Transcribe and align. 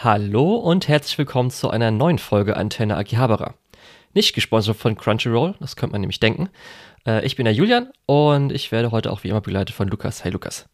Hallo 0.00 0.54
und 0.54 0.86
herzlich 0.86 1.18
willkommen 1.18 1.50
zu 1.50 1.70
einer 1.70 1.90
neuen 1.90 2.18
Folge 2.18 2.56
Antenne 2.56 2.96
Akihabara. 2.96 3.54
Nicht 4.14 4.32
gesponsert 4.32 4.76
von 4.76 4.96
Crunchyroll, 4.96 5.56
das 5.58 5.74
könnte 5.74 5.94
man 5.94 6.02
nämlich 6.02 6.20
denken. 6.20 6.50
Äh, 7.04 7.26
ich 7.26 7.34
bin 7.34 7.46
der 7.46 7.52
Julian 7.52 7.90
und 8.06 8.52
ich 8.52 8.70
werde 8.70 8.92
heute 8.92 9.10
auch 9.10 9.24
wie 9.24 9.28
immer 9.30 9.40
begleitet 9.40 9.74
von 9.74 9.88
Lukas. 9.88 10.24
Hi 10.24 10.30
Lukas. 10.30 10.68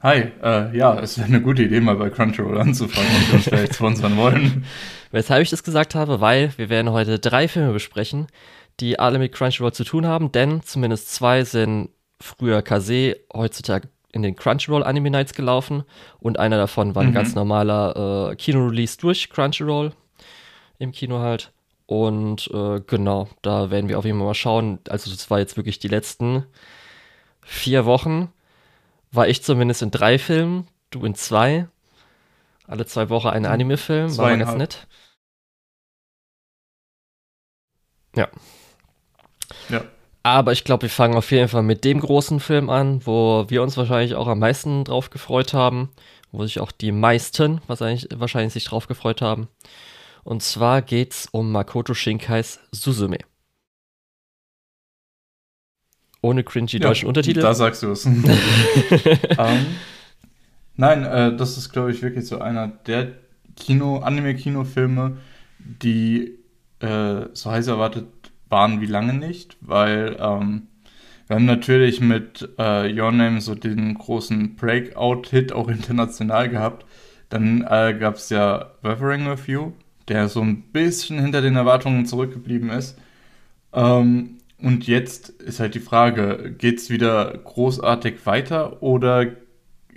Hi, 0.00 0.32
äh, 0.42 0.76
ja, 0.76 0.98
es 0.98 1.18
wäre 1.18 1.28
eine 1.28 1.40
gute 1.40 1.62
Idee, 1.62 1.78
mal 1.78 1.94
bei 1.94 2.10
Crunchyroll 2.10 2.58
anzufangen 2.58 3.10
und 3.14 3.34
uns 3.34 3.44
vielleicht 3.44 3.76
sponsern 3.76 4.16
wollen. 4.16 4.64
Weshalb 5.12 5.44
ich 5.44 5.50
das 5.50 5.62
gesagt 5.62 5.94
habe, 5.94 6.20
weil 6.20 6.52
wir 6.56 6.70
werden 6.70 6.90
heute 6.90 7.20
drei 7.20 7.46
Filme 7.46 7.72
besprechen, 7.72 8.26
die 8.80 8.98
alle 8.98 9.20
mit 9.20 9.32
Crunchyroll 9.32 9.72
zu 9.72 9.84
tun 9.84 10.04
haben, 10.04 10.32
denn 10.32 10.62
zumindest 10.64 11.14
zwei 11.14 11.44
sind 11.44 11.90
früher 12.20 12.60
Kase, 12.62 13.18
heutzutage 13.32 13.88
in 14.12 14.22
den 14.22 14.36
Crunchyroll 14.36 14.84
Anime 14.84 15.10
Nights 15.10 15.34
gelaufen 15.34 15.84
und 16.18 16.38
einer 16.38 16.56
davon 16.56 16.94
war 16.94 17.02
ein 17.02 17.10
mhm. 17.10 17.14
ganz 17.14 17.34
normaler 17.34 18.30
äh, 18.30 18.36
Kino-Release 18.36 18.98
durch 18.98 19.28
Crunchyroll 19.30 19.92
im 20.78 20.92
Kino 20.92 21.18
halt. 21.18 21.52
Und 21.86 22.50
äh, 22.52 22.80
genau, 22.86 23.28
da 23.42 23.70
werden 23.70 23.88
wir 23.88 23.98
auf 23.98 24.04
jeden 24.04 24.18
Fall 24.18 24.26
mal 24.26 24.34
schauen. 24.34 24.78
Also 24.88 25.10
das 25.10 25.30
war 25.30 25.38
jetzt 25.38 25.56
wirklich 25.56 25.78
die 25.78 25.88
letzten 25.88 26.44
vier 27.42 27.86
Wochen. 27.86 28.32
War 29.10 29.28
ich 29.28 29.42
zumindest 29.42 29.82
in 29.82 29.90
drei 29.90 30.18
Filmen, 30.18 30.68
du 30.90 31.04
in 31.04 31.14
zwei. 31.14 31.66
Alle 32.66 32.84
zwei 32.84 33.08
Wochen 33.08 33.28
ein 33.28 33.46
Anime-Film, 33.46 34.18
war 34.18 34.36
ganz 34.36 34.54
nett. 34.54 34.86
Ja. 38.14 38.28
Ja. 39.70 39.82
Aber 40.28 40.52
ich 40.52 40.64
glaube, 40.64 40.82
wir 40.82 40.90
fangen 40.90 41.16
auf 41.16 41.30
jeden 41.30 41.48
Fall 41.48 41.62
mit 41.62 41.84
dem 41.84 42.00
großen 42.00 42.38
Film 42.38 42.68
an, 42.68 43.00
wo 43.06 43.46
wir 43.48 43.62
uns 43.62 43.78
wahrscheinlich 43.78 44.14
auch 44.14 44.28
am 44.28 44.40
meisten 44.40 44.84
drauf 44.84 45.08
gefreut 45.08 45.54
haben, 45.54 45.88
wo 46.32 46.44
sich 46.44 46.60
auch 46.60 46.70
die 46.70 46.92
meisten 46.92 47.62
wahrscheinlich, 47.66 48.08
wahrscheinlich 48.14 48.52
sich 48.52 48.64
drauf 48.64 48.86
gefreut 48.88 49.22
haben. 49.22 49.48
Und 50.24 50.42
zwar 50.42 50.82
geht 50.82 51.14
es 51.14 51.28
um 51.32 51.50
Makoto 51.50 51.94
Shinkais 51.94 52.60
Suzume. 52.72 53.16
Ohne 56.20 56.44
cringy 56.44 56.72
ja, 56.72 56.80
deutschen 56.80 57.08
Untertitel. 57.08 57.40
Da 57.40 57.54
sagst 57.54 57.82
du 57.82 57.92
es. 57.92 58.04
um, 58.04 58.22
nein, 60.76 61.04
äh, 61.04 61.34
das 61.38 61.56
ist, 61.56 61.72
glaube 61.72 61.90
ich, 61.90 62.02
wirklich 62.02 62.26
so 62.26 62.38
einer 62.38 62.68
der 62.68 63.12
Kino, 63.56 64.00
Anime-Kinofilme, 64.00 65.16
die 65.58 66.38
äh, 66.80 67.26
so 67.32 67.50
heiß 67.50 67.68
erwartet 67.68 68.17
waren 68.48 68.80
wie 68.80 68.86
lange 68.86 69.14
nicht, 69.14 69.56
weil 69.60 70.16
ähm, 70.18 70.68
wir 71.26 71.36
haben 71.36 71.44
natürlich 71.44 72.00
mit 72.00 72.48
äh, 72.58 72.92
Your 72.98 73.12
Name 73.12 73.40
so 73.40 73.54
den 73.54 73.94
großen 73.94 74.56
Breakout-Hit 74.56 75.52
auch 75.52 75.68
international 75.68 76.48
gehabt. 76.48 76.86
Dann 77.28 77.62
äh, 77.68 77.94
gab 77.98 78.14
es 78.14 78.30
ja 78.30 78.70
Weathering 78.82 79.30
with 79.30 79.46
You, 79.46 79.72
der 80.08 80.28
so 80.28 80.40
ein 80.40 80.62
bisschen 80.72 81.20
hinter 81.20 81.42
den 81.42 81.56
Erwartungen 81.56 82.06
zurückgeblieben 82.06 82.70
ist. 82.70 82.96
Ähm, 83.74 84.38
und 84.60 84.86
jetzt 84.86 85.28
ist 85.28 85.60
halt 85.60 85.74
die 85.74 85.80
Frage, 85.80 86.54
geht 86.56 86.78
es 86.78 86.90
wieder 86.90 87.36
großartig 87.36 88.24
weiter 88.26 88.82
oder 88.82 89.26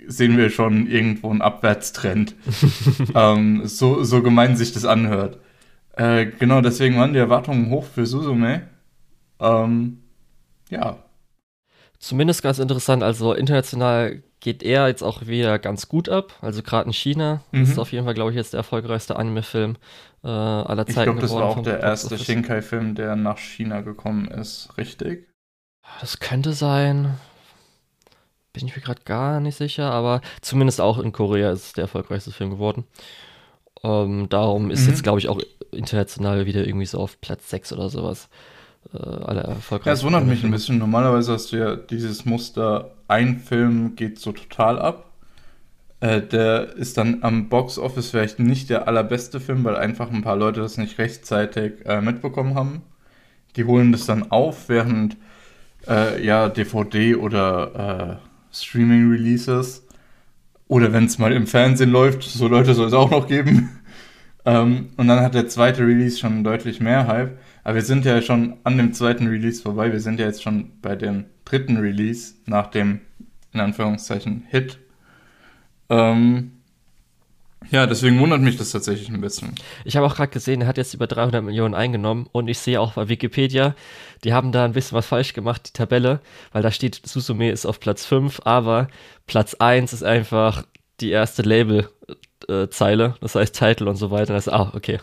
sehen 0.06 0.36
wir 0.36 0.50
schon 0.50 0.86
irgendwo 0.86 1.30
einen 1.30 1.40
Abwärtstrend? 1.42 2.34
ähm, 3.14 3.62
so, 3.64 4.04
so 4.04 4.22
gemein 4.22 4.56
sich 4.56 4.72
das 4.72 4.84
anhört. 4.84 5.38
Äh, 5.94 6.26
genau, 6.26 6.60
deswegen 6.60 6.96
waren 6.96 7.12
die 7.12 7.18
Erwartungen 7.18 7.70
hoch 7.70 7.84
für 7.84 8.06
Suzume. 8.06 8.68
Ähm, 9.40 10.02
ja. 10.70 10.98
Zumindest 11.98 12.42
ganz 12.42 12.58
interessant, 12.58 13.02
also 13.02 13.32
international 13.32 14.22
geht 14.40 14.62
er 14.62 14.88
jetzt 14.88 15.02
auch 15.02 15.26
wieder 15.26 15.58
ganz 15.58 15.88
gut 15.88 16.08
ab. 16.08 16.34
Also 16.40 16.62
gerade 16.62 16.86
in 16.86 16.92
China 16.92 17.42
mhm. 17.52 17.62
ist 17.62 17.78
auf 17.78 17.92
jeden 17.92 18.04
Fall, 18.04 18.14
glaube 18.14 18.30
ich, 18.30 18.36
jetzt 18.36 18.54
der 18.54 18.58
erfolgreichste 18.58 19.16
Anime-Film 19.16 19.76
äh, 20.24 20.28
aller 20.28 20.86
Zeiten. 20.86 20.98
Ich 20.98 21.04
glaube, 21.04 21.20
das 21.20 21.32
war 21.32 21.44
auch 21.44 21.62
der 21.62 21.80
erste 21.80 22.18
Shinkai-Film, 22.18 22.94
der 22.96 23.14
nach 23.14 23.38
China 23.38 23.82
gekommen 23.82 24.28
ist, 24.28 24.76
richtig? 24.76 25.28
Das 26.00 26.18
könnte 26.18 26.52
sein. 26.52 27.18
Bin 28.52 28.66
ich 28.66 28.76
mir 28.76 28.82
gerade 28.82 29.02
gar 29.04 29.40
nicht 29.40 29.56
sicher, 29.56 29.90
aber 29.90 30.20
zumindest 30.40 30.80
auch 30.80 30.98
in 30.98 31.12
Korea 31.12 31.52
ist 31.52 31.66
es 31.66 31.72
der 31.74 31.82
erfolgreichste 31.82 32.32
Film 32.32 32.50
geworden. 32.50 32.84
Ähm, 33.84 34.28
darum 34.28 34.70
ist 34.70 34.84
mhm. 34.84 34.90
jetzt, 34.90 35.02
glaube 35.02 35.18
ich, 35.18 35.28
auch 35.28 35.40
international 35.72 36.46
wieder 36.46 36.66
irgendwie 36.66 36.86
so 36.86 36.98
auf 36.98 37.20
Platz 37.20 37.50
6 37.50 37.72
oder 37.72 37.88
sowas. 37.88 38.28
Äh, 38.92 38.98
alle 38.98 39.42
erfolgreich. 39.42 39.86
Ja, 39.86 39.92
es 39.92 40.04
wundert 40.04 40.26
mich 40.26 40.44
ein 40.44 40.50
bisschen. 40.50 40.78
Normalerweise 40.78 41.32
hast 41.32 41.52
du 41.52 41.56
ja 41.56 41.76
dieses 41.76 42.24
Muster, 42.24 42.92
ein 43.08 43.38
Film 43.38 43.96
geht 43.96 44.18
so 44.18 44.32
total 44.32 44.78
ab. 44.78 45.10
Äh, 46.00 46.20
der 46.20 46.74
ist 46.74 46.98
dann 46.98 47.18
am 47.22 47.48
Box 47.48 47.78
Office 47.78 48.10
vielleicht 48.10 48.38
nicht 48.38 48.70
der 48.70 48.88
allerbeste 48.88 49.40
Film, 49.40 49.64
weil 49.64 49.76
einfach 49.76 50.10
ein 50.10 50.22
paar 50.22 50.36
Leute 50.36 50.60
das 50.60 50.76
nicht 50.76 50.98
rechtzeitig 50.98 51.86
äh, 51.86 52.00
mitbekommen 52.00 52.54
haben. 52.54 52.82
Die 53.56 53.64
holen 53.64 53.92
das 53.92 54.06
dann 54.06 54.30
auf, 54.30 54.68
während 54.68 55.16
äh, 55.86 56.24
ja 56.24 56.48
DVD 56.48 57.14
oder 57.14 58.18
äh, 58.20 58.54
Streaming 58.54 59.10
Releases 59.10 59.86
oder 60.72 60.94
wenn 60.94 61.04
es 61.04 61.18
mal 61.18 61.34
im 61.34 61.46
Fernsehen 61.46 61.90
läuft, 61.90 62.22
so 62.22 62.48
Leute 62.48 62.72
soll 62.72 62.86
es 62.86 62.94
auch 62.94 63.10
noch 63.10 63.26
geben. 63.26 63.68
Ähm, 64.44 64.88
und 64.96 65.06
dann 65.06 65.20
hat 65.20 65.34
der 65.34 65.46
zweite 65.46 65.86
Release 65.86 66.18
schon 66.18 66.42
deutlich 66.42 66.80
mehr 66.80 67.06
Hype. 67.06 67.38
Aber 67.62 67.74
wir 67.76 67.82
sind 67.82 68.04
ja 68.04 68.20
schon 68.22 68.56
an 68.64 68.76
dem 68.76 68.92
zweiten 68.92 69.28
Release 69.28 69.62
vorbei. 69.62 69.92
Wir 69.92 70.00
sind 70.00 70.18
ja 70.18 70.26
jetzt 70.26 70.42
schon 70.42 70.80
bei 70.80 70.96
dem 70.96 71.26
dritten 71.44 71.76
Release 71.76 72.34
nach 72.46 72.66
dem, 72.68 73.02
in 73.52 73.60
Anführungszeichen, 73.60 74.42
Hit. 74.48 74.78
Ähm, 75.90 76.61
ja, 77.70 77.86
deswegen 77.86 78.18
wundert 78.20 78.40
mich 78.40 78.56
das 78.56 78.70
tatsächlich 78.70 79.08
ein 79.08 79.20
bisschen. 79.20 79.54
Ich 79.84 79.96
habe 79.96 80.06
auch 80.06 80.16
gerade 80.16 80.30
gesehen, 80.30 80.62
er 80.62 80.66
hat 80.66 80.78
jetzt 80.78 80.94
über 80.94 81.06
300 81.06 81.42
Millionen 81.44 81.74
eingenommen 81.74 82.26
und 82.32 82.48
ich 82.48 82.58
sehe 82.58 82.80
auch 82.80 82.92
bei 82.92 83.08
Wikipedia, 83.08 83.74
die 84.24 84.32
haben 84.32 84.52
da 84.52 84.64
ein 84.64 84.72
bisschen 84.72 84.96
was 84.96 85.06
falsch 85.06 85.32
gemacht, 85.32 85.68
die 85.68 85.72
Tabelle, 85.72 86.20
weil 86.52 86.62
da 86.62 86.70
steht, 86.70 87.00
Susume 87.04 87.50
ist 87.50 87.66
auf 87.66 87.80
Platz 87.80 88.04
5, 88.06 88.40
aber 88.44 88.88
Platz 89.26 89.54
1 89.54 89.92
ist 89.92 90.02
einfach 90.02 90.64
die 91.00 91.10
erste 91.10 91.42
Label-Zeile, 91.42 93.04
äh, 93.04 93.20
das 93.20 93.34
heißt 93.34 93.54
Title 93.54 93.88
und 93.88 93.96
so 93.96 94.10
weiter. 94.10 94.34
Das, 94.34 94.48
ah, 94.48 94.72
okay. 94.74 95.00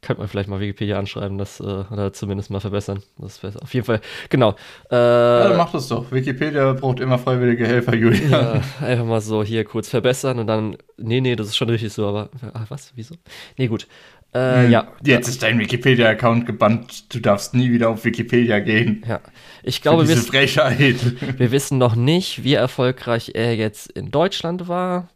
Könnte 0.00 0.20
man 0.20 0.28
vielleicht 0.28 0.48
mal 0.48 0.60
Wikipedia 0.60 0.96
anschreiben, 0.96 1.38
das 1.38 1.58
äh, 1.58 1.64
oder 1.64 2.12
zumindest 2.12 2.50
mal 2.50 2.60
verbessern. 2.60 3.02
Das 3.18 3.42
wäre 3.42 3.60
auf 3.60 3.74
jeden 3.74 3.84
Fall, 3.84 4.00
genau. 4.28 4.54
Äh, 4.90 4.94
ja, 4.94 5.48
dann 5.48 5.56
mach 5.56 5.72
das 5.72 5.88
doch. 5.88 6.12
Wikipedia 6.12 6.72
braucht 6.74 7.00
immer 7.00 7.18
freiwillige 7.18 7.66
Helfer, 7.66 7.96
Julian. 7.96 8.30
Ja, 8.30 8.62
einfach 8.80 9.04
mal 9.04 9.20
so 9.20 9.42
hier 9.42 9.64
kurz 9.64 9.88
verbessern 9.88 10.38
und 10.38 10.46
dann, 10.46 10.76
nee, 10.96 11.20
nee, 11.20 11.34
das 11.34 11.48
ist 11.48 11.56
schon 11.56 11.68
richtig 11.68 11.92
so, 11.92 12.06
aber 12.06 12.30
ach, 12.54 12.66
was, 12.68 12.92
wieso? 12.94 13.16
Nee, 13.56 13.66
gut. 13.66 13.88
Äh, 14.32 14.64
hm, 14.64 14.70
ja. 14.70 14.88
Jetzt 15.02 15.28
ist 15.28 15.42
dein 15.42 15.58
Wikipedia-Account 15.58 16.46
gebannt. 16.46 17.12
Du 17.14 17.18
darfst 17.18 17.54
nie 17.54 17.72
wieder 17.72 17.88
auf 17.88 18.04
Wikipedia 18.04 18.60
gehen. 18.60 19.04
Ja. 19.08 19.20
Ich 19.62 19.80
glaube, 19.82 20.06
wir, 20.06 20.16
wir 21.38 21.50
wissen 21.50 21.78
noch 21.78 21.96
nicht, 21.96 22.44
wie 22.44 22.54
erfolgreich 22.54 23.32
er 23.34 23.56
jetzt 23.56 23.90
in 23.90 24.10
Deutschland 24.10 24.68
war. 24.68 25.08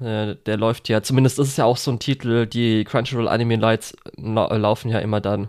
Äh, 0.00 0.36
der 0.46 0.56
läuft 0.56 0.88
ja, 0.88 1.02
zumindest 1.02 1.38
ist 1.38 1.48
es 1.48 1.56
ja 1.56 1.64
auch 1.64 1.76
so 1.76 1.90
ein 1.90 1.98
Titel, 1.98 2.46
die 2.46 2.84
Crunchyroll 2.84 3.28
Anime 3.28 3.56
Lights 3.56 3.96
laufen 4.16 4.90
ja 4.90 4.98
immer 4.98 5.20
dann 5.20 5.48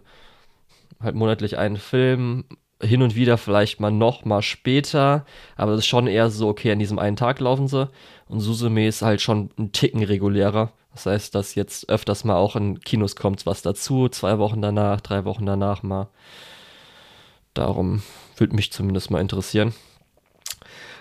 halt 1.00 1.16
monatlich 1.16 1.58
einen 1.58 1.78
Film, 1.78 2.46
hin 2.82 3.02
und 3.02 3.16
wieder 3.16 3.38
vielleicht 3.38 3.80
mal 3.80 3.92
noch 3.92 4.26
mal 4.26 4.42
später, 4.42 5.26
aber 5.56 5.74
es 5.74 5.80
ist 5.80 5.88
schon 5.88 6.08
eher 6.08 6.30
so, 6.30 6.48
okay, 6.50 6.72
an 6.72 6.80
diesem 6.80 7.00
einen 7.00 7.16
Tag 7.16 7.40
laufen 7.40 7.68
sie 7.68 7.90
und 8.28 8.40
Suzume 8.40 8.88
ist 8.88 9.02
halt 9.02 9.22
schon 9.22 9.52
ein 9.58 9.72
Ticken 9.72 10.04
regulärer. 10.04 10.72
Das 10.94 11.06
heißt, 11.06 11.36
dass 11.36 11.56
jetzt 11.56 11.90
öfters 11.90 12.24
mal 12.26 12.36
auch 12.36 12.56
in 12.56 12.80
Kinos 12.82 13.16
kommt 13.16 13.46
was 13.46 13.62
dazu, 13.62 14.10
zwei 14.10 14.40
Wochen 14.40 14.62
danach, 14.62 15.00
drei 15.00 15.24
Wochen 15.26 15.46
danach 15.46 15.84
mal. 15.84 16.10
Darum 17.54 18.02
würde 18.36 18.56
mich 18.56 18.72
zumindest 18.72 19.12
mal 19.12 19.22
interessieren. 19.22 19.74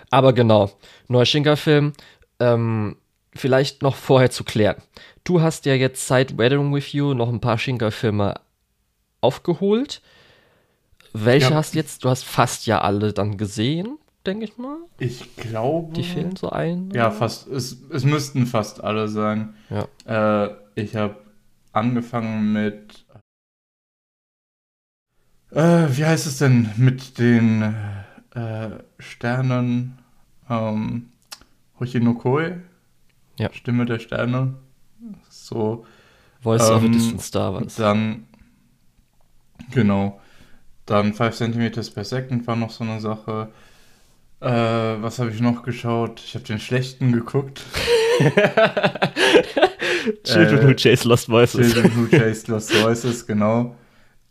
Aber 0.09 0.33
genau, 0.33 0.71
neuer 1.07 1.25
Shinka-Film. 1.25 1.93
Ähm, 2.39 2.95
vielleicht 3.33 3.81
noch 3.81 3.95
vorher 3.95 4.31
zu 4.31 4.43
klären. 4.43 4.81
Du 5.23 5.41
hast 5.41 5.65
ja 5.65 5.73
jetzt 5.73 6.07
seit 6.07 6.37
Wedding 6.37 6.73
With 6.73 6.93
You 6.93 7.13
noch 7.13 7.29
ein 7.29 7.39
paar 7.39 7.57
Shinkai-Filme 7.57 8.39
aufgeholt. 9.21 10.01
Welche 11.13 11.51
ja. 11.51 11.55
hast 11.55 11.73
du 11.73 11.77
jetzt? 11.77 12.03
Du 12.03 12.09
hast 12.09 12.23
fast 12.23 12.65
ja 12.65 12.81
alle 12.81 13.13
dann 13.13 13.37
gesehen, 13.37 13.97
denke 14.25 14.45
ich 14.45 14.57
mal. 14.57 14.77
Ich 14.97 15.35
glaube. 15.35 15.93
Die 15.93 16.03
fehlen 16.03 16.35
so 16.35 16.49
ein. 16.49 16.89
Ja, 16.91 17.07
oder? 17.07 17.15
fast. 17.15 17.47
Es, 17.47 17.77
es 17.89 18.03
müssten 18.03 18.45
fast 18.45 18.83
alle 18.83 19.07
sein. 19.07 19.53
Ja. 19.69 20.45
Äh, 20.45 20.55
ich 20.75 20.95
habe 20.95 21.17
angefangen 21.73 22.53
mit. 22.53 23.05
Äh, 25.51 25.87
wie 25.89 26.05
heißt 26.05 26.27
es 26.27 26.37
denn? 26.37 26.69
Mit 26.77 27.19
den 27.19 27.75
äh, 28.33 28.69
Sternen. 28.99 29.99
Ähm, 30.49 31.09
Hochinokoi 31.79 32.55
ja. 33.41 33.53
Stimme 33.53 33.85
der 33.85 33.99
Sterne. 33.99 34.55
So. 35.29 35.85
Voice 36.41 36.69
ähm, 36.69 36.75
of 36.75 36.81
a 36.81 36.85
ähm, 36.85 36.91
Distant 36.91 37.21
Star 37.21 37.53
war 37.53 37.61
das. 37.61 37.75
Dann, 37.75 38.25
genau. 39.71 40.19
Dann 40.85 41.13
5 41.13 41.35
cm 41.35 41.71
per 41.93 42.03
Second 42.03 42.47
war 42.47 42.55
noch 42.55 42.71
so 42.71 42.83
eine 42.83 42.99
Sache. 42.99 43.51
Äh, 44.39 44.47
was 44.49 45.19
habe 45.19 45.29
ich 45.29 45.39
noch 45.39 45.61
geschaut? 45.63 46.21
Ich 46.25 46.33
habe 46.33 46.45
den 46.45 46.59
schlechten 46.59 47.11
geguckt. 47.11 47.61
Children 50.23 50.67
Who 50.67 50.73
Chase 50.73 51.07
Lost 51.07 51.29
Voices. 51.29 51.73
Children 51.73 51.95
Who 51.95 52.07
Chase 52.09 52.51
Lost 52.51 52.73
Voices, 52.73 53.27
genau. 53.27 53.75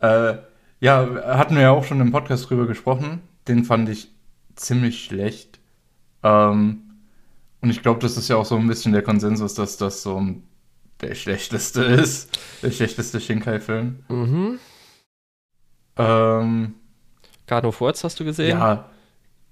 Äh, 0.01 0.35
ja, 0.81 1.09
hatten 1.25 1.55
wir 1.55 1.63
ja 1.63 1.71
auch 1.71 1.85
schon 1.85 2.01
im 2.01 2.11
Podcast 2.11 2.51
drüber 2.51 2.67
gesprochen. 2.67 3.21
Den 3.47 3.65
fand 3.65 3.89
ich 3.89 4.09
ziemlich 4.57 5.05
schlecht. 5.05 5.61
Ähm, 6.23 6.90
und 7.61 7.71
ich 7.71 7.83
glaube, 7.83 8.01
das 8.01 8.17
ist 8.17 8.29
ja 8.29 8.37
auch 8.37 8.45
so 8.45 8.57
ein 8.57 8.67
bisschen 8.67 8.93
der 8.93 9.03
Konsensus, 9.03 9.55
dass 9.55 9.77
das 9.77 10.03
so 10.03 10.23
der 11.01 11.15
schlechteste 11.15 11.83
ist. 11.83 12.39
Der 12.63 12.71
schlechteste 12.71 13.21
Shinkai-Film. 13.21 14.01
Mhm. 14.09 14.59
Ähm, 15.97 16.75
Garden 17.47 17.67
of 17.67 17.81
Words 17.81 18.05
hast 18.05 18.21
du 18.21 18.25
gesehen? 18.25 18.59
ja, 18.59 18.89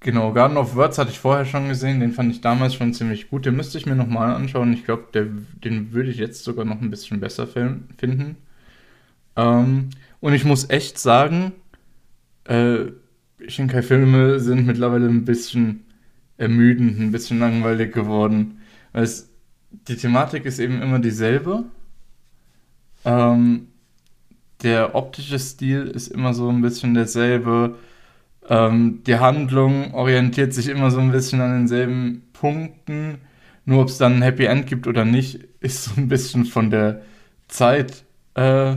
genau. 0.00 0.32
Garden 0.32 0.56
of 0.56 0.74
Words 0.74 0.98
hatte 0.98 1.10
ich 1.10 1.18
vorher 1.18 1.44
schon 1.44 1.68
gesehen. 1.68 2.00
Den 2.00 2.12
fand 2.12 2.32
ich 2.32 2.40
damals 2.40 2.74
schon 2.74 2.94
ziemlich 2.94 3.28
gut. 3.28 3.44
Den 3.44 3.56
müsste 3.56 3.78
ich 3.78 3.86
mir 3.86 3.96
nochmal 3.96 4.34
anschauen. 4.34 4.72
Ich 4.72 4.84
glaube, 4.84 5.06
den 5.12 5.92
würde 5.92 6.10
ich 6.10 6.16
jetzt 6.16 6.44
sogar 6.44 6.64
noch 6.64 6.80
ein 6.80 6.90
bisschen 6.90 7.20
besser 7.20 7.46
finden. 7.46 8.36
Ähm, 9.36 9.90
und 10.20 10.32
ich 10.32 10.44
muss 10.44 10.68
echt 10.70 10.98
sagen, 10.98 11.52
äh, 12.44 12.86
Shinkai-Filme 13.46 14.40
sind 14.40 14.66
mittlerweile 14.66 15.06
ein 15.08 15.24
bisschen 15.24 15.84
ermüdend, 16.38 16.98
ein 16.98 17.12
bisschen 17.12 17.38
langweilig 17.38 17.92
geworden. 17.92 18.60
Weil 18.92 19.04
es, 19.04 19.30
die 19.70 19.96
Thematik 19.96 20.46
ist 20.46 20.58
eben 20.58 20.80
immer 20.80 20.98
dieselbe. 20.98 21.64
Ähm, 23.04 23.68
der 24.62 24.94
optische 24.94 25.38
Stil 25.38 25.86
ist 25.88 26.08
immer 26.08 26.34
so 26.34 26.48
ein 26.48 26.62
bisschen 26.62 26.94
derselbe. 26.94 27.76
Ähm, 28.48 29.02
die 29.06 29.18
Handlung 29.18 29.94
orientiert 29.94 30.54
sich 30.54 30.68
immer 30.68 30.90
so 30.90 31.00
ein 31.00 31.12
bisschen 31.12 31.40
an 31.40 31.52
denselben 31.52 32.22
Punkten. 32.32 33.18
Nur 33.64 33.82
ob 33.82 33.88
es 33.88 33.98
dann 33.98 34.16
ein 34.16 34.22
Happy 34.22 34.46
End 34.46 34.66
gibt 34.66 34.86
oder 34.86 35.04
nicht, 35.04 35.40
ist 35.60 35.84
so 35.84 36.00
ein 36.00 36.08
bisschen 36.08 36.46
von 36.46 36.70
der 36.70 37.02
Zeit 37.48 38.04
äh, 38.34 38.76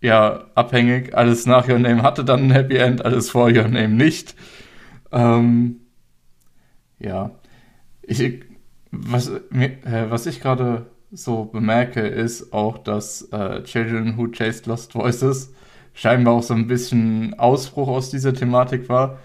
ja, 0.00 0.44
abhängig. 0.54 1.14
Alles 1.16 1.46
nach 1.46 1.68
Your 1.68 1.78
Name 1.78 2.02
hatte 2.02 2.24
dann 2.24 2.44
ein 2.44 2.50
Happy 2.50 2.76
End, 2.76 3.04
alles 3.04 3.30
vor 3.30 3.46
Your 3.46 3.68
Name 3.68 3.90
nicht. 3.90 4.34
Ähm, 5.10 5.81
ja, 7.02 7.30
ich, 8.02 8.42
was, 8.90 9.28
äh, 9.28 10.06
was 10.08 10.26
ich 10.26 10.40
gerade 10.40 10.86
so 11.10 11.44
bemerke, 11.44 12.00
ist 12.00 12.52
auch, 12.52 12.78
dass 12.78 13.22
äh, 13.32 13.62
Children 13.64 14.16
Who 14.16 14.28
Chased 14.28 14.66
Lost 14.66 14.94
Voices 14.94 15.52
scheinbar 15.94 16.34
auch 16.34 16.42
so 16.42 16.54
ein 16.54 16.66
bisschen 16.66 17.38
Ausbruch 17.38 17.88
aus 17.88 18.10
dieser 18.10 18.32
Thematik 18.32 18.88
war. 18.88 19.18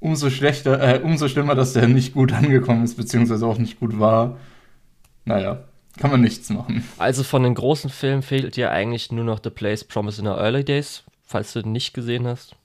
Umso 0.00 0.30
schlechter, 0.30 0.80
äh, 0.80 1.00
umso 1.00 1.28
schlimmer, 1.28 1.54
dass 1.54 1.72
der 1.72 1.88
nicht 1.88 2.14
gut 2.14 2.32
angekommen 2.34 2.84
ist, 2.84 2.96
beziehungsweise 2.96 3.46
auch 3.46 3.58
nicht 3.58 3.80
gut 3.80 3.98
war. 3.98 4.36
Naja, 5.24 5.64
kann 5.98 6.10
man 6.10 6.20
nichts 6.20 6.50
machen. 6.50 6.84
Also 6.98 7.22
von 7.22 7.42
den 7.42 7.54
großen 7.54 7.90
Filmen 7.90 8.22
fehlt 8.22 8.56
dir 8.56 8.70
eigentlich 8.70 9.12
nur 9.12 9.24
noch 9.24 9.40
The 9.42 9.50
Place 9.50 9.84
Promised 9.84 10.18
in 10.18 10.26
the 10.26 10.32
Early 10.32 10.64
Days, 10.64 11.04
falls 11.22 11.52
du 11.52 11.62
den 11.62 11.72
nicht 11.72 11.94
gesehen 11.94 12.26
hast. 12.26 12.56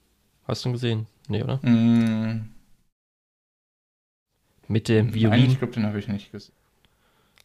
Hast 0.46 0.64
du 0.64 0.70
ihn 0.70 0.72
gesehen? 0.72 1.06
Nee, 1.28 1.42
oder? 1.42 1.56
Mm, 1.62 2.48
Mit 4.68 4.88
dem 4.88 5.06
nein, 5.06 5.14
Violin, 5.14 5.50
ich 5.50 5.58
glaube, 5.58 5.74
den 5.74 5.86
habe 5.86 5.98
ich 5.98 6.08
nicht 6.08 6.32
gesehen. 6.32 6.52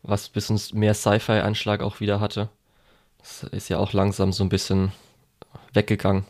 was 0.03 0.29
ein 0.29 0.33
bisschen 0.33 0.59
mehr 0.79 0.93
Sci-Fi-Anschlag 0.93 1.81
auch 1.81 1.99
wieder 1.99 2.19
hatte. 2.19 2.49
Das 3.19 3.43
ist 3.43 3.69
ja 3.69 3.77
auch 3.77 3.93
langsam 3.93 4.31
so 4.33 4.43
ein 4.43 4.49
bisschen 4.49 4.91
weggegangen. 5.73 6.25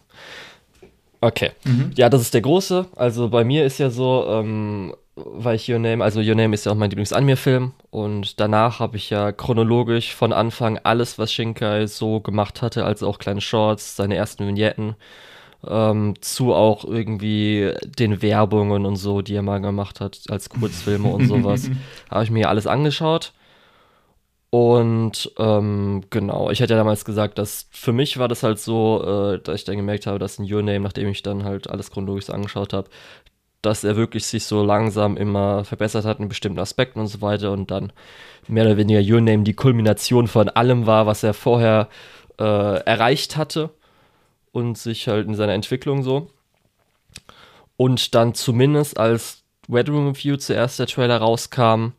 Okay. 1.21 1.51
Mhm. 1.63 1.91
Ja, 1.95 2.09
das 2.09 2.21
ist 2.21 2.33
der 2.33 2.41
große. 2.41 2.87
Also 2.95 3.29
bei 3.29 3.43
mir 3.43 3.65
ist 3.65 3.77
ja 3.77 3.89
so, 3.91 4.25
ähm, 4.27 4.95
weil 5.15 5.55
ich 5.55 5.69
Your 5.71 5.79
Name, 5.79 6.03
also 6.03 6.19
Your 6.19 6.35
Name 6.35 6.53
ist 6.53 6.65
ja 6.65 6.71
auch 6.71 6.75
mein 6.75 6.89
Lieblings-Anime-Film 6.89 7.73
und 7.91 8.39
danach 8.39 8.79
habe 8.79 8.97
ich 8.97 9.09
ja 9.11 9.31
chronologisch 9.31 10.15
von 10.15 10.33
Anfang 10.33 10.79
alles, 10.83 11.19
was 11.19 11.31
Shinkai 11.31 11.85
so 11.85 12.19
gemacht 12.21 12.61
hatte, 12.61 12.85
also 12.85 13.07
auch 13.07 13.19
kleine 13.19 13.41
Shorts, 13.41 13.95
seine 13.95 14.15
ersten 14.15 14.47
Vignetten, 14.47 14.95
ähm, 15.67 16.15
zu 16.21 16.53
auch 16.53 16.85
irgendwie 16.85 17.73
den 17.97 18.21
Werbungen 18.21 18.85
und 18.85 18.95
so, 18.95 19.21
die 19.21 19.35
er 19.35 19.41
mal 19.41 19.61
gemacht 19.61 19.99
hat, 20.01 20.21
als 20.29 20.49
Kurzfilme 20.49 21.07
und 21.07 21.27
sowas, 21.27 21.69
habe 22.09 22.23
ich 22.23 22.31
mir 22.31 22.49
alles 22.49 22.67
angeschaut. 22.67 23.33
Und 24.49 25.31
ähm, 25.37 26.03
genau, 26.09 26.49
ich 26.49 26.61
hatte 26.61 26.73
ja 26.73 26.77
damals 26.77 27.05
gesagt, 27.05 27.37
dass 27.37 27.67
für 27.71 27.93
mich 27.93 28.17
war 28.17 28.27
das 28.27 28.43
halt 28.43 28.59
so, 28.59 29.01
äh, 29.33 29.39
dass 29.39 29.55
ich 29.55 29.63
dann 29.63 29.77
gemerkt 29.77 30.07
habe, 30.07 30.19
dass 30.19 30.39
in 30.39 30.51
Your 30.51 30.61
Name, 30.61 30.81
nachdem 30.81 31.07
ich 31.07 31.23
dann 31.23 31.45
halt 31.45 31.69
alles 31.69 31.89
chronologisch 31.89 32.29
angeschaut 32.29 32.73
habe, 32.73 32.89
dass 33.61 33.83
er 33.83 33.95
wirklich 33.95 34.25
sich 34.25 34.45
so 34.45 34.63
langsam 34.63 35.15
immer 35.15 35.63
verbessert 35.63 36.03
hat 36.03 36.19
in 36.19 36.27
bestimmten 36.27 36.59
Aspekten 36.59 36.99
und 36.99 37.07
so 37.07 37.21
weiter 37.21 37.51
und 37.51 37.71
dann 37.71 37.93
mehr 38.47 38.65
oder 38.65 38.75
weniger 38.75 38.99
Your 38.99 39.21
Name 39.21 39.43
die 39.43 39.53
Kulmination 39.53 40.27
von 40.27 40.49
allem 40.49 40.85
war, 40.85 41.05
was 41.05 41.23
er 41.23 41.33
vorher 41.33 41.87
äh, 42.37 42.43
erreicht 42.43 43.37
hatte 43.37 43.69
und 44.51 44.77
sich 44.77 45.07
halt 45.07 45.27
in 45.27 45.35
seiner 45.35 45.53
Entwicklung 45.53 46.03
so. 46.03 46.29
Und 47.77 48.13
dann 48.15 48.33
zumindest 48.33 48.99
als 48.99 49.43
Red 49.71 49.89
Room 49.89 50.09
Review 50.09 50.37
zuerst 50.37 50.79
der 50.79 50.87
Trailer 50.87 51.17
rauskam, 51.17 51.93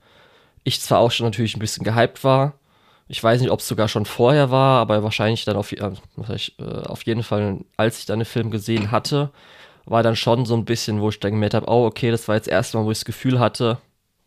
ich 0.64 0.80
zwar 0.80 1.00
auch 1.00 1.10
schon 1.10 1.26
natürlich 1.26 1.56
ein 1.56 1.60
bisschen 1.60 1.84
gehypt 1.84 2.22
war. 2.24 2.54
Ich 3.08 3.22
weiß 3.22 3.40
nicht, 3.40 3.50
ob 3.50 3.60
es 3.60 3.68
sogar 3.68 3.88
schon 3.88 4.06
vorher 4.06 4.50
war, 4.50 4.80
aber 4.80 5.02
wahrscheinlich 5.02 5.44
dann 5.44 5.56
auf, 5.56 5.72
äh, 5.72 5.76
äh, 5.76 6.86
auf 6.86 7.02
jeden 7.04 7.22
Fall, 7.22 7.58
als 7.76 7.98
ich 7.98 8.06
dann 8.06 8.20
den 8.20 8.26
Film 8.26 8.50
gesehen 8.50 8.90
hatte, 8.90 9.30
war 9.84 10.02
dann 10.02 10.16
schon 10.16 10.46
so 10.46 10.54
ein 10.54 10.64
bisschen, 10.64 11.00
wo 11.00 11.08
ich 11.08 11.20
dann 11.20 11.32
gemerkt 11.32 11.54
habe, 11.54 11.68
oh, 11.68 11.84
okay, 11.86 12.10
das 12.10 12.28
war 12.28 12.36
jetzt 12.36 12.46
das 12.46 12.52
erste 12.52 12.78
Mal, 12.78 12.84
wo 12.84 12.90
ich 12.92 12.98
das 12.98 13.04
Gefühl 13.04 13.40
hatte, 13.40 13.78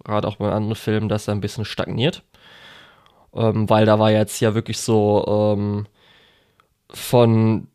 gerade 0.03 0.27
auch 0.27 0.35
bei 0.35 0.51
anderen 0.51 0.75
Filmen, 0.75 1.09
dass 1.09 1.27
er 1.27 1.33
ein 1.35 1.41
bisschen 1.41 1.65
stagniert. 1.65 2.23
Ähm, 3.33 3.69
weil 3.69 3.85
da 3.85 3.99
war 3.99 4.11
jetzt 4.11 4.39
ja 4.41 4.55
wirklich 4.55 4.79
so 4.79 5.55
ähm, 5.57 5.87
von, 6.89 7.67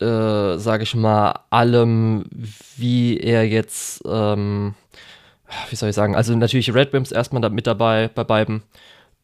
äh, 0.00 0.58
sage 0.58 0.82
ich 0.82 0.94
mal, 0.94 1.40
allem, 1.50 2.24
wie 2.76 3.18
er 3.18 3.46
jetzt, 3.46 4.02
ähm, 4.06 4.74
wie 5.70 5.76
soll 5.76 5.90
ich 5.90 5.94
sagen, 5.94 6.14
also 6.14 6.34
natürlich 6.36 6.72
Red 6.74 6.92
Rims 6.92 7.12
erstmal 7.12 7.42
da 7.42 7.48
mit 7.48 7.66
dabei 7.66 8.08
bei 8.08 8.24
beiden. 8.24 8.62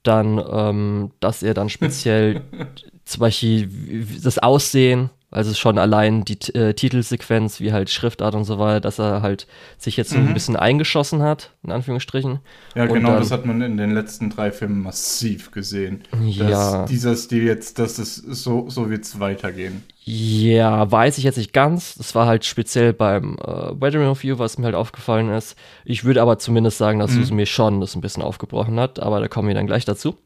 Dann, 0.03 0.43
ähm, 0.53 1.13
dass 1.21 1.43
er 1.43 1.55
dann 1.55 1.71
speziell 1.71 2.43
zum 3.05 3.21
Beispiel 3.21 4.07
das 4.23 4.39
Aussehen, 4.39 5.11
also 5.35 5.53
schon 5.55 5.79
allein 5.79 6.25
die 6.25 6.39
äh, 6.55 6.73
Titelsequenz, 6.75 7.61
wie 7.61 7.73
halt 7.73 7.91
Schriftart 7.91 8.35
und 8.35 8.45
so 8.45 8.59
weiter, 8.59 8.81
dass 8.81 8.99
er 8.99 9.21
halt 9.23 9.47
sich 9.79 9.97
jetzt 9.97 10.11
so 10.11 10.17
ein 10.17 10.29
Mhm. 10.29 10.35
bisschen 10.35 10.57
eingeschossen 10.57 11.23
hat, 11.23 11.51
in 11.63 11.73
Anführungsstrichen. 11.73 12.39
Ja, 12.75 12.85
Und 12.85 12.95
genau, 12.95 13.11
dann- 13.11 13.19
das 13.19 13.31
hat 13.31 13.45
man 13.45 13.61
in 13.61 13.77
den 13.77 13.93
letzten 13.93 14.31
drei 14.31 14.51
Filmen 14.53 14.83
massiv 14.83 15.51
gesehen. 15.51 16.03
Dass 16.13 16.37
Ja. 16.51 16.85
dieser 16.87 17.17
Stil 17.17 17.43
jetzt, 17.45 17.79
dass 17.79 17.99
es 17.99 18.17
so, 18.17 18.71
so 18.71 18.89
wird 18.91 19.05
es 19.05 19.21
weitergehen. 19.21 19.83
Ja, 20.07 20.91
weiß 20.91 21.17
ich 21.19 21.25
jetzt 21.25 21.39
nicht 21.39 21.53
ganz. 21.55 21.95
Das 21.95 22.15
war 22.15 22.27
halt 22.27 22.45
speziell 22.45 22.93
beim 22.93 23.37
äh, 23.39 23.81
Wedding 23.81 24.07
Review, 24.07 24.39
was 24.39 24.59
mir 24.59 24.67
halt 24.67 24.75
aufgefallen 24.75 25.31
ist. 25.31 25.57
Ich 25.85 26.05
würde 26.05 26.21
aber 26.23 26.39
zumindest 26.39 26.79
sagen, 26.79 26.99
dass 26.99 27.13
Mhm. 27.13 27.21
Susan 27.23 27.37
mir 27.37 27.47
schon 27.47 27.81
das 27.81 27.95
ein 27.97 28.01
bisschen 28.03 28.23
aufgebrochen 28.23 28.79
hat, 28.79 29.01
aber 29.01 29.21
da 29.21 29.29
kommen 29.29 29.49
wir 29.49 29.55
dann 29.55 29.67
gleich 29.67 29.85
dazu. 29.87 30.17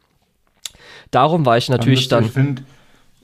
Darum 1.11 1.47
war 1.47 1.57
ich 1.57 1.69
natürlich 1.69 2.09
Dann 2.09 2.19
dann. 2.21 2.27
Ich 2.27 2.33
finde, 2.33 2.63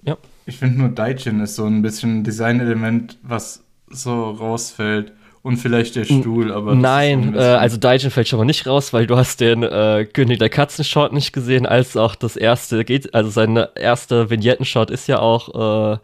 Ja. 0.05 0.17
Ich 0.47 0.57
finde 0.59 0.79
nur 0.79 0.89
Daichin 0.91 1.41
ist 1.41 1.57
so 1.57 1.65
ein 1.67 1.83
bisschen 1.83 2.19
ein 2.21 2.25
Designelement, 2.25 3.19
was 3.23 3.65
so 3.89 4.31
rausfällt. 4.31 5.13
Und 5.43 5.59
vielleicht 5.59 5.95
der 5.97 6.05
Stuhl, 6.05 6.51
aber. 6.51 6.75
Nein, 6.75 7.35
äh, 7.35 7.39
also 7.39 7.77
Daijin 7.77 8.11
fällt 8.11 8.29
schon 8.29 8.39
mal 8.39 8.47
nicht 8.47 8.67
raus, 8.67 8.95
weil 8.95 9.07
du 9.07 9.15
hast 9.19 9.43
den 9.43 9.63
äh, 9.63 10.07
König 10.11 10.39
der 10.39 10.49
Katzen-Shot 10.49 11.13
nicht 11.13 11.35
gesehen, 11.35 11.67
als 11.67 11.99
auch 11.99 12.15
das 12.15 12.37
erste 12.37 12.83
geht, 12.83 13.13
also 13.13 13.29
seine 13.29 13.69
erste 13.75 14.31
Vignetten-Shot 14.31 14.91
ist 14.91 15.07
ja 15.07 15.19
auch 15.19 15.99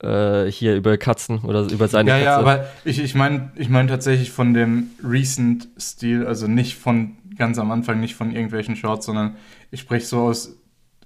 äh, 0.00 0.06
äh, 0.06 0.52
hier 0.52 0.76
über 0.76 0.96
Katzen 0.96 1.40
oder 1.40 1.62
über 1.62 1.88
seine 1.88 2.08
Ja, 2.10 2.14
Katze. 2.18 2.24
ja, 2.26 2.38
aber 2.38 2.66
ich, 2.84 3.00
ich 3.02 3.16
meine 3.16 3.50
ich 3.56 3.68
mein 3.68 3.88
tatsächlich 3.88 4.30
von 4.30 4.54
dem 4.54 4.90
Recent-Stil, 5.02 6.24
also 6.24 6.46
nicht 6.46 6.76
von 6.76 7.16
ganz 7.36 7.58
am 7.58 7.72
Anfang, 7.72 7.98
nicht 7.98 8.14
von 8.14 8.30
irgendwelchen 8.30 8.76
Shorts, 8.76 9.06
sondern 9.06 9.34
ich 9.72 9.80
spreche 9.80 10.06
so 10.06 10.20
aus 10.20 10.56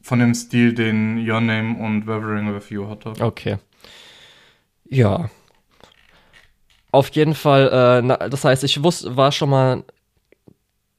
von 0.03 0.19
dem 0.19 0.35
Stil, 0.35 0.75
den 0.75 1.19
Your 1.19 1.41
Name 1.41 1.79
und 1.79 2.07
Weathering 2.07 2.53
Review 2.53 2.89
hatte. 2.89 3.13
Okay. 3.21 3.57
Ja. 4.89 5.31
Auf 6.91 7.09
jeden 7.11 7.35
Fall, 7.35 7.71
äh, 7.73 8.03
na, 8.03 8.17
das 8.29 8.45
heißt, 8.45 8.65
ich 8.65 8.83
wusste, 8.83 9.17
war 9.17 9.33
schon 9.33 9.49
mal 9.49 9.85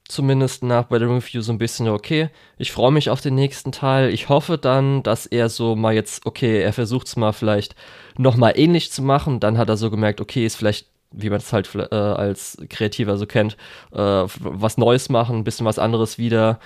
zumindest 0.08 0.62
nach 0.62 0.84
bei 0.84 0.98
der 0.98 1.08
Review 1.08 1.40
so 1.40 1.52
ein 1.52 1.58
bisschen 1.58 1.88
okay. 1.88 2.30
Ich 2.58 2.72
freue 2.72 2.92
mich 2.92 3.10
auf 3.10 3.20
den 3.20 3.34
nächsten 3.34 3.72
Teil. 3.72 4.12
Ich 4.12 4.28
hoffe 4.28 4.58
dann, 4.58 5.02
dass 5.02 5.26
er 5.26 5.48
so 5.48 5.76
mal 5.76 5.94
jetzt, 5.94 6.26
okay, 6.26 6.62
er 6.62 6.72
versucht 6.72 7.06
es 7.06 7.16
mal 7.16 7.32
vielleicht 7.32 7.74
noch 8.18 8.36
mal 8.36 8.52
ähnlich 8.56 8.92
zu 8.92 9.02
machen. 9.02 9.40
Dann 9.40 9.56
hat 9.58 9.68
er 9.68 9.76
so 9.76 9.90
gemerkt, 9.90 10.20
okay, 10.20 10.44
ist 10.44 10.56
vielleicht, 10.56 10.88
wie 11.10 11.30
man 11.30 11.38
es 11.38 11.52
halt 11.52 11.74
äh, 11.74 11.94
als 11.94 12.58
Kreativer 12.68 13.16
so 13.16 13.26
kennt, 13.26 13.56
äh, 13.92 13.98
was 13.98 14.76
Neues 14.76 15.08
machen, 15.08 15.38
ein 15.38 15.44
bisschen 15.44 15.66
was 15.66 15.78
anderes 15.78 16.18
wieder. 16.18 16.58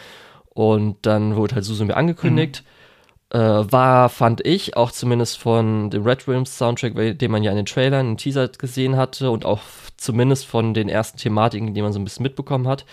Und 0.59 0.97
dann 1.03 1.37
wurde 1.37 1.55
halt 1.55 1.65
Suzume 1.65 1.97
angekündigt. 1.97 2.65
Äh, 3.31 3.39
war, 3.39 4.09
fand 4.09 4.45
ich, 4.45 4.77
auch 4.77 4.91
zumindest 4.91 5.39
von 5.39 5.89
dem 5.91 6.03
Red 6.03 6.27
Williams 6.27 6.59
Soundtrack, 6.59 6.95
den 7.17 7.31
man 7.31 7.45
ja 7.45 7.53
in 7.53 7.59
den 7.59 7.67
Trailern, 7.67 8.09
im 8.09 8.17
Teaser 8.17 8.49
gesehen 8.49 8.97
hatte 8.97 9.31
und 9.31 9.45
auch 9.45 9.61
zumindest 9.97 10.47
von 10.47 10.75
den 10.75 10.89
ersten 10.89 11.17
Thematiken, 11.17 11.75
die 11.75 11.83
man 11.83 11.93
so 11.93 12.01
ein 12.01 12.05
bisschen 12.05 12.25
mitbekommen 12.25 12.67
hat, 12.67 12.87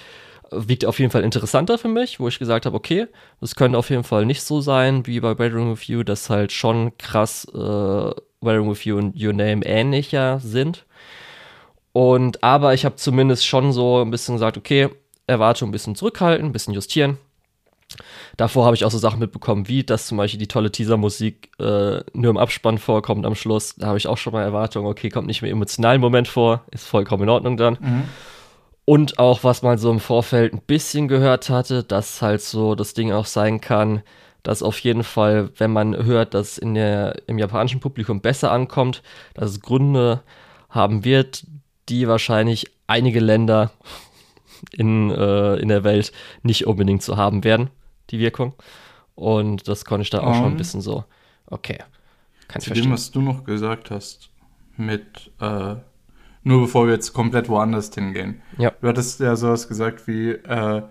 wiegt 0.52 0.86
auf 0.86 1.00
jeden 1.00 1.10
Fall 1.10 1.24
interessanter 1.24 1.80
für 1.80 1.88
mich, 1.88 2.20
wo 2.20 2.28
ich 2.28 2.38
gesagt 2.38 2.68
habe, 2.68 2.78
okay, 2.78 3.08
das 3.42 3.56
könnte 3.56 3.80
auf 3.80 3.90
jeden 3.90 4.04
Fall 4.04 4.28
nicht 4.28 4.44
so 4.44 4.62
sein 4.62 5.08
wie 5.08 5.20
bei 5.20 5.34
Bedroom 5.34 5.72
with 5.72 5.88
You, 5.88 6.04
dass 6.04 6.30
halt 6.30 6.52
schon 6.52 6.96
krass 7.00 7.46
äh, 7.46 8.12
Bedroom 8.42 8.70
with 8.70 8.84
You 8.84 8.98
und 8.98 9.20
Your 9.20 9.34
Name 9.34 9.66
ähnlicher 9.66 10.40
sind. 10.40 10.86
Und 11.94 12.44
aber 12.44 12.76
ich 12.76 12.86
habe 12.86 12.98
zumindest 12.98 13.48
schon 13.48 13.72
so 13.72 14.04
ein 14.04 14.12
bisschen 14.12 14.36
gesagt, 14.36 14.56
okay, 14.56 14.90
Erwartung 15.26 15.70
ein 15.70 15.72
bisschen 15.72 15.96
zurückhalten, 15.96 16.46
ein 16.46 16.52
bisschen 16.52 16.76
justieren. 16.76 17.18
Davor 18.38 18.66
habe 18.66 18.76
ich 18.76 18.84
auch 18.84 18.92
so 18.92 18.98
Sachen 18.98 19.20
mitbekommen, 19.20 19.68
wie 19.68 19.84
dass 19.84 20.08
zum 20.08 20.18
Beispiel 20.18 20.40
die 20.40 20.48
tolle 20.48 20.72
Teaser-Musik 20.72 21.52
äh, 21.60 22.02
nur 22.14 22.32
im 22.32 22.38
Abspann 22.38 22.78
vorkommt 22.78 23.26
am 23.26 23.36
Schluss. 23.36 23.76
Da 23.76 23.88
habe 23.88 23.98
ich 23.98 24.08
auch 24.08 24.18
schon 24.18 24.34
mal 24.34 24.44
Erwartungen, 24.44 24.88
okay, 24.88 25.10
kommt 25.10 25.28
nicht 25.28 25.42
mehr 25.42 25.52
emotionalen 25.52 26.02
Moment 26.02 26.28
vor, 26.28 26.64
ist 26.72 26.86
vollkommen 26.86 27.24
in 27.24 27.30
Ordnung 27.30 27.58
dann. 27.58 27.78
Mhm. 27.80 28.04
Und 28.86 29.20
auch, 29.20 29.44
was 29.44 29.64
man 29.64 29.78
so 29.78 29.90
im 29.90 30.00
Vorfeld 30.00 30.54
ein 30.54 30.62
bisschen 30.66 31.08
gehört 31.08 31.50
hatte, 31.50 31.84
dass 31.84 32.22
halt 32.22 32.42
so 32.42 32.76
das 32.76 32.94
Ding 32.94 33.12
auch 33.12 33.26
sein 33.26 33.60
kann, 33.60 34.04
dass 34.44 34.62
auf 34.62 34.78
jeden 34.80 35.04
Fall, 35.04 35.50
wenn 35.58 35.72
man 35.72 36.06
hört, 36.06 36.36
dass 36.36 36.60
in 36.60 36.76
der, 36.76 37.16
im 37.28 37.40
japanischen 37.40 37.80
Publikum 37.80 38.22
besser 38.22 38.52
ankommt, 38.52 39.02
dass 39.34 39.50
es 39.50 39.60
Gründe 39.60 40.22
haben 40.70 41.04
wird, 41.04 41.46
die 41.90 42.08
wahrscheinlich 42.08 42.68
einige 42.86 43.20
Länder 43.20 43.72
in, 44.72 45.10
äh, 45.10 45.56
in 45.56 45.70
der 45.70 45.84
Welt 45.84 46.12
nicht 46.44 46.68
unbedingt 46.68 47.02
zu 47.02 47.18
haben 47.18 47.44
werden, 47.44 47.70
die 48.10 48.20
Wirkung. 48.20 48.54
Und 49.16 49.68
das 49.68 49.86
konnte 49.86 50.04
ich 50.04 50.10
da 50.10 50.22
auch 50.22 50.28
um, 50.28 50.34
schon 50.34 50.46
ein 50.46 50.52
ähm. 50.52 50.58
bisschen 50.58 50.82
so, 50.82 51.06
okay. 51.48 51.80
Kann 52.48 52.62
zu 52.62 52.74
ich 52.74 52.82
dem, 52.82 52.92
was 52.92 53.12
du 53.12 53.22
noch 53.22 53.44
gesagt 53.44 53.92
hast, 53.92 54.30
mit 54.78 55.32
äh, 55.40 55.76
nur 56.44 56.62
bevor 56.62 56.86
wir 56.86 56.94
jetzt 56.94 57.14
komplett 57.14 57.50
woanders 57.50 57.94
hingehen. 57.94 58.42
Ja. 58.58 58.72
Du 58.80 58.88
hattest 58.88 59.20
ja 59.20 59.36
sowas 59.36 59.68
gesagt 59.68 60.08
wie, 60.08 60.30
äh, 60.30 60.84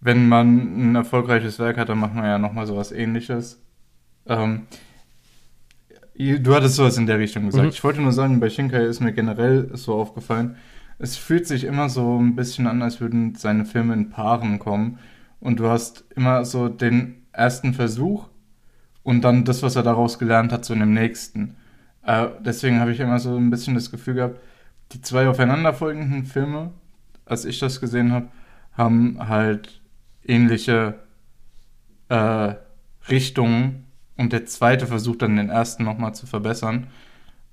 wenn 0.00 0.28
man 0.28 0.90
ein 0.90 0.94
erfolgreiches 0.96 1.58
Werk 1.58 1.76
hat, 1.76 1.88
dann 1.88 1.98
macht 1.98 2.14
man 2.14 2.24
ja 2.24 2.38
nochmal 2.38 2.66
sowas 2.66 2.90
ähnliches. 2.90 3.62
Ähm, 4.26 4.66
du 6.16 6.54
hattest 6.54 6.74
sowas 6.74 6.98
in 6.98 7.06
der 7.06 7.18
Richtung 7.18 7.46
gesagt. 7.46 7.64
Mhm. 7.64 7.70
Ich 7.70 7.84
wollte 7.84 8.00
nur 8.00 8.12
sagen, 8.12 8.40
bei 8.40 8.50
Shinkai 8.50 8.84
ist 8.84 9.00
mir 9.00 9.12
generell 9.12 9.70
so 9.74 9.94
aufgefallen, 9.94 10.56
es 10.98 11.16
fühlt 11.16 11.46
sich 11.46 11.62
immer 11.62 11.88
so 11.88 12.18
ein 12.18 12.34
bisschen 12.34 12.66
an, 12.66 12.82
als 12.82 13.00
würden 13.00 13.36
seine 13.36 13.64
Filme 13.64 13.94
in 13.94 14.10
Paaren 14.10 14.58
kommen. 14.58 14.98
Und 15.40 15.60
du 15.60 15.68
hast 15.68 16.04
immer 16.14 16.44
so 16.44 16.68
den 16.68 17.26
ersten 17.32 17.74
Versuch 17.74 18.28
und 19.02 19.22
dann 19.22 19.44
das, 19.44 19.62
was 19.62 19.76
er 19.76 19.82
daraus 19.82 20.18
gelernt 20.18 20.52
hat, 20.52 20.64
so 20.64 20.74
in 20.74 20.80
dem 20.80 20.92
nächsten. 20.92 21.56
Äh, 22.02 22.28
deswegen 22.40 22.80
habe 22.80 22.92
ich 22.92 23.00
immer 23.00 23.18
so 23.18 23.36
ein 23.36 23.50
bisschen 23.50 23.74
das 23.74 23.90
Gefühl 23.90 24.14
gehabt, 24.14 24.40
die 24.92 25.00
zwei 25.02 25.28
aufeinanderfolgenden 25.28 26.24
Filme, 26.24 26.72
als 27.24 27.44
ich 27.44 27.58
das 27.58 27.80
gesehen 27.80 28.12
habe, 28.12 28.28
haben 28.72 29.28
halt 29.28 29.80
ähnliche 30.24 30.98
äh, 32.08 32.54
Richtungen 33.08 33.84
und 34.16 34.32
der 34.32 34.46
zweite 34.46 34.86
versucht 34.86 35.22
dann 35.22 35.36
den 35.36 35.50
ersten 35.50 35.84
nochmal 35.84 36.14
zu 36.14 36.26
verbessern. 36.26 36.88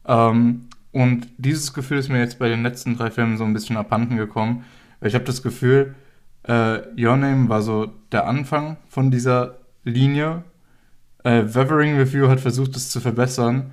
Ähm, 0.07 0.67
und 0.91 1.27
dieses 1.37 1.73
Gefühl 1.73 1.97
ist 1.97 2.09
mir 2.09 2.19
jetzt 2.19 2.39
bei 2.39 2.47
den 2.47 2.63
letzten 2.63 2.97
drei 2.97 3.11
Filmen 3.11 3.37
so 3.37 3.43
ein 3.43 3.53
bisschen 3.53 3.77
abhanden 3.77 4.17
gekommen, 4.17 4.63
weil 4.99 5.09
ich 5.09 5.15
habe 5.15 5.25
das 5.25 5.43
Gefühl, 5.43 5.95
äh, 6.47 6.81
Your 6.97 7.17
Name 7.17 7.49
war 7.49 7.61
so 7.61 7.91
der 8.11 8.27
Anfang 8.27 8.77
von 8.87 9.11
dieser 9.11 9.57
Linie. 9.83 10.43
Äh, 11.23 11.43
Weathering 11.45 11.97
Review 11.97 12.27
hat 12.27 12.39
versucht, 12.39 12.75
es 12.75 12.89
zu 12.89 12.99
verbessern, 12.99 13.71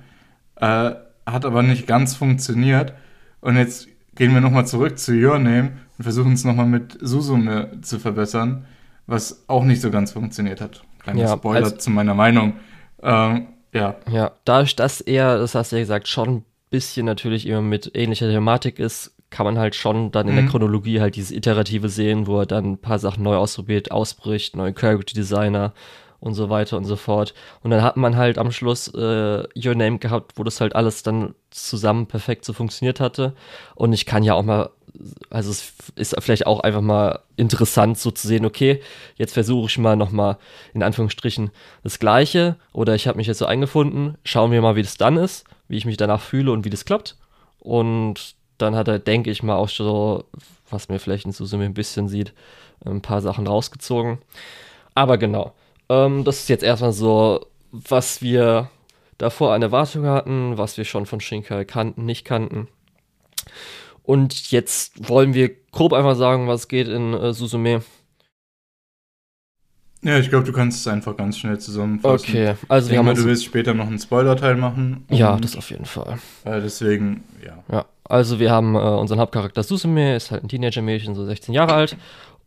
äh, 0.55 0.91
hat 1.25 1.45
aber 1.45 1.63
nicht 1.63 1.87
ganz 1.87 2.15
funktioniert. 2.15 2.93
Und 3.41 3.57
jetzt 3.57 3.87
gehen 4.15 4.33
wir 4.33 4.41
nochmal 4.41 4.65
zurück 4.65 4.97
zu 4.97 5.13
Your 5.13 5.39
Name 5.39 5.73
und 5.97 6.03
versuchen 6.03 6.33
es 6.33 6.43
nochmal 6.43 6.65
mit 6.65 6.97
Susume 7.01 7.79
zu 7.81 7.99
verbessern, 7.99 8.65
was 9.05 9.47
auch 9.47 9.63
nicht 9.63 9.81
so 9.81 9.91
ganz 9.91 10.11
funktioniert 10.11 10.61
hat. 10.61 10.83
Kleiner 10.99 11.21
ja, 11.21 11.33
Spoiler 11.33 11.65
also, 11.65 11.75
zu 11.75 11.91
meiner 11.91 12.13
Meinung. 12.13 12.53
Ähm, 13.01 13.47
ja. 13.73 13.95
Ja, 14.09 14.31
dadurch, 14.45 14.75
dass 14.75 15.01
er, 15.01 15.37
das 15.37 15.55
hast 15.55 15.71
du 15.71 15.75
ja 15.75 15.81
gesagt, 15.81 16.07
schon 16.07 16.29
ein 16.29 16.45
bisschen 16.69 17.05
natürlich 17.05 17.45
immer 17.45 17.61
mit 17.61 17.91
ähnlicher 17.95 18.29
Thematik 18.29 18.79
ist, 18.79 19.15
kann 19.33 19.45
man 19.47 19.57
halt 19.57 19.73
schon 19.73 20.11
dann 20.11 20.27
in 20.27 20.35
mhm. 20.35 20.41
der 20.41 20.47
Chronologie 20.47 21.01
halt 21.01 21.15
dieses 21.15 21.31
Iterative 21.31 21.89
sehen, 21.89 22.27
wo 22.27 22.39
er 22.39 22.45
dann 22.45 22.73
ein 22.73 22.77
paar 22.77 22.99
Sachen 22.99 23.23
neu 23.23 23.35
ausprobiert, 23.35 23.91
ausbricht, 23.91 24.55
neue 24.55 24.73
Character 24.73 25.15
Designer 25.15 25.73
und 26.19 26.35
so 26.35 26.51
weiter 26.51 26.77
und 26.77 26.85
so 26.85 26.95
fort. 26.95 27.33
Und 27.63 27.71
dann 27.71 27.81
hat 27.81 27.97
man 27.97 28.15
halt 28.15 28.37
am 28.37 28.51
Schluss 28.51 28.89
äh, 28.93 29.43
Your 29.57 29.73
Name 29.75 29.97
gehabt, 29.97 30.33
wo 30.37 30.43
das 30.43 30.61
halt 30.61 30.75
alles 30.75 31.01
dann 31.01 31.33
zusammen 31.49 32.05
perfekt 32.05 32.45
so 32.45 32.53
funktioniert 32.53 32.99
hatte. 32.99 33.33
Und 33.73 33.91
ich 33.91 34.05
kann 34.05 34.21
ja 34.21 34.35
auch 34.35 34.43
mal, 34.43 34.69
also 35.31 35.49
es 35.49 35.73
ist 35.95 36.15
vielleicht 36.19 36.45
auch 36.45 36.59
einfach 36.59 36.81
mal 36.81 37.19
interessant 37.35 37.97
so 37.97 38.11
zu 38.11 38.27
sehen, 38.27 38.45
okay, 38.45 38.81
jetzt 39.15 39.33
versuche 39.33 39.67
ich 39.67 39.79
mal 39.79 39.95
nochmal 39.95 40.37
in 40.75 40.83
Anführungsstrichen 40.83 41.49
das 41.83 41.97
Gleiche 41.97 42.55
oder 42.71 42.93
ich 42.93 43.07
habe 43.07 43.17
mich 43.17 43.25
jetzt 43.25 43.39
so 43.39 43.47
eingefunden, 43.47 44.15
schauen 44.23 44.51
wir 44.51 44.61
mal, 44.61 44.75
wie 44.75 44.83
das 44.83 44.97
dann 44.97 45.17
ist, 45.17 45.43
wie 45.67 45.77
ich 45.77 45.85
mich 45.85 45.97
danach 45.97 46.21
fühle 46.21 46.51
und 46.51 46.65
wie 46.65 46.69
das 46.69 46.85
klappt. 46.85 47.17
Und 47.57 48.35
dann 48.63 48.75
hat 48.75 48.87
er, 48.87 48.99
denke 48.99 49.29
ich 49.29 49.43
mal, 49.43 49.55
auch 49.55 49.69
so, 49.69 50.25
was 50.69 50.89
mir 50.89 50.99
vielleicht 50.99 51.25
in 51.25 51.31
Susume 51.31 51.65
ein 51.65 51.73
bisschen 51.73 52.07
sieht, 52.07 52.33
ein 52.85 53.01
paar 53.01 53.21
Sachen 53.21 53.47
rausgezogen. 53.47 54.19
Aber 54.95 55.17
genau, 55.17 55.53
ähm, 55.89 56.23
das 56.23 56.39
ist 56.39 56.49
jetzt 56.49 56.63
erstmal 56.63 56.93
so, 56.93 57.45
was 57.71 58.21
wir 58.21 58.69
davor 59.17 59.53
an 59.53 59.61
Erwartungen 59.61 60.09
hatten, 60.09 60.57
was 60.57 60.77
wir 60.77 60.85
schon 60.85 61.05
von 61.05 61.19
Shinkai 61.19 61.65
kannten, 61.65 62.05
nicht 62.05 62.25
kannten. 62.25 62.67
Und 64.03 64.51
jetzt 64.51 65.09
wollen 65.09 65.33
wir 65.33 65.51
grob 65.71 65.93
einfach 65.93 66.15
sagen, 66.15 66.47
was 66.47 66.67
geht 66.67 66.87
in 66.87 67.13
äh, 67.13 67.33
Susume. 67.33 67.83
Ja, 70.03 70.19
ich 70.19 70.29
glaube, 70.29 70.45
du 70.45 70.51
kannst 70.51 70.79
es 70.79 70.87
einfach 70.87 71.15
ganz 71.15 71.37
schnell 71.37 71.59
zusammenfassen. 71.59 72.29
Okay, 72.29 72.55
also 72.67 72.91
wir 72.91 72.97
haben 72.97 73.05
mal, 73.05 73.15
du 73.15 73.23
willst 73.23 73.45
später 73.45 73.73
noch 73.73 73.87
einen 73.87 73.99
Spoiler-Teil 73.99 74.55
machen. 74.55 75.05
Ja, 75.09 75.37
das 75.37 75.55
auf 75.55 75.69
jeden 75.69 75.85
Fall. 75.85 76.19
Äh, 76.43 76.59
deswegen, 76.59 77.23
ja. 77.43 77.63
Ja, 77.71 77.85
also 78.03 78.39
wir 78.39 78.51
haben 78.51 78.75
äh, 78.75 78.79
unseren 78.79 79.19
Hauptcharakter 79.19 79.63
Susume, 79.63 80.15
ist 80.15 80.31
halt 80.31 80.43
ein 80.43 80.49
Teenager-Mädchen, 80.49 81.15
so 81.15 81.25
16 81.25 81.53
Jahre 81.53 81.73
alt 81.73 81.97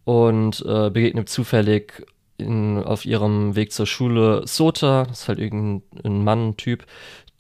und 0.05 0.65
äh, 0.67 0.91
begegnet 0.91 1.31
zufällig 1.31 2.07
in, 2.37 2.83
auf 2.83 3.07
ihrem 3.07 3.57
Weg 3.57 3.73
zur 3.73 3.87
Schule 3.87 4.43
Sota, 4.47 5.05
das 5.05 5.23
ist 5.23 5.29
halt 5.29 5.39
irgendein 5.39 6.25
Mann-Typ, 6.25 6.85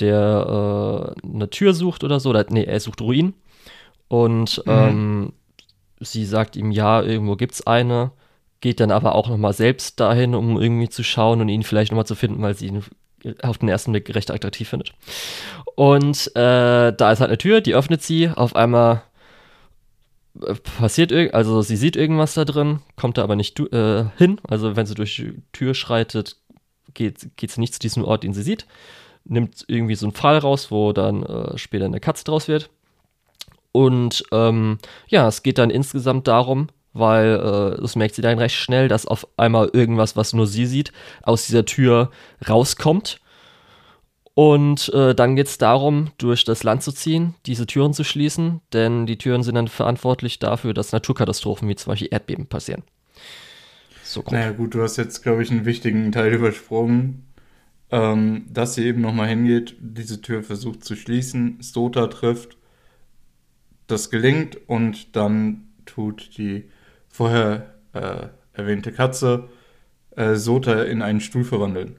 der 0.00 1.14
äh, 1.22 1.26
eine 1.26 1.50
Tür 1.50 1.74
sucht 1.74 2.04
oder 2.04 2.20
so, 2.20 2.30
oder, 2.30 2.46
nee, 2.48 2.64
er 2.64 2.80
sucht 2.80 3.02
Ruinen 3.02 3.34
und 4.08 4.62
mhm. 4.64 4.72
ähm, 4.72 5.32
sie 6.00 6.24
sagt 6.24 6.56
ihm, 6.56 6.70
ja, 6.70 7.02
irgendwo 7.02 7.36
gibt's 7.36 7.66
eine, 7.66 8.12
geht 8.60 8.80
dann 8.80 8.90
aber 8.90 9.14
auch 9.14 9.28
nochmal 9.28 9.52
selbst 9.52 10.00
dahin, 10.00 10.34
um 10.34 10.60
irgendwie 10.60 10.88
zu 10.88 11.02
schauen 11.02 11.40
und 11.40 11.48
ihn 11.48 11.62
vielleicht 11.62 11.92
nochmal 11.92 12.06
zu 12.06 12.14
finden, 12.14 12.42
weil 12.42 12.54
sie 12.54 12.68
ihn 12.68 12.82
auf 13.42 13.58
den 13.58 13.68
ersten 13.68 13.92
Blick 13.92 14.14
recht 14.14 14.30
attraktiv 14.30 14.68
findet. 14.68 14.92
Und 15.74 16.28
äh, 16.36 16.92
da 16.92 17.12
ist 17.12 17.20
halt 17.20 17.30
eine 17.30 17.38
Tür, 17.38 17.60
die 17.60 17.74
öffnet 17.74 18.02
sie, 18.02 18.28
auf 18.30 18.56
einmal 18.56 19.02
passiert 20.78 21.12
irgend, 21.12 21.34
also 21.34 21.62
sie 21.62 21.76
sieht 21.76 21.96
irgendwas 21.96 22.34
da 22.34 22.44
drin, 22.44 22.80
kommt 22.96 23.18
da 23.18 23.22
aber 23.22 23.36
nicht 23.36 23.58
äh, 23.60 24.04
hin. 24.16 24.40
Also 24.48 24.76
wenn 24.76 24.86
sie 24.86 24.94
durch 24.94 25.16
die 25.16 25.42
Tür 25.52 25.74
schreitet, 25.74 26.36
geht, 26.94 27.36
geht 27.36 27.50
sie 27.50 27.60
nicht 27.60 27.74
zu 27.74 27.80
diesem 27.80 28.04
Ort, 28.04 28.22
den 28.22 28.34
sie 28.34 28.42
sieht. 28.42 28.66
Nimmt 29.24 29.64
irgendwie 29.66 29.94
so 29.94 30.06
einen 30.06 30.14
Pfahl 30.14 30.38
raus, 30.38 30.70
wo 30.70 30.92
dann 30.92 31.22
äh, 31.22 31.58
später 31.58 31.86
eine 31.86 32.00
Katze 32.00 32.24
draus 32.24 32.48
wird. 32.48 32.70
Und 33.72 34.24
ähm, 34.32 34.78
ja, 35.08 35.28
es 35.28 35.42
geht 35.42 35.58
dann 35.58 35.70
insgesamt 35.70 36.28
darum, 36.28 36.68
weil 36.98 37.76
äh, 37.76 37.80
das 37.80 37.96
merkt 37.96 38.14
sie 38.14 38.22
dann 38.22 38.38
recht 38.38 38.56
schnell, 38.56 38.88
dass 38.88 39.06
auf 39.06 39.26
einmal 39.36 39.70
irgendwas, 39.72 40.16
was 40.16 40.32
nur 40.32 40.46
sie 40.46 40.66
sieht, 40.66 40.92
aus 41.22 41.46
dieser 41.46 41.64
Tür 41.64 42.10
rauskommt 42.48 43.20
und 44.38 44.92
äh, 44.92 45.14
dann 45.14 45.34
geht 45.34 45.46
es 45.46 45.56
darum, 45.56 46.10
durch 46.18 46.44
das 46.44 46.62
Land 46.62 46.82
zu 46.82 46.92
ziehen, 46.92 47.34
diese 47.46 47.66
Türen 47.66 47.94
zu 47.94 48.04
schließen, 48.04 48.60
denn 48.74 49.06
die 49.06 49.16
Türen 49.16 49.42
sind 49.42 49.54
dann 49.54 49.66
verantwortlich 49.66 50.38
dafür, 50.38 50.74
dass 50.74 50.92
Naturkatastrophen 50.92 51.66
wie 51.70 51.74
zum 51.74 51.92
Beispiel 51.92 52.08
Erdbeben 52.10 52.46
passieren. 52.46 52.82
So 54.04 54.20
grob. 54.20 54.34
Naja 54.34 54.52
gut, 54.52 54.74
du 54.74 54.82
hast 54.82 54.98
jetzt, 54.98 55.22
glaube 55.22 55.42
ich, 55.42 55.50
einen 55.50 55.64
wichtigen 55.64 56.12
Teil 56.12 56.34
übersprungen, 56.34 57.24
ähm, 57.90 58.44
dass 58.52 58.74
sie 58.74 58.84
eben 58.84 59.00
nochmal 59.00 59.28
hingeht, 59.28 59.74
diese 59.80 60.20
Tür 60.20 60.42
versucht 60.42 60.84
zu 60.84 60.96
schließen, 60.96 61.56
Sota 61.62 62.06
trifft, 62.08 62.58
das 63.86 64.10
gelingt 64.10 64.58
und 64.68 65.16
dann 65.16 65.68
tut 65.86 66.36
die 66.36 66.64
vorher 67.16 67.74
äh, 67.94 68.26
erwähnte 68.52 68.92
Katze 68.92 69.48
äh, 70.16 70.34
Sota 70.34 70.82
in 70.82 71.00
einen 71.00 71.20
Stuhl 71.20 71.44
verwandeln. 71.44 71.96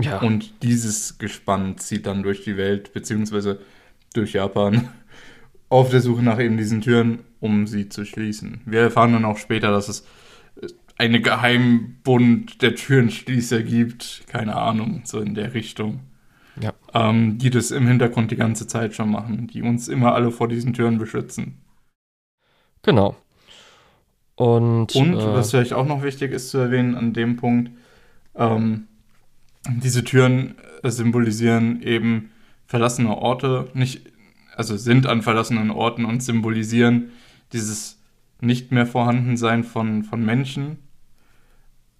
Ja. 0.00 0.20
Und 0.20 0.62
dieses 0.62 1.18
Gespann 1.18 1.76
zieht 1.78 2.06
dann 2.06 2.22
durch 2.22 2.44
die 2.44 2.56
Welt, 2.56 2.92
beziehungsweise 2.92 3.58
durch 4.14 4.34
Japan, 4.34 4.88
auf 5.68 5.90
der 5.90 6.00
Suche 6.00 6.22
nach 6.22 6.38
eben 6.38 6.56
diesen 6.56 6.82
Türen, 6.82 7.24
um 7.40 7.66
sie 7.66 7.88
zu 7.88 8.04
schließen. 8.04 8.60
Wir 8.64 8.80
erfahren 8.82 9.12
dann 9.12 9.24
auch 9.24 9.38
später, 9.38 9.72
dass 9.72 9.88
es 9.88 10.06
eine 10.96 11.20
Geheimbund 11.20 12.62
der 12.62 12.76
Türenschließer 12.76 13.62
gibt, 13.62 14.22
keine 14.28 14.54
Ahnung, 14.54 15.02
so 15.04 15.20
in 15.20 15.34
der 15.34 15.52
Richtung. 15.52 16.00
Ja. 16.60 16.72
Ähm, 16.94 17.38
die 17.38 17.50
das 17.50 17.70
im 17.70 17.86
Hintergrund 17.86 18.30
die 18.30 18.36
ganze 18.36 18.66
Zeit 18.66 18.94
schon 18.94 19.10
machen, 19.10 19.48
die 19.48 19.62
uns 19.62 19.88
immer 19.88 20.14
alle 20.14 20.30
vor 20.30 20.48
diesen 20.48 20.72
Türen 20.72 20.96
beschützen. 20.96 21.58
Genau. 22.86 23.16
Und, 24.36 24.94
Und 24.94 25.14
äh, 25.14 25.34
was 25.34 25.50
vielleicht 25.50 25.72
auch 25.72 25.86
noch 25.86 26.02
wichtig 26.02 26.32
ist 26.32 26.50
zu 26.50 26.58
erwähnen 26.58 26.94
an 26.94 27.12
dem 27.12 27.36
Punkt, 27.36 27.72
ähm, 28.36 28.86
diese 29.68 30.04
Türen 30.04 30.54
äh, 30.82 30.90
symbolisieren 30.90 31.82
eben 31.82 32.30
verlassene 32.66 33.16
Orte, 33.16 33.68
nicht, 33.74 34.02
also 34.54 34.76
sind 34.76 35.06
an 35.06 35.22
verlassenen 35.22 35.70
Orten 35.70 36.04
und 36.04 36.22
symbolisieren 36.22 37.10
dieses 37.52 37.98
nicht 38.40 38.70
mehr 38.70 38.86
Vorhandensein 38.86 39.64
von, 39.64 40.04
von 40.04 40.24
Menschen. 40.24 40.78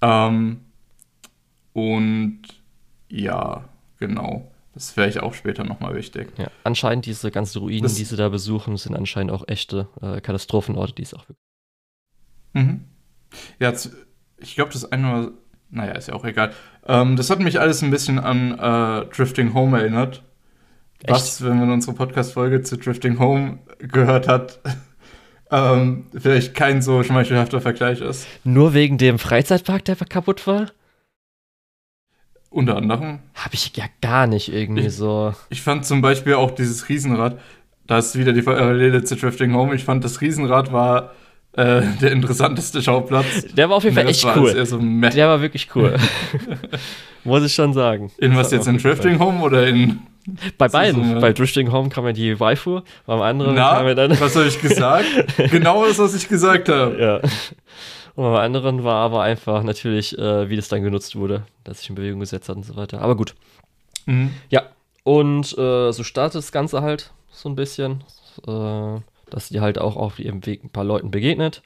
Ähm, 0.00 0.60
und 1.72 2.42
ja, 3.08 3.64
genau. 3.98 4.50
Das 4.76 4.84
ist 4.88 4.90
vielleicht 4.92 5.20
auch 5.22 5.32
später 5.32 5.64
nochmal 5.64 5.94
wichtig. 5.94 6.28
ja, 6.36 6.48
anscheinend 6.62 7.06
diese 7.06 7.30
ganzen 7.30 7.60
Ruinen, 7.60 7.82
Das- 7.84 7.94
die 7.94 8.04
sie 8.04 8.14
da 8.16 8.28
besuchen, 8.28 8.76
sind 8.76 8.94
anscheinend 8.94 9.32
auch 9.32 9.48
echte 9.48 9.88
äh, 10.02 10.20
Katastrophenorte, 10.20 10.92
die 10.92 11.02
es 11.02 11.14
auch 11.14 11.24
wirklich. 11.30 11.38
Mhm. 12.52 12.84
Ja, 13.58 13.72
ich 14.38 14.54
glaube, 14.54 14.72
das 14.74 14.92
eine 14.92 15.06
war, 15.10 15.30
naja, 15.70 15.92
ist 15.92 16.08
ja 16.08 16.14
auch 16.14 16.26
egal. 16.26 16.52
Ähm, 16.86 17.16
das 17.16 17.30
hat 17.30 17.40
mich 17.40 17.58
alles 17.58 17.82
ein 17.82 17.90
bisschen 17.90 18.18
an 18.18 18.52
äh, 18.52 19.06
Drifting 19.06 19.54
Home 19.54 19.78
erinnert. 19.80 20.22
Was, 21.06 21.42
wenn 21.42 21.58
man 21.58 21.70
unsere 21.70 21.96
Podcast-Folge 21.96 22.60
zu 22.60 22.76
Drifting 22.76 23.18
Home 23.18 23.58
gehört 23.78 24.28
hat, 24.28 24.60
ähm, 25.50 26.06
vielleicht 26.14 26.54
kein 26.54 26.82
so 26.82 27.02
schmeichelhafter 27.02 27.62
Vergleich 27.62 28.02
ist. 28.02 28.26
Nur 28.44 28.74
wegen 28.74 28.98
dem 28.98 29.18
Freizeitpark, 29.18 29.86
der 29.86 29.96
kaputt 29.96 30.46
war? 30.46 30.66
Unter 32.56 32.76
anderem. 32.78 33.18
Habe 33.34 33.52
ich 33.52 33.70
ja 33.76 33.84
gar 34.00 34.26
nicht 34.26 34.50
irgendwie 34.50 34.86
Ich- 34.86 34.94
so. 34.96 35.34
Ich 35.50 35.60
fand 35.60 35.84
zum 35.84 36.00
Beispiel 36.00 36.34
auch 36.34 36.52
dieses 36.52 36.88
Riesenrad, 36.88 37.38
da 37.86 37.98
ist 37.98 38.18
wieder 38.18 38.32
die 38.32 38.40
Parallele 38.40 39.04
zu 39.04 39.14
Drifting 39.14 39.54
Home. 39.54 39.74
Ich 39.74 39.84
fand, 39.84 40.02
das 40.02 40.22
Riesenrad 40.22 40.72
war 40.72 41.12
äh, 41.52 41.82
der 42.00 42.12
interessanteste 42.12 42.80
Schauplatz. 42.82 43.26
Der 43.54 43.68
war 43.68 43.76
auf 43.76 43.84
jeden 43.84 43.94
Fall 43.94 44.08
echt 44.08 44.26
cool. 44.36 44.64
so. 44.64 44.78
Der 44.78 45.28
war 45.28 45.42
wirklich 45.42 45.68
cool. 45.74 45.96
Muss 47.24 47.44
ich 47.44 47.52
schon 47.54 47.74
sagen. 47.74 48.10
in 48.18 48.34
was 48.36 48.50
jetzt 48.52 48.66
in 48.68 48.78
Drifting 48.78 49.18
Home 49.18 49.40
oder 49.42 49.66
in. 49.66 49.98
Bei 50.58 50.68
beiden. 50.68 51.14
so. 51.14 51.20
Bei 51.20 51.32
Drifting 51.34 51.70
Home 51.72 51.88
kam 51.90 52.06
ja 52.06 52.12
die 52.12 52.40
Waifu, 52.40 52.80
beim 53.06 53.20
anderen 53.20 53.54
Na, 53.54 53.74
kam 53.76 53.86
ja 53.86 53.94
dann. 53.94 54.18
was 54.18 54.34
habe 54.34 54.46
ich 54.46 54.60
gesagt? 54.62 55.06
genau 55.50 55.84
das, 55.86 55.98
was 55.98 56.14
ich 56.14 56.26
gesagt 56.28 56.68
habe. 56.70 56.96
Ja. 56.98 57.20
Und 58.16 58.24
beim 58.24 58.34
anderen 58.34 58.82
war 58.82 58.96
aber 58.96 59.22
einfach 59.22 59.62
natürlich, 59.62 60.16
äh, 60.18 60.48
wie 60.48 60.56
das 60.56 60.68
dann 60.68 60.82
genutzt 60.82 61.16
wurde, 61.16 61.46
dass 61.64 61.80
sich 61.80 61.90
in 61.90 61.96
Bewegung 61.96 62.20
gesetzt 62.20 62.48
hat 62.48 62.56
und 62.56 62.64
so 62.64 62.74
weiter. 62.74 63.02
Aber 63.02 63.14
gut. 63.14 63.34
Mhm. 64.06 64.32
Ja. 64.48 64.62
Und 65.04 65.56
äh, 65.58 65.92
so 65.92 66.02
startet 66.02 66.38
das 66.38 66.50
Ganze 66.50 66.80
halt 66.80 67.12
so 67.30 67.48
ein 67.50 67.56
bisschen, 67.56 68.02
äh, 68.46 69.00
dass 69.30 69.50
die 69.50 69.60
halt 69.60 69.78
auch 69.78 69.96
auf 69.96 70.18
ihrem 70.18 70.44
Weg 70.46 70.64
ein 70.64 70.70
paar 70.70 70.82
Leuten 70.82 71.10
begegnet. 71.10 71.62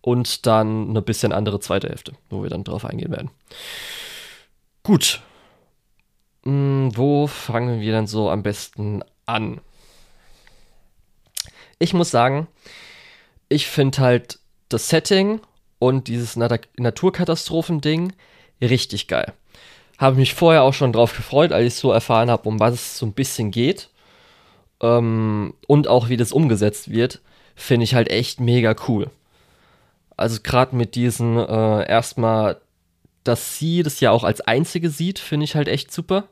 Und 0.00 0.46
dann 0.46 0.90
eine 0.90 1.02
bisschen 1.02 1.32
andere 1.32 1.60
zweite 1.60 1.88
Hälfte, 1.88 2.12
wo 2.30 2.42
wir 2.42 2.50
dann 2.50 2.64
drauf 2.64 2.84
eingehen 2.84 3.12
werden. 3.12 3.30
Gut. 4.82 5.22
Hm, 6.42 6.90
wo 6.96 7.28
fangen 7.28 7.80
wir 7.80 7.92
dann 7.92 8.06
so 8.08 8.28
am 8.28 8.42
besten 8.42 9.02
an? 9.24 9.60
Ich 11.78 11.94
muss 11.94 12.10
sagen, 12.10 12.48
ich 13.48 13.68
finde 13.68 13.98
halt 13.98 14.40
das 14.68 14.88
Setting 14.88 15.40
und 15.78 16.08
dieses 16.08 16.36
Nat 16.36 16.68
Naturkatastrophen-Ding 16.76 18.12
richtig 18.60 19.08
geil. 19.08 19.32
Habe 19.98 20.16
mich 20.16 20.34
vorher 20.34 20.62
auch 20.62 20.74
schon 20.74 20.92
drauf 20.92 21.16
gefreut, 21.16 21.52
als 21.52 21.66
ich 21.66 21.74
so 21.74 21.90
erfahren 21.90 22.30
habe, 22.30 22.48
um 22.48 22.60
was 22.60 22.74
es 22.74 22.98
so 22.98 23.06
ein 23.06 23.12
bisschen 23.12 23.50
geht. 23.50 23.90
Ähm, 24.80 25.54
und 25.66 25.88
auch 25.88 26.08
wie 26.08 26.16
das 26.16 26.32
umgesetzt 26.32 26.90
wird, 26.90 27.20
finde 27.54 27.84
ich 27.84 27.94
halt 27.94 28.10
echt 28.10 28.40
mega 28.40 28.74
cool. 28.88 29.10
Also 30.16 30.40
gerade 30.42 30.76
mit 30.76 30.94
diesen 30.94 31.38
äh, 31.38 31.88
erstmal, 31.88 32.60
dass 33.24 33.58
sie 33.58 33.82
das 33.82 34.00
ja 34.00 34.10
auch 34.10 34.24
als 34.24 34.40
einzige 34.42 34.90
sieht, 34.90 35.18
finde 35.18 35.44
ich 35.44 35.56
halt 35.56 35.68
echt 35.68 35.92
super. 35.92 36.24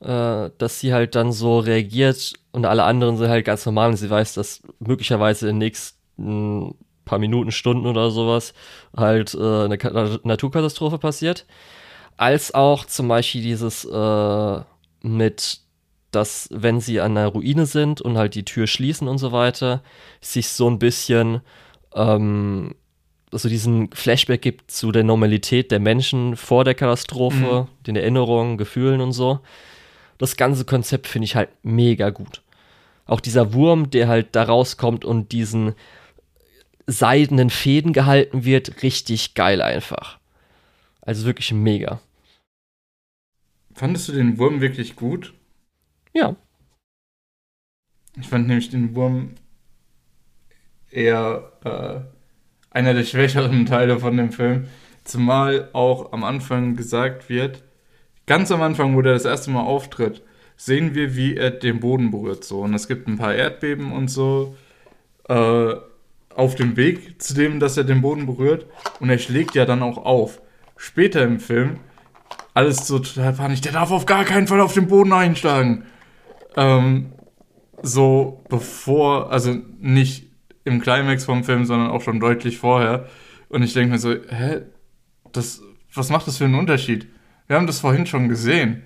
Äh, 0.00 0.50
dass 0.58 0.78
sie 0.80 0.92
halt 0.92 1.14
dann 1.16 1.32
so 1.32 1.58
reagiert 1.58 2.34
und 2.52 2.64
alle 2.64 2.84
anderen 2.84 3.16
sind 3.16 3.28
halt 3.28 3.44
ganz 3.44 3.66
normal 3.66 3.90
und 3.90 3.96
sie 3.96 4.08
weiß, 4.08 4.34
dass 4.34 4.62
möglicherweise 4.78 5.48
in 5.48 5.56
den 5.56 5.58
nächsten 5.58 6.74
paar 7.08 7.18
Minuten, 7.18 7.50
Stunden 7.50 7.86
oder 7.86 8.10
sowas 8.10 8.54
halt 8.96 9.34
äh, 9.34 9.64
eine 9.64 9.78
Ka 9.78 10.18
Naturkatastrophe 10.22 10.98
passiert. 10.98 11.46
Als 12.16 12.54
auch 12.54 12.84
zum 12.84 13.08
Beispiel 13.08 13.42
dieses 13.42 13.84
äh, 13.84 14.60
mit, 15.02 15.60
dass 16.10 16.48
wenn 16.52 16.80
sie 16.80 17.00
an 17.00 17.16
einer 17.16 17.28
Ruine 17.28 17.66
sind 17.66 18.00
und 18.00 18.16
halt 18.18 18.34
die 18.34 18.44
Tür 18.44 18.66
schließen 18.66 19.08
und 19.08 19.18
so 19.18 19.32
weiter, 19.32 19.82
sich 20.20 20.48
so 20.48 20.68
ein 20.68 20.78
bisschen 20.78 21.40
ähm, 21.94 22.74
so 23.32 23.48
diesen 23.48 23.90
Flashback 23.92 24.42
gibt 24.42 24.70
zu 24.70 24.90
der 24.92 25.04
Normalität 25.04 25.70
der 25.70 25.80
Menschen 25.80 26.36
vor 26.36 26.64
der 26.64 26.74
Katastrophe, 26.74 27.68
den 27.86 27.96
Erinnerungen, 27.96 28.56
Gefühlen 28.56 29.00
und 29.00 29.12
so. 29.12 29.40
Das 30.16 30.36
ganze 30.36 30.64
Konzept 30.64 31.06
finde 31.06 31.26
ich 31.26 31.36
halt 31.36 31.50
mega 31.62 32.10
gut. 32.10 32.42
Auch 33.06 33.20
dieser 33.20 33.52
Wurm, 33.54 33.90
der 33.90 34.08
halt 34.08 34.28
da 34.32 34.44
rauskommt 34.44 35.04
und 35.04 35.32
diesen 35.32 35.74
seidenen 36.88 37.50
Fäden 37.50 37.92
gehalten 37.92 38.44
wird, 38.44 38.82
richtig 38.82 39.34
geil 39.34 39.60
einfach. 39.60 40.18
Also 41.02 41.26
wirklich 41.26 41.52
mega. 41.52 42.00
Fandest 43.74 44.08
du 44.08 44.12
den 44.12 44.38
Wurm 44.38 44.60
wirklich 44.60 44.96
gut? 44.96 45.34
Ja. 46.14 46.34
Ich 48.18 48.26
fand 48.26 48.48
nämlich 48.48 48.70
den 48.70 48.94
Wurm 48.96 49.34
eher 50.90 51.52
äh, 51.64 52.76
einer 52.76 52.94
der 52.94 53.04
schwächeren 53.04 53.66
Teile 53.66 54.00
von 54.00 54.16
dem 54.16 54.32
Film. 54.32 54.68
Zumal 55.04 55.68
auch 55.74 56.12
am 56.12 56.24
Anfang 56.24 56.74
gesagt 56.74 57.28
wird, 57.28 57.62
ganz 58.26 58.50
am 58.50 58.62
Anfang, 58.62 58.96
wo 58.96 59.02
der 59.02 59.12
das 59.12 59.26
erste 59.26 59.50
Mal 59.50 59.62
auftritt, 59.62 60.22
sehen 60.56 60.94
wir, 60.94 61.14
wie 61.14 61.36
er 61.36 61.50
den 61.50 61.80
Boden 61.80 62.10
berührt. 62.10 62.44
So. 62.44 62.62
Und 62.62 62.72
es 62.72 62.88
gibt 62.88 63.06
ein 63.08 63.18
paar 63.18 63.34
Erdbeben 63.34 63.92
und 63.92 64.08
so 64.08 64.56
äh, 65.28 65.74
auf 66.38 66.54
dem 66.54 66.76
Weg 66.76 67.20
zu 67.20 67.34
dem, 67.34 67.58
dass 67.58 67.76
er 67.76 67.84
den 67.84 68.00
Boden 68.00 68.26
berührt. 68.26 68.66
Und 69.00 69.10
er 69.10 69.18
schlägt 69.18 69.56
ja 69.56 69.64
dann 69.64 69.82
auch 69.82 69.98
auf. 69.98 70.40
Später 70.76 71.24
im 71.24 71.40
Film, 71.40 71.80
alles 72.54 72.86
so 72.86 73.00
total 73.00 73.32
panisch, 73.32 73.60
der 73.60 73.72
darf 73.72 73.90
auf 73.90 74.06
gar 74.06 74.24
keinen 74.24 74.46
Fall 74.46 74.60
auf 74.60 74.72
den 74.72 74.86
Boden 74.86 75.12
einschlagen. 75.12 75.84
Ähm, 76.56 77.12
so 77.82 78.44
bevor, 78.48 79.32
also 79.32 79.56
nicht 79.80 80.30
im 80.64 80.80
Climax 80.80 81.24
vom 81.24 81.42
Film, 81.42 81.64
sondern 81.64 81.90
auch 81.90 82.02
schon 82.02 82.20
deutlich 82.20 82.58
vorher. 82.58 83.08
Und 83.48 83.64
ich 83.64 83.72
denke 83.72 83.92
mir 83.92 83.98
so, 83.98 84.12
hä, 84.12 84.62
das, 85.32 85.60
was 85.92 86.10
macht 86.10 86.28
das 86.28 86.38
für 86.38 86.44
einen 86.44 86.54
Unterschied? 86.54 87.08
Wir 87.48 87.56
haben 87.56 87.66
das 87.66 87.80
vorhin 87.80 88.06
schon 88.06 88.28
gesehen. 88.28 88.84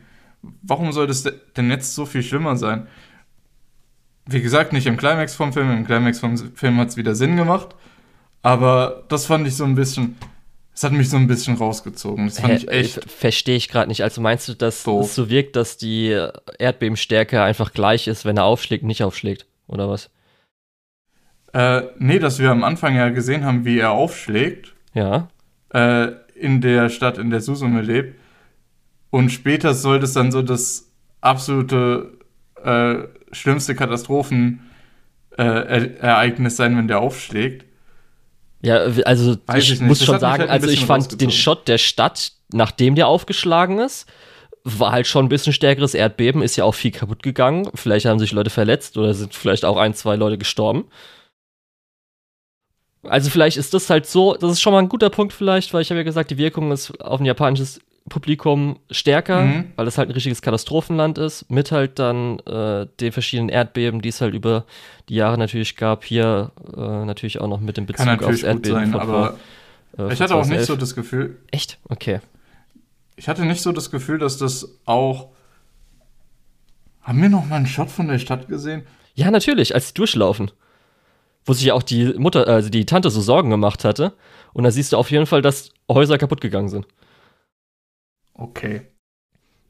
Warum 0.62 0.93
soll 0.93 1.07
das 1.07 1.25
denn 1.57 1.71
jetzt 1.71 1.95
so 1.95 2.07
viel 2.07 2.23
schlimmer 2.23 2.57
sein? 2.57 2.87
Wie 4.27 4.41
gesagt, 4.41 4.73
nicht 4.73 4.87
im 4.87 4.97
Climax 4.97 5.35
vom 5.35 5.53
Film. 5.53 5.71
Im 5.71 5.85
Climax 5.87 6.21
vom 6.21 6.37
Film 6.37 6.79
hat 6.79 6.89
es 6.89 6.97
wieder 6.97 7.15
Sinn 7.15 7.37
gemacht. 7.37 7.75
Aber 8.43 9.05
das 9.09 9.27
fand 9.27 9.47
ich 9.47 9.57
so 9.57 9.65
ein 9.65 9.75
bisschen, 9.75 10.17
es 10.75 10.83
hat 10.85 10.93
mich 10.93 11.09
so 11.11 11.17
ein 11.17 11.27
bisschen 11.27 11.57
rausgezogen. 11.57 12.27
Das 12.27 12.41
fand 12.41 12.53
Hä, 12.53 12.57
ich 12.57 12.69
echt. 12.69 13.11
Verstehe 13.11 13.57
ich 13.57 13.69
gerade 13.69 13.89
nicht. 13.89 14.03
Also 14.03 14.21
meinst 14.21 14.49
du, 14.49 14.55
dass 14.55 14.83
Doof. 14.85 15.07
es 15.07 15.15
so 15.15 15.29
wirkt, 15.31 15.57
dass 15.57 15.77
die 15.77 16.17
Erdbebenstärke 16.59 17.43
einfach 17.43 17.73
gleich 17.73 18.07
ist, 18.09 18.25
wenn 18.25 18.37
er 18.37 18.45
aufschlägt, 18.45 18.85
nicht 18.85 19.03
aufschlägt? 19.03 19.47
Oder 19.67 19.89
was? 19.89 20.11
Äh, 21.53 21.83
nee, 21.99 22.19
dass 22.19 22.39
wir 22.39 22.51
am 22.51 22.65
Anfang 22.65 22.97
ja 22.97 23.11
gesehen 23.11 23.45
haben, 23.45 23.65
wie 23.65 23.79
er 23.79 23.91
aufschlägt. 23.91 24.75
Ja. 24.95 25.29
äh, 25.73 26.09
in 26.35 26.61
der 26.61 26.89
Stadt, 26.91 27.19
in 27.19 27.31
der 27.31 27.41
Susume 27.41 27.83
lebt. 27.83 28.19
Und 29.11 29.31
später 29.31 29.75
soll 29.75 30.01
das 30.01 30.13
dann 30.15 30.33
so 30.33 30.43
das 30.43 30.91
absolute 31.21 32.19
äh, 32.65 33.05
schlimmste 33.33 33.75
Katastrophenereignis 33.75 36.57
sein, 36.57 36.77
wenn 36.77 36.88
der 36.88 37.01
aufschlägt. 37.01 37.64
Ja, 38.62 38.85
also 39.05 39.37
Weiß 39.47 39.64
ich, 39.64 39.73
ich 39.73 39.81
muss 39.81 40.05
schon 40.05 40.14
mich 40.14 40.21
sagen, 40.21 40.42
halt 40.42 40.51
also 40.51 40.68
ich 40.68 40.87
fand 40.87 41.21
den. 41.21 41.33
Shot 41.33 41.66
der 41.66 41.79
Stadt, 41.79 42.33
nachdem 42.53 42.95
der 42.95 43.09
aufgeschlagen 43.09 43.81
ist, 43.81 44.07
war 44.64 44.92
halt 44.92 45.09
schon 45.09 45.27
ein 45.27 45.29
bisschen 45.29 45.53
stärkeres 45.53 45.95
Erdbeben, 45.95 46.42
ist 46.42 46.57
ja 46.57 46.64
auch 46.64 46.75
viel 46.75 46.92
kaputt 46.92 47.23
gegangen. 47.23 47.68
Vielleicht 47.75 48.07
haben 48.07 48.21
sich 48.21 48.33
Leute 48.33 48.51
verletzt 48.51 48.97
oder 48.97 49.14
sind 49.14 49.35
vielleicht 49.35 49.64
auch 49.64 49.77
ein, 49.77 49.95
zwei 49.95 50.14
Leute 50.14 50.38
gestorben. 50.38 50.85
Also 53.03 53.31
vielleicht 53.31 53.57
ist 53.57 53.75
das 53.75 53.90
halt 53.90 54.07
so, 54.07 54.35
das 54.35 54.53
ist 54.53 54.61
schon 54.61 54.73
mal 54.73 54.79
ein 54.79 54.88
guter 54.88 55.11
Punkt 55.11 55.33
vielleicht, 55.33 55.75
weil 55.75 55.83
ich 55.83 55.90
habe 55.90 55.99
ja 55.99 56.05
gesagt, 56.05 56.31
die 56.31 56.38
Wirkung 56.38 56.71
ist 56.71 57.01
auf 57.01 57.18
ein 57.18 57.27
japanisches 57.27 57.81
Publikum 58.09 58.79
stärker, 58.91 59.43
Mhm. 59.43 59.65
weil 59.77 59.87
es 59.87 59.97
halt 59.97 60.09
ein 60.09 60.12
richtiges 60.12 60.43
Katastrophenland 60.43 61.19
ist, 61.19 61.49
mit 61.51 61.71
halt 61.73 61.99
dann 61.99 62.41
äh, 62.41 62.87
den 63.01 63.12
verschiedenen 63.12 63.49
Erdbeben, 63.49 64.03
die 64.03 64.09
es 64.09 64.21
halt 64.21 64.35
über 64.35 64.65
die 65.09 65.15
Jahre 65.15 65.38
natürlich 65.38 65.77
gab, 65.77 66.05
hier 66.05 66.51
äh, 66.77 66.81
natürlich 66.81 67.41
auch 67.41 67.49
noch 67.49 67.61
mit 67.61 67.77
dem 67.77 67.87
Bezug 67.87 68.05
Kann 68.07 68.23
aufs 68.25 68.43
Erdbeben 68.43 68.91
sein, 68.93 68.95
aber 68.95 69.37
vor, 69.97 70.09
äh, 70.09 70.12
ich 70.12 70.21
hatte 70.21 70.35
auch 70.35 70.41
nicht 70.47 70.65
2011. 70.65 70.67
so 70.67 70.77
das 70.77 70.95
Gefühl, 70.95 71.38
Echt? 71.53 71.79
Okay. 71.88 72.21
ich 73.17 73.29
hatte 73.29 73.45
nicht 73.45 73.62
so 73.62 73.71
das 73.73 73.91
Gefühl, 73.91 74.19
dass 74.19 74.37
das 74.37 74.69
auch. 74.85 75.29
Haben 77.03 77.21
wir 77.23 77.29
noch 77.29 77.47
mal 77.47 77.57
einen 77.57 77.67
Shot 77.67 77.91
von 77.91 78.09
der 78.09 78.19
Stadt 78.19 78.49
gesehen? 78.49 78.83
Ja, 79.15 79.31
natürlich, 79.31 79.75
als 79.75 79.88
sie 79.88 79.95
durchlaufen. 79.95 80.51
wo 81.45 81.53
sich 81.55 81.65
ja 81.65 81.75
auch 81.75 81.83
die 81.83 82.15
Mutter, 82.19 82.47
also 82.47 82.69
die 82.71 82.87
Tante 82.87 83.11
so 83.11 83.21
Sorgen 83.21 83.51
gemacht 83.51 83.85
hatte. 83.85 84.12
Und 84.53 84.62
da 84.62 84.71
siehst 84.71 84.93
du 84.93 84.97
auf 84.97 85.11
jeden 85.11 85.27
Fall, 85.27 85.43
dass 85.43 85.71
Häuser 85.91 86.17
kaputt 86.17 86.41
gegangen 86.41 86.69
sind. 86.69 86.87
Okay. 88.35 88.83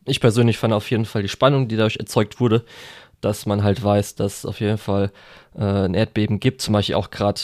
Ich 0.05 0.21
persönlich 0.21 0.59
fand 0.59 0.75
auf 0.75 0.91
jeden 0.91 1.05
Fall 1.05 1.23
die 1.23 1.29
Spannung, 1.29 1.69
die 1.69 1.77
dadurch 1.77 1.97
erzeugt 1.97 2.41
wurde, 2.41 2.65
dass 3.21 3.47
man 3.47 3.63
halt 3.63 3.83
weiß, 3.83 4.17
dass 4.17 4.39
es 4.39 4.47
auf 4.47 4.61
jeden 4.61 4.79
Fall 4.79 5.13
äh, 5.57 5.63
ein 5.63 5.95
Erdbeben 5.95 6.41
gibt. 6.41 6.61
Zum 6.61 6.73
Beispiel 6.73 6.97
auch 6.97 7.11
gerade 7.11 7.41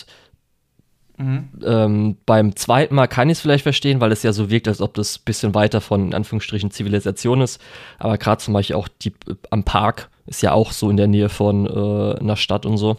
mhm. 1.16 1.48
ähm, 1.64 2.16
beim 2.26 2.56
zweiten 2.56 2.94
Mal 2.94 3.06
kann 3.06 3.30
ich 3.30 3.38
es 3.38 3.40
vielleicht 3.40 3.62
verstehen, 3.62 4.00
weil 4.00 4.10
es 4.10 4.24
ja 4.24 4.32
so 4.32 4.50
wirkt, 4.50 4.66
als 4.66 4.80
ob 4.80 4.94
das 4.94 5.18
ein 5.18 5.24
bisschen 5.24 5.54
weiter 5.54 5.80
von 5.80 6.08
in 6.08 6.14
Anführungsstrichen 6.14 6.72
Zivilisation 6.72 7.40
ist. 7.40 7.60
Aber 7.98 8.18
gerade 8.18 8.42
zum 8.42 8.54
Beispiel 8.54 8.76
auch 8.76 8.88
die, 8.88 9.12
am 9.50 9.64
Park 9.64 10.10
ist 10.26 10.42
ja 10.42 10.52
auch 10.52 10.72
so 10.72 10.90
in 10.90 10.96
der 10.96 11.06
Nähe 11.06 11.28
von 11.28 11.66
äh, 11.66 12.18
einer 12.18 12.36
Stadt 12.36 12.66
und 12.66 12.76
so 12.76 12.96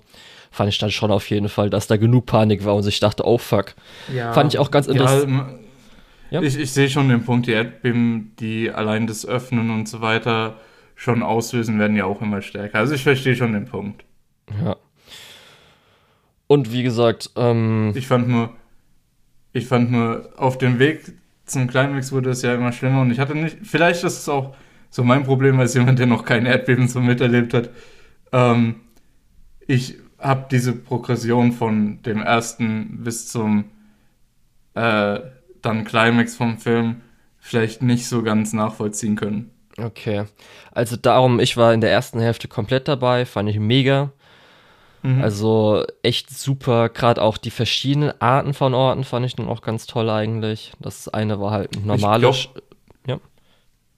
fand 0.51 0.69
ich 0.69 0.77
dann 0.79 0.89
schon 0.89 1.12
auf 1.12 1.29
jeden 1.29 1.49
Fall, 1.49 1.69
dass 1.69 1.88
da 1.88 1.97
genug 1.97 2.25
Panik 2.25 2.65
war 2.65 2.75
und 2.75 2.88
ich 2.88 2.99
dachte, 2.99 3.23
oh 3.25 3.38
fuck. 3.38 3.75
Ja, 4.13 4.34
fand 4.34 4.53
ich 4.53 4.60
auch 4.60 4.71
ganz 4.71 4.88
interessant. 4.88 5.60
Ja. 6.31 6.41
Ich, 6.41 6.57
ich 6.57 6.71
sehe 6.71 6.89
schon 6.89 7.09
den 7.09 7.23
Punkt, 7.23 7.47
die 7.47 7.51
Erdbeben, 7.51 8.33
die 8.39 8.71
allein 8.71 9.07
das 9.07 9.25
Öffnen 9.25 9.69
und 9.71 9.87
so 9.87 10.01
weiter 10.01 10.59
schon 10.95 11.23
auslösen, 11.23 11.79
werden 11.79 11.95
ja 11.95 12.05
auch 12.05 12.21
immer 12.21 12.41
stärker. 12.41 12.79
Also 12.79 12.93
ich 12.93 13.03
verstehe 13.03 13.35
schon 13.35 13.53
den 13.53 13.65
Punkt. 13.65 14.03
Ja. 14.63 14.75
Und 16.47 16.71
wie 16.71 16.83
gesagt, 16.83 17.31
ähm, 17.35 17.93
ich 17.95 18.07
fand 18.07 18.27
nur, 18.27 18.53
ich 19.53 19.65
fand 19.65 19.91
nur, 19.91 20.29
auf 20.35 20.57
dem 20.57 20.79
Weg 20.79 21.13
zum 21.45 21.67
Climax 21.67 22.11
wurde 22.11 22.31
es 22.31 22.41
ja 22.41 22.53
immer 22.53 22.71
schlimmer 22.71 23.01
und 23.01 23.11
ich 23.11 23.19
hatte 23.19 23.35
nicht, 23.35 23.57
vielleicht 23.63 24.03
ist 24.03 24.19
es 24.19 24.29
auch 24.29 24.55
so 24.89 25.03
mein 25.03 25.23
Problem 25.23 25.59
als 25.59 25.73
jemand, 25.73 25.99
der 25.99 26.05
noch 26.05 26.25
kein 26.25 26.45
Erdbeben 26.45 26.87
so 26.87 26.99
miterlebt 26.99 27.53
hat. 27.53 27.69
Ähm, 28.31 28.75
ich 29.67 29.97
habe 30.17 30.47
diese 30.51 30.73
Progression 30.73 31.51
von 31.51 32.01
dem 32.01 32.21
ersten 32.21 33.03
bis 33.03 33.27
zum 33.27 33.65
äh, 34.73 35.19
dann 35.62 35.86
Climax 35.86 36.36
vom 36.36 36.58
Film 36.58 37.02
vielleicht 37.39 37.82
nicht 37.82 38.08
so 38.08 38.22
ganz 38.24 38.54
nachvollziehen 38.54 39.15
können. 39.15 39.52
Okay. 39.78 40.26
Also 40.72 40.95
darum, 40.95 41.39
ich 41.39 41.58
war 41.58 41.74
in 41.74 41.82
der 41.82 41.91
ersten 41.91 42.19
Hälfte 42.19 42.48
komplett 42.48 42.88
dabei, 42.88 43.26
fand 43.26 43.50
ich 43.50 43.60
mega. 43.60 44.12
Mhm. 45.04 45.22
Also 45.22 45.86
echt 46.04 46.30
super, 46.30 46.89
gerade 46.89 47.22
auch 47.22 47.38
die 47.38 47.52
verschiedenen 47.52 48.12
Arten 48.22 48.54
von 48.54 48.74
Orten 48.74 49.04
fand 49.04 49.26
ich 49.26 49.36
dann 49.36 49.48
auch 49.48 49.62
ganz 49.62 49.86
toll 49.86 50.10
eigentlich. 50.10 50.74
Das 50.80 51.08
eine 51.08 51.39
war 51.39 51.52
halt 51.52 51.78
ein 51.78 51.86
normales. 51.86 52.50
Ja. 53.08 53.19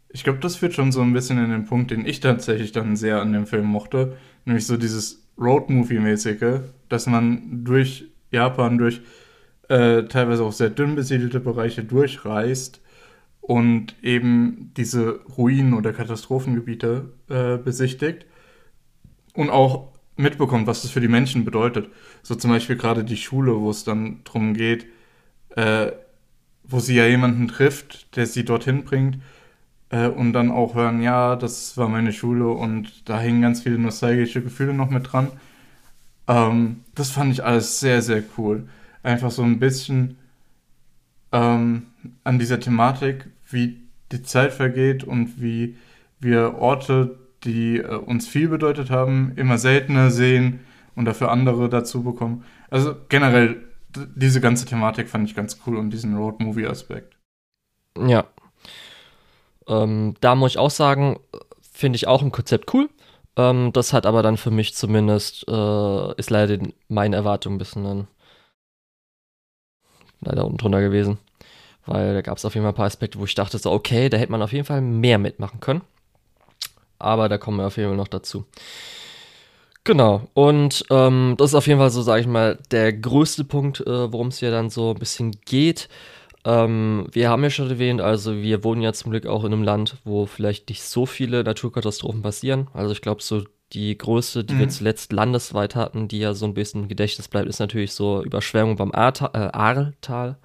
Ich 0.10 0.24
glaube, 0.24 0.39
das 0.39 0.58
führt 0.58 0.74
schon 0.74 0.91
so 0.91 1.02
ein 1.02 1.13
bisschen 1.13 1.43
in 1.43 1.50
den 1.50 1.65
Punkt, 1.65 1.91
den 1.91 2.06
ich 2.06 2.19
tatsächlich 2.19 2.71
dann 2.71 2.95
sehr 2.95 3.21
an 3.21 3.34
dem 3.34 3.47
Film 3.47 3.65
mochte. 3.65 4.17
Nämlich 4.45 4.67
so 4.67 4.78
dieses 4.78 5.28
Roadmovie-mäßige, 5.39 6.62
dass 6.89 7.08
man 7.08 7.63
durch 7.63 8.06
Japan, 8.32 8.78
durch 8.78 9.02
äh, 9.71 10.03
teilweise 10.03 10.43
auch 10.43 10.51
sehr 10.51 10.69
dünn 10.69 10.95
besiedelte 10.95 11.39
Bereiche 11.39 11.84
durchreist 11.84 12.81
und 13.39 13.95
eben 14.03 14.71
diese 14.75 15.21
Ruinen 15.38 15.73
oder 15.73 15.93
Katastrophengebiete 15.93 17.13
äh, 17.29 17.57
besichtigt 17.57 18.25
und 19.34 19.49
auch 19.49 19.88
mitbekommt, 20.17 20.67
was 20.67 20.81
das 20.81 20.91
für 20.91 20.99
die 20.99 21.07
Menschen 21.07 21.45
bedeutet. 21.45 21.88
So 22.21 22.36
zum 22.36 22.51
Beispiel 22.51 22.75
gerade 22.75 23.05
die 23.05 23.15
Schule, 23.15 23.62
wo 23.62 23.69
es 23.69 23.86
dann 23.86 24.19
darum 24.25 24.53
geht, 24.53 24.88
äh, 25.55 25.93
wo 26.65 26.79
sie 26.79 26.95
ja 26.95 27.07
jemanden 27.07 27.47
trifft, 27.47 28.17
der 28.17 28.25
sie 28.25 28.43
dorthin 28.43 28.84
bringt 28.84 29.19
äh, 29.89 30.07
und 30.07 30.34
dann 30.34 30.51
auch 30.51 30.75
hören, 30.75 31.01
ja, 31.01 31.38
das 31.38 31.77
war 31.77 31.88
meine 31.88 32.12
Schule 32.12 32.49
und 32.49 33.07
da 33.10 33.21
hängen 33.21 33.41
ganz 33.41 33.62
viele 33.63 33.79
nostalgische 33.79 34.41
Gefühle 34.43 34.73
noch 34.73 34.89
mit 34.89 35.13
dran. 35.13 35.29
Ähm, 36.27 36.81
das 36.93 37.12
fand 37.12 37.31
ich 37.31 37.43
alles 37.45 37.79
sehr, 37.79 38.01
sehr 38.01 38.21
cool 38.38 38.67
einfach 39.03 39.31
so 39.31 39.43
ein 39.43 39.59
bisschen 39.59 40.17
ähm, 41.31 41.87
an 42.23 42.39
dieser 42.39 42.59
Thematik, 42.59 43.27
wie 43.49 43.81
die 44.11 44.23
Zeit 44.23 44.53
vergeht 44.53 45.03
und 45.03 45.41
wie 45.41 45.77
wir 46.19 46.55
Orte, 46.55 47.19
die 47.43 47.77
äh, 47.77 47.95
uns 47.95 48.27
viel 48.27 48.47
bedeutet 48.47 48.89
haben, 48.89 49.33
immer 49.35 49.57
seltener 49.57 50.11
sehen 50.11 50.61
und 50.95 51.05
dafür 51.05 51.31
andere 51.31 51.69
dazu 51.69 52.03
bekommen. 52.03 52.43
Also 52.69 52.95
generell, 53.09 53.63
diese 54.15 54.41
ganze 54.41 54.65
Thematik 54.65 55.09
fand 55.09 55.27
ich 55.27 55.35
ganz 55.35 55.59
cool 55.65 55.77
und 55.77 55.89
diesen 55.89 56.15
Road-Movie-Aspekt. 56.15 57.17
Ja. 57.97 58.25
Ähm, 59.67 60.15
da 60.21 60.35
muss 60.35 60.51
ich 60.51 60.57
auch 60.57 60.69
sagen, 60.69 61.19
finde 61.61 61.95
ich 61.95 62.07
auch 62.07 62.21
im 62.21 62.31
Konzept 62.31 62.73
cool. 62.73 62.89
Ähm, 63.35 63.71
das 63.73 63.93
hat 63.93 64.05
aber 64.05 64.23
dann 64.23 64.37
für 64.37 64.51
mich 64.51 64.75
zumindest, 64.75 65.47
äh, 65.47 66.15
ist 66.15 66.29
leider 66.29 66.57
meine 66.87 67.15
Erwartung 67.15 67.55
ein 67.55 67.57
bisschen 67.57 67.83
dann 67.83 68.07
leider 70.21 70.45
unten 70.45 70.57
drunter 70.57 70.81
gewesen. 70.81 71.17
Weil 71.86 72.13
da 72.13 72.21
gab 72.21 72.38
es 72.38 72.45
auf 72.45 72.53
jeden 72.53 72.63
Fall 72.63 72.73
ein 72.73 72.75
paar 72.75 72.86
Aspekte, 72.86 73.19
wo 73.19 73.25
ich 73.25 73.36
dachte, 73.36 73.57
so, 73.57 73.71
okay, 73.71 74.10
da 74.10 74.17
hätte 74.17 74.31
man 74.31 74.41
auf 74.41 74.53
jeden 74.53 74.65
Fall 74.65 74.81
mehr 74.81 75.17
mitmachen 75.17 75.60
können. 75.60 75.81
Aber 76.99 77.27
da 77.27 77.38
kommen 77.38 77.57
wir 77.57 77.67
auf 77.67 77.77
jeden 77.77 77.89
Fall 77.89 77.97
noch 77.97 78.07
dazu. 78.07 78.45
Genau, 79.84 80.27
und 80.36 80.86
ähm, 80.91 81.34
das 81.39 81.51
ist 81.51 81.55
auf 81.55 81.65
jeden 81.65 81.79
Fall 81.79 81.89
so, 81.89 82.03
sage 82.03 82.21
ich 82.21 82.27
mal, 82.27 82.60
der 82.69 82.93
größte 82.93 83.43
Punkt, 83.43 83.81
äh, 83.81 84.13
worum 84.13 84.27
es 84.27 84.38
hier 84.38 84.51
dann 84.51 84.69
so 84.69 84.91
ein 84.91 84.99
bisschen 84.99 85.31
geht. 85.45 85.89
Ähm, 86.45 87.07
wir 87.12 87.29
haben 87.29 87.43
ja 87.43 87.49
schon 87.49 87.69
erwähnt, 87.69 87.99
also 87.99 88.36
wir 88.36 88.63
wohnen 88.63 88.84
ja 88.84 88.93
zum 88.93 89.10
Glück 89.10 89.25
auch 89.25 89.43
in 89.43 89.53
einem 89.53 89.63
Land, 89.63 89.97
wo 90.03 90.27
vielleicht 90.27 90.69
nicht 90.69 90.84
so 90.84 91.07
viele 91.07 91.43
Naturkatastrophen 91.43 92.21
passieren. 92.21 92.67
Also 92.73 92.91
ich 92.91 93.01
glaube, 93.01 93.23
so 93.23 93.43
die 93.73 93.97
größte, 93.97 94.43
die 94.43 94.55
mhm. 94.55 94.60
wir 94.60 94.69
zuletzt 94.69 95.13
landesweit 95.13 95.75
hatten, 95.75 96.07
die 96.07 96.19
ja 96.19 96.34
so 96.34 96.45
ein 96.45 96.53
bisschen 96.53 96.84
im 96.84 96.88
Gedächtnis 96.89 97.27
bleibt, 97.27 97.47
ist 97.47 97.60
natürlich 97.60 97.93
so 97.93 98.23
Überschwemmung 98.23 98.75
beim 98.75 98.91
Ahrtal. 98.91 99.29
Äh, 99.34 99.57
Ahrtal. 99.57 100.38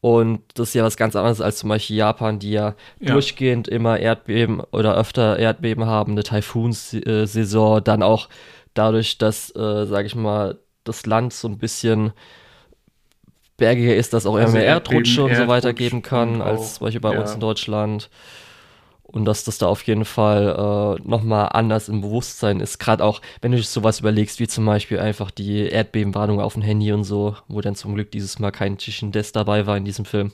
Und 0.00 0.42
das 0.54 0.68
ist 0.68 0.74
ja 0.74 0.84
was 0.84 0.96
ganz 0.96 1.16
anderes 1.16 1.40
als 1.40 1.58
zum 1.58 1.70
Beispiel 1.70 1.96
Japan, 1.96 2.38
die 2.38 2.52
ja, 2.52 2.74
ja, 3.00 3.12
durchgehend 3.12 3.66
immer 3.66 3.98
Erdbeben 3.98 4.60
oder 4.60 4.96
öfter 4.96 5.38
Erdbeben 5.38 5.86
haben, 5.86 6.12
eine 6.12 6.22
Taifunsaison, 6.22 7.82
dann 7.82 8.02
auch 8.02 8.28
dadurch, 8.74 9.18
dass, 9.18 9.50
äh, 9.56 9.86
sage 9.86 10.06
ich 10.06 10.14
mal, 10.14 10.58
das 10.84 11.06
Land 11.06 11.32
so 11.32 11.48
ein 11.48 11.58
bisschen 11.58 12.12
bergiger 13.56 13.96
ist, 13.96 14.12
dass 14.12 14.26
auch 14.26 14.36
also 14.36 14.48
immer 14.48 14.58
mehr 14.58 14.66
Erdrutsche 14.66 15.24
und 15.24 15.34
so 15.34 15.48
weiter 15.48 15.72
geben 15.72 16.02
kann, 16.02 16.42
als 16.42 16.74
zum 16.74 16.84
Beispiel 16.84 17.00
bei 17.00 17.14
ja. 17.14 17.20
uns 17.20 17.34
in 17.34 17.40
Deutschland 17.40 18.10
und 19.16 19.24
dass 19.24 19.44
das 19.44 19.56
da 19.56 19.66
auf 19.66 19.82
jeden 19.84 20.04
Fall 20.04 20.98
äh, 21.00 21.08
nochmal 21.08 21.48
anders 21.54 21.88
im 21.88 22.02
Bewusstsein 22.02 22.60
ist. 22.60 22.78
Gerade 22.78 23.02
auch, 23.02 23.22
wenn 23.40 23.50
du 23.50 23.56
dich 23.56 23.70
sowas 23.70 24.00
überlegst, 24.00 24.40
wie 24.40 24.46
zum 24.46 24.66
Beispiel 24.66 24.98
einfach 24.98 25.30
die 25.30 25.60
Erdbebenwarnung 25.62 26.38
auf 26.38 26.52
dem 26.52 26.62
Handy 26.62 26.92
und 26.92 27.02
so, 27.02 27.34
wo 27.48 27.62
dann 27.62 27.76
zum 27.76 27.94
Glück 27.94 28.10
dieses 28.10 28.38
Mal 28.38 28.50
kein 28.50 28.76
Tischen 28.76 29.12
Des 29.12 29.32
dabei 29.32 29.66
war 29.66 29.78
in 29.78 29.86
diesem 29.86 30.04
Film. 30.04 30.32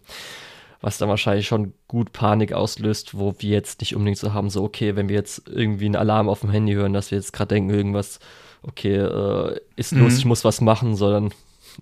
Was 0.81 0.99
dann 0.99 1.09
wahrscheinlich 1.09 1.47
schon 1.47 1.75
gut 1.87 2.13
Panik 2.13 2.53
auslöst, 2.53 3.17
wo 3.17 3.37
wir 3.39 3.51
jetzt 3.51 3.81
nicht 3.81 3.95
unbedingt 3.95 4.19
so 4.19 4.35
haben, 4.35 4.51
so, 4.51 4.65
okay, 4.65 4.97
wenn 4.97 5.09
wir 5.09 5.15
jetzt 5.15 5.49
irgendwie 5.49 5.87
einen 5.87 5.95
Alarm 5.95 6.29
auf 6.29 6.41
dem 6.41 6.51
Handy 6.51 6.73
hören, 6.73 6.93
dass 6.93 7.13
wir 7.13 7.19
jetzt 7.19 7.33
gerade 7.33 7.55
denken, 7.55 7.71
irgendwas, 7.71 8.19
okay, 8.65 8.97
äh, 8.97 9.61
ist 9.77 9.93
los, 9.93 10.15
mhm. 10.15 10.19
ich 10.19 10.25
muss 10.25 10.45
was 10.45 10.61
machen, 10.61 10.97
sondern 10.97 11.33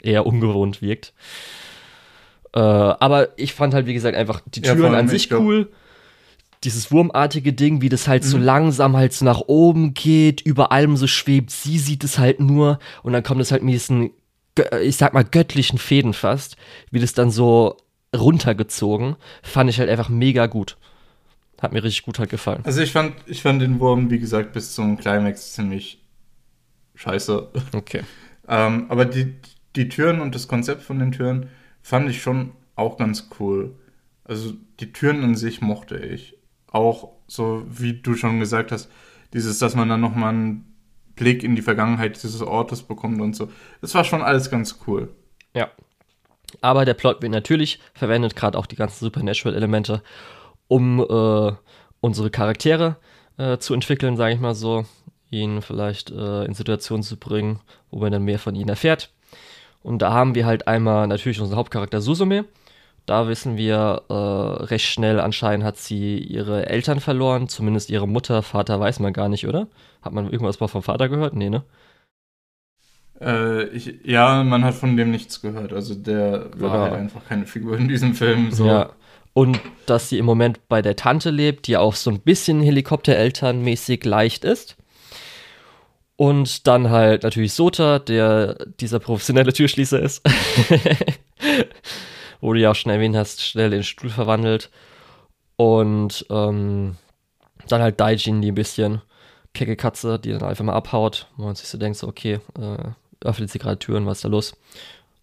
eher 0.03 0.27
ungewohnt 0.27 0.83
wirkt. 0.83 1.15
Äh, 2.53 2.59
aber 2.59 3.39
ich 3.39 3.55
fand 3.55 3.73
halt, 3.73 3.87
wie 3.87 3.95
gesagt, 3.95 4.19
einfach 4.19 4.43
die 4.45 4.61
Türen 4.61 4.93
ja, 4.93 4.99
an 4.99 5.09
sich 5.09 5.33
cool 5.33 5.71
dieses 6.65 6.93
wurmartige 6.93 7.53
Ding, 7.53 7.81
wie 7.81 7.89
das 7.89 8.07
halt 8.07 8.23
mhm. 8.25 8.29
so 8.29 8.39
langsam 8.39 8.97
halt 8.97 9.13
so 9.13 9.25
nach 9.25 9.41
oben 9.47 9.95
geht, 9.95 10.41
über 10.43 10.73
allem 10.73 10.97
so 10.97 11.07
schwebt. 11.07 11.51
Sie 11.51 11.79
sieht 11.79 12.05
es 12.05 12.19
halt 12.19 12.41
nur 12.41 12.79
und 13.03 13.13
dann 13.13 13.23
kommt 13.23 13.41
es 13.41 13.51
halt 13.51 13.63
mit 13.63 13.75
diesen, 13.75 14.11
ich 14.83 14.97
sag 14.97 15.15
mal, 15.15 15.25
göttlichen 15.25 15.79
Fäden 15.79 16.13
fast, 16.13 16.57
wie 16.91 17.01
das 17.01 17.15
dann 17.15 17.31
so 17.31 17.77
runtergezogen. 18.15 19.17
Fand 19.43 19.71
ich 19.71 19.79
halt 19.79 19.89
einfach 19.89 20.09
mega 20.09 20.47
gut. 20.47 20.77
Hat 21.61 21.73
mir 21.73 21.83
richtig 21.83 22.05
gut 22.05 22.19
halt 22.19 22.31
gefallen. 22.31 22.63
Also 22.65 22.81
ich 22.81 22.93
fand, 22.93 23.15
ich 23.27 23.43
fand 23.43 23.61
den 23.63 23.81
Wurm, 23.81 24.11
wie 24.11 24.19
gesagt, 24.19 24.53
bis 24.53 24.75
zum 24.75 24.99
Climax 24.99 25.53
ziemlich 25.55 26.03
scheiße. 26.95 27.49
Okay. 27.73 28.03
ähm, 28.49 28.87
aber 28.89 29.07
die, 29.07 29.35
die 29.77 29.89
Türen 29.89 30.21
und 30.21 30.35
das 30.35 30.49
Konzept 30.49 30.83
von 30.83 30.99
den 30.99 31.13
Türen 31.13 31.49
fand 31.83 32.11
ich 32.11 32.21
schon 32.23 32.53
auch 32.77 32.99
ganz 32.99 33.29
cool. 33.39 33.75
Also 34.25 34.55
die 34.81 34.93
Türen 34.93 35.23
an 35.23 35.35
sich 35.35 35.61
mochte 35.61 35.97
ich 35.99 36.40
auch 36.71 37.13
so, 37.27 37.65
wie 37.69 37.95
du 37.95 38.15
schon 38.15 38.41
gesagt 38.41 38.73
hast, 38.73 38.91
dieses, 39.33 39.59
dass 39.59 39.75
man 39.75 39.89
dann 39.89 40.01
nochmal 40.01 40.31
einen 40.31 40.75
Blick 41.15 41.45
in 41.45 41.55
die 41.55 41.63
Vergangenheit 41.63 42.23
dieses 42.23 42.41
Ortes 42.43 42.83
bekommt 42.83 43.21
und 43.21 43.37
so. 43.37 43.51
Das 43.81 43.95
war 43.95 44.05
schon 44.05 44.23
alles 44.23 44.51
ganz 44.51 44.79
cool. 44.87 45.15
Ja. 45.55 45.71
Aber 46.63 46.85
der 46.85 46.95
Plot 46.95 47.23
wird 47.23 47.33
natürlich 47.33 47.79
verwendet, 47.95 48.35
gerade 48.35 48.59
auch 48.59 48.67
die 48.67 48.77
ganzen 48.77 49.05
Supernatural-Elemente, 49.05 50.03
um 50.67 51.01
äh, 51.01 51.53
unsere 52.01 52.31
Charaktere 52.31 52.97
äh, 53.37 53.59
zu 53.59 53.75
entwickeln, 53.75 54.17
sage 54.17 54.35
ich 54.35 54.41
mal 54.41 54.55
so, 54.55 54.85
ihn 55.31 55.63
vielleicht 55.63 56.11
äh, 56.11 56.45
in 56.45 56.55
Situationen 56.55 57.03
zu 57.03 57.17
bringen, 57.17 57.61
wo 57.91 58.01
man 58.01 58.11
dann 58.11 58.25
mehr 58.25 58.39
von 58.39 58.55
ihnen 58.55 58.69
erfährt. 58.69 59.13
Und 59.83 60.03
da 60.03 60.13
haben 60.13 60.35
wir 60.35 60.45
halt 60.45 60.67
einmal 60.67 61.07
natürlich 61.07 61.41
unseren 61.41 61.57
Hauptcharakter 61.57 62.01
Susume, 62.01 62.47
da 63.07 63.29
wissen 63.29 63.57
wir 63.57 64.03
äh, 64.09 64.65
recht 64.65 64.87
schnell, 64.87 65.21
anscheinend 65.21 65.65
hat 65.65 65.77
sie 65.77 66.19
ihre 66.19 66.67
Eltern 66.69 67.01
verloren, 67.01 67.49
zumindest 67.49 67.91
ihre 67.91 68.09
Mutter, 68.09 68.43
Vater 68.43 68.79
weiß 68.79 69.01
man 69.01 69.13
gar 69.13 69.29
nicht, 69.29 69.47
oder? 69.47 69.67
Hat 70.03 70.13
man 70.13 70.27
irgendwas 70.27 70.61
mal 70.61 70.69
vom 70.69 70.83
Vater 70.83 71.09
gehört? 71.09 71.35
Nee, 71.35 71.51
ne? 71.51 71.65
Äh, 73.21 73.65
ich, 73.69 74.01
ja, 74.05 74.43
man 74.43 74.65
hat 74.65 74.75
von 74.75 74.97
dem 74.97 75.11
nichts 75.11 75.43
gehört. 75.43 75.73
Also 75.73 75.95
der 75.95 76.47
war 76.57 76.81
halt 76.81 76.95
einfach 76.95 77.27
keine 77.29 77.47
Figur 77.47 77.77
in 77.77 77.89
diesem 77.89 78.15
Film. 78.15 78.51
So. 78.51 78.67
Ja. 78.67 78.91
Und 79.33 79.61
dass 79.87 80.09
sie 80.09 80.19
im 80.19 80.25
Moment 80.25 80.69
bei 80.69 80.83
der 80.83 80.97
Tante 80.97 81.31
lebt, 81.31 81.67
die 81.67 81.77
auch 81.77 81.95
so 81.95 82.11
ein 82.11 82.21
bisschen 82.21 82.61
Helikopterelternmäßig 82.63 84.05
leicht 84.05 84.45
ist. 84.45 84.77
Und 86.17 86.67
dann 86.67 86.91
halt 86.91 87.23
natürlich 87.23 87.55
Sota, 87.55 87.99
der 87.99 88.57
dieser 88.79 88.99
professionelle 88.99 89.53
Türschließer 89.53 90.01
ist. 90.01 90.23
Wo 92.41 92.53
du 92.53 92.61
ja 92.61 92.71
auch 92.71 92.75
schon 92.75 92.93
erwähnt 92.93 93.17
hast, 93.17 93.43
schnell 93.43 93.67
in 93.67 93.79
den 93.79 93.83
Stuhl 93.85 94.11
verwandelt. 94.11 94.71
Und 95.57 96.25
ähm, 96.31 96.97
dann 97.69 97.83
halt 97.83 98.01
Daijin, 98.01 98.41
die 98.41 98.51
ein 98.51 98.55
bisschen 98.55 99.03
kecke 99.53 99.77
Katze, 99.77 100.19
die 100.19 100.33
dann 100.33 100.43
einfach 100.43 100.65
mal 100.65 100.73
abhaut, 100.75 101.27
wo 101.37 101.45
man 101.45 101.55
sich 101.55 101.69
so 101.69 101.77
denkt, 101.77 101.99
so, 101.99 102.09
okay, 102.09 102.41
äh, 102.59 103.27
öffnet 103.27 103.51
sie 103.51 103.59
gerade 103.59 103.79
Türen, 103.79 104.07
was 104.07 104.19
ist 104.19 104.25
da 104.25 104.29
los? 104.29 104.57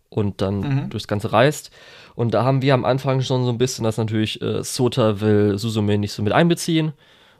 Und 0.09 0.41
dann 0.41 0.59
Mhm. 0.59 0.89
durchs 0.89 1.07
Ganze 1.07 1.31
reist. 1.33 1.71
Und 2.15 2.33
da 2.33 2.43
haben 2.43 2.61
wir 2.61 2.73
am 2.73 2.85
Anfang 2.85 3.21
schon 3.21 3.43
so 3.45 3.51
ein 3.51 3.57
bisschen, 3.57 3.83
dass 3.83 3.97
natürlich 3.97 4.41
äh, 4.41 4.63
Sota 4.63 5.19
will 5.21 5.57
Suzume 5.57 5.97
nicht 5.97 6.11
so 6.13 6.21
mit 6.23 6.33
einbeziehen 6.33 6.93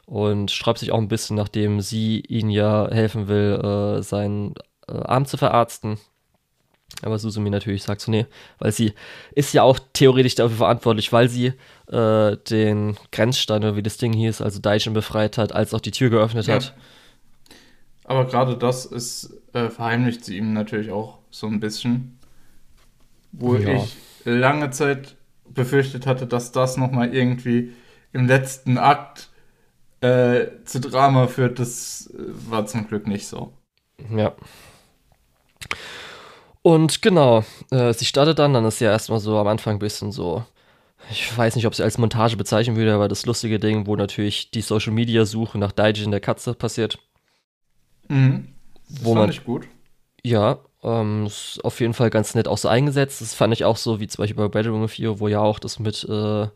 und 0.06 0.52
sträubt 0.52 0.80
sich 0.80 0.92
auch 0.92 0.98
ein 0.98 1.08
bisschen, 1.08 1.36
nachdem 1.36 1.82
sie 1.82 2.22
ihn 2.22 2.50
ja 2.50 2.88
helfen 2.90 3.28
will, 3.28 3.62
äh, 4.00 4.02
seinen 4.04 4.56
äh, 4.88 4.94
Arm 4.94 5.26
zu 5.26 5.38
verarzten. 5.38 5.98
Aber 7.04 7.20
Suzume 7.20 7.50
natürlich 7.50 7.84
sagt 7.84 8.02
so, 8.02 8.12
nee, 8.12 8.26
weil 8.60 8.72
sie 8.72 8.94
ist 9.36 9.54
ja 9.54 9.62
auch 9.64 9.78
theoretisch 9.94 10.36
dafür 10.36 10.58
verantwortlich, 10.58 11.14
weil 11.14 11.30
sie 11.30 11.54
äh, 11.92 12.38
den 12.50 12.98
Grenzstein 13.12 13.64
oder 13.64 13.76
wie 13.76 13.84
das 13.84 13.98
Ding 13.98 14.14
hieß, 14.14 14.42
also 14.42 14.60
Daijin 14.60 14.94
befreit 14.94 15.38
hat, 15.38 15.52
als 15.52 15.74
auch 15.74 15.82
die 15.82 15.92
Tür 15.92 16.10
geöffnet 16.10 16.48
Ja. 16.48 16.56
hat. 16.56 16.74
Aber 18.06 18.26
gerade 18.26 18.58
das 18.58 18.86
ist, 18.86 19.34
äh, 19.54 19.70
verheimlicht 19.70 20.24
sie 20.26 20.38
ihm 20.38 20.54
natürlich 20.54 20.92
auch 20.92 21.20
so 21.30 21.48
ein 21.48 21.60
bisschen. 21.60 22.18
Wo 23.32 23.56
Ja. 23.56 23.76
ich 23.76 23.96
lange 24.24 24.72
Zeit 24.72 25.16
befürchtet 25.46 26.08
hatte, 26.08 26.26
dass 26.26 26.52
das 26.52 26.78
nochmal 26.78 27.14
irgendwie 27.14 27.74
im 28.14 28.28
letzten 28.28 28.78
Akt 28.78 29.30
äh, 30.02 30.48
zu 30.66 30.80
Drama 30.80 31.28
führt. 31.28 31.60
Das 31.60 32.10
äh, 32.14 32.50
war 32.50 32.66
zum 32.66 32.88
Glück 32.88 33.08
nicht 33.08 33.28
so. 33.28 33.54
Ja. 34.16 34.34
Und 36.62 37.02
genau, 37.02 37.44
äh, 37.72 37.94
sie 37.94 38.06
startet 38.06 38.40
dann, 38.40 38.54
dann 38.54 38.66
ist 38.66 38.80
ja 38.82 38.92
erstmal 38.92 39.20
so 39.20 39.38
am 39.38 39.48
Anfang 39.48 39.76
ein 39.78 39.80
bisschen 39.80 40.12
so, 40.12 40.44
ich 41.10 41.38
weiß 41.38 41.56
nicht, 41.56 41.66
ob 41.68 41.76
sie 41.76 41.84
als 41.84 41.98
Montage 41.98 42.36
bezeichnen 42.36 42.76
würde, 42.76 42.94
aber 42.94 43.08
das 43.08 43.26
lustige 43.26 43.60
Ding, 43.60 43.88
wo 43.88 43.96
natürlich 43.96 44.52
die 44.52 44.62
Social 44.62 44.92
Media 44.94 45.26
Suche 45.26 45.58
nach 45.58 45.72
Daijin 45.72 46.12
der 46.12 46.20
Katze 46.20 46.54
passiert. 46.54 47.00
Mhm. 48.10 48.50
Das 48.90 49.04
Wo 49.04 49.10
fand 49.14 49.20
man- 49.22 49.30
ich 49.30 49.44
gut. 49.44 49.68
Ja, 50.24 50.60
ähm, 50.84 51.26
ist 51.28 51.60
auf 51.64 51.80
jeden 51.80 51.94
Fall 51.94 52.10
ganz 52.10 52.36
nett 52.36 52.48
auch 52.48 52.58
so 52.58 52.68
eingesetzt. 52.68 53.22
Das 53.22 53.34
fand 53.34 53.54
ich 53.54 53.64
auch 53.64 53.78
so, 53.78 54.00
wie 54.00 54.08
zum 54.08 54.24
Beispiel 54.24 54.36
bei 54.36 54.48
Bedroom 54.50 54.84
of 54.84 54.96
You, 54.98 55.20
wo 55.20 55.28
ja 55.30 55.40
auch 55.40 55.60
das 55.60 55.80
mit 55.80 56.04
äh, 56.04 56.48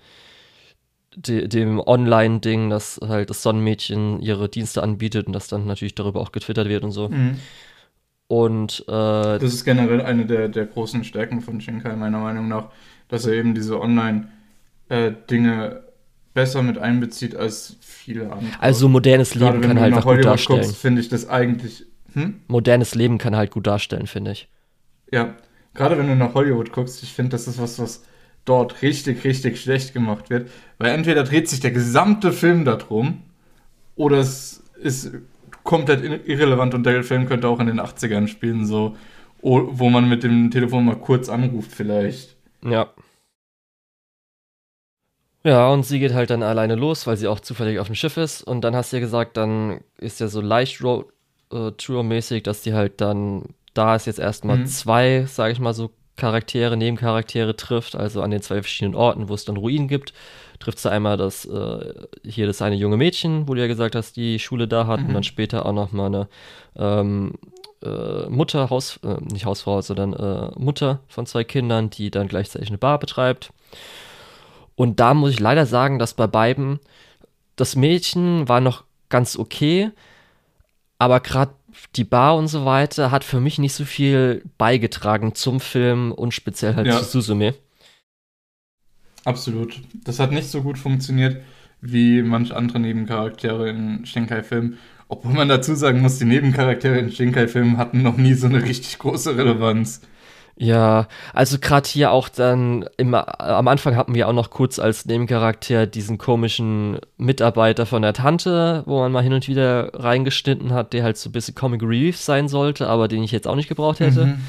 de 1.15 1.47
dem 1.47 1.79
Online-Ding, 1.79 2.69
dass 2.69 2.99
halt 3.05 3.29
das 3.29 3.43
Sonnenmädchen 3.43 4.21
ihre 4.21 4.49
Dienste 4.49 4.81
anbietet 4.83 5.27
und 5.27 5.33
das 5.33 5.47
dann 5.47 5.65
natürlich 5.65 5.95
darüber 5.95 6.21
auch 6.21 6.31
getwittert 6.31 6.67
wird 6.69 6.83
und 6.83 6.91
so. 6.91 7.09
Mhm. 7.09 7.39
Und 8.31 8.85
äh, 8.87 9.39
Das 9.39 9.43
ist 9.43 9.65
generell 9.65 10.01
eine 10.01 10.25
der, 10.25 10.47
der 10.47 10.65
großen 10.65 11.03
Stärken 11.03 11.41
von 11.41 11.59
Shinkai, 11.59 11.97
meiner 11.97 12.19
Meinung 12.19 12.47
nach, 12.47 12.69
dass 13.09 13.25
er 13.25 13.33
eben 13.33 13.53
diese 13.53 13.81
Online-Dinge 13.81 15.81
besser 16.33 16.63
mit 16.63 16.77
einbezieht 16.77 17.35
als 17.35 17.75
viele 17.81 18.31
andere. 18.31 18.53
also 18.61 18.87
modernes 18.87 19.31
Gerade 19.31 19.57
Leben 19.57 19.63
wenn 19.63 19.69
kann 19.71 19.79
halt 19.81 19.87
einfach 19.87 20.03
gut 20.03 20.11
Hollywood 20.11 20.25
darstellen. 20.25 20.73
finde 20.73 21.01
ich 21.01 21.09
das 21.09 21.27
eigentlich. 21.27 21.85
Hm? 22.13 22.35
Modernes 22.47 22.95
Leben 22.95 23.17
kann 23.17 23.35
halt 23.35 23.51
gut 23.51 23.67
darstellen, 23.67 24.07
finde 24.07 24.31
ich. 24.31 24.47
Ja, 25.11 25.35
gerade 25.73 25.97
wenn 25.97 26.07
du 26.07 26.15
nach 26.15 26.33
Hollywood 26.33 26.71
guckst, 26.71 27.03
ich 27.03 27.11
finde, 27.11 27.31
das 27.31 27.49
ist 27.49 27.59
was, 27.59 27.79
was 27.79 28.05
dort 28.45 28.81
richtig, 28.81 29.25
richtig 29.25 29.59
schlecht 29.59 29.93
gemacht 29.93 30.29
wird. 30.29 30.49
Weil 30.77 30.91
entweder 30.91 31.25
dreht 31.25 31.49
sich 31.49 31.59
der 31.59 31.71
gesamte 31.71 32.31
Film 32.31 32.63
darum, 32.63 33.23
oder 33.97 34.19
es 34.19 34.63
ist 34.81 35.11
komplett 35.63 36.01
ir- 36.03 36.25
irrelevant 36.25 36.73
und 36.73 36.85
der 36.85 37.03
Film 37.03 37.27
könnte 37.27 37.47
auch 37.47 37.59
in 37.59 37.67
den 37.67 37.79
80ern 37.79 38.27
spielen, 38.27 38.65
so, 38.65 38.95
wo 39.41 39.89
man 39.89 40.07
mit 40.09 40.23
dem 40.23 40.51
Telefon 40.51 40.85
mal 40.85 40.95
kurz 40.97 41.29
anruft, 41.29 41.71
vielleicht. 41.71 42.35
Ja. 42.63 42.89
Ja, 45.43 45.69
und 45.69 45.83
sie 45.85 45.99
geht 45.99 46.13
halt 46.13 46.29
dann 46.29 46.43
alleine 46.43 46.75
los, 46.75 47.07
weil 47.07 47.17
sie 47.17 47.27
auch 47.27 47.39
zufällig 47.39 47.79
auf 47.79 47.87
dem 47.87 47.95
Schiff 47.95 48.17
ist. 48.17 48.43
Und 48.43 48.61
dann 48.61 48.75
hast 48.75 48.91
du 48.91 48.97
ja 48.97 48.99
gesagt, 49.01 49.37
dann 49.37 49.81
ist 49.97 50.19
ja 50.19 50.27
so 50.27 50.39
leicht 50.39 50.83
Road 50.83 51.07
äh, 51.51 52.41
dass 52.43 52.61
die 52.61 52.73
halt 52.73 53.01
dann, 53.01 53.55
da 53.73 53.95
ist 53.95 54.05
jetzt 54.05 54.19
erstmal 54.19 54.57
Mhm. 54.59 54.65
zwei, 54.67 55.25
sage 55.25 55.53
ich 55.53 55.59
mal 55.59 55.73
so, 55.73 55.91
Charaktere, 56.15 56.77
Nebencharaktere 56.77 57.55
trifft, 57.55 57.95
also 57.95 58.21
an 58.21 58.29
den 58.29 58.41
zwei 58.41 58.61
verschiedenen 58.61 58.95
Orten, 58.95 59.27
wo 59.29 59.33
es 59.33 59.45
dann 59.45 59.57
Ruinen 59.57 59.87
gibt, 59.87 60.13
trifft 60.61 60.79
sie 60.79 60.89
einmal 60.89 61.17
das, 61.17 61.45
äh, 61.45 61.93
hier 62.23 62.47
das 62.47 62.61
eine 62.61 62.75
junge 62.75 62.95
Mädchen, 62.97 63.47
wo 63.47 63.53
du 63.55 63.61
ja 63.61 63.67
gesagt 63.67 63.95
hast, 63.95 64.15
die 64.15 64.39
Schule 64.39 64.67
da 64.67 64.87
hat, 64.87 65.01
und 65.01 65.09
Mhm. 65.09 65.13
dann 65.15 65.23
später 65.23 65.65
auch 65.65 65.73
noch 65.73 65.91
mal 65.91 66.05
eine 66.05 66.27
ähm, 66.77 67.33
äh, 67.83 68.29
Mutter, 68.29 68.69
Haus, 68.69 68.99
äh, 69.03 69.15
nicht 69.33 69.45
Hausfrau, 69.45 69.81
sondern 69.81 70.13
äh, 70.13 70.51
Mutter 70.57 70.99
von 71.07 71.25
zwei 71.25 71.43
Kindern, 71.43 71.89
die 71.89 72.11
dann 72.11 72.27
gleichzeitig 72.27 72.69
eine 72.69 72.77
Bar 72.77 72.99
betreibt. 72.99 73.51
Und 74.75 74.99
da 74.99 75.13
muss 75.13 75.31
ich 75.31 75.39
leider 75.39 75.65
sagen, 75.65 75.99
dass 75.99 76.13
bei 76.13 76.27
beiden 76.27 76.79
das 77.55 77.75
Mädchen 77.75 78.47
war 78.47 78.61
noch 78.61 78.83
ganz 79.09 79.37
okay, 79.37 79.91
aber 80.97 81.19
gerade 81.19 81.51
die 81.95 82.03
Bar 82.03 82.35
und 82.35 82.47
so 82.47 82.65
weiter 82.65 83.11
hat 83.11 83.23
für 83.23 83.39
mich 83.39 83.57
nicht 83.57 83.73
so 83.73 83.85
viel 83.85 84.43
beigetragen 84.57 85.35
zum 85.35 85.59
Film 85.59 86.11
und 86.11 86.33
speziell 86.33 86.75
halt 86.75 86.87
Ja. 86.87 86.97
zu 86.99 87.05
Suzume. 87.05 87.53
Absolut. 89.25 89.79
Das 90.03 90.19
hat 90.19 90.31
nicht 90.31 90.49
so 90.49 90.61
gut 90.61 90.77
funktioniert 90.77 91.41
wie 91.81 92.21
manch 92.21 92.55
andere 92.55 92.79
Nebencharaktere 92.79 93.69
in 93.69 94.05
Shinkai-Filmen. 94.05 94.77
Obwohl 95.07 95.33
man 95.33 95.49
dazu 95.49 95.75
sagen 95.75 96.01
muss, 96.01 96.19
die 96.19 96.25
Nebencharaktere 96.25 96.97
in 96.97 97.11
Shinkai-Filmen 97.11 97.77
hatten 97.77 98.01
noch 98.01 98.17
nie 98.17 98.33
so 98.33 98.47
eine 98.47 98.63
richtig 98.63 98.99
große 98.99 99.35
Relevanz. 99.35 100.01
Ja, 100.57 101.07
also 101.33 101.57
gerade 101.59 101.89
hier 101.89 102.11
auch 102.11 102.29
dann 102.29 102.85
immer 102.97 103.41
am 103.41 103.67
Anfang 103.67 103.95
hatten 103.95 104.13
wir 104.13 104.27
auch 104.27 104.33
noch 104.33 104.51
kurz 104.51 104.77
als 104.77 105.05
Nebencharakter 105.05 105.87
diesen 105.87 106.19
komischen 106.19 106.99
Mitarbeiter 107.17 107.85
von 107.85 108.03
der 108.03 108.13
Tante, 108.13 108.83
wo 108.85 108.99
man 108.99 109.11
mal 109.11 109.23
hin 109.23 109.33
und 109.33 109.47
wieder 109.47 109.91
reingeschnitten 109.93 110.71
hat, 110.71 110.93
der 110.93 111.03
halt 111.03 111.17
so 111.17 111.29
ein 111.29 111.31
bisschen 111.31 111.55
Comic 111.55 111.81
Relief 111.81 112.17
sein 112.17 112.47
sollte, 112.47 112.87
aber 112.87 113.07
den 113.07 113.23
ich 113.23 113.31
jetzt 113.31 113.47
auch 113.47 113.55
nicht 113.55 113.69
gebraucht 113.69 114.01
hätte. 114.01 114.25
Mhm. 114.27 114.41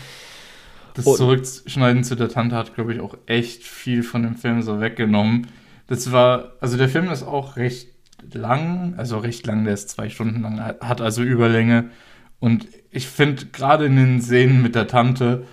Das 0.95 1.07
Und- 1.07 1.17
Zurückschneiden 1.17 2.05
zu 2.05 2.15
der 2.17 2.29
Tante 2.29 2.57
hat, 2.57 2.75
glaube 2.75 2.95
ich, 2.95 3.01
auch 3.01 3.17
echt 3.27 3.63
viel 3.65 4.03
von 4.03 4.23
dem 4.23 4.37
Film 4.37 4.63
so 4.63 4.81
weggenommen. 4.81 5.47
Das 5.87 6.13
war, 6.13 6.53
also 6.61 6.77
der 6.77 6.89
Film 6.89 7.11
ist 7.11 7.23
auch 7.23 7.57
recht 7.57 7.89
lang, 8.33 8.95
also 8.97 9.19
recht 9.19 9.47
lang, 9.47 9.65
der 9.65 9.75
ist 9.75 9.89
zwei 9.89 10.09
Stunden 10.09 10.43
lang, 10.43 10.61
hat 10.61 11.01
also 11.01 11.23
Überlänge. 11.23 11.91
Und 12.39 12.67
ich 12.91 13.09
finde 13.09 13.47
gerade 13.47 13.87
in 13.87 13.97
den 13.97 14.21
Szenen 14.23 14.63
mit 14.63 14.75
der 14.75 14.87
Tante, 14.87 15.45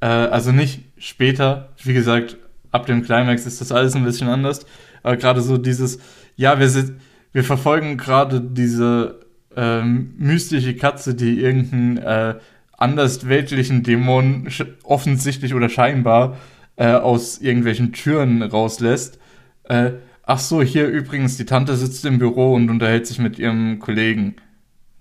äh, 0.00 0.06
also 0.06 0.52
nicht 0.52 0.82
später, 0.98 1.72
wie 1.82 1.94
gesagt, 1.94 2.36
ab 2.70 2.86
dem 2.86 3.02
Climax 3.02 3.46
ist 3.46 3.60
das 3.60 3.72
alles 3.72 3.94
ein 3.94 4.04
bisschen 4.04 4.28
anders, 4.28 4.66
aber 5.02 5.16
gerade 5.16 5.40
so 5.40 5.58
dieses, 5.58 5.98
ja, 6.36 6.58
wir 6.58 6.68
sind, 6.68 7.00
wir 7.32 7.44
verfolgen 7.44 7.96
gerade 7.96 8.40
diese 8.40 9.20
ähm, 9.56 10.14
mystische 10.18 10.74
Katze, 10.74 11.14
die 11.14 11.40
irgendeinen 11.40 11.98
äh, 11.98 12.34
andersweltlichen 12.78 13.82
Dämon 13.82 14.48
sch- 14.48 14.66
offensichtlich 14.82 15.54
oder 15.54 15.68
scheinbar 15.68 16.36
äh, 16.76 16.92
aus 16.92 17.38
irgendwelchen 17.38 17.92
Türen 17.92 18.42
rauslässt. 18.42 19.18
Äh, 19.64 19.92
ach 20.24 20.38
so, 20.38 20.62
hier 20.62 20.88
übrigens, 20.88 21.36
die 21.36 21.46
Tante 21.46 21.76
sitzt 21.76 22.04
im 22.04 22.18
Büro 22.18 22.54
und 22.54 22.70
unterhält 22.70 23.06
sich 23.06 23.18
mit 23.18 23.38
ihrem 23.38 23.78
Kollegen, 23.78 24.36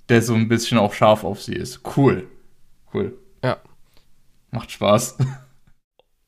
der 0.09 0.21
so 0.21 0.33
ein 0.35 0.47
bisschen 0.47 0.77
auch 0.77 0.93
scharf 0.93 1.23
auf 1.23 1.41
sie 1.41 1.55
ist. 1.55 1.81
Cool. 1.97 2.27
Cool. 2.93 3.17
Ja. 3.43 3.57
Macht 4.51 4.71
Spaß. 4.71 5.17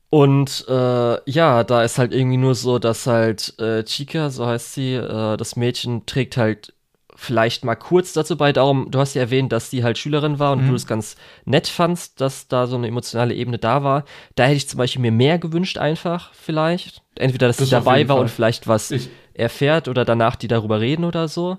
Und 0.10 0.66
äh, 0.70 1.30
ja, 1.30 1.64
da 1.66 1.84
ist 1.84 1.98
halt 1.98 2.14
irgendwie 2.14 2.38
nur 2.38 2.56
so, 2.56 2.80
dass 2.80 3.06
halt 3.06 3.60
äh, 3.60 3.84
Chica, 3.84 4.30
so 4.30 4.46
heißt 4.46 4.74
sie, 4.74 4.94
äh, 4.94 5.36
das 5.36 5.58
Mädchen 5.58 6.06
trägt 6.06 6.38
halt 6.38 6.74
vielleicht 7.16 7.64
mal 7.66 7.76
kurz 7.76 8.14
dazu 8.14 8.38
bei. 8.38 8.52
Darum, 8.54 8.92
du 8.92 9.00
hast 9.00 9.14
ja 9.14 9.22
erwähnt, 9.22 9.52
dass 9.52 9.70
sie 9.70 9.84
halt 9.84 9.98
Schülerin 9.98 10.38
war 10.40 10.52
und 10.52 10.64
Mhm. 10.64 10.68
du 10.70 10.74
es 10.76 10.86
ganz 10.88 11.16
nett 11.46 11.68
fandst, 11.68 12.20
dass 12.22 12.48
da 12.48 12.68
so 12.68 12.76
eine 12.76 12.88
emotionale 12.88 13.34
Ebene 13.34 13.58
da 13.58 13.84
war. 13.84 14.06
Da 14.36 14.44
hätte 14.46 14.58
ich 14.58 14.68
zum 14.70 14.78
Beispiel 14.78 15.02
mir 15.02 15.12
mehr 15.12 15.40
gewünscht, 15.40 15.78
einfach 15.78 16.34
vielleicht. 16.34 17.02
Entweder, 17.16 17.48
dass 17.48 17.58
Das 17.58 17.68
sie 17.70 17.72
dabei 17.72 18.08
war 18.10 18.16
Fall. 18.18 18.24
und 18.24 18.30
vielleicht 18.30 18.68
was 18.68 18.92
Ich, 18.92 19.10
erfährt 19.34 19.88
oder 19.88 20.04
danach 20.06 20.36
die 20.36 20.48
darüber 20.48 20.80
reden 20.82 21.06
oder 21.06 21.28
so. 21.28 21.58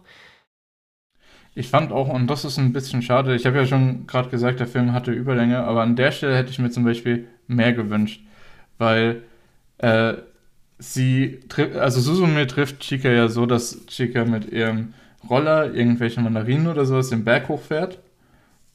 Ich 1.54 1.68
fand 1.68 1.90
auch, 1.90 2.08
und 2.08 2.26
das 2.26 2.44
ist 2.44 2.58
ein 2.58 2.72
bisschen 2.74 3.00
schade, 3.00 3.34
ich 3.34 3.46
habe 3.46 3.56
ja 3.56 3.66
schon 3.66 4.06
gerade 4.06 4.28
gesagt, 4.28 4.60
der 4.60 4.66
Film 4.66 4.92
hatte 4.92 5.10
Überlänge, 5.10 5.64
aber 5.64 5.80
an 5.82 5.96
der 5.96 6.12
Stelle 6.12 6.36
hätte 6.36 6.50
ich 6.50 6.58
mir 6.58 6.70
zum 6.70 6.84
Beispiel 6.84 7.28
mehr 7.46 7.72
gewünscht, 7.72 8.20
weil 8.76 9.22
äh, 9.78 10.14
sie 10.78 11.40
trifft, 11.48 11.76
also 11.76 12.00
Suzume 12.00 12.46
trifft 12.46 12.80
Chika 12.80 13.08
ja 13.08 13.28
so, 13.28 13.46
dass 13.46 13.86
Chika 13.86 14.26
mit 14.26 14.52
ihrem 14.52 14.92
Roller 15.28 15.74
irgendwelche 15.74 16.20
Mandarinen 16.20 16.68
oder 16.68 16.84
sowas 16.84 17.10
den 17.10 17.24
Berg 17.24 17.48
hochfährt. 17.48 17.98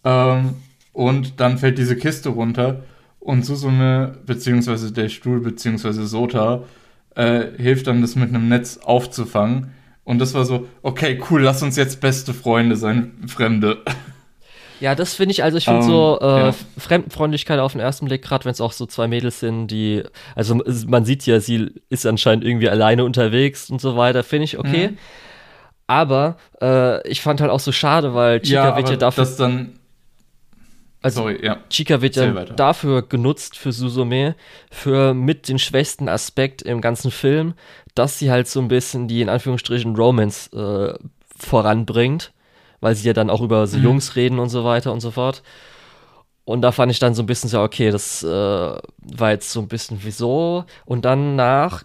Ähm, 0.04 0.56
und 0.94 1.40
dann 1.40 1.58
fällt 1.58 1.78
diese 1.78 1.96
Kiste 1.96 2.30
runter 2.30 2.84
und 3.20 3.46
Susume, 3.46 4.18
beziehungsweise 4.26 4.92
der 4.92 5.10
Stuhl, 5.10 5.40
beziehungsweise 5.40 6.06
Sota, 6.06 6.64
äh, 7.16 7.46
hilft 7.58 7.88
dann, 7.88 8.02
das 8.02 8.16
mit 8.16 8.30
einem 8.30 8.50
Netz 8.50 8.80
aufzufangen. 8.84 9.74
Und 10.04 10.20
das 10.20 10.34
war 10.34 10.46
so, 10.46 10.68
okay, 10.82 11.22
cool, 11.30 11.42
lass 11.42 11.62
uns 11.62 11.76
jetzt 11.76 12.02
beste 12.02 12.34
Freunde 12.34 12.76
sein, 12.76 13.14
Fremde. 13.28 13.84
Ja, 14.80 14.96
das 14.96 15.14
finde 15.14 15.32
ich, 15.34 15.44
also 15.44 15.60
ich 15.60 15.66
finde 15.66 15.82
um, 15.82 15.86
ähm, 15.86 15.92
so 15.92 16.20
äh, 16.22 16.40
ja. 16.48 16.56
Fremdenfreundlichkeit 16.80 17.60
auf 17.60 17.74
den 17.74 17.82
ersten 17.82 18.08
Blick, 18.08 18.24
gerade 18.24 18.46
wenn 18.46 18.52
es 18.52 18.60
auch 18.60 18.72
so 18.72 18.88
zwei 18.88 19.08
Mädels 19.08 19.40
sind, 19.40 19.68
die, 19.68 20.02
also 20.36 20.60
man 20.88 21.06
sieht 21.06 21.28
ja, 21.28 21.40
sie 21.40 21.70
ist 21.90 22.08
anscheinend 22.08 22.44
irgendwie 22.44 22.68
alleine 22.68 23.06
unterwegs 23.06 23.70
und 23.70 23.80
so 23.80 23.96
weiter, 23.96 24.24
finde 24.24 24.46
ich 24.46 24.58
okay. 24.58 24.90
Mhm. 24.90 24.98
Aber 25.88 26.38
äh, 26.62 27.08
ich 27.08 27.22
fand 27.22 27.42
halt 27.42 27.52
auch 27.52 27.60
so 27.60 27.72
schade, 27.72 28.14
weil 28.14 28.42
Chica 28.42 28.70
ja, 28.70 28.78
wird 28.78 28.90
ja 28.90 28.96
dafür. 28.96 29.24
Das 29.24 29.36
dann 29.36 29.74
also 31.02 31.22
Sorry, 31.22 31.44
ja. 31.44 31.58
Chica 31.70 32.02
wird 32.02 32.16
ja 32.16 32.32
dafür 32.46 33.02
genutzt 33.02 33.58
für 33.58 33.72
Susume, 33.72 34.36
für 34.70 35.16
mit 35.16 35.48
den 35.48 35.58
schwächsten 35.58 36.08
Aspekt 36.08 36.62
im 36.62 36.80
ganzen 36.80 37.10
Film, 37.10 37.56
dass 37.96 38.20
sie 38.20 38.30
halt 38.30 38.48
so 38.48 38.60
ein 38.60 38.68
bisschen 38.68 39.08
die 39.08 39.22
in 39.22 39.30
Anführungsstrichen 39.30 39.96
Romance 39.96 40.54
äh, 40.54 40.94
voranbringt, 41.36 42.34
weil 42.82 42.94
sie 42.96 43.08
ja 43.08 43.14
dann 43.14 43.32
auch 43.32 43.42
über 43.42 43.66
so 43.66 43.78
mhm. 43.78 43.84
Jungs 43.84 44.16
reden 44.16 44.38
und 44.38 44.50
so 44.50 44.64
weiter 44.64 44.94
und 44.94 45.00
so 45.00 45.10
fort. 45.10 45.42
Und 46.46 46.62
da 46.62 46.72
fand 46.72 46.92
ich 46.92 47.00
dann 47.00 47.16
so 47.16 47.24
ein 47.24 47.28
bisschen 47.28 47.50
so, 47.50 47.62
okay, 47.62 47.90
das 47.90 48.24
äh, 48.24 48.28
war 48.28 49.32
jetzt 49.32 49.52
so 49.52 49.60
ein 49.60 49.68
bisschen 49.68 50.00
wieso. 50.04 50.66
Und 50.86 51.06
dann 51.06 51.36
nach 51.36 51.84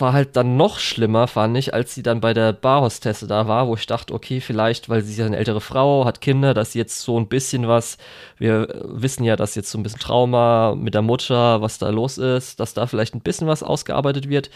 war 0.00 0.12
halt 0.12 0.36
dann 0.36 0.56
noch 0.56 0.78
schlimmer, 0.78 1.26
fand 1.26 1.56
ich, 1.56 1.74
als 1.74 1.94
sie 1.94 2.02
dann 2.02 2.20
bei 2.20 2.34
der 2.34 2.52
Barhostesse 2.52 3.26
da 3.26 3.48
war, 3.48 3.68
wo 3.68 3.74
ich 3.74 3.86
dachte, 3.86 4.14
okay, 4.14 4.40
vielleicht, 4.40 4.88
weil 4.88 5.02
sie 5.02 5.12
ist 5.12 5.18
ja 5.18 5.26
eine 5.26 5.36
ältere 5.36 5.60
Frau, 5.60 6.04
hat 6.04 6.20
Kinder, 6.20 6.54
dass 6.54 6.72
sie 6.72 6.78
jetzt 6.78 7.00
so 7.00 7.18
ein 7.18 7.28
bisschen 7.28 7.68
was, 7.68 7.98
wir 8.38 8.68
wissen 8.84 9.24
ja, 9.24 9.36
dass 9.36 9.54
jetzt 9.54 9.70
so 9.70 9.78
ein 9.78 9.82
bisschen 9.82 10.00
Trauma 10.00 10.74
mit 10.76 10.94
der 10.94 11.02
Mutter, 11.02 11.62
was 11.62 11.78
da 11.78 11.90
los 11.90 12.18
ist, 12.18 12.60
dass 12.60 12.74
da 12.74 12.86
vielleicht 12.86 13.14
ein 13.14 13.20
bisschen 13.20 13.46
was 13.46 13.62
ausgearbeitet 13.62 14.28
wird. 14.28 14.50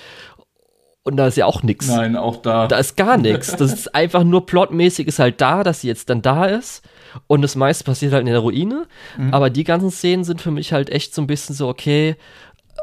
Und 1.06 1.16
da 1.16 1.28
ist 1.28 1.36
ja 1.36 1.46
auch 1.46 1.62
nichts. 1.62 1.86
Nein, 1.86 2.16
auch 2.16 2.42
da. 2.42 2.66
Da 2.66 2.78
ist 2.78 2.96
gar 2.96 3.16
nichts. 3.16 3.54
Das 3.54 3.72
ist 3.72 3.94
einfach 3.94 4.24
nur 4.24 4.44
plotmäßig 4.44 5.06
ist 5.06 5.20
halt 5.20 5.40
da, 5.40 5.62
dass 5.62 5.82
sie 5.82 5.86
jetzt 5.86 6.10
dann 6.10 6.20
da 6.20 6.46
ist. 6.46 6.82
Und 7.28 7.42
das 7.42 7.54
meiste 7.54 7.84
passiert 7.84 8.12
halt 8.12 8.26
in 8.26 8.32
der 8.32 8.40
Ruine. 8.40 8.88
Mhm. 9.16 9.32
Aber 9.32 9.48
die 9.48 9.62
ganzen 9.62 9.92
Szenen 9.92 10.24
sind 10.24 10.40
für 10.40 10.50
mich 10.50 10.72
halt 10.72 10.90
echt 10.90 11.14
so 11.14 11.22
ein 11.22 11.28
bisschen 11.28 11.54
so, 11.54 11.68
okay, 11.68 12.16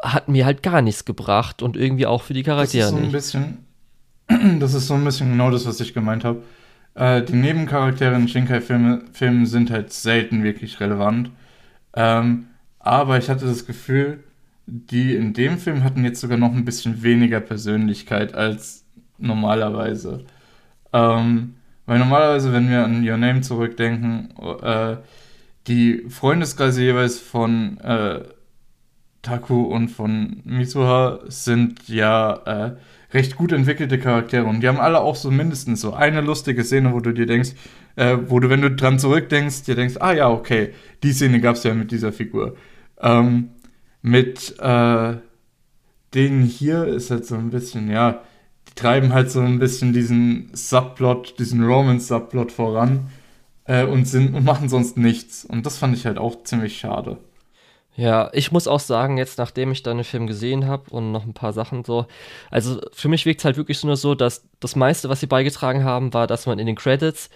hat 0.04 0.28
mir 0.28 0.46
halt 0.46 0.64
gar 0.64 0.82
nichts 0.82 1.06
gebracht 1.06 1.62
und 1.62 1.78
irgendwie 1.78 2.06
auch 2.06 2.22
für 2.22 2.34
die 2.34 2.44
Charaktere 2.44 2.84
das 2.84 2.92
ist 2.92 2.92
so 2.92 2.98
ein 2.98 3.02
nicht. 3.04 3.12
Bisschen, 3.12 3.58
das 4.60 4.74
ist 4.74 4.88
so 4.88 4.94
ein 4.94 5.04
bisschen 5.04 5.32
genau 5.32 5.50
das, 5.50 5.66
was 5.66 5.80
ich 5.80 5.94
gemeint 5.94 6.24
habe. 6.24 6.44
Äh, 6.96 7.24
die 7.24 7.34
Nebencharaktere 7.34 8.14
in 8.16 8.28
Shinkai-Filmen 8.28 9.46
sind 9.46 9.72
halt 9.72 9.94
selten 9.94 10.44
wirklich 10.44 10.80
relevant. 10.80 11.32
Ähm, 11.96 12.48
aber 12.80 13.18
ich 13.18 13.30
hatte 13.30 13.46
das 13.46 13.66
Gefühl, 13.66 14.24
die 14.66 15.16
in 15.16 15.34
dem 15.34 15.58
Film 15.58 15.84
hatten 15.84 16.04
jetzt 16.04 16.22
sogar 16.22 16.38
noch 16.38 16.54
ein 16.54 16.66
bisschen 16.66 17.02
weniger 17.02 17.40
Persönlichkeit 17.40 18.34
als 18.34 18.84
normalerweise. 19.18 20.26
Ähm, 20.92 21.56
weil 21.86 22.00
normalerweise, 22.00 22.54
wenn 22.54 22.70
wir 22.70 22.84
an 22.84 23.08
Your 23.08 23.18
Name 23.18 23.42
zurückdenken, 23.42 24.34
äh, 24.62 24.98
die 25.68 26.06
Freundeskreise 26.10 26.82
jeweils 26.82 27.20
von 27.20 27.78
äh, 27.80 28.22
Taku 29.24 29.64
und 29.64 29.90
von 29.90 30.42
Mitsuha 30.44 31.22
sind 31.28 31.88
ja 31.88 32.34
äh, 32.46 32.76
recht 33.14 33.36
gut 33.36 33.52
entwickelte 33.52 33.98
Charaktere 33.98 34.46
und 34.46 34.62
die 34.62 34.68
haben 34.68 34.80
alle 34.80 35.00
auch 35.00 35.16
so 35.16 35.32
mindestens 35.32 35.82
so 35.82 35.94
eine 35.94 36.22
lustige 36.22 36.64
Szene, 36.64 36.94
wo 36.94 37.00
du 37.00 37.14
dir 37.14 37.26
denkst, 37.26 37.52
äh, 37.96 38.18
wo 38.28 38.40
du, 38.40 38.50
wenn 38.50 38.62
du 38.62 38.70
dran 38.70 39.00
zurückdenkst, 39.00 39.64
dir 39.64 39.76
denkst, 39.76 39.96
ah 40.00 40.14
ja, 40.14 40.30
okay, 40.30 40.74
die 41.04 41.14
Szene 41.14 41.40
gab 41.40 41.56
es 41.56 41.64
ja 41.64 41.74
mit 41.74 41.92
dieser 41.92 42.12
Figur. 42.12 42.56
Ähm, 43.00 43.50
mit 44.02 44.60
äh, 44.60 45.14
denen 46.14 46.44
hier 46.44 46.86
ist 46.86 47.10
halt 47.10 47.26
so 47.26 47.36
ein 47.36 47.50
bisschen, 47.50 47.90
ja, 47.90 48.22
die 48.70 48.76
treiben 48.76 49.14
halt 49.14 49.32
so 49.32 49.40
ein 49.40 49.58
bisschen 49.58 49.94
diesen 49.94 50.50
Subplot, 50.54 51.40
diesen 51.40 51.64
Romance-Subplot 51.64 52.52
voran 52.52 53.08
äh, 53.66 53.86
und 53.86 54.06
sind 54.06 54.36
und 54.36 54.44
machen 54.44 54.68
sonst 54.68 54.98
nichts. 54.98 55.46
Und 55.46 55.66
das 55.66 55.78
fand 55.78 55.96
ich 55.96 56.06
halt 56.06 56.18
auch 56.18 56.44
ziemlich 56.44 56.78
schade. 56.78 57.18
Ja, 57.96 58.32
ich 58.34 58.52
muss 58.52 58.68
auch 58.68 58.80
sagen, 58.80 59.18
jetzt 59.18 59.38
nachdem 59.38 59.72
ich 59.72 59.84
dann 59.84 59.98
den 59.98 60.04
Film 60.04 60.26
gesehen 60.26 60.66
habe 60.68 60.90
und 60.90 61.12
noch 61.12 61.26
ein 61.26 61.34
paar 61.34 61.54
Sachen 61.54 61.84
so, 61.84 62.08
also 62.50 62.82
für 62.92 63.08
mich 63.08 63.26
wirkt 63.26 63.42
es 63.42 63.46
halt 63.46 63.58
wirklich 63.58 63.84
nur 63.84 63.98
so, 63.98 64.16
dass 64.16 64.46
das 64.60 64.76
meiste, 64.76 65.10
was 65.10 65.20
sie 65.20 65.28
beigetragen 65.28 65.84
haben, 65.84 66.14
war, 66.14 66.26
dass 66.26 66.48
man 66.48 66.58
in 66.58 66.66
den 66.66 66.76
Credits 66.76 67.30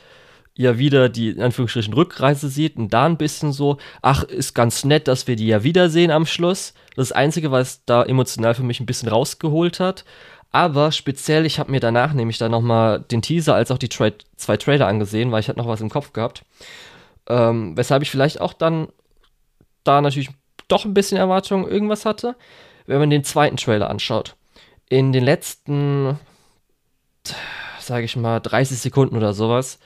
ja 0.55 0.79
wieder 0.79 1.09
die 1.09 1.29
in 1.29 1.41
Anführungsstrichen 1.41 1.93
Rückreise 1.93 2.49
sieht 2.49 2.77
und 2.77 2.91
da 2.91 3.05
ein 3.05 3.17
bisschen 3.17 3.53
so, 3.53 3.77
ach, 4.01 4.23
ist 4.23 4.55
ganz 4.55 4.83
nett, 4.83 5.07
dass 5.07 5.27
wir 5.27 5.35
die 5.35 5.47
ja 5.47 5.63
wiedersehen 5.63 6.09
am 6.09 6.25
Schluss. 6.25 6.73
Das, 6.95 7.11
Einzige, 7.11 7.51
was 7.51 7.85
da 7.85 8.03
emotional 8.03 8.55
für 8.55 8.63
mich 8.63 8.79
ein 8.79 8.87
bisschen 8.87 9.09
rausgeholt 9.09 9.79
hat. 9.79 10.03
Aber 10.51 10.91
speziell, 10.91 11.45
ich 11.45 11.59
habe 11.59 11.71
mir 11.71 11.79
danach 11.79 12.13
nämlich 12.13 12.39
dann 12.39 12.51
nochmal 12.51 13.01
den 13.01 13.21
Teaser 13.21 13.53
als 13.53 13.69
auch 13.69 13.77
die 13.77 13.89
Tra 13.89 14.09
zwei 14.37 14.57
Trailer 14.57 14.87
angesehen, 14.87 15.31
weil 15.31 15.41
ich 15.41 15.49
hatte 15.49 15.59
noch 15.59 15.67
was 15.67 15.81
im 15.81 15.89
Kopf 15.89 16.13
gehabt. 16.13 16.43
Ähm, 17.27 17.77
weshalb 17.77 18.01
ich 18.01 18.09
vielleicht 18.09 18.41
auch 18.41 18.53
dann 18.53 18.87
da 19.83 20.01
natürlich 20.01 20.29
doch 20.67 20.85
ein 20.85 20.93
bisschen 20.93 21.17
Erwartung 21.17 21.67
irgendwas 21.67 22.05
hatte, 22.05 22.35
wenn 22.85 22.99
man 22.99 23.09
den 23.09 23.23
zweiten 23.23 23.57
Trailer 23.57 23.89
anschaut. 23.89 24.35
In 24.89 25.11
den 25.11 25.23
letzten, 25.23 26.19
sage 27.79 28.05
ich 28.05 28.15
mal, 28.15 28.39
30 28.39 28.77
Sekunden 28.79 29.17
oder 29.17 29.33
sowas, 29.33 29.79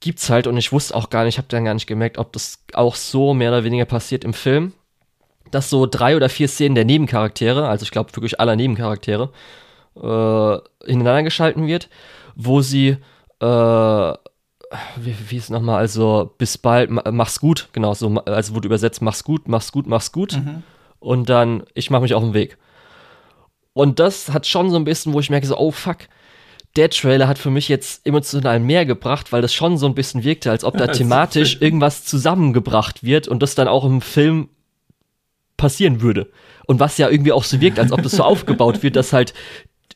gibt's 0.00 0.30
halt, 0.30 0.46
und 0.46 0.56
ich 0.56 0.72
wusste 0.72 0.94
auch 0.94 1.10
gar 1.10 1.24
nicht, 1.24 1.34
ich 1.34 1.38
habe 1.38 1.48
dann 1.48 1.64
gar 1.64 1.74
nicht 1.74 1.86
gemerkt, 1.86 2.18
ob 2.18 2.32
das 2.32 2.64
auch 2.72 2.94
so 2.94 3.34
mehr 3.34 3.50
oder 3.50 3.64
weniger 3.64 3.84
passiert 3.84 4.24
im 4.24 4.32
Film, 4.32 4.72
dass 5.50 5.68
so 5.68 5.86
drei 5.86 6.16
oder 6.16 6.28
vier 6.28 6.48
Szenen 6.48 6.74
der 6.74 6.84
Nebencharaktere, 6.84 7.68
also 7.68 7.82
ich 7.82 7.90
glaube 7.90 8.14
wirklich 8.16 8.40
aller 8.40 8.56
Nebencharaktere, 8.56 9.30
äh, 9.96 10.86
hintereinander 10.86 11.24
geschalten 11.24 11.66
wird, 11.66 11.88
wo 12.34 12.62
sie 12.62 12.96
äh, 13.40 14.14
wie, 14.96 15.14
wie 15.28 15.36
ist 15.36 15.50
nochmal, 15.50 15.78
also 15.78 16.32
bis 16.38 16.58
bald, 16.58 16.90
mach's 16.90 17.40
gut, 17.40 17.68
genau, 17.72 17.94
so, 17.94 18.08
also 18.26 18.54
wurde 18.54 18.66
übersetzt, 18.66 19.02
mach's 19.02 19.24
gut, 19.24 19.48
mach's 19.48 19.72
gut, 19.72 19.86
mach's 19.86 20.12
gut. 20.12 20.36
Mhm. 20.36 20.62
Und 21.00 21.28
dann, 21.28 21.64
ich 21.74 21.90
mach 21.90 22.00
mich 22.00 22.14
auf 22.14 22.22
den 22.22 22.34
Weg. 22.34 22.56
Und 23.72 23.98
das 23.98 24.30
hat 24.30 24.46
schon 24.46 24.70
so 24.70 24.76
ein 24.76 24.84
bisschen, 24.84 25.12
wo 25.12 25.20
ich 25.20 25.30
merke, 25.30 25.46
so, 25.46 25.56
oh 25.56 25.70
fuck, 25.70 25.98
der 26.76 26.90
Trailer 26.90 27.26
hat 27.26 27.38
für 27.38 27.50
mich 27.50 27.68
jetzt 27.68 28.06
emotional 28.06 28.60
mehr 28.60 28.86
gebracht, 28.86 29.32
weil 29.32 29.42
das 29.42 29.52
schon 29.52 29.76
so 29.76 29.86
ein 29.86 29.94
bisschen 29.94 30.22
wirkte, 30.22 30.50
als 30.50 30.64
ob 30.64 30.76
da 30.76 30.86
thematisch 30.88 31.60
irgendwas 31.60 32.04
zusammengebracht 32.04 33.02
wird 33.02 33.26
und 33.26 33.42
das 33.42 33.54
dann 33.54 33.66
auch 33.68 33.84
im 33.84 34.00
Film 34.00 34.50
passieren 35.56 36.00
würde. 36.00 36.30
Und 36.66 36.78
was 36.78 36.98
ja 36.98 37.08
irgendwie 37.08 37.32
auch 37.32 37.44
so 37.44 37.60
wirkt, 37.60 37.78
als 37.78 37.90
ob 37.90 38.02
das 38.02 38.12
so 38.12 38.22
aufgebaut 38.24 38.82
wird, 38.82 38.94
dass 38.94 39.12
halt 39.12 39.34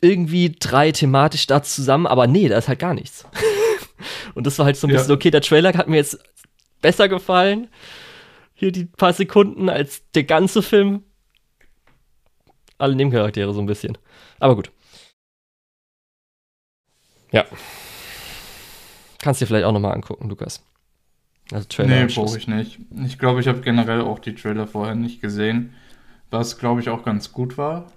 irgendwie 0.01 0.55
drei 0.59 0.91
thematisch 0.91 1.47
da 1.47 1.63
zusammen, 1.63 2.07
aber 2.07 2.27
nee, 2.27 2.49
da 2.49 2.59
ist 2.59 2.69
halt 2.69 2.81
gar 2.81 2.95
nichts. 2.95 3.25
Und 4.35 4.47
das 4.47 4.59
war 4.59 4.67
halt 4.67 4.77
so 4.77 4.87
ein 4.87 4.93
bisschen, 4.93 5.11
ja. 5.11 5.15
okay, 5.15 5.31
der 5.31 5.41
Trailer 5.41 5.73
hat 5.75 5.89
mir 5.89 5.97
jetzt 5.97 6.19
besser 6.81 7.09
gefallen. 7.09 7.69
Hier 8.55 8.73
die 8.73 8.85
paar 8.85 9.13
Sekunden 9.13 9.69
als 9.69 10.03
der 10.13 10.25
ganze 10.25 10.63
Film. 10.63 11.03
Alle 12.79 12.95
Nebencharaktere 12.95 13.53
so 13.53 13.61
ein 13.61 13.67
bisschen. 13.67 13.99
Aber 14.39 14.57
gut. 14.57 14.71
Ja. 17.33 17.45
Kannst 19.19 19.41
dir 19.41 19.47
vielleicht 19.47 19.65
auch 19.65 19.73
nochmal 19.73 19.95
angucken, 19.95 20.29
Lukas. 20.29 20.63
Also 21.51 21.67
Trailer. 21.69 22.07
Nee, 22.07 22.15
brauche 22.15 22.39
ich 22.39 22.47
nicht. 22.47 22.79
Ich 23.07 23.19
glaube, 23.19 23.41
ich 23.41 23.49
habe 23.49 23.61
generell 23.61 24.03
auch 24.03 24.19
die 24.19 24.35
Trailer 24.35 24.67
vorher 24.67 24.95
nicht 24.95 25.21
gesehen. 25.21 25.75
Was, 26.31 26.59
glaube 26.59 26.81
ich, 26.81 26.89
auch 26.89 27.05
ganz 27.05 27.33
gut 27.33 27.59
war. 27.59 27.91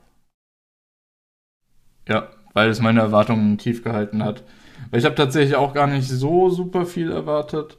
Ja, 2.08 2.30
weil 2.54 2.70
es 2.70 2.80
meine 2.80 3.02
Erwartungen 3.02 3.58
tief 3.58 3.84
gehalten 3.84 4.24
hat. 4.24 4.44
Weil 4.90 5.00
ich 5.00 5.06
habe 5.06 5.16
tatsächlich 5.16 5.56
auch 5.56 5.74
gar 5.74 5.88
nicht 5.88 6.08
so 6.08 6.50
super 6.50 6.86
viel 6.86 7.12
erwartet. 7.12 7.78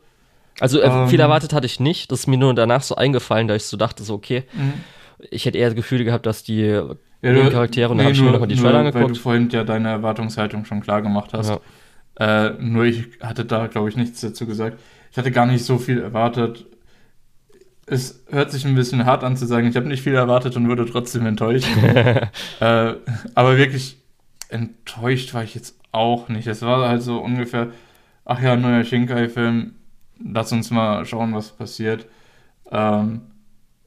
Also 0.60 0.80
äh, 0.80 0.86
ähm, 0.86 1.08
viel 1.08 1.20
erwartet 1.20 1.52
hatte 1.52 1.66
ich 1.66 1.80
nicht. 1.80 2.10
Das 2.10 2.20
ist 2.20 2.26
mir 2.26 2.36
nur 2.36 2.54
danach 2.54 2.82
so 2.82 2.96
eingefallen, 2.96 3.48
da 3.48 3.54
ich 3.54 3.64
so 3.64 3.76
dachte, 3.76 4.02
so 4.02 4.14
okay. 4.14 4.44
Mhm. 4.52 4.74
Ich 5.30 5.46
hätte 5.46 5.58
eher 5.58 5.68
das 5.68 5.76
Gefühl 5.76 6.04
gehabt, 6.04 6.26
dass 6.26 6.42
die 6.42 6.80
ja, 7.20 7.50
Charaktere, 7.50 7.90
und 7.90 7.96
nee, 7.96 8.04
dann 8.04 8.06
habe 8.06 8.12
ich 8.12 8.22
mir 8.22 8.30
nochmal 8.30 8.48
die 8.48 8.56
Trailer 8.56 8.78
angeguckt. 8.78 9.04
Weil 9.04 9.12
du 9.12 9.18
vorhin 9.18 9.48
ja 9.50 9.64
deine 9.64 9.88
Erwartungshaltung 9.88 10.64
schon 10.64 10.80
klar 10.80 11.02
gemacht 11.02 11.32
hast. 11.32 11.50
Ja. 12.18 12.46
Äh, 12.46 12.54
nur 12.60 12.84
ich 12.84 13.08
hatte 13.20 13.44
da, 13.44 13.66
glaube 13.66 13.88
ich, 13.88 13.96
nichts 13.96 14.20
dazu 14.20 14.46
gesagt. 14.46 14.78
Ich 15.10 15.18
hatte 15.18 15.30
gar 15.30 15.46
nicht 15.46 15.64
so 15.64 15.78
viel 15.78 16.00
erwartet. 16.00 16.66
Es 17.86 18.24
hört 18.30 18.52
sich 18.52 18.64
ein 18.66 18.74
bisschen 18.74 19.06
hart 19.06 19.24
an 19.24 19.36
zu 19.36 19.46
sagen, 19.46 19.66
ich 19.66 19.76
habe 19.76 19.88
nicht 19.88 20.02
viel 20.02 20.14
erwartet 20.14 20.56
und 20.56 20.68
wurde 20.68 20.86
trotzdem 20.86 21.26
enttäuscht. 21.26 21.68
äh, 22.60 22.94
aber 23.34 23.56
wirklich 23.56 23.96
enttäuscht 24.48 25.34
war 25.34 25.42
ich 25.42 25.54
jetzt 25.54 25.77
auch 25.92 26.28
nicht. 26.28 26.46
Es 26.46 26.62
war 26.62 26.88
halt 26.88 27.02
so 27.02 27.18
ungefähr, 27.18 27.68
ach 28.24 28.40
ja, 28.40 28.56
neuer 28.56 28.84
Shinkai-Film, 28.84 29.74
lass 30.24 30.52
uns 30.52 30.70
mal 30.70 31.04
schauen, 31.04 31.34
was 31.34 31.50
passiert. 31.50 32.06
Ähm, 32.70 33.22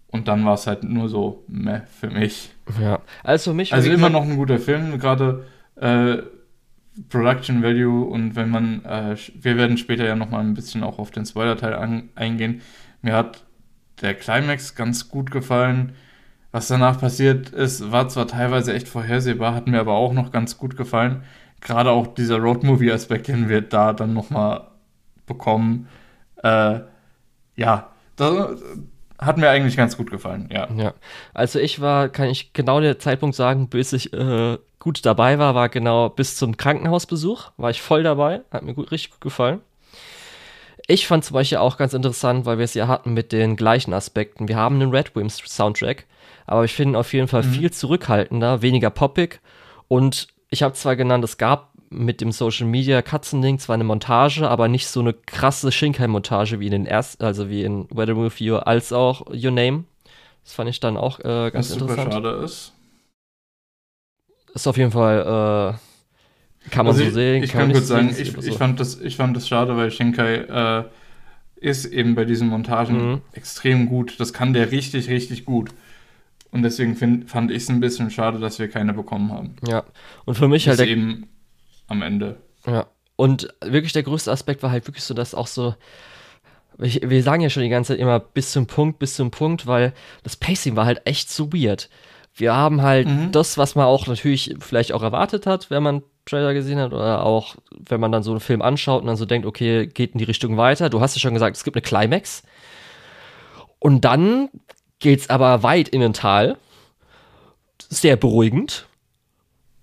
und 0.08 0.28
dann 0.28 0.45
war 0.45 0.56
es 0.56 0.68
halt 0.68 0.84
nur 0.84 1.08
so 1.10 1.43
meh 1.47 1.82
für 1.99 2.10
mich. 2.10 2.52
Ja, 2.82 2.99
also 3.24 3.54
mich. 3.54 3.74
Also 3.74 3.89
immer 3.89 4.10
noch 4.10 4.24
ein 4.24 4.36
guter 4.36 4.60
Film, 4.60 4.99
gerade 4.99 5.45
äh, 5.76 6.18
Production 7.10 7.64
Value 7.64 8.06
und 8.06 8.36
wenn 8.36 8.49
man, 8.49 8.84
äh, 8.84 9.16
wir 9.36 9.58
werden 9.58 9.78
später 9.78 10.06
ja 10.06 10.16
nochmal 10.16 10.41
ein 10.41 10.54
bisschen 10.54 10.84
auch 10.84 10.99
auf 10.99 11.12
den 11.12 11.26
Spoiler-Teil 11.26 12.04
eingehen. 12.16 12.62
Mir 13.02 13.14
hat 13.14 13.45
der 14.02 14.14
Climax 14.14 14.76
ganz 14.76 15.10
gut 15.10 15.32
gefallen. 15.32 15.93
Was 16.52 16.68
danach 16.68 16.99
passiert 16.99 17.49
ist, 17.49 17.91
war 17.93 18.10
zwar 18.10 18.28
teilweise 18.28 18.74
echt 18.74 18.89
vorhersehbar, 18.89 19.56
hat 19.56 19.68
mir 19.68 19.80
aber 19.80 19.93
auch 19.93 20.12
noch 20.12 20.34
ganz 20.34 20.58
gut 20.58 20.76
gefallen. 20.76 21.24
Gerade 21.62 21.91
auch 21.91 22.07
dieser 22.07 22.38
Road-Movie-Aspekt, 22.38 23.28
den 23.28 23.47
wir 23.47 23.62
da 23.62 23.93
dann 23.93 24.14
nochmal 24.14 24.68
bekommen. 25.26 25.88
Äh, 26.43 26.80
ja, 27.55 27.89
das 28.16 28.62
hat 29.20 29.38
mir 29.38 29.49
eigentlich 29.49 29.78
ganz 29.78 29.95
gut 29.95 30.09
gefallen, 30.09 30.49
ja. 30.51 30.68
Ja, 30.76 30.93
also 31.34 31.59
ich 31.59 31.80
war, 31.80 32.09
kann 32.09 32.28
ich 32.28 32.53
genau 32.53 32.80
den 32.80 32.99
Zeitpunkt 32.99 33.36
sagen, 33.36 33.70
bis 33.70 33.93
ich 33.93 34.12
äh, 34.14 34.57
gut 34.80 35.05
dabei 35.05 35.38
war, 35.38 35.53
war 35.53 35.70
genau 35.70 36.09
bis 36.09 36.36
zum 36.36 36.57
Krankenhausbesuch, 36.57 37.51
war 37.57 37.70
ich 37.70 37.82
voll 37.82 38.01
dabei, 38.01 38.41
hat 38.51 38.64
mir 38.64 38.74
gut, 38.74 38.91
richtig 38.91 39.12
gut 39.12 39.22
gefallen. 39.22 39.62
Ich 40.88 41.05
fand 41.05 41.24
zum 41.24 41.36
Beispiel 41.36 41.59
auch 41.59 41.78
ganz 41.78 41.93
interessant, 41.93 42.45
weil 42.45 42.57
wir 42.57 42.66
es 42.66 42.74
ja 42.74 42.88
hatten 42.88 43.14
mit 43.14 43.32
den 43.32 43.55
gleichen 43.55 43.93
Aspekten. 43.93 44.47
Wir 44.47 44.55
haben 44.55 44.76
einen 44.82 44.89
Red 44.89 45.16
Wimps 45.16 45.38
Soundtrack, 45.38 46.07
aber 46.47 46.66
ich 46.66 46.74
finde 46.74 46.93
ihn 46.93 46.95
auf 46.99 47.14
jeden 47.14 47.28
Fall 47.28 47.43
mhm. 47.43 47.51
viel 47.51 47.72
zurückhaltender, 47.72 48.64
weniger 48.64 48.89
poppig. 48.89 49.39
Und 49.88 50.28
ich 50.52 50.62
habe 50.64 50.76
zwar 50.76 50.95
genannt, 50.95 51.24
es 51.24 51.38
gab 51.38 51.72
mit 51.89 52.22
dem 52.22 52.32
Social 52.32 52.68
Media 52.68 53.02
Katzending 53.02 53.58
zwar 53.58 53.74
eine 53.74 53.84
Montage, 53.84 54.47
aber 54.47 54.68
nicht 54.68 54.88
so 54.88 54.99
eine 54.99 55.14
krasse 55.14 55.72
Shinkai-Montage 55.72 56.60
wie 56.60 56.68
in 56.68 56.72
den 56.72 56.86
ersten, 56.86 57.24
also 57.24 57.49
wie 57.49 57.64
in 57.64 57.88
Weather 57.89 58.16
Review 58.16 58.58
als 58.58 58.93
auch 58.93 59.26
Your 59.32 59.52
Name. 59.52 59.86
Das 60.43 60.54
fand 60.54 60.70
ich 60.70 60.80
dann 60.80 60.97
auch 60.97 61.20
äh, 61.20 61.52
ganz 61.52 61.70
Was 61.70 61.78
interessant. 61.78 62.02
super 62.02 62.12
schade 62.12 62.43
ist. 62.43 62.74
Ist 64.54 64.68
auf 64.68 64.78
jeden 64.78 64.91
Fall, 64.91 65.20
äh, 65.20 66.70
kann 66.70 66.86
man 66.86 66.95
also 66.95 67.06
so 67.06 67.12
sehen. 67.12 67.43
Ich 67.43 67.52
kann, 67.52 67.62
kann 67.64 67.72
kurz 67.74 67.88
sagen, 67.88 68.14
ich, 68.18 68.32
so. 68.32 68.41
ich, 68.41 68.58
fand 68.58 68.80
das, 68.80 68.99
ich 68.99 69.16
fand 69.16 69.36
das 69.36 69.47
schade, 69.47 69.78
weil 69.78 69.91
Shinkai 69.91 70.36
äh, 70.36 70.84
ist 71.56 71.86
eben 71.86 72.16
bei 72.16 72.26
diesen 72.26 72.49
Montagen 72.49 73.12
mhm. 73.12 73.22
extrem 73.34 73.88
gut. 73.88 74.20
Das 74.20 74.34
kann 74.34 74.54
der 74.54 74.72
richtig, 74.72 75.10
richtig 75.10 75.45
gut. 75.45 75.72
Und 76.52 76.64
deswegen 76.64 76.95
find, 76.95 77.30
fand 77.30 77.49
ich 77.49 77.64
es 77.64 77.70
ein 77.70 77.80
bisschen 77.80 78.12
schade, 78.12 78.39
dass 78.39 78.60
wir 78.60 78.68
keine 78.68 78.93
bekommen 78.93 79.32
haben. 79.32 79.56
Ja, 79.66 79.84
und 80.26 80.36
für 80.36 80.47
mich 80.47 80.68
halt. 80.68 80.80
Der, 80.80 80.88
eben 80.88 81.30
am 81.88 82.02
Ende. 82.02 82.41
Ja, 82.66 82.88
und 83.16 83.54
wirklich 83.64 83.93
der 83.93 84.04
größte 84.04 84.32
Aspekt 84.32 84.62
war 84.64 84.72
halt 84.72 84.88
wirklich 84.88 85.04
so, 85.04 85.14
dass 85.14 85.34
auch 85.34 85.47
so. 85.47 85.76
Ich, 86.80 87.02
wir 87.08 87.22
sagen 87.22 87.41
ja 87.41 87.49
schon 87.49 87.64
die 87.64 87.70
ganze 87.70 87.93
Zeit 87.93 87.99
immer 87.99 88.20
bis 88.20 88.52
zum 88.52 88.66
Punkt, 88.66 88.99
bis 88.99 89.16
zum 89.16 89.30
Punkt, 89.30 89.68
weil 89.68 89.93
das 90.24 90.36
Pacing 90.36 90.76
war 90.76 90.86
halt 90.86 91.02
echt 91.06 91.30
so 91.30 91.54
weird. 91.54 91.89
Wir 92.34 92.56
haben 92.56 92.82
halt 92.82 93.08
mhm. 93.08 93.32
das, 93.32 93.58
was 93.58 93.76
man 93.76 93.86
auch 93.86 94.08
natürlich 94.08 94.56
vielleicht 94.60 94.93
auch 94.93 95.04
erwartet 95.04 95.45
hat, 95.45 95.70
wenn 95.70 95.84
man 95.84 96.02
Trailer 96.26 96.54
gesehen 96.54 96.80
hat 96.80 96.93
oder 96.93 97.24
auch 97.24 97.56
wenn 97.72 97.99
man 97.99 98.12
dann 98.12 98.24
so 98.24 98.32
einen 98.32 98.39
Film 98.39 98.62
anschaut 98.62 99.02
und 99.02 99.08
dann 99.08 99.18
so 99.18 99.26
denkt, 99.26 99.45
okay, 99.45 99.88
geht 99.88 100.14
in 100.14 100.18
die 100.18 100.24
Richtung 100.24 100.58
weiter. 100.58 100.89
Du 100.89 101.02
hast 101.02 101.16
ja 101.16 101.20
schon 101.20 101.34
gesagt, 101.34 101.58
es 101.58 101.64
gibt 101.64 101.76
eine 101.76 101.82
Climax. 101.82 102.43
Und 103.80 104.06
dann 104.06 104.49
geht's 105.02 105.30
aber 105.30 105.64
weit 105.64 105.89
in 105.89 105.99
den 105.99 106.14
Tal. 106.14 106.58
Sehr 107.89 108.16
beruhigend. 108.16 108.88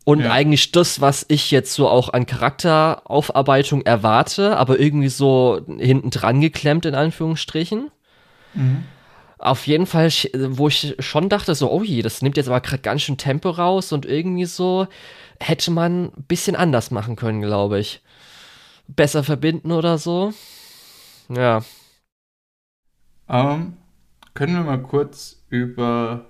Und 0.04 0.20
ja. 0.20 0.32
eigentlich 0.32 0.72
das, 0.72 1.02
was 1.02 1.26
ich 1.28 1.50
jetzt 1.50 1.74
so 1.74 1.86
auch 1.86 2.08
an 2.08 2.24
Charakteraufarbeitung 2.24 3.82
erwarte, 3.82 4.56
aber 4.56 4.80
irgendwie 4.80 5.10
so 5.10 5.60
hinten 5.78 6.08
dran 6.08 6.40
geklemmt, 6.40 6.86
in 6.86 6.94
Anführungsstrichen. 6.94 7.90
Mhm. 8.54 8.84
Auf 9.36 9.66
jeden 9.66 9.86
Fall, 9.86 10.08
wo 10.32 10.68
ich 10.68 10.96
schon 10.98 11.28
dachte, 11.28 11.54
so, 11.54 11.70
oh 11.70 11.82
je, 11.82 12.00
das 12.00 12.22
nimmt 12.22 12.38
jetzt 12.38 12.48
aber 12.48 12.62
gerade 12.62 12.80
ganz 12.80 13.02
schön 13.02 13.18
Tempo 13.18 13.50
raus 13.50 13.92
und 13.92 14.06
irgendwie 14.06 14.46
so 14.46 14.86
hätte 15.40 15.70
man 15.70 16.06
ein 16.06 16.24
bisschen 16.26 16.56
anders 16.56 16.90
machen 16.90 17.14
können, 17.14 17.42
glaube 17.42 17.78
ich. 17.78 18.00
Besser 18.88 19.22
verbinden 19.22 19.70
oder 19.72 19.98
so. 19.98 20.32
Ja. 21.28 21.60
Um, 23.28 23.76
können 24.38 24.54
wir 24.54 24.62
mal 24.62 24.80
kurz 24.80 25.42
über 25.48 26.26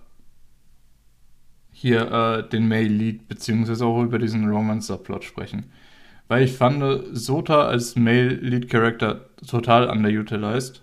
hier 1.71 2.11
äh, 2.11 2.49
den 2.49 2.67
Male 2.67 2.89
Lead, 2.89 3.29
beziehungsweise 3.29 3.85
auch 3.85 4.03
über 4.03 4.19
diesen 4.19 4.49
Romance-Subplot 4.49 5.25
sprechen. 5.25 5.71
Weil 6.27 6.45
ich 6.45 6.55
fand 6.55 6.83
Sota 7.13 7.67
als 7.67 7.97
Male 7.97 8.29
Lead 8.29 8.71
Character 8.71 9.27
total 9.47 9.91
underutilized. 9.91 10.81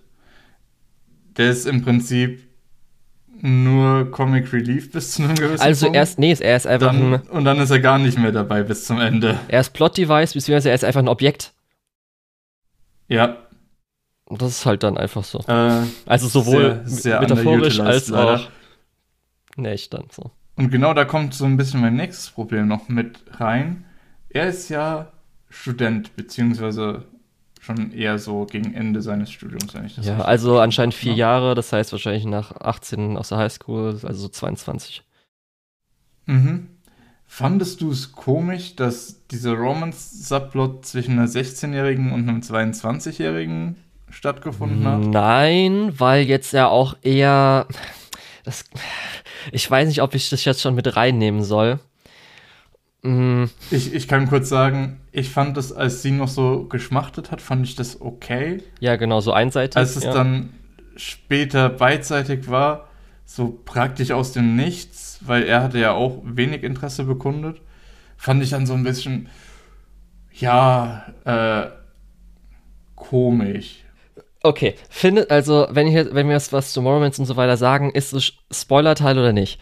Der 1.37 1.49
ist 1.49 1.65
im 1.65 1.81
Prinzip 1.83 2.43
nur 3.41 4.11
Comic 4.11 4.53
Relief 4.53 4.91
bis 4.91 5.13
zu 5.13 5.23
einem 5.23 5.33
gewissen 5.33 5.63
Also 5.63 5.87
Punkt. 5.87 5.97
erst, 5.97 6.19
nee, 6.19 6.35
er 6.39 6.55
ist 6.55 6.67
einfach 6.67 6.91
dann, 6.91 7.15
ein, 7.15 7.21
Und 7.21 7.45
dann 7.45 7.57
ist 7.57 7.71
er 7.71 7.79
gar 7.79 7.97
nicht 7.97 8.19
mehr 8.19 8.31
dabei 8.31 8.61
bis 8.61 8.85
zum 8.85 8.99
Ende. 8.99 9.39
Er 9.47 9.61
ist 9.61 9.73
Plot-Device, 9.73 10.35
beziehungsweise 10.35 10.69
er 10.69 10.75
ist 10.75 10.83
einfach 10.83 11.01
ein 11.01 11.07
Objekt. 11.07 11.53
Ja. 13.07 13.44
Und 14.25 14.41
das 14.41 14.51
ist 14.51 14.65
halt 14.65 14.83
dann 14.83 14.97
einfach 14.97 15.23
so. 15.23 15.39
Äh, 15.47 15.83
also 16.05 16.27
sowohl 16.27 16.81
sehr, 16.85 17.19
sehr 17.19 17.21
metaphorisch 17.21 17.79
als 17.79 18.07
leider. 18.07 18.35
auch 18.35 18.49
in 19.55 19.65
echt 19.65 19.93
dann 19.93 20.07
so. 20.11 20.31
Und 20.55 20.71
genau 20.71 20.93
da 20.93 21.05
kommt 21.05 21.33
so 21.33 21.45
ein 21.45 21.57
bisschen 21.57 21.81
mein 21.81 21.95
nächstes 21.95 22.29
Problem 22.29 22.67
noch 22.67 22.89
mit 22.89 23.19
rein. 23.39 23.85
Er 24.29 24.47
ist 24.47 24.69
ja 24.69 25.11
Student, 25.49 26.15
beziehungsweise 26.15 27.05
schon 27.59 27.91
eher 27.91 28.19
so 28.19 28.45
gegen 28.45 28.73
Ende 28.73 29.01
seines 29.01 29.31
Studiums, 29.31 29.73
wenn 29.73 29.85
ich 29.85 29.95
das 29.95 30.05
Ja, 30.05 30.19
also 30.19 30.59
anscheinend 30.59 30.93
vier 30.93 31.13
ne? 31.13 31.17
Jahre, 31.17 31.55
das 31.55 31.73
heißt 31.73 31.91
wahrscheinlich 31.91 32.25
nach 32.25 32.51
18 32.51 33.17
aus 33.17 33.29
der 33.29 33.39
Highschool, 33.39 33.99
also 34.03 34.13
so 34.13 34.27
22. 34.27 35.03
Mhm. 36.27 36.67
Fandest 37.27 37.81
du 37.81 37.91
es 37.91 38.11
komisch, 38.11 38.75
dass 38.75 39.25
dieser 39.27 39.53
Romance-Subplot 39.53 40.85
zwischen 40.85 41.13
einer 41.13 41.27
16-Jährigen 41.27 42.11
und 42.11 42.29
einem 42.29 42.41
22-Jährigen 42.41 43.77
stattgefunden 44.15 44.85
hat? 44.85 45.01
Nein, 45.01 45.93
weil 45.97 46.23
jetzt 46.23 46.53
ja 46.53 46.67
auch 46.67 46.95
eher 47.01 47.67
das 48.43 48.65
ich 49.51 49.69
weiß 49.69 49.87
nicht, 49.87 50.01
ob 50.01 50.15
ich 50.15 50.29
das 50.29 50.45
jetzt 50.45 50.61
schon 50.61 50.75
mit 50.75 50.95
reinnehmen 50.95 51.43
soll. 51.43 51.79
Mhm. 53.03 53.49
Ich, 53.69 53.93
ich 53.93 54.07
kann 54.07 54.27
kurz 54.27 54.49
sagen, 54.49 54.99
ich 55.11 55.29
fand 55.29 55.57
das, 55.57 55.71
als 55.71 56.01
sie 56.01 56.11
noch 56.11 56.27
so 56.27 56.65
geschmachtet 56.65 57.31
hat, 57.31 57.41
fand 57.41 57.65
ich 57.65 57.75
das 57.75 58.01
okay. 58.01 58.63
Ja, 58.79 58.95
genau, 58.95 59.21
so 59.21 59.31
einseitig. 59.31 59.77
Als 59.77 59.95
es 59.95 60.03
ja. 60.03 60.13
dann 60.13 60.53
später 60.95 61.69
beidseitig 61.69 62.49
war, 62.49 62.87
so 63.25 63.59
praktisch 63.65 64.11
aus 64.11 64.31
dem 64.31 64.55
Nichts, 64.55 65.19
weil 65.21 65.43
er 65.43 65.61
hatte 65.63 65.79
ja 65.79 65.91
auch 65.91 66.21
wenig 66.23 66.63
Interesse 66.63 67.03
bekundet, 67.03 67.61
fand 68.17 68.41
ich 68.41 68.49
dann 68.49 68.65
so 68.65 68.73
ein 68.73 68.83
bisschen, 68.83 69.29
ja, 70.31 71.05
äh, 71.25 71.69
komisch. 72.95 73.84
Okay, 74.45 74.75
findet, 74.91 75.31
also, 75.31 75.65
wenn, 75.71 75.87
ich, 75.87 75.95
wenn 76.13 76.27
wir 76.27 76.35
jetzt 76.35 76.53
was 76.53 76.71
zu 76.71 76.79
Mormons 76.79 77.17
und 77.17 77.25
so 77.25 77.35
weiter 77.35 77.57
sagen, 77.57 77.89
ist 77.89 78.13
es 78.13 78.33
Spoiler-Teil 78.51 79.17
oder 79.17 79.33
nicht? 79.33 79.59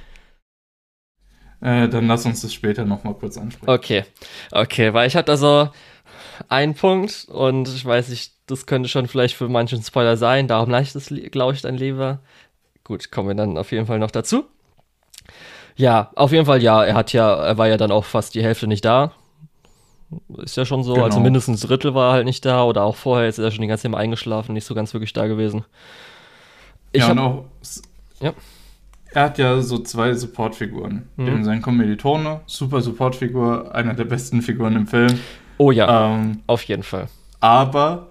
Äh, 1.61 1.87
dann 1.87 2.05
lass 2.05 2.25
uns 2.25 2.41
das 2.41 2.53
später 2.53 2.83
nochmal 2.83 3.13
kurz 3.13 3.37
ansprechen. 3.37 3.69
Okay, 3.71 4.03
okay, 4.51 4.93
weil 4.93 5.07
ich 5.07 5.15
hatte 5.15 5.31
da 5.31 5.37
so 5.37 5.69
einen 6.49 6.75
Punkt 6.75 7.29
und 7.29 7.69
ich 7.69 7.85
weiß 7.85 8.09
nicht, 8.09 8.33
das 8.47 8.65
könnte 8.65 8.89
schon 8.89 9.07
vielleicht 9.07 9.35
für 9.37 9.47
manchen 9.47 9.81
Spoiler 9.81 10.17
sein, 10.17 10.49
darum 10.49 10.69
leicht 10.69 10.97
es, 10.97 11.07
glaube 11.31 11.53
ich, 11.53 11.61
dann 11.61 11.77
lieber. 11.77 12.19
Gut, 12.83 13.09
kommen 13.09 13.29
wir 13.29 13.35
dann 13.35 13.57
auf 13.57 13.71
jeden 13.71 13.85
Fall 13.85 13.99
noch 13.99 14.11
dazu. 14.11 14.43
Ja, 15.77 16.11
auf 16.15 16.33
jeden 16.33 16.45
Fall 16.45 16.61
ja, 16.61 16.83
er 16.83 16.95
hat 16.95 17.13
ja, 17.13 17.33
er 17.33 17.57
war 17.57 17.69
ja 17.69 17.77
dann 17.77 17.93
auch 17.93 18.03
fast 18.03 18.35
die 18.35 18.43
Hälfte 18.43 18.67
nicht 18.67 18.83
da. 18.83 19.13
Ist 20.37 20.57
ja 20.57 20.65
schon 20.65 20.83
so, 20.83 20.91
also 20.91 20.95
genau. 20.95 21.05
also 21.05 21.19
mindestens 21.19 21.63
ein 21.63 21.67
Drittel 21.67 21.93
war 21.93 22.13
halt 22.13 22.25
nicht 22.25 22.45
da 22.45 22.63
oder 22.63 22.83
auch 22.83 22.95
vorher 22.95 23.27
ist 23.27 23.39
er 23.39 23.51
schon 23.51 23.61
die 23.61 23.67
ganze 23.67 23.89
Zeit 23.89 23.95
eingeschlafen, 23.95 24.53
nicht 24.53 24.65
so 24.65 24.75
ganz 24.75 24.93
wirklich 24.93 25.13
da 25.13 25.27
gewesen. 25.27 25.65
Ich 26.91 27.01
ja, 27.01 27.09
hab, 27.09 27.17
auch, 27.17 27.45
ja. 28.19 28.33
Er 29.11 29.23
hat 29.23 29.37
ja 29.37 29.61
so 29.61 29.77
zwei 29.79 30.13
Supportfiguren. 30.13 31.07
Mhm. 31.17 31.43
Sein 31.43 31.61
Kommilitone, 31.61 32.41
super 32.47 32.81
Supportfigur, 32.81 33.73
einer 33.73 33.93
der 33.93 34.05
besten 34.05 34.41
Figuren 34.41 34.75
im 34.75 34.87
Film. 34.87 35.19
Oh 35.57 35.71
ja, 35.71 36.13
ähm, 36.15 36.41
auf 36.47 36.63
jeden 36.63 36.83
Fall. 36.83 37.07
Aber, 37.39 38.07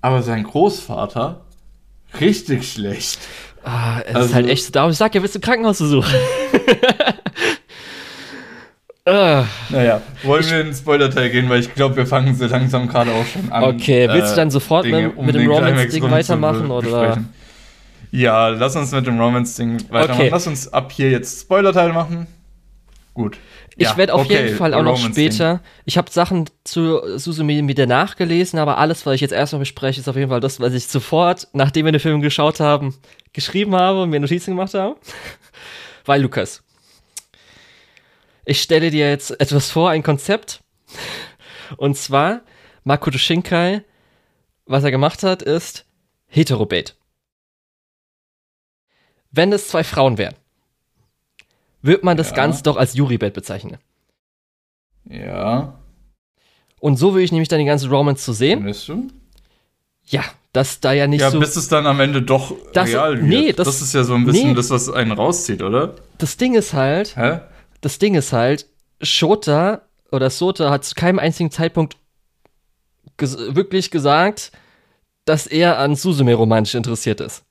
aber 0.00 0.22
sein 0.22 0.42
Großvater, 0.42 1.42
richtig 2.20 2.72
schlecht. 2.72 3.20
Ah, 3.64 4.00
es 4.00 4.14
also, 4.14 4.28
ist 4.28 4.34
halt 4.34 4.48
echt, 4.48 4.74
darum 4.74 4.90
ich 4.90 4.96
sag 4.96 5.14
ja, 5.14 5.20
bist 5.20 5.36
du 5.36 5.40
Krankenhausbesuch. 5.40 6.06
Uh. 9.08 9.44
Naja, 9.70 10.00
wollen 10.22 10.48
wir 10.48 10.60
in 10.60 10.66
den 10.66 10.74
Spoiler-Teil 10.74 11.30
gehen, 11.30 11.48
weil 11.48 11.58
ich 11.58 11.74
glaube, 11.74 11.96
wir 11.96 12.06
fangen 12.06 12.36
so 12.36 12.46
langsam 12.46 12.86
gerade 12.86 13.10
auch 13.10 13.26
schon 13.26 13.50
an. 13.50 13.64
Okay, 13.64 14.08
willst 14.08 14.32
du 14.32 14.36
dann 14.36 14.48
äh, 14.48 14.52
sofort 14.52 14.84
Dinge, 14.84 15.08
mit, 15.08 15.16
um 15.16 15.26
mit 15.26 15.34
dem 15.34 15.50
Romance-Ding 15.50 16.08
weitermachen? 16.08 16.70
oder? 16.70 17.18
Ja, 18.12 18.48
lass 18.48 18.76
uns 18.76 18.92
mit 18.92 19.06
dem 19.06 19.18
Romance-Ding 19.18 19.90
weitermachen. 19.90 20.20
Okay. 20.20 20.28
Lass 20.30 20.46
uns 20.46 20.72
ab 20.72 20.92
hier 20.92 21.10
jetzt 21.10 21.40
Spoiler-Teil 21.40 21.92
machen. 21.92 22.28
Gut. 23.12 23.38
Ich 23.76 23.88
ja, 23.88 23.96
werde 23.96 24.14
auf 24.14 24.26
okay, 24.26 24.44
jeden 24.44 24.56
Fall 24.56 24.74
auch 24.74 24.82
noch 24.82 24.98
später. 24.98 25.60
Ich 25.84 25.98
habe 25.98 26.10
Sachen 26.10 26.48
zu 26.62 27.18
Suzume 27.18 27.66
wieder 27.66 27.86
nachgelesen, 27.86 28.58
aber 28.58 28.78
alles, 28.78 29.04
was 29.04 29.14
ich 29.14 29.20
jetzt 29.20 29.32
erstmal 29.32 29.60
bespreche, 29.60 30.00
ist 30.00 30.08
auf 30.08 30.16
jeden 30.16 30.28
Fall 30.28 30.40
das, 30.40 30.60
was 30.60 30.74
ich 30.74 30.86
sofort, 30.86 31.48
nachdem 31.54 31.86
wir 31.86 31.92
den 31.92 32.00
Film 32.00 32.20
geschaut 32.20 32.60
haben, 32.60 32.94
geschrieben 33.32 33.74
habe 33.74 34.02
und 34.02 34.10
mir 34.10 34.20
Notizen 34.20 34.52
gemacht 34.52 34.74
habe. 34.74 34.96
Weil 36.04 36.22
Lukas, 36.22 36.62
ich 38.44 38.60
stelle 38.62 38.90
dir 38.90 39.08
jetzt 39.10 39.38
etwas 39.40 39.70
vor, 39.70 39.90
ein 39.90 40.02
Konzept. 40.02 40.62
Und 41.76 41.96
zwar, 41.96 42.40
Makoto 42.84 43.18
Shinkai, 43.18 43.82
was 44.66 44.84
er 44.84 44.90
gemacht 44.90 45.22
hat, 45.22 45.42
ist 45.42 45.84
Heterobait. 46.26 46.96
Wenn 49.30 49.52
es 49.52 49.68
zwei 49.68 49.84
Frauen 49.84 50.18
wären, 50.18 50.34
wird 51.80 52.04
man 52.04 52.16
das 52.16 52.30
Ja. 52.30 52.36
Ganze 52.36 52.62
doch 52.62 52.76
als 52.76 52.94
Yuri-Bait 52.94 53.32
bezeichnen. 53.34 53.78
Ja. 55.08 55.78
Und 56.80 56.96
so 56.96 57.14
will 57.14 57.22
ich 57.22 57.32
nämlich 57.32 57.48
dann 57.48 57.58
die 57.58 57.64
ganze 57.64 57.88
Romance 57.88 58.24
zu 58.24 58.32
sehen. 58.32 58.58
Findest 58.60 58.88
du? 58.88 59.08
Ja, 60.04 60.24
dass 60.52 60.80
da 60.80 60.92
ja 60.92 61.06
nicht 61.06 61.20
Ja, 61.20 61.30
so. 61.30 61.40
bis 61.40 61.56
es 61.56 61.68
dann 61.68 61.86
am 61.86 62.00
Ende 62.00 62.22
doch 62.22 62.54
Das- 62.72 62.88
real 62.88 63.16
wird. 63.16 63.24
nee, 63.28 63.52
das- 63.52 63.66
das 63.66 63.82
ist 63.82 63.94
ja 63.94 64.04
so 64.04 64.14
ein 64.14 64.24
bisschen 64.26 64.48
nee. 64.50 64.54
das, 64.54 64.70
was 64.70 64.90
einen 64.90 65.12
rauszieht, 65.12 65.62
oder? 65.62 65.94
Das 66.18 66.36
Ding 66.36 66.54
ist 66.54 66.72
halt, 66.74 67.16
Hä? 67.16 67.40
Das 67.82 67.98
Ding 67.98 68.14
ist 68.14 68.32
halt, 68.32 68.66
Shota 69.02 69.82
oder 70.10 70.30
Sota 70.30 70.70
hat 70.70 70.84
zu 70.84 70.94
keinem 70.94 71.18
einzigen 71.18 71.50
Zeitpunkt 71.50 71.98
ges 73.18 73.36
wirklich 73.54 73.90
gesagt, 73.90 74.52
dass 75.26 75.46
er 75.46 75.78
an 75.78 75.94
Suzume 75.94 76.34
romantisch 76.34 76.74
interessiert 76.74 77.20
ist. 77.20 77.44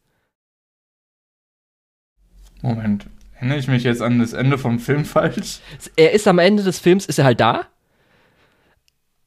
Moment. 2.62 3.06
Erinnere 3.36 3.60
ich 3.60 3.68
mich 3.68 3.84
jetzt 3.84 4.02
an 4.02 4.20
das 4.20 4.34
Ende 4.34 4.58
vom 4.58 4.80
Film 4.80 5.06
falsch? 5.06 5.60
Er 5.96 6.12
ist 6.12 6.28
am 6.28 6.40
Ende 6.40 6.64
des 6.64 6.80
Films, 6.80 7.06
ist 7.06 7.18
er 7.18 7.26
halt 7.26 7.40
da, 7.40 7.68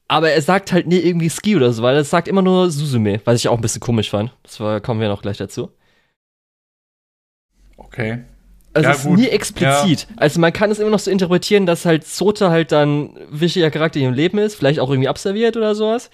aber 0.07 0.31
er 0.31 0.41
sagt 0.41 0.71
halt 0.71 0.87
nie 0.87 0.99
irgendwie 0.99 1.29
Ski 1.29 1.55
oder 1.55 1.73
so, 1.73 1.83
weil 1.83 1.95
er 1.95 2.03
sagt 2.03 2.27
immer 2.27 2.41
nur 2.41 2.69
Suzume, 2.71 3.21
was 3.25 3.39
ich 3.39 3.47
auch 3.47 3.55
ein 3.55 3.61
bisschen 3.61 3.81
komisch 3.81 4.09
fand. 4.09 4.31
Das 4.43 4.59
war, 4.59 4.79
kommen 4.79 5.01
wir 5.01 5.09
noch 5.09 5.21
gleich 5.21 5.37
dazu. 5.37 5.71
Okay. 7.77 8.23
Also 8.75 8.89
Ja, 8.89 8.93
es 8.93 9.05
ist 9.05 9.05
nie 9.05 9.27
explizit. 9.29 10.07
Also 10.17 10.39
man 10.39 10.51
kann 10.51 10.69
es 10.69 10.79
immer 10.79 10.89
noch 10.89 10.99
so 10.99 11.09
interpretieren, 11.09 11.65
dass 11.65 11.85
halt 11.85 12.05
Sota 12.05 12.49
halt 12.49 12.71
dann 12.71 13.15
ein 13.15 13.27
wichtiger 13.31 13.71
Charakter 13.71 13.99
in 13.99 14.05
ihrem 14.05 14.13
Leben 14.13 14.37
ist, 14.37 14.55
vielleicht 14.55 14.79
auch 14.79 14.89
irgendwie 14.89 15.07
abserviert 15.07 15.55
oder 15.55 15.75
sowas. 15.75 16.09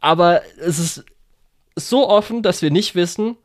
Aber 0.00 0.42
es 0.60 0.78
ist 0.78 1.04
so 1.76 2.08
offen, 2.08 2.42
dass 2.42 2.60
wir 2.60 2.70
nicht 2.70 2.94
wissen, 2.94 3.36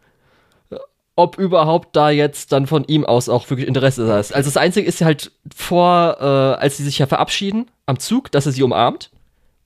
ob 1.15 1.37
überhaupt 1.37 1.95
da 1.95 2.09
jetzt 2.09 2.51
dann 2.51 2.67
von 2.67 2.83
ihm 2.85 3.05
aus 3.05 3.29
auch 3.29 3.49
wirklich 3.49 3.67
Interesse 3.67 4.05
da 4.05 4.19
ist. 4.19 4.33
Also 4.33 4.47
das 4.47 4.57
Einzige 4.57 4.87
ist 4.87 4.99
ja 4.99 5.05
halt 5.05 5.31
vor, 5.55 6.17
äh, 6.19 6.23
als 6.61 6.77
sie 6.77 6.83
sich 6.83 6.97
ja 6.99 7.05
verabschieden 7.05 7.69
am 7.85 7.99
Zug, 7.99 8.31
dass 8.31 8.45
er 8.45 8.51
sie 8.51 8.63
umarmt. 8.63 9.11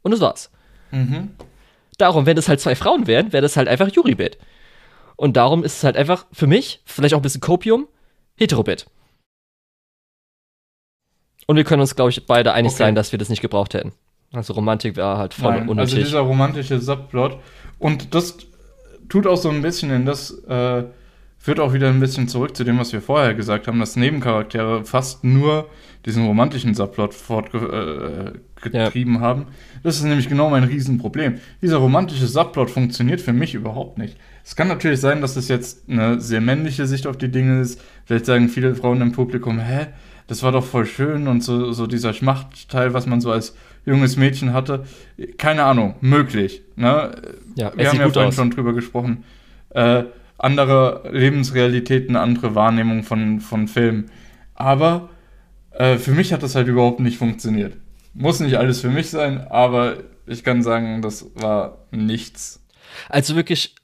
Und 0.01 0.11
das 0.11 0.19
war's. 0.19 0.51
Mhm. 0.91 1.31
Darum, 1.97 2.25
wenn 2.25 2.37
es 2.37 2.47
halt 2.47 2.59
zwei 2.59 2.75
Frauen 2.75 3.07
wären, 3.07 3.33
wäre 3.33 3.41
das 3.41 3.57
halt 3.57 3.67
einfach 3.67 3.89
Juribet. 3.89 4.37
Und 5.15 5.35
darum 5.35 5.63
ist 5.63 5.77
es 5.77 5.83
halt 5.83 5.97
einfach 5.97 6.27
für 6.31 6.47
mich, 6.47 6.81
vielleicht 6.85 7.13
auch 7.15 7.19
ein 7.19 7.23
bisschen 7.23 7.41
Kopium, 7.41 7.87
Heterobit. 8.37 8.85
Und 11.47 11.55
wir 11.55 11.63
können 11.63 11.81
uns, 11.81 11.95
glaube 11.95 12.11
ich, 12.11 12.25
beide 12.25 12.53
einig 12.53 12.71
Okay. 12.73 12.79
sein, 12.79 12.95
dass 12.95 13.11
wir 13.11 13.19
das 13.19 13.29
nicht 13.29 13.41
gebraucht 13.41 13.73
hätten. 13.73 13.93
Also 14.33 14.53
Romantik 14.53 14.97
wäre 14.97 15.17
halt 15.17 15.33
voll 15.33 15.53
Nein, 15.53 15.69
unnötig. 15.69 15.93
also 15.95 16.05
dieser 16.05 16.19
romantische 16.19 16.79
Subplot. 16.79 17.39
Und 17.79 18.13
das 18.13 18.37
tut 19.07 19.25
auch 19.25 19.37
so 19.37 19.49
ein 19.49 19.61
bisschen 19.61 19.89
in 19.91 20.05
das, 20.05 20.31
äh, 20.43 20.83
führt 21.37 21.59
auch 21.61 21.71
wieder 21.71 21.87
ein 21.87 22.01
bisschen 22.01 22.27
zurück 22.27 22.55
zu 22.57 22.65
dem, 22.65 22.77
was 22.77 22.91
wir 22.91 23.01
vorher 23.01 23.33
gesagt 23.33 23.67
haben, 23.67 23.79
dass 23.79 23.95
Nebencharaktere 23.95 24.83
fast 24.83 25.23
nur 25.23 25.69
diesen 26.05 26.25
romantischen 26.25 26.73
Subplot 26.75 27.13
fortgetrieben 27.13 28.35
äh, 28.35 28.39
getrieben 28.61 29.19
haben. 29.21 29.47
Das 29.83 29.97
ist 29.97 30.03
nämlich 30.03 30.29
genau 30.29 30.49
mein 30.49 30.63
Riesenproblem. 30.63 31.39
Dieser 31.61 31.77
romantische 31.77 32.27
Subplot 32.27 32.69
funktioniert 32.69 33.21
für 33.21 33.33
mich 33.33 33.53
überhaupt 33.53 33.97
nicht. 33.97 34.17
Es 34.43 34.55
kann 34.55 34.67
natürlich 34.67 34.99
sein, 34.99 35.21
dass 35.21 35.35
es 35.35 35.47
jetzt 35.47 35.89
eine 35.89 36.19
sehr 36.21 36.41
männliche 36.41 36.87
Sicht 36.87 37.07
auf 37.07 37.17
die 37.17 37.29
Dinge 37.29 37.61
ist. 37.61 37.81
Vielleicht 38.05 38.25
sagen 38.25 38.49
viele 38.49 38.75
Frauen 38.75 39.01
im 39.01 39.11
Publikum, 39.11 39.59
hä, 39.59 39.87
das 40.27 40.43
war 40.43 40.51
doch 40.51 40.65
voll 40.65 40.85
schön 40.85 41.27
und 41.27 41.43
so, 41.43 41.71
so 41.71 41.87
dieser 41.87 42.13
Schmachtteil, 42.13 42.93
was 42.93 43.05
man 43.07 43.21
so 43.21 43.31
als 43.31 43.55
junges 43.85 44.17
Mädchen 44.17 44.53
hatte. 44.53 44.83
Keine 45.37 45.63
Ahnung, 45.63 45.95
möglich. 46.01 46.61
Ne? 46.75 47.11
ja, 47.55 47.71
Wir 47.75 47.89
haben 47.89 47.99
ja 47.99 48.09
vorhin 48.09 48.29
aus. 48.29 48.35
schon 48.35 48.51
drüber 48.51 48.73
gesprochen. 48.73 49.23
Äh, 49.69 50.03
andere 50.37 51.09
Lebensrealitäten, 51.11 52.15
andere 52.15 52.55
Wahrnehmung 52.55 53.03
von, 53.03 53.39
von 53.39 53.67
Filmen. 53.67 54.11
Aber 54.53 55.09
äh, 55.71 55.97
für 55.97 56.11
mich 56.11 56.33
hat 56.33 56.43
das 56.43 56.55
halt 56.55 56.67
überhaupt 56.67 56.99
nicht 56.99 57.17
funktioniert. 57.17 57.77
Muss 58.17 58.39
nicht 58.39 58.55
alles 58.57 58.81
für 58.81 58.89
mich 58.89 59.11
sein, 59.11 59.45
aber 59.47 59.97
ich 60.25 60.43
kann 60.43 60.63
sagen, 60.63 61.03
das 61.03 61.29
war 61.35 61.85
nichts. 61.91 62.63
Also 63.09 63.35
wirklich 63.35 63.75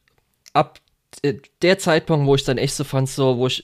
ab 0.53 0.79
der 1.61 1.77
Zeitpunkt, 1.77 2.25
wo 2.25 2.33
ich 2.33 2.43
dann 2.43 2.57
echt 2.57 2.73
so 2.73 2.83
fand, 2.83 3.07
so, 3.07 3.37
wo 3.37 3.45
ich 3.45 3.63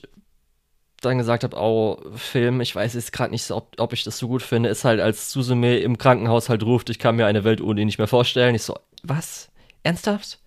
dann 1.00 1.18
gesagt 1.18 1.42
habe, 1.42 1.56
oh, 1.56 2.00
Film, 2.14 2.60
ich 2.60 2.76
weiß 2.76 2.94
jetzt 2.94 3.12
gerade 3.12 3.32
nicht, 3.32 3.42
so, 3.42 3.56
ob, 3.56 3.74
ob 3.78 3.92
ich 3.92 4.04
das 4.04 4.18
so 4.18 4.28
gut 4.28 4.42
finde, 4.42 4.68
ist 4.68 4.84
halt, 4.84 5.00
als 5.00 5.32
Suzume 5.32 5.78
im 5.78 5.98
Krankenhaus 5.98 6.48
halt 6.48 6.62
ruft, 6.62 6.88
ich 6.88 7.00
kann 7.00 7.16
mir 7.16 7.26
eine 7.26 7.42
Welt 7.42 7.60
ohne 7.60 7.80
ihn 7.80 7.86
nicht 7.86 7.98
mehr 7.98 8.06
vorstellen. 8.06 8.54
Ich 8.54 8.62
so, 8.62 8.78
was? 9.02 9.50
Ernsthaft? 9.82 10.38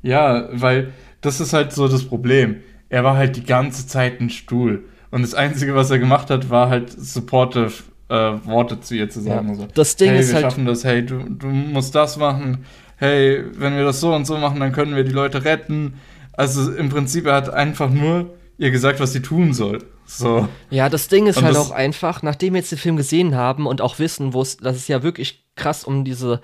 Ja, 0.00 0.48
weil 0.52 0.94
das 1.20 1.38
ist 1.40 1.52
halt 1.52 1.72
so 1.72 1.86
das 1.86 2.04
Problem. 2.04 2.62
Er 2.88 3.04
war 3.04 3.16
halt 3.16 3.36
die 3.36 3.44
ganze 3.44 3.86
Zeit 3.86 4.20
ein 4.20 4.30
Stuhl. 4.30 4.88
Und 5.10 5.20
das 5.20 5.34
Einzige, 5.34 5.74
was 5.74 5.90
er 5.90 5.98
gemacht 5.98 6.30
hat, 6.30 6.48
war 6.48 6.70
halt 6.70 6.90
supportive 6.90 7.91
äh, 8.12 8.46
Worte 8.46 8.80
zu 8.80 8.94
ihr 8.94 9.08
zu 9.08 9.20
sagen. 9.20 9.48
Ja. 9.48 9.54
So, 9.54 9.68
Das 9.74 9.96
Ding 9.96 10.10
hey, 10.10 10.20
ist 10.20 10.28
wir 10.28 10.34
halt- 10.36 10.44
schaffen 10.44 10.66
das, 10.66 10.84
hey, 10.84 11.04
du, 11.04 11.18
du 11.18 11.46
musst 11.46 11.94
das 11.94 12.16
machen. 12.16 12.64
Hey, 12.96 13.42
wenn 13.54 13.76
wir 13.76 13.84
das 13.84 14.00
so 14.00 14.14
und 14.14 14.26
so 14.26 14.36
machen, 14.38 14.60
dann 14.60 14.72
können 14.72 14.94
wir 14.94 15.04
die 15.04 15.10
Leute 15.12 15.44
retten. 15.44 15.94
Also 16.34 16.72
im 16.72 16.88
Prinzip, 16.88 17.26
er 17.26 17.34
hat 17.34 17.50
einfach 17.50 17.90
nur 17.90 18.30
ihr 18.58 18.70
gesagt, 18.70 19.00
was 19.00 19.12
sie 19.12 19.22
tun 19.22 19.52
soll. 19.52 19.78
So. 20.06 20.46
Ja, 20.70 20.88
das 20.88 21.08
Ding 21.08 21.26
ist 21.26 21.38
Und 21.38 21.44
halt 21.44 21.56
auch 21.56 21.70
einfach, 21.70 22.22
nachdem 22.22 22.52
wir 22.54 22.60
jetzt 22.60 22.70
den 22.70 22.78
Film 22.78 22.96
gesehen 22.96 23.34
haben 23.34 23.66
und 23.66 23.80
auch 23.80 23.98
wissen, 23.98 24.34
wo 24.34 24.42
es, 24.42 24.56
dass 24.58 24.76
es 24.76 24.86
ja 24.88 25.02
wirklich 25.02 25.44
krass 25.56 25.84
um 25.84 26.04
diese 26.04 26.40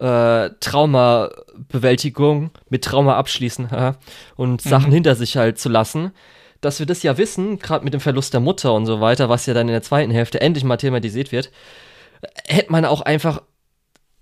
äh, 0.00 0.50
Traumabewältigung 0.60 2.50
mit 2.68 2.84
Trauma 2.84 3.16
abschließen 3.16 3.68
und 4.36 4.60
Sachen 4.60 4.92
hinter 4.92 5.14
sich 5.14 5.36
halt 5.36 5.58
zu 5.58 5.68
lassen, 5.68 6.12
dass 6.60 6.78
wir 6.78 6.86
das 6.86 7.02
ja 7.02 7.18
wissen, 7.18 7.58
gerade 7.58 7.84
mit 7.84 7.94
dem 7.94 8.00
Verlust 8.00 8.32
der 8.32 8.40
Mutter 8.40 8.72
und 8.74 8.86
so 8.86 9.00
weiter, 9.00 9.28
was 9.28 9.46
ja 9.46 9.54
dann 9.54 9.68
in 9.68 9.72
der 9.72 9.82
zweiten 9.82 10.10
Hälfte 10.10 10.40
endlich 10.40 10.64
mal 10.64 10.76
thematisiert 10.76 11.32
wird, 11.32 11.50
hätte 12.46 12.72
man 12.72 12.84
auch 12.84 13.02
einfach 13.02 13.42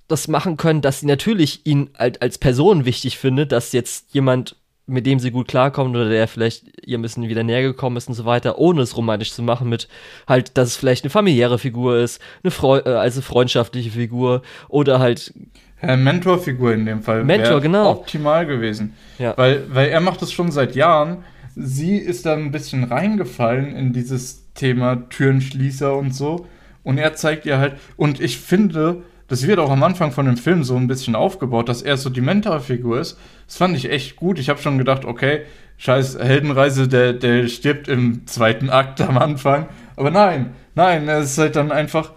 das 0.08 0.28
machen 0.28 0.56
können, 0.56 0.82
dass 0.82 1.00
sie 1.00 1.06
natürlich 1.06 1.64
ihn 1.64 1.90
halt 1.98 2.20
als 2.20 2.38
Person 2.38 2.84
wichtig 2.84 3.18
findet, 3.18 3.52
dass 3.52 3.72
jetzt 3.72 4.12
jemand, 4.14 4.56
mit 4.86 5.06
dem 5.06 5.18
sie 5.18 5.30
gut 5.30 5.48
klarkommt 5.48 5.96
oder 5.96 6.10
der 6.10 6.28
vielleicht 6.28 6.64
ihr 6.86 6.98
ein 6.98 7.02
bisschen 7.02 7.26
wieder 7.28 7.42
näher 7.42 7.62
gekommen 7.62 7.96
ist 7.96 8.08
und 8.08 8.14
so 8.14 8.26
weiter, 8.26 8.58
ohne 8.58 8.82
es 8.82 8.96
romantisch 8.98 9.32
zu 9.32 9.42
machen, 9.42 9.70
mit 9.70 9.88
halt, 10.28 10.58
dass 10.58 10.68
es 10.68 10.76
vielleicht 10.76 11.04
eine 11.04 11.10
familiäre 11.10 11.58
Figur 11.58 11.96
ist, 11.96 12.20
eine 12.42 12.50
Freu 12.50 12.80
äh, 12.84 12.90
also 12.90 13.22
freundschaftliche 13.22 13.90
Figur 13.90 14.42
oder 14.68 14.98
halt, 14.98 15.32
Äh, 15.80 15.96
Mentorfigur 15.96 16.72
in 16.74 16.84
dem 16.84 17.02
Fall. 17.02 17.24
Mentor, 17.24 17.60
genau. 17.60 17.90
Optimal 17.90 18.44
gewesen. 18.46 18.94
Ja. 19.18 19.32
Weil, 19.36 19.64
weil 19.70 19.88
er 19.88 20.00
macht 20.00 20.20
das 20.20 20.32
schon 20.32 20.50
seit 20.50 20.74
Jahren. 20.74 21.24
Sie 21.56 21.96
ist 21.96 22.26
da 22.26 22.34
ein 22.34 22.50
bisschen 22.50 22.84
reingefallen 22.84 23.74
in 23.74 23.92
dieses 23.92 24.52
Thema 24.54 25.08
Türenschließer 25.08 25.96
und 25.96 26.14
so. 26.14 26.46
Und 26.82 26.98
er 26.98 27.14
zeigt 27.14 27.46
ihr 27.46 27.58
halt, 27.58 27.76
und 27.96 28.20
ich 28.20 28.38
finde, 28.38 29.02
das 29.28 29.46
wird 29.46 29.58
auch 29.58 29.70
am 29.70 29.82
Anfang 29.82 30.12
von 30.12 30.26
dem 30.26 30.36
Film 30.36 30.64
so 30.64 30.76
ein 30.76 30.86
bisschen 30.86 31.14
aufgebaut, 31.14 31.68
dass 31.68 31.82
er 31.82 31.96
so 31.96 32.10
die 32.10 32.20
Mentorfigur 32.20 33.00
ist. 33.00 33.18
Das 33.46 33.56
fand 33.56 33.76
ich 33.76 33.90
echt 33.90 34.16
gut. 34.16 34.38
Ich 34.38 34.48
habe 34.48 34.60
schon 34.60 34.78
gedacht, 34.78 35.04
okay, 35.04 35.42
scheiß 35.78 36.18
Heldenreise, 36.18 36.88
der, 36.88 37.12
der 37.14 37.48
stirbt 37.48 37.88
im 37.88 38.26
zweiten 38.26 38.70
Akt 38.70 39.00
am 39.00 39.18
Anfang. 39.18 39.66
Aber 39.96 40.10
nein, 40.10 40.54
nein, 40.74 41.08
er 41.08 41.20
ist 41.20 41.38
halt 41.38 41.56
dann 41.56 41.72
einfach 41.72 42.12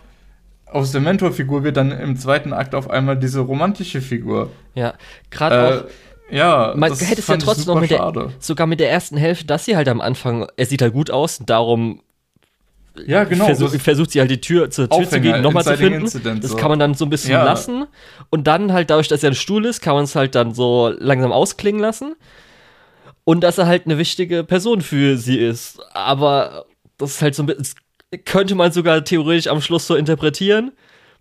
aus 0.70 0.92
der 0.92 1.02
Mentorfigur 1.02 1.64
wird 1.64 1.78
dann 1.78 1.92
im 1.92 2.18
zweiten 2.18 2.54
Akt 2.54 2.76
auf 2.76 2.90
einmal 2.90 3.18
diese 3.18 3.40
romantische 3.40 4.02
Figur. 4.02 4.52
ja, 4.76 4.94
gerade 5.30 5.86
auch. 5.86 5.90
Ja, 6.30 6.74
Man 6.76 6.90
das 6.90 7.02
hätte 7.10 7.22
es 7.22 7.28
ja 7.28 7.38
trotzdem 7.38 7.74
noch 7.74 7.80
mit 7.82 7.90
der, 7.92 8.32
sogar 8.40 8.68
mit 8.68 8.80
der 8.80 8.92
ersten 8.92 9.16
Hälfte, 9.18 9.46
dass 9.46 9.66
sie 9.66 9.76
halt 9.78 9.88
am 9.88 10.02
Anfang, 10.02 10.48
er 10.58 10.66
sieht 10.66 10.82
halt 10.82 10.94
gut 10.94 11.10
aus, 11.10 11.40
und 11.40 11.50
darum 11.50 12.02
Ja, 13.06 13.24
genau. 13.24 13.46
versuch, 13.46 13.72
das- 13.72 13.82
versucht 13.82 14.12
sie 14.12 14.20
halt 14.20 14.32
die 14.32 14.42
Tür 14.42 14.70
zur 14.70 14.90
Tür 14.90 15.08
zu 15.08 15.22
gehen, 15.22 15.42
nochmal 15.42 15.64
zu 15.64 15.78
finden. 15.78 16.02
Incident, 16.02 16.44
das 16.44 16.52
so. 16.52 16.58
kann 16.58 16.70
man 16.70 16.80
dann 16.80 16.96
so 16.96 17.06
ein 17.06 17.10
bisschen 17.10 17.32
Ja. 17.32 17.44
lassen. 17.44 17.86
Und 18.30 18.48
dann 18.48 18.74
halt 18.74 18.90
dadurch, 18.90 19.08
dass 19.08 19.24
er 19.24 19.32
ein 19.32 19.36
Stuhl 19.36 19.66
ist, 19.66 19.82
kann 19.82 19.96
man 19.96 20.04
es 20.04 20.16
halt 20.16 20.36
dann 20.36 20.54
so 20.54 20.94
langsam 20.98 21.32
ausklingen 21.32 21.80
lassen. 21.82 22.16
Und 23.24 23.42
dass 23.42 23.58
er 23.58 23.68
halt 23.68 23.86
eine 23.86 23.98
wichtige 23.98 24.44
Person 24.44 24.82
für 24.82 25.18
sie 25.18 25.38
ist. 25.38 25.80
Aber 25.94 26.66
das 26.98 27.12
ist 27.12 27.22
halt 27.22 27.36
so 27.36 27.44
ein 27.44 27.46
bisschen, 27.46 27.76
das 28.12 28.20
könnte 28.26 28.56
man 28.56 28.72
sogar 28.72 29.04
theoretisch 29.04 29.48
am 29.48 29.62
Schluss 29.62 29.86
so 29.88 29.96
interpretieren, 29.96 30.72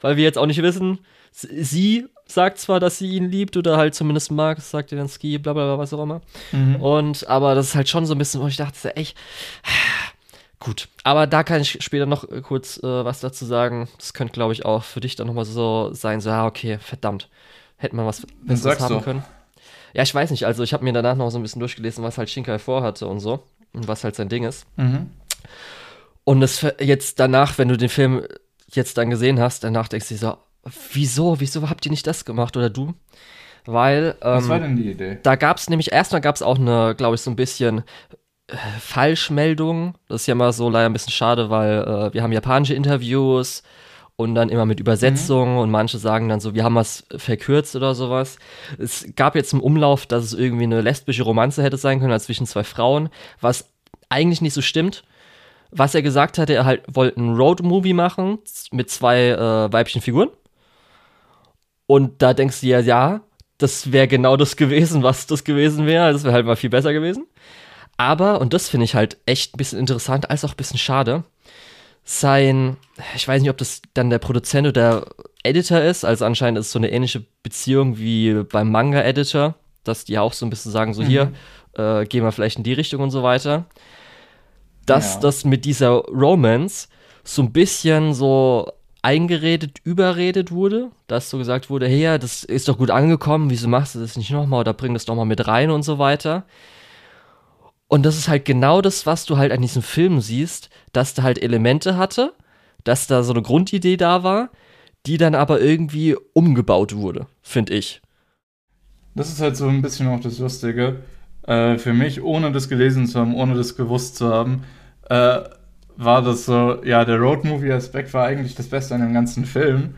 weil 0.00 0.16
wir 0.16 0.24
jetzt 0.24 0.38
auch 0.38 0.46
nicht 0.46 0.62
wissen, 0.62 0.98
sie 1.32 2.06
sagt 2.26 2.58
zwar, 2.58 2.80
dass 2.80 2.98
sie 2.98 3.08
ihn 3.16 3.30
liebt 3.30 3.56
oder 3.56 3.76
halt 3.76 3.94
zumindest 3.94 4.30
mag, 4.30 4.56
das 4.56 4.70
sagt 4.70 4.92
ihr 4.92 4.98
dann 4.98 5.08
Ski, 5.08 5.38
bla 5.38 5.52
bla 5.52 5.64
bla, 5.64 5.78
was 5.78 5.92
auch 5.92 6.02
immer. 6.02 6.20
Mhm. 6.52 6.76
Und, 6.76 7.28
aber 7.28 7.54
das 7.54 7.68
ist 7.68 7.74
halt 7.74 7.88
schon 7.88 8.04
so 8.06 8.14
ein 8.14 8.18
bisschen, 8.18 8.40
wo 8.40 8.46
ich 8.48 8.56
dachte, 8.56 8.96
echt, 8.96 9.16
gut. 10.60 10.88
Aber 11.04 11.26
da 11.26 11.44
kann 11.44 11.60
ich 11.60 11.78
später 11.82 12.06
noch 12.06 12.28
äh, 12.30 12.40
kurz 12.40 12.78
äh, 12.78 13.04
was 13.04 13.20
dazu 13.20 13.44
sagen. 13.44 13.88
Das 13.98 14.12
könnte, 14.14 14.32
glaube 14.32 14.52
ich, 14.52 14.64
auch 14.64 14.82
für 14.82 15.00
dich 15.00 15.16
dann 15.16 15.26
nochmal 15.26 15.44
so 15.44 15.90
sein, 15.92 16.20
so, 16.20 16.30
ja, 16.30 16.46
okay, 16.46 16.78
verdammt. 16.78 17.28
Hätte 17.76 17.94
man 17.94 18.06
was 18.06 18.26
Besseres 18.42 18.80
haben 18.80 18.94
doch. 18.96 19.04
können. 19.04 19.24
Ja, 19.92 20.02
ich 20.02 20.14
weiß 20.14 20.30
nicht, 20.30 20.44
also 20.46 20.62
ich 20.62 20.72
habe 20.72 20.84
mir 20.84 20.92
danach 20.92 21.14
noch 21.16 21.30
so 21.30 21.38
ein 21.38 21.42
bisschen 21.42 21.60
durchgelesen, 21.60 22.02
was 22.02 22.18
halt 22.18 22.28
Shinkai 22.30 22.58
vorhatte 22.58 23.06
und 23.06 23.20
so. 23.20 23.44
Und 23.72 23.88
was 23.88 24.04
halt 24.04 24.16
sein 24.16 24.28
Ding 24.30 24.44
ist. 24.44 24.66
Mhm. 24.76 25.10
Und 26.24 26.48
ver- 26.48 26.82
jetzt 26.82 27.20
danach, 27.20 27.58
wenn 27.58 27.68
du 27.68 27.76
den 27.76 27.88
Film 27.90 28.26
jetzt 28.72 28.96
dann 28.98 29.10
gesehen 29.10 29.38
hast, 29.38 29.62
danach 29.64 29.88
denkst 29.88 30.08
du 30.08 30.14
dir 30.14 30.18
so, 30.20 30.36
wieso, 30.92 31.40
wieso 31.40 31.68
habt 31.68 31.86
ihr 31.86 31.90
nicht 31.90 32.06
das 32.06 32.24
gemacht 32.24 32.56
oder 32.56 32.70
du? 32.70 32.94
Weil. 33.64 34.16
Ähm, 34.22 34.34
Was 34.34 34.48
war 34.48 34.60
denn 34.60 34.76
die 34.76 34.90
Idee? 34.90 35.18
Da 35.22 35.36
gab 35.36 35.58
es 35.58 35.68
nämlich, 35.68 35.92
erstmal 35.92 36.20
gab 36.20 36.36
es 36.36 36.42
auch 36.42 36.58
eine, 36.58 36.94
glaube 36.96 37.16
ich, 37.16 37.20
so 37.20 37.30
ein 37.30 37.36
bisschen 37.36 37.82
äh, 38.48 38.56
Falschmeldung. 38.80 39.94
Das 40.08 40.22
ist 40.22 40.26
ja 40.26 40.32
immer 40.32 40.52
so 40.52 40.70
leider 40.70 40.86
ein 40.86 40.92
bisschen 40.92 41.12
schade, 41.12 41.50
weil 41.50 41.82
äh, 41.82 42.14
wir 42.14 42.22
haben 42.22 42.32
japanische 42.32 42.74
Interviews 42.74 43.62
und 44.16 44.34
dann 44.34 44.48
immer 44.48 44.64
mit 44.64 44.80
Übersetzungen 44.80 45.54
mhm. 45.54 45.58
und 45.58 45.70
manche 45.70 45.98
sagen 45.98 46.28
dann 46.28 46.40
so, 46.40 46.54
wir 46.54 46.64
haben 46.64 46.74
was 46.74 47.04
verkürzt 47.16 47.76
oder 47.76 47.94
sowas. 47.94 48.38
Es 48.78 49.06
gab 49.14 49.34
jetzt 49.34 49.52
im 49.52 49.60
Umlauf, 49.60 50.06
dass 50.06 50.24
es 50.24 50.32
irgendwie 50.32 50.64
eine 50.64 50.80
lesbische 50.80 51.22
Romanze 51.22 51.62
hätte 51.62 51.76
sein 51.76 52.00
können, 52.00 52.12
als 52.12 52.24
zwischen 52.24 52.46
zwei 52.46 52.64
Frauen, 52.64 53.10
was 53.40 53.68
eigentlich 54.08 54.40
nicht 54.40 54.54
so 54.54 54.62
stimmt. 54.62 55.04
Was 55.72 55.94
er 55.94 56.02
gesagt 56.02 56.38
hatte, 56.38 56.54
er 56.54 56.64
halt 56.64 56.82
wollte 56.88 57.18
einen 57.18 57.36
Road-Movie 57.36 57.92
machen 57.92 58.38
mit 58.70 58.88
zwei 58.88 59.30
äh, 59.30 59.72
weiblichen 59.72 60.00
Figuren. 60.00 60.30
Und 61.86 62.22
da 62.22 62.34
denkst 62.34 62.60
du 62.60 62.66
ja, 62.66 62.80
ja, 62.80 63.20
das 63.58 63.92
wäre 63.92 64.08
genau 64.08 64.36
das 64.36 64.56
gewesen, 64.56 65.02
was 65.02 65.26
das 65.26 65.44
gewesen 65.44 65.86
wäre. 65.86 66.12
Das 66.12 66.24
wäre 66.24 66.34
halt 66.34 66.46
mal 66.46 66.56
viel 66.56 66.70
besser 66.70 66.92
gewesen. 66.92 67.26
Aber, 67.96 68.40
und 68.40 68.52
das 68.52 68.68
finde 68.68 68.84
ich 68.84 68.94
halt 68.94 69.16
echt 69.26 69.54
ein 69.54 69.58
bisschen 69.58 69.78
interessant, 69.78 70.28
als 70.30 70.44
auch 70.44 70.50
ein 70.50 70.56
bisschen 70.56 70.78
schade, 70.78 71.24
sein, 72.04 72.76
ich 73.16 73.26
weiß 73.26 73.42
nicht, 73.42 73.50
ob 73.50 73.56
das 73.56 73.82
dann 73.94 74.10
der 74.10 74.18
Produzent 74.18 74.68
oder 74.68 75.00
der 75.00 75.06
Editor 75.42 75.80
ist, 75.80 76.04
also 76.04 76.24
anscheinend 76.24 76.58
ist 76.58 76.66
es 76.66 76.72
so 76.72 76.78
eine 76.78 76.90
ähnliche 76.90 77.24
Beziehung 77.42 77.98
wie 77.98 78.44
beim 78.44 78.70
Manga-Editor, 78.70 79.54
dass 79.82 80.04
die 80.04 80.18
auch 80.18 80.32
so 80.32 80.46
ein 80.46 80.50
bisschen 80.50 80.72
sagen, 80.72 80.94
so 80.94 81.02
mhm. 81.02 81.06
hier, 81.06 81.32
äh, 81.76 82.04
gehen 82.06 82.22
wir 82.22 82.32
vielleicht 82.32 82.58
in 82.58 82.64
die 82.64 82.74
Richtung 82.74 83.00
und 83.00 83.10
so 83.10 83.22
weiter. 83.22 83.64
Dass 84.84 85.14
ja. 85.14 85.20
das 85.20 85.44
mit 85.44 85.64
dieser 85.64 85.90
Romance 85.90 86.88
so 87.24 87.42
ein 87.42 87.52
bisschen 87.52 88.14
so 88.14 88.70
eingeredet, 89.06 89.78
überredet 89.84 90.50
wurde, 90.50 90.90
dass 91.06 91.30
so 91.30 91.38
gesagt 91.38 91.70
wurde, 91.70 91.86
hey, 91.86 92.02
ja, 92.02 92.18
das 92.18 92.42
ist 92.42 92.66
doch 92.66 92.76
gut 92.76 92.90
angekommen, 92.90 93.50
wieso 93.50 93.68
machst 93.68 93.94
du 93.94 94.00
das 94.00 94.16
nicht 94.16 94.32
nochmal 94.32 94.60
oder 94.60 94.74
bring 94.74 94.94
das 94.94 95.04
doch 95.04 95.14
mal 95.14 95.24
mit 95.24 95.46
rein 95.46 95.70
und 95.70 95.84
so 95.84 96.00
weiter. 96.00 96.44
Und 97.86 98.04
das 98.04 98.18
ist 98.18 98.26
halt 98.26 98.44
genau 98.44 98.82
das, 98.82 99.06
was 99.06 99.24
du 99.24 99.36
halt 99.36 99.52
an 99.52 99.62
diesem 99.62 99.82
Film 99.82 100.20
siehst, 100.20 100.70
dass 100.92 101.14
da 101.14 101.22
halt 101.22 101.40
Elemente 101.40 101.96
hatte, 101.96 102.32
dass 102.82 103.06
da 103.06 103.22
so 103.22 103.32
eine 103.32 103.42
Grundidee 103.42 103.96
da 103.96 104.24
war, 104.24 104.50
die 105.06 105.18
dann 105.18 105.36
aber 105.36 105.60
irgendwie 105.60 106.16
umgebaut 106.32 106.96
wurde, 106.96 107.28
finde 107.42 107.74
ich. 107.74 108.02
Das 109.14 109.28
ist 109.28 109.40
halt 109.40 109.56
so 109.56 109.68
ein 109.68 109.82
bisschen 109.82 110.08
auch 110.08 110.18
das 110.18 110.40
Lustige. 110.40 110.96
Äh, 111.46 111.78
für 111.78 111.92
mich, 111.92 112.24
ohne 112.24 112.50
das 112.50 112.68
gelesen 112.68 113.06
zu 113.06 113.20
haben, 113.20 113.36
ohne 113.36 113.54
das 113.54 113.76
gewusst 113.76 114.16
zu 114.16 114.28
haben, 114.30 114.64
äh, 115.08 115.42
war 115.96 116.22
das 116.22 116.44
so, 116.44 116.82
ja, 116.84 117.04
der 117.04 117.18
Road-Movie-Aspekt 117.18 118.12
war 118.14 118.26
eigentlich 118.26 118.54
das 118.54 118.68
Beste 118.68 118.94
an 118.94 119.00
dem 119.00 119.14
ganzen 119.14 119.44
Film. 119.44 119.94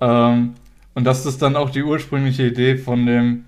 Ähm, 0.00 0.54
und 0.94 1.04
dass 1.04 1.24
das 1.24 1.38
dann 1.38 1.56
auch 1.56 1.70
die 1.70 1.82
ursprüngliche 1.82 2.46
Idee 2.46 2.76
von 2.76 3.06
dem 3.06 3.44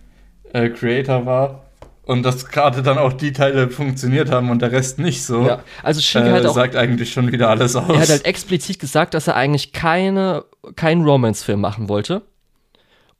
äh, 0.53 0.69
Creator 0.71 1.27
war, 1.27 1.65
und 2.07 2.23
dass 2.23 2.47
gerade 2.49 2.83
dann 2.83 2.99
auch 2.99 3.13
die 3.13 3.33
Teile 3.33 3.71
funktioniert 3.71 4.31
haben 4.31 4.51
und 4.51 4.61
der 4.61 4.73
Rest 4.73 4.99
nicht 4.99 5.25
so. 5.25 5.47
Ja, 5.47 5.63
also 5.83 6.01
Shinji 6.01 6.31
äh, 6.31 6.33
hat 6.33 6.47
auch, 6.47 6.55
sagt 6.55 6.77
eigentlich 6.77 7.13
schon 7.13 7.33
wieder 7.33 7.49
alles 7.49 7.75
aus. 7.77 7.89
Er 7.89 8.01
hat 8.01 8.09
halt 8.09 8.27
explizit 8.27 8.79
gesagt, 8.79 9.15
dass 9.15 9.27
er 9.27 9.37
eigentlich 9.37 9.73
keine, 9.73 10.45
keinen 10.77 11.05
Romance-Film 11.05 11.61
machen 11.61 11.89
wollte. 11.89 12.23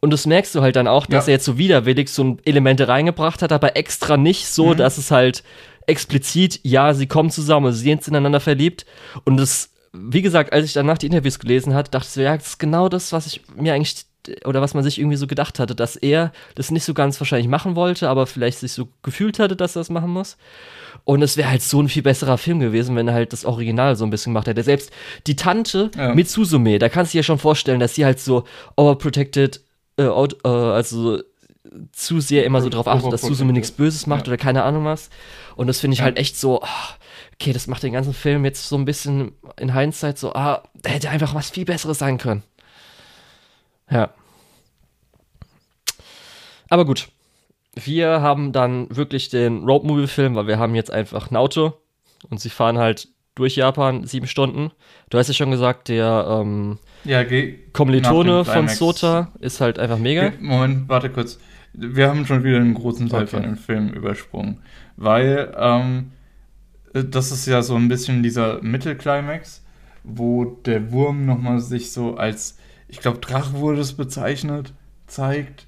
Und 0.01 0.11
das 0.11 0.27
merkst 0.27 0.55
du 0.55 0.61
halt 0.61 0.77
dann 0.77 0.87
auch, 0.87 1.07
dass 1.07 1.27
ja. 1.27 1.31
er 1.31 1.37
jetzt 1.37 1.47
so 1.47 1.57
widerwillig 1.57 2.11
so 2.11 2.37
Elemente 2.45 2.89
reingebracht 2.89 3.41
hat, 3.41 3.53
aber 3.53 3.75
extra 3.75 4.19
nicht 4.19 4.49
so, 4.49 4.67
mhm. 4.67 4.77
dass 4.77 4.99
es 4.99 5.11
halt 5.11 5.43
explizit, 5.87 6.61
ja, 6.63 6.95
sie 6.95 7.07
kommen 7.07 7.31
zusammen, 7.31 7.73
sie 7.73 7.85
sind 7.85 8.07
ineinander 8.09 8.41
verliebt. 8.41 8.87
Und 9.25 9.37
das, 9.37 9.71
wie 9.93 10.23
gesagt, 10.23 10.53
als 10.53 10.67
ich 10.67 10.73
danach 10.73 10.99
die 10.99 11.07
Interviews 11.07 11.39
gelesen 11.39 11.75
hatte, 11.75 11.91
dachte 11.91 12.07
ich 12.07 12.13
so, 12.13 12.21
ja, 12.21 12.37
das 12.37 12.49
ist 12.49 12.59
genau 12.59 12.89
das, 12.89 13.13
was 13.13 13.27
ich 13.27 13.43
mir 13.57 13.75
eigentlich 13.75 14.07
oder 14.45 14.63
was 14.63 14.75
man 14.75 14.83
sich 14.83 14.99
irgendwie 14.99 15.17
so 15.17 15.27
gedacht 15.27 15.59
hatte, 15.59 15.75
dass 15.75 15.97
er 15.97 16.33
das 16.55 16.71
nicht 16.71 16.85
so 16.85 16.95
ganz 16.95 17.21
wahrscheinlich 17.21 17.49
machen 17.49 17.77
wollte, 17.77 18.09
aber 18.09 18.27
vielleicht 18.27 18.59
sich 18.59 18.73
so 18.73 18.89
gefühlt 19.03 19.39
hatte, 19.39 19.57
dass 19.57 19.77
er 19.77 19.81
das 19.81 19.91
machen 19.91 20.11
muss. 20.11 20.37
Und 21.05 21.23
es 21.23 21.37
wäre 21.37 21.51
halt 21.51 21.63
so 21.63 21.81
ein 21.83 21.89
viel 21.89 22.03
besserer 22.03 22.39
Film 22.39 22.61
gewesen, 22.61 22.97
wenn 22.97 23.09
er 23.09 23.15
halt 23.15 23.33
das 23.33 23.45
Original 23.45 23.97
so 23.97 24.05
ein 24.05 24.11
bisschen 24.11 24.33
gemacht 24.33 24.47
hätte. 24.47 24.63
Selbst 24.63 24.91
die 25.27 25.37
Tante 25.37 25.91
ja. 25.97 26.15
mit 26.15 26.31
Suzume, 26.31 26.79
da 26.79 26.89
kannst 26.89 27.13
du 27.13 27.17
dir 27.17 27.21
ja 27.21 27.25
schon 27.25 27.39
vorstellen, 27.39 27.81
dass 27.81 27.95
sie 27.95 28.05
halt 28.05 28.21
so 28.21 28.45
overprotected, 28.77 29.61
äh, 29.99 30.05
äh, 30.05 30.49
also 30.49 31.21
zu 31.93 32.21
sehr 32.21 32.45
immer 32.45 32.61
so 32.61 32.69
drauf 32.69 32.87
achtet, 32.87 33.13
dass 33.13 33.23
Suzume 33.23 33.53
nichts 33.53 33.71
Böses 33.71 34.07
macht 34.07 34.27
ja. 34.27 34.33
oder 34.33 34.37
keine 34.37 34.63
Ahnung 34.63 34.85
was. 34.85 35.11
Und 35.57 35.67
das 35.67 35.81
finde 35.81 35.95
ich 35.95 35.99
ja. 35.99 36.05
halt 36.05 36.19
echt 36.19 36.37
so, 36.37 36.63
ah, 36.63 36.97
okay, 37.35 37.53
das 37.53 37.67
macht 37.67 37.83
den 37.83 37.93
ganzen 37.93 38.15
Film 38.15 38.45
jetzt 38.45 38.69
so 38.69 38.77
ein 38.77 38.85
bisschen 38.85 39.33
in 39.59 39.75
Hindsight 39.75 40.19
so, 40.19 40.35
ah, 40.35 40.63
da 40.75 40.91
hätte 40.91 41.11
einfach 41.11 41.35
was 41.35 41.51
viel 41.51 41.65
Besseres 41.65 41.99
sein 41.99 42.19
können. 42.19 42.43
Ja. 43.91 44.11
Aber 46.69 46.85
gut. 46.85 47.09
Wir 47.77 48.21
haben 48.21 48.53
dann 48.53 48.87
wirklich 48.95 49.31
den 49.31 49.65
Road 49.65 49.83
Movie 49.83 50.07
Film, 50.07 50.37
weil 50.37 50.47
wir 50.47 50.59
haben 50.59 50.77
jetzt 50.77 50.93
einfach 50.93 51.31
ein 51.31 51.37
Auto 51.37 51.75
und 52.31 52.41
sie 52.41 52.51
fahren 52.51 52.79
halt 52.79 53.09
durch 53.35 53.57
Japan 53.57 54.07
sieben 54.07 54.29
Stunden. 54.29 54.71
Du 55.11 55.19
hast 55.19 55.27
ja 55.27 55.35
schon 55.35 55.51
gesagt, 55.51 55.89
der 55.89 56.27
ähm, 56.29 56.79
ja, 57.05 57.25
Kommilitone 57.73 58.45
von 58.45 58.69
Sota 58.69 59.33
ist 59.41 59.61
halt 59.61 59.81
einfach 59.81 59.99
mega. 59.99 60.33
Moment, 60.41 60.89
warte 60.89 61.11
kurz. 61.11 61.39
Wir 61.75 62.09
haben 62.09 62.25
schon 62.27 62.45
wieder 62.45 62.59
einen 62.59 62.75
großen 62.75 63.09
Teil 63.09 63.23
okay. 63.25 63.31
von 63.31 63.43
dem 63.43 63.57
Film 63.57 63.89
übersprungen, 63.91 64.59
weil 64.97 65.53
ähm, 65.59 66.13
das 66.93 67.33
ist 67.33 67.47
ja 67.47 67.63
so 67.63 67.75
ein 67.75 67.89
bisschen 67.89 68.23
dieser 68.23 68.63
Mittelclimax, 68.63 69.65
wo 70.05 70.45
der 70.45 70.93
Wurm 70.93 71.27
nochmal 71.27 71.61
sich 71.61 71.93
so 71.93 72.17
als 72.17 72.57
ich 72.95 73.01
glaube, 73.01 73.19
Drache 73.19 73.55
wurde 73.55 73.81
es 73.81 73.95
bezeichnet, 73.95 74.73
zeigt, 75.09 75.67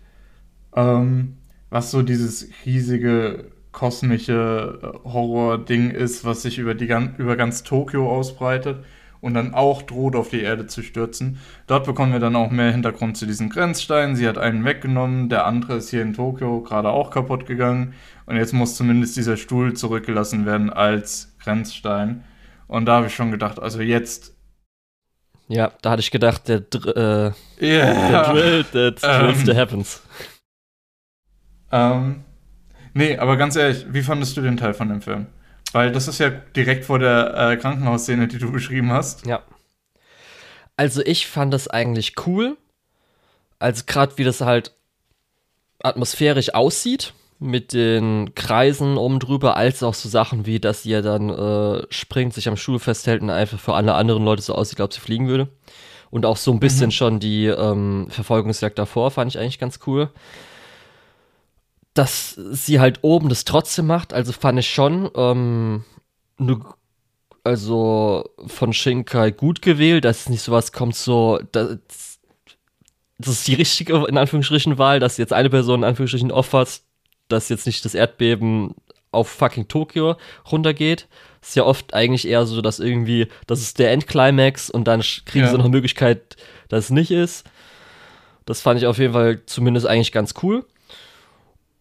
ähm, 0.75 1.39
was 1.71 1.91
so 1.91 2.03
dieses 2.03 2.49
riesige 2.65 3.51
kosmische 3.73 4.79
äh, 4.81 5.09
Horror-Ding 5.09 5.91
ist, 5.91 6.25
was 6.25 6.43
sich 6.43 6.59
über, 6.59 6.75
die, 6.75 6.87
über 7.19 7.37
ganz 7.37 7.65
Tokio 7.65 8.09
ausbreitet 8.09 8.85
und 9.21 9.35
dann 9.35 9.55
auch 9.55 9.83
droht, 9.83 10.17
auf 10.17 10.31
die 10.31 10.41
Erde 10.41 10.67
zu 10.67 10.83
stürzen. 10.83 11.39
Dort 11.67 11.87
bekommen 11.87 12.13
wir 12.13 12.21
dann 12.21 12.37
auch 12.37 12.51
mehr 12.51 12.73
Hintergrund 12.73 13.17
zu 13.17 13.27
diesen 13.27 13.49
Grenzsteinen. 13.51 14.17
Sie 14.17 14.29
hat 14.29 14.39
einen 14.39 14.65
weggenommen, 14.65 15.29
der 15.29 15.47
andere 15.47 15.77
ist 15.77 15.91
hier 15.91 16.03
in 16.03 16.15
Tokio 16.15 16.61
gerade 16.63 16.91
auch 16.91 17.11
kaputt 17.11 17.47
gegangen 17.47 17.95
und 18.27 18.37
jetzt 18.37 18.53
muss 18.53 18.77
zumindest 18.77 19.17
dieser 19.17 19.37
Stuhl 19.37 19.75
zurückgelassen 19.75 20.47
werden 20.47 20.71
als 20.71 21.35
Grenzstein. 21.43 22.25
Und 22.67 22.87
da 22.87 22.97
habe 22.97 23.07
ich 23.07 23.15
schon 23.15 23.31
gedacht, 23.31 23.61
also 23.61 23.81
jetzt 23.81 24.37
ja, 25.49 25.73
da 25.81 25.91
hatte 25.91 26.01
ich 26.01 26.11
gedacht, 26.11 26.49
der, 26.49 26.59
äh, 26.59 27.33
yeah. 27.65 28.09
der 28.11 28.23
Drill, 28.33 28.65
der 28.65 28.91
Drills 28.93 29.49
um, 29.49 29.57
happens. 29.57 30.03
Ähm, 31.71 32.25
nee, 32.95 33.17
aber 33.17 33.37
ganz 33.37 33.55
ehrlich, 33.55 33.87
wie 33.91 34.03
fandest 34.03 34.37
du 34.37 34.41
den 34.41 34.57
Teil 34.57 34.75
von 34.75 34.89
dem 34.89 35.01
Film? 35.01 35.27
Weil 35.73 35.93
das 35.93 36.09
ist 36.09 36.19
ja 36.19 36.31
direkt 36.31 36.85
vor 36.85 36.99
der 36.99 37.35
äh, 37.37 37.57
Krankenhausszene, 37.57 38.29
die 38.29 38.39
du 38.39 38.51
beschrieben 38.51 38.93
hast. 38.93 39.27
Ja. 39.27 39.43
Also 40.77 41.03
ich 41.05 41.27
fand 41.27 41.53
das 41.53 41.69
eigentlich 41.69 42.15
cool. 42.27 42.57
Also 43.59 43.85
gerade 43.87 44.17
wie 44.19 44.25
das 44.25 44.41
halt 44.41 44.73
atmosphärisch 45.83 46.55
aussieht 46.55 47.15
mit 47.39 47.73
den 47.73 48.35
Kreisen 48.35 48.97
oben 48.97 49.19
drüber, 49.19 49.57
als 49.57 49.83
auch 49.83 49.95
so 49.95 50.09
Sachen 50.09 50.47
wie, 50.47 50.59
dass 50.59 50.83
sie 50.83 50.91
ja 50.91 51.03
dann 51.03 51.29
äh, 51.29 51.83
springt, 51.91 52.33
sich 52.33 52.49
am 52.49 52.57
Stuhl 52.57 52.79
festhält 52.79 53.23
und 53.23 53.31
einfach 53.31 53.59
für 53.59 53.75
alle 53.75 53.95
anderen 53.95 54.25
Leute 54.25 54.43
so 54.43 54.55
aussieht, 54.55 54.81
als 54.81 54.87
ob 54.87 54.93
sie 54.95 55.01
fliegen 55.01 55.29
würde. 55.29 55.49
Und 56.11 56.25
auch 56.25 56.37
so 56.37 56.53
ein 56.53 56.61
bisschen 56.61 56.87
mhm. 56.87 56.93
schon 56.93 57.21
die 57.21 57.47
ähm, 57.47 58.07
Verfolgungsjagd 58.09 58.79
davor 58.79 59.11
fand 59.11 59.31
ich 59.31 59.39
eigentlich 59.39 59.59
ganz 59.59 59.81
cool. 59.87 60.11
Dass 61.97 62.35
sie 62.35 62.79
halt 62.79 63.01
oben 63.03 63.29
das 63.29 63.45
trotzdem 63.45 63.87
macht, 63.87 64.13
also 64.13 64.33
fand 64.33 64.59
ich 64.59 64.71
schon 64.71 65.11
ähm, 65.17 65.85
ne, 66.39 66.61
also 67.43 68.29
von 68.47 68.73
Shinkai 68.73 69.31
gut 69.31 69.63
gewählt, 69.63 70.05
dass 70.05 70.29
nicht 70.29 70.43
sowas 70.43 70.73
kommt 70.73 70.97
so, 70.97 71.41
das, 71.53 71.79
das 73.19 73.29
ist 73.29 73.49
die 73.49 73.55
richtige, 73.55 74.05
in 74.09 74.19
Anführungsstrichen, 74.19 74.79
Wahl, 74.79 75.01
dass 75.01 75.17
jetzt 75.17 75.33
eine 75.33 75.51
Person 75.51 75.81
in 75.81 75.85
Anführungsstrichen 75.85 76.33
opfert, 76.33 76.81
dass 77.29 77.49
jetzt 77.49 77.67
nicht 77.67 77.85
das 77.85 77.95
Erdbeben 77.95 78.75
auf 79.13 79.29
fucking 79.29 79.69
Tokio 79.69 80.17
runtergeht. 80.51 81.09
Ist 81.41 81.57
ja 81.57 81.65
oft 81.65 81.95
eigentlich 81.95 82.27
eher 82.27 82.47
so, 82.47 82.61
dass 82.61 82.81
irgendwie, 82.81 83.29
das 83.47 83.61
ist 83.61 83.79
der 83.79 83.93
Endclimax 83.93 84.69
und 84.69 84.85
dann 84.85 85.01
kriegen 85.01 85.45
ja. 85.45 85.51
sie 85.51 85.57
noch 85.57 85.65
eine 85.65 85.71
Möglichkeit, 85.71 86.37
dass 86.69 86.85
es 86.87 86.91
nicht 86.91 87.11
ist. 87.11 87.47
Das 88.45 88.61
fand 88.61 88.81
ich 88.81 88.87
auf 88.87 88.99
jeden 88.99 89.13
Fall 89.13 89.43
zumindest 89.47 89.87
eigentlich 89.87 90.13
ganz 90.13 90.35
cool. 90.43 90.65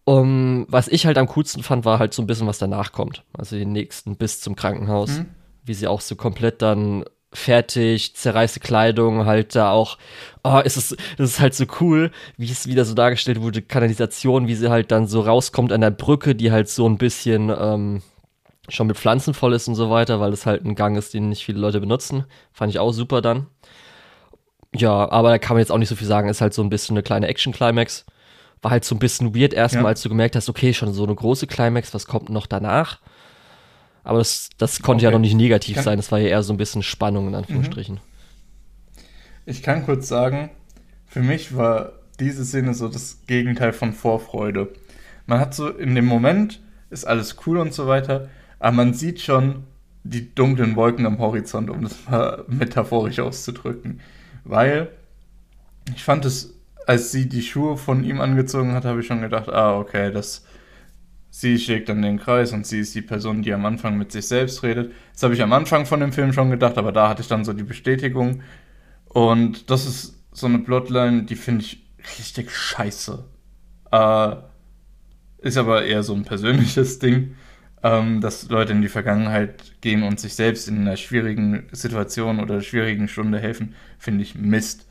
Um, 0.08 0.66
was 0.68 0.86
ich 0.86 1.04
halt 1.04 1.18
am 1.18 1.26
coolsten 1.26 1.64
fand, 1.64 1.84
war 1.84 1.98
halt 1.98 2.14
so 2.14 2.22
ein 2.22 2.28
bisschen, 2.28 2.46
was 2.46 2.58
danach 2.58 2.92
kommt. 2.92 3.24
Also 3.36 3.56
den 3.56 3.72
nächsten 3.72 4.16
bis 4.16 4.40
zum 4.40 4.54
Krankenhaus. 4.54 5.18
Mhm. 5.18 5.26
Wie 5.64 5.74
sie 5.74 5.88
auch 5.88 6.00
so 6.00 6.14
komplett 6.14 6.62
dann 6.62 7.04
fertig, 7.32 8.14
zerreißte 8.14 8.60
Kleidung, 8.60 9.26
halt 9.26 9.56
da 9.56 9.72
auch, 9.72 9.98
oh, 10.44 10.60
ist 10.60 10.76
es, 10.76 10.96
das 11.18 11.30
ist 11.30 11.40
halt 11.40 11.54
so 11.54 11.64
cool, 11.80 12.12
wie 12.36 12.48
es 12.48 12.68
wieder 12.68 12.84
so 12.84 12.94
dargestellt 12.94 13.42
wurde, 13.42 13.62
Kanalisation, 13.62 14.46
wie 14.46 14.54
sie 14.54 14.70
halt 14.70 14.92
dann 14.92 15.08
so 15.08 15.22
rauskommt 15.22 15.72
an 15.72 15.80
der 15.80 15.90
Brücke, 15.90 16.36
die 16.36 16.52
halt 16.52 16.68
so 16.68 16.88
ein 16.88 16.98
bisschen 16.98 17.50
ähm, 17.50 18.02
schon 18.68 18.86
mit 18.86 18.96
Pflanzen 18.96 19.34
voll 19.34 19.54
ist 19.54 19.66
und 19.66 19.74
so 19.74 19.90
weiter, 19.90 20.20
weil 20.20 20.32
es 20.32 20.46
halt 20.46 20.64
ein 20.64 20.76
Gang 20.76 20.96
ist, 20.96 21.14
den 21.14 21.28
nicht 21.28 21.44
viele 21.44 21.58
Leute 21.58 21.80
benutzen. 21.80 22.24
Fand 22.52 22.70
ich 22.70 22.78
auch 22.78 22.92
super 22.92 23.20
dann. 23.22 23.48
Ja, 24.74 25.10
aber 25.10 25.30
da 25.30 25.38
kann 25.38 25.56
man 25.56 25.60
jetzt 25.60 25.72
auch 25.72 25.78
nicht 25.78 25.88
so 25.88 25.96
viel 25.96 26.06
sagen. 26.06 26.28
Ist 26.28 26.40
halt 26.40 26.54
so 26.54 26.62
ein 26.62 26.70
bisschen 26.70 26.96
eine 26.96 27.02
kleine 27.02 27.28
Action-Climax. 27.28 28.06
War 28.62 28.70
halt 28.70 28.84
so 28.84 28.94
ein 28.94 28.98
bisschen 28.98 29.34
weird 29.34 29.54
erstmal, 29.54 29.84
ja. 29.84 29.88
als 29.90 30.02
du 30.02 30.08
gemerkt 30.08 30.36
hast, 30.36 30.48
okay, 30.48 30.72
schon 30.72 30.92
so 30.92 31.04
eine 31.04 31.14
große 31.14 31.46
Climax, 31.46 31.94
was 31.94 32.06
kommt 32.06 32.30
noch 32.30 32.46
danach? 32.46 33.00
Aber 34.02 34.18
das, 34.18 34.50
das 34.56 34.82
konnte 34.82 35.04
okay. 35.04 35.04
ja 35.04 35.10
noch 35.10 35.22
nicht 35.22 35.34
negativ 35.34 35.80
sein, 35.80 35.98
das 35.98 36.12
war 36.12 36.18
ja 36.18 36.28
eher 36.28 36.42
so 36.42 36.52
ein 36.52 36.56
bisschen 36.56 36.82
Spannung 36.82 37.28
in 37.28 37.34
Anführungsstrichen. 37.34 37.96
Mhm. 37.96 38.00
Ich 39.46 39.62
kann 39.62 39.84
kurz 39.84 40.08
sagen, 40.08 40.50
für 41.06 41.20
mich 41.20 41.56
war 41.56 41.92
diese 42.18 42.44
Szene 42.44 42.74
so 42.74 42.88
das 42.88 43.20
Gegenteil 43.26 43.72
von 43.72 43.92
Vorfreude. 43.92 44.72
Man 45.26 45.40
hat 45.40 45.54
so 45.54 45.68
in 45.68 45.94
dem 45.94 46.06
Moment, 46.06 46.60
ist 46.90 47.06
alles 47.06 47.36
cool 47.46 47.58
und 47.58 47.74
so 47.74 47.86
weiter, 47.86 48.28
aber 48.58 48.72
man 48.72 48.94
sieht 48.94 49.20
schon 49.20 49.64
die 50.04 50.34
dunklen 50.34 50.76
Wolken 50.76 51.06
am 51.06 51.18
Horizont, 51.18 51.68
um 51.70 51.82
das 51.82 51.96
mal 52.08 52.44
metaphorisch 52.48 53.18
auszudrücken. 53.18 54.00
Weil 54.44 54.88
ich 55.94 56.04
fand 56.04 56.24
es, 56.24 56.54
als 56.86 57.12
sie 57.12 57.28
die 57.28 57.42
Schuhe 57.42 57.76
von 57.76 58.04
ihm 58.04 58.20
angezogen 58.20 58.72
hat, 58.72 58.84
habe 58.84 59.00
ich 59.00 59.06
schon 59.06 59.20
gedacht, 59.20 59.48
ah, 59.48 59.78
okay, 59.78 60.12
das 60.12 60.44
sie 61.38 61.58
schlägt 61.58 61.90
dann 61.90 62.00
den 62.00 62.18
Kreis 62.18 62.52
und 62.52 62.66
sie 62.66 62.80
ist 62.80 62.94
die 62.94 63.02
Person, 63.02 63.42
die 63.42 63.52
am 63.52 63.66
Anfang 63.66 63.98
mit 63.98 64.10
sich 64.10 64.26
selbst 64.26 64.62
redet. 64.62 64.92
Das 65.12 65.22
habe 65.22 65.34
ich 65.34 65.42
am 65.42 65.52
Anfang 65.52 65.84
von 65.84 66.00
dem 66.00 66.12
Film 66.12 66.32
schon 66.32 66.50
gedacht, 66.50 66.78
aber 66.78 66.92
da 66.92 67.10
hatte 67.10 67.20
ich 67.20 67.28
dann 67.28 67.44
so 67.44 67.52
die 67.52 67.62
Bestätigung. 67.62 68.40
Und 69.04 69.70
das 69.70 69.84
ist 69.84 70.24
so 70.32 70.46
eine 70.46 70.60
Plotline, 70.60 71.24
die 71.24 71.36
finde 71.36 71.62
ich 71.62 71.84
richtig 72.18 72.50
scheiße. 72.50 73.24
Äh, 73.92 74.36
ist 75.38 75.58
aber 75.58 75.84
eher 75.84 76.02
so 76.02 76.14
ein 76.14 76.24
persönliches 76.24 76.98
Ding, 77.00 77.34
ähm, 77.82 78.22
dass 78.22 78.48
Leute 78.48 78.72
in 78.72 78.80
die 78.80 78.88
Vergangenheit 78.88 79.80
gehen 79.82 80.04
und 80.04 80.18
sich 80.18 80.34
selbst 80.34 80.68
in 80.68 80.80
einer 80.80 80.96
schwierigen 80.96 81.68
Situation 81.72 82.40
oder 82.40 82.62
schwierigen 82.62 83.08
Stunde 83.08 83.38
helfen, 83.38 83.74
finde 83.98 84.22
ich 84.22 84.36
Mist. 84.36 84.88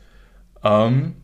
Ähm, 0.62 1.16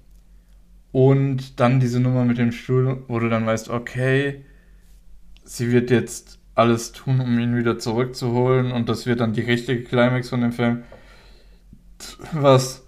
und 0.92 1.58
dann 1.58 1.80
diese 1.80 2.00
Nummer 2.00 2.24
mit 2.24 2.38
dem 2.38 2.52
Stuhl, 2.52 3.02
wo 3.08 3.18
du 3.18 3.28
dann 3.28 3.46
weißt, 3.46 3.70
okay, 3.70 4.44
sie 5.44 5.72
wird 5.72 5.90
jetzt 5.90 6.38
alles 6.54 6.92
tun, 6.92 7.20
um 7.20 7.38
ihn 7.38 7.56
wieder 7.56 7.78
zurückzuholen 7.78 8.72
und 8.72 8.88
das 8.88 9.06
wird 9.06 9.20
dann 9.20 9.32
die 9.32 9.40
richtige 9.40 9.82
Climax 9.82 10.28
von 10.28 10.42
dem 10.42 10.52
Film. 10.52 10.82
Was 12.32 12.84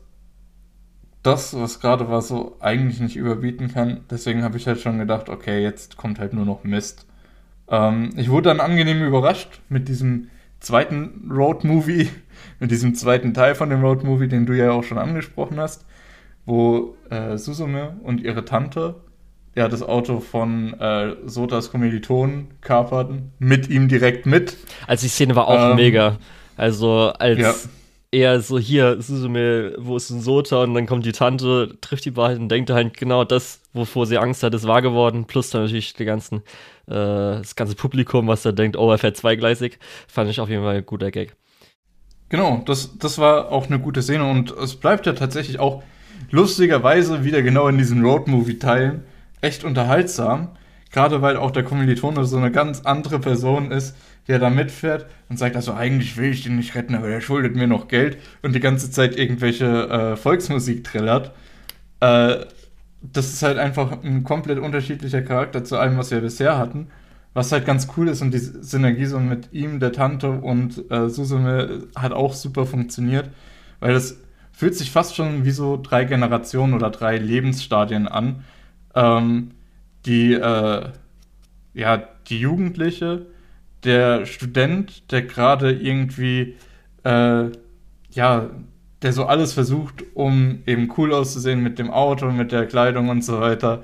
das, 1.23 1.59
was 1.59 1.81
gerade 1.81 2.09
war, 2.09 2.21
so 2.21 2.57
eigentlich 2.61 3.01
nicht 3.01 3.17
überbieten 3.17 3.73
kann. 3.73 4.01
Deswegen 4.11 4.43
habe 4.43 4.59
ich 4.59 4.67
halt 4.67 4.81
schon 4.81 4.99
gedacht, 4.99 5.31
okay, 5.31 5.63
jetzt 5.63 5.97
kommt 5.97 6.19
halt 6.19 6.35
nur 6.35 6.45
noch 6.45 6.65
Mist. 6.65 7.07
Ähm, 7.69 8.11
ich 8.17 8.29
wurde 8.29 8.51
dann 8.51 8.61
angenehm 8.61 9.03
überrascht 9.03 9.61
mit 9.71 9.89
diesem 9.89 10.29
zweiten 10.61 11.31
Road-Movie, 11.31 12.11
mit 12.61 12.71
diesem 12.71 12.95
zweiten 12.95 13.33
Teil 13.33 13.55
von 13.55 13.71
dem 13.71 13.83
Road-Movie, 13.83 14.29
den 14.29 14.45
du 14.45 14.53
ja 14.53 14.73
auch 14.73 14.85
schon 14.85 14.99
angesprochen 14.99 15.59
hast, 15.59 15.87
wo 16.47 16.97
äh, 17.11 17.37
Susume 17.37 17.97
und 18.03 18.21
ihre 18.21 18.45
Tante 18.45 18.97
ja 19.55 19.69
das 19.69 19.83
Auto 19.83 20.21
von 20.21 20.79
äh, 20.81 21.17
Sotas 21.27 21.71
Kommilitonen 21.71 22.49
kaperten, 22.61 23.33
mit 23.39 23.69
ihm 23.69 23.89
direkt 23.89 24.27
mit. 24.27 24.57
Also 24.87 25.05
die 25.05 25.11
Szene 25.11 25.37
war 25.37 25.49
auch 25.49 25.71
ähm, 25.71 25.77
mega. 25.77 26.19
Also 26.57 27.13
als 27.19 27.39
ja. 27.39 27.55
er 28.11 28.41
so 28.41 28.59
hier, 28.59 29.01
Susume, 29.01 29.75
wo 29.79 29.97
ist 29.97 30.11
ein 30.11 30.21
Sota? 30.21 30.63
Und 30.63 30.75
dann 30.75 30.87
kommt 30.87 31.07
die 31.07 31.13
Tante, 31.13 31.77
trifft 31.81 32.05
die 32.05 32.11
beiden 32.11 32.45
und 32.45 32.49
denkt 32.49 32.71
halt 32.71 32.97
genau 32.97 33.25
das, 33.25 33.61
wovor 33.73 34.07
sie 34.07 34.19
Angst 34.19 34.43
hat, 34.43 34.55
ist 34.55 34.67
wahr 34.67 34.83
geworden. 34.83 35.27
Plus 35.27 35.51
dann 35.51 35.63
natürlich 35.63 35.95
die 35.95 36.05
ganzen, 36.05 36.39
äh, 36.87 37.39
das 37.39 37.57
ganze 37.57 37.75
Publikum, 37.75 38.27
was 38.27 38.43
da 38.43 38.53
denkt, 38.53 38.77
oh, 38.77 38.91
er 38.91 38.99
fährt 38.99 39.17
zweigleisig. 39.17 39.79
Fand 40.09 40.31
ich 40.31 40.41
auf 40.41 40.49
jeden 40.49 40.63
Fall 40.63 40.77
ein 40.77 40.87
guter 40.87 41.11
Gag. 41.11 41.35
Genau, 42.29 42.63
das, 42.67 42.99
das 42.99 43.19
war 43.19 43.53
auch 43.53 43.67
eine 43.67 43.79
gute 43.79 44.03
Szene 44.03 44.29
und 44.29 44.51
es 44.51 44.75
bleibt 44.75 45.07
ja 45.07 45.13
tatsächlich 45.13 45.61
auch 45.61 45.83
lustigerweise 46.31 47.25
wieder 47.25 47.43
genau 47.43 47.69
in 47.69 47.79
diesen 47.79 48.05
Roadmovie-Teilen 48.05 49.03
echt 49.41 49.65
unterhaltsam. 49.65 50.51
Gerade 50.91 51.23
weil 51.23 51.37
auch 51.37 51.51
der 51.51 51.65
Kommilitone 51.65 52.25
so 52.25 52.37
eine 52.37 52.53
ganz 52.53 52.83
andere 52.83 53.19
Person 53.19 53.73
ist, 53.73 53.97
der 54.29 54.39
da 54.39 54.49
mitfährt 54.49 55.07
und 55.29 55.39
sagt, 55.39 55.57
also 55.57 55.75
eigentlich 55.75 56.17
will 56.17 56.31
ich 56.31 56.45
den 56.45 56.57
nicht 56.57 56.75
retten, 56.75 56.95
aber 56.95 57.09
der 57.09 57.21
schuldet 57.21 57.57
mir 57.57 57.67
noch 57.67 57.89
Geld 57.89 58.17
und 58.43 58.55
die 58.55 58.61
ganze 58.61 58.91
Zeit 58.91 59.17
irgendwelche 59.17 59.67
äh, 59.67 60.17
Volksmusik 60.17 60.85
trillert. 60.85 61.33
Äh, 62.01 62.47
das 63.03 63.27
ist 63.33 63.43
halt 63.43 63.59
einfach 63.59 64.03
ein 64.03 64.25
komplett 64.25 64.59
unterschiedlicher 64.59 65.23
Charakter 65.23 65.65
zu 65.65 65.77
allem, 65.77 65.99
was 65.99 66.11
wir 66.11 66.21
bisher 66.21 66.57
hatten. 66.57 66.89
Was 67.35 67.51
halt 67.51 67.67
ganz 67.67 67.89
cool 67.97 68.07
ist 68.09 68.23
und 68.23 68.33
die 68.33 68.39
Synergie 68.39 69.07
so 69.07 69.19
mit 69.19 69.53
ihm, 69.53 69.81
der 69.81 69.93
Tante 69.93 70.31
und 70.31 70.89
äh, 70.91 71.09
Susume 71.09 71.89
hat 71.97 72.13
auch 72.13 72.33
super 72.33 72.65
funktioniert, 72.65 73.29
weil 73.81 73.93
das 73.93 74.17
fühlt 74.55 74.77
sich 74.77 74.91
fast 74.91 75.17
schon 75.17 75.45
wie 75.45 75.51
so 75.51 75.77
drei 75.77 76.05
Generationen 76.05 76.75
oder 76.75 76.91
drei 76.91 77.19
Lebensstadien 77.19 78.07
an 78.09 78.45
ähm, 78.95 79.51
die, 80.07 80.33
äh, 80.35 80.89
ja, 81.75 82.09
die 82.29 82.39
Jugendliche, 82.39 83.27
der 83.83 84.27
Student, 84.27 85.11
der 85.13 85.23
gerade 85.23 85.73
irgendwie, 85.73 86.57
äh, 87.05 87.47
ja, 88.11 88.51
der 89.03 89.13
so 89.13 89.27
alles 89.27 89.53
versucht, 89.53 90.05
um 90.15 90.63
eben 90.67 90.91
cool 90.97 91.13
auszusehen 91.13 91.63
mit 91.63 91.79
dem 91.79 91.91
Auto, 91.91 92.31
mit 92.31 92.53
der 92.53 92.67
Kleidung 92.67 93.09
und 93.11 93.23
so 93.23 93.41
weiter, 93.41 93.83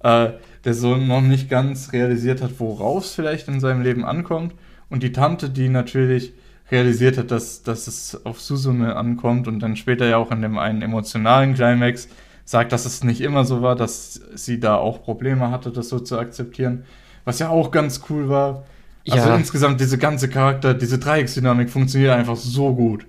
äh, 0.00 0.30
der 0.64 0.74
so 0.74 0.96
noch 0.96 1.22
nicht 1.22 1.48
ganz 1.48 1.92
realisiert 1.92 2.42
hat, 2.42 2.60
worauf 2.60 3.04
es 3.04 3.14
vielleicht 3.14 3.48
in 3.48 3.58
seinem 3.60 3.82
Leben 3.82 4.04
ankommt. 4.04 4.54
Und 4.88 5.02
die 5.02 5.12
Tante, 5.12 5.50
die 5.50 5.68
natürlich 5.68 6.34
realisiert 6.72 7.18
hat, 7.18 7.30
dass, 7.30 7.62
dass 7.62 7.86
es 7.86 8.24
auf 8.24 8.40
Susume 8.40 8.96
ankommt 8.96 9.46
und 9.46 9.60
dann 9.60 9.76
später 9.76 10.08
ja 10.08 10.16
auch 10.16 10.32
in 10.32 10.42
dem 10.42 10.58
einen 10.58 10.82
emotionalen 10.82 11.54
Climax 11.54 12.08
sagt, 12.44 12.72
dass 12.72 12.86
es 12.86 13.04
nicht 13.04 13.20
immer 13.20 13.44
so 13.44 13.62
war, 13.62 13.76
dass 13.76 14.20
sie 14.34 14.58
da 14.58 14.76
auch 14.76 15.02
Probleme 15.02 15.50
hatte, 15.50 15.70
das 15.70 15.90
so 15.90 16.00
zu 16.00 16.18
akzeptieren. 16.18 16.84
Was 17.24 17.38
ja 17.38 17.50
auch 17.50 17.70
ganz 17.70 18.02
cool 18.08 18.28
war. 18.28 18.64
Also 19.08 19.28
ja. 19.28 19.36
insgesamt 19.36 19.80
diese 19.80 19.98
ganze 19.98 20.28
Charakter, 20.28 20.74
diese 20.74 20.98
Dreiecksdynamik 20.98 21.70
funktioniert 21.70 22.12
einfach 22.12 22.36
so 22.36 22.74
gut. 22.74 23.06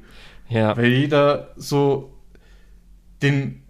Ja. 0.50 0.76
Weil 0.76 0.88
jeder 0.88 1.52
so 1.56 2.14
den, 3.22 3.64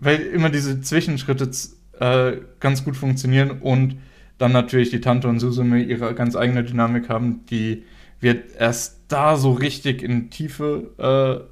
weil 0.00 0.20
immer 0.20 0.50
diese 0.50 0.80
Zwischenschritte 0.80 1.50
äh, 2.00 2.38
ganz 2.60 2.84
gut 2.84 2.96
funktionieren 2.96 3.60
und 3.60 3.98
dann 4.38 4.52
natürlich 4.52 4.90
die 4.90 5.00
Tante 5.00 5.28
und 5.28 5.38
Susume 5.38 5.82
ihre 5.82 6.14
ganz 6.14 6.34
eigene 6.34 6.64
Dynamik 6.64 7.08
haben, 7.08 7.44
die 7.46 7.84
wir 8.24 8.56
erst 8.58 9.02
da 9.08 9.36
so 9.36 9.52
richtig 9.52 10.02
in 10.02 10.30
Tiefe 10.30 11.46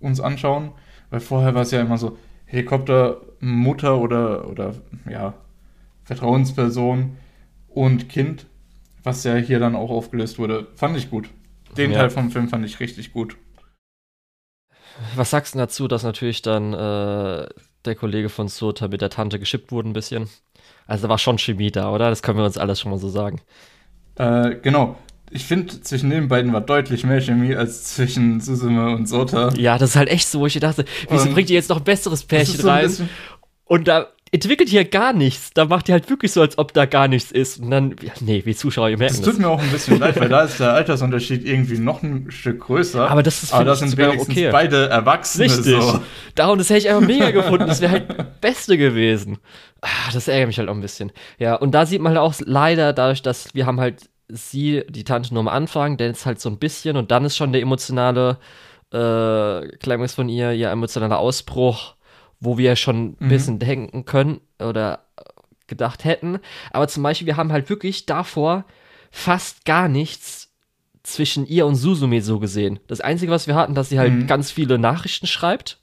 äh, 0.00 0.04
uns 0.04 0.20
anschauen. 0.20 0.72
Weil 1.10 1.20
vorher 1.20 1.54
war 1.54 1.62
es 1.62 1.70
ja 1.70 1.80
immer 1.80 1.98
so, 1.98 2.18
Helikoptermutter 2.46 3.98
oder, 3.98 4.48
oder 4.48 4.74
ja, 5.08 5.34
Vertrauensperson 6.04 7.16
und 7.68 8.08
Kind, 8.08 8.46
was 9.02 9.22
ja 9.24 9.36
hier 9.36 9.58
dann 9.58 9.76
auch 9.76 9.90
aufgelöst 9.90 10.38
wurde, 10.38 10.66
fand 10.74 10.96
ich 10.96 11.10
gut. 11.10 11.30
Den 11.76 11.92
ja. 11.92 11.98
Teil 11.98 12.10
vom 12.10 12.30
Film 12.30 12.48
fand 12.48 12.64
ich 12.64 12.80
richtig 12.80 13.12
gut. 13.12 13.36
Was 15.14 15.30
sagst 15.30 15.54
du 15.54 15.58
dazu, 15.58 15.88
dass 15.88 16.02
natürlich 16.02 16.42
dann 16.42 16.72
äh, 16.72 17.46
der 17.84 17.94
Kollege 17.94 18.30
von 18.30 18.48
Sota 18.48 18.88
mit 18.88 19.02
der 19.02 19.10
Tante 19.10 19.38
geschippt 19.38 19.70
wurde 19.70 19.90
ein 19.90 19.92
bisschen? 19.92 20.28
Also 20.86 21.02
da 21.02 21.10
war 21.10 21.18
schon 21.18 21.38
Chemie 21.38 21.70
da, 21.70 21.92
oder? 21.92 22.08
Das 22.08 22.22
können 22.22 22.38
wir 22.38 22.46
uns 22.46 22.58
alles 22.58 22.80
schon 22.80 22.90
mal 22.90 22.98
so 22.98 23.08
sagen. 23.08 23.40
Äh, 24.16 24.56
genau 24.56 24.96
ich 25.30 25.44
finde, 25.44 25.80
zwischen 25.80 26.10
den 26.10 26.28
beiden 26.28 26.52
war 26.52 26.60
deutlich 26.60 27.04
mehr 27.04 27.20
Chemie 27.20 27.54
als 27.54 27.94
zwischen 27.94 28.40
Susume 28.40 28.94
und 28.94 29.08
Sota. 29.08 29.52
Ja, 29.56 29.78
das 29.78 29.90
ist 29.90 29.96
halt 29.96 30.08
echt 30.08 30.28
so, 30.28 30.40
wo 30.40 30.46
ich 30.46 30.58
dachte, 30.58 30.84
wieso 31.08 31.24
und 31.24 31.34
bringt 31.34 31.50
ihr 31.50 31.56
jetzt 31.56 31.68
noch 31.68 31.78
ein 31.78 31.84
besseres 31.84 32.24
Pärchen 32.24 32.60
so 32.60 32.68
rein? 32.68 33.08
Und 33.64 33.88
da 33.88 34.08
entwickelt 34.32 34.68
hier 34.68 34.84
gar 34.84 35.12
nichts. 35.12 35.52
Da 35.52 35.64
macht 35.64 35.88
ihr 35.88 35.92
halt 35.92 36.08
wirklich 36.10 36.32
so, 36.32 36.40
als 36.40 36.58
ob 36.58 36.72
da 36.72 36.86
gar 36.86 37.08
nichts 37.08 37.30
ist. 37.30 37.58
Und 37.58 37.70
dann, 37.70 37.96
ja, 38.02 38.12
nee, 38.20 38.42
wie 38.44 38.54
Zuschauer, 38.54 38.88
ihr 38.90 38.98
merkt 38.98 39.12
das. 39.12 39.20
Das 39.20 39.30
tut 39.30 39.40
mir 39.40 39.48
auch 39.48 39.60
ein 39.60 39.70
bisschen 39.70 39.98
leid, 39.98 40.18
weil 40.20 40.28
da 40.28 40.42
ist 40.42 40.60
der 40.60 40.72
Altersunterschied 40.72 41.44
irgendwie 41.44 41.78
noch 41.78 42.02
ein 42.02 42.30
Stück 42.30 42.60
größer. 42.60 43.10
Aber 43.10 43.22
das 43.22 43.42
ist 43.42 43.52
Aber 43.52 43.64
das 43.64 43.80
sind 43.80 43.96
wenigstens 43.96 44.36
okay. 44.36 44.50
beide 44.50 44.88
Erwachsene. 44.88 45.44
Richtig. 45.44 45.80
So. 45.80 46.00
Darum, 46.34 46.58
das 46.58 46.70
hätte 46.70 46.80
ich 46.80 46.88
einfach 46.88 47.06
mega 47.06 47.30
gefunden. 47.30 47.66
Das 47.66 47.80
wäre 47.80 47.92
halt 47.92 48.40
Beste 48.40 48.76
gewesen. 48.76 49.38
Ah, 49.80 50.10
das 50.12 50.28
ärgert 50.28 50.48
mich 50.48 50.58
halt 50.58 50.68
auch 50.68 50.74
ein 50.74 50.80
bisschen. 50.80 51.12
Ja, 51.38 51.54
und 51.54 51.72
da 51.72 51.86
sieht 51.86 52.00
man 52.00 52.10
halt 52.10 52.20
auch 52.20 52.34
leider 52.44 52.92
dadurch, 52.92 53.22
dass 53.22 53.54
wir 53.54 53.66
haben 53.66 53.80
halt 53.80 54.08
sie, 54.28 54.84
die 54.88 55.04
Tante 55.04 55.32
nur 55.32 55.40
am 55.40 55.48
Anfang, 55.48 55.96
denn 55.96 56.10
es 56.10 56.26
halt 56.26 56.40
so 56.40 56.48
ein 56.48 56.58
bisschen 56.58 56.96
und 56.96 57.10
dann 57.10 57.24
ist 57.24 57.36
schon 57.36 57.52
der 57.52 57.62
emotionale 57.62 58.38
äh, 58.92 59.68
Climax 59.78 60.14
von 60.14 60.28
ihr, 60.28 60.52
ihr 60.52 60.70
emotionaler 60.70 61.18
Ausbruch, 61.18 61.94
wo 62.40 62.58
wir 62.58 62.76
schon 62.76 63.10
ein 63.10 63.16
mhm. 63.18 63.28
bisschen 63.28 63.58
denken 63.58 64.04
können 64.04 64.40
oder 64.58 65.04
gedacht 65.68 66.04
hätten. 66.04 66.40
Aber 66.72 66.88
zum 66.88 67.02
Beispiel, 67.02 67.26
wir 67.26 67.36
haben 67.36 67.52
halt 67.52 67.70
wirklich 67.70 68.06
davor 68.06 68.64
fast 69.10 69.64
gar 69.64 69.88
nichts 69.88 70.50
zwischen 71.02 71.46
ihr 71.46 71.66
und 71.66 71.76
Susume 71.76 72.20
so 72.22 72.38
gesehen. 72.38 72.80
Das 72.86 73.00
Einzige, 73.00 73.32
was 73.32 73.46
wir 73.46 73.54
hatten, 73.54 73.74
dass 73.74 73.88
sie 73.88 73.98
halt 73.98 74.12
mhm. 74.12 74.26
ganz 74.26 74.50
viele 74.50 74.78
Nachrichten 74.78 75.26
schreibt. 75.26 75.80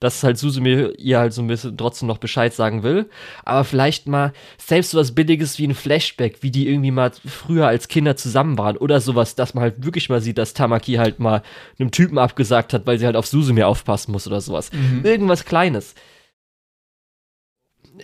Dass 0.00 0.22
halt 0.22 0.38
Susume 0.38 0.92
ihr 0.92 1.18
halt 1.18 1.32
so 1.32 1.42
ein 1.42 1.48
bisschen 1.48 1.76
trotzdem 1.76 2.08
noch 2.08 2.18
Bescheid 2.18 2.54
sagen 2.54 2.82
will. 2.82 3.10
Aber 3.44 3.64
vielleicht 3.64 4.06
mal 4.06 4.32
selbst 4.56 4.92
so 4.92 4.98
was 4.98 5.14
Billiges 5.14 5.58
wie 5.58 5.66
ein 5.66 5.74
Flashback, 5.74 6.42
wie 6.42 6.50
die 6.50 6.68
irgendwie 6.68 6.90
mal 6.90 7.10
früher 7.26 7.66
als 7.66 7.88
Kinder 7.88 8.16
zusammen 8.16 8.58
waren 8.58 8.76
oder 8.76 9.00
sowas, 9.00 9.34
dass 9.34 9.54
man 9.54 9.62
halt 9.62 9.84
wirklich 9.84 10.08
mal 10.08 10.20
sieht, 10.20 10.38
dass 10.38 10.54
Tamaki 10.54 10.94
halt 10.94 11.18
mal 11.18 11.42
einem 11.78 11.90
Typen 11.90 12.18
abgesagt 12.18 12.72
hat, 12.72 12.86
weil 12.86 12.98
sie 12.98 13.06
halt 13.06 13.16
auf 13.16 13.26
Susume 13.26 13.66
aufpassen 13.66 14.12
muss 14.12 14.26
oder 14.26 14.40
sowas. 14.40 14.70
Mhm. 14.72 15.04
Irgendwas 15.04 15.44
Kleines. 15.44 15.94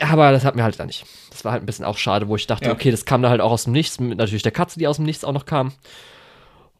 Aber 0.00 0.32
das 0.32 0.44
hat 0.44 0.56
mir 0.56 0.64
halt 0.64 0.78
da 0.78 0.86
nicht. 0.86 1.04
Das 1.30 1.44
war 1.44 1.52
halt 1.52 1.62
ein 1.62 1.66
bisschen 1.66 1.84
auch 1.84 1.98
schade, 1.98 2.28
wo 2.28 2.34
ich 2.34 2.46
dachte, 2.48 2.66
ja. 2.66 2.72
okay, 2.72 2.90
das 2.90 3.04
kam 3.04 3.22
da 3.22 3.30
halt 3.30 3.40
auch 3.40 3.52
aus 3.52 3.64
dem 3.64 3.72
Nichts, 3.72 4.00
mit 4.00 4.18
natürlich 4.18 4.42
der 4.42 4.52
Katze, 4.52 4.78
die 4.78 4.88
aus 4.88 4.96
dem 4.96 5.04
Nichts 5.04 5.24
auch 5.24 5.32
noch 5.32 5.46
kam. 5.46 5.72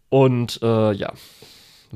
Und 0.09 0.61
äh, 0.63 0.93
ja, 0.93 1.13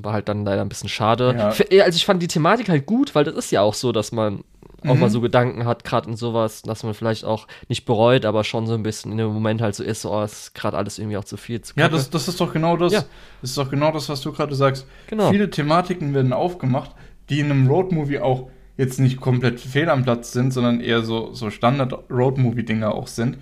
war 0.05 0.13
halt 0.13 0.29
dann 0.29 0.45
leider 0.45 0.63
ein 0.63 0.69
bisschen 0.69 0.89
schade. 0.89 1.35
Ja. 1.37 1.49
Also 1.85 1.97
ich 1.97 2.07
fand 2.07 2.23
die 2.23 2.29
Thematik 2.29 2.69
halt 2.69 2.87
gut, 2.87 3.15
weil 3.15 3.25
das 3.25 3.35
ist 3.35 3.51
ja 3.51 3.63
auch 3.63 3.75
so, 3.75 3.93
dass 3.93 4.13
man 4.13 4.45
auch 4.87 4.95
mhm. 4.95 5.01
mal 5.01 5.11
so 5.11 5.21
Gedanken 5.21 5.65
hat, 5.65 5.85
gerade 5.85 6.09
in 6.09 6.17
sowas, 6.17 6.63
dass 6.63 6.85
man 6.85 6.95
vielleicht 6.95 7.25
auch 7.25 7.49
nicht 7.69 7.85
bereut, 7.85 8.25
aber 8.25 8.45
schon 8.45 8.67
so 8.67 8.75
ein 8.75 8.83
bisschen 8.83 9.11
in 9.11 9.19
dem 9.19 9.33
Moment 9.33 9.61
halt 9.61 9.75
so 9.75 9.83
ist, 9.83 10.03
so, 10.03 10.13
oh, 10.13 10.23
ist 10.23 10.55
gerade 10.55 10.77
alles 10.77 10.99
irgendwie 10.99 11.17
auch 11.17 11.25
zu 11.25 11.37
viel. 11.37 11.61
Zu 11.61 11.75
ja, 11.77 11.89
das, 11.89 12.11
das 12.11 12.29
ist 12.29 12.41
doch 12.41 12.53
genau 12.53 12.77
das. 12.77 12.93
Ja. 12.93 13.05
Das 13.41 13.51
ist 13.51 13.59
doch 13.59 13.71
genau 13.71 13.91
das, 13.91 14.09
was 14.09 14.21
du 14.21 14.33
gerade 14.33 14.55
sagst. 14.55 14.87
Genau. 15.09 15.31
Viele 15.31 15.51
Thematiken 15.51 16.15
werden 16.15 16.33
aufgemacht, 16.33 16.93
die 17.29 17.41
in 17.41 17.51
einem 17.51 17.69
Roadmovie 17.69 18.21
auch 18.21 18.51
jetzt 18.77 19.01
nicht 19.01 19.21
komplett 19.21 19.59
fehl 19.59 19.89
am 19.89 20.05
Platz 20.05 20.33
sind, 20.33 20.53
sondern 20.53 20.81
eher 20.81 21.03
so, 21.03 21.35
so 21.35 21.51
Standard-Roadmovie-Dinger 21.51 22.95
auch 22.95 23.09
sind. 23.09 23.39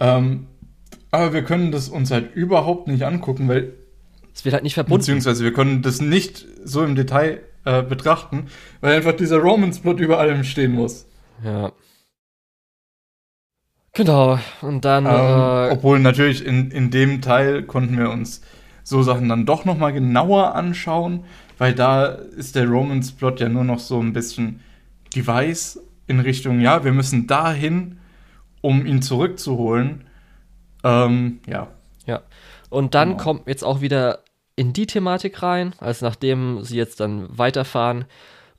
Ähm, 0.00 0.48
aber 1.12 1.32
wir 1.32 1.44
können 1.44 1.70
das 1.70 1.88
uns 1.88 2.10
halt 2.10 2.34
überhaupt 2.34 2.88
nicht 2.88 3.04
angucken, 3.04 3.48
weil 3.48 3.74
es 4.34 4.44
wird 4.44 4.54
halt 4.54 4.64
nicht 4.64 4.74
verbunden. 4.74 5.00
Beziehungsweise 5.00 5.44
wir 5.44 5.52
können 5.52 5.82
das 5.82 6.00
nicht 6.00 6.46
so 6.64 6.84
im 6.84 6.94
Detail 6.94 7.40
äh, 7.64 7.82
betrachten, 7.82 8.46
weil 8.80 8.96
einfach 8.96 9.12
dieser 9.12 9.38
Romans-Plot 9.38 10.00
über 10.00 10.18
allem 10.18 10.44
stehen 10.44 10.72
muss. 10.72 11.06
Ja. 11.44 11.72
Genau, 13.92 14.38
und 14.62 14.84
dann. 14.84 15.04
Ähm, 15.04 15.12
äh, 15.12 15.72
obwohl 15.72 15.98
natürlich 15.98 16.44
in, 16.44 16.70
in 16.70 16.90
dem 16.90 17.20
Teil 17.22 17.64
konnten 17.64 17.98
wir 17.98 18.10
uns 18.10 18.40
so 18.82 19.02
Sachen 19.02 19.28
dann 19.28 19.46
doch 19.46 19.64
nochmal 19.64 19.92
genauer 19.92 20.54
anschauen, 20.54 21.24
weil 21.58 21.74
da 21.74 22.06
ist 22.06 22.56
der 22.56 22.68
Romans-Plot 22.68 23.40
ja 23.40 23.48
nur 23.48 23.64
noch 23.64 23.78
so 23.78 24.00
ein 24.00 24.12
bisschen 24.12 24.60
Device 25.14 25.80
in 26.06 26.20
Richtung, 26.20 26.60
ja, 26.60 26.84
wir 26.84 26.92
müssen 26.92 27.26
dahin, 27.26 27.98
um 28.60 28.86
ihn 28.86 29.02
zurückzuholen. 29.02 30.04
Ähm, 30.82 31.40
ja. 31.46 31.68
Und 32.70 32.94
dann 32.94 33.10
genau. 33.10 33.22
kommt 33.22 33.48
jetzt 33.48 33.64
auch 33.64 33.80
wieder 33.80 34.20
in 34.56 34.72
die 34.72 34.86
Thematik 34.86 35.42
rein, 35.42 35.74
also 35.78 36.06
nachdem 36.06 36.62
sie 36.62 36.76
jetzt 36.76 37.00
dann 37.00 37.26
weiterfahren, 37.36 38.04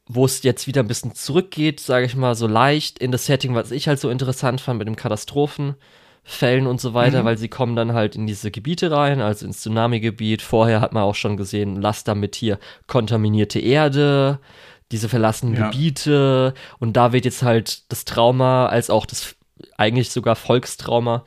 wo 0.07 0.25
es 0.25 0.43
jetzt 0.43 0.67
wieder 0.67 0.81
ein 0.81 0.87
bisschen 0.87 1.15
zurückgeht, 1.15 1.79
sage 1.79 2.05
ich 2.05 2.15
mal, 2.15 2.35
so 2.35 2.47
leicht 2.47 2.99
in 2.99 3.11
das 3.11 3.25
Setting, 3.25 3.55
was 3.55 3.71
ich 3.71 3.87
halt 3.87 3.99
so 3.99 4.09
interessant 4.09 4.59
fand 4.59 4.79
mit 4.79 4.87
dem 4.87 4.95
Katastrophenfällen 4.95 6.67
und 6.67 6.81
so 6.81 6.93
weiter, 6.93 7.21
mhm. 7.21 7.25
weil 7.25 7.37
sie 7.37 7.49
kommen 7.49 7.75
dann 7.75 7.93
halt 7.93 8.15
in 8.15 8.27
diese 8.27 8.51
Gebiete 8.51 8.91
rein, 8.91 9.21
also 9.21 9.45
ins 9.45 9.61
Tsunami-Gebiet. 9.61 10.41
Vorher 10.41 10.81
hat 10.81 10.91
man 10.91 11.03
auch 11.03 11.15
schon 11.15 11.37
gesehen, 11.37 11.79
Laster 11.79 12.15
mit 12.15 12.35
hier 12.35 12.59
kontaminierte 12.87 13.59
Erde, 13.59 14.39
diese 14.91 15.07
verlassenen 15.07 15.55
ja. 15.55 15.69
Gebiete 15.69 16.53
und 16.79 16.97
da 16.97 17.13
wird 17.13 17.25
jetzt 17.25 17.43
halt 17.43 17.89
das 17.91 18.05
Trauma 18.05 18.65
als 18.65 18.89
auch 18.89 19.05
das 19.05 19.35
eigentlich 19.77 20.09
sogar 20.09 20.35
Volkstrauma 20.35 21.23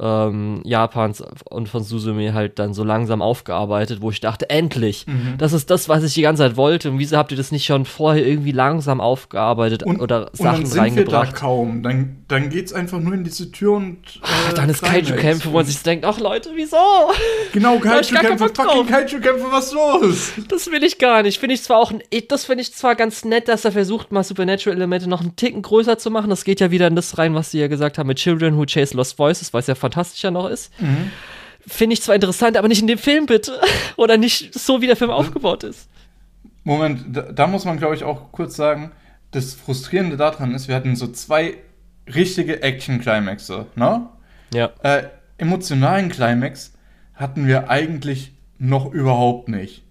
ähm, 0.00 0.60
Japans 0.64 1.22
und 1.48 1.68
von 1.68 1.82
Suzume 1.82 2.34
halt 2.34 2.58
dann 2.58 2.74
so 2.74 2.82
langsam 2.84 3.22
aufgearbeitet, 3.22 4.00
wo 4.00 4.10
ich 4.10 4.20
dachte, 4.20 4.48
endlich, 4.50 5.06
mhm. 5.06 5.34
das 5.38 5.52
ist 5.52 5.70
das, 5.70 5.88
was 5.88 6.02
ich 6.02 6.14
die 6.14 6.22
ganze 6.22 6.42
Zeit 6.42 6.56
wollte. 6.56 6.90
Und 6.90 6.98
wieso 6.98 7.16
habt 7.16 7.30
ihr 7.30 7.36
das 7.36 7.52
nicht 7.52 7.64
schon 7.64 7.84
vorher 7.84 8.26
irgendwie 8.26 8.52
langsam 8.52 9.00
aufgearbeitet 9.00 9.82
und, 9.82 10.00
oder 10.00 10.30
Sachen 10.32 10.46
und 10.46 10.62
dann 10.62 10.66
sind 10.66 10.80
reingebracht? 10.80 11.28
Wir 11.28 11.32
da 11.32 11.38
kaum. 11.38 11.82
Dann, 11.82 12.16
dann 12.28 12.48
geht's 12.48 12.72
einfach 12.72 12.98
nur 12.98 13.14
in 13.14 13.24
diese 13.24 13.52
Tür 13.52 13.72
und. 13.72 13.98
Äh, 14.16 14.20
ach, 14.22 14.52
dann 14.54 14.70
ist 14.70 14.82
Kaiju-Kämpfe, 14.82 15.50
wo 15.50 15.56
man 15.56 15.66
sich 15.66 15.82
denkt, 15.82 16.04
ach 16.04 16.18
Leute, 16.18 16.50
wieso? 16.54 16.76
Genau, 17.52 17.78
Kaiju-Kämpfe, 17.78 18.50
fucking 18.54 18.86
Kaiju-Kämpfe, 18.86 19.46
was 19.50 19.72
los? 19.72 20.32
Das 20.48 20.70
will 20.70 20.82
ich 20.82 20.98
gar 20.98 21.22
nicht. 21.22 21.38
Finde 21.38 21.54
ich 21.54 21.62
zwar 21.62 21.78
auch, 21.78 21.92
das 22.28 22.44
finde 22.44 22.62
ich 22.62 22.74
zwar 22.74 22.94
ganz 22.94 23.24
nett, 23.24 23.48
dass 23.48 23.64
er 23.64 23.72
versucht, 23.72 24.10
mal 24.10 24.24
Supernatural-Elemente 24.24 25.08
noch 25.08 25.20
einen 25.20 25.36
Ticken 25.36 25.62
größer 25.62 25.98
zu 25.98 26.10
machen. 26.10 26.30
Das 26.30 26.44
geht 26.44 26.60
ja 26.60 26.70
wieder 26.70 26.86
in 26.86 26.96
das 26.96 27.18
rein, 27.18 27.34
was 27.34 27.50
sie 27.50 27.60
ja 27.60 27.68
gesagt 27.68 27.98
haben 27.98 28.06
mit 28.06 28.18
Children 28.18 28.56
Who 28.56 28.64
Chase 28.66 28.96
Lost 28.96 29.18
Voices, 29.18 29.52
weil 29.52 29.60
es 29.60 29.66
ja 29.66 29.74
fantastischer 29.82 30.30
noch 30.30 30.48
ist. 30.48 30.72
Mhm. 30.80 31.10
Finde 31.66 31.94
ich 31.94 32.02
zwar 32.02 32.14
interessant, 32.14 32.56
aber 32.56 32.68
nicht 32.68 32.80
in 32.80 32.86
dem 32.86 32.98
Film 32.98 33.26
bitte. 33.26 33.60
Oder 33.96 34.16
nicht 34.16 34.58
so, 34.58 34.80
wie 34.80 34.86
der 34.86 34.96
Film 34.96 35.10
aufgebaut 35.10 35.64
ist. 35.64 35.88
Moment, 36.64 37.04
da, 37.14 37.22
da 37.22 37.46
muss 37.46 37.64
man, 37.64 37.76
glaube 37.76 37.94
ich, 37.94 38.04
auch 38.04 38.32
kurz 38.32 38.56
sagen, 38.56 38.92
das 39.32 39.54
Frustrierende 39.54 40.16
daran 40.16 40.54
ist, 40.54 40.68
wir 40.68 40.74
hatten 40.74 40.96
so 40.96 41.06
zwei 41.08 41.54
richtige 42.12 42.62
Action-Climaxe, 42.62 43.66
ne? 43.74 44.08
Ja. 44.52 44.70
Äh, 44.82 45.04
emotionalen 45.38 46.08
Climax 46.08 46.72
hatten 47.14 47.46
wir 47.46 47.70
eigentlich 47.70 48.32
noch 48.58 48.92
überhaupt 48.92 49.48
nicht. 49.48 49.82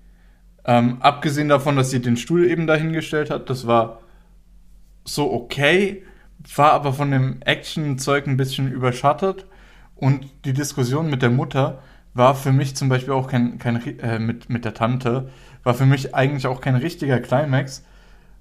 Ähm, 0.65 0.97
abgesehen 1.01 1.49
davon, 1.49 1.75
dass 1.75 1.89
sie 1.89 2.01
den 2.01 2.17
Stuhl 2.17 2.45
eben 2.45 2.67
dahingestellt 2.67 3.29
hat, 3.29 3.49
das 3.49 3.65
war 3.65 4.01
so 5.03 5.31
okay, 5.33 6.03
war 6.55 6.73
aber 6.73 6.93
von 6.93 7.11
dem 7.11 7.41
Action-Zeug 7.41 8.27
ein 8.27 8.37
bisschen 8.37 8.71
überschattet. 8.71 9.45
Und 10.01 10.25
die 10.45 10.53
Diskussion 10.53 11.11
mit 11.11 11.21
der 11.21 11.29
Mutter 11.29 11.77
war 12.15 12.33
für 12.33 12.51
mich 12.51 12.75
zum 12.75 12.89
Beispiel 12.89 13.13
auch 13.13 13.27
kein, 13.27 13.59
kein 13.59 13.99
äh, 13.99 14.17
mit, 14.17 14.49
mit 14.49 14.65
der 14.65 14.73
Tante, 14.73 15.29
war 15.63 15.75
für 15.75 15.85
mich 15.85 16.15
eigentlich 16.15 16.47
auch 16.47 16.59
kein 16.59 16.75
richtiger 16.75 17.19
Climax, 17.19 17.85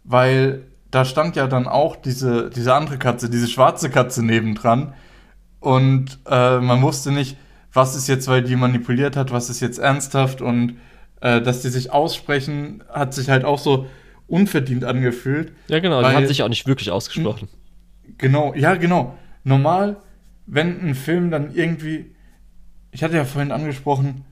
weil 0.02 0.62
da 0.90 1.04
stand 1.04 1.36
ja 1.36 1.46
dann 1.46 1.68
auch 1.68 1.96
diese, 1.96 2.48
diese 2.48 2.74
andere 2.74 2.96
Katze, 2.96 3.28
diese 3.28 3.46
schwarze 3.46 3.90
Katze 3.90 4.24
nebendran. 4.24 4.94
Und 5.60 6.18
äh, 6.26 6.60
man 6.60 6.80
wusste 6.80 7.12
nicht, 7.12 7.36
was 7.74 7.94
ist 7.94 8.08
jetzt, 8.08 8.26
weil 8.26 8.42
die 8.42 8.56
manipuliert 8.56 9.14
hat, 9.14 9.30
was 9.30 9.50
ist 9.50 9.60
jetzt 9.60 9.78
ernsthaft 9.78 10.40
und 10.40 10.78
äh, 11.20 11.42
dass 11.42 11.60
die 11.60 11.68
sich 11.68 11.92
aussprechen, 11.92 12.82
hat 12.88 13.12
sich 13.12 13.28
halt 13.28 13.44
auch 13.44 13.58
so 13.58 13.86
unverdient 14.26 14.84
angefühlt. 14.84 15.52
Ja, 15.68 15.78
genau, 15.80 16.00
weil, 16.00 16.10
die 16.10 16.16
hat 16.16 16.26
sich 16.26 16.42
auch 16.42 16.48
nicht 16.48 16.66
wirklich 16.66 16.90
ausgesprochen. 16.90 17.48
Genau, 18.16 18.54
ja, 18.54 18.76
genau. 18.76 19.18
Normal 19.44 19.98
wenn 20.50 20.80
ein 20.80 20.94
Film 20.94 21.30
dann 21.30 21.54
irgendwie. 21.54 22.14
Ich 22.90 23.04
hatte 23.04 23.16
ja 23.16 23.24
vorhin 23.24 23.52
angesprochen, 23.52 24.24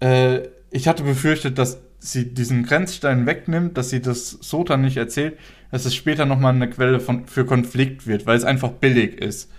äh, 0.00 0.40
ich 0.70 0.88
hatte 0.88 1.04
befürchtet, 1.04 1.58
dass 1.58 1.78
sie 2.00 2.34
diesen 2.34 2.64
Grenzstein 2.64 3.24
wegnimmt, 3.26 3.76
dass 3.78 3.90
sie 3.90 4.02
das 4.02 4.30
Sota 4.30 4.76
nicht 4.76 4.96
erzählt, 4.96 5.38
dass 5.70 5.84
es 5.84 5.94
später 5.94 6.26
nochmal 6.26 6.54
eine 6.54 6.68
Quelle 6.68 7.00
von, 7.00 7.26
für 7.26 7.44
Konflikt 7.44 8.06
wird, 8.06 8.26
weil 8.26 8.36
es 8.36 8.44
einfach 8.44 8.70
billig 8.70 9.20
ist. 9.20 9.50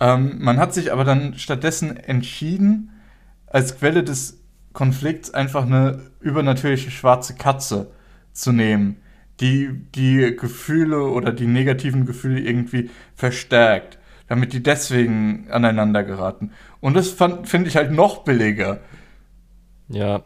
Ähm, 0.00 0.36
man 0.38 0.58
hat 0.58 0.74
sich 0.74 0.92
aber 0.92 1.04
dann 1.04 1.34
stattdessen 1.34 1.96
entschieden, 1.96 2.90
als 3.46 3.78
Quelle 3.78 4.04
des 4.04 4.40
Konflikts 4.72 5.32
einfach 5.32 5.66
eine 5.66 6.02
übernatürliche 6.20 6.90
schwarze 6.90 7.34
Katze 7.34 7.90
zu 8.32 8.52
nehmen, 8.52 8.96
die 9.40 9.70
die 9.94 10.36
Gefühle 10.36 11.02
oder 11.02 11.32
die 11.32 11.46
negativen 11.46 12.06
Gefühle 12.06 12.40
irgendwie 12.40 12.90
verstärkt 13.14 13.95
damit 14.28 14.52
die 14.52 14.62
deswegen 14.62 15.46
aneinander 15.50 16.02
geraten. 16.02 16.52
Und 16.80 16.94
das 16.94 17.10
finde 17.10 17.68
ich 17.68 17.76
halt 17.76 17.92
noch 17.92 18.24
billiger. 18.24 18.80
Ja. 19.88 20.22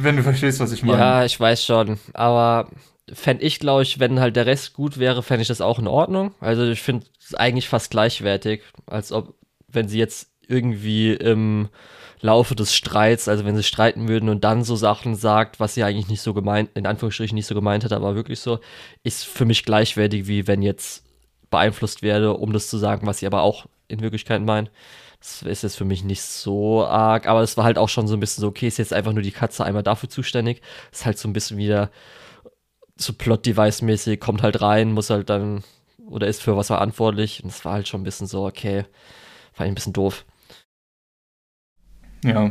Wenn 0.00 0.16
du 0.16 0.22
verstehst, 0.22 0.60
was 0.60 0.72
ich 0.72 0.82
meine. 0.82 0.98
Ja, 0.98 1.24
ich 1.24 1.38
weiß 1.38 1.64
schon. 1.64 1.98
Aber 2.14 2.70
fände 3.12 3.44
ich, 3.44 3.58
glaube 3.58 3.82
ich, 3.82 3.98
wenn 4.00 4.20
halt 4.20 4.36
der 4.36 4.46
Rest 4.46 4.74
gut 4.74 4.98
wäre, 4.98 5.22
fände 5.22 5.42
ich 5.42 5.48
das 5.48 5.60
auch 5.60 5.78
in 5.78 5.86
Ordnung. 5.86 6.34
Also 6.40 6.64
ich 6.64 6.80
finde 6.80 7.06
es 7.20 7.34
eigentlich 7.34 7.68
fast 7.68 7.90
gleichwertig, 7.90 8.62
als 8.86 9.12
ob, 9.12 9.34
wenn 9.68 9.88
sie 9.88 9.98
jetzt 9.98 10.30
irgendwie 10.48 11.12
im 11.12 11.68
Laufe 12.20 12.54
des 12.54 12.74
Streits, 12.74 13.28
also 13.28 13.44
wenn 13.44 13.56
sie 13.56 13.64
streiten 13.64 14.08
würden 14.08 14.28
und 14.28 14.44
dann 14.44 14.62
so 14.62 14.76
Sachen 14.76 15.16
sagt, 15.16 15.58
was 15.58 15.74
sie 15.74 15.82
eigentlich 15.82 16.08
nicht 16.08 16.22
so 16.22 16.34
gemeint, 16.34 16.70
in 16.74 16.86
Anführungsstrichen 16.86 17.34
nicht 17.34 17.46
so 17.46 17.54
gemeint 17.54 17.84
hat, 17.84 17.92
aber 17.92 18.14
wirklich 18.14 18.40
so, 18.40 18.60
ist 19.02 19.24
für 19.24 19.44
mich 19.44 19.64
gleichwertig, 19.64 20.26
wie 20.28 20.46
wenn 20.46 20.62
jetzt 20.62 21.04
beeinflusst 21.52 22.02
werde, 22.02 22.34
um 22.34 22.52
das 22.52 22.66
zu 22.68 22.78
sagen, 22.78 23.06
was 23.06 23.18
sie 23.18 23.26
aber 23.26 23.42
auch 23.42 23.66
in 23.86 24.00
Wirklichkeit 24.00 24.42
meinen. 24.42 24.68
Das 25.20 25.42
ist 25.42 25.62
jetzt 25.62 25.76
für 25.76 25.84
mich 25.84 26.02
nicht 26.02 26.22
so 26.22 26.84
arg, 26.84 27.28
aber 27.28 27.42
es 27.42 27.56
war 27.56 27.62
halt 27.64 27.78
auch 27.78 27.88
schon 27.88 28.08
so 28.08 28.14
ein 28.16 28.20
bisschen 28.20 28.40
so, 28.40 28.48
okay, 28.48 28.66
ist 28.66 28.78
jetzt 28.78 28.92
einfach 28.92 29.12
nur 29.12 29.22
die 29.22 29.30
Katze 29.30 29.64
einmal 29.64 29.84
dafür 29.84 30.08
zuständig. 30.08 30.62
Ist 30.90 31.06
halt 31.06 31.16
so 31.16 31.28
ein 31.28 31.32
bisschen 31.32 31.58
wieder 31.58 31.92
so 32.96 33.12
Plot-Device-mäßig, 33.12 34.18
kommt 34.18 34.42
halt 34.42 34.60
rein, 34.60 34.92
muss 34.92 35.10
halt 35.10 35.30
dann, 35.30 35.62
oder 36.08 36.26
ist 36.26 36.42
für 36.42 36.56
was 36.56 36.66
verantwortlich. 36.66 37.44
Und 37.44 37.50
es 37.50 37.64
war 37.64 37.74
halt 37.74 37.86
schon 37.86 38.00
ein 38.00 38.04
bisschen 38.04 38.26
so, 38.26 38.44
okay, 38.46 38.84
war 39.56 39.66
ein 39.66 39.76
bisschen 39.76 39.92
doof. 39.92 40.24
Ja, 42.24 42.50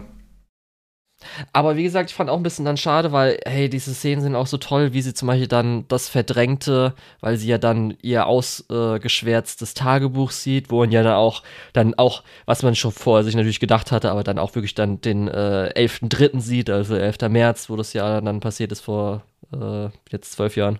aber 1.53 1.75
wie 1.75 1.83
gesagt, 1.83 2.09
ich 2.09 2.15
fand 2.15 2.29
auch 2.29 2.37
ein 2.37 2.43
bisschen 2.43 2.65
dann 2.65 2.77
schade, 2.77 3.11
weil, 3.11 3.39
hey, 3.45 3.69
diese 3.69 3.93
Szenen 3.93 4.21
sind 4.21 4.35
auch 4.35 4.47
so 4.47 4.57
toll, 4.57 4.93
wie 4.93 5.01
sie 5.01 5.13
zum 5.13 5.27
Beispiel 5.27 5.47
dann 5.47 5.85
das 5.87 6.09
Verdrängte, 6.09 6.93
weil 7.19 7.37
sie 7.37 7.47
ja 7.47 7.57
dann 7.57 7.95
ihr 8.01 8.25
ausgeschwärztes 8.27 9.71
äh, 9.71 9.75
Tagebuch 9.75 10.31
sieht, 10.31 10.71
wo 10.71 10.79
man 10.79 10.91
ja 10.91 11.03
dann 11.03 11.15
auch, 11.15 11.43
dann 11.73 11.93
auch, 11.95 12.23
was 12.45 12.63
man 12.63 12.75
schon 12.75 12.91
vorher 12.91 13.23
sich 13.23 13.35
natürlich 13.35 13.59
gedacht 13.59 13.91
hatte, 13.91 14.11
aber 14.11 14.23
dann 14.23 14.39
auch 14.39 14.55
wirklich 14.55 14.75
dann 14.75 15.01
den 15.01 15.27
äh, 15.27 15.71
11.3. 15.75 16.39
sieht, 16.39 16.69
also 16.69 16.95
11. 16.95 17.29
März, 17.29 17.69
wo 17.69 17.75
das 17.75 17.93
ja 17.93 18.21
dann 18.21 18.39
passiert 18.39 18.71
ist 18.71 18.81
vor 18.81 19.23
äh, 19.53 19.89
jetzt 20.11 20.33
zwölf 20.33 20.55
Jahren. 20.55 20.79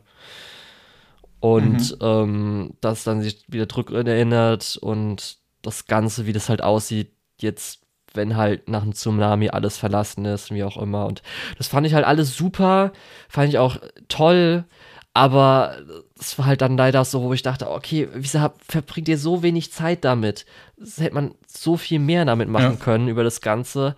Und 1.39 1.91
mhm. 1.91 1.97
ähm, 2.01 2.73
das 2.81 3.03
dann 3.03 3.21
sich 3.21 3.43
wieder 3.47 3.67
zurück 3.67 3.91
erinnert 3.91 4.77
und 4.79 5.37
das 5.63 5.87
Ganze, 5.87 6.25
wie 6.27 6.33
das 6.33 6.49
halt 6.49 6.61
aussieht, 6.61 7.11
jetzt, 7.39 7.80
wenn 8.14 8.36
halt 8.38 8.70
nach 8.70 8.82
einem 8.82 8.93
Tsunami 8.93 9.49
alles 9.49 9.78
verlassen 9.78 10.26
ist, 10.26 10.51
wie 10.51 10.64
auch 10.64 10.78
immer. 10.78 11.05
Und 11.05 11.22
das 11.57 11.68
fand 11.68 11.88
ich 11.88 11.93
halt 11.93 12.05
alles 12.05 12.36
super, 12.36 12.91
fand 13.30 13.49
ich 13.49 13.57
auch 13.57 13.78
toll, 14.07 14.66
aber 15.14 15.76
es 16.18 16.38
war 16.38 16.45
halt 16.45 16.62
dann 16.62 16.78
leider 16.78 17.03
so, 17.03 17.22
wo 17.24 17.34
ich 17.34 17.41
dachte, 17.41 17.70
okay, 17.70 18.07
wieso 18.14 18.49
verbringt 18.66 19.09
ihr 19.09 19.18
so 19.18 19.43
wenig 19.43 19.72
Zeit 19.72 20.05
damit? 20.05 20.45
Das 20.78 20.97
hätte 20.99 21.16
man 21.16 21.36
so 21.47 21.76
viel 21.76 21.99
mehr 21.99 22.24
damit 22.24 22.47
machen 22.47 22.78
ja. 22.80 22.84
können 22.84 23.07
über 23.09 23.24
das 23.24 23.41
Ganze. 23.41 23.95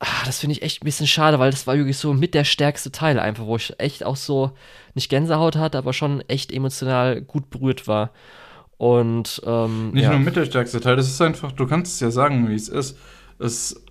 Ach, 0.00 0.26
das 0.26 0.40
finde 0.40 0.52
ich 0.52 0.62
echt 0.62 0.82
ein 0.82 0.84
bisschen 0.84 1.06
schade, 1.06 1.38
weil 1.38 1.50
das 1.50 1.66
war 1.66 1.76
wirklich 1.76 1.96
so 1.96 2.12
mit 2.12 2.34
der 2.34 2.44
stärkste 2.44 2.92
Teil 2.92 3.18
einfach, 3.18 3.46
wo 3.46 3.56
ich 3.56 3.72
echt 3.78 4.04
auch 4.04 4.16
so 4.16 4.52
nicht 4.92 5.08
Gänsehaut 5.08 5.56
hatte, 5.56 5.78
aber 5.78 5.94
schon 5.94 6.20
echt 6.28 6.52
emotional 6.52 7.22
gut 7.22 7.48
berührt 7.48 7.88
war. 7.88 8.10
Und 8.76 9.40
ähm, 9.46 9.92
nicht 9.92 10.02
ja. 10.02 10.10
nur 10.10 10.18
mit 10.18 10.36
der 10.36 10.44
stärkste 10.44 10.80
Teil, 10.80 10.96
das 10.96 11.06
ist 11.06 11.22
einfach, 11.22 11.52
du 11.52 11.66
kannst 11.66 11.94
es 11.94 12.00
ja 12.00 12.10
sagen, 12.10 12.48
wie 12.50 12.54
es 12.54 12.68
ist. 12.68 12.98
Ist 13.38 13.84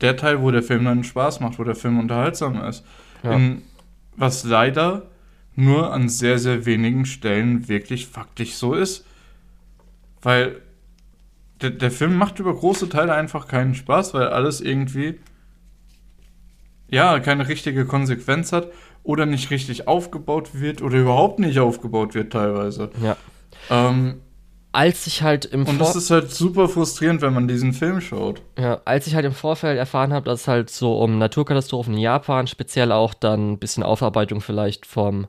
der 0.00 0.16
Teil, 0.16 0.42
wo 0.42 0.50
der 0.50 0.62
Film 0.62 0.84
dann 0.84 1.04
Spaß 1.04 1.40
macht, 1.40 1.58
wo 1.58 1.64
der 1.64 1.74
Film 1.74 1.98
unterhaltsam 1.98 2.62
ist. 2.64 2.84
Ja. 3.22 3.32
In, 3.32 3.62
was 4.16 4.44
leider 4.44 5.02
nur 5.54 5.92
an 5.92 6.08
sehr, 6.08 6.38
sehr 6.38 6.66
wenigen 6.66 7.04
Stellen 7.04 7.68
wirklich 7.68 8.06
faktisch 8.06 8.54
so 8.54 8.74
ist. 8.74 9.06
Weil 10.20 10.60
der, 11.60 11.70
der 11.70 11.90
Film 11.90 12.16
macht 12.16 12.38
über 12.38 12.54
große 12.54 12.88
Teile 12.88 13.14
einfach 13.14 13.48
keinen 13.48 13.74
Spaß, 13.74 14.14
weil 14.14 14.28
alles 14.28 14.60
irgendwie 14.60 15.20
ja, 16.92 17.18
keine 17.20 17.48
richtige 17.48 17.86
Konsequenz 17.86 18.52
hat 18.52 18.68
oder 19.02 19.24
nicht 19.24 19.50
richtig 19.50 19.88
aufgebaut 19.88 20.50
wird 20.60 20.82
oder 20.82 20.98
überhaupt 20.98 21.38
nicht 21.38 21.58
aufgebaut 21.58 22.14
wird 22.14 22.32
teilweise. 22.32 22.90
Ja. 23.02 23.16
Ähm, 23.70 24.20
als 24.72 25.06
ich 25.06 25.22
halt 25.22 25.44
im 25.44 25.66
Und 25.66 25.78
das 25.78 25.96
ist 25.96 26.10
halt 26.10 26.30
super 26.30 26.68
frustrierend, 26.68 27.20
wenn 27.20 27.34
man 27.34 27.46
diesen 27.46 27.72
Film 27.72 28.00
schaut. 28.00 28.42
Ja, 28.58 28.80
als 28.84 29.06
ich 29.06 29.14
halt 29.14 29.26
im 29.26 29.32
Vorfeld 29.32 29.78
erfahren 29.78 30.12
habe, 30.12 30.24
dass 30.24 30.42
es 30.42 30.48
halt 30.48 30.70
so 30.70 30.98
um 30.98 31.18
Naturkatastrophen 31.18 31.94
in 31.94 32.00
Japan, 32.00 32.46
speziell 32.46 32.90
auch 32.90 33.14
dann 33.14 33.52
ein 33.52 33.58
bisschen 33.58 33.82
Aufarbeitung 33.82 34.40
vielleicht 34.40 34.86
vom 34.86 35.26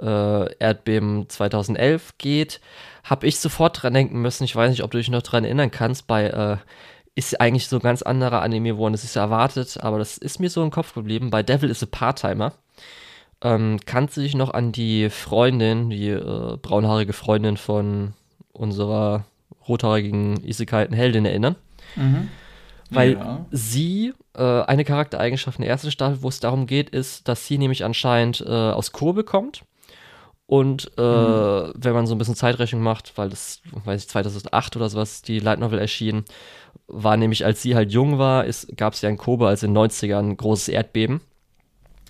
äh, 0.00 0.54
Erdbeben 0.54 1.28
2011 1.28 2.18
geht, 2.18 2.60
habe 3.04 3.26
ich 3.26 3.38
sofort 3.38 3.82
dran 3.82 3.94
denken 3.94 4.20
müssen. 4.20 4.44
Ich 4.44 4.56
weiß 4.56 4.70
nicht, 4.70 4.82
ob 4.82 4.90
du 4.90 4.98
dich 4.98 5.10
noch 5.10 5.22
dran 5.22 5.44
erinnern 5.44 5.70
kannst, 5.70 6.06
bei 6.06 6.26
äh, 6.26 6.56
ist 7.14 7.40
eigentlich 7.40 7.66
so 7.66 7.76
ein 7.76 7.82
ganz 7.82 8.02
anderer 8.02 8.42
Anime 8.42 8.70
geworden, 8.70 8.92
das 8.92 9.02
ist 9.02 9.16
erwartet, 9.16 9.78
aber 9.82 9.98
das 9.98 10.18
ist 10.18 10.38
mir 10.38 10.50
so 10.50 10.62
im 10.62 10.70
Kopf 10.70 10.94
geblieben. 10.94 11.30
Bei 11.30 11.42
Devil 11.42 11.68
is 11.68 11.82
a 11.82 11.86
Part-Timer. 11.90 12.52
Ähm, 13.42 13.78
kannst 13.86 14.16
du 14.16 14.20
dich 14.20 14.34
noch 14.34 14.54
an 14.54 14.72
die 14.72 15.10
Freundin, 15.10 15.90
die 15.90 16.10
äh, 16.10 16.56
braunhaarige 16.62 17.12
Freundin 17.12 17.56
von 17.56 18.14
unserer 18.58 19.24
rothaarigen 19.66 20.42
Isekai 20.44 20.88
Heldin 20.90 21.24
erinnern? 21.24 21.56
Mhm. 21.96 22.28
Weil 22.90 23.12
ja. 23.14 23.46
sie, 23.50 24.14
äh, 24.34 24.62
eine 24.62 24.84
Charaktereigenschaft 24.84 25.58
in 25.58 25.62
der 25.62 25.70
ersten 25.70 25.90
Staffel, 25.90 26.22
wo 26.22 26.28
es 26.28 26.40
darum 26.40 26.66
geht, 26.66 26.90
ist, 26.90 27.28
dass 27.28 27.46
sie 27.46 27.58
nämlich 27.58 27.84
anscheinend 27.84 28.40
äh, 28.40 28.50
aus 28.50 28.92
Kurve 28.92 29.24
kommt 29.24 29.62
und 30.48 30.90
äh, 30.96 31.02
mhm. 31.02 31.72
wenn 31.76 31.92
man 31.92 32.06
so 32.06 32.14
ein 32.14 32.18
bisschen 32.18 32.34
Zeitrechnung 32.34 32.82
macht, 32.82 33.12
weil 33.16 33.28
das, 33.28 33.60
weiß 33.84 34.02
ich, 34.02 34.08
2008 34.08 34.76
oder 34.76 34.88
sowas 34.88 35.20
die 35.20 35.40
Light 35.40 35.58
Novel 35.58 35.78
erschien, 35.78 36.24
war 36.86 37.18
nämlich, 37.18 37.44
als 37.44 37.60
sie 37.60 37.74
halt 37.74 37.92
jung 37.92 38.18
war, 38.18 38.46
gab 38.74 38.94
es 38.94 39.02
ja 39.02 39.10
in 39.10 39.18
Kobe, 39.18 39.46
also 39.46 39.66
in 39.66 39.74
den 39.74 39.90
90ern, 39.90 40.30
ein 40.30 40.36
großes 40.38 40.68
Erdbeben. 40.68 41.20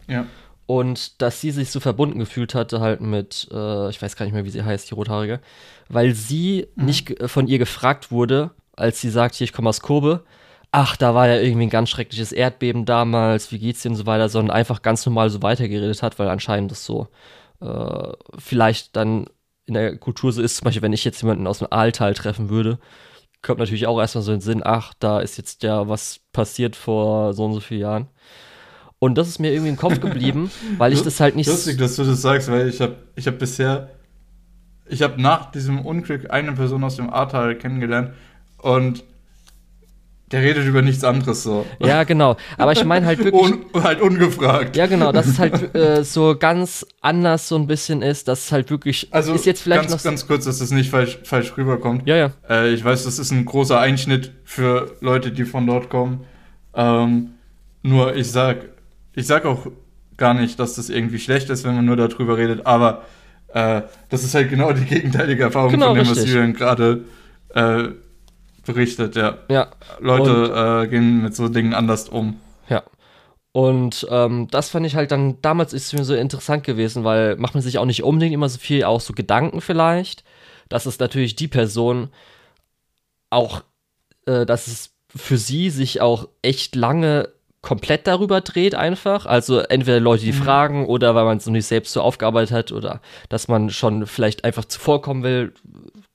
Ja. 0.07 0.27
Und 0.69 1.23
dass 1.23 1.41
sie 1.41 1.51
sich 1.51 1.71
so 1.71 1.81
verbunden 1.81 2.19
gefühlt 2.19 2.55
hatte, 2.55 2.81
halt 2.81 3.01
mit, 3.01 3.49
äh, 3.51 3.89
ich 3.89 4.03
weiß 4.03 4.17
gar 4.17 4.27
nicht 4.27 4.35
mehr, 4.35 4.45
wie 4.45 4.51
sie 4.51 4.63
heißt, 4.63 4.91
die 4.91 4.95
Rothaarige, 4.95 5.41
weil 5.89 6.15
sie 6.15 6.67
mhm. 6.77 6.85
nicht 6.85 7.15
von 7.25 7.47
ihr 7.47 7.59
gefragt 7.59 8.11
wurde, 8.11 8.51
als 8.77 9.01
sie 9.01 9.09
sagt, 9.09 9.35
hier, 9.35 9.47
ich 9.47 9.55
komme 9.55 9.71
aus 9.71 9.81
Kobe, 9.81 10.25
ach, 10.71 10.95
da 10.99 11.15
war 11.15 11.27
ja 11.27 11.41
irgendwie 11.41 11.69
ein 11.69 11.71
ganz 11.71 11.89
schreckliches 11.89 12.33
Erdbeben 12.33 12.85
damals, 12.85 13.51
wie 13.51 13.59
geht's 13.59 13.81
dir 13.81 13.89
und 13.89 13.97
so 13.97 14.05
weiter, 14.05 14.29
sondern 14.29 14.55
einfach 14.55 14.83
ganz 14.83 15.07
normal 15.07 15.31
so 15.31 15.41
weitergeredet 15.41 16.03
hat, 16.03 16.19
weil 16.19 16.29
anscheinend 16.29 16.71
das 16.71 16.85
so 16.85 17.09
äh, 17.63 18.13
vielleicht 18.37 18.95
dann 18.95 19.25
in 19.65 19.73
der 19.73 19.97
Kultur 19.97 20.33
so 20.33 20.43
ist, 20.43 20.57
zum 20.59 20.67
Beispiel, 20.67 20.83
wenn 20.83 20.93
ich 20.93 21.05
jetzt 21.07 21.23
jemanden 21.23 21.47
aus 21.47 21.61
dem 21.61 21.69
Aaltal 21.71 22.13
treffen 22.13 22.51
würde, 22.51 22.79
kommt 23.41 23.59
natürlich 23.59 23.87
auch 23.87 23.99
erstmal 23.99 24.23
so 24.23 24.33
in 24.33 24.41
den 24.41 24.45
Sinn, 24.45 24.63
ach, 24.63 24.93
da 24.99 25.21
ist 25.21 25.39
jetzt 25.39 25.63
ja 25.63 25.89
was 25.89 26.21
passiert 26.33 26.77
vor 26.77 27.33
so 27.33 27.47
und 27.47 27.55
so 27.55 27.61
vielen 27.61 27.81
Jahren. 27.81 28.09
Und 28.99 29.17
das 29.17 29.29
ist 29.29 29.39
mir 29.39 29.53
irgendwie 29.53 29.71
im 29.71 29.77
Kopf 29.77 30.01
geblieben, 30.01 30.51
weil 30.77 30.93
ich 30.93 31.03
das 31.03 31.21
halt 31.21 31.37
nicht. 31.37 31.49
Lustig, 31.49 31.79
dass 31.79 31.97
du 31.97 32.05
das 32.05 32.21
sagst, 32.21 32.51
weil 32.51 32.69
ich 32.69 32.81
habe 32.81 32.97
ich 33.15 33.27
hab 33.27 33.39
bisher, 33.39 33.91
ich 34.87 35.03
habe 35.03 35.21
nach 35.21 35.51
diesem 35.51 35.85
Unglück 35.85 36.31
eine 36.31 36.53
Person 36.53 36.83
aus 36.85 36.97
dem 36.97 37.11
Ahrtal 37.11 37.57
kennengelernt 37.57 38.13
und 38.59 39.05
der 40.31 40.43
redet 40.43 40.67
über 40.67 40.83
nichts 40.83 41.05
anderes 41.05 41.43
so. 41.43 41.65
Ja, 41.81 42.05
genau. 42.05 42.37
Aber 42.59 42.73
ich 42.73 42.85
meine 42.85 43.07
halt 43.07 43.19
wirklich. 43.19 43.35
Un, 43.73 43.83
halt 43.83 44.01
ungefragt. 44.01 44.77
Ja, 44.77 44.87
genau, 44.87 45.11
dass 45.11 45.27
es 45.27 45.39
halt 45.39 45.75
äh, 45.75 46.05
so 46.05 46.37
ganz 46.39 46.87
anders 47.01 47.49
so 47.49 47.57
ein 47.57 47.67
bisschen 47.67 48.03
ist, 48.03 48.29
dass 48.29 48.47
es 48.47 48.53
halt 48.53 48.71
wirklich. 48.71 49.09
Also, 49.11 49.33
ist 49.33 49.47
jetzt 49.47 49.63
vielleicht 49.63 49.83
ganz, 49.83 49.93
noch 49.93 50.03
ganz 50.03 50.27
kurz, 50.27 50.45
dass 50.45 50.61
es 50.61 50.71
nicht 50.71 50.91
falsch, 50.91 51.19
falsch 51.25 51.57
rüberkommt. 51.57 52.07
Ja, 52.07 52.17
ja. 52.17 52.31
Äh, 52.49 52.75
ich 52.75 52.85
weiß, 52.85 53.05
das 53.05 53.19
ist 53.19 53.31
ein 53.31 53.45
großer 53.45 53.81
Einschnitt 53.81 54.33
für 54.45 54.97
Leute, 55.01 55.31
die 55.31 55.45
von 55.45 55.67
dort 55.67 55.89
kommen. 55.89 56.27
Ähm, 56.75 57.31
nur 57.83 58.15
ich 58.15 58.31
sag, 58.31 58.67
ich 59.19 59.27
sag 59.27 59.45
auch 59.45 59.67
gar 60.17 60.33
nicht, 60.33 60.59
dass 60.61 60.75
das 60.75 60.91
irgendwie 60.91 61.19
schlecht 61.19 61.51
ist, 61.51 61.65
wenn 61.65 61.75
man 61.75 61.85
nur 61.85 61.97
darüber 61.97 62.37
redet, 62.37 62.67
aber 62.67 63.05
äh, 63.49 63.83
das 64.11 64.23
ist 64.23 64.35
halt 64.35 64.49
genau 64.49 64.73
die 64.73 64.85
gegenteilige 64.85 65.43
Erfahrung 65.43 65.71
genau, 65.71 65.89
von 65.89 65.97
dem, 65.97 66.07
richtig. 66.07 66.23
was 66.23 66.31
Julian 66.31 66.53
gerade 66.53 67.05
äh, 67.55 67.89
berichtet, 68.65 69.17
ja. 69.17 69.39
Ja. 69.49 69.69
Leute 70.01 70.85
äh, 70.85 70.89
gehen 70.89 71.23
mit 71.23 71.35
so 71.35 71.49
Dingen 71.49 71.75
anders 71.75 72.09
um. 72.09 72.37
Ja. 72.69 72.85
Und 73.53 74.07
ähm, 74.11 74.47
das 74.51 74.69
fand 74.69 74.87
ich 74.87 74.95
halt 74.95 75.11
dann, 75.11 75.41
damals 75.43 75.73
ist 75.73 75.87
es 75.87 75.93
mir 75.95 76.05
so 76.05 76.15
interessant 76.15 76.63
gewesen, 76.63 77.03
weil 77.03 77.37
macht 77.37 77.55
man 77.55 77.63
sich 77.63 77.79
auch 77.79 77.87
nicht 77.87 78.05
unbedingt 78.05 78.35
immer 78.35 78.49
so 78.49 78.59
viel, 78.59 78.85
auch 78.85 79.01
so 79.01 79.15
Gedanken 79.15 79.61
vielleicht, 79.61 80.23
dass 80.69 80.87
es 80.87 81.01
natürlich 81.01 81.35
die 81.35 81.49
Person 81.49 82.11
auch, 83.31 83.63
äh, 84.27 84.47
dass 84.47 84.69
es 84.69 84.91
für 85.15 85.39
sie 85.39 85.71
sich 85.71 86.01
auch 86.01 86.29
echt 86.43 86.77
lange 86.77 87.31
komplett 87.63 88.07
darüber 88.07 88.41
dreht 88.41 88.75
einfach. 88.75 89.27
Also 89.27 89.59
entweder 89.61 90.01
Leute, 90.01 90.25
die 90.25 90.33
mhm. 90.33 90.43
fragen 90.43 90.87
oder 90.87 91.15
weil 91.15 91.25
man 91.25 91.39
es 91.39 91.47
noch 91.47 91.53
nicht 91.53 91.67
selbst 91.67 91.93
so 91.93 92.01
aufgearbeitet 92.01 92.53
hat 92.53 92.73
oder 92.73 93.01
dass 93.29 93.49
man 93.49 93.71
schon 93.71 94.07
vielleicht 94.07 94.45
einfach 94.45 94.65
zuvorkommen 94.65 95.23
will, 95.23 95.55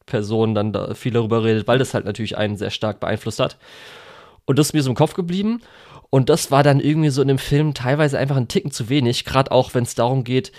Person 0.06 0.54
dann 0.54 0.74
da 0.74 0.94
viel 0.94 1.14
darüber 1.14 1.44
redet, 1.44 1.68
weil 1.68 1.80
das 1.80 1.94
halt 1.94 2.06
natürlich 2.06 2.38
einen 2.38 2.58
sehr 2.58 2.72
stark 2.72 3.00
beeinflusst 3.00 3.40
hat. 3.40 3.58
Und 4.46 4.60
das 4.60 4.68
ist 4.68 4.74
mir 4.74 4.84
so 4.84 4.90
im 4.90 4.96
Kopf 4.96 5.14
geblieben. 5.14 5.62
Und 6.10 6.30
das 6.30 6.52
war 6.52 6.62
dann 6.62 6.80
irgendwie 6.80 7.10
so 7.10 7.22
in 7.22 7.28
dem 7.28 7.40
Film 7.40 7.74
teilweise 7.74 8.20
einfach 8.20 8.36
ein 8.36 8.48
Ticken 8.48 8.72
zu 8.72 8.90
wenig, 8.90 9.26
gerade 9.26 9.52
auch 9.52 9.74
wenn 9.74 9.84
es 9.84 9.96
darum 9.96 10.24
geht, 10.24 10.52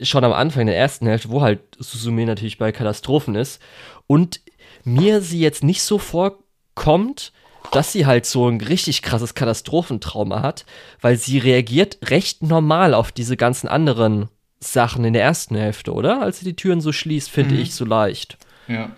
schon 0.00 0.24
am 0.24 0.32
Anfang 0.32 0.66
der 0.66 0.76
ersten 0.76 1.06
Hälfte, 1.06 1.30
wo 1.30 1.42
halt 1.42 1.60
Suzume 1.78 2.24
natürlich 2.24 2.58
bei 2.58 2.72
Katastrophen 2.72 3.34
ist. 3.34 3.60
Und 4.06 4.40
mir 4.84 5.20
sie 5.20 5.40
jetzt 5.40 5.62
nicht 5.62 5.82
so 5.82 5.98
vorkommt, 5.98 7.32
dass 7.72 7.92
sie 7.92 8.06
halt 8.06 8.26
so 8.26 8.48
ein 8.48 8.60
richtig 8.60 9.02
krasses 9.02 9.34
Katastrophentrauma 9.34 10.42
hat, 10.42 10.64
weil 11.00 11.16
sie 11.16 11.38
reagiert 11.38 11.98
recht 12.10 12.42
normal 12.42 12.94
auf 12.94 13.12
diese 13.12 13.36
ganzen 13.36 13.68
anderen 13.68 14.28
Sachen 14.60 15.04
in 15.04 15.12
der 15.12 15.22
ersten 15.22 15.56
Hälfte, 15.56 15.92
oder? 15.92 16.20
Als 16.20 16.40
sie 16.40 16.44
die 16.44 16.56
Türen 16.56 16.80
so 16.80 16.92
schließt, 16.92 17.30
finde 17.30 17.54
mhm. 17.54 17.60
ich 17.62 17.74
so 17.74 17.84
leicht. 17.84 18.36
Ja. 18.68 18.90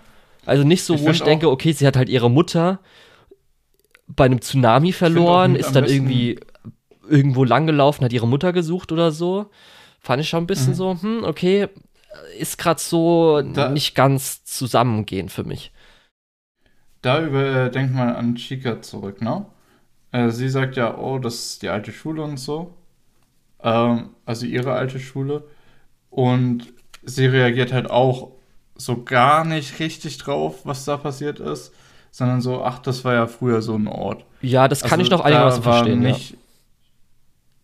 Also 0.44 0.64
nicht 0.64 0.82
so, 0.82 0.94
ich 0.94 1.02
wo 1.02 1.10
ich 1.10 1.22
denke, 1.22 1.50
okay, 1.50 1.72
sie 1.72 1.86
hat 1.86 1.96
halt 1.96 2.08
ihre 2.08 2.30
Mutter 2.30 2.80
bei 4.08 4.24
einem 4.24 4.40
Tsunami 4.40 4.92
verloren, 4.92 5.54
ist 5.54 5.72
dann 5.72 5.84
irgendwie 5.84 6.40
irgendwo 7.08 7.44
langgelaufen, 7.44 8.04
hat 8.04 8.12
ihre 8.12 8.26
Mutter 8.26 8.52
gesucht 8.52 8.92
oder 8.92 9.12
so. 9.12 9.50
Fand 10.00 10.20
ich 10.20 10.28
schon 10.28 10.42
ein 10.42 10.48
bisschen 10.48 10.72
mhm. 10.72 10.76
so, 10.76 10.98
hm, 11.00 11.24
okay, 11.24 11.68
ist 12.38 12.58
gerade 12.58 12.80
so 12.80 13.40
da, 13.40 13.68
nicht 13.68 13.94
ganz 13.94 14.44
zusammengehend 14.44 15.30
für 15.30 15.44
mich. 15.44 15.72
Da 17.02 17.20
über, 17.20 17.44
äh, 17.44 17.70
denkt 17.70 17.94
man 17.94 18.14
an 18.14 18.36
Chica 18.36 18.80
zurück, 18.80 19.20
ne? 19.20 19.44
Äh, 20.12 20.30
sie 20.30 20.48
sagt 20.48 20.76
ja, 20.76 20.96
oh, 20.96 21.18
das 21.18 21.34
ist 21.34 21.62
die 21.62 21.68
alte 21.68 21.92
Schule 21.92 22.22
und 22.22 22.38
so. 22.38 22.74
Ähm, 23.62 24.10
also 24.24 24.46
ihre 24.46 24.72
alte 24.72 25.00
Schule. 25.00 25.44
Und 26.10 26.72
sie 27.02 27.26
reagiert 27.26 27.72
halt 27.72 27.90
auch 27.90 28.32
so 28.76 29.02
gar 29.02 29.44
nicht 29.44 29.78
richtig 29.80 30.18
drauf, 30.18 30.60
was 30.64 30.84
da 30.84 30.96
passiert 30.96 31.40
ist, 31.40 31.72
sondern 32.10 32.40
so, 32.40 32.62
ach, 32.62 32.78
das 32.78 33.04
war 33.04 33.14
ja 33.14 33.26
früher 33.26 33.62
so 33.62 33.74
ein 33.74 33.88
Ort. 33.88 34.24
Ja, 34.40 34.68
das 34.68 34.82
kann 34.82 35.00
also, 35.00 35.02
ich 35.02 35.10
noch 35.10 35.20
einigermaßen 35.24 35.62
verstehen. 35.62 36.00
Nicht, 36.00 36.36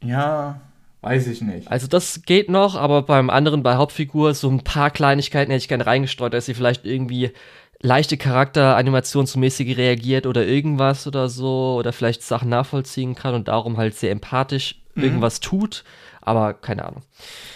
ja. 0.03 0.09
ja, 0.09 0.61
weiß 1.03 1.27
ich 1.27 1.43
nicht. 1.43 1.71
Also 1.71 1.87
das 1.87 2.23
geht 2.23 2.49
noch, 2.49 2.77
aber 2.77 3.03
beim 3.03 3.31
anderen, 3.31 3.63
bei 3.63 3.77
Hauptfigur, 3.77 4.35
so 4.35 4.49
ein 4.49 4.65
paar 4.65 4.91
Kleinigkeiten 4.91 5.51
hätte 5.51 5.63
ich 5.63 5.69
gerne 5.69 5.87
reingestreut, 5.87 6.33
dass 6.33 6.47
sie 6.47 6.55
vielleicht 6.55 6.85
irgendwie 6.87 7.33
leichte 7.81 8.17
Charakteranimation 8.17 9.27
zu 9.27 9.39
mäßig 9.39 9.77
reagiert 9.77 10.27
oder 10.27 10.45
irgendwas 10.45 11.07
oder 11.07 11.29
so 11.29 11.77
oder 11.79 11.93
vielleicht 11.93 12.23
Sachen 12.23 12.49
nachvollziehen 12.49 13.15
kann 13.15 13.35
und 13.35 13.49
darum 13.49 13.77
halt 13.77 13.95
sehr 13.95 14.11
empathisch 14.11 14.77
mhm. 14.95 15.05
irgendwas 15.05 15.41
tut, 15.41 15.85
Aber 16.21 16.55
keine 16.55 16.85
Ahnung. 16.85 17.03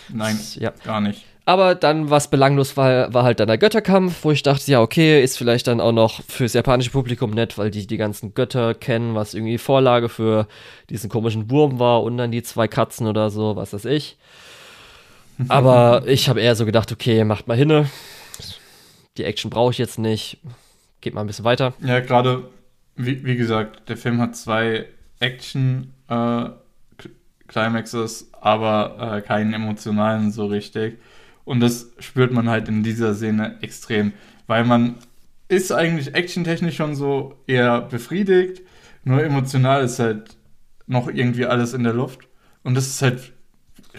Nein, 0.08 0.38
ja. 0.58 0.72
gar 0.84 1.00
nicht. 1.00 1.24
Aber 1.44 1.74
dann, 1.74 2.08
was 2.08 2.30
belanglos 2.30 2.76
war, 2.76 3.12
war 3.12 3.24
halt 3.24 3.40
dann 3.40 3.48
der 3.48 3.58
Götterkampf, 3.58 4.22
wo 4.22 4.30
ich 4.30 4.44
dachte, 4.44 4.70
ja, 4.70 4.80
okay, 4.80 5.22
ist 5.22 5.36
vielleicht 5.36 5.66
dann 5.66 5.80
auch 5.80 5.90
noch 5.90 6.22
fürs 6.22 6.52
japanische 6.52 6.90
Publikum 6.90 7.32
nett, 7.32 7.58
weil 7.58 7.72
die 7.72 7.84
die 7.88 7.96
ganzen 7.96 8.32
Götter 8.34 8.74
kennen, 8.74 9.16
was 9.16 9.34
irgendwie 9.34 9.58
Vorlage 9.58 10.08
für 10.08 10.46
diesen 10.88 11.10
komischen 11.10 11.50
Wurm 11.50 11.80
war 11.80 12.04
und 12.04 12.16
dann 12.16 12.30
die 12.30 12.44
zwei 12.44 12.68
Katzen 12.68 13.08
oder 13.08 13.28
so, 13.30 13.56
was 13.56 13.72
weiß 13.72 13.86
ich. 13.86 14.16
Aber 15.48 16.04
ich 16.06 16.28
habe 16.28 16.40
eher 16.40 16.54
so 16.54 16.64
gedacht, 16.64 16.92
okay, 16.92 17.24
macht 17.24 17.48
mal 17.48 17.56
hinne. 17.56 17.90
Die 19.16 19.24
Action 19.24 19.50
brauche 19.50 19.72
ich 19.72 19.78
jetzt 19.78 19.98
nicht. 19.98 20.38
Geht 21.00 21.14
mal 21.14 21.20
ein 21.22 21.26
bisschen 21.26 21.44
weiter. 21.44 21.74
Ja, 21.80 22.00
gerade, 22.00 22.48
wie, 22.96 23.24
wie 23.24 23.36
gesagt, 23.36 23.88
der 23.88 23.96
Film 23.96 24.20
hat 24.20 24.36
zwei 24.36 24.86
Action- 25.20 25.92
äh, 26.08 26.50
Climaxes, 27.48 28.30
aber 28.40 29.16
äh, 29.18 29.20
keinen 29.20 29.52
emotionalen 29.52 30.32
so 30.32 30.46
richtig. 30.46 30.98
Und 31.44 31.60
das 31.60 31.90
spürt 31.98 32.32
man 32.32 32.48
halt 32.48 32.68
in 32.68 32.82
dieser 32.82 33.14
Szene 33.14 33.58
extrem, 33.60 34.12
weil 34.46 34.64
man 34.64 34.96
ist 35.48 35.70
eigentlich 35.70 36.14
actiontechnisch 36.14 36.76
schon 36.76 36.94
so 36.94 37.36
eher 37.46 37.82
befriedigt, 37.82 38.62
nur 39.04 39.22
emotional 39.22 39.84
ist 39.84 39.98
halt 39.98 40.36
noch 40.86 41.08
irgendwie 41.08 41.44
alles 41.44 41.74
in 41.74 41.84
der 41.84 41.92
Luft. 41.92 42.20
Und 42.62 42.74
das 42.74 42.86
ist 42.86 43.02
halt 43.02 43.32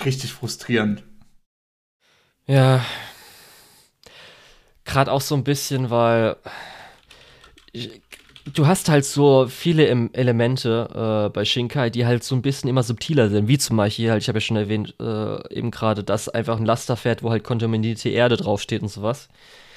richtig 0.03 0.33
frustrierend. 0.33 1.03
Ja. 2.47 2.83
Gerade 4.85 5.11
auch 5.11 5.21
so 5.21 5.35
ein 5.35 5.43
bisschen, 5.43 5.89
weil 5.89 6.35
du 8.51 8.67
hast 8.67 8.89
halt 8.89 9.05
so 9.05 9.47
viele 9.47 9.87
Elemente 10.13 11.27
äh, 11.27 11.29
bei 11.29 11.45
Shinkai, 11.45 11.89
die 11.89 12.05
halt 12.05 12.23
so 12.23 12.35
ein 12.35 12.41
bisschen 12.41 12.69
immer 12.69 12.83
subtiler 12.83 13.29
sind, 13.29 13.47
wie 13.47 13.57
zum 13.57 13.77
Beispiel 13.77 14.11
halt, 14.11 14.21
ich 14.21 14.27
habe 14.27 14.37
ja 14.37 14.41
schon 14.41 14.57
erwähnt, 14.57 14.95
äh, 14.99 15.55
eben 15.55 15.71
gerade, 15.71 16.03
dass 16.03 16.29
einfach 16.29 16.57
ein 16.57 16.65
Laster 16.65 16.97
fährt, 16.97 17.23
wo 17.23 17.31
halt 17.31 17.43
kontaminierte 17.43 18.09
Erde 18.09 18.37
draufsteht 18.37 18.81
und 18.81 18.89
sowas. 18.89 19.29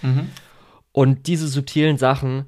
Mhm. 0.03 0.31
Und 0.93 1.27
diese 1.27 1.47
subtilen 1.47 1.99
Sachen 1.99 2.47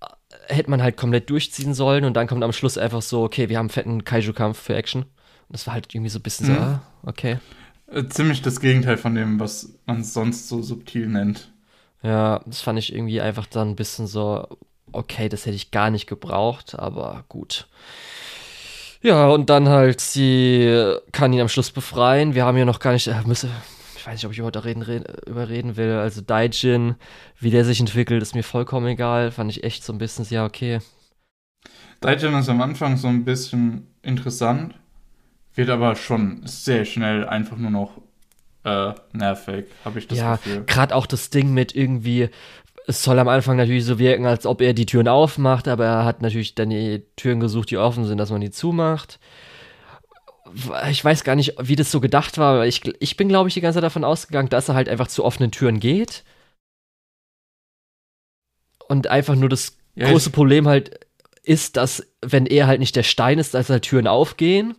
äh, 0.00 0.54
hätte 0.54 0.70
man 0.70 0.82
halt 0.82 0.96
komplett 0.96 1.30
durchziehen 1.30 1.74
sollen 1.74 2.04
und 2.04 2.14
dann 2.14 2.26
kommt 2.26 2.44
am 2.44 2.52
Schluss 2.52 2.76
einfach 2.76 3.02
so, 3.02 3.22
okay, 3.22 3.48
wir 3.48 3.56
haben 3.58 3.64
einen 3.64 3.70
fetten 3.70 4.04
Kaiju-Kampf 4.04 4.58
für 4.58 4.74
Action. 4.74 5.02
Und 5.02 5.52
das 5.52 5.66
war 5.66 5.74
halt 5.74 5.94
irgendwie 5.94 6.10
so 6.10 6.18
ein 6.18 6.22
bisschen 6.22 6.48
mhm. 6.48 6.54
so, 6.54 6.60
ah, 6.60 6.82
okay. 7.04 7.38
Äh, 7.90 8.06
ziemlich 8.08 8.42
das 8.42 8.60
Gegenteil 8.60 8.98
von 8.98 9.14
dem, 9.14 9.40
was 9.40 9.78
man 9.86 10.04
sonst 10.04 10.48
so 10.48 10.60
subtil 10.60 11.08
nennt. 11.08 11.50
Ja, 12.02 12.40
das 12.46 12.60
fand 12.60 12.78
ich 12.78 12.92
irgendwie 12.92 13.20
einfach 13.20 13.46
dann 13.46 13.70
ein 13.70 13.76
bisschen 13.76 14.06
so, 14.06 14.46
okay, 14.92 15.28
das 15.28 15.46
hätte 15.46 15.56
ich 15.56 15.70
gar 15.70 15.90
nicht 15.90 16.06
gebraucht, 16.06 16.78
aber 16.78 17.24
gut. 17.28 17.66
Ja, 19.00 19.28
und 19.28 19.48
dann 19.48 19.68
halt, 19.68 20.00
sie 20.00 20.96
kann 21.12 21.32
ihn 21.32 21.40
am 21.40 21.48
Schluss 21.48 21.70
befreien. 21.70 22.34
Wir 22.34 22.44
haben 22.44 22.56
ja 22.56 22.64
noch 22.64 22.80
gar 22.80 22.92
nicht, 22.92 23.06
äh, 23.06 23.22
müsse, 23.26 23.48
ich 23.96 24.06
weiß 24.06 24.14
nicht, 24.14 24.26
ob 24.26 24.32
ich 24.32 24.38
über 24.38 24.64
reden, 24.64 24.82
reden, 24.82 25.04
überreden 25.26 25.76
will. 25.76 25.92
Also 25.92 26.20
Daijin, 26.20 26.96
wie 27.38 27.50
der 27.50 27.64
sich 27.64 27.80
entwickelt, 27.80 28.22
ist 28.22 28.34
mir 28.34 28.42
vollkommen 28.42 28.86
egal. 28.86 29.30
Fand 29.30 29.50
ich 29.50 29.62
echt 29.64 29.84
so 29.84 29.92
ein 29.92 29.98
bisschen, 29.98 30.26
ja, 30.30 30.44
okay. 30.44 30.80
Daijin 32.00 32.34
ist 32.34 32.48
am 32.48 32.60
Anfang 32.60 32.96
so 32.96 33.08
ein 33.08 33.24
bisschen 33.24 33.88
interessant, 34.02 34.74
wird 35.54 35.70
aber 35.70 35.96
schon 35.96 36.42
sehr 36.44 36.84
schnell 36.84 37.26
einfach 37.26 37.56
nur 37.56 37.70
noch 37.70 38.00
äh, 38.68 38.94
nervig, 39.16 39.66
habe 39.84 39.98
ich 39.98 40.08
das 40.08 40.18
ja, 40.18 40.36
Gefühl. 40.36 40.56
Ja, 40.56 40.62
gerade 40.66 40.94
auch 40.94 41.06
das 41.06 41.30
Ding 41.30 41.52
mit 41.52 41.74
irgendwie, 41.74 42.28
es 42.86 43.02
soll 43.02 43.18
am 43.18 43.28
Anfang 43.28 43.56
natürlich 43.56 43.84
so 43.84 43.98
wirken, 43.98 44.26
als 44.26 44.46
ob 44.46 44.60
er 44.60 44.72
die 44.72 44.86
Türen 44.86 45.08
aufmacht, 45.08 45.68
aber 45.68 45.84
er 45.84 46.04
hat 46.04 46.22
natürlich 46.22 46.54
dann 46.54 46.70
die 46.70 47.04
Türen 47.16 47.40
gesucht, 47.40 47.70
die 47.70 47.78
offen 47.78 48.04
sind, 48.04 48.18
dass 48.18 48.30
man 48.30 48.40
die 48.40 48.50
zumacht. 48.50 49.18
Ich 50.90 51.04
weiß 51.04 51.24
gar 51.24 51.36
nicht, 51.36 51.54
wie 51.60 51.76
das 51.76 51.90
so 51.90 52.00
gedacht 52.00 52.38
war, 52.38 52.54
aber 52.54 52.66
ich, 52.66 52.82
ich 53.00 53.16
bin, 53.16 53.28
glaube 53.28 53.48
ich, 53.48 53.54
die 53.54 53.60
ganze 53.60 53.76
Zeit 53.76 53.84
davon 53.84 54.04
ausgegangen, 54.04 54.48
dass 54.48 54.68
er 54.68 54.74
halt 54.74 54.88
einfach 54.88 55.08
zu 55.08 55.24
offenen 55.24 55.50
Türen 55.50 55.80
geht. 55.80 56.24
Und 58.88 59.08
einfach 59.08 59.34
nur 59.34 59.50
das 59.50 59.76
ja, 59.94 60.08
große 60.08 60.30
Problem 60.30 60.66
halt 60.66 61.06
ist, 61.42 61.76
dass, 61.76 62.06
wenn 62.22 62.46
er 62.46 62.66
halt 62.66 62.80
nicht 62.80 62.96
der 62.96 63.02
Stein 63.02 63.38
ist, 63.38 63.52
dass 63.52 63.68
halt 63.68 63.84
Türen 63.84 64.06
aufgehen. 64.06 64.74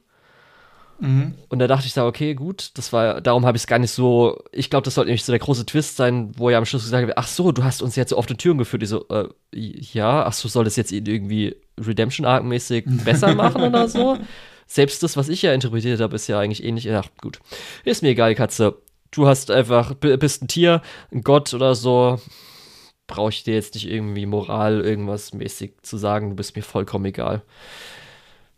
Mhm. 1.00 1.34
Und 1.48 1.60
da 1.60 1.68
dachte 1.68 1.88
ich 1.88 1.94
so, 1.94 2.06
okay, 2.06 2.34
gut, 2.34 2.72
das 2.76 2.92
war, 2.92 3.22
darum 3.22 3.46
habe 3.46 3.56
ich 3.56 3.64
es 3.64 3.68
gar 3.68 3.80
nicht 3.80 3.92
so, 3.92 4.42
ich 4.52 4.70
glaube, 4.70 4.84
das 4.84 4.96
sollte 4.96 5.08
nämlich 5.08 5.24
so 5.24 5.32
der 5.32 5.40
große 5.40 5.66
Twist 5.66 5.96
sein, 5.96 6.32
wo 6.38 6.50
er 6.50 6.58
am 6.58 6.66
Schluss 6.66 6.84
gesagt 6.84 7.08
hat, 7.08 7.18
ach 7.18 7.28
so, 7.28 7.52
du 7.52 7.64
hast 7.64 7.82
uns 7.82 7.96
jetzt 7.96 8.10
so 8.10 8.18
auf 8.18 8.26
die 8.26 8.36
Türen 8.36 8.58
geführt. 8.58 8.84
Ich 8.84 8.90
so, 8.90 9.08
äh, 9.10 9.30
ja, 9.54 10.26
ach 10.26 10.34
so, 10.34 10.48
soll 10.48 10.66
das 10.66 10.76
jetzt 10.76 10.92
irgendwie 10.92 11.56
Redemption-Arc-mäßig 11.80 12.86
besser 13.06 13.34
machen 13.34 13.62
oder 13.62 13.88
so? 13.88 14.18
Selbst 14.68 15.02
das, 15.02 15.18
was 15.18 15.30
ich 15.30 15.42
ja 15.42 15.54
interpretiert 15.54 16.00
habe, 16.00 16.16
ist 16.16 16.28
ja 16.28 16.40
eigentlich 16.40 16.64
ähnlich. 16.64 16.92
Ach, 16.92 17.08
gut. 17.22 17.40
Ist 17.86 18.04
mir 18.04 18.10
egal, 18.10 18.36
Katze. 18.36 18.78
Du 19.12 19.26
hast 19.26 19.50
einfach, 19.50 19.96
bist 19.96 20.44
ein 20.44 20.48
Tier, 20.48 20.82
ein 21.12 21.24
Gott 21.24 21.54
oder 21.54 21.74
so. 21.74 22.20
Brauche 23.08 23.32
ich 23.32 23.44
dir 23.44 23.56
jetzt 23.56 23.74
nicht 23.74 23.90
irgendwie 23.90 24.28
Moral, 24.28 24.82
irgendwas 24.82 25.34
mäßig 25.34 25.74
zu 25.82 25.98
sagen. 25.98 26.30
Du 26.30 26.36
bist 26.36 26.56
mir 26.56 26.62
vollkommen 26.62 27.06
egal. 27.06 27.42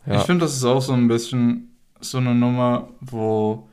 Ja. 0.05 0.17
Ich 0.17 0.23
finde, 0.23 0.43
das 0.43 0.57
ist 0.57 0.65
auch 0.65 0.81
so 0.81 0.91
ein 0.91 1.07
bisschen 1.07 1.70
so 2.01 2.17
eine 2.17 2.35
Nummer, 2.35 2.89
wo 2.99 3.69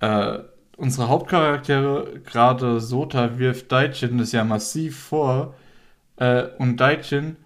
äh, 0.00 0.38
unsere 0.76 1.08
Hauptcharaktere, 1.08 2.20
gerade 2.24 2.80
Sota, 2.80 3.38
wirft 3.38 3.70
Daichin 3.72 4.18
das 4.18 4.32
ja 4.32 4.44
massiv 4.44 4.98
vor. 4.98 5.54
Äh, 6.16 6.44
und 6.58 6.78
Daichin 6.78 7.36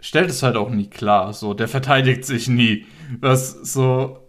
stellt 0.00 0.30
es 0.30 0.42
halt 0.42 0.56
auch 0.56 0.70
nie 0.70 0.88
klar. 0.88 1.32
So, 1.32 1.54
der 1.54 1.68
verteidigt 1.68 2.24
sich 2.24 2.48
nie. 2.48 2.86
Was 3.20 3.52
so. 3.52 4.20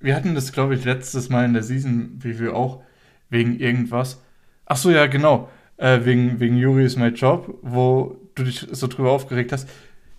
Wir 0.00 0.16
hatten 0.16 0.34
das, 0.34 0.52
glaube 0.52 0.74
ich, 0.74 0.84
letztes 0.84 1.28
Mal 1.28 1.44
in 1.44 1.52
der 1.52 1.62
Season 1.62 2.20
Review 2.24 2.52
auch 2.52 2.82
wegen 3.30 3.58
irgendwas. 3.58 4.20
Ach 4.66 4.76
so, 4.76 4.90
ja, 4.90 5.06
genau. 5.06 5.48
Äh, 5.76 6.04
wegen, 6.04 6.40
wegen 6.40 6.56
Yuri 6.56 6.84
is 6.84 6.96
my 6.96 7.08
job, 7.08 7.58
wo 7.62 8.16
du 8.34 8.44
dich 8.44 8.66
so 8.72 8.86
drüber 8.88 9.12
aufgeregt 9.12 9.52
hast. 9.52 9.68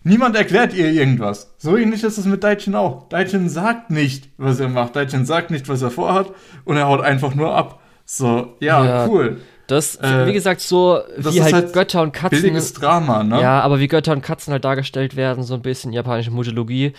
Niemand 0.04 0.36
erklärt 0.36 0.74
ihr 0.74 0.91
irgendwas. 0.91 1.54
So 1.58 1.78
ähnlich 1.78 2.04
ist 2.04 2.18
es 2.18 2.26
mit 2.26 2.43
Daichin 2.43 2.76
auch. 2.76 3.08
Daichin 3.08 3.47
sagt 3.47 3.89
nicht, 3.89 4.30
was 4.38 4.60
er 4.60 4.68
macht. 4.68 4.95
Daichin 4.95 5.26
sagt 5.26 5.49
nicht, 5.49 5.70
was 5.70 5.82
er 5.82 5.91
vorhat. 5.91 6.32
Und 6.66 6.76
er 6.76 6.88
haut 6.88 7.01
einfach 7.01 7.36
nur 7.36 7.56
ab. 7.56 7.80
So, 8.06 8.56
ja, 8.60 8.84
ja 8.84 9.08
cool. 9.08 9.39
Das, 9.68 9.95
äh, 9.95 10.28
wie 10.28 10.34
gesagt, 10.34 10.60
so 10.60 10.99
wie 11.18 11.41
halt, 11.41 11.54
halt, 11.54 11.74
Götter 11.74 12.01
und 12.01 12.12
Katzen. 12.12 12.41
Billiges 12.41 12.74
Drama, 12.74 13.24
ne? 13.24 13.39
Ja, 13.39 13.62
aber 13.62 13.80
wie 13.80 13.88
Götter 13.88 14.12
und 14.12 14.22
Katzen 14.22 14.51
halt 14.51 14.66
dargestellt 14.66 15.16
werden, 15.16 15.43
so 15.43 15.54
ein 15.54 15.62
bisschen 15.62 15.93
japanische 15.93 16.32
Mythologie. 16.32 16.91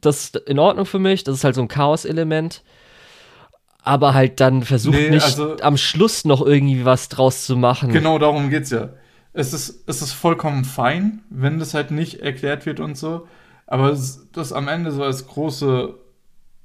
Das 0.00 0.24
ist 0.24 0.36
in 0.36 0.58
Ordnung 0.58 0.86
für 0.86 0.98
mich. 0.98 1.22
Das 1.22 1.36
ist 1.36 1.44
halt 1.44 1.54
so 1.54 1.62
ein 1.62 1.68
Chaos-Element. 1.68 2.64
Aber 3.82 4.12
halt 4.12 4.40
dann 4.40 4.64
versucht 4.64 4.96
nee, 4.96 5.10
nicht 5.10 5.24
also, 5.24 5.56
am 5.62 5.76
Schluss 5.76 6.24
noch 6.24 6.44
irgendwie 6.44 6.84
was 6.84 7.08
draus 7.08 7.46
zu 7.46 7.56
machen. 7.56 7.92
Genau 7.92 8.18
darum 8.18 8.50
geht's 8.50 8.70
ja 8.70 8.90
es 9.32 9.52
ist, 9.52 9.84
es 9.86 10.02
ist 10.02 10.12
vollkommen 10.12 10.64
fein, 10.64 11.22
wenn 11.30 11.58
das 11.58 11.74
halt 11.74 11.90
nicht 11.90 12.20
erklärt 12.20 12.66
wird 12.66 12.80
und 12.80 12.96
so. 12.96 13.28
Aber 13.66 13.96
das 14.32 14.52
am 14.52 14.68
Ende 14.68 14.90
so 14.90 15.04
als 15.04 15.26
große 15.26 15.94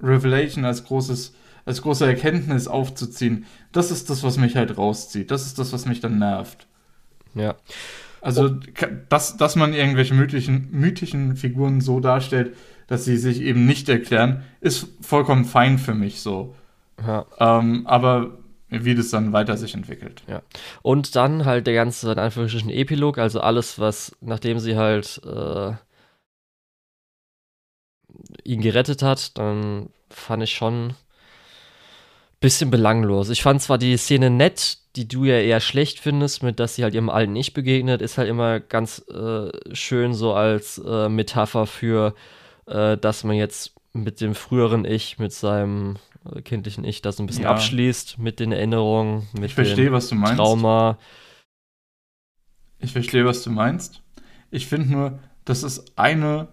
Revelation, 0.01 0.65
als 0.65 0.83
großes, 0.85 1.35
als 1.65 1.81
große 1.81 2.05
Erkenntnis 2.05 2.67
aufzuziehen, 2.67 3.45
das 3.71 3.91
ist 3.91 4.09
das, 4.09 4.23
was 4.23 4.37
mich 4.37 4.55
halt 4.55 4.77
rauszieht. 4.77 5.29
Das 5.29 5.45
ist 5.45 5.59
das, 5.59 5.71
was 5.73 5.85
mich 5.85 5.99
dann 5.99 6.17
nervt. 6.17 6.67
Ja. 7.35 7.55
Also, 8.21 8.45
oh. 8.45 8.85
dass, 9.09 9.37
dass 9.37 9.55
man 9.55 9.73
irgendwelche 9.73 10.15
mythischen, 10.15 10.69
mythischen 10.71 11.35
Figuren 11.35 11.81
so 11.81 11.99
darstellt, 11.99 12.55
dass 12.87 13.05
sie 13.05 13.17
sich 13.17 13.41
eben 13.41 13.65
nicht 13.65 13.87
erklären, 13.87 14.43
ist 14.61 14.87
vollkommen 15.01 15.45
fein 15.45 15.77
für 15.77 15.93
mich 15.93 16.21
so. 16.21 16.55
Ja. 17.05 17.25
Ähm, 17.39 17.85
aber 17.85 18.39
wie 18.69 18.95
das 18.95 19.09
dann 19.09 19.33
weiter 19.33 19.57
sich 19.57 19.73
entwickelt. 19.73 20.23
Ja. 20.27 20.41
Und 20.81 21.15
dann 21.15 21.45
halt 21.45 21.67
der 21.67 21.73
ganze, 21.73 22.11
in 22.11 22.19
Anführungsstrichen, 22.19 22.69
Epilog, 22.69 23.17
also 23.17 23.39
alles, 23.41 23.79
was, 23.79 24.15
nachdem 24.21 24.59
sie 24.59 24.75
halt 24.75 25.21
äh, 25.25 25.73
ihn 28.43 28.61
gerettet 28.61 29.01
hat, 29.01 29.37
dann 29.37 29.89
fand 30.09 30.43
ich 30.43 30.53
schon 30.53 30.89
ein 30.89 30.95
bisschen 32.39 32.71
belanglos. 32.71 33.29
Ich 33.29 33.43
fand 33.43 33.61
zwar 33.61 33.77
die 33.77 33.97
Szene 33.97 34.29
nett, 34.29 34.77
die 34.95 35.07
du 35.07 35.25
ja 35.25 35.39
eher 35.39 35.59
schlecht 35.59 35.99
findest, 35.99 36.41
mit 36.41 36.59
dass 36.59 36.75
sie 36.75 36.83
halt 36.83 36.93
ihrem 36.93 37.09
alten 37.09 37.35
Ich 37.35 37.53
begegnet, 37.53 38.01
ist 38.01 38.17
halt 38.17 38.29
immer 38.29 38.59
ganz 38.59 39.05
äh, 39.09 39.51
schön 39.75 40.13
so 40.13 40.33
als 40.33 40.77
äh, 40.77 41.09
Metapher 41.09 41.65
für, 41.65 42.15
äh, 42.65 42.97
dass 42.97 43.23
man 43.23 43.35
jetzt 43.35 43.73
mit 43.93 44.21
dem 44.21 44.35
früheren 44.35 44.85
Ich, 44.85 45.19
mit 45.19 45.33
seinem 45.33 45.97
kindlichen 46.43 46.83
Ich 46.83 47.01
das 47.01 47.19
ein 47.19 47.25
bisschen 47.25 47.43
ja. 47.43 47.51
abschließt 47.51 48.17
mit 48.17 48.39
den 48.39 48.51
Erinnerungen, 48.51 49.27
mit 49.33 49.45
ich 49.45 49.55
verstehe, 49.55 49.91
was 49.91 50.09
du 50.09 50.15
meinst. 50.15 50.37
Trauma. 50.37 50.97
Ich 52.79 52.91
verstehe, 52.91 53.25
was 53.25 53.43
du 53.43 53.51
meinst. 53.51 54.01
Ich 54.51 54.67
finde 54.67 54.91
nur, 54.91 55.19
das 55.43 55.63
ist 55.63 55.97
eine 55.97 56.49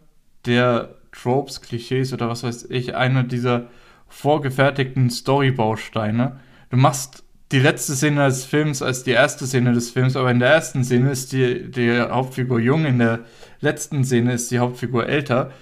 der 0.46 0.96
Tropes, 1.12 1.60
Klischees 1.60 2.12
oder 2.12 2.28
was 2.28 2.42
weiß 2.42 2.64
ich, 2.70 2.94
eine 2.94 3.24
dieser 3.24 3.68
vorgefertigten 4.08 5.10
Storybausteine. 5.10 6.40
Du 6.70 6.76
machst 6.76 7.24
die 7.52 7.58
letzte 7.58 7.94
Szene 7.94 8.26
des 8.26 8.44
Films 8.44 8.80
als 8.82 9.04
die 9.04 9.10
erste 9.10 9.46
Szene 9.46 9.72
des 9.72 9.90
Films, 9.90 10.16
aber 10.16 10.30
in 10.30 10.38
der 10.38 10.50
ersten 10.50 10.84
Szene 10.84 11.10
ist 11.10 11.32
die, 11.32 11.70
die 11.70 12.00
Hauptfigur 12.00 12.58
jung, 12.58 12.86
in 12.86 12.98
der 12.98 13.20
letzten 13.60 14.04
Szene 14.04 14.32
ist 14.32 14.50
die 14.50 14.58
Hauptfigur 14.58 15.06
älter. 15.06 15.52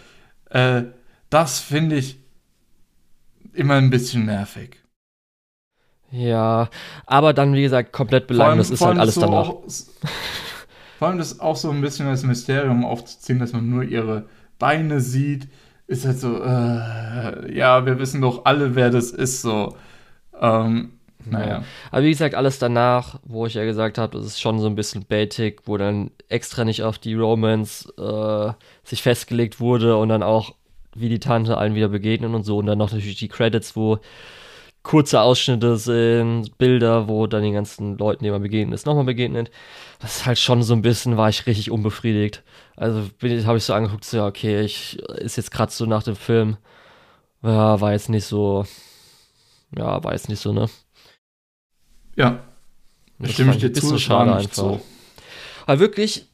Äh, 0.50 0.84
das 1.30 1.60
finde 1.60 1.96
ich 1.96 2.20
immer 3.54 3.74
ein 3.74 3.90
bisschen 3.90 4.26
nervig. 4.26 4.80
Ja, 6.10 6.68
aber 7.06 7.32
dann, 7.32 7.54
wie 7.54 7.62
gesagt, 7.62 7.92
komplett 7.92 8.26
belanglos 8.26 8.70
ist 8.70 8.80
halt 8.80 8.98
alles 8.98 9.14
so 9.14 9.20
danach. 9.20 9.48
Auch, 9.48 9.62
vor 10.98 11.08
allem 11.08 11.18
das 11.18 11.38
auch 11.40 11.56
so 11.56 11.70
ein 11.70 11.80
bisschen 11.80 12.06
das 12.06 12.24
Mysterium 12.24 12.84
aufzuziehen, 12.84 13.38
dass 13.38 13.52
man 13.52 13.68
nur 13.70 13.84
ihre 13.84 14.26
Beine 14.58 15.00
sieht, 15.00 15.48
ist 15.86 16.04
halt 16.04 16.18
so, 16.18 16.42
äh, 16.42 17.56
ja, 17.56 17.86
wir 17.86 17.98
wissen 17.98 18.20
doch 18.20 18.44
alle, 18.44 18.74
wer 18.74 18.90
das 18.90 19.10
ist, 19.10 19.42
so. 19.42 19.76
Ähm, 20.40 20.92
naja. 21.24 21.48
Ja. 21.48 21.64
Aber 21.90 22.02
wie 22.02 22.10
gesagt, 22.10 22.34
alles 22.34 22.58
danach, 22.58 23.18
wo 23.24 23.46
ich 23.46 23.54
ja 23.54 23.64
gesagt 23.64 23.98
habe, 23.98 24.16
das 24.16 24.26
ist 24.26 24.40
schon 24.40 24.58
so 24.58 24.66
ein 24.66 24.74
bisschen 24.74 25.04
baitig, 25.04 25.62
wo 25.66 25.76
dann 25.76 26.10
extra 26.28 26.64
nicht 26.64 26.82
auf 26.82 26.98
die 26.98 27.14
Romance 27.14 27.92
äh, 27.98 28.52
sich 28.84 29.02
festgelegt 29.02 29.60
wurde 29.60 29.96
und 29.96 30.08
dann 30.08 30.22
auch, 30.22 30.54
wie 30.94 31.08
die 31.08 31.20
Tante 31.20 31.56
allen 31.56 31.74
wieder 31.74 31.88
begegnen 31.88 32.34
und 32.34 32.44
so. 32.44 32.58
Und 32.58 32.66
dann 32.66 32.78
noch 32.78 32.92
natürlich 32.92 33.16
die 33.16 33.28
Credits, 33.28 33.76
wo 33.76 33.98
kurze 34.82 35.20
Ausschnitte 35.20 35.76
sind, 35.76 36.56
Bilder, 36.56 37.06
wo 37.06 37.26
dann 37.26 37.42
den 37.42 37.52
ganzen 37.52 37.98
Leuten, 37.98 38.24
die 38.24 38.30
man 38.30 38.42
begegnet 38.42 38.74
ist, 38.74 38.86
nochmal 38.86 39.04
begegnet. 39.04 39.50
Das 39.98 40.16
ist 40.16 40.26
halt 40.26 40.38
schon 40.38 40.62
so 40.62 40.72
ein 40.74 40.82
bisschen, 40.82 41.16
war 41.16 41.28
ich 41.28 41.46
richtig 41.46 41.70
unbefriedigt. 41.70 42.42
Also 42.76 43.10
habe 43.22 43.58
ich 43.58 43.64
so 43.64 43.74
angeguckt, 43.74 44.04
so, 44.04 44.16
ja, 44.16 44.26
okay, 44.26 44.62
ich 44.62 44.98
ist 44.98 45.36
jetzt 45.36 45.50
gerade 45.50 45.70
so 45.70 45.84
nach 45.84 46.02
dem 46.02 46.16
Film, 46.16 46.56
ja, 47.42 47.80
war 47.80 47.92
jetzt 47.92 48.08
nicht 48.08 48.24
so, 48.24 48.64
ja, 49.76 50.02
war 50.02 50.12
jetzt 50.12 50.28
nicht 50.30 50.40
so, 50.40 50.52
ne? 50.52 50.66
Ja. 52.16 52.42
Das 53.18 53.32
stimme 53.32 53.52
ich 53.52 53.58
dir 53.58 53.72
zu, 53.72 53.98
schade 53.98 54.34
einfach. 54.34 54.54
So. 54.54 54.80
Aber 55.66 55.78
wirklich, 55.78 56.29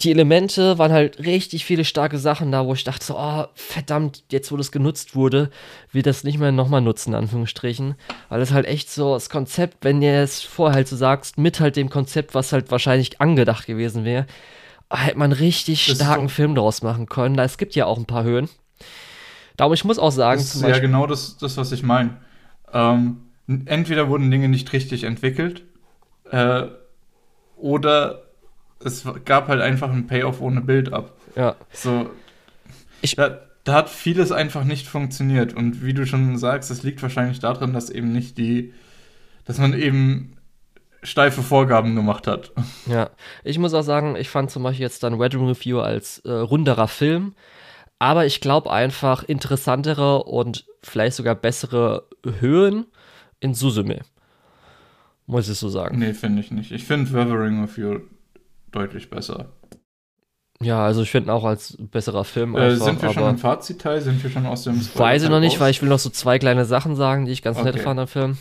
die 0.00 0.10
Elemente 0.10 0.78
waren 0.78 0.92
halt 0.92 1.18
richtig 1.20 1.64
viele 1.64 1.84
starke 1.84 2.18
Sachen 2.18 2.52
da, 2.52 2.66
wo 2.66 2.74
ich 2.74 2.84
dachte, 2.84 3.04
so, 3.04 3.16
oh, 3.18 3.44
verdammt, 3.54 4.24
jetzt 4.30 4.52
wo 4.52 4.56
das 4.56 4.72
genutzt 4.72 5.14
wurde, 5.14 5.50
wird 5.92 6.06
das 6.06 6.24
nicht 6.24 6.38
mehr 6.38 6.52
nochmal 6.52 6.80
nutzen, 6.80 7.10
in 7.10 7.16
Anführungsstrichen. 7.16 7.94
Weil 8.28 8.40
es 8.40 8.52
halt 8.52 8.66
echt 8.66 8.90
so, 8.90 9.14
das 9.14 9.30
Konzept, 9.30 9.78
wenn 9.82 10.02
ihr 10.02 10.20
es 10.20 10.42
vorher 10.42 10.76
halt 10.76 10.88
so 10.88 10.96
sagst, 10.96 11.38
mit 11.38 11.60
halt 11.60 11.76
dem 11.76 11.90
Konzept, 11.90 12.34
was 12.34 12.52
halt 12.52 12.70
wahrscheinlich 12.70 13.20
angedacht 13.20 13.66
gewesen 13.66 14.04
wäre, 14.04 14.26
hätte 14.90 15.18
man 15.18 15.32
richtig 15.32 15.86
das 15.86 15.96
starken 15.96 16.28
Film 16.28 16.54
daraus 16.54 16.82
machen 16.82 17.06
können. 17.06 17.38
Es 17.38 17.58
gibt 17.58 17.74
ja 17.74 17.86
auch 17.86 17.98
ein 17.98 18.06
paar 18.06 18.24
Höhen. 18.24 18.48
Darum, 19.56 19.72
ich 19.72 19.84
muss 19.84 19.98
auch 19.98 20.12
sagen, 20.12 20.40
das 20.40 20.54
ist 20.54 20.62
ja 20.62 20.78
genau 20.78 21.06
das, 21.06 21.38
das 21.38 21.56
was 21.56 21.72
ich 21.72 21.82
meine. 21.82 22.18
Ähm, 22.72 23.22
entweder 23.46 24.08
wurden 24.08 24.30
Dinge 24.30 24.48
nicht 24.48 24.72
richtig 24.72 25.04
entwickelt, 25.04 25.62
äh, 26.30 26.64
oder 27.56 28.25
es 28.84 29.04
gab 29.24 29.48
halt 29.48 29.60
einfach 29.60 29.90
einen 29.90 30.06
Payoff 30.06 30.40
ohne 30.40 30.60
Build-up. 30.60 31.16
Ja. 31.34 31.56
So. 31.72 32.10
Ich, 33.02 33.16
da, 33.16 33.40
da, 33.64 33.74
hat 33.74 33.88
vieles 33.88 34.32
einfach 34.32 34.64
nicht 34.64 34.86
funktioniert. 34.86 35.54
Und 35.54 35.84
wie 35.84 35.94
du 35.94 36.06
schon 36.06 36.38
sagst, 36.38 36.70
es 36.70 36.82
liegt 36.82 37.02
wahrscheinlich 37.02 37.38
daran, 37.38 37.72
dass 37.72 37.90
eben 37.90 38.12
nicht 38.12 38.38
die, 38.38 38.72
dass 39.44 39.58
man 39.58 39.74
eben 39.74 40.36
steife 41.02 41.42
Vorgaben 41.42 41.94
gemacht 41.94 42.26
hat. 42.26 42.52
Ja, 42.86 43.10
ich 43.44 43.58
muss 43.58 43.74
auch 43.74 43.82
sagen, 43.82 44.16
ich 44.16 44.28
fand 44.28 44.50
zum 44.50 44.62
Beispiel 44.62 44.84
jetzt 44.84 45.02
dann 45.02 45.18
Wedding 45.18 45.46
Review 45.46 45.80
als 45.80 46.18
äh, 46.20 46.30
runderer 46.30 46.88
Film, 46.88 47.34
aber 47.98 48.26
ich 48.26 48.40
glaube 48.40 48.72
einfach 48.72 49.22
interessantere 49.22 50.24
und 50.24 50.66
vielleicht 50.82 51.16
sogar 51.16 51.34
bessere 51.34 52.08
Höhen 52.40 52.86
in 53.40 53.54
Suzume. 53.54 54.00
Muss 55.26 55.48
ich 55.48 55.58
so 55.58 55.68
sagen. 55.68 55.98
Nee, 55.98 56.14
finde 56.14 56.40
ich 56.40 56.50
nicht. 56.50 56.72
Ich 56.72 56.84
finde 56.84 57.12
Weathering 57.12 57.62
of 57.64 57.78
You 57.78 58.00
deutlich 58.76 59.10
besser. 59.10 59.52
Ja, 60.62 60.84
also 60.84 61.02
ich 61.02 61.10
finde 61.10 61.32
auch 61.32 61.44
als 61.44 61.76
besserer 61.78 62.24
Film. 62.24 62.56
Äh, 62.56 62.76
sind 62.76 63.02
wir 63.02 63.12
schon 63.12 63.28
im 63.28 63.38
Fazitteil? 63.38 64.00
Sind 64.00 64.22
wir 64.22 64.30
schon 64.30 64.46
aus 64.46 64.64
dem 64.64 64.80
Spoiler 64.80 65.04
Weiß 65.04 65.22
ich 65.22 65.28
noch 65.28 65.40
nicht, 65.40 65.54
raus? 65.54 65.60
weil 65.60 65.70
ich 65.70 65.82
will 65.82 65.88
noch 65.88 65.98
so 65.98 66.08
zwei 66.08 66.38
kleine 66.38 66.64
Sachen 66.64 66.96
sagen, 66.96 67.26
die 67.26 67.32
ich 67.32 67.42
ganz 67.42 67.58
okay. 67.58 67.72
nett 67.72 67.80
fand 67.80 68.00
am 68.00 68.06
Film. 68.06 68.38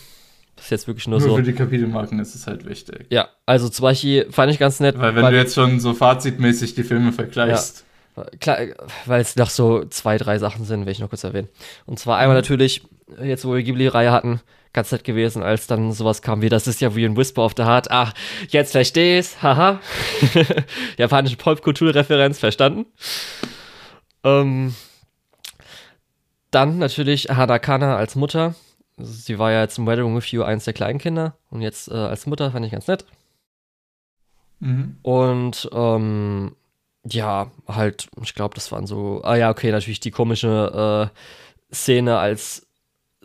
Das 0.55 0.65
ist 0.65 0.71
jetzt 0.71 0.87
wirklich 0.87 1.07
nur, 1.07 1.19
nur 1.19 1.29
so. 1.29 1.35
für 1.35 1.43
die 1.43 1.51
Kapitelmarken 1.51 2.19
ist 2.19 2.33
es 2.33 2.47
halt 2.47 2.65
wichtig. 2.65 3.07
Ja, 3.09 3.27
also 3.45 3.67
zum 3.67 3.83
Beispiel 3.83 4.31
fand 4.31 4.51
ich 4.53 4.59
ganz 4.59 4.79
nett. 4.79 4.97
Weil 4.97 5.15
wenn 5.15 5.23
weil 5.23 5.33
du 5.33 5.37
jetzt 5.37 5.55
schon 5.55 5.81
so 5.81 5.93
fazitmäßig 5.93 6.75
die 6.75 6.83
Filme 6.83 7.11
vergleichst. 7.11 7.85
Ja, 8.15 8.23
klar, 8.39 8.57
weil 9.05 9.19
es 9.19 9.35
noch 9.35 9.49
so 9.49 9.83
zwei, 9.83 10.17
drei 10.17 10.39
Sachen 10.39 10.63
sind, 10.63 10.85
will 10.85 10.93
ich 10.93 10.99
noch 10.99 11.09
kurz 11.09 11.25
erwähnen. 11.25 11.49
Und 11.85 11.99
zwar 11.99 12.17
einmal 12.17 12.35
mhm. 12.35 12.41
natürlich, 12.41 12.83
jetzt 13.21 13.43
wo 13.43 13.53
wir 13.53 13.63
Ghibli-Reihe 13.63 14.13
hatten, 14.13 14.39
ganz 14.75 14.91
nett 14.91 15.03
gewesen, 15.03 15.41
als 15.41 15.65
dann 15.65 15.91
sowas 15.91 16.21
kam 16.21 16.41
wie, 16.41 16.49
das 16.49 16.67
ist 16.67 16.81
ja 16.81 16.95
wie 16.95 17.05
ein 17.05 17.17
Whisper 17.17 17.43
of 17.43 17.53
the 17.57 17.63
Heart. 17.63 17.89
Ach, 17.89 18.13
jetzt 18.49 18.73
verstehe 18.73 19.19
ich's, 19.19 19.41
haha. 19.41 19.79
Japanische 20.97 21.37
Popkulturreferenz, 21.37 22.37
verstanden. 22.37 22.85
Ähm, 24.23 24.75
dann 26.51 26.77
natürlich 26.77 27.29
Hanakana 27.29 27.95
als 27.95 28.15
Mutter. 28.15 28.53
Sie 28.97 29.39
war 29.39 29.51
ja 29.51 29.61
jetzt 29.61 29.77
im 29.77 29.87
Wedding 29.87 30.15
with 30.15 30.31
You 30.31 30.43
eins 30.43 30.65
der 30.65 30.73
Kleinkinder 30.73 31.35
und 31.49 31.61
jetzt 31.61 31.89
äh, 31.89 31.95
als 31.95 32.27
Mutter 32.27 32.51
fand 32.51 32.65
ich 32.65 32.71
ganz 32.71 32.87
nett. 32.87 33.05
Mhm. 34.59 34.97
Und 35.01 35.69
ähm, 35.73 36.55
ja, 37.03 37.51
halt, 37.67 38.07
ich 38.21 38.33
glaube, 38.35 38.55
das 38.55 38.71
waren 38.71 38.87
so, 38.87 39.21
ah 39.23 39.35
ja, 39.35 39.49
okay, 39.49 39.71
natürlich 39.71 39.99
die 39.99 40.11
komische 40.11 41.11
äh, 41.71 41.73
Szene, 41.73 42.17
als 42.17 42.65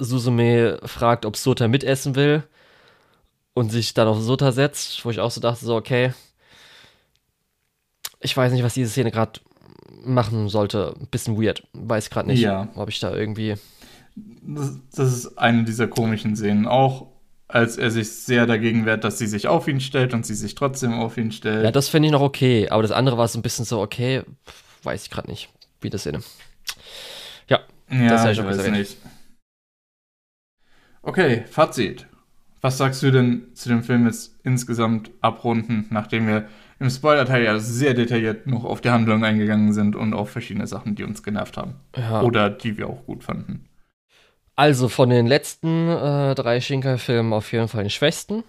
Susume 0.01 0.79
fragt, 0.85 1.25
ob 1.27 1.37
Sota 1.37 1.69
mitessen 1.69 2.15
will 2.17 2.43
und 3.55 3.71
sich 3.71 3.95
dann 3.95 4.09
auf 4.09 4.21
Sota 4.21 4.53
setzt, 4.53 5.05
wo 5.05 5.11
ich 5.11 5.21
auch 5.21 5.31
so 5.31 5.41
dachte, 5.41 5.65
so, 5.65 5.77
okay, 5.77 6.13
ich 8.21 8.37
weiß 8.37 8.53
nicht, 8.53 8.63
was 8.63 8.75
diese 8.75 8.91
Szene 8.91 9.11
gerade 9.11 9.41
machen 10.03 10.49
sollte. 10.49 10.95
Ein 10.99 11.07
bisschen 11.07 11.41
weird. 11.41 11.67
Weiß 11.73 12.11
gerade 12.11 12.29
nicht, 12.29 12.41
ja. 12.41 12.69
ob 12.75 12.89
ich 12.89 13.01
da 13.01 13.15
irgendwie. 13.15 13.55
Das, 14.15 14.73
das, 14.95 15.13
ist 15.13 15.39
eine 15.39 15.65
dieser 15.65 15.89
komischen 15.89 16.37
Szenen. 16.37 16.67
Auch 16.67 17.07
als 17.49 17.77
er 17.79 17.91
sich 17.91 18.11
sehr 18.11 18.47
dagegen 18.47 18.87
wehrt, 18.87 19.05
dass 19.05 19.19
sie 19.19 19.27
sich 19.27 19.49
auf 19.49 19.67
ihn 19.67 19.81
stellt 19.81 20.15
und 20.15 20.25
sie 20.25 20.35
sich 20.35 20.55
trotzdem 20.55 20.93
auf 20.93 21.17
ihn 21.17 21.33
stellt. 21.33 21.65
Ja, 21.65 21.73
das 21.73 21.89
finde 21.89 22.07
ich 22.07 22.13
noch 22.13 22.21
okay. 22.21 22.69
Aber 22.69 22.83
das 22.83 22.93
andere 22.93 23.19
war 23.19 23.27
so 23.29 23.39
ein 23.39 23.43
bisschen 23.43 23.65
so, 23.65 23.81
okay, 23.81 24.23
weiß 24.83 25.05
ich 25.05 25.11
gerade 25.11 25.31
nicht, 25.31 25.49
wie 25.81 25.91
das 25.91 26.03
Szene. 26.03 26.21
Ja, 27.49 27.61
ja 27.91 28.09
das 28.09 28.25
ich, 28.27 28.39
ich 28.39 28.45
weiß 28.45 28.71
nicht. 28.71 28.97
Okay, 31.03 31.45
Fazit. 31.51 32.07
Was 32.61 32.77
sagst 32.77 33.03
du 33.03 33.11
denn 33.11 33.55
zu 33.55 33.71
dem 33.71 33.83
Film 33.83 34.05
jetzt 34.07 34.39
insgesamt 34.45 35.11
abrunden, 35.23 35.87
nachdem 35.91 36.27
wir 36.27 36.47
im 36.79 36.91
Spoiler-Teil 36.91 37.45
ja 37.45 37.59
sehr 37.59 37.95
detailliert 37.95 38.47
noch 38.47 38.65
auf 38.65 38.81
die 38.81 38.91
Handlung 38.91 39.25
eingegangen 39.25 39.73
sind 39.73 39.97
und 39.97 40.13
auf 40.13 40.31
verschiedene 40.31 40.67
Sachen, 40.67 40.95
die 40.95 41.05
uns 41.05 41.23
genervt 41.23 41.57
haben? 41.57 41.77
Ja. 41.97 42.21
Oder 42.23 42.51
die 42.51 42.77
wir 42.77 42.89
auch 42.89 43.05
gut 43.07 43.25
fanden. 43.25 43.67
Also 44.57 44.91
von 44.91 45.09
den 45.09 45.27
letzten 45.27 45.89
äh, 45.89 46.35
drei 46.35 46.61
Shinkai-Filmen 46.61 47.33
auf 47.33 47.51
jeden 47.53 47.69
Fall 47.69 47.85
den 47.85 47.91
schwächsten. 47.91 48.45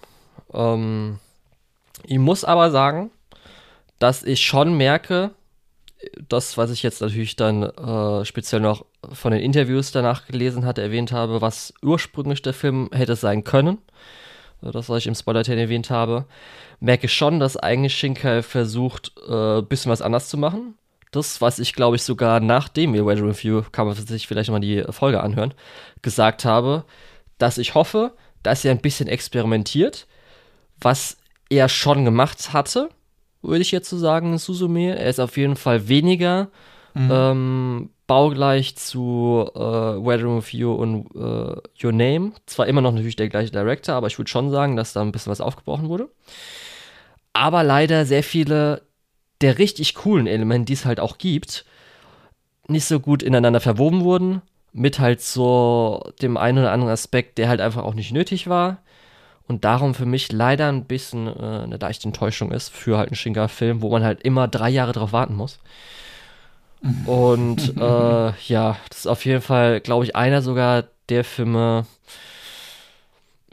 Ähm, 0.53 1.19
ich 2.03 2.19
muss 2.19 2.44
aber 2.44 2.69
sagen, 2.69 3.11
dass 3.98 4.23
ich 4.23 4.41
schon 4.41 4.76
merke, 4.76 5.32
das, 6.28 6.57
was 6.57 6.72
ich 6.72 6.84
jetzt 6.84 7.02
natürlich 7.02 7.36
dann 7.36 7.64
äh, 7.64 8.26
speziell 8.26 8.61
noch 8.61 8.86
von 9.11 9.32
den 9.32 9.41
Interviews 9.41 9.91
danach 9.91 10.26
gelesen 10.26 10.65
hatte, 10.65 10.82
erwähnt 10.82 11.11
habe, 11.11 11.41
was 11.41 11.73
ursprünglich 11.82 12.41
der 12.41 12.53
Film 12.53 12.90
hätte 12.91 13.15
sein 13.15 13.44
können, 13.44 13.78
äh, 14.64 14.72
das, 14.72 14.90
was 14.90 14.99
ich 14.99 15.07
im 15.07 15.15
spoiler 15.15 15.48
erwähnt 15.48 15.90
habe, 15.90 16.26
merke 16.80 17.06
ich 17.06 17.14
schon, 17.14 17.40
dass 17.40 17.57
eigentlich 17.57 17.95
Shinkai 17.95 18.41
versucht, 18.41 19.14
ein 19.28 19.60
äh, 19.60 19.61
bisschen 19.61 19.91
was 19.91 20.02
anders 20.02 20.30
zu 20.30 20.38
machen. 20.38 20.76
Das, 21.11 21.41
was 21.41 21.60
ich 21.60 21.73
glaube 21.73 21.98
ich 21.98 22.03
sogar 22.03 22.40
nachdem 22.40 22.94
wir 22.94 23.06
Weather 23.06 23.28
Review, 23.28 23.64
kann 23.72 23.86
man 23.86 23.95
sich 23.95 24.28
vielleicht 24.28 24.49
mal 24.49 24.60
die 24.60 24.84
Folge 24.90 25.22
anhören, 25.22 25.53
gesagt 26.02 26.45
habe, 26.45 26.86
dass 27.38 27.57
ich 27.57 27.76
hoffe, 27.76 28.14
dass 28.44 28.64
er 28.64 28.72
ein 28.72 28.82
bisschen 28.82 29.07
experimentiert, 29.10 30.07
was 30.80 31.18
er 31.49 31.68
schon 31.68 32.06
gemacht 32.06 32.53
hatte 32.53 32.90
würde 33.41 33.61
ich 33.61 33.72
jetzt 33.72 33.89
so 33.89 33.97
sagen, 33.97 34.38
Susume. 34.38 34.97
Er 34.97 35.09
ist 35.09 35.19
auf 35.19 35.38
jeden 35.38 35.55
Fall 35.55 35.88
weniger 35.88 36.49
mhm. 36.93 37.09
ähm, 37.11 37.89
baugleich 38.07 38.76
zu 38.76 39.49
äh, 39.55 39.59
Weathering 39.59 40.38
of 40.38 40.53
You 40.53 40.73
und 40.73 41.07
äh, 41.15 41.85
Your 41.85 41.91
Name. 41.91 42.34
Zwar 42.45 42.68
immer 42.68 42.81
noch 42.81 42.91
natürlich 42.91 43.15
der 43.15 43.30
gleiche 43.30 43.51
Director, 43.51 43.95
aber 43.95 44.07
ich 44.07 44.18
würde 44.18 44.30
schon 44.30 44.51
sagen, 44.51 44.76
dass 44.76 44.93
da 44.93 45.01
ein 45.01 45.11
bisschen 45.11 45.31
was 45.31 45.41
aufgebrochen 45.41 45.89
wurde. 45.89 46.09
Aber 47.34 47.63
leider 47.63 48.05
sehr 48.05 48.23
viele 48.23 48.81
der 49.39 49.57
richtig 49.57 49.95
coolen 49.95 50.27
Elemente, 50.27 50.65
die 50.65 50.73
es 50.73 50.85
halt 50.85 50.99
auch 50.99 51.18
gibt, 51.18 51.65
nicht 52.68 52.85
so 52.85 52.99
gut 52.99 53.23
ineinander 53.23 53.59
verwoben 53.59 54.03
wurden. 54.03 54.41
Mit 54.73 54.99
halt 54.99 55.22
so 55.22 56.03
dem 56.22 56.38
einen 56.38 56.59
oder 56.59 56.72
anderen 56.72 56.93
Aspekt, 56.93 57.38
der 57.38 57.49
halt 57.49 57.59
einfach 57.59 57.84
auch 57.84 57.93
nicht 57.93 58.13
nötig 58.13 58.47
war 58.47 58.81
und 59.52 59.65
darum 59.65 59.94
für 59.94 60.06
mich 60.06 60.32
leider 60.32 60.69
ein 60.69 60.86
bisschen 60.86 61.28
äh, 61.28 61.64
eine 61.64 61.78
leichte 61.78 62.07
Enttäuschung 62.07 62.52
ist 62.52 62.69
für 62.69 62.98
halt 62.98 63.10
einen 63.10 63.15
Shinga-Film, 63.15 63.82
wo 63.82 63.90
man 63.90 64.03
halt 64.03 64.22
immer 64.23 64.48
drei 64.48 64.69
Jahre 64.69 64.94
drauf 64.94 65.14
warten 65.14 65.36
muss. 65.36 65.60
Und 67.06 67.78
äh, 67.78 68.32
ja, 68.48 68.78
das 68.90 68.99
ist 68.99 69.07
auf 69.07 69.26
jeden 69.26 69.41
Fall, 69.41 69.82
glaube 69.82 70.06
ich, 70.06 70.15
einer 70.15 70.41
sogar 70.41 70.86
der 71.10 71.23
Filme. 71.23 71.86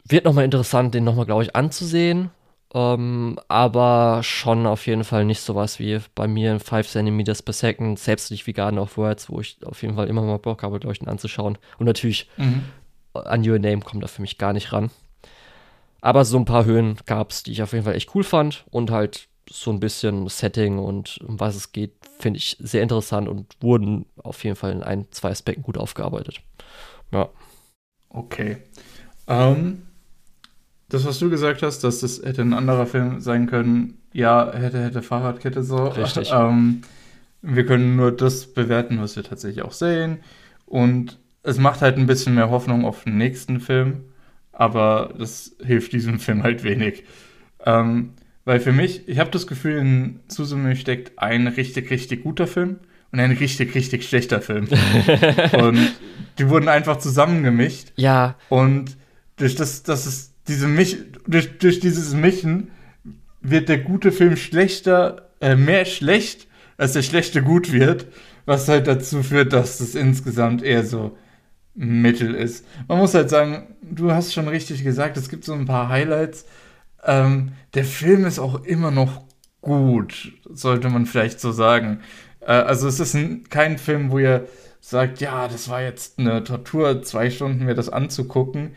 Wird 0.05 0.25
nochmal 0.25 0.45
interessant, 0.45 0.95
den 0.95 1.03
nochmal, 1.03 1.25
glaube 1.25 1.43
ich, 1.43 1.55
anzusehen. 1.55 2.31
Ähm, 2.73 3.39
aber 3.47 4.21
schon 4.23 4.65
auf 4.65 4.87
jeden 4.87 5.03
Fall 5.03 5.25
nicht 5.25 5.41
sowas 5.41 5.79
wie 5.79 5.99
bei 6.15 6.27
mir 6.27 6.51
in 6.51 6.59
5 6.59 6.87
cm 6.87 7.23
per 7.23 7.53
Second, 7.53 7.99
selbst 7.99 8.31
nicht 8.31 8.47
wie 8.47 8.53
Garden 8.53 8.79
of 8.79 8.97
Words, 8.97 9.29
wo 9.29 9.39
ich 9.39 9.57
auf 9.65 9.81
jeden 9.81 9.95
Fall 9.95 10.07
immer 10.07 10.21
mal 10.21 10.37
Bock 10.37 10.63
habe, 10.63 10.79
glaube 10.79 10.93
ich, 10.93 10.99
den 10.99 11.07
anzuschauen. 11.07 11.57
Und 11.77 11.85
natürlich 11.85 12.29
mhm 12.37 12.63
an 13.13 13.47
Your 13.47 13.59
Name 13.59 13.81
kommt 13.81 14.03
da 14.03 14.07
für 14.07 14.21
mich 14.21 14.37
gar 14.37 14.53
nicht 14.53 14.71
ran. 14.71 14.89
Aber 16.01 16.25
so 16.25 16.37
ein 16.37 16.45
paar 16.45 16.65
Höhen 16.65 16.97
gab 17.05 17.31
es, 17.31 17.43
die 17.43 17.51
ich 17.51 17.63
auf 17.63 17.73
jeden 17.73 17.85
Fall 17.85 17.95
echt 17.95 18.13
cool 18.15 18.23
fand 18.23 18.65
und 18.69 18.91
halt 18.91 19.27
so 19.49 19.71
ein 19.71 19.79
bisschen 19.79 20.27
Setting 20.27 20.77
und 20.77 21.19
um 21.27 21.39
was 21.39 21.55
es 21.55 21.71
geht, 21.71 21.93
finde 22.19 22.37
ich 22.37 22.57
sehr 22.59 22.83
interessant 22.83 23.27
und 23.27 23.55
wurden 23.61 24.05
auf 24.17 24.43
jeden 24.43 24.55
Fall 24.55 24.71
in 24.71 24.83
ein, 24.83 25.07
zwei 25.11 25.31
Aspekten 25.31 25.63
gut 25.63 25.77
aufgearbeitet. 25.77 26.41
Ja. 27.11 27.29
Okay. 28.09 28.57
Ähm, 29.27 29.83
das, 30.89 31.05
was 31.05 31.19
du 31.19 31.29
gesagt 31.29 31.63
hast, 31.63 31.83
dass 31.83 31.99
das 31.99 32.21
hätte 32.23 32.41
ein 32.41 32.53
anderer 32.53 32.85
Film 32.85 33.21
sein 33.21 33.47
können, 33.47 33.99
ja, 34.11 34.51
hätte, 34.53 34.83
hätte 34.83 35.01
Fahrradkette 35.01 35.63
so. 35.63 35.87
Richtig. 35.87 36.31
Ähm, 36.33 36.81
wir 37.41 37.65
können 37.65 37.95
nur 37.95 38.11
das 38.11 38.47
bewerten, 38.47 38.99
was 38.99 39.15
wir 39.15 39.23
tatsächlich 39.23 39.63
auch 39.63 39.71
sehen. 39.71 40.19
Und 40.65 41.19
es 41.41 41.57
macht 41.57 41.81
halt 41.81 41.97
ein 41.97 42.05
bisschen 42.05 42.35
mehr 42.35 42.49
Hoffnung 42.49 42.83
auf 42.85 43.05
den 43.05 43.17
nächsten 43.17 43.61
Film, 43.61 44.08
aber 44.59 45.13
das 45.17 45.55
hilft 45.65 45.93
diesem 45.93 46.19
Film 46.19 46.43
halt 46.43 46.63
wenig. 46.63 47.05
Ähm, 47.65 48.11
weil 48.45 48.59
für 48.59 48.71
mich, 48.71 49.07
ich 49.07 49.19
habe 49.19 49.31
das 49.31 49.47
Gefühl, 49.47 49.77
in 49.77 50.19
Susumu 50.27 50.75
steckt 50.75 51.17
ein 51.17 51.47
richtig, 51.47 51.89
richtig 51.89 52.23
guter 52.23 52.47
Film 52.47 52.77
und 53.11 53.19
ein 53.19 53.31
richtig, 53.31 53.73
richtig 53.73 54.07
schlechter 54.07 54.41
Film. 54.41 54.67
und 55.53 55.93
die 56.37 56.49
wurden 56.49 56.67
einfach 56.67 56.97
zusammengemischt. 56.97 57.93
Ja. 57.95 58.35
Und 58.49 58.97
durch 59.37 59.55
das, 59.55 59.83
das 59.83 60.05
ist 60.05 60.33
diese 60.47 60.67
Mich 60.67 60.97
durch, 61.27 61.57
durch 61.59 61.79
dieses 61.79 62.13
Mischen 62.13 62.71
wird 63.41 63.69
der 63.69 63.77
gute 63.77 64.11
Film 64.11 64.35
schlechter, 64.35 65.29
äh, 65.39 65.55
mehr 65.55 65.85
schlecht, 65.85 66.47
als 66.77 66.93
der 66.93 67.03
schlechte 67.03 67.43
gut 67.43 67.71
wird, 67.71 68.07
was 68.45 68.67
halt 68.67 68.87
dazu 68.87 69.21
führt, 69.23 69.53
dass 69.53 69.79
es 69.79 69.95
insgesamt 69.95 70.63
eher 70.63 70.83
so 70.83 71.17
Mittel 71.79 72.35
ist. 72.35 72.65
Man 72.89 72.97
muss 72.97 73.13
halt 73.13 73.29
sagen, 73.29 73.73
du 73.81 74.11
hast 74.11 74.33
schon 74.33 74.49
richtig 74.49 74.83
gesagt, 74.83 75.15
es 75.15 75.29
gibt 75.29 75.45
so 75.45 75.53
ein 75.53 75.65
paar 75.65 75.87
Highlights. 75.87 76.45
Ähm, 77.05 77.53
der 77.73 77.85
Film 77.85 78.25
ist 78.25 78.37
auch 78.37 78.65
immer 78.65 78.91
noch 78.91 79.23
gut, 79.61 80.33
sollte 80.49 80.89
man 80.89 81.05
vielleicht 81.05 81.39
so 81.39 81.53
sagen. 81.53 82.01
Äh, 82.41 82.51
also 82.51 82.85
es 82.89 82.99
ist 82.99 83.13
ein, 83.13 83.45
kein 83.49 83.77
Film, 83.77 84.11
wo 84.11 84.19
ihr 84.19 84.45
sagt, 84.81 85.21
ja, 85.21 85.47
das 85.47 85.69
war 85.69 85.81
jetzt 85.81 86.19
eine 86.19 86.43
Tortur, 86.43 87.01
zwei 87.01 87.29
Stunden 87.29 87.63
mir 87.63 87.75
das 87.75 87.87
anzugucken, 87.87 88.75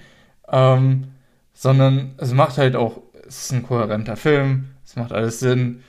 ähm, 0.48 1.08
sondern 1.54 2.12
es 2.18 2.32
macht 2.32 2.56
halt 2.56 2.76
auch, 2.76 3.02
es 3.26 3.46
ist 3.46 3.52
ein 3.52 3.64
kohärenter 3.64 4.14
Film, 4.16 4.66
es 4.84 4.94
macht 4.94 5.10
alles 5.10 5.40
Sinn 5.40 5.82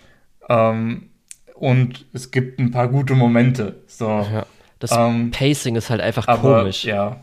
ähm, 0.49 1.09
und 1.53 2.07
es 2.11 2.31
gibt 2.31 2.59
ein 2.59 2.71
paar 2.71 2.87
gute 2.87 3.13
Momente. 3.13 3.83
So. 3.85 4.07
ja. 4.07 4.47
Das 4.83 4.91
Ähm, 4.91 5.31
Pacing 5.31 5.77
ist 5.77 5.89
halt 5.89 6.01
einfach 6.01 6.27
Aber 6.27 6.59
komisch. 6.59 6.83
ja, 6.83 7.21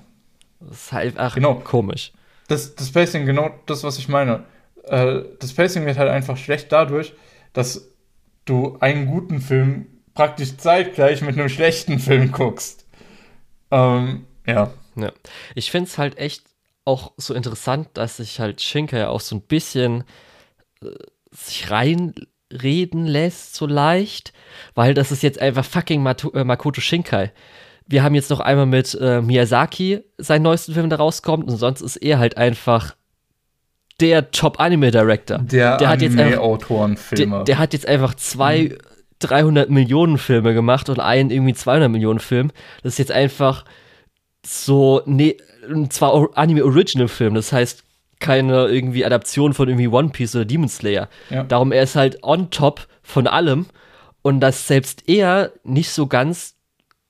Das 0.61 0.71
ist 0.85 0.93
halt 0.93 1.19
einfach 1.19 1.35
Genau. 1.35 1.57
komisch. 1.57 2.11
das, 2.49 2.75
das 2.75 2.91
Pacing, 2.91 3.27
genau 3.27 3.51
das, 3.67 3.85
was 3.85 3.99
ich 3.99 4.09
meine. 4.09 4.45
Äh, 4.85 5.21
das 5.39 5.53
Pacing 5.53 5.85
wird 5.85 5.99
halt 5.99 6.09
einfach 6.11 6.39
schlecht 6.39 6.73
dadurch, 6.73 7.13
dass 7.53 7.89
du 8.47 8.79
einen 8.81 9.07
guten 9.07 9.43
Film 9.43 9.87
praktisch 10.15 10.57
zeitgleich 10.57 11.21
mit 11.21 11.37
einem 11.39 11.51
schlechten 11.51 11.99
Film 11.99 12.33
guckst. 12.33 12.87
Ähm, 13.71 14.25
ja. 14.47 14.73
Ja. 14.97 15.13
Ich 15.55 15.71
finde 15.71 15.89
es 15.91 15.99
halt 15.99 16.17
echt 16.17 16.45
auch 16.87 17.13
so 17.19 17.35
interessant, 17.35 17.89
dass 17.93 18.17
sich 18.17 18.41
halt 18.41 18.63
Schinker 18.63 18.99
ja 18.99 19.09
auch 19.11 19.21
so 19.21 19.37
ein 19.37 19.43
bisschen 19.43 20.05
äh, 20.83 20.87
sich 21.31 21.71
reinreden 21.71 23.07
lässt, 23.07 23.55
so 23.55 23.67
leicht, 23.67 24.33
weil 24.75 24.95
das 24.95 25.13
ist 25.13 25.23
jetzt 25.23 25.41
einfach 25.41 25.65
fucking 25.65 26.03
Matu 26.03 26.31
äh, 26.31 26.45
Makoto 26.45 26.81
Shinkai. 26.81 27.33
Wir 27.87 28.03
haben 28.03 28.15
jetzt 28.15 28.31
noch 28.31 28.41
einmal 28.41 28.67
mit 28.67 28.97
äh, 29.01 29.21
Miyazaki 29.21 30.01
seinen 30.19 30.43
neuesten 30.43 30.75
Film, 30.75 30.89
der 30.89 30.99
rauskommt, 30.99 31.49
und 31.49 31.57
sonst 31.57 31.81
ist 31.81 31.97
er 31.97 32.19
halt 32.19 32.37
einfach 32.37 32.95
der 34.01 34.31
Top-Anime-Director. 34.31 35.39
Der, 35.39 35.77
Der 35.77 35.89
hat 35.89 36.03
jetzt 36.03 36.17
einfach-. 36.27 36.43
Der, 37.19 37.45
der 37.45 37.59
hat 37.59 37.73
jetzt 37.73 37.87
einfach 37.87 38.15
zwei 38.15 38.77
300 39.21 39.69
Millionen 39.71 40.19
Filme 40.19 40.55
gemacht 40.55 40.89
und 40.89 40.99
einen 40.99 41.31
irgendwie 41.31 41.55
200 41.55 41.91
Millionen 41.91 42.21
Film. 42.21 42.51
Das 42.83 42.95
ist 42.95 42.99
jetzt 42.99 43.13
einfach 43.13 43.65
so, 44.45 45.03
nee, 45.05 45.37
und 45.69 45.93
zwar 45.93 46.31
Anime-Original-Film, 46.37 47.35
das 47.35 47.53
heißt 47.53 47.85
keine 48.19 48.67
irgendwie 48.69 49.05
Adaption 49.05 49.55
von 49.55 49.69
irgendwie 49.69 49.89
One 49.89 50.11
Piece 50.11 50.37
oder 50.37 50.45
Demon 50.45 50.69
Slayer. 50.69 51.09
Ja. 51.31 51.43
Darum, 51.45 51.73
er 51.73 51.83
ist 51.83 51.97
halt 51.97 52.23
on 52.23 52.51
top 52.51 52.87
von 53.03 53.27
allem 53.27 53.67
und 54.23 54.41
dass 54.41 54.67
selbst 54.67 55.09
er 55.09 55.53
nicht 55.65 55.91
so 55.91 56.07
ganz 56.07 56.57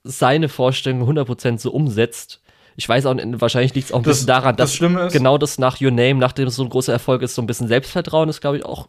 seine 0.04 0.48
Vorstellungen 0.48 1.06
100% 1.18 1.58
so 1.58 1.70
umsetzt. 1.72 2.40
Ich 2.76 2.88
weiß 2.88 3.04
auch, 3.06 3.14
wahrscheinlich 3.16 3.74
liegt 3.74 3.86
es 3.88 3.92
auch 3.92 3.98
ein 3.98 4.02
Das- 4.04 4.16
bisschen 4.18 4.26
daran, 4.28 4.56
das 4.56 4.78
dass 4.78 4.90
ist- 4.90 5.12
genau 5.12 5.36
das 5.36 5.58
nach 5.58 5.80
Your 5.80 5.90
Name, 5.90 6.14
nachdem 6.14 6.48
es 6.48 6.56
so 6.56 6.62
ein 6.62 6.70
großer 6.70 6.92
Erfolg 6.92 7.20
ist, 7.22 7.34
so 7.34 7.42
ein 7.42 7.46
bisschen 7.46 7.68
Selbstvertrauen 7.68 8.28
ist, 8.28 8.40
glaube 8.40 8.56
ich, 8.58 8.64
auch, 8.64 8.88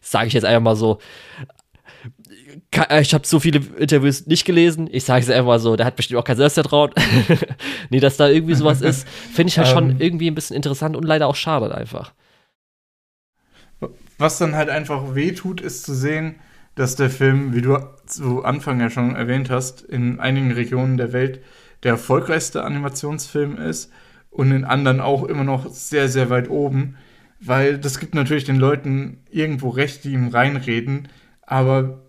sage 0.00 0.26
ich 0.26 0.34
jetzt 0.34 0.44
einfach 0.44 0.60
mal 0.62 0.76
so. 0.76 0.98
Äh, 2.88 3.00
Ich 3.00 3.14
habe 3.14 3.26
so 3.26 3.40
viele 3.40 3.60
Interviews 3.78 4.26
nicht 4.26 4.44
gelesen. 4.44 4.88
Ich 4.92 5.04
sage 5.04 5.22
es 5.22 5.30
einfach 5.30 5.46
mal 5.46 5.58
so, 5.60 5.76
der 5.76 5.86
hat 5.86 5.96
bestimmt 5.96 6.18
auch 6.20 6.24
kein 6.24 6.36
Selbstvertrauen. 6.36 6.90
nee, 7.90 8.00
dass 8.00 8.18
da 8.18 8.28
irgendwie 8.28 8.54
sowas 8.54 8.82
ist, 8.82 9.08
finde 9.08 9.48
ich 9.48 9.58
halt 9.58 9.68
schon 9.68 9.90
Ähm. 9.92 9.96
irgendwie 10.00 10.30
ein 10.30 10.34
bisschen 10.34 10.56
interessant 10.56 10.96
und 10.96 11.04
leider 11.04 11.28
auch 11.28 11.36
schade 11.36 11.74
einfach. 11.74 12.12
Was 14.18 14.38
dann 14.38 14.54
halt 14.54 14.68
einfach 14.68 15.14
wehtut, 15.14 15.60
ist 15.60 15.84
zu 15.84 15.94
sehen, 15.94 16.36
dass 16.74 16.96
der 16.96 17.10
Film, 17.10 17.54
wie 17.54 17.62
du 17.62 17.78
zu 18.06 18.44
Anfang 18.44 18.80
ja 18.80 18.90
schon 18.90 19.14
erwähnt 19.14 19.50
hast, 19.50 19.82
in 19.82 20.20
einigen 20.20 20.52
Regionen 20.52 20.96
der 20.96 21.12
Welt 21.12 21.40
der 21.82 21.92
erfolgreichste 21.92 22.64
Animationsfilm 22.64 23.56
ist 23.56 23.92
und 24.30 24.50
in 24.52 24.64
anderen 24.64 25.00
auch 25.00 25.24
immer 25.24 25.44
noch 25.44 25.68
sehr, 25.68 26.08
sehr 26.08 26.30
weit 26.30 26.48
oben, 26.48 26.96
weil 27.40 27.78
das 27.78 27.98
gibt 27.98 28.14
natürlich 28.14 28.44
den 28.44 28.56
Leuten 28.56 29.18
irgendwo 29.30 29.68
recht, 29.68 30.04
die 30.04 30.12
ihm 30.12 30.28
reinreden, 30.28 31.08
aber 31.42 32.02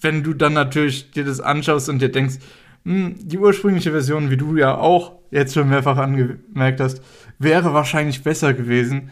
wenn 0.00 0.22
du 0.22 0.34
dann 0.34 0.54
natürlich 0.54 1.12
dir 1.12 1.24
das 1.24 1.40
anschaust 1.40 1.88
und 1.88 2.00
dir 2.00 2.10
denkst, 2.10 2.38
hm, 2.84 3.14
die 3.20 3.38
ursprüngliche 3.38 3.92
Version, 3.92 4.30
wie 4.30 4.36
du 4.36 4.56
ja 4.56 4.76
auch 4.76 5.12
jetzt 5.30 5.54
schon 5.54 5.68
mehrfach 5.68 5.96
angemerkt 5.96 6.80
hast, 6.80 7.02
wäre 7.38 7.72
wahrscheinlich 7.72 8.24
besser 8.24 8.52
gewesen, 8.54 9.10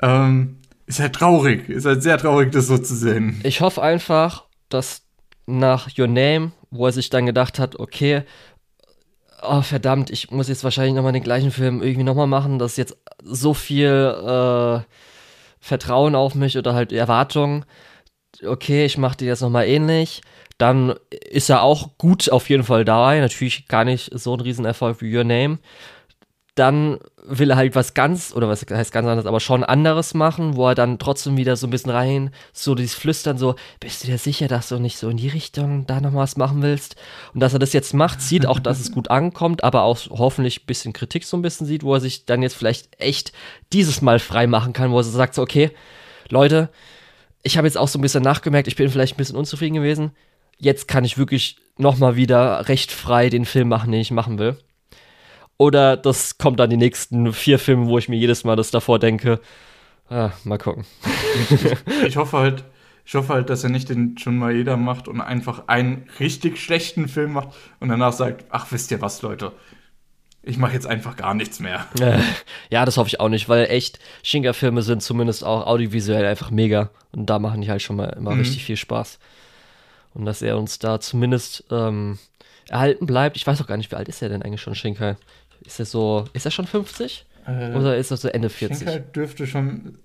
ähm, 0.00 0.59
ist 0.90 1.00
halt 1.00 1.14
traurig, 1.14 1.68
ist 1.68 1.86
halt 1.86 2.02
sehr 2.02 2.18
traurig, 2.18 2.50
das 2.50 2.66
so 2.66 2.76
zu 2.76 2.96
sehen. 2.96 3.40
Ich 3.44 3.60
hoffe 3.60 3.80
einfach, 3.80 4.44
dass 4.68 5.02
nach 5.46 5.88
Your 5.96 6.08
Name, 6.08 6.50
wo 6.70 6.86
er 6.86 6.92
sich 6.92 7.10
dann 7.10 7.26
gedacht 7.26 7.58
hat, 7.60 7.78
okay, 7.78 8.22
oh 9.42 9.62
verdammt, 9.62 10.10
ich 10.10 10.30
muss 10.32 10.48
jetzt 10.48 10.64
wahrscheinlich 10.64 10.94
nochmal 10.94 11.12
den 11.12 11.22
gleichen 11.22 11.52
Film 11.52 11.80
irgendwie 11.80 12.02
nochmal 12.02 12.26
machen, 12.26 12.58
dass 12.58 12.76
jetzt 12.76 12.96
so 13.22 13.54
viel 13.54 13.86
äh, 13.86 14.80
Vertrauen 15.60 16.16
auf 16.16 16.34
mich 16.34 16.58
oder 16.58 16.74
halt 16.74 16.92
Erwartungen, 16.92 17.64
okay, 18.44 18.84
ich 18.84 18.98
mache 18.98 19.18
dir 19.18 19.28
jetzt 19.28 19.42
nochmal 19.42 19.66
ähnlich, 19.68 20.22
dann 20.58 20.94
ist 21.30 21.50
er 21.50 21.62
auch 21.62 21.96
gut 21.98 22.30
auf 22.30 22.50
jeden 22.50 22.64
Fall 22.64 22.84
dabei, 22.84 23.20
natürlich 23.20 23.68
gar 23.68 23.84
nicht 23.84 24.10
so 24.12 24.34
ein 24.34 24.40
Riesenerfolg 24.40 25.00
wie 25.00 25.16
Your 25.16 25.24
Name. 25.24 25.58
Dann 26.56 26.98
will 27.24 27.50
er 27.50 27.56
halt 27.56 27.74
was 27.74 27.94
ganz, 27.94 28.32
oder 28.34 28.48
was 28.48 28.64
heißt 28.68 28.92
ganz 28.92 29.06
anderes, 29.06 29.26
aber 29.26 29.40
schon 29.40 29.64
anderes 29.64 30.14
machen, 30.14 30.56
wo 30.56 30.68
er 30.68 30.74
dann 30.74 30.98
trotzdem 30.98 31.36
wieder 31.36 31.56
so 31.56 31.66
ein 31.66 31.70
bisschen 31.70 31.90
rein, 31.90 32.30
so 32.52 32.74
dieses 32.74 32.94
Flüstern, 32.94 33.38
so, 33.38 33.56
bist 33.78 34.02
du 34.02 34.08
dir 34.08 34.18
sicher, 34.18 34.48
dass 34.48 34.68
du 34.68 34.78
nicht 34.78 34.96
so 34.96 35.08
in 35.08 35.16
die 35.16 35.28
Richtung 35.28 35.86
da 35.86 36.00
noch 36.00 36.14
was 36.14 36.36
machen 36.36 36.62
willst? 36.62 36.96
Und 37.34 37.40
dass 37.40 37.52
er 37.52 37.58
das 37.58 37.72
jetzt 37.72 37.94
macht, 37.94 38.20
sieht 38.20 38.46
auch, 38.46 38.58
dass 38.58 38.80
es 38.80 38.92
gut 38.92 39.10
ankommt, 39.10 39.64
aber 39.64 39.82
auch 39.82 39.98
hoffentlich 40.10 40.62
ein 40.62 40.66
bisschen 40.66 40.92
Kritik 40.92 41.24
so 41.24 41.36
ein 41.36 41.42
bisschen 41.42 41.66
sieht, 41.66 41.82
wo 41.82 41.94
er 41.94 42.00
sich 42.00 42.24
dann 42.24 42.42
jetzt 42.42 42.56
vielleicht 42.56 42.88
echt 43.00 43.32
dieses 43.72 44.02
Mal 44.02 44.18
frei 44.18 44.46
machen 44.46 44.72
kann, 44.72 44.90
wo 44.90 44.98
er 44.98 45.04
so 45.04 45.10
sagt, 45.10 45.34
so, 45.34 45.42
okay, 45.42 45.70
Leute, 46.28 46.70
ich 47.42 47.56
habe 47.56 47.66
jetzt 47.66 47.76
auch 47.76 47.88
so 47.88 47.98
ein 47.98 48.02
bisschen 48.02 48.22
nachgemerkt, 48.22 48.68
ich 48.68 48.76
bin 48.76 48.90
vielleicht 48.90 49.14
ein 49.14 49.18
bisschen 49.18 49.36
unzufrieden 49.36 49.74
gewesen. 49.74 50.12
Jetzt 50.58 50.88
kann 50.88 51.04
ich 51.04 51.16
wirklich 51.16 51.56
nochmal 51.78 52.16
wieder 52.16 52.68
recht 52.68 52.92
frei 52.92 53.30
den 53.30 53.46
Film 53.46 53.68
machen, 53.68 53.92
den 53.92 54.00
ich 54.00 54.10
machen 54.10 54.38
will. 54.38 54.56
Oder 55.60 55.98
das 55.98 56.38
kommt 56.38 56.58
dann 56.58 56.70
die 56.70 56.78
nächsten 56.78 57.34
vier 57.34 57.58
Filme, 57.58 57.84
wo 57.86 57.98
ich 57.98 58.08
mir 58.08 58.16
jedes 58.16 58.44
Mal 58.44 58.56
das 58.56 58.70
davor 58.70 58.98
denke. 58.98 59.40
Ah, 60.08 60.30
mal 60.44 60.56
gucken. 60.56 60.86
Ich 62.06 62.16
hoffe 62.16 62.38
halt, 62.38 62.64
ich 63.04 63.14
hoffe 63.14 63.34
halt, 63.34 63.50
dass 63.50 63.62
er 63.62 63.68
nicht 63.68 63.90
den 63.90 64.16
schon 64.16 64.38
mal 64.38 64.56
jeder 64.56 64.78
macht 64.78 65.06
und 65.06 65.20
einfach 65.20 65.64
einen 65.68 66.08
richtig 66.18 66.58
schlechten 66.58 67.08
Film 67.08 67.32
macht 67.34 67.50
und 67.78 67.90
danach 67.90 68.14
sagt, 68.14 68.46
ach, 68.48 68.68
wisst 68.70 68.90
ihr 68.90 69.02
was, 69.02 69.20
Leute, 69.20 69.52
ich 70.42 70.56
mache 70.56 70.72
jetzt 70.72 70.86
einfach 70.86 71.14
gar 71.16 71.34
nichts 71.34 71.60
mehr. 71.60 71.84
Äh, 72.00 72.18
ja, 72.70 72.86
das 72.86 72.96
hoffe 72.96 73.08
ich 73.08 73.20
auch 73.20 73.28
nicht, 73.28 73.50
weil 73.50 73.66
echt, 73.66 73.98
Shinga-Filme 74.22 74.80
sind 74.80 75.02
zumindest 75.02 75.44
auch 75.44 75.66
audiovisuell 75.66 76.24
einfach 76.24 76.50
mega. 76.50 76.88
Und 77.12 77.26
da 77.26 77.38
machen 77.38 77.60
die 77.60 77.68
halt 77.70 77.82
schon 77.82 77.96
mal 77.96 78.14
immer 78.16 78.32
Mhm. 78.32 78.40
richtig 78.40 78.64
viel 78.64 78.78
Spaß. 78.78 79.18
Und 80.14 80.24
dass 80.24 80.40
er 80.40 80.56
uns 80.56 80.78
da 80.78 81.00
zumindest 81.00 81.64
ähm, 81.70 82.18
erhalten 82.70 83.04
bleibt. 83.04 83.36
Ich 83.36 83.46
weiß 83.46 83.60
auch 83.60 83.66
gar 83.66 83.76
nicht, 83.76 83.90
wie 83.90 83.96
alt 83.96 84.08
ist 84.08 84.22
er 84.22 84.30
denn 84.30 84.42
eigentlich 84.42 84.62
schon, 84.62 84.74
Shinkai? 84.74 85.16
Ist 85.64 85.78
er 85.78 85.86
so, 85.86 86.24
ist 86.32 86.44
er 86.44 86.50
schon 86.50 86.66
50? 86.66 87.26
Äh, 87.46 87.72
Oder 87.76 87.96
ist 87.96 88.10
er 88.10 88.16
so 88.16 88.28
Ende 88.28 88.48
40? 88.48 88.78
Schenkel 88.78 89.04
dürfte 89.14 89.46
schon 89.46 89.98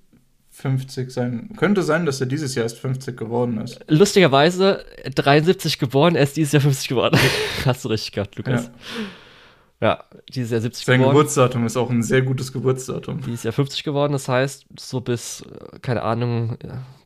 50 0.52 1.12
sein. 1.12 1.50
Könnte 1.58 1.84
sein, 1.84 2.06
dass 2.06 2.22
er 2.22 2.28
dieses 2.28 2.56
Jahr 2.56 2.64
erst 2.64 2.80
50 2.80 3.18
geworden 3.18 3.60
ist. 3.60 3.80
Lustigerweise, 3.88 4.86
73 5.14 5.80
geboren, 5.80 6.16
er 6.16 6.24
ist 6.24 6.38
dieses 6.38 6.54
Jahr 6.54 6.62
50 6.62 6.88
geworden. 6.88 7.20
Hast 7.66 7.84
du 7.84 7.90
richtig 7.90 8.14
gehabt, 8.14 8.38
Lukas. 8.38 8.66
Ja. 8.66 8.72
Ja, 9.82 10.06
die 10.30 10.42
ist 10.42 10.52
ja 10.52 10.60
70 10.62 10.86
Sein 10.86 11.00
geworden. 11.00 11.16
Geburtsdatum 11.18 11.66
ist 11.66 11.76
auch 11.76 11.90
ein 11.90 12.02
sehr 12.02 12.22
gutes 12.22 12.54
Geburtsdatum. 12.54 13.22
Die 13.22 13.34
ist 13.34 13.44
ja 13.44 13.52
50 13.52 13.84
geworden, 13.84 14.14
das 14.14 14.30
heißt, 14.30 14.66
so 14.80 15.02
bis, 15.02 15.42
äh, 15.42 15.80
keine 15.80 16.02
Ahnung, 16.02 16.58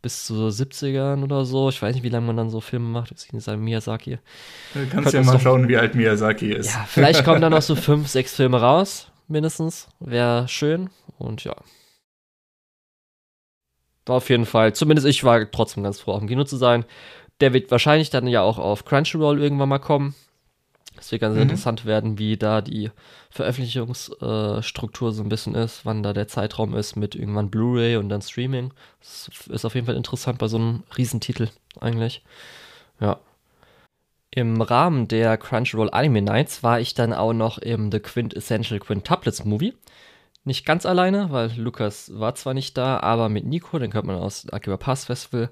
bis 0.03 0.25
zu 0.25 0.35
70ern 0.49 1.23
oder 1.23 1.45
so. 1.45 1.69
Ich 1.69 1.81
weiß 1.81 1.95
nicht, 1.95 2.03
wie 2.03 2.09
lange 2.09 2.27
man 2.27 2.37
dann 2.37 2.49
so 2.51 2.61
Filme 2.61 2.87
macht. 2.87 3.09
Jetzt 3.09 3.33
nicht 3.33 3.43
sagen 3.43 3.63
Miyazaki. 3.63 4.19
Du 4.75 4.87
kannst 4.87 5.13
ja 5.13 5.23
mal 5.23 5.33
doch- 5.33 5.41
schauen, 5.41 5.67
wie 5.67 5.77
alt 5.77 5.95
Miyazaki 5.95 6.53
ist. 6.53 6.71
Ja, 6.73 6.85
vielleicht 6.87 7.25
kommen 7.25 7.41
da 7.41 7.49
noch 7.49 7.63
so 7.63 7.75
fünf, 7.75 8.07
sechs 8.07 8.35
Filme 8.35 8.61
raus, 8.61 9.11
mindestens. 9.27 9.87
Wäre 9.99 10.47
schön. 10.47 10.91
Und 11.17 11.43
ja. 11.43 11.55
Auf 14.07 14.29
jeden 14.29 14.45
Fall, 14.45 14.73
zumindest 14.73 15.07
ich 15.07 15.23
war 15.23 15.49
trotzdem 15.51 15.83
ganz 15.83 15.99
froh, 15.99 16.13
auf 16.13 16.19
dem 16.19 16.27
Kino 16.27 16.43
zu 16.43 16.57
sein. 16.57 16.85
Der 17.41 17.53
wird 17.53 17.69
wahrscheinlich 17.71 18.09
dann 18.09 18.27
ja 18.27 18.41
auch 18.41 18.57
auf 18.57 18.85
Crunchyroll 18.85 19.41
irgendwann 19.41 19.69
mal 19.69 19.79
kommen. 19.79 20.15
Es 20.99 21.11
wird 21.11 21.21
ganz 21.21 21.35
Mhm. 21.35 21.41
interessant 21.43 21.85
werden, 21.85 22.17
wie 22.17 22.37
da 22.37 22.61
die 22.61 22.91
Veröffentlichungsstruktur 23.29 25.11
so 25.11 25.23
ein 25.23 25.29
bisschen 25.29 25.55
ist, 25.55 25.85
wann 25.85 26.03
da 26.03 26.13
der 26.13 26.27
Zeitraum 26.27 26.75
ist 26.75 26.95
mit 26.95 27.15
irgendwann 27.15 27.49
Blu-ray 27.49 27.97
und 27.97 28.09
dann 28.09 28.21
Streaming. 28.21 28.71
Das 28.99 29.29
ist 29.47 29.65
auf 29.65 29.75
jeden 29.75 29.85
Fall 29.87 29.95
interessant 29.95 30.37
bei 30.39 30.47
so 30.47 30.57
einem 30.57 30.83
Riesentitel 30.97 31.47
eigentlich. 31.79 32.23
Ja. 32.99 33.19
Im 34.31 34.61
Rahmen 34.61 35.07
der 35.07 35.37
Crunchyroll 35.37 35.89
Anime 35.91 36.21
Nights 36.21 36.61
war 36.61 36.79
ich 36.79 36.93
dann 36.93 37.13
auch 37.13 37.33
noch 37.33 37.57
im 37.57 37.91
The 37.91 37.99
Quintessential 37.99 38.79
Quintuplets 38.79 39.43
Movie. 39.43 39.73
Nicht 40.43 40.65
ganz 40.65 40.85
alleine, 40.85 41.31
weil 41.31 41.51
Lukas 41.57 42.11
war 42.17 42.35
zwar 42.35 42.53
nicht 42.53 42.77
da, 42.77 42.99
aber 42.99 43.27
mit 43.27 43.45
Nico, 43.45 43.77
den 43.79 43.91
könnte 43.91 44.07
man 44.07 44.17
aus 44.17 44.47
Akiba 44.51 44.77
Pass 44.77 45.05
Festival 45.05 45.49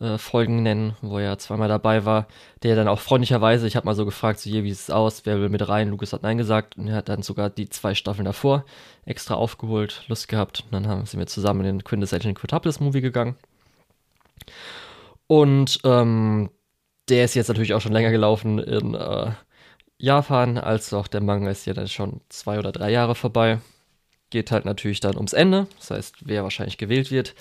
äh, 0.00 0.18
Folgen 0.18 0.62
nennen, 0.62 0.96
wo 1.00 1.18
er 1.18 1.38
zweimal 1.38 1.68
dabei 1.68 2.04
war, 2.04 2.26
der 2.62 2.76
dann 2.76 2.88
auch 2.88 3.00
freundlicherweise, 3.00 3.66
ich 3.66 3.76
habe 3.76 3.86
mal 3.86 3.94
so 3.94 4.04
gefragt, 4.04 4.40
so 4.40 4.50
hier, 4.50 4.64
wie 4.64 4.72
sieht 4.72 4.82
es 4.82 4.90
aus, 4.90 5.24
wer 5.24 5.40
will 5.40 5.48
mit 5.48 5.68
rein? 5.68 5.90
Lukas 5.90 6.12
hat 6.12 6.22
Nein 6.22 6.38
gesagt 6.38 6.76
und 6.76 6.88
er 6.88 6.96
hat 6.96 7.08
dann 7.08 7.22
sogar 7.22 7.50
die 7.50 7.68
zwei 7.68 7.94
Staffeln 7.94 8.26
davor 8.26 8.64
extra 9.04 9.34
aufgeholt, 9.34 10.04
Lust 10.08 10.28
gehabt 10.28 10.64
und 10.64 10.72
dann 10.72 10.86
haben, 10.88 11.06
sind 11.06 11.20
wir 11.20 11.26
zusammen 11.26 11.60
in 11.60 11.66
den 11.78 11.84
Quintessential 11.84 12.34
Quintuplets 12.34 12.80
Movie 12.80 13.00
gegangen. 13.00 13.36
Und 15.26 15.78
ähm, 15.84 16.50
der 17.08 17.24
ist 17.24 17.34
jetzt 17.34 17.48
natürlich 17.48 17.74
auch 17.74 17.80
schon 17.80 17.92
länger 17.92 18.10
gelaufen 18.10 18.58
in 18.58 18.94
äh, 18.94 19.30
Japan, 19.98 20.58
als 20.58 20.92
auch 20.92 21.08
der 21.08 21.22
Manga 21.22 21.50
ist 21.50 21.66
ja 21.66 21.72
dann 21.72 21.88
schon 21.88 22.20
zwei 22.28 22.58
oder 22.58 22.72
drei 22.72 22.90
Jahre 22.90 23.14
vorbei. 23.14 23.60
Geht 24.30 24.50
halt 24.50 24.64
natürlich 24.64 25.00
dann 25.00 25.16
ums 25.16 25.32
Ende, 25.32 25.68
das 25.78 25.90
heißt, 25.90 26.16
wer 26.26 26.42
wahrscheinlich 26.42 26.78
gewählt 26.78 27.10
wird. 27.10 27.34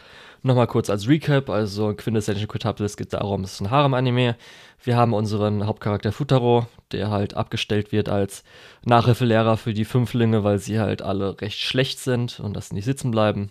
Nochmal 0.45 0.67
kurz 0.67 0.91
als 0.91 1.07
Recap, 1.07 1.49
also 1.49 1.95
Quintessential 1.95 2.45
Quintuplets 2.45 2.97
geht 2.97 3.13
darum, 3.13 3.43
es 3.43 3.53
ist 3.53 3.61
ein 3.61 3.71
Harem-Anime. 3.71 4.35
Wir 4.83 4.95
haben 4.95 5.15
unseren 5.15 5.65
Hauptcharakter 5.65 6.11
Futaro, 6.11 6.67
der 6.91 7.09
halt 7.09 7.33
abgestellt 7.33 7.91
wird 7.91 8.09
als 8.09 8.43
Nachhilfelehrer 8.83 9.57
für 9.57 9.73
die 9.73 9.85
Fünflinge, 9.85 10.43
weil 10.43 10.59
sie 10.59 10.79
halt 10.79 11.01
alle 11.01 11.41
recht 11.41 11.57
schlecht 11.57 11.97
sind 11.97 12.39
und 12.39 12.55
das 12.55 12.71
nicht 12.71 12.85
sitzen 12.85 13.09
bleiben. 13.09 13.49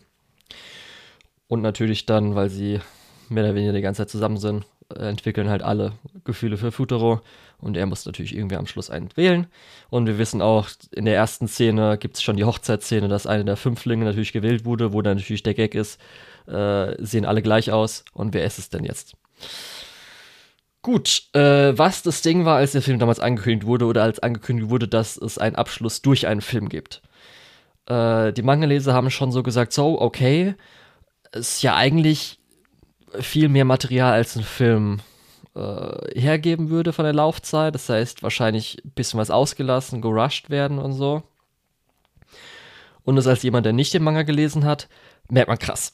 Und 1.49 1.63
natürlich 1.63 2.07
dann, 2.07 2.37
weil 2.37 2.49
sie 2.49 2.79
mehr 3.29 3.43
oder 3.43 3.57
weniger 3.57 3.73
die 3.73 3.81
ganze 3.81 4.03
Zeit 4.03 4.11
zusammen 4.11 4.37
sind, 4.37 4.65
äh, 4.95 5.09
entwickeln 5.09 5.49
halt 5.49 5.65
alle 5.65 5.95
Gefühle 6.23 6.57
für 6.57 6.71
Futaro 6.71 7.23
und 7.59 7.77
er 7.77 7.87
muss 7.87 8.07
natürlich 8.07 8.37
irgendwie 8.37 8.57
am 8.57 8.69
Schluss 8.69 8.91
einen 8.91 9.09
wählen. 9.17 9.49
Und 9.91 10.07
wir 10.07 10.19
wissen 10.19 10.41
auch, 10.41 10.69
in 10.93 11.07
der 11.07 11.17
ersten 11.17 11.49
Szene 11.49 11.99
gibt 11.99 12.17
es 12.17 12.23
schon 12.23 12.37
die 12.37 12.45
Hochzeitsszene, 12.45 13.09
dass 13.09 13.27
eine 13.27 13.45
der 13.45 13.57
Fünflinge 13.57 14.05
natürlich 14.05 14.33
gewählt 14.33 14.65
wurde, 14.65 14.93
wo 14.93 15.03
dann 15.03 15.17
natürlich 15.17 15.43
der 15.43 15.55
Gag 15.55 15.75
ist, 15.75 16.01
äh, 16.47 16.95
sehen 17.03 17.25
alle 17.25 17.43
gleich 17.43 17.73
aus 17.73 18.05
und 18.13 18.35
wer 18.35 18.45
ist 18.45 18.59
es 18.59 18.69
denn 18.69 18.85
jetzt? 18.85 19.15
Gut, 20.83 21.23
äh, 21.33 21.77
was 21.79 22.03
das 22.03 22.21
Ding 22.21 22.45
war, 22.45 22.57
als 22.57 22.73
der 22.73 22.83
Film 22.83 22.99
damals 22.99 23.19
angekündigt 23.19 23.67
wurde 23.67 23.87
oder 23.87 24.03
als 24.03 24.19
angekündigt 24.19 24.69
wurde, 24.69 24.87
dass 24.87 25.17
es 25.17 25.39
einen 25.39 25.57
Abschluss 25.57 26.03
durch 26.03 26.27
einen 26.27 26.43
Film 26.43 26.69
gibt. 26.69 27.01
Äh, 27.87 28.33
die 28.33 28.43
Mangaleser 28.43 28.93
haben 28.93 29.11
schon 29.11 29.33
so 29.33 29.43
gesagt, 29.43 29.73
so, 29.73 30.01
okay, 30.01 30.55
ist 31.33 31.63
ja 31.63 31.75
eigentlich 31.75 32.39
viel 33.19 33.49
mehr 33.49 33.65
Material 33.65 34.13
als 34.13 34.37
ein 34.37 34.43
Film 34.43 35.01
äh, 35.55 36.21
hergeben 36.21 36.69
würde 36.71 36.93
von 36.93 37.05
der 37.05 37.15
Laufzeit. 37.15 37.75
Das 37.75 37.89
heißt, 37.89 38.23
wahrscheinlich 38.23 38.85
ein 38.85 38.91
bisschen 38.91 39.19
was 39.19 39.31
ausgelassen, 39.31 40.03
gerusht 40.03 40.51
werden 40.51 40.79
und 40.79 40.93
so. 40.93 41.23
Und 43.05 43.17
das 43.17 43.27
als 43.27 43.43
jemand, 43.43 43.67
der 43.67 43.73
nicht 43.73 43.95
den 43.95 44.03
Manga 44.03 44.23
gelesen 44.23 44.65
hat, 44.65 44.89
merkt 45.31 45.49
man 45.49 45.59
krass. 45.59 45.93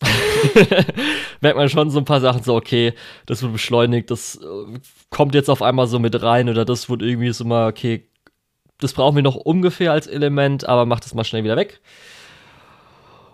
merkt 1.41 1.57
man 1.57 1.69
schon 1.69 1.91
so 1.91 1.99
ein 1.99 2.05
paar 2.05 2.21
Sachen 2.21 2.43
so, 2.43 2.55
okay, 2.57 2.95
das 3.27 3.43
wird 3.43 3.53
beschleunigt, 3.53 4.11
das 4.11 4.37
äh, 4.37 4.79
kommt 5.11 5.35
jetzt 5.35 5.49
auf 5.49 5.63
einmal 5.63 5.87
so 5.87 5.99
mit 5.99 6.23
rein 6.23 6.49
oder 6.49 6.65
das 6.65 6.89
wird 6.91 7.03
irgendwie 7.03 7.33
so 7.33 7.45
mal, 7.45 7.69
okay, 7.69 8.09
das 8.79 8.93
brauchen 8.93 9.17
wir 9.17 9.23
noch 9.23 9.37
ungefähr 9.37 9.93
als 9.93 10.07
Element, 10.07 10.67
aber 10.67 10.87
macht 10.87 11.05
es 11.07 11.15
mal 11.15 11.25
schnell 11.25 11.45
wieder 11.45 11.57
weg. 11.57 11.81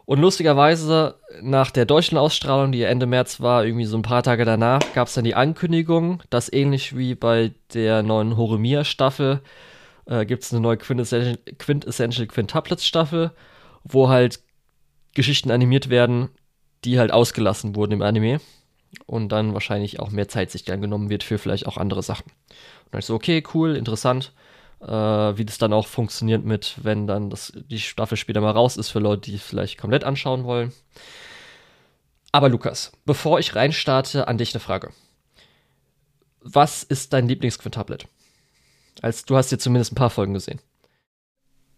Und 0.05 0.21
lustigerweise, 0.21 1.17
nach 1.43 1.73
der 1.73 1.85
deutschen 1.85 2.17
Ausstrahlung, 2.17 2.71
die 2.71 2.83
Ende 2.83 3.07
März 3.07 3.41
war, 3.41 3.65
irgendwie 3.65 3.87
so 3.87 3.97
ein 3.97 4.03
paar 4.03 4.23
Tage 4.23 4.45
danach, 4.45 4.81
gab 4.95 5.09
es 5.09 5.15
dann 5.15 5.25
die 5.25 5.35
Ankündigung, 5.35 6.23
dass 6.31 6.53
ähnlich 6.53 6.97
wie 6.97 7.17
bei 7.17 7.53
der 7.75 8.05
neuen 8.05 8.37
Horemia-Staffel 8.37 9.41
äh, 10.07 10.25
gibt 10.25 10.45
es 10.45 10.53
eine 10.53 10.61
neue 10.61 10.77
Quintessential, 10.77 11.39
Quintessential 11.59 12.29
Quintuplets-Staffel, 12.29 13.33
wo 13.83 14.09
halt 14.09 14.41
Geschichten 15.17 15.51
animiert 15.51 15.89
werden, 15.89 16.29
die 16.85 16.99
halt 16.99 17.11
ausgelassen 17.11 17.75
wurden 17.75 17.93
im 17.93 18.03
Anime. 18.03 18.41
Und 19.05 19.31
dann 19.31 19.53
wahrscheinlich 19.53 19.99
auch 19.99 20.11
mehr 20.11 20.29
Zeit 20.29 20.51
sich 20.51 20.65
dann 20.65 20.81
genommen 20.81 21.11
wird 21.11 21.25
für 21.25 21.39
vielleicht 21.39 21.67
auch 21.67 21.77
andere 21.77 22.03
Sachen. 22.03 22.31
Und 22.85 22.93
dann 22.93 23.01
ich 23.01 23.07
so, 23.07 23.15
okay, 23.15 23.43
cool, 23.53 23.77
interessant 23.77 24.33
äh, 24.81 24.87
wie 24.87 25.45
das 25.45 25.59
dann 25.59 25.73
auch 25.73 25.87
funktioniert 25.87 26.45
mit, 26.45 26.75
wenn 26.83 27.07
dann 27.07 27.31
das, 27.31 27.53
die 27.55 27.81
Staffel 27.81 28.17
später 28.17 28.41
mal 28.41 28.51
raus 28.51 28.77
ist 28.77 28.91
für 28.91 28.99
Leute, 28.99 29.23
die 29.23 29.37
es 29.37 29.43
vielleicht 29.43 29.79
komplett 29.79 30.05
anschauen 30.05 30.45
wollen. 30.45 30.73
Aber 32.33 32.49
Lukas, 32.49 32.93
bevor 33.05 33.39
ich 33.39 33.55
reinstarte, 33.55 34.29
an 34.29 34.39
dich 34.39 34.55
eine 34.55 34.61
Frage. 34.61 34.91
Was 36.41 36.83
ist 36.83 37.13
dein 37.13 37.29
Lieblingsquintuplet? 37.29 38.07
Als 39.03 39.25
du 39.25 39.37
hast 39.37 39.51
dir 39.51 39.59
zumindest 39.59 39.93
ein 39.93 39.97
paar 39.97 40.11
Folgen 40.11 40.35
gesehen. 40.35 40.61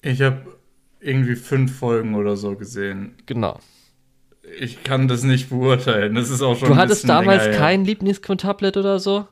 Ich 0.02 0.20
habe 0.20 0.57
irgendwie 1.00 1.36
fünf 1.36 1.78
Folgen 1.78 2.14
oder 2.14 2.36
so 2.36 2.56
gesehen. 2.56 3.14
Genau. 3.26 3.58
Ich 4.58 4.82
kann 4.82 5.08
das 5.08 5.22
nicht 5.24 5.50
beurteilen. 5.50 6.14
Das 6.14 6.30
ist 6.30 6.42
auch 6.42 6.56
schon 6.56 6.68
Du 6.68 6.74
ein 6.74 6.78
hattest 6.80 7.08
damals 7.08 7.44
länger 7.44 7.58
kein 7.58 7.84
Lieblingsquintuplet 7.84 8.76
oder 8.76 8.98
so? 8.98 9.26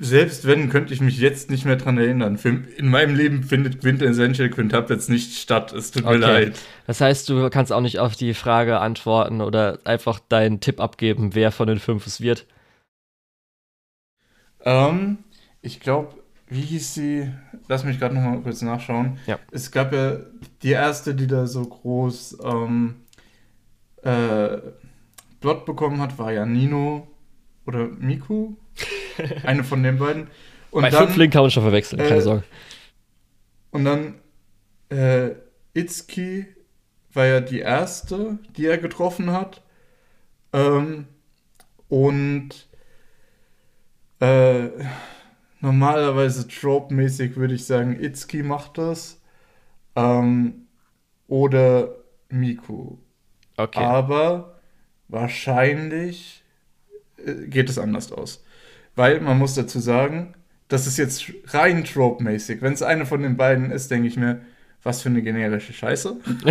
Selbst 0.00 0.46
wenn, 0.46 0.70
könnte 0.70 0.94
ich 0.94 1.00
mich 1.00 1.18
jetzt 1.18 1.50
nicht 1.50 1.64
mehr 1.66 1.76
dran 1.76 1.98
erinnern. 1.98 2.36
In 2.76 2.88
meinem 2.88 3.14
Leben 3.14 3.42
findet 3.42 3.80
Quintessential 3.80 4.48
Quintuplets 4.48 5.08
nicht 5.08 5.36
statt. 5.38 5.72
Es 5.72 5.90
tut 5.90 6.04
mir 6.04 6.12
Okay. 6.12 6.18
leid. 6.18 6.58
Das 6.86 7.00
heißt, 7.00 7.28
du 7.28 7.50
kannst 7.50 7.70
auch 7.72 7.82
nicht 7.82 7.98
auf 7.98 8.16
die 8.16 8.32
Frage 8.32 8.78
antworten 8.80 9.40
oder 9.42 9.78
einfach 9.84 10.18
deinen 10.18 10.60
Tipp 10.60 10.80
abgeben, 10.80 11.34
wer 11.34 11.52
von 11.52 11.68
den 11.68 11.78
fünf 11.78 12.06
es 12.06 12.20
wird. 12.22 12.46
Ähm, 14.62 15.18
ich 15.62 15.80
glaube, 15.80 16.19
wie 16.50 16.60
hieß 16.60 16.94
sie? 16.94 17.32
Lass 17.68 17.84
mich 17.84 17.98
gerade 17.98 18.14
noch 18.14 18.22
mal 18.22 18.40
kurz 18.40 18.60
nachschauen. 18.62 19.18
Ja. 19.26 19.38
Es 19.52 19.70
gab 19.70 19.92
ja 19.92 20.18
die 20.62 20.72
erste, 20.72 21.14
die 21.14 21.26
da 21.26 21.46
so 21.46 21.64
groß 21.64 22.38
ähm, 22.44 22.96
äh, 24.02 24.58
Plot 25.40 25.64
bekommen 25.64 26.00
hat, 26.00 26.18
war 26.18 26.32
ja 26.32 26.44
Nino 26.44 27.06
oder 27.66 27.86
Miku. 27.86 28.54
Eine 29.44 29.64
von 29.64 29.82
den 29.82 29.98
beiden. 29.98 30.26
Und 30.70 30.82
Bei 30.82 30.90
dann, 30.90 31.06
fünf 31.06 31.16
Link 31.16 31.32
kann 31.32 31.42
man 31.42 31.50
schon 31.50 31.62
verwechseln, 31.62 31.98
keine 32.02 32.16
äh, 32.16 32.22
Sorge. 32.22 32.44
Und 33.70 33.84
dann 33.84 34.14
äh, 34.88 35.30
Itsuki 35.74 36.46
war 37.12 37.26
ja 37.26 37.40
die 37.40 37.60
erste, 37.60 38.38
die 38.56 38.66
er 38.66 38.78
getroffen 38.78 39.30
hat. 39.32 39.62
Ähm, 40.52 41.06
und 41.88 42.68
äh, 44.20 44.68
normalerweise 45.60 46.48
trope-mäßig 46.48 47.36
würde 47.36 47.54
ich 47.54 47.66
sagen, 47.66 47.98
Itsuki 48.00 48.42
macht 48.42 48.78
das. 48.78 49.20
Ähm, 49.96 50.66
oder 51.26 51.94
Miku. 52.28 52.96
Okay. 53.56 53.78
Aber 53.78 54.60
wahrscheinlich 55.08 56.42
äh, 57.24 57.46
geht 57.46 57.68
es 57.68 57.78
anders 57.78 58.12
aus. 58.12 58.44
Weil 58.96 59.20
man 59.20 59.38
muss 59.38 59.54
dazu 59.54 59.80
sagen, 59.80 60.34
das 60.68 60.86
ist 60.86 60.96
jetzt 60.96 61.32
rein 61.48 61.84
trope-mäßig. 61.84 62.62
Wenn 62.62 62.72
es 62.72 62.82
eine 62.82 63.06
von 63.06 63.22
den 63.22 63.36
beiden 63.36 63.70
ist, 63.70 63.90
denke 63.90 64.08
ich 64.08 64.16
mir, 64.16 64.40
was 64.82 65.02
für 65.02 65.08
eine 65.08 65.22
generische 65.22 65.72
Scheiße. 65.72 66.16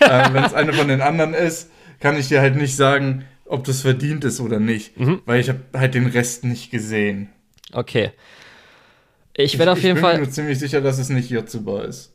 äh, 0.00 0.32
Wenn 0.32 0.44
es 0.44 0.54
eine 0.54 0.72
von 0.72 0.88
den 0.88 1.00
anderen 1.00 1.34
ist, 1.34 1.70
kann 2.00 2.16
ich 2.16 2.28
dir 2.28 2.40
halt 2.40 2.56
nicht 2.56 2.76
sagen, 2.76 3.24
ob 3.44 3.64
das 3.64 3.82
verdient 3.82 4.24
ist 4.24 4.40
oder 4.40 4.60
nicht. 4.60 4.98
Mhm. 4.98 5.20
Weil 5.24 5.40
ich 5.40 5.48
habe 5.48 5.60
halt 5.74 5.94
den 5.94 6.06
Rest 6.06 6.44
nicht 6.44 6.70
gesehen. 6.70 7.30
Okay. 7.76 8.12
Ich 9.34 9.58
werde 9.58 9.72
auf 9.72 9.82
jeden 9.82 9.96
ich 9.96 10.02
Fall. 10.02 10.14
bin 10.14 10.24
mir 10.24 10.30
ziemlich 10.30 10.58
sicher, 10.58 10.80
dass 10.80 10.98
es 10.98 11.10
nicht 11.10 11.30
Yotsuba 11.30 11.82
ist. 11.82 12.14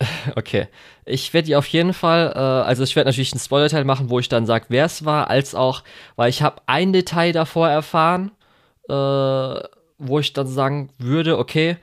Okay. 0.36 0.68
Ich 1.04 1.32
werde 1.34 1.46
die 1.46 1.56
auf 1.56 1.66
jeden 1.66 1.92
Fall, 1.92 2.32
äh, 2.34 2.38
also 2.38 2.82
ich 2.82 2.96
werde 2.96 3.08
natürlich 3.08 3.32
einen 3.32 3.40
Spoiler-Teil 3.40 3.84
machen, 3.84 4.10
wo 4.10 4.18
ich 4.18 4.28
dann 4.28 4.46
sage, 4.46 4.66
wer 4.68 4.86
es 4.86 5.04
war, 5.04 5.28
als 5.30 5.54
auch, 5.54 5.84
weil 6.16 6.30
ich 6.30 6.42
habe 6.42 6.62
ein 6.66 6.92
Detail 6.92 7.32
davor 7.32 7.68
erfahren, 7.68 8.32
äh, 8.88 8.92
wo 8.92 10.18
ich 10.18 10.32
dann 10.32 10.46
sagen 10.48 10.90
würde, 10.98 11.38
okay, 11.38 11.76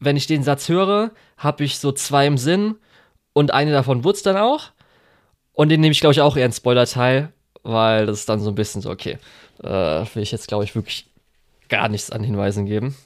wenn 0.00 0.16
ich 0.16 0.26
den 0.26 0.42
Satz 0.42 0.68
höre, 0.68 1.10
habe 1.36 1.64
ich 1.64 1.78
so 1.78 1.92
zwei 1.92 2.26
im 2.26 2.38
Sinn 2.38 2.76
und 3.34 3.52
eine 3.52 3.72
davon 3.72 4.04
wird's 4.04 4.22
dann 4.22 4.36
auch. 4.36 4.70
Und 5.52 5.68
den 5.70 5.80
nehme 5.80 5.92
ich, 5.92 6.00
glaube 6.00 6.12
ich, 6.12 6.20
auch 6.22 6.36
eher 6.36 6.46
in 6.46 6.52
Spoiler-Teil, 6.52 7.32
weil 7.62 8.06
das 8.06 8.20
ist 8.20 8.28
dann 8.28 8.40
so 8.40 8.50
ein 8.50 8.54
bisschen 8.54 8.80
so, 8.82 8.90
okay, 8.90 9.18
äh, 9.62 9.68
will 10.14 10.22
ich 10.22 10.32
jetzt, 10.32 10.48
glaube 10.48 10.64
ich, 10.64 10.74
wirklich 10.74 11.06
gar 11.68 11.88
nichts 11.88 12.10
an 12.10 12.22
Hinweisen 12.22 12.66
geben. 12.66 12.96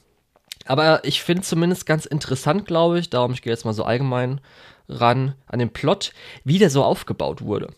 Aber 0.66 1.04
ich 1.04 1.22
finde 1.22 1.42
zumindest 1.42 1.86
ganz 1.86 2.06
interessant, 2.06 2.66
glaube 2.66 2.98
ich, 2.98 3.10
darum 3.10 3.32
ich 3.32 3.42
gehe 3.42 3.52
jetzt 3.52 3.64
mal 3.64 3.72
so 3.72 3.84
allgemein 3.84 4.40
ran 4.88 5.34
an 5.46 5.58
den 5.58 5.70
Plot, 5.70 6.12
wie 6.44 6.58
der 6.58 6.70
so 6.70 6.84
aufgebaut 6.84 7.42
wurde. 7.42 7.68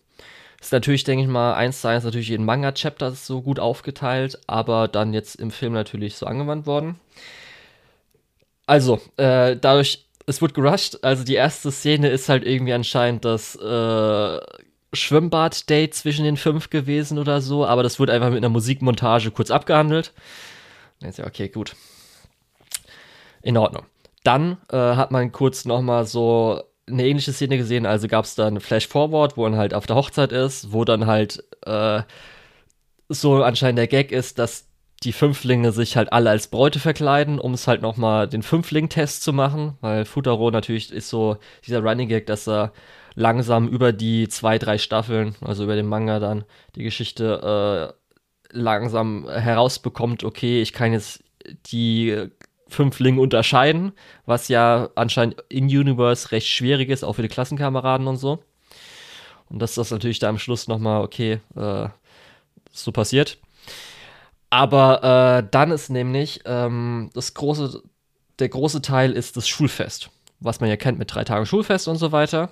Ist 0.60 0.72
natürlich, 0.72 1.04
denke 1.04 1.24
ich 1.24 1.28
mal, 1.28 1.54
eins 1.54 1.80
zu 1.80 1.88
eins 1.88 2.04
natürlich 2.04 2.30
in 2.30 2.44
Manga-Chapter 2.44 3.12
so 3.12 3.42
gut 3.42 3.58
aufgeteilt, 3.58 4.38
aber 4.46 4.88
dann 4.88 5.12
jetzt 5.12 5.36
im 5.36 5.50
Film 5.50 5.72
natürlich 5.72 6.16
so 6.16 6.26
angewandt 6.26 6.66
worden. 6.66 7.00
Also, 8.66 9.00
äh, 9.16 9.56
dadurch, 9.56 10.06
es 10.26 10.40
wird 10.40 10.54
gerusht, 10.54 10.98
also 11.02 11.24
die 11.24 11.34
erste 11.34 11.72
Szene 11.72 12.10
ist 12.10 12.28
halt 12.28 12.46
irgendwie 12.46 12.72
anscheinend 12.72 13.24
das 13.24 13.56
äh, 13.56 14.38
Schwimmbad-Date 14.92 15.94
zwischen 15.94 16.24
den 16.24 16.36
fünf 16.36 16.70
gewesen 16.70 17.18
oder 17.18 17.40
so, 17.40 17.66
aber 17.66 17.82
das 17.82 17.98
wird 17.98 18.10
einfach 18.10 18.30
mit 18.30 18.38
einer 18.38 18.48
Musikmontage 18.48 19.32
kurz 19.32 19.50
abgehandelt. 19.50 20.12
Ist 21.08 21.18
ja, 21.18 21.26
okay, 21.26 21.48
gut. 21.48 21.74
In 23.42 23.56
Ordnung. 23.56 23.84
Dann 24.24 24.58
äh, 24.70 24.76
hat 24.76 25.10
man 25.10 25.32
kurz 25.32 25.64
nochmal 25.64 26.06
so 26.06 26.62
eine 26.88 27.06
ähnliche 27.06 27.32
Szene 27.32 27.58
gesehen, 27.58 27.86
also 27.86 28.08
gab 28.08 28.24
es 28.24 28.34
dann 28.34 28.60
Flash 28.60 28.88
Forward, 28.88 29.36
wo 29.36 29.42
man 29.42 29.56
halt 29.56 29.74
auf 29.74 29.86
der 29.86 29.96
Hochzeit 29.96 30.32
ist, 30.32 30.72
wo 30.72 30.84
dann 30.84 31.06
halt 31.06 31.44
äh, 31.64 32.02
so 33.08 33.42
anscheinend 33.42 33.78
der 33.78 33.86
Gag 33.86 34.12
ist, 34.12 34.38
dass 34.38 34.68
die 35.02 35.12
Fünflinge 35.12 35.72
sich 35.72 35.96
halt 35.96 36.12
alle 36.12 36.30
als 36.30 36.48
Bräute 36.48 36.78
verkleiden, 36.78 37.38
um 37.38 37.54
es 37.54 37.66
halt 37.66 37.82
nochmal 37.82 38.28
den 38.28 38.42
Fünfling-Test 38.42 39.22
zu 39.22 39.32
machen, 39.32 39.76
weil 39.80 40.04
Futaro 40.04 40.50
natürlich 40.50 40.92
ist 40.92 41.08
so 41.08 41.38
dieser 41.66 41.82
Running 41.82 42.08
Gag, 42.08 42.26
dass 42.26 42.48
er 42.48 42.72
langsam 43.14 43.68
über 43.68 43.92
die 43.92 44.28
zwei, 44.28 44.58
drei 44.58 44.78
Staffeln, 44.78 45.34
also 45.40 45.64
über 45.64 45.74
den 45.74 45.86
Manga 45.86 46.18
dann, 46.18 46.44
die 46.76 46.82
Geschichte 46.82 47.94
äh, 47.94 48.01
langsam 48.52 49.28
herausbekommt, 49.28 50.24
okay, 50.24 50.62
ich 50.62 50.72
kann 50.72 50.92
jetzt 50.92 51.24
die 51.66 52.30
Fünfling 52.68 53.18
unterscheiden, 53.18 53.92
was 54.24 54.48
ja 54.48 54.88
anscheinend 54.94 55.42
in 55.48 55.64
Universe 55.64 56.32
recht 56.32 56.48
schwierig 56.48 56.88
ist, 56.88 57.04
auch 57.04 57.14
für 57.14 57.22
die 57.22 57.28
Klassenkameraden 57.28 58.06
und 58.06 58.16
so. 58.16 58.42
Und 59.48 59.58
dass 59.58 59.74
das 59.74 59.90
natürlich 59.90 60.18
da 60.18 60.28
am 60.28 60.38
Schluss 60.38 60.68
nochmal, 60.68 61.02
okay, 61.02 61.40
äh, 61.56 61.88
so 62.70 62.92
passiert. 62.92 63.38
Aber 64.48 65.02
äh, 65.44 65.48
dann 65.50 65.70
ist 65.70 65.90
nämlich 65.90 66.40
ähm, 66.46 67.10
das 67.14 67.34
große, 67.34 67.82
der 68.38 68.48
große 68.48 68.82
Teil 68.82 69.12
ist 69.12 69.36
das 69.36 69.48
Schulfest, 69.48 70.10
was 70.40 70.60
man 70.60 70.70
ja 70.70 70.76
kennt 70.76 70.98
mit 70.98 71.14
drei 71.14 71.24
Tagen 71.24 71.46
Schulfest 71.46 71.88
und 71.88 71.96
so 71.96 72.12
weiter. 72.12 72.50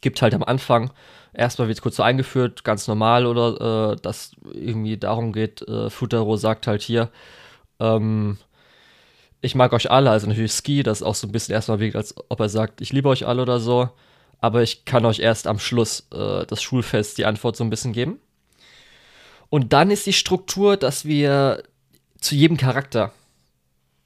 Gibt 0.00 0.22
halt 0.22 0.34
am 0.34 0.44
Anfang, 0.44 0.90
erstmal 1.32 1.68
wird 1.68 1.78
es 1.78 1.82
kurz 1.82 1.96
so 1.96 2.02
eingeführt, 2.02 2.64
ganz 2.64 2.88
normal 2.88 3.26
oder 3.26 3.92
äh, 3.92 3.96
dass 4.00 4.32
irgendwie 4.52 4.96
darum 4.96 5.32
geht, 5.32 5.62
äh, 5.68 5.90
Futaro 5.90 6.36
sagt 6.36 6.66
halt 6.66 6.82
hier, 6.82 7.10
ähm, 7.80 8.38
ich 9.40 9.54
mag 9.54 9.72
euch 9.72 9.90
alle, 9.90 10.10
also 10.10 10.26
natürlich 10.26 10.52
Ski, 10.52 10.82
das 10.82 11.02
auch 11.02 11.14
so 11.14 11.26
ein 11.26 11.32
bisschen 11.32 11.54
erstmal 11.54 11.80
wirkt, 11.80 11.96
als 11.96 12.14
ob 12.28 12.40
er 12.40 12.48
sagt, 12.48 12.80
ich 12.80 12.92
liebe 12.92 13.08
euch 13.08 13.26
alle 13.26 13.42
oder 13.42 13.60
so. 13.60 13.88
Aber 14.40 14.62
ich 14.62 14.84
kann 14.84 15.04
euch 15.04 15.18
erst 15.18 15.46
am 15.46 15.58
Schluss 15.58 16.06
äh, 16.12 16.46
das 16.46 16.62
Schulfest 16.62 17.18
die 17.18 17.24
Antwort 17.24 17.56
so 17.56 17.64
ein 17.64 17.70
bisschen 17.70 17.92
geben. 17.92 18.20
Und 19.48 19.72
dann 19.72 19.90
ist 19.90 20.06
die 20.06 20.12
Struktur, 20.12 20.76
dass 20.76 21.04
wir 21.04 21.62
zu 22.20 22.34
jedem 22.34 22.56
Charakter 22.56 23.12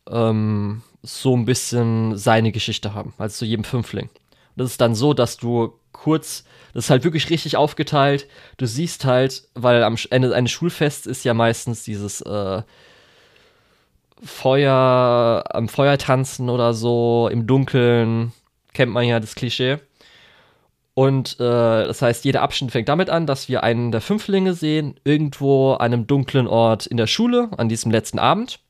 ähm, 0.09 0.83
so 1.03 1.37
ein 1.37 1.45
bisschen 1.45 2.17
seine 2.17 2.53
Geschichte 2.53 2.95
haben, 2.95 3.13
also 3.19 3.39
zu 3.39 3.45
jedem 3.45 3.65
Fünfling. 3.65 4.09
Und 4.09 4.57
das 4.57 4.71
ist 4.71 4.81
dann 4.81 4.95
so, 4.95 5.15
dass 5.15 5.37
du 5.37 5.79
kurz, 6.03 6.45
das 6.75 6.85
ist 6.85 6.91
halt 6.91 7.05
wirklich 7.05 7.31
richtig 7.31 7.57
aufgeteilt. 7.57 8.27
Du 8.57 8.67
siehst 8.67 9.05
halt, 9.05 9.49
weil 9.55 9.85
am 9.85 9.97
Ende 10.11 10.35
eines 10.35 10.51
Schulfests 10.51 11.07
ist 11.07 11.25
ja 11.25 11.35
meistens 11.35 11.85
dieses 11.85 12.21
äh, 12.23 12.63
Feuer, 14.25 15.45
am 15.51 15.69
Feuer 15.69 15.99
tanzen 15.99 16.49
oder 16.49 16.75
so, 16.75 17.29
im 17.31 17.47
Dunkeln, 17.47 18.33
kennt 18.73 18.93
man 18.93 19.05
ja 19.05 19.21
das 19.21 19.35
Klischee. 19.35 19.79
Und 20.95 21.35
äh, 21.41 21.87
das 21.87 22.03
heißt, 22.03 22.25
jeder 22.25 22.43
Abschnitt 22.43 22.73
fängt 22.73 22.89
damit 22.89 23.09
an, 23.09 23.27
dass 23.27 23.49
wir 23.49 23.63
einen 23.63 23.93
der 23.93 24.01
Fünflinge 24.01 24.55
sehen, 24.55 24.99
irgendwo 25.05 25.73
an 25.73 25.93
einem 25.93 26.07
dunklen 26.07 26.47
Ort 26.47 26.87
in 26.87 26.97
der 26.97 27.07
Schule, 27.07 27.49
an 27.57 27.69
diesem 27.69 27.91
letzten 27.91 28.19
Abend. 28.19 28.61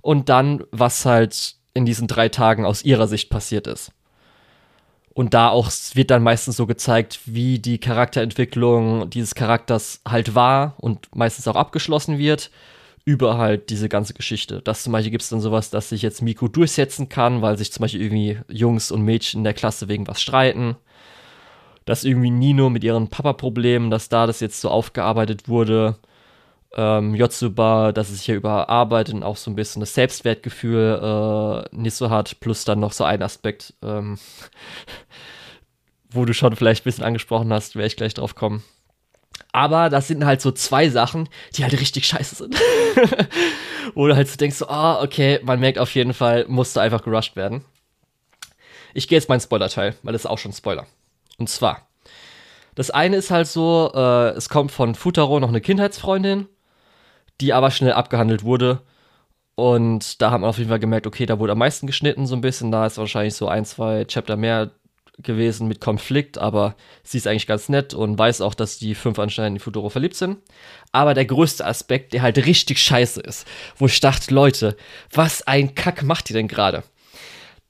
Und 0.00 0.28
dann, 0.28 0.64
was 0.70 1.04
halt 1.04 1.56
in 1.74 1.84
diesen 1.84 2.06
drei 2.06 2.28
Tagen 2.28 2.64
aus 2.64 2.84
ihrer 2.84 3.06
Sicht 3.06 3.28
passiert 3.28 3.66
ist. 3.66 3.92
Und 5.16 5.32
da 5.32 5.48
auch 5.48 5.70
wird 5.94 6.10
dann 6.10 6.22
meistens 6.22 6.58
so 6.58 6.66
gezeigt, 6.66 7.20
wie 7.24 7.58
die 7.58 7.78
Charakterentwicklung 7.78 9.08
dieses 9.08 9.34
Charakters 9.34 10.02
halt 10.06 10.34
war 10.34 10.74
und 10.76 11.08
meistens 11.16 11.48
auch 11.48 11.56
abgeschlossen 11.56 12.18
wird 12.18 12.50
über 13.06 13.38
halt 13.38 13.70
diese 13.70 13.88
ganze 13.88 14.12
Geschichte. 14.12 14.60
Das 14.62 14.82
zum 14.82 14.92
Beispiel 14.92 15.12
gibt 15.12 15.22
es 15.22 15.30
dann 15.30 15.40
sowas, 15.40 15.70
dass 15.70 15.88
sich 15.88 16.02
jetzt 16.02 16.20
Miko 16.20 16.48
durchsetzen 16.48 17.08
kann, 17.08 17.40
weil 17.40 17.56
sich 17.56 17.72
zum 17.72 17.80
Beispiel 17.80 18.02
irgendwie 18.02 18.40
Jungs 18.50 18.90
und 18.90 19.00
Mädchen 19.00 19.40
in 19.40 19.44
der 19.44 19.54
Klasse 19.54 19.88
wegen 19.88 20.06
was 20.06 20.20
streiten. 20.20 20.76
Dass 21.86 22.04
irgendwie 22.04 22.30
Nino 22.30 22.68
mit 22.68 22.84
ihren 22.84 23.08
Papa-Problemen, 23.08 23.90
dass 23.90 24.10
da 24.10 24.26
das 24.26 24.40
jetzt 24.40 24.60
so 24.60 24.68
aufgearbeitet 24.68 25.48
wurde. 25.48 25.96
Ähm, 26.78 27.14
Yotsuba, 27.14 27.92
dass 27.92 28.10
es 28.10 28.22
hier 28.22 28.36
überarbeitet 28.36 29.14
und 29.14 29.22
auch 29.22 29.38
so 29.38 29.50
ein 29.50 29.56
bisschen 29.56 29.80
das 29.80 29.94
Selbstwertgefühl 29.94 31.64
äh, 31.72 31.76
nicht 31.76 31.94
so 31.94 32.10
hat, 32.10 32.38
plus 32.40 32.64
dann 32.64 32.80
noch 32.80 32.92
so 32.92 33.04
ein 33.04 33.22
Aspekt, 33.22 33.72
ähm, 33.82 34.18
wo 36.10 36.26
du 36.26 36.34
schon 36.34 36.54
vielleicht 36.54 36.82
ein 36.82 36.84
bisschen 36.84 37.04
angesprochen 37.04 37.52
hast, 37.52 37.76
werde 37.76 37.86
ich 37.86 37.96
gleich 37.96 38.14
drauf 38.14 38.34
kommen. 38.34 38.62
Aber 39.52 39.88
das 39.88 40.08
sind 40.08 40.26
halt 40.26 40.42
so 40.42 40.52
zwei 40.52 40.90
Sachen, 40.90 41.30
die 41.54 41.64
halt 41.64 41.72
richtig 41.80 42.06
scheiße 42.06 42.36
sind. 42.36 42.56
Du 43.94 44.14
halt 44.14 44.28
so 44.28 44.36
denkst, 44.36 44.62
ah, 44.62 44.98
oh, 44.98 45.04
okay, 45.04 45.40
man 45.42 45.60
merkt 45.60 45.78
auf 45.78 45.94
jeden 45.94 46.12
Fall, 46.12 46.44
musste 46.48 46.80
einfach 46.80 47.02
gerusht 47.02 47.36
werden. 47.36 47.64
Ich 48.92 49.08
gehe 49.08 49.16
jetzt 49.16 49.28
meinen 49.28 49.40
Spoiler-Teil, 49.40 49.94
weil 50.02 50.12
das 50.12 50.22
ist 50.22 50.26
auch 50.26 50.38
schon 50.38 50.52
Spoiler. 50.52 50.86
Und 51.38 51.48
zwar, 51.48 51.88
das 52.74 52.90
eine 52.90 53.16
ist 53.16 53.30
halt 53.30 53.46
so, 53.46 53.90
äh, 53.94 54.30
es 54.30 54.48
kommt 54.48 54.72
von 54.72 54.94
Futaro 54.94 55.40
noch 55.40 55.48
eine 55.48 55.60
Kindheitsfreundin, 55.60 56.46
die 57.40 57.52
aber 57.52 57.70
schnell 57.70 57.92
abgehandelt 57.92 58.44
wurde. 58.44 58.82
Und 59.54 60.20
da 60.20 60.30
hat 60.30 60.40
man 60.40 60.50
auf 60.50 60.58
jeden 60.58 60.68
Fall 60.68 60.78
gemerkt, 60.78 61.06
okay, 61.06 61.26
da 61.26 61.38
wurde 61.38 61.52
am 61.52 61.58
meisten 61.58 61.86
geschnitten, 61.86 62.26
so 62.26 62.34
ein 62.34 62.42
bisschen. 62.42 62.70
Da 62.70 62.86
ist 62.86 62.98
wahrscheinlich 62.98 63.34
so 63.34 63.48
ein, 63.48 63.64
zwei 63.64 64.04
Chapter 64.04 64.36
mehr 64.36 64.72
gewesen 65.18 65.66
mit 65.66 65.80
Konflikt, 65.80 66.36
aber 66.36 66.76
sie 67.02 67.16
ist 67.18 67.26
eigentlich 67.26 67.46
ganz 67.46 67.68
nett 67.68 67.94
und 67.94 68.18
weiß 68.18 68.42
auch, 68.42 68.54
dass 68.54 68.78
die 68.78 68.94
fünf 68.94 69.18
anscheinend 69.18 69.56
in 69.56 69.60
Futuro 69.60 69.88
verliebt 69.88 70.14
sind. 70.14 70.38
Aber 70.92 71.14
der 71.14 71.24
größte 71.24 71.64
Aspekt, 71.64 72.12
der 72.12 72.22
halt 72.22 72.36
richtig 72.44 72.78
scheiße 72.80 73.20
ist, 73.22 73.46
wo 73.76 73.86
ich 73.86 73.98
dachte, 74.00 74.34
Leute, 74.34 74.76
was 75.10 75.46
ein 75.46 75.74
Kack 75.74 76.02
macht 76.02 76.28
ihr 76.30 76.34
denn 76.34 76.48
gerade? 76.48 76.82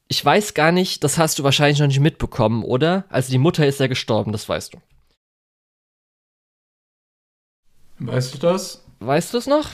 Ich 0.09 0.25
weiß 0.25 0.55
gar 0.55 0.73
nicht, 0.73 1.05
das 1.05 1.19
hast 1.19 1.39
du 1.39 1.45
wahrscheinlich 1.45 1.79
noch 1.79 1.89
nicht 1.89 2.01
mitbekommen, 2.01 2.65
oder? 2.65 3.05
Also 3.09 3.31
die 3.31 3.39
Mutter 3.39 3.67
ist 3.67 3.81
ja 3.81 3.87
gestorben, 3.87 4.33
das 4.33 4.49
weißt 4.49 4.75
du. 4.75 4.79
Weißt 7.99 8.35
du 8.35 8.39
das? 8.39 8.86
Weißt 8.99 9.35
du 9.35 9.39
es 9.39 9.47
noch? 9.47 9.69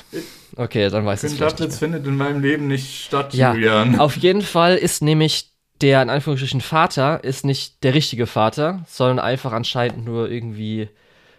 Okay, 0.57 0.89
dann 0.90 1.07
weißt 1.07 1.23
du 1.23 1.27
es 1.28 1.35
vielleicht. 1.35 1.61
Das 1.61 1.78
findet 1.78 2.07
in 2.07 2.16
meinem 2.16 2.43
Leben 2.43 2.66
nicht 2.66 3.05
statt, 3.05 3.35
ja, 3.35 3.55
Julian. 3.55 3.99
Auf 4.01 4.16
jeden 4.16 4.43
Fall 4.43 4.77
ist 4.77 5.03
nämlich 5.03 5.53
der 5.81 6.03
in 6.03 6.11
Anführungsstrichen 6.11 6.61
Vater 6.61 7.24
ist 7.24 7.44
nicht 7.44 7.82
der 7.82 7.94
richtige 7.94 8.27
Vater, 8.27 8.85
sondern 8.89 9.19
einfach 9.19 9.53
anscheinend 9.53 10.05
nur 10.05 10.31
irgendwie 10.31 10.89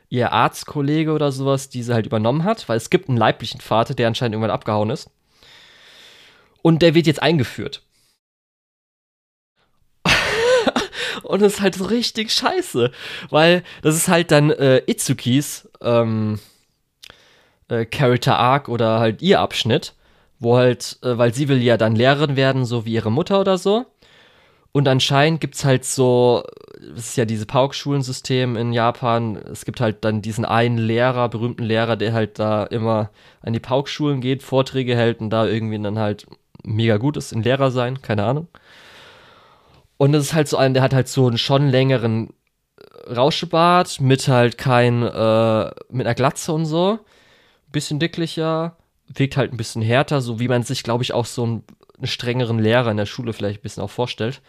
ihr 0.09 0.31
Arztkollege 0.31 1.11
oder 1.11 1.31
sowas, 1.31 1.69
die 1.69 1.81
sie 1.81 1.93
halt 1.93 2.05
übernommen 2.05 2.43
hat, 2.43 2.67
weil 2.69 2.77
es 2.77 2.89
gibt 2.89 3.09
einen 3.09 3.17
leiblichen 3.17 3.61
Vater, 3.61 3.95
der 3.95 4.07
anscheinend 4.07 4.35
irgendwann 4.35 4.51
abgehauen 4.51 4.89
ist. 4.89 5.09
Und 6.61 6.81
der 6.81 6.93
wird 6.93 7.07
jetzt 7.07 7.21
eingeführt. 7.21 7.83
und 11.23 11.41
das 11.41 11.53
ist 11.53 11.61
halt 11.61 11.75
so 11.75 11.85
richtig 11.85 12.31
scheiße, 12.31 12.91
weil 13.29 13.63
das 13.81 13.95
ist 13.95 14.07
halt 14.07 14.31
dann 14.31 14.51
äh, 14.51 14.83
Itsukis 14.85 15.69
ähm, 15.81 16.39
äh, 17.69 17.85
Character 17.85 18.37
Arc 18.37 18.69
oder 18.69 18.99
halt 18.99 19.21
ihr 19.21 19.39
Abschnitt, 19.39 19.93
wo 20.39 20.57
halt, 20.57 20.97
äh, 21.03 21.17
weil 21.17 21.33
sie 21.33 21.47
will 21.47 21.61
ja 21.61 21.77
dann 21.77 21.95
Lehrerin 21.95 22.35
werden, 22.35 22.65
so 22.65 22.85
wie 22.85 22.93
ihre 22.93 23.11
Mutter 23.11 23.39
oder 23.39 23.57
so. 23.57 23.85
Und 24.71 24.87
anscheinend 24.87 25.39
gibt 25.39 25.55
es 25.55 25.65
halt 25.65 25.85
so, 25.85 26.43
das 26.95 27.09
ist 27.09 27.17
ja 27.17 27.25
dieses 27.25 27.45
Pauk-Schulensystem 27.45 28.57
in 28.57 28.73
Japan, 28.73 29.35
es 29.35 29.65
gibt 29.65 29.79
halt 29.79 30.03
dann 30.03 30.23
diesen 30.23 30.45
einen 30.45 30.79
Lehrer, 30.79 31.29
berühmten 31.29 31.63
Lehrer, 31.63 31.95
der 31.95 32.13
halt 32.13 32.39
da 32.39 32.63
immer 32.63 33.11
an 33.41 33.53
die 33.53 33.59
Pauk-Schulen 33.59 34.19
geht, 34.19 34.41
Vorträge 34.41 34.95
hält 34.95 35.21
und 35.21 35.29
da 35.29 35.45
irgendwie 35.45 35.79
dann 35.79 35.99
halt 35.99 36.25
mega 36.63 36.97
gut 36.97 37.17
ist 37.17 37.33
in 37.33 37.43
Lehrer 37.43 37.69
sein, 37.69 38.01
keine 38.01 38.23
Ahnung. 38.25 38.47
Und 39.97 40.13
es 40.15 40.25
ist 40.25 40.33
halt 40.33 40.47
so 40.47 40.57
ein, 40.57 40.73
der 40.73 40.83
hat 40.83 40.93
halt 40.93 41.07
so 41.07 41.27
einen 41.27 41.37
schon 41.37 41.69
längeren 41.69 42.33
Rauschebart 43.15 44.01
mit 44.01 44.27
halt 44.27 44.57
kein, 44.57 45.03
äh, 45.03 45.71
mit 45.89 46.07
einer 46.07 46.15
Glatze 46.15 46.51
und 46.51 46.65
so. 46.65 46.99
Bisschen 47.73 47.99
dicklicher, 47.99 48.77
wirkt 49.07 49.35
halt 49.35 49.51
ein 49.51 49.57
bisschen 49.57 49.81
härter, 49.81 50.21
so 50.21 50.39
wie 50.39 50.47
man 50.47 50.63
sich, 50.63 50.83
glaube 50.83 51.03
ich, 51.03 51.13
auch 51.13 51.25
so 51.25 51.45
ein 51.45 51.63
einen 52.03 52.07
strengeren 52.07 52.59
Lehrer 52.59 52.91
in 52.91 52.97
der 52.97 53.05
Schule 53.05 53.33
vielleicht 53.33 53.59
ein 53.59 53.63
bisschen 53.63 53.83
auch 53.83 53.89
vorstellt. 53.89 54.41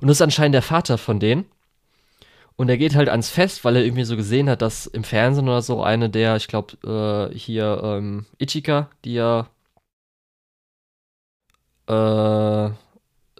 Und 0.00 0.08
das 0.08 0.18
ist 0.18 0.22
anscheinend 0.22 0.54
der 0.54 0.62
Vater 0.62 0.98
von 0.98 1.20
denen. 1.20 1.46
Und 2.56 2.68
er 2.68 2.76
geht 2.76 2.96
halt 2.96 3.08
ans 3.08 3.30
Fest, 3.30 3.64
weil 3.64 3.76
er 3.76 3.84
irgendwie 3.84 4.04
so 4.04 4.16
gesehen 4.16 4.50
hat, 4.50 4.62
dass 4.62 4.86
im 4.86 5.04
Fernsehen 5.04 5.48
oder 5.48 5.62
so 5.62 5.82
eine 5.82 6.10
der, 6.10 6.36
ich 6.36 6.48
glaube, 6.48 7.30
äh, 7.32 7.36
hier 7.36 7.80
ähm, 7.84 8.26
Ichika, 8.38 8.90
die 9.04 9.14
ja 9.14 9.48
äh, 11.86 12.70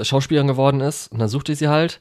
Schauspielerin 0.03 0.47
geworden 0.47 0.81
ist. 0.81 1.11
Und 1.11 1.19
dann 1.19 1.29
sucht 1.29 1.49
er 1.49 1.57
sie 1.57 1.69
halt. 1.69 2.01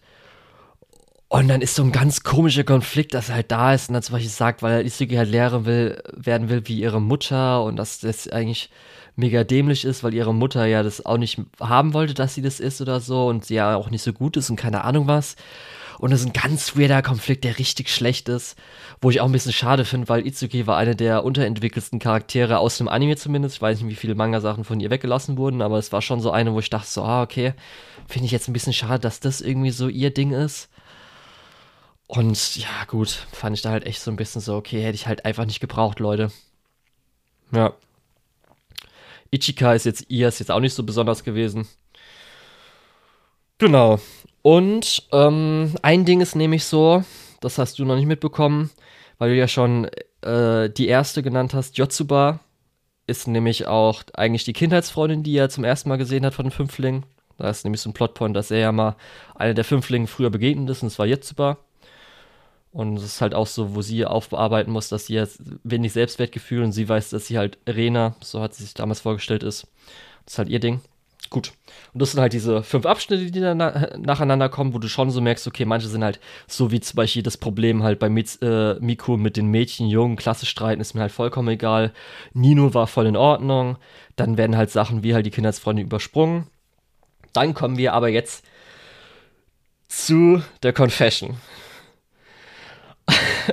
Und 1.29 1.49
dann 1.49 1.61
ist 1.61 1.75
so 1.75 1.83
ein 1.83 1.91
ganz 1.91 2.23
komischer 2.23 2.63
Konflikt, 2.63 3.13
dass 3.13 3.29
er 3.29 3.35
halt 3.35 3.51
da 3.51 3.73
ist 3.73 3.89
und 3.89 3.93
dann 3.93 4.03
zum 4.03 4.13
Beispiel 4.13 4.31
sagt, 4.31 4.61
weil 4.61 4.85
Isuki 4.85 5.15
halt 5.15 5.29
Lehrer 5.29 5.65
will, 5.65 6.01
werden 6.13 6.47
will 6.47 6.61
wie 6.65 6.79
ihre 6.79 7.01
Mutter 7.01 7.63
und 7.63 7.75
dass 7.75 7.99
das 7.99 8.29
eigentlich 8.29 8.69
mega 9.17 9.43
dämlich 9.43 9.83
ist, 9.83 10.03
weil 10.03 10.13
ihre 10.13 10.33
Mutter 10.33 10.65
ja 10.65 10.83
das 10.83 11.05
auch 11.05 11.17
nicht 11.17 11.41
haben 11.59 11.93
wollte, 11.93 12.13
dass 12.13 12.35
sie 12.35 12.41
das 12.41 12.61
ist 12.61 12.79
oder 12.79 13.01
so 13.01 13.27
und 13.27 13.43
sie 13.43 13.55
ja 13.55 13.75
auch 13.75 13.89
nicht 13.89 14.03
so 14.03 14.13
gut 14.13 14.37
ist 14.37 14.49
und 14.49 14.55
keine 14.55 14.85
Ahnung 14.85 15.07
was. 15.07 15.35
Und 15.99 16.11
das 16.11 16.21
ist 16.21 16.27
ein 16.27 16.33
ganz 16.33 16.77
weirder 16.77 17.01
Konflikt, 17.01 17.43
der 17.43 17.57
richtig 17.57 17.89
schlecht 17.89 18.29
ist, 18.29 18.55
wo 19.01 19.09
ich 19.09 19.19
auch 19.19 19.25
ein 19.25 19.31
bisschen 19.31 19.51
schade 19.51 19.83
finde, 19.83 20.07
weil 20.09 20.27
Itsuki 20.27 20.67
war 20.67 20.77
eine 20.77 20.95
der 20.95 21.25
unterentwickelsten 21.25 21.99
Charaktere 21.99 22.59
aus 22.59 22.77
dem 22.77 22.87
Anime 22.87 23.15
zumindest. 23.17 23.55
Ich 23.55 23.61
weiß 23.61 23.81
nicht, 23.81 23.89
wie 23.89 23.95
viele 23.95 24.13
Manga-Sachen 24.15 24.63
von 24.63 24.79
ihr 24.79 24.91
weggelassen 24.91 25.37
wurden, 25.37 25.63
aber 25.63 25.79
es 25.79 25.91
war 25.91 26.03
schon 26.03 26.21
so 26.21 26.29
eine, 26.31 26.53
wo 26.53 26.59
ich 26.59 26.69
dachte 26.69 26.87
so, 26.87 27.01
ah, 27.01 27.23
okay, 27.23 27.53
finde 28.07 28.27
ich 28.27 28.31
jetzt 28.31 28.47
ein 28.47 28.53
bisschen 28.53 28.73
schade, 28.73 28.99
dass 28.99 29.19
das 29.19 29.41
irgendwie 29.41 29.71
so 29.71 29.87
ihr 29.87 30.13
Ding 30.13 30.31
ist. 30.31 30.69
Und 32.07 32.55
ja, 32.55 32.85
gut, 32.87 33.09
fand 33.31 33.55
ich 33.55 33.61
da 33.61 33.71
halt 33.71 33.85
echt 33.85 34.01
so 34.01 34.09
ein 34.09 34.15
bisschen 34.15 34.41
so, 34.41 34.55
okay, 34.55 34.81
hätte 34.81 34.95
ich 34.95 35.07
halt 35.07 35.25
einfach 35.25 35.45
nicht 35.45 35.59
gebraucht, 35.59 35.99
Leute. 35.99 36.31
Ja. 37.51 37.73
Ichika 39.29 39.73
ist 39.73 39.85
jetzt 39.85 40.05
ihr, 40.07 40.29
ist 40.29 40.39
jetzt 40.39 40.51
auch 40.51 40.61
nicht 40.61 40.73
so 40.73 40.83
besonders 40.83 41.23
gewesen. 41.23 41.67
Genau. 43.57 43.99
Und 44.41 45.03
ähm, 45.11 45.75
ein 45.81 46.05
Ding 46.05 46.21
ist 46.21 46.35
nämlich 46.35 46.63
so, 46.63 47.03
das 47.41 47.57
hast 47.57 47.79
du 47.79 47.85
noch 47.85 47.95
nicht 47.95 48.05
mitbekommen, 48.05 48.69
weil 49.17 49.31
du 49.31 49.35
ja 49.35 49.49
schon 49.49 49.89
äh, 50.21 50.69
die 50.69 50.87
erste 50.87 51.23
genannt 51.23 51.53
hast, 51.53 51.77
Yotsuba 51.77 52.39
ist 53.07 53.27
nämlich 53.27 53.67
auch 53.67 54.03
eigentlich 54.13 54.43
die 54.43 54.53
Kindheitsfreundin, 54.53 55.23
die 55.23 55.35
er 55.35 55.49
zum 55.49 55.63
ersten 55.63 55.89
Mal 55.89 55.97
gesehen 55.97 56.25
hat 56.25 56.33
von 56.33 56.45
den 56.45 56.51
Fünflingen. 56.51 57.05
Da 57.37 57.49
ist 57.49 57.63
nämlich 57.63 57.81
so 57.81 57.89
ein 57.89 57.93
Plotpoint, 57.93 58.35
dass 58.35 58.51
er 58.51 58.59
ja 58.59 58.71
mal 58.71 58.95
einer 59.35 59.53
der 59.53 59.63
Fünflinge 59.63 60.07
früher 60.07 60.29
begegnet 60.29 60.69
ist, 60.69 60.81
und 60.81 60.87
es 60.87 60.99
war 60.99 61.05
Yotsuba. 61.05 61.57
Und 62.77 62.95
es 62.97 63.03
ist 63.03 63.21
halt 63.21 63.33
auch 63.33 63.47
so, 63.47 63.73
wo 63.73 63.81
sie 63.81 64.05
aufarbeiten 64.05 64.71
muss, 64.71 64.87
dass 64.87 65.07
sie 65.07 65.15
jetzt 65.15 65.41
wenig 65.63 65.93
Selbstwertgefühl 65.93 66.61
und 66.61 66.73
sie 66.73 66.87
weiß, 66.87 67.09
dass 67.09 67.25
sie 67.25 67.39
halt 67.39 67.57
Rena, 67.67 68.15
so 68.21 68.39
hat 68.39 68.53
sie 68.53 68.61
sich 68.61 68.75
damals 68.75 68.99
vorgestellt, 68.99 69.41
ist. 69.41 69.65
Das 70.25 70.35
ist 70.35 70.37
halt 70.37 70.49
ihr 70.49 70.59
Ding. 70.59 70.81
Gut. 71.31 71.53
Und 71.93 72.03
das 72.03 72.11
sind 72.11 72.21
halt 72.21 72.33
diese 72.33 72.61
fünf 72.61 72.85
Abschnitte, 72.85 73.31
die 73.31 73.39
dann 73.39 73.57
nacheinander 73.57 74.47
kommen, 74.49 74.75
wo 74.75 74.77
du 74.77 74.87
schon 74.89 75.09
so 75.09 75.21
merkst, 75.21 75.47
okay, 75.47 75.65
manche 75.65 75.87
sind 75.87 76.03
halt 76.03 76.19
so 76.45 76.69
wie 76.69 76.79
zum 76.79 76.97
Beispiel 76.97 77.23
das 77.23 77.37
Problem 77.37 77.81
halt 77.81 77.97
bei 77.97 78.09
Mitz, 78.09 78.37
äh, 78.43 78.75
Miku 78.75 79.17
mit 79.17 79.37
den 79.37 79.47
Mädchen, 79.47 79.87
Jungen, 79.87 80.15
Klasse 80.15 80.45
streiten, 80.45 80.79
ist 80.79 80.93
mir 80.93 81.01
halt 81.01 81.11
vollkommen 81.11 81.49
egal. 81.49 81.93
Nino 82.33 82.75
war 82.75 82.85
voll 82.85 83.07
in 83.07 83.17
Ordnung. 83.17 83.77
Dann 84.17 84.37
werden 84.37 84.55
halt 84.55 84.69
Sachen 84.69 85.01
wie 85.01 85.15
halt 85.15 85.25
die 85.25 85.31
Kindheitsfreunde 85.31 85.81
übersprungen. 85.81 86.45
Dann 87.33 87.55
kommen 87.55 87.79
wir 87.79 87.93
aber 87.93 88.09
jetzt 88.09 88.45
zu 89.87 90.43
der 90.61 90.73
Confession. 90.73 91.37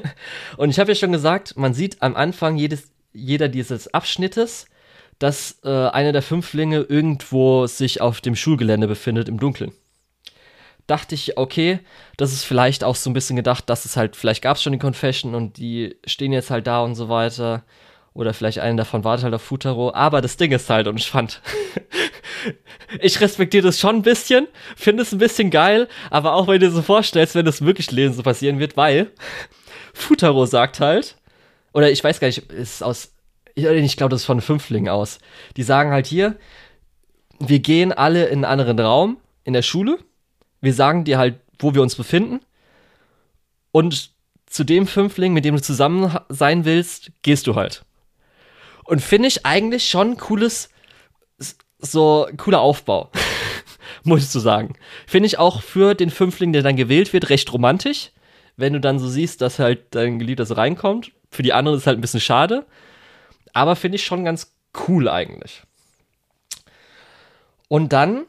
Und 0.57 0.71
ich 0.71 0.79
habe 0.79 0.93
ja 0.93 0.95
schon 0.95 1.12
gesagt, 1.12 1.57
man 1.57 1.75
sieht 1.75 2.03
am 2.03 2.16
Anfang 2.16 2.57
jedes, 2.57 2.91
jeder 3.12 3.49
dieses 3.49 3.93
Abschnittes, 3.93 4.66
dass 5.19 5.59
äh, 5.65 5.69
einer 5.69 6.12
der 6.12 6.23
Fünflinge 6.23 6.81
irgendwo 6.81 7.66
sich 7.66 8.01
auf 8.01 8.21
dem 8.21 8.37
Schulgelände 8.37 8.89
befindet 8.89 9.29
im 9.29 9.39
Dunkeln. 9.39 9.73
Dachte 10.87 11.15
ich, 11.15 11.39
okay, 11.39 11.81
das 12.19 12.33
ist 12.33 12.45
vielleicht 12.45 12.85
auch 12.85 12.97
so 12.97 13.09
ein 13.09 13.15
bisschen 13.15 13.37
gedacht, 13.37 13.71
dass 13.71 13.85
es 13.85 13.97
halt, 13.97 14.16
vielleicht 14.16 14.43
gab 14.43 14.57
es 14.57 14.62
schon 14.62 14.73
die 14.73 14.79
Confession 14.79 15.35
und 15.35 15.57
die 15.57 15.97
stehen 16.07 16.33
jetzt 16.33 16.51
halt 16.51 16.66
da 16.66 16.83
und 16.83 16.95
so 16.95 17.09
weiter. 17.09 17.65
Oder 18.12 18.33
vielleicht 18.33 18.61
einer 18.61 18.77
davon 18.77 19.03
wartet 19.03 19.25
halt 19.25 19.35
auf 19.35 19.43
Futaro. 19.43 19.93
Aber 19.93 20.21
das 20.21 20.37
Ding 20.37 20.53
ist 20.53 20.71
halt, 20.71 20.87
und 20.87 21.01
ich 21.01 21.11
fand, 21.11 21.41
ich 23.01 23.21
respektiere 23.21 23.66
das 23.66 23.81
schon 23.81 23.97
ein 23.97 24.03
bisschen, 24.03 24.47
finde 24.77 25.03
es 25.03 25.12
ein 25.12 25.19
bisschen 25.19 25.51
geil, 25.51 25.89
aber 26.11 26.35
auch 26.35 26.47
wenn 26.47 26.61
du 26.61 26.66
dir 26.66 26.73
so 26.73 26.83
vorstellst, 26.83 27.35
wenn 27.35 27.45
das 27.45 27.62
wirklich 27.62 27.91
lesen 27.91 28.15
so 28.15 28.23
passieren 28.23 28.61
wird, 28.61 28.77
weil 28.77 29.11
Futaro 29.95 30.45
sagt 30.45 30.81
halt, 30.81 31.16
oder 31.73 31.91
ich 31.91 32.05
weiß 32.05 32.21
gar 32.21 32.29
nicht, 32.29 32.51
ist 32.53 32.83
aus 32.83 33.15
ich 33.57 33.97
glaube, 33.97 34.11
das 34.11 34.23
ist 34.23 34.27
von 34.27 34.41
Fünflingen 34.41 34.89
aus. 34.89 35.19
Die 35.57 35.62
sagen 35.62 35.93
halt 35.93 36.07
hier, 36.07 36.37
wir 37.39 37.61
gehen 37.61 37.93
alle 37.93 38.27
in 38.27 38.45
einen 38.45 38.61
anderen 38.61 38.81
Raum 38.81 39.19
in 39.45 39.53
der 39.53 39.62
Schule. 39.62 39.99
Wir 40.61 40.75
sagen 40.75 41.05
dir 41.05 41.19
halt, 41.19 41.39
wo 41.59 41.75
wir 41.75 41.83
uns 41.83 41.95
befinden. 41.95 42.41
Und 43.71 44.11
zu 44.47 44.65
dem 44.65 44.87
Fünfling, 44.87 45.33
mit 45.33 45.45
dem 45.45 45.57
du 45.57 45.62
zusammen 45.62 46.16
sein 46.29 46.65
willst, 46.65 47.11
gehst 47.23 47.47
du 47.47 47.55
halt. 47.55 47.85
Und 48.85 49.01
finde 49.01 49.29
ich 49.29 49.47
eigentlich 49.47 49.89
schon 49.89 50.16
cooles, 50.16 50.69
so 51.79 52.29
cooler 52.37 52.61
Aufbau. 52.61 53.11
Muss 54.05 54.23
ich 54.23 54.29
so 54.29 54.41
sagen. 54.41 54.77
Finde 55.07 55.27
ich 55.27 55.39
auch 55.39 55.62
für 55.62 55.95
den 55.95 56.11
Fünfling, 56.11 56.53
der 56.53 56.62
dann 56.62 56.77
gewählt 56.77 57.12
wird, 57.12 57.31
recht 57.31 57.53
romantisch. 57.53 58.11
Wenn 58.56 58.72
du 58.72 58.81
dann 58.81 58.98
so 58.98 59.09
siehst, 59.09 59.40
dass 59.40 59.59
halt 59.59 59.94
dein 59.94 60.18
Geliebter 60.18 60.47
so 60.47 60.55
reinkommt. 60.55 61.12
Für 61.31 61.43
die 61.43 61.52
anderen 61.52 61.76
ist 61.76 61.82
es 61.82 61.86
halt 61.86 61.98
ein 61.98 62.02
bisschen 62.02 62.20
schade 62.20 62.66
aber 63.55 63.76
finde 63.76 63.97
ich 63.97 64.05
schon 64.05 64.24
ganz 64.24 64.55
cool 64.86 65.09
eigentlich. 65.09 65.62
Und 67.68 67.94
dann, 67.94 68.26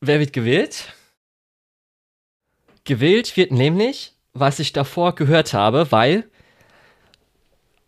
wer 0.00 0.20
wird 0.20 0.32
gewählt? 0.32 0.94
Gewählt 2.84 3.36
wird 3.36 3.50
nämlich, 3.50 4.14
was 4.32 4.58
ich 4.58 4.72
davor 4.72 5.14
gehört 5.14 5.54
habe, 5.54 5.90
weil 5.90 6.30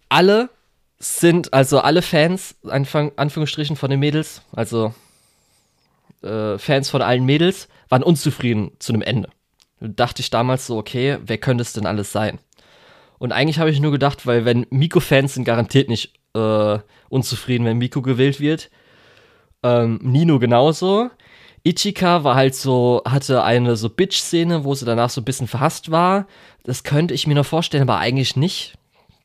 alle 0.08 0.50
sind, 0.98 1.52
also 1.52 1.80
alle 1.80 2.02
Fans, 2.02 2.56
Anfang, 2.64 3.12
Anführungsstrichen 3.16 3.76
von 3.76 3.90
den 3.90 4.00
Mädels, 4.00 4.42
also 4.52 4.94
äh, 6.22 6.58
Fans 6.58 6.90
von 6.90 7.02
allen 7.02 7.24
Mädels, 7.24 7.68
waren 7.88 8.02
unzufrieden 8.02 8.72
zu 8.78 8.92
einem 8.92 9.02
Ende. 9.02 9.30
Da 9.82 9.88
dachte 9.88 10.22
ich 10.22 10.30
damals 10.30 10.66
so, 10.66 10.78
okay, 10.78 11.18
wer 11.24 11.38
könnte 11.38 11.62
es 11.62 11.72
denn 11.72 11.86
alles 11.86 12.12
sein? 12.12 12.38
Und 13.18 13.32
eigentlich 13.32 13.58
habe 13.58 13.70
ich 13.70 13.80
nur 13.80 13.90
gedacht, 13.90 14.26
weil 14.26 14.44
wenn 14.44 14.66
Miko-Fans 14.70 15.34
sind 15.34 15.44
garantiert 15.44 15.88
nicht 15.88 16.14
äh, 16.34 16.78
unzufrieden, 17.08 17.64
wenn 17.64 17.78
Miko 17.78 18.00
gewählt 18.00 18.40
wird. 18.40 18.70
Ähm, 19.62 19.98
Nino 20.02 20.38
genauso. 20.38 21.10
Ichika 21.64 22.24
war 22.24 22.34
halt 22.34 22.54
so, 22.54 23.02
hatte 23.06 23.42
eine 23.44 23.76
so 23.76 23.88
Bitch-Szene, 23.88 24.64
wo 24.64 24.74
sie 24.74 24.84
danach 24.84 25.10
so 25.10 25.20
ein 25.20 25.24
bisschen 25.24 25.46
verhasst 25.48 25.90
war. 25.90 26.26
Das 26.64 26.84
könnte 26.84 27.14
ich 27.14 27.26
mir 27.26 27.34
noch 27.34 27.46
vorstellen, 27.46 27.82
aber 27.82 27.98
eigentlich 27.98 28.36
nicht. 28.36 28.74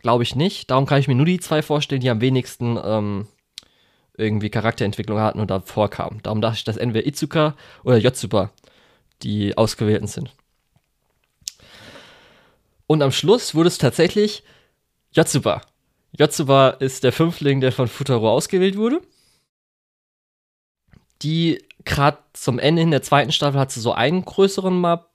Glaube 0.02 0.24
ich 0.24 0.36
nicht. 0.36 0.70
Darum 0.70 0.86
kann 0.86 1.00
ich 1.00 1.08
mir 1.08 1.16
nur 1.16 1.26
die 1.26 1.40
zwei 1.40 1.62
vorstellen, 1.62 2.02
die 2.02 2.10
am 2.10 2.22
wenigsten 2.22 2.80
ähm, 2.84 3.28
irgendwie 4.18 4.50
Charakterentwicklung 4.50 5.20
hatten 5.20 5.40
und 5.40 5.50
da 5.50 5.60
vorkamen. 5.60 6.20
Darum 6.24 6.42
dachte 6.42 6.58
ich, 6.58 6.64
dass 6.64 6.78
entweder 6.78 7.06
Itsuka 7.06 7.56
oder 7.84 7.98
Yotsuba 7.98 8.52
die 9.24 9.58
Ausgewählten 9.58 10.08
sind. 10.08 10.36
Und 12.88 13.02
am 13.02 13.12
Schluss 13.12 13.54
wurde 13.54 13.68
es 13.68 13.78
tatsächlich 13.78 14.44
Yotsuba. 15.12 15.62
Yotsuba 16.18 16.70
ist 16.70 17.04
der 17.04 17.12
Fünfling, 17.12 17.62
der 17.62 17.72
von 17.72 17.88
Futaro 17.88 18.32
ausgewählt 18.32 18.78
wurde. 18.78 19.02
Die 21.22 21.64
gerade 21.84 22.20
zum 22.34 22.60
Ende 22.60 22.82
in 22.82 22.92
der 22.92 23.02
zweiten 23.02 23.32
Staffel 23.32 23.60
hat 23.60 23.72
sie 23.72 23.82
so 23.82 23.92
einen 23.92 24.24
größeren 24.24 24.80
mal 24.80 25.06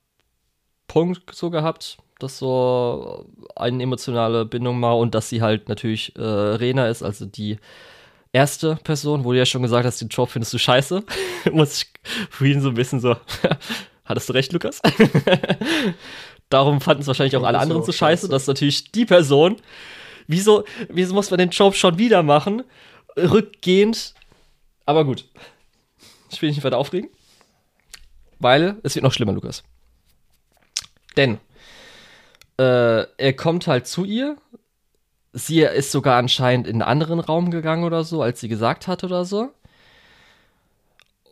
Punkt 0.86 1.34
so 1.34 1.50
gehabt, 1.50 1.98
dass 2.18 2.38
so 2.38 3.26
eine 3.56 3.82
emotionale 3.82 4.44
Bindung 4.44 4.78
mal 4.78 4.92
und 4.92 5.14
dass 5.14 5.28
sie 5.28 5.42
halt 5.42 5.68
natürlich 5.68 6.14
äh, 6.16 6.22
Rena 6.22 6.88
ist, 6.88 7.02
also 7.02 7.24
die 7.24 7.58
erste 8.32 8.76
Person, 8.76 9.24
wo 9.24 9.32
du 9.32 9.38
ja 9.38 9.46
schon 9.46 9.62
gesagt 9.62 9.86
hast, 9.86 10.00
den 10.00 10.08
Job 10.08 10.30
findest 10.30 10.52
du 10.52 10.58
scheiße. 10.58 11.04
Muss 11.52 11.86
ich 12.40 12.40
ihn 12.40 12.60
so 12.60 12.68
ein 12.68 12.74
bisschen 12.74 13.00
so. 13.00 13.16
Hattest 14.04 14.28
du 14.28 14.32
recht, 14.32 14.52
Lukas? 14.52 14.82
Darum 16.52 16.82
fanden 16.82 17.00
es 17.00 17.06
wahrscheinlich 17.06 17.36
auch 17.36 17.44
alle 17.44 17.58
anderen 17.58 17.82
so 17.82 17.92
scheiße, 17.92 18.28
dass 18.28 18.46
natürlich 18.46 18.92
die 18.92 19.06
Person, 19.06 19.56
wieso, 20.26 20.64
wieso 20.90 21.14
muss 21.14 21.30
man 21.30 21.38
den 21.38 21.48
Job 21.48 21.74
schon 21.74 21.96
wieder 21.96 22.22
machen? 22.22 22.62
Rückgehend. 23.16 24.12
Aber 24.84 25.06
gut. 25.06 25.26
Ich 26.30 26.42
will 26.42 26.50
nicht 26.50 26.62
weiter 26.62 26.76
aufregen. 26.76 27.08
Weil 28.38 28.76
es 28.82 28.94
wird 28.94 29.02
noch 29.02 29.14
schlimmer, 29.14 29.32
Lukas. 29.32 29.62
Denn 31.16 31.38
äh, 32.58 33.06
er 33.16 33.32
kommt 33.32 33.66
halt 33.66 33.86
zu 33.86 34.04
ihr. 34.04 34.36
Sie 35.32 35.62
ist 35.62 35.90
sogar 35.90 36.18
anscheinend 36.18 36.66
in 36.66 36.82
einen 36.82 36.82
anderen 36.82 37.20
Raum 37.20 37.50
gegangen 37.50 37.84
oder 37.84 38.04
so, 38.04 38.20
als 38.20 38.40
sie 38.40 38.48
gesagt 38.48 38.88
hat 38.88 39.04
oder 39.04 39.24
so. 39.24 39.54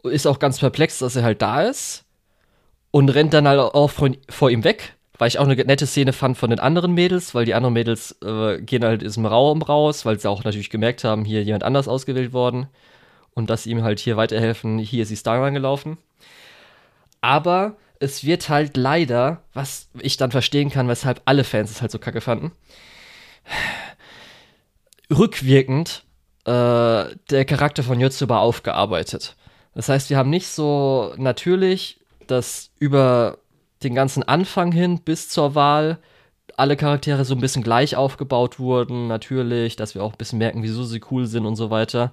Ist 0.02 0.26
auch 0.26 0.38
ganz 0.38 0.60
perplex, 0.60 0.98
dass 1.00 1.16
er 1.16 1.24
halt 1.24 1.42
da 1.42 1.62
ist. 1.62 2.04
Und 2.90 3.10
rennt 3.10 3.34
dann 3.34 3.46
halt 3.46 3.60
auch 3.60 3.90
vor, 3.90 4.10
vor 4.30 4.50
ihm 4.50 4.64
weg 4.64 4.96
weil 5.20 5.28
ich 5.28 5.38
auch 5.38 5.44
eine 5.44 5.54
nette 5.54 5.86
Szene 5.86 6.14
fand 6.14 6.38
von 6.38 6.48
den 6.48 6.60
anderen 6.60 6.92
Mädels, 6.92 7.34
weil 7.34 7.44
die 7.44 7.52
anderen 7.52 7.74
Mädels 7.74 8.16
äh, 8.24 8.58
gehen 8.62 8.82
halt 8.82 9.02
in 9.02 9.08
diesem 9.08 9.26
Raum 9.26 9.60
raus, 9.60 10.06
weil 10.06 10.18
sie 10.18 10.30
auch 10.30 10.44
natürlich 10.44 10.70
gemerkt 10.70 11.04
haben, 11.04 11.26
hier 11.26 11.42
jemand 11.42 11.62
anders 11.62 11.88
ausgewählt 11.88 12.32
worden. 12.32 12.68
und 13.34 13.50
dass 13.50 13.64
sie 13.64 13.70
ihm 13.70 13.82
halt 13.82 14.00
hier 14.00 14.16
weiterhelfen. 14.16 14.78
Hier 14.78 15.02
ist 15.02 15.10
die 15.10 15.16
Starline 15.16 15.52
gelaufen. 15.52 15.98
Aber 17.20 17.76
es 17.98 18.24
wird 18.24 18.48
halt 18.48 18.78
leider, 18.78 19.42
was 19.52 19.90
ich 20.00 20.16
dann 20.16 20.30
verstehen 20.30 20.70
kann, 20.70 20.88
weshalb 20.88 21.20
alle 21.26 21.44
Fans 21.44 21.70
es 21.70 21.82
halt 21.82 21.90
so 21.90 21.98
kacke 21.98 22.22
fanden, 22.22 22.52
rückwirkend 25.10 26.04
äh, 26.46 26.50
der 26.50 27.44
Charakter 27.46 27.82
von 27.82 28.00
Yotsuba 28.00 28.38
aufgearbeitet. 28.38 29.36
Das 29.74 29.90
heißt, 29.90 30.08
wir 30.08 30.16
haben 30.16 30.30
nicht 30.30 30.48
so 30.48 31.12
natürlich, 31.18 32.00
dass 32.26 32.70
über 32.78 33.36
den 33.82 33.94
ganzen 33.94 34.22
Anfang 34.22 34.72
hin 34.72 35.00
bis 35.00 35.28
zur 35.28 35.54
Wahl 35.54 35.98
alle 36.56 36.76
Charaktere 36.76 37.24
so 37.24 37.34
ein 37.34 37.40
bisschen 37.40 37.62
gleich 37.62 37.96
aufgebaut 37.96 38.58
wurden, 38.58 39.06
natürlich, 39.08 39.76
dass 39.76 39.94
wir 39.94 40.02
auch 40.02 40.12
ein 40.12 40.18
bisschen 40.18 40.38
merken, 40.38 40.62
wieso 40.62 40.84
sie 40.84 41.00
cool 41.10 41.26
sind 41.26 41.46
und 41.46 41.56
so 41.56 41.70
weiter, 41.70 42.12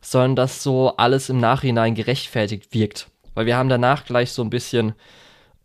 sondern 0.00 0.36
dass 0.36 0.62
so 0.62 0.94
alles 0.96 1.28
im 1.28 1.38
Nachhinein 1.38 1.94
gerechtfertigt 1.94 2.72
wirkt. 2.72 3.08
Weil 3.34 3.46
wir 3.46 3.56
haben 3.56 3.68
danach 3.68 4.04
gleich 4.04 4.32
so 4.32 4.42
ein 4.42 4.50
bisschen 4.50 4.94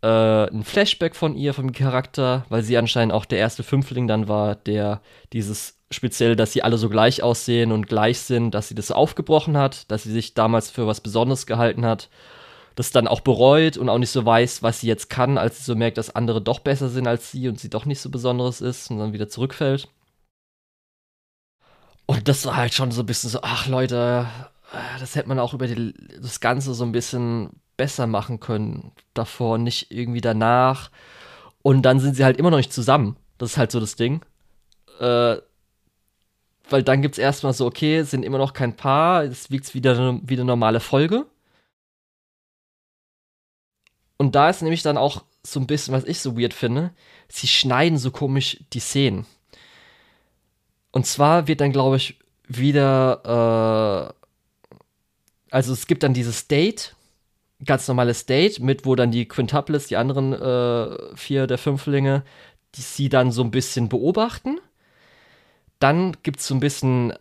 äh, 0.02 0.48
ein 0.48 0.64
Flashback 0.64 1.14
von 1.14 1.36
ihr, 1.36 1.54
vom 1.54 1.72
Charakter, 1.72 2.44
weil 2.48 2.62
sie 2.62 2.76
anscheinend 2.76 3.14
auch 3.14 3.24
der 3.24 3.38
erste 3.38 3.62
Fünfling 3.62 4.06
dann 4.06 4.28
war, 4.28 4.54
der 4.56 5.00
dieses 5.32 5.78
speziell, 5.90 6.34
dass 6.34 6.52
sie 6.52 6.62
alle 6.62 6.78
so 6.78 6.88
gleich 6.88 7.22
aussehen 7.22 7.70
und 7.70 7.86
gleich 7.86 8.18
sind, 8.18 8.52
dass 8.54 8.68
sie 8.68 8.74
das 8.74 8.90
aufgebrochen 8.90 9.56
hat, 9.56 9.90
dass 9.90 10.02
sie 10.02 10.12
sich 10.12 10.34
damals 10.34 10.70
für 10.70 10.86
was 10.86 11.00
Besonderes 11.00 11.46
gehalten 11.46 11.86
hat 11.86 12.08
das 12.76 12.92
dann 12.92 13.08
auch 13.08 13.20
bereut 13.20 13.76
und 13.78 13.88
auch 13.88 13.98
nicht 13.98 14.10
so 14.10 14.24
weiß, 14.24 14.62
was 14.62 14.80
sie 14.80 14.86
jetzt 14.86 15.10
kann, 15.10 15.38
als 15.38 15.58
sie 15.58 15.64
so 15.64 15.74
merkt, 15.74 15.98
dass 15.98 16.14
andere 16.14 16.40
doch 16.40 16.60
besser 16.60 16.88
sind 16.88 17.08
als 17.08 17.32
sie 17.32 17.48
und 17.48 17.58
sie 17.58 17.70
doch 17.70 17.86
nicht 17.86 18.00
so 18.00 18.10
Besonderes 18.10 18.60
ist 18.60 18.90
und 18.90 18.98
dann 18.98 19.12
wieder 19.12 19.28
zurückfällt. 19.28 19.88
Und 22.04 22.28
das 22.28 22.44
war 22.46 22.56
halt 22.56 22.74
schon 22.74 22.92
so 22.92 23.02
ein 23.02 23.06
bisschen 23.06 23.30
so, 23.30 23.40
ach 23.42 23.66
Leute, 23.66 24.26
das 25.00 25.16
hätte 25.16 25.28
man 25.28 25.38
auch 25.38 25.54
über 25.54 25.66
die, 25.66 25.94
das 26.20 26.40
Ganze 26.40 26.74
so 26.74 26.84
ein 26.84 26.92
bisschen 26.92 27.50
besser 27.76 28.06
machen 28.06 28.40
können. 28.40 28.92
Davor, 29.14 29.58
nicht 29.58 29.90
irgendwie 29.90 30.20
danach. 30.20 30.90
Und 31.62 31.82
dann 31.82 31.98
sind 31.98 32.14
sie 32.14 32.24
halt 32.24 32.36
immer 32.36 32.50
noch 32.50 32.58
nicht 32.58 32.72
zusammen. 32.72 33.16
Das 33.38 33.52
ist 33.52 33.56
halt 33.56 33.72
so 33.72 33.80
das 33.80 33.96
Ding. 33.96 34.20
Äh, 35.00 35.36
weil 36.68 36.82
dann 36.82 37.00
gibt 37.00 37.14
es 37.14 37.18
erstmal 37.18 37.54
so, 37.54 37.66
okay, 37.66 38.02
sind 38.02 38.24
immer 38.24 38.38
noch 38.38 38.52
kein 38.52 38.76
Paar, 38.76 39.24
es 39.24 39.50
wiegt 39.50 39.72
wieder, 39.74 40.20
wieder 40.22 40.44
normale 40.44 40.80
Folge. 40.80 41.26
Und 44.16 44.34
da 44.34 44.48
ist 44.48 44.62
nämlich 44.62 44.82
dann 44.82 44.96
auch 44.96 45.24
so 45.42 45.60
ein 45.60 45.66
bisschen, 45.66 45.94
was 45.94 46.04
ich 46.04 46.20
so 46.20 46.38
weird 46.38 46.54
finde, 46.54 46.92
sie 47.28 47.46
schneiden 47.46 47.98
so 47.98 48.10
komisch 48.10 48.58
die 48.72 48.80
Szenen. 48.80 49.26
Und 50.90 51.06
zwar 51.06 51.46
wird 51.46 51.60
dann, 51.60 51.72
glaube 51.72 51.96
ich, 51.96 52.18
wieder, 52.48 54.12
äh, 54.12 55.54
also 55.54 55.72
es 55.72 55.86
gibt 55.86 56.02
dann 56.02 56.14
dieses 56.14 56.48
Date, 56.48 56.94
ganz 57.64 57.86
normales 57.88 58.26
Date, 58.26 58.60
mit 58.60 58.84
wo 58.86 58.94
dann 58.94 59.10
die 59.10 59.26
Quintuplets, 59.26 59.88
die 59.88 59.96
anderen 59.96 60.32
äh, 60.32 61.16
vier 61.16 61.46
der 61.46 61.58
Fünflinge, 61.58 62.22
die 62.74 62.82
sie 62.82 63.08
dann 63.08 63.32
so 63.32 63.42
ein 63.42 63.50
bisschen 63.50 63.88
beobachten. 63.88 64.58
Dann 65.78 66.16
gibt 66.22 66.40
es 66.40 66.46
so 66.46 66.54
ein 66.54 66.60
bisschen 66.60 67.12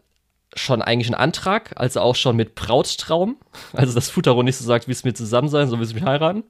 schon 0.55 0.81
eigentlich 0.81 1.07
einen 1.07 1.22
Antrag, 1.22 1.73
also 1.76 1.99
auch 1.99 2.15
schon 2.15 2.35
mit 2.35 2.55
Brauttraum. 2.55 3.38
Also 3.73 3.93
dass 3.93 4.09
Futaro 4.09 4.43
nicht 4.43 4.57
so 4.57 4.65
sagt, 4.65 4.88
wie 4.88 4.93
es 4.93 5.03
mir 5.03 5.13
zusammen 5.13 5.49
sein, 5.49 5.67
so 5.67 5.80
willst 5.80 5.91
du 5.91 5.95
mich 5.95 6.05
heiraten. 6.05 6.43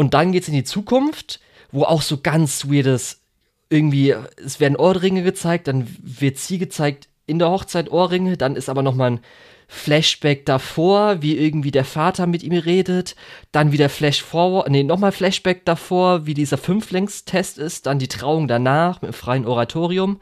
Und 0.00 0.14
dann 0.14 0.32
geht's 0.32 0.48
in 0.48 0.54
die 0.54 0.64
Zukunft, 0.64 1.40
wo 1.72 1.82
auch 1.82 2.00
so 2.00 2.16
ganz 2.22 2.64
weirdes, 2.64 3.20
irgendwie, 3.68 4.14
es 4.42 4.58
werden 4.58 4.76
Ohrringe 4.76 5.22
gezeigt, 5.22 5.68
dann 5.68 5.94
wird 6.00 6.38
sie 6.38 6.56
gezeigt 6.56 7.10
in 7.26 7.38
der 7.38 7.50
Hochzeit 7.50 7.90
Ohrringe, 7.90 8.38
dann 8.38 8.56
ist 8.56 8.70
aber 8.70 8.82
nochmal 8.82 9.10
ein 9.10 9.20
Flashback 9.68 10.46
davor, 10.46 11.20
wie 11.20 11.36
irgendwie 11.36 11.70
der 11.70 11.84
Vater 11.84 12.26
mit 12.26 12.42
ihm 12.42 12.54
redet, 12.54 13.14
dann 13.52 13.72
wieder 13.72 13.90
Flash 13.90 14.22
forward, 14.22 14.70
nee, 14.70 14.84
nochmal 14.84 15.12
Flashback 15.12 15.66
davor, 15.66 16.24
wie 16.24 16.32
dieser 16.32 16.56
Fünflängstest 16.56 17.58
ist, 17.58 17.84
dann 17.84 17.98
die 17.98 18.08
Trauung 18.08 18.48
danach 18.48 19.02
mit 19.02 19.10
dem 19.10 19.12
freien 19.12 19.46
Oratorium. 19.46 20.18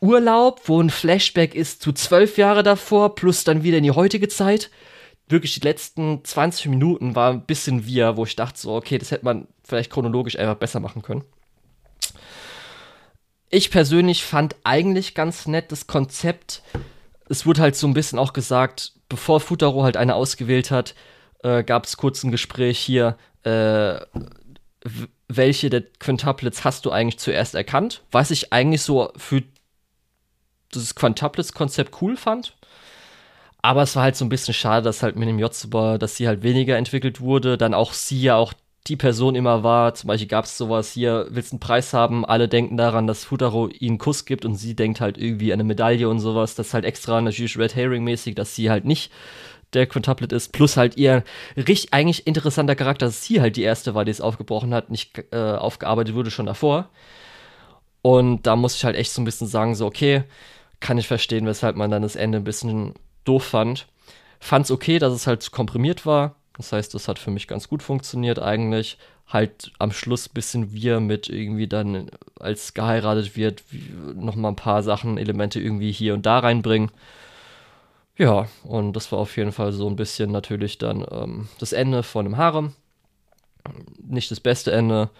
Urlaub, 0.00 0.62
wo 0.64 0.80
ein 0.80 0.90
Flashback 0.90 1.54
ist 1.54 1.80
zu 1.80 1.92
zwölf 1.92 2.38
Jahre 2.38 2.64
davor, 2.64 3.14
plus 3.14 3.44
dann 3.44 3.62
wieder 3.62 3.78
in 3.78 3.84
die 3.84 3.92
heutige 3.92 4.26
Zeit 4.26 4.68
wirklich 5.28 5.54
die 5.54 5.60
letzten 5.60 6.24
20 6.24 6.66
Minuten 6.66 7.14
war 7.14 7.32
ein 7.32 7.46
bisschen 7.46 7.86
wir, 7.86 8.16
wo 8.16 8.24
ich 8.24 8.36
dachte 8.36 8.60
so, 8.60 8.74
okay, 8.74 8.98
das 8.98 9.10
hätte 9.10 9.24
man 9.24 9.48
vielleicht 9.62 9.90
chronologisch 9.90 10.38
einfach 10.38 10.56
besser 10.56 10.80
machen 10.80 11.02
können. 11.02 11.24
Ich 13.48 13.70
persönlich 13.70 14.24
fand 14.24 14.56
eigentlich 14.64 15.14
ganz 15.14 15.46
nett 15.46 15.70
das 15.72 15.86
Konzept. 15.86 16.62
Es 17.28 17.46
wurde 17.46 17.62
halt 17.62 17.76
so 17.76 17.86
ein 17.86 17.94
bisschen 17.94 18.18
auch 18.18 18.32
gesagt, 18.32 18.92
bevor 19.08 19.40
Futaro 19.40 19.84
halt 19.84 19.96
eine 19.96 20.14
ausgewählt 20.14 20.70
hat, 20.70 20.94
äh, 21.42 21.62
gab 21.62 21.84
es 21.84 21.96
kurz 21.96 22.22
ein 22.24 22.32
Gespräch 22.32 22.78
hier, 22.78 23.16
äh, 23.44 24.00
welche 25.28 25.70
der 25.70 25.82
Quintuplets 25.82 26.64
hast 26.64 26.84
du 26.84 26.90
eigentlich 26.90 27.18
zuerst 27.18 27.54
erkannt? 27.54 28.02
Was 28.10 28.30
ich 28.30 28.52
eigentlich 28.52 28.82
so 28.82 29.12
für 29.16 29.42
das 30.70 30.94
Quintuplets-Konzept 30.94 32.02
cool 32.02 32.16
fand. 32.16 32.56
Aber 33.64 33.80
es 33.80 33.96
war 33.96 34.02
halt 34.02 34.14
so 34.14 34.26
ein 34.26 34.28
bisschen 34.28 34.52
schade, 34.52 34.84
dass 34.84 35.02
halt 35.02 35.16
mit 35.16 35.26
dem 35.26 35.38
Jotsuba, 35.38 35.96
dass 35.96 36.16
sie 36.16 36.28
halt 36.28 36.42
weniger 36.42 36.76
entwickelt 36.76 37.22
wurde. 37.22 37.56
Dann 37.56 37.72
auch 37.72 37.94
sie 37.94 38.20
ja 38.20 38.36
auch 38.36 38.52
die 38.86 38.96
Person 38.96 39.34
immer 39.34 39.62
war. 39.62 39.94
Zum 39.94 40.08
Beispiel 40.08 40.28
gab 40.28 40.44
es 40.44 40.58
sowas 40.58 40.92
hier, 40.92 41.28
willst 41.30 41.52
einen 41.52 41.60
Preis 41.60 41.94
haben? 41.94 42.26
Alle 42.26 42.46
denken 42.46 42.76
daran, 42.76 43.06
dass 43.06 43.24
Futaro 43.24 43.68
ihnen 43.68 43.92
einen 43.92 43.98
Kuss 43.98 44.26
gibt 44.26 44.44
und 44.44 44.56
sie 44.56 44.76
denkt 44.76 45.00
halt 45.00 45.16
irgendwie 45.16 45.50
eine 45.50 45.64
Medaille 45.64 46.10
und 46.10 46.20
sowas. 46.20 46.54
Das 46.54 46.66
ist 46.66 46.74
halt 46.74 46.84
extra 46.84 47.22
natürlich 47.22 47.56
Red 47.56 47.74
Herring 47.74 48.04
mäßig, 48.04 48.34
dass 48.34 48.54
sie 48.54 48.68
halt 48.68 48.84
nicht 48.84 49.10
der 49.72 49.86
Quintuplet 49.86 50.32
ist. 50.32 50.52
Plus 50.52 50.76
halt 50.76 50.98
ihr 50.98 51.24
richtig 51.56 51.94
eigentlich 51.94 52.26
interessanter 52.26 52.76
Charakter, 52.76 53.06
dass 53.06 53.24
sie 53.24 53.40
halt 53.40 53.56
die 53.56 53.62
erste 53.62 53.94
war, 53.94 54.04
die 54.04 54.10
es 54.10 54.20
aufgebrochen 54.20 54.74
hat, 54.74 54.90
nicht 54.90 55.24
äh, 55.32 55.38
aufgearbeitet 55.38 56.14
wurde 56.14 56.30
schon 56.30 56.44
davor. 56.44 56.90
Und 58.02 58.46
da 58.46 58.56
muss 58.56 58.76
ich 58.76 58.84
halt 58.84 58.96
echt 58.96 59.12
so 59.12 59.22
ein 59.22 59.24
bisschen 59.24 59.46
sagen, 59.46 59.74
so 59.74 59.86
okay, 59.86 60.24
kann 60.80 60.98
ich 60.98 61.08
verstehen, 61.08 61.46
weshalb 61.46 61.76
man 61.76 61.90
dann 61.90 62.02
das 62.02 62.14
Ende 62.14 62.36
ein 62.36 62.44
bisschen 62.44 62.92
doof 63.24 63.44
fand. 63.44 63.86
Fand's 64.40 64.70
okay, 64.70 64.98
dass 64.98 65.12
es 65.12 65.26
halt 65.26 65.50
komprimiert 65.52 66.06
war. 66.06 66.36
Das 66.56 66.72
heißt, 66.72 66.94
das 66.94 67.08
hat 67.08 67.18
für 67.18 67.30
mich 67.30 67.48
ganz 67.48 67.68
gut 67.68 67.82
funktioniert 67.82 68.38
eigentlich. 68.38 68.98
Halt 69.26 69.72
am 69.78 69.90
Schluss 69.90 70.28
bisschen 70.28 70.72
wir 70.72 71.00
mit 71.00 71.28
irgendwie 71.28 71.66
dann, 71.66 72.10
als 72.38 72.74
geheiratet 72.74 73.36
wird, 73.36 73.64
noch 74.14 74.36
mal 74.36 74.48
ein 74.48 74.56
paar 74.56 74.82
Sachen, 74.82 75.18
Elemente 75.18 75.60
irgendwie 75.60 75.92
hier 75.92 76.14
und 76.14 76.26
da 76.26 76.40
reinbringen. 76.40 76.90
Ja, 78.16 78.48
und 78.62 78.92
das 78.92 79.10
war 79.10 79.18
auf 79.18 79.36
jeden 79.36 79.50
Fall 79.52 79.72
so 79.72 79.88
ein 79.88 79.96
bisschen 79.96 80.30
natürlich 80.30 80.78
dann 80.78 81.04
ähm, 81.10 81.48
das 81.58 81.72
Ende 81.72 82.02
von 82.02 82.24
dem 82.24 82.36
Harem. 82.36 82.74
Nicht 83.98 84.30
das 84.30 84.40
beste 84.40 84.70
Ende. 84.70 85.10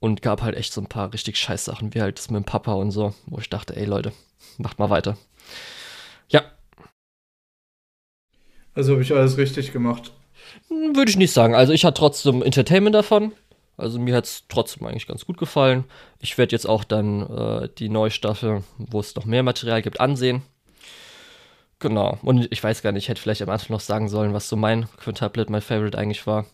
Und 0.00 0.22
gab 0.22 0.42
halt 0.42 0.56
echt 0.56 0.72
so 0.72 0.80
ein 0.80 0.86
paar 0.86 1.12
richtig 1.12 1.36
scheiß 1.38 1.64
Sachen, 1.64 1.92
wie 1.92 2.00
halt 2.00 2.18
das 2.18 2.30
mit 2.30 2.36
dem 2.36 2.44
Papa 2.44 2.74
und 2.74 2.92
so, 2.92 3.14
wo 3.26 3.38
ich 3.38 3.50
dachte, 3.50 3.74
ey 3.74 3.84
Leute, 3.84 4.12
macht 4.56 4.78
mal 4.78 4.90
weiter. 4.90 5.16
Ja, 6.28 6.44
also 8.78 8.92
habe 8.92 9.02
ich 9.02 9.12
alles 9.12 9.36
richtig 9.36 9.72
gemacht. 9.72 10.12
Hm, 10.68 10.94
würde 10.94 11.10
ich 11.10 11.16
nicht 11.16 11.32
sagen. 11.32 11.56
Also 11.56 11.72
ich 11.72 11.84
hatte 11.84 11.98
trotzdem 11.98 12.42
Entertainment 12.42 12.94
davon. 12.94 13.32
Also 13.76 13.98
mir 13.98 14.14
hat 14.14 14.24
es 14.24 14.44
trotzdem 14.48 14.86
eigentlich 14.86 15.08
ganz 15.08 15.26
gut 15.26 15.36
gefallen. 15.36 15.82
Ich 16.20 16.38
werde 16.38 16.52
jetzt 16.52 16.68
auch 16.68 16.84
dann 16.84 17.22
äh, 17.22 17.68
die 17.78 17.88
neue 17.88 18.12
Staffel, 18.12 18.62
wo 18.76 19.00
es 19.00 19.16
noch 19.16 19.24
mehr 19.24 19.42
Material 19.42 19.82
gibt, 19.82 19.98
ansehen. 19.98 20.42
Genau. 21.80 22.18
Und 22.22 22.46
ich 22.52 22.62
weiß 22.62 22.82
gar 22.82 22.92
nicht, 22.92 23.04
ich 23.04 23.08
hätte 23.08 23.20
vielleicht 23.20 23.42
am 23.42 23.50
Anfang 23.50 23.74
noch 23.74 23.80
sagen 23.80 24.08
sollen, 24.08 24.32
was 24.32 24.48
so 24.48 24.54
mein 24.54 24.88
Quintablet, 24.98 25.50
mein 25.50 25.60
Favorite 25.60 25.98
eigentlich 25.98 26.24
war. 26.28 26.46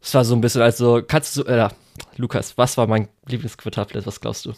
Es 0.00 0.14
war 0.14 0.24
so 0.24 0.36
ein 0.36 0.40
bisschen, 0.40 0.62
also, 0.62 1.02
kannst 1.04 1.36
du, 1.36 1.42
äh, 1.42 1.70
Lukas, 2.16 2.56
was 2.56 2.76
war 2.76 2.86
mein 2.86 3.08
Lieblingsquintablet? 3.26 4.06
Was 4.06 4.20
glaubst 4.20 4.46
du? 4.46 4.52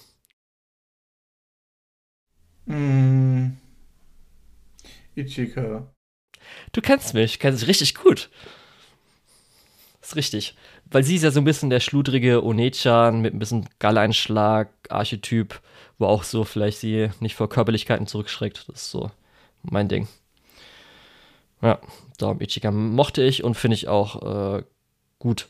Mm. 2.66 3.56
Ichika. 5.14 5.95
Du 6.72 6.80
kennst 6.80 7.14
mich, 7.14 7.38
kennst 7.38 7.62
dich 7.62 7.68
richtig 7.68 7.94
gut. 7.94 8.30
Das 10.00 10.10
ist 10.10 10.16
richtig. 10.16 10.54
Weil 10.90 11.02
sie 11.02 11.16
ist 11.16 11.22
ja 11.22 11.30
so 11.30 11.40
ein 11.40 11.44
bisschen 11.44 11.70
der 11.70 11.80
schludrige 11.80 12.44
Onechan 12.44 13.20
mit 13.20 13.34
ein 13.34 13.38
bisschen 13.38 13.68
Galleinschlag, 13.78 14.68
Archetyp, 14.88 15.60
wo 15.98 16.06
auch 16.06 16.22
so 16.22 16.44
vielleicht 16.44 16.78
sie 16.78 17.10
nicht 17.20 17.34
vor 17.34 17.48
Körperlichkeiten 17.48 18.06
zurückschreckt. 18.06 18.68
Das 18.68 18.82
ist 18.82 18.90
so 18.90 19.10
mein 19.62 19.88
Ding. 19.88 20.06
Ja, 21.62 21.80
darum 22.18 22.40
Ichika 22.40 22.70
mochte 22.70 23.22
ich 23.22 23.42
und 23.42 23.54
finde 23.54 23.74
ich 23.74 23.88
auch 23.88 24.58
äh, 24.58 24.62
gut 25.18 25.48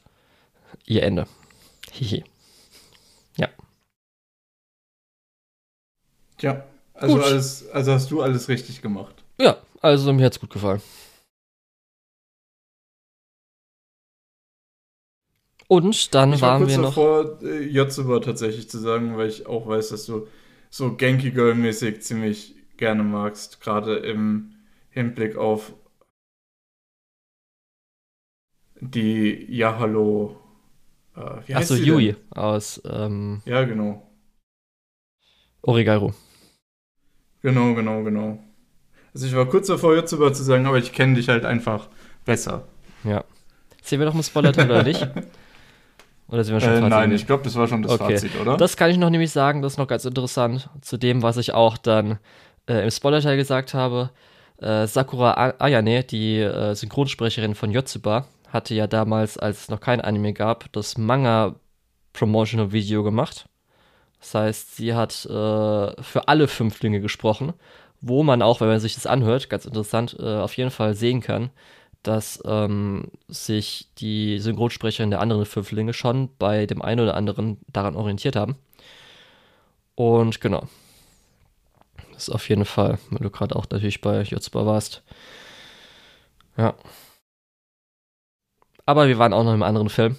ihr 0.86 1.02
Ende. 1.02 1.26
Hihi. 1.92 2.24
Ja. 3.36 3.48
Tja, 6.38 6.64
also, 6.94 7.20
alles, 7.20 7.68
also 7.70 7.92
hast 7.92 8.10
du 8.10 8.22
alles 8.22 8.48
richtig 8.48 8.80
gemacht. 8.80 9.14
Ja, 9.38 9.58
also 9.82 10.12
mir 10.12 10.24
hat's 10.26 10.40
gut 10.40 10.50
gefallen. 10.50 10.82
Und 15.68 16.14
dann 16.14 16.32
ich 16.32 16.42
waren 16.42 16.62
war 16.62 16.68
wir 16.68 16.78
noch. 16.78 16.94
davor, 16.96 17.42
äh, 17.42 18.20
tatsächlich 18.20 18.70
zu 18.70 18.78
sagen, 18.78 19.16
weil 19.16 19.28
ich 19.28 19.46
auch 19.46 19.66
weiß, 19.66 19.88
dass 19.88 20.06
du 20.06 20.28
so 20.70 20.94
Genki 20.96 21.30
Girl-mäßig 21.32 22.02
ziemlich 22.02 22.54
gerne 22.76 23.02
magst, 23.02 23.60
gerade 23.60 23.96
im 23.96 24.54
Hinblick 24.90 25.36
auf 25.36 25.72
die 28.80 29.46
Yahalo. 29.48 30.36
Äh, 31.16 31.20
wie 31.46 31.54
Achso, 31.54 31.74
Yui 31.74 32.12
denn? 32.12 32.16
aus 32.30 32.80
ähm, 32.84 33.42
Ja, 33.44 33.64
genau. 33.64 34.02
Origairu. 35.62 36.12
Genau, 37.42 37.74
genau, 37.74 38.02
genau. 38.04 38.38
Also 39.16 39.28
ich 39.28 39.34
war 39.34 39.46
kurz 39.46 39.68
davor, 39.68 39.94
über 39.94 40.32
zu 40.34 40.42
sagen, 40.42 40.66
aber 40.66 40.76
ich 40.76 40.92
kenne 40.92 41.14
dich 41.14 41.30
halt 41.30 41.46
einfach 41.46 41.88
besser. 42.26 42.64
Ja. 43.02 43.24
Sehen 43.82 43.98
wir 43.98 44.04
noch 44.04 44.12
einen 44.12 44.22
Spoiler-Teil 44.22 44.70
oder 44.70 44.82
nicht? 44.82 45.08
Oder 46.28 46.44
sind 46.44 46.52
wir 46.52 46.60
schon 46.60 46.68
Äh, 46.68 46.76
Fazit? 46.80 46.90
nein, 46.90 47.12
ich 47.12 47.26
glaube, 47.26 47.42
das 47.42 47.54
war 47.54 47.66
schon 47.66 47.82
das 47.82 47.92
Okay. 47.92 48.12
Fazit, 48.12 48.38
oder? 48.38 48.58
Das 48.58 48.76
kann 48.76 48.90
ich 48.90 48.98
noch 48.98 49.08
nämlich 49.08 49.30
sagen, 49.30 49.62
das 49.62 49.72
ist 49.72 49.78
noch 49.78 49.88
ganz 49.88 50.04
interessant, 50.04 50.68
zu 50.82 50.98
dem, 50.98 51.22
was 51.22 51.38
ich 51.38 51.54
auch 51.54 51.78
dann 51.78 52.18
äh, 52.68 52.84
im 52.84 52.90
Spoiler-Teil 52.90 53.38
gesagt 53.38 53.72
habe. 53.72 54.10
Äh, 54.60 54.86
Sakura 54.86 55.54
Ayane, 55.60 56.04
die 56.04 56.40
äh, 56.40 56.74
Synchronsprecherin 56.74 57.54
von 57.54 57.70
Yotsuba, 57.70 58.26
hatte 58.52 58.74
ja 58.74 58.86
damals, 58.86 59.38
als 59.38 59.62
es 59.62 59.70
noch 59.70 59.80
kein 59.80 60.02
Anime 60.02 60.34
gab, 60.34 60.70
das 60.72 60.98
Manga-Promotional-Video 60.98 63.02
gemacht. 63.02 63.46
Das 64.20 64.34
heißt, 64.34 64.76
sie 64.76 64.92
hat 64.94 65.24
äh, 65.24 66.02
für 66.02 66.28
alle 66.28 66.48
Fünflinge 66.48 67.00
gesprochen, 67.00 67.54
wo 68.08 68.22
man 68.22 68.42
auch, 68.42 68.60
wenn 68.60 68.68
man 68.68 68.80
sich 68.80 68.94
das 68.94 69.06
anhört, 69.06 69.50
ganz 69.50 69.64
interessant, 69.64 70.16
äh, 70.18 70.36
auf 70.36 70.56
jeden 70.56 70.70
Fall 70.70 70.94
sehen 70.94 71.20
kann, 71.20 71.50
dass 72.02 72.40
ähm, 72.46 73.10
sich 73.26 73.88
die 73.98 74.38
Synchronsprecherin 74.38 75.10
der 75.10 75.20
anderen 75.20 75.44
Fünflinge 75.44 75.92
schon 75.92 76.30
bei 76.38 76.66
dem 76.66 76.82
einen 76.82 77.00
oder 77.00 77.16
anderen 77.16 77.58
daran 77.66 77.96
orientiert 77.96 78.36
haben. 78.36 78.56
Und 79.96 80.40
genau. 80.40 80.68
Das 82.12 82.28
ist 82.28 82.34
auf 82.34 82.48
jeden 82.48 82.64
Fall, 82.64 82.98
weil 83.10 83.24
du 83.24 83.30
gerade 83.30 83.56
auch 83.56 83.66
natürlich 83.70 84.00
bei 84.00 84.22
Jotsuba 84.22 84.64
warst. 84.66 85.02
Ja. 86.56 86.74
Aber 88.86 89.08
wir 89.08 89.18
waren 89.18 89.32
auch 89.32 89.44
noch 89.44 89.54
im 89.54 89.64
anderen 89.64 89.88
Film. 89.88 90.16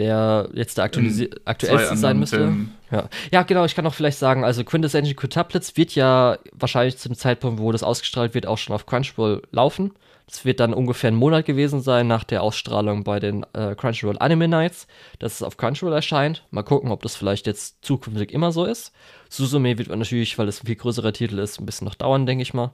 Der 0.00 0.48
jetzt 0.54 0.78
der 0.78 0.84
aktuellste 0.84 1.96
sein 1.96 2.18
müsste. 2.18 2.52
Ja. 2.90 3.08
ja, 3.30 3.42
genau, 3.42 3.66
ich 3.66 3.74
kann 3.74 3.86
auch 3.86 3.92
vielleicht 3.92 4.18
sagen, 4.18 4.44
also 4.44 4.64
Quintessential 4.64 5.14
Quintuplets 5.14 5.76
wird 5.76 5.94
ja 5.94 6.38
wahrscheinlich 6.52 6.96
zu 6.96 7.08
dem 7.10 7.16
Zeitpunkt, 7.16 7.60
wo 7.60 7.70
das 7.70 7.82
ausgestrahlt 7.82 8.32
wird, 8.32 8.46
auch 8.46 8.56
schon 8.56 8.74
auf 8.74 8.86
Crunchyroll 8.86 9.42
laufen. 9.52 9.92
Das 10.26 10.44
wird 10.44 10.58
dann 10.58 10.72
ungefähr 10.72 11.10
ein 11.10 11.16
Monat 11.16 11.44
gewesen 11.44 11.82
sein 11.82 12.06
nach 12.06 12.24
der 12.24 12.42
Ausstrahlung 12.42 13.04
bei 13.04 13.20
den 13.20 13.44
äh, 13.52 13.74
Crunchyroll 13.74 14.16
Anime 14.18 14.48
Nights, 14.48 14.86
dass 15.18 15.34
es 15.34 15.42
auf 15.42 15.58
Crunchyroll 15.58 15.92
erscheint. 15.92 16.46
Mal 16.50 16.62
gucken, 16.62 16.90
ob 16.90 17.02
das 17.02 17.14
vielleicht 17.14 17.46
jetzt 17.46 17.84
zukünftig 17.84 18.32
immer 18.32 18.52
so 18.52 18.64
ist. 18.64 18.92
Suzume 19.28 19.76
wird 19.76 19.88
natürlich, 19.88 20.38
weil 20.38 20.48
es 20.48 20.62
ein 20.62 20.66
viel 20.66 20.76
größerer 20.76 21.12
Titel 21.12 21.38
ist, 21.38 21.60
ein 21.60 21.66
bisschen 21.66 21.84
noch 21.84 21.94
dauern, 21.94 22.24
denke 22.24 22.42
ich 22.42 22.54
mal. 22.54 22.70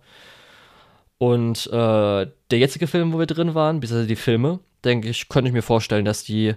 Und 1.18 1.66
äh, 1.66 2.26
der 2.50 2.58
jetzige 2.58 2.86
Film, 2.86 3.12
wo 3.12 3.18
wir 3.18 3.26
drin 3.26 3.54
waren, 3.54 3.80
beziehungsweise 3.80 4.08
die 4.08 4.16
Filme, 4.16 4.60
denke 4.84 5.08
ich, 5.08 5.28
könnte 5.28 5.48
ich 5.48 5.54
mir 5.54 5.62
vorstellen, 5.62 6.04
dass 6.04 6.24
die 6.24 6.54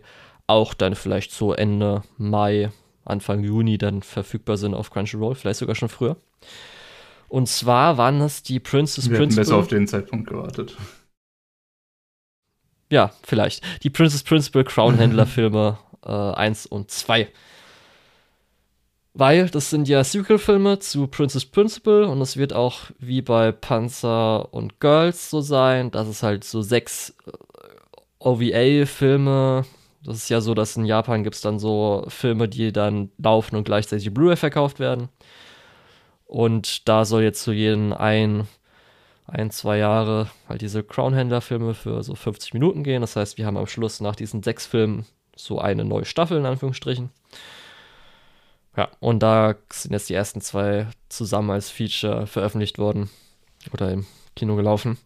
auch 0.50 0.74
dann 0.74 0.96
vielleicht 0.96 1.32
so 1.32 1.54
Ende 1.54 2.04
Mai, 2.18 2.72
Anfang 3.06 3.44
Juni 3.44 3.78
dann 3.78 4.02
verfügbar 4.02 4.58
sind 4.58 4.74
auf 4.74 4.90
Crunchyroll, 4.90 5.36
vielleicht 5.36 5.60
sogar 5.60 5.76
schon 5.76 5.90
früher. 5.90 6.18
Und 7.28 7.48
zwar 7.48 7.98
waren 7.98 8.22
es 8.22 8.42
die 8.42 8.60
Princess 8.60 9.10
Wir 9.10 9.20
hätten 9.20 9.36
besser 9.36 9.36
Principal. 9.36 9.60
auf 9.60 9.68
den 9.68 9.88
Zeitpunkt 9.88 10.28
gewartet. 10.28 10.76
Ja, 12.92 13.12
vielleicht. 13.24 13.64
Die 13.84 13.92
Princess 13.92 14.24
Principal 14.24 14.64
Crown 14.64 14.98
Händler 14.98 15.26
Filme 15.28 15.78
äh, 16.04 16.10
1 16.12 16.66
und 16.66 16.90
2. 16.90 17.28
Weil 19.14 19.50
das 19.50 19.70
sind 19.70 19.88
ja 19.88 20.04
Sequel-Filme 20.04 20.80
zu 20.80 21.08
Princess 21.08 21.46
Principal 21.46 22.04
und 22.04 22.22
es 22.22 22.38
wird 22.38 22.54
auch 22.54 22.80
wie 22.98 23.22
bei 23.22 23.52
Panzer 23.52 24.52
und 24.54 24.80
Girls 24.80 25.30
so 25.30 25.42
sein, 25.42 25.92
dass 25.92 26.08
es 26.08 26.24
halt 26.24 26.44
so 26.44 26.62
sechs 26.62 27.16
äh, 27.28 27.32
OVA-Filme, 28.20 29.66
das 30.04 30.18
ist 30.18 30.30
ja 30.30 30.42
so, 30.42 30.54
dass 30.54 30.78
in 30.78 30.86
Japan 30.86 31.24
gibt 31.24 31.36
es 31.36 31.42
dann 31.42 31.60
so 31.60 32.06
Filme, 32.08 32.48
die 32.48 32.72
dann 32.72 33.12
laufen 33.18 33.56
und 33.56 33.66
gleichzeitig 33.66 34.14
Blu-ray 34.14 34.38
verkauft 34.38 34.80
werden. 34.80 35.10
Und 36.26 36.88
da 36.88 37.06
soll 37.06 37.24
jetzt 37.24 37.44
zu 37.44 37.52
jedem 37.52 37.92
ein, 37.92 38.48
ein, 39.28 39.52
zwei 39.52 39.78
Jahre 39.78 40.30
halt 40.48 40.62
diese 40.62 40.84
Crown-Händler-Filme 40.84 41.74
für 41.74 42.04
so 42.04 42.16
50 42.16 42.54
Minuten 42.54 42.84
gehen. 42.84 43.02
Das 43.02 43.16
heißt, 43.16 43.38
wir 43.38 43.46
haben 43.46 43.58
am 43.58 43.68
Schluss 43.68 44.00
nach 44.00 44.16
diesen 44.16 44.44
sechs 44.44 44.66
Filmen 44.66 45.06
so 45.36 45.60
eine 45.60 45.86
neue 45.86 46.06
Staffel 46.06 46.38
in 46.38 46.46
Anführungsstrichen. 46.46 47.10
Ja, 48.78 48.90
und 49.00 49.20
da 49.24 49.56
sind 49.72 49.92
jetzt 49.92 50.10
die 50.10 50.14
ersten 50.14 50.42
zwei 50.42 50.88
zusammen 51.10 51.50
als 51.50 51.70
Feature 51.70 52.28
veröffentlicht 52.28 52.78
worden 52.78 53.10
oder 53.74 53.92
im 53.92 54.06
Kino 54.36 54.56
gelaufen. 54.56 54.98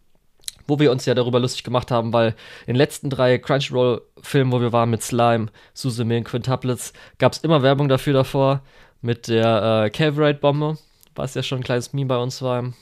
Wo 0.68 0.80
wir 0.80 0.92
uns 0.92 1.06
ja 1.06 1.14
darüber 1.14 1.40
lustig 1.40 1.64
gemacht 1.64 1.92
haben, 1.92 2.14
weil 2.14 2.30
in 2.62 2.74
den 2.74 2.76
letzten 2.76 3.10
drei 3.10 3.38
Crunchyroll-Filmen, 3.38 4.52
wo 4.54 4.62
wir 4.62 4.72
waren 4.72 4.90
mit 4.90 5.04
Slime, 5.04 5.48
Suzume 5.74 6.18
und 6.18 6.24
Quintuplets, 6.24 6.94
gab 7.20 7.34
es 7.34 7.40
immer 7.40 7.62
Werbung 7.62 7.90
dafür 7.90 8.14
davor 8.14 8.62
mit 9.02 9.28
der 9.28 9.86
äh, 9.86 9.90
Caverite-Bombe, 9.90 10.78
was 11.16 11.34
ja 11.34 11.44
schon 11.44 11.60
ein 11.60 11.64
kleines 11.64 11.92
Meme 11.92 12.08
bei 12.08 12.18
uns 12.18 12.42
war 12.42 12.60
im, 12.60 12.74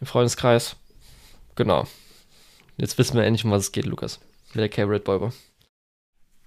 im 0.00 0.06
Freundeskreis. 0.06 0.76
Genau. 1.56 1.86
Jetzt 2.78 2.96
wissen 2.96 3.16
wir 3.16 3.24
endlich, 3.24 3.44
um 3.44 3.50
was 3.50 3.64
es 3.64 3.72
geht, 3.72 3.84
Lukas. 3.84 4.20
Mit 4.54 4.62
der 4.62 4.68
Caverite-Bombe. 4.70 5.32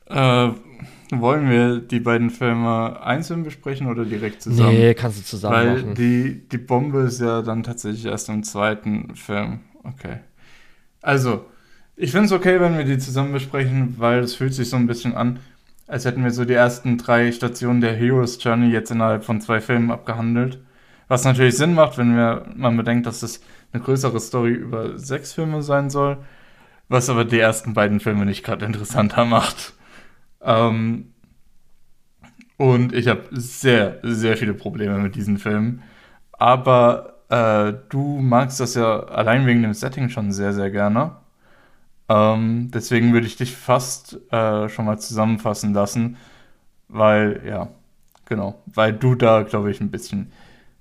Äh, 0.07 0.51
wollen 1.11 1.49
wir 1.49 1.79
die 1.79 1.99
beiden 1.99 2.29
Filme 2.29 3.01
einzeln 3.01 3.43
besprechen 3.43 3.87
oder 3.87 4.05
direkt 4.05 4.41
zusammen? 4.41 4.75
Nee, 4.75 4.93
kannst 4.93 5.19
du 5.19 5.23
zusammen 5.23 5.55
Weil 5.55 5.73
machen. 5.75 5.95
die, 5.95 6.47
die 6.49 6.57
Bombe 6.57 7.01
ist 7.01 7.21
ja 7.21 7.41
dann 7.41 7.63
tatsächlich 7.63 8.05
erst 8.05 8.29
im 8.29 8.43
zweiten 8.43 9.15
Film. 9.15 9.61
Okay. 9.83 10.19
Also, 11.01 11.45
ich 11.95 12.11
finde 12.11 12.25
es 12.27 12.31
okay, 12.31 12.59
wenn 12.59 12.77
wir 12.77 12.85
die 12.85 12.97
zusammen 12.97 13.33
besprechen, 13.33 13.95
weil 13.97 14.19
es 14.19 14.35
fühlt 14.35 14.53
sich 14.53 14.69
so 14.69 14.77
ein 14.77 14.87
bisschen 14.87 15.13
an, 15.15 15.39
als 15.87 16.05
hätten 16.05 16.23
wir 16.23 16.31
so 16.31 16.45
die 16.45 16.53
ersten 16.53 16.97
drei 16.97 17.31
Stationen 17.31 17.81
der 17.81 17.93
Hero's 17.93 18.41
Journey 18.41 18.71
jetzt 18.71 18.91
innerhalb 18.91 19.23
von 19.25 19.41
zwei 19.41 19.61
Filmen 19.61 19.91
abgehandelt. 19.91 20.59
Was 21.07 21.25
natürlich 21.25 21.57
Sinn 21.57 21.73
macht, 21.73 21.97
wenn 21.97 22.15
wir, 22.15 22.45
man 22.55 22.77
bedenkt, 22.77 23.05
dass 23.05 23.21
es 23.21 23.41
eine 23.73 23.83
größere 23.83 24.19
Story 24.19 24.53
über 24.53 24.97
sechs 24.97 25.33
Filme 25.33 25.61
sein 25.61 25.89
soll. 25.89 26.17
Was 26.87 27.09
aber 27.09 27.25
die 27.25 27.39
ersten 27.39 27.73
beiden 27.73 27.99
Filme 27.99 28.25
nicht 28.25 28.43
gerade 28.43 28.65
interessanter 28.65 29.25
macht. 29.25 29.73
Ähm, 30.41 31.13
und 32.57 32.93
ich 32.93 33.07
habe 33.07 33.23
sehr, 33.31 33.99
sehr 34.03 34.37
viele 34.37 34.53
Probleme 34.53 34.97
mit 34.99 35.15
diesen 35.15 35.37
Filmen. 35.37 35.83
Aber 36.31 37.12
äh, 37.33 37.73
du 37.89 38.19
magst 38.21 38.59
das 38.59 38.75
ja 38.75 38.99
allein 39.05 39.47
wegen 39.47 39.63
dem 39.63 39.73
Setting 39.73 40.09
schon 40.09 40.31
sehr, 40.31 40.53
sehr 40.53 40.69
gerne. 40.69 41.15
Ähm, 42.07 42.69
deswegen 42.71 43.13
würde 43.13 43.25
ich 43.25 43.37
dich 43.37 43.55
fast 43.55 44.19
äh, 44.31 44.69
schon 44.69 44.85
mal 44.85 44.99
zusammenfassen 44.99 45.73
lassen, 45.73 46.17
weil, 46.89 47.41
ja, 47.47 47.69
genau, 48.25 48.61
weil 48.67 48.93
du 48.93 49.15
da, 49.15 49.41
glaube 49.41 49.71
ich, 49.71 49.81
ein 49.81 49.89
bisschen 49.89 50.31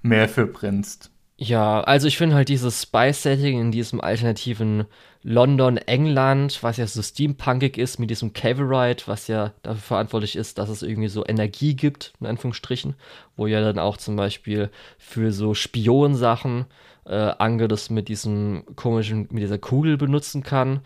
mehr 0.02 0.28
für 0.28 0.46
brennst. 0.46 1.10
Ja, 1.38 1.80
also 1.80 2.06
ich 2.06 2.18
finde 2.18 2.36
halt 2.36 2.48
dieses 2.48 2.82
Spy-Setting 2.82 3.58
in 3.58 3.72
diesem 3.72 4.00
alternativen 4.00 4.84
London, 5.24 5.76
England, 5.76 6.62
was 6.62 6.78
ja 6.78 6.86
so 6.86 7.00
steampunkig 7.00 7.78
ist, 7.78 7.98
mit 7.98 8.10
diesem 8.10 8.32
Caverite, 8.32 9.06
was 9.06 9.28
ja 9.28 9.52
dafür 9.62 9.80
verantwortlich 9.80 10.36
ist, 10.36 10.58
dass 10.58 10.68
es 10.68 10.82
irgendwie 10.82 11.08
so 11.08 11.24
Energie 11.24 11.74
gibt, 11.74 12.12
in 12.20 12.26
Anführungsstrichen, 12.26 12.94
wo 13.36 13.46
ja 13.46 13.60
dann 13.60 13.78
auch 13.78 13.96
zum 13.96 14.16
Beispiel 14.16 14.70
für 14.98 15.32
so 15.32 15.54
Spionsachen 15.54 16.66
äh, 17.04 17.32
Ange 17.38 17.68
das 17.68 17.90
mit 17.90 18.08
diesem 18.08 18.64
komischen, 18.76 19.28
mit 19.30 19.42
dieser 19.42 19.58
Kugel 19.58 19.96
benutzen 19.96 20.42
kann. 20.42 20.80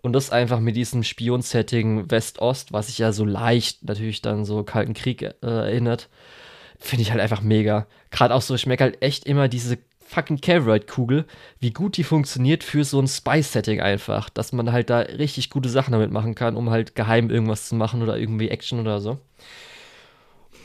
Und 0.00 0.14
das 0.14 0.30
einfach 0.30 0.60
mit 0.60 0.76
diesem 0.76 1.02
Spion-Setting 1.04 2.10
West-Ost, 2.10 2.72
was 2.72 2.88
sich 2.88 2.98
ja 2.98 3.12
so 3.12 3.24
leicht 3.24 3.84
natürlich 3.84 4.22
dann 4.22 4.44
so 4.44 4.64
Kalten 4.64 4.94
Krieg 4.94 5.22
äh, 5.22 5.34
erinnert, 5.42 6.08
finde 6.78 7.02
ich 7.02 7.10
halt 7.10 7.20
einfach 7.20 7.42
mega. 7.42 7.86
Gerade 8.10 8.34
auch 8.34 8.42
so, 8.42 8.54
ich 8.54 8.66
merke 8.66 8.84
halt 8.84 9.02
echt 9.02 9.24
immer 9.24 9.48
diese 9.48 9.78
fucking 10.12 10.40
Caverite-Kugel, 10.40 11.24
wie 11.60 11.72
gut 11.72 11.96
die 11.96 12.04
funktioniert 12.04 12.62
für 12.64 12.84
so 12.84 13.00
ein 13.00 13.06
Spy-Setting 13.08 13.80
einfach, 13.80 14.28
dass 14.30 14.52
man 14.52 14.70
halt 14.72 14.90
da 14.90 14.98
richtig 15.00 15.50
gute 15.50 15.68
Sachen 15.68 15.92
damit 15.92 16.10
machen 16.12 16.34
kann, 16.34 16.54
um 16.56 16.70
halt 16.70 16.94
geheim 16.94 17.30
irgendwas 17.30 17.68
zu 17.68 17.74
machen 17.74 18.02
oder 18.02 18.18
irgendwie 18.18 18.48
Action 18.48 18.78
oder 18.80 19.00
so. 19.00 19.18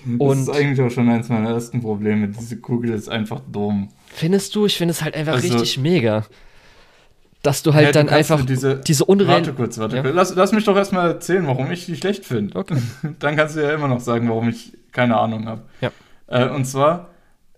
Das 0.06 0.16
Und- 0.20 0.40
ist 0.42 0.50
eigentlich 0.50 0.82
auch 0.82 0.92
schon 0.94 1.10
eins 1.10 1.30
meiner 1.30 1.50
ersten 1.50 1.82
Probleme. 1.82 2.28
Diese 2.30 2.58
Kugel 2.60 2.92
ist 2.92 3.10
einfach 3.10 3.42
dumm. 3.52 3.90
Findest 4.08 4.56
du? 4.56 4.66
Ich 4.66 4.78
finde 4.78 4.92
es 4.92 5.02
halt 5.02 5.16
einfach 5.16 5.34
Also- 5.34 5.48
richtig 5.54 5.78
mega. 5.80 6.26
Dass 7.44 7.64
du 7.64 7.74
halt 7.74 7.86
Ja, 7.86 7.92
dann 7.92 8.10
einfach 8.10 8.46
diese- 8.46 8.78
diese 8.78 9.02
Warte 9.08 9.12
unreal... 9.12 9.54
kurz, 9.54 9.78
warte 9.78 9.98
Ja. 9.98 10.02
kurz. 10.02 10.16
Lass, 10.16 10.36
lass 10.36 10.52
mich 10.52 10.66
doch 10.66 10.76
erstmal 10.76 11.08
erzählen, 11.08 11.46
warum 11.48 11.72
ich 11.72 11.86
die 11.86 11.96
schlecht 11.96 12.26
finde. 12.26 12.56
Okay. 12.58 12.78
Dann 13.20 13.36
kannst 13.36 13.56
du 13.56 13.62
ja 13.62 13.72
immer 13.74 13.88
noch 13.88 14.00
sagen, 14.02 14.28
warum 14.28 14.50
ich 14.50 14.74
keine 14.92 15.18
Ahnung 15.18 15.46
habe. 15.48 15.62
Ja. 15.80 15.92
Äh, 16.28 16.50
und 16.50 16.66
zwar, 16.66 17.10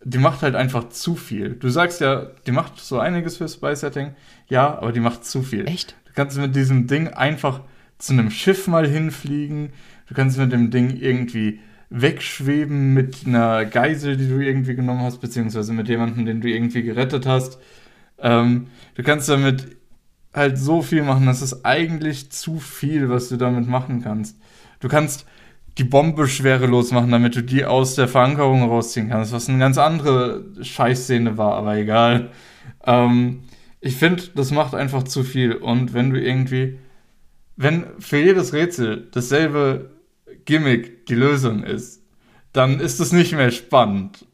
die 0.04 0.18
macht 0.18 0.42
halt 0.42 0.56
einfach 0.56 0.90
zu 0.90 1.16
viel. 1.16 1.56
Du 1.56 1.70
sagst 1.70 2.02
ja, 2.02 2.28
die 2.48 2.52
macht 2.52 2.80
so 2.80 3.00
einiges 3.00 3.38
für 3.38 3.48
Spy-Setting. 3.48 4.12
Ja, 4.48 4.78
aber 4.78 4.92
die 4.92 5.00
macht 5.02 5.26
zu 5.26 5.42
viel. 5.42 5.68
Echt? 5.68 5.96
Du 6.06 6.14
kannst 6.14 6.38
mit 6.38 6.56
diesem 6.56 6.88
Ding 6.88 7.10
einfach 7.10 7.62
zu 7.98 8.14
einem 8.14 8.32
Schiff 8.32 8.68
mal 8.68 8.88
hinfliegen. 8.88 9.74
Du 10.08 10.16
kannst 10.16 10.38
mit 10.38 10.52
dem 10.52 10.72
Ding 10.72 10.96
irgendwie 10.98 11.60
wegschweben 11.90 12.94
mit 12.94 13.26
einer 13.26 13.66
Geisel, 13.66 14.16
die 14.16 14.28
du 14.28 14.40
irgendwie 14.40 14.76
genommen 14.76 15.02
hast, 15.02 15.20
beziehungsweise 15.20 15.74
mit 15.74 15.90
jemandem, 15.90 16.26
den 16.26 16.42
du 16.42 16.48
irgendwie 16.48 16.84
gerettet 16.84 17.26
hast. 17.26 17.60
Ähm, 18.20 18.68
du 18.96 19.04
kannst 19.04 19.28
damit 19.28 19.78
halt 20.34 20.58
so 20.58 20.82
viel 20.82 21.04
machen, 21.04 21.26
das 21.26 21.42
ist 21.42 21.66
eigentlich 21.66 22.32
zu 22.32 22.60
viel, 22.60 23.10
was 23.10 23.30
du 23.30 23.38
damit 23.38 23.68
machen 23.68 24.02
kannst. 24.02 24.38
Du 24.80 24.88
kannst 24.88 25.26
die 25.80 25.86
Bombe 25.86 26.28
schwerelos 26.28 26.92
machen, 26.92 27.10
damit 27.10 27.36
du 27.38 27.42
die 27.42 27.64
aus 27.64 27.96
der 27.96 28.10
Verankerung 28.10 28.64
rausziehen 28.64 29.10
kannst, 29.10 29.32
was 29.32 29.48
eine 29.48 29.60
ganz 29.60 29.78
andere 29.78 30.44
Scheißszene 30.62 31.38
war, 31.38 31.56
aber 31.56 31.78
egal. 31.78 32.32
Ähm, 32.86 33.44
ich 33.80 33.96
finde, 33.96 34.24
das 34.36 34.52
macht 34.52 34.76
einfach 34.76 35.04
zu 35.04 35.24
viel. 35.24 35.54
Und 35.54 35.94
wenn 35.94 36.10
du 36.10 36.20
irgendwie, 36.22 36.80
wenn 37.56 37.86
für 38.00 38.18
jedes 38.18 38.52
Rätsel 38.52 39.08
dasselbe 39.12 39.92
Gimmick 40.44 41.06
die 41.06 41.16
Lösung 41.16 41.64
ist, 41.64 42.04
dann 42.52 42.82
ist 42.82 43.00
es 43.00 43.14
nicht 43.14 43.32
mehr 43.32 43.52
spannend. 43.52 44.26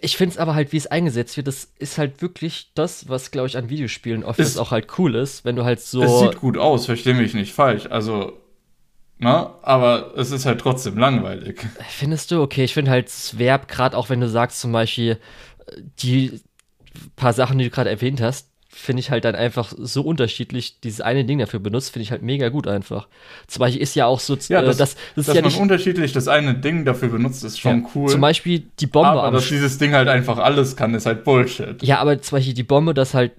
Ich 0.00 0.16
finde 0.16 0.34
es 0.34 0.38
aber 0.38 0.54
halt, 0.54 0.72
wie 0.72 0.76
es 0.76 0.86
eingesetzt 0.86 1.36
wird, 1.36 1.48
das 1.48 1.72
ist 1.78 1.98
halt 1.98 2.22
wirklich 2.22 2.70
das, 2.74 3.08
was, 3.08 3.30
glaube 3.30 3.48
ich, 3.48 3.56
an 3.56 3.68
Videospielen 3.68 4.22
oft 4.22 4.38
ist, 4.38 4.56
auch 4.56 4.70
halt 4.70 4.86
cool 4.98 5.16
ist, 5.16 5.44
wenn 5.44 5.56
du 5.56 5.64
halt 5.64 5.80
so. 5.80 6.02
Es 6.02 6.20
sieht 6.20 6.40
gut 6.40 6.56
aus, 6.56 6.86
verstehe 6.86 7.14
mich 7.14 7.34
nicht 7.34 7.52
falsch. 7.52 7.86
Also, 7.90 8.39
na, 9.20 9.54
aber 9.62 10.14
es 10.16 10.30
ist 10.30 10.46
halt 10.46 10.60
trotzdem 10.60 10.96
langweilig. 10.96 11.60
Findest 11.88 12.30
du? 12.30 12.40
Okay, 12.42 12.64
ich 12.64 12.74
finde 12.74 12.90
halt, 12.90 13.08
es 13.08 13.38
Verb, 13.38 13.68
gerade 13.68 13.96
auch 13.96 14.08
wenn 14.08 14.20
du 14.20 14.28
sagst, 14.28 14.60
zum 14.60 14.72
Beispiel, 14.72 15.18
die 16.02 16.40
paar 17.16 17.32
Sachen, 17.32 17.58
die 17.58 17.64
du 17.64 17.70
gerade 17.70 17.90
erwähnt 17.90 18.20
hast, 18.20 18.48
finde 18.72 19.00
ich 19.00 19.10
halt 19.10 19.24
dann 19.24 19.34
einfach 19.34 19.72
so 19.76 20.02
unterschiedlich. 20.02 20.80
Dieses 20.80 21.00
eine 21.00 21.24
Ding 21.24 21.38
dafür 21.38 21.60
benutzt, 21.60 21.92
finde 21.92 22.04
ich 22.04 22.12
halt 22.12 22.22
mega 22.22 22.48
gut 22.48 22.66
einfach. 22.68 23.08
Zum 23.46 23.60
Beispiel 23.60 23.82
ist 23.82 23.94
ja 23.94 24.06
auch 24.06 24.20
so, 24.20 24.36
ja, 24.48 24.62
das, 24.62 24.76
äh, 24.76 24.78
das, 24.78 24.96
das 25.16 25.26
dass 25.26 25.36
ja 25.36 25.42
man 25.42 25.54
unterschiedlich 25.54 26.12
das 26.12 26.28
eine 26.28 26.54
Ding 26.54 26.84
dafür 26.84 27.08
benutzt, 27.08 27.44
ist 27.44 27.58
schon 27.58 27.82
ja, 27.82 27.88
cool. 27.94 28.08
Zum 28.08 28.20
Beispiel 28.20 28.64
die 28.78 28.86
Bombe. 28.86 29.08
Aber 29.08 29.32
dass 29.32 29.48
dieses 29.48 29.78
Ding 29.78 29.92
halt 29.92 30.08
einfach 30.08 30.38
alles 30.38 30.76
kann, 30.76 30.94
ist 30.94 31.06
halt 31.06 31.24
Bullshit. 31.24 31.82
Ja, 31.82 31.98
aber 31.98 32.22
zum 32.22 32.36
Beispiel 32.36 32.54
die 32.54 32.62
Bombe, 32.62 32.94
das 32.94 33.12
halt, 33.12 33.32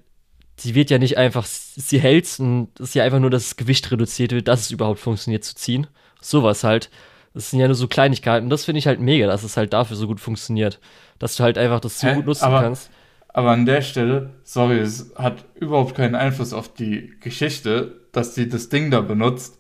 sie 0.62 0.76
wird 0.76 0.90
ja 0.90 0.98
nicht 0.98 1.18
einfach, 1.18 1.46
sie 1.46 2.00
hält 2.00 2.40
und 2.40 2.70
es 2.80 2.90
ist 2.90 2.96
ja 2.96 3.04
einfach 3.04 3.20
nur, 3.20 3.30
dass 3.30 3.44
das 3.44 3.56
Gewicht 3.56 3.92
reduziert 3.92 4.32
wird, 4.32 4.48
dass 4.48 4.62
es 4.62 4.72
überhaupt 4.72 5.00
funktioniert 5.00 5.44
zu 5.44 5.56
ziehen. 5.56 5.88
Sowas 6.22 6.64
halt. 6.64 6.90
Das 7.34 7.50
sind 7.50 7.60
ja 7.60 7.68
nur 7.68 7.76
so 7.76 7.88
Kleinigkeiten. 7.88 8.50
Das 8.50 8.66
finde 8.66 8.80
ich 8.80 8.88
halt 8.88 9.00
mega, 9.00 9.28
dass 9.28 9.44
es 9.44 9.58
halt 9.58 9.74
dafür 9.74 9.96
so 9.96 10.08
gut 10.08 10.20
funktioniert. 10.20 10.80
Dass 11.18 11.36
du 11.36 11.44
halt 11.44 11.58
einfach 11.58 11.80
das 11.80 12.00
so 12.00 12.08
Hä? 12.08 12.16
gut 12.16 12.26
nutzen 12.26 12.44
aber 12.44 12.62
kannst 12.62 12.92
aber 13.34 13.52
an 13.52 13.66
der 13.66 13.82
Stelle, 13.82 14.32
sorry, 14.44 14.80
es 14.80 15.14
hat 15.16 15.46
überhaupt 15.56 15.96
keinen 15.96 16.16
Einfluss 16.16 16.54
auf 16.54 16.74
die 16.74 17.14
Geschichte, 17.22 18.02
dass 18.12 18.36
sie 18.36 18.50
das 18.50 18.70
Ding 18.70 18.92
da 18.92 19.02
benutzt. 19.02 19.58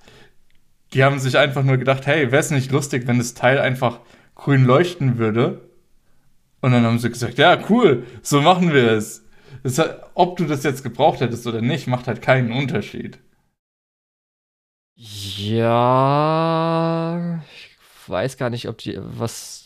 Die 0.94 1.03
haben 1.03 1.19
sich 1.19 1.38
einfach 1.38 1.64
nur 1.64 1.78
gedacht, 1.78 2.06
hey, 2.06 2.32
wäre 2.32 2.41
es 2.41 2.52
nicht 2.52 2.72
lustig, 2.72 3.07
wenn 3.07 3.18
das 3.18 3.34
Teil 3.34 3.60
einfach 3.60 3.99
grün 4.36 4.65
leuchten 4.65 5.18
würde? 5.18 5.61
Und 6.60 6.73
dann 6.73 6.84
haben 6.84 6.99
sie 6.99 7.10
gesagt, 7.10 7.38
ja, 7.38 7.57
cool, 7.69 8.03
so 8.22 8.41
machen 8.41 8.73
wir 8.73 8.91
es. 8.91 9.26
Das, 9.64 9.82
ob 10.14 10.38
du 10.38 10.45
das 10.45 10.64
jetzt 10.64 10.84
gebraucht 10.84 11.19
hättest 11.22 11.45
oder 11.48 11.61
nicht, 11.61 11.88
macht 11.88 12.07
halt 12.07 12.22
keinen 12.22 12.52
Unterschied. 12.52 13.19
Ja, 15.38 16.22
ich 17.53 17.78
weiß 18.07 18.38
gar 18.38 18.49
nicht, 18.49 18.68
ob 18.68 18.78
die 18.80 18.98
was 18.99 19.61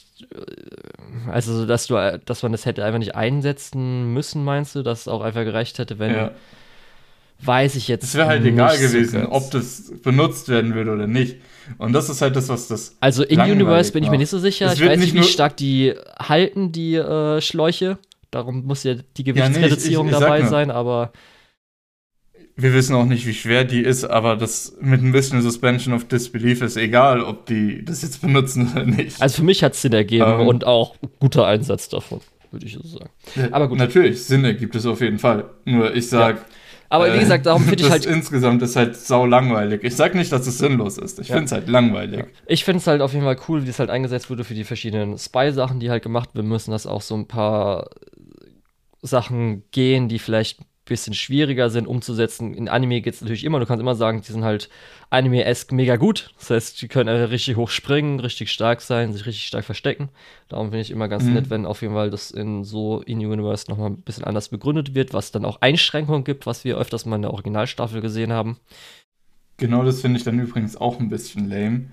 also, 1.30 1.66
dass 1.66 1.88
du, 1.88 2.20
dass 2.26 2.44
man 2.44 2.52
das 2.52 2.66
hätte 2.66 2.86
einfach 2.86 3.00
nicht 3.00 3.16
einsetzen 3.16 4.14
müssen, 4.14 4.44
meinst 4.44 4.76
du, 4.76 4.82
dass 4.82 5.02
es 5.02 5.08
auch 5.08 5.22
einfach 5.22 5.44
gereicht 5.44 5.78
hätte, 5.80 6.00
wenn. 6.00 6.14
Ja. 6.14 6.32
Weiß 7.42 7.76
ich 7.76 7.90
jetzt. 7.90 8.04
Es 8.04 8.16
wäre 8.16 8.28
halt 8.28 8.46
egal 8.46 8.78
gewesen, 8.78 9.24
so 9.24 9.32
ob 9.32 9.52
das 9.52 9.92
benutzt 10.02 10.48
werden 10.48 10.74
würde 10.74 10.92
oder 10.92 11.06
nicht. 11.06 11.36
Und 11.78 11.92
das 11.92 12.10
ist 12.10 12.22
halt 12.22 12.38
das, 12.38 12.48
was 12.48 12.70
das. 12.70 12.96
Also 13.02 13.24
in 13.24 13.42
Universe 13.42 13.92
bin 13.92 14.06
ich 14.06 14.10
mir 14.10 14.18
nicht 14.18 14.30
so 14.30 14.40
sicher. 14.40 14.72
ich 14.72 14.80
weiß 14.80 15.00
nicht, 15.00 15.14
wie 15.14 15.24
stark 15.24 15.58
die 15.58 15.94
halten, 16.18 16.72
die 16.72 16.96
äh, 16.96 17.42
Schläuche. 17.42 17.98
Darum 18.36 18.66
muss 18.66 18.84
ja 18.84 18.96
die 19.16 19.24
Gewichtsreduzierung 19.24 20.10
ja, 20.10 20.20
nee, 20.20 20.20
dabei 20.20 20.42
sein, 20.44 20.70
aber 20.70 21.14
wir 22.58 22.74
wissen 22.74 22.94
auch 22.94 23.06
nicht, 23.06 23.26
wie 23.26 23.34
schwer 23.34 23.64
die 23.64 23.80
ist, 23.80 24.04
aber 24.04 24.36
das 24.36 24.76
mit 24.82 25.02
ein 25.02 25.14
bisschen 25.14 25.42
Suspension 25.42 25.94
of 25.94 26.06
Disbelief 26.06 26.62
ist 26.62 26.76
egal, 26.76 27.22
ob 27.22 27.46
die 27.46 27.86
das 27.86 28.02
jetzt 28.02 28.22
benutzen 28.22 28.72
oder 28.74 28.84
nicht. 28.84 29.22
Also 29.22 29.38
für 29.38 29.44
mich 29.44 29.64
hat 29.64 29.72
es 29.72 29.82
Sinn 29.82 29.94
ergeben 29.94 30.42
ähm, 30.42 30.48
und 30.48 30.66
auch 30.66 30.98
guter 31.22 31.48
Einsatz 31.48 31.88
davon, 31.88 32.20
würde 32.52 32.66
ich 32.66 32.74
so 32.74 32.86
sagen. 32.86 33.10
Aber 33.54 33.70
gut. 33.70 33.78
Natürlich, 33.78 34.22
Sinn 34.22 34.44
ergibt 34.44 34.76
es 34.76 34.86
auf 34.86 35.00
jeden 35.00 35.20
Fall. 35.20 35.46
Nur 35.64 35.96
ich 35.96 36.10
sag. 36.10 36.36
Ja. 36.36 36.46
Aber 36.90 37.14
wie 37.14 37.20
gesagt, 37.20 37.46
darum 37.46 37.64
finde 37.66 37.84
ich 37.84 37.90
halt. 37.90 38.06
Insgesamt 38.06 38.62
ist 38.62 38.76
halt 38.76 38.96
sau 38.96 39.26
langweilig. 39.26 39.84
Ich 39.84 39.96
sag 39.96 40.14
nicht, 40.14 40.32
dass 40.32 40.46
es 40.46 40.58
sinnlos 40.58 40.98
ist. 40.98 41.20
Ich 41.20 41.30
ja. 41.30 41.36
finde 41.36 41.46
es 41.46 41.52
halt 41.52 41.68
langweilig. 41.68 42.20
Ja. 42.20 42.26
Ich 42.48 42.64
finde 42.64 42.80
es 42.80 42.88
halt 42.88 43.02
auf 43.02 43.14
jeden 43.14 43.26
Fall 43.26 43.38
cool, 43.48 43.66
wie 43.66 43.70
es 43.70 43.80
halt 43.80 43.90
eingesetzt 43.90 44.30
wurde 44.30 44.44
für 44.44 44.54
die 44.54 44.64
verschiedenen 44.64 45.18
Spy-Sachen, 45.18 45.80
die 45.80 45.90
halt 45.90 46.04
gemacht 46.04 46.36
werden 46.36 46.48
müssen, 46.48 46.72
dass 46.72 46.86
auch 46.86 47.02
so 47.02 47.16
ein 47.16 47.28
paar 47.28 47.90
Sachen 49.06 49.64
gehen, 49.72 50.10
die 50.10 50.20
vielleicht 50.20 50.60
bisschen 50.86 51.16
schwieriger 51.16 51.70
sind 51.70 51.88
umzusetzen. 51.88 52.54
In 52.54 52.70
Anime 52.70 53.02
geht 53.02 53.16
es 53.16 53.22
natürlich 53.22 53.44
immer, 53.44 53.60
du 53.60 53.66
kannst 53.66 53.82
immer 53.82 53.96
sagen, 53.96 54.22
die 54.22 54.32
sind 54.32 54.44
halt 54.44 54.70
Anime-esque 55.10 55.74
mega 55.74 55.96
gut. 55.96 56.32
Das 56.38 56.52
heißt, 56.52 56.82
die 56.82 56.88
können 56.88 57.10
richtig 57.10 57.56
hoch 57.56 57.70
springen, 57.70 58.20
richtig 58.20 58.52
stark 58.52 58.82
sein, 58.82 59.12
sich 59.12 59.26
richtig 59.26 59.48
stark 59.48 59.66
verstecken. 59.66 60.10
Darum 60.48 60.68
finde 60.68 60.82
ich 60.82 60.92
immer 60.92 61.08
ganz 61.08 61.24
mhm. 61.24 61.34
nett, 61.34 61.50
wenn 61.50 61.66
auf 61.66 61.82
jeden 61.82 61.96
Fall 61.96 62.12
das 62.12 62.30
in 62.30 62.64
so 62.64 63.02
in 63.02 63.18
Universe 63.18 63.70
nochmal 63.70 63.90
ein 63.90 64.02
bisschen 64.02 64.24
anders 64.24 64.50
begründet 64.50 64.94
wird, 64.94 65.14
was 65.14 65.32
dann 65.32 65.44
auch 65.44 65.62
Einschränkungen 65.62 66.24
gibt, 66.24 66.46
was 66.46 66.64
wir 66.64 66.78
öfters 66.78 67.06
mal 67.06 67.16
in 67.16 67.24
der 67.24 67.32
Originalstaffel 67.32 68.02
gesehen 68.02 68.32
haben. 68.32 68.60
Genau 69.58 69.84
das 69.84 70.02
finde 70.02 70.20
ich 70.20 70.24
dann 70.24 70.40
übrigens 70.40 70.78
auch 70.78 71.00
ein 71.00 71.10
bisschen 71.10 71.50
lame. 71.50 71.86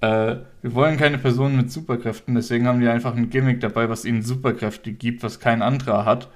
Äh, 0.00 0.36
wir 0.62 0.74
wollen 0.74 0.96
keine 0.96 1.18
Personen 1.18 1.56
mit 1.56 1.70
Superkräften, 1.70 2.34
deswegen 2.34 2.66
haben 2.66 2.80
die 2.80 2.88
einfach 2.88 3.14
ein 3.14 3.28
Gimmick 3.28 3.60
dabei, 3.60 3.90
was 3.90 4.04
ihnen 4.04 4.22
Superkräfte 4.22 4.92
gibt, 4.92 5.22
was 5.22 5.40
kein 5.40 5.60
anderer 5.60 6.04
hat. 6.04 6.28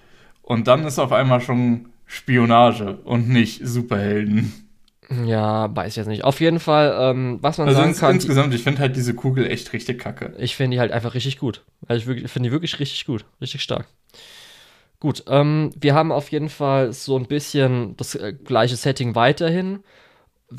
Und 0.43 0.69
dann 0.69 0.85
ist 0.85 0.98
auf 0.98 1.12
einmal 1.12 1.40
schon 1.40 1.89
Spionage 2.06 2.98
und 3.05 3.28
nicht 3.28 3.66
Superhelden. 3.66 4.52
Ja, 5.27 5.74
weiß 5.74 5.93
ich 5.93 5.97
jetzt 5.97 6.06
nicht. 6.06 6.24
Auf 6.24 6.40
jeden 6.40 6.60
Fall, 6.60 6.94
ähm, 6.98 7.39
was 7.40 7.59
man 7.59 7.69
also 7.69 7.81
sagen 7.81 7.94
kann. 7.94 8.14
Insgesamt, 8.14 8.55
ich 8.55 8.62
finde 8.62 8.81
halt 8.81 8.97
diese 8.97 9.14
Kugel 9.14 9.47
echt 9.47 9.73
richtig 9.73 9.98
kacke. 9.98 10.35
Ich 10.39 10.56
finde 10.56 10.77
die 10.77 10.81
halt 10.81 10.93
einfach 10.93 11.14
richtig 11.14 11.39
gut. 11.39 11.64
Also 11.86 12.10
ich 12.12 12.31
finde 12.31 12.48
die 12.48 12.52
wirklich 12.52 12.78
richtig 12.81 13.05
gut. 13.05 13.24
Richtig 13.40 13.62
stark. 13.62 13.86
Gut, 15.01 15.24
ähm, 15.27 15.70
wir 15.78 15.94
haben 15.94 16.12
auf 16.12 16.31
jeden 16.31 16.48
Fall 16.48 16.93
so 16.93 17.19
ein 17.19 17.27
bisschen 17.27 17.97
das 17.97 18.14
äh, 18.14 18.32
gleiche 18.32 18.77
Setting 18.77 19.14
weiterhin 19.14 19.81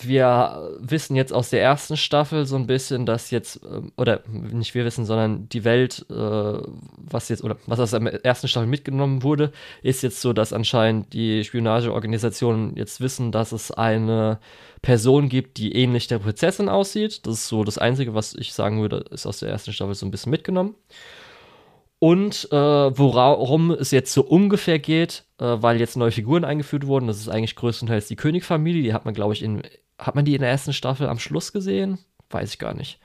wir 0.01 0.71
wissen 0.79 1.15
jetzt 1.15 1.33
aus 1.33 1.49
der 1.49 1.61
ersten 1.61 1.97
Staffel 1.97 2.45
so 2.45 2.55
ein 2.55 2.67
bisschen, 2.67 3.05
dass 3.05 3.31
jetzt, 3.31 3.61
ähm, 3.63 3.91
oder 3.97 4.21
nicht 4.27 4.73
wir 4.73 4.85
wissen, 4.85 5.05
sondern 5.05 5.49
die 5.49 5.63
Welt, 5.63 6.05
äh, 6.09 6.13
was 6.13 7.29
jetzt, 7.29 7.43
oder 7.43 7.57
was 7.67 7.79
aus 7.79 7.91
der 7.91 8.25
ersten 8.25 8.47
Staffel 8.47 8.67
mitgenommen 8.67 9.23
wurde, 9.23 9.51
ist 9.81 10.03
jetzt 10.03 10.21
so, 10.21 10.33
dass 10.33 10.53
anscheinend 10.53 11.13
die 11.13 11.43
Spionageorganisationen 11.43 12.75
jetzt 12.75 13.01
wissen, 13.01 13.31
dass 13.31 13.51
es 13.51 13.71
eine 13.71 14.39
Person 14.81 15.29
gibt, 15.29 15.57
die 15.57 15.73
ähnlich 15.75 16.07
der 16.07 16.19
Prinzessin 16.19 16.69
aussieht. 16.69 17.25
Das 17.25 17.35
ist 17.35 17.47
so 17.47 17.63
das 17.63 17.77
Einzige, 17.77 18.13
was 18.13 18.33
ich 18.33 18.53
sagen 18.53 18.81
würde, 18.81 19.05
ist 19.11 19.25
aus 19.25 19.39
der 19.39 19.49
ersten 19.49 19.73
Staffel 19.73 19.95
so 19.95 20.05
ein 20.05 20.11
bisschen 20.11 20.31
mitgenommen. 20.31 20.75
Und 21.99 22.49
äh, 22.51 22.57
worum 22.57 23.71
es 23.71 23.91
jetzt 23.91 24.11
so 24.11 24.23
ungefähr 24.23 24.77
geht, 24.77 25.23
äh, 25.43 25.61
weil 25.61 25.79
jetzt 25.79 25.97
neue 25.97 26.11
Figuren 26.11 26.45
eingeführt 26.45 26.87
wurden. 26.87 27.07
Das 27.07 27.17
ist 27.17 27.29
eigentlich 27.29 27.55
größtenteils 27.55 28.07
die 28.07 28.15
Königfamilie. 28.15 28.81
Die 28.81 28.93
hat 28.93 29.05
man, 29.05 29.13
glaube 29.13 29.33
ich, 29.33 29.43
in 29.43 29.61
hat 30.03 30.15
man 30.15 30.25
die 30.25 30.35
in 30.35 30.41
der 30.41 30.49
ersten 30.49 30.73
Staffel 30.73 31.07
am 31.07 31.19
Schluss 31.19 31.53
gesehen? 31.53 31.97
Weiß 32.29 32.51
ich 32.51 32.59
gar 32.59 32.73
nicht. 32.73 32.99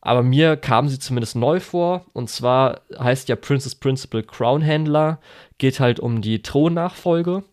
Aber 0.00 0.22
mir 0.22 0.56
kam 0.56 0.88
sie 0.88 0.98
zumindest 0.98 1.36
neu 1.36 1.60
vor. 1.60 2.04
Und 2.12 2.28
zwar 2.28 2.80
heißt 2.98 3.28
ja 3.28 3.36
Princess 3.36 3.74
Principal 3.74 4.22
Crown 4.22 4.66
Handler. 4.66 5.20
Geht 5.58 5.80
halt 5.80 6.00
um 6.00 6.22
die 6.22 6.42
Thronnachfolge. 6.42 7.44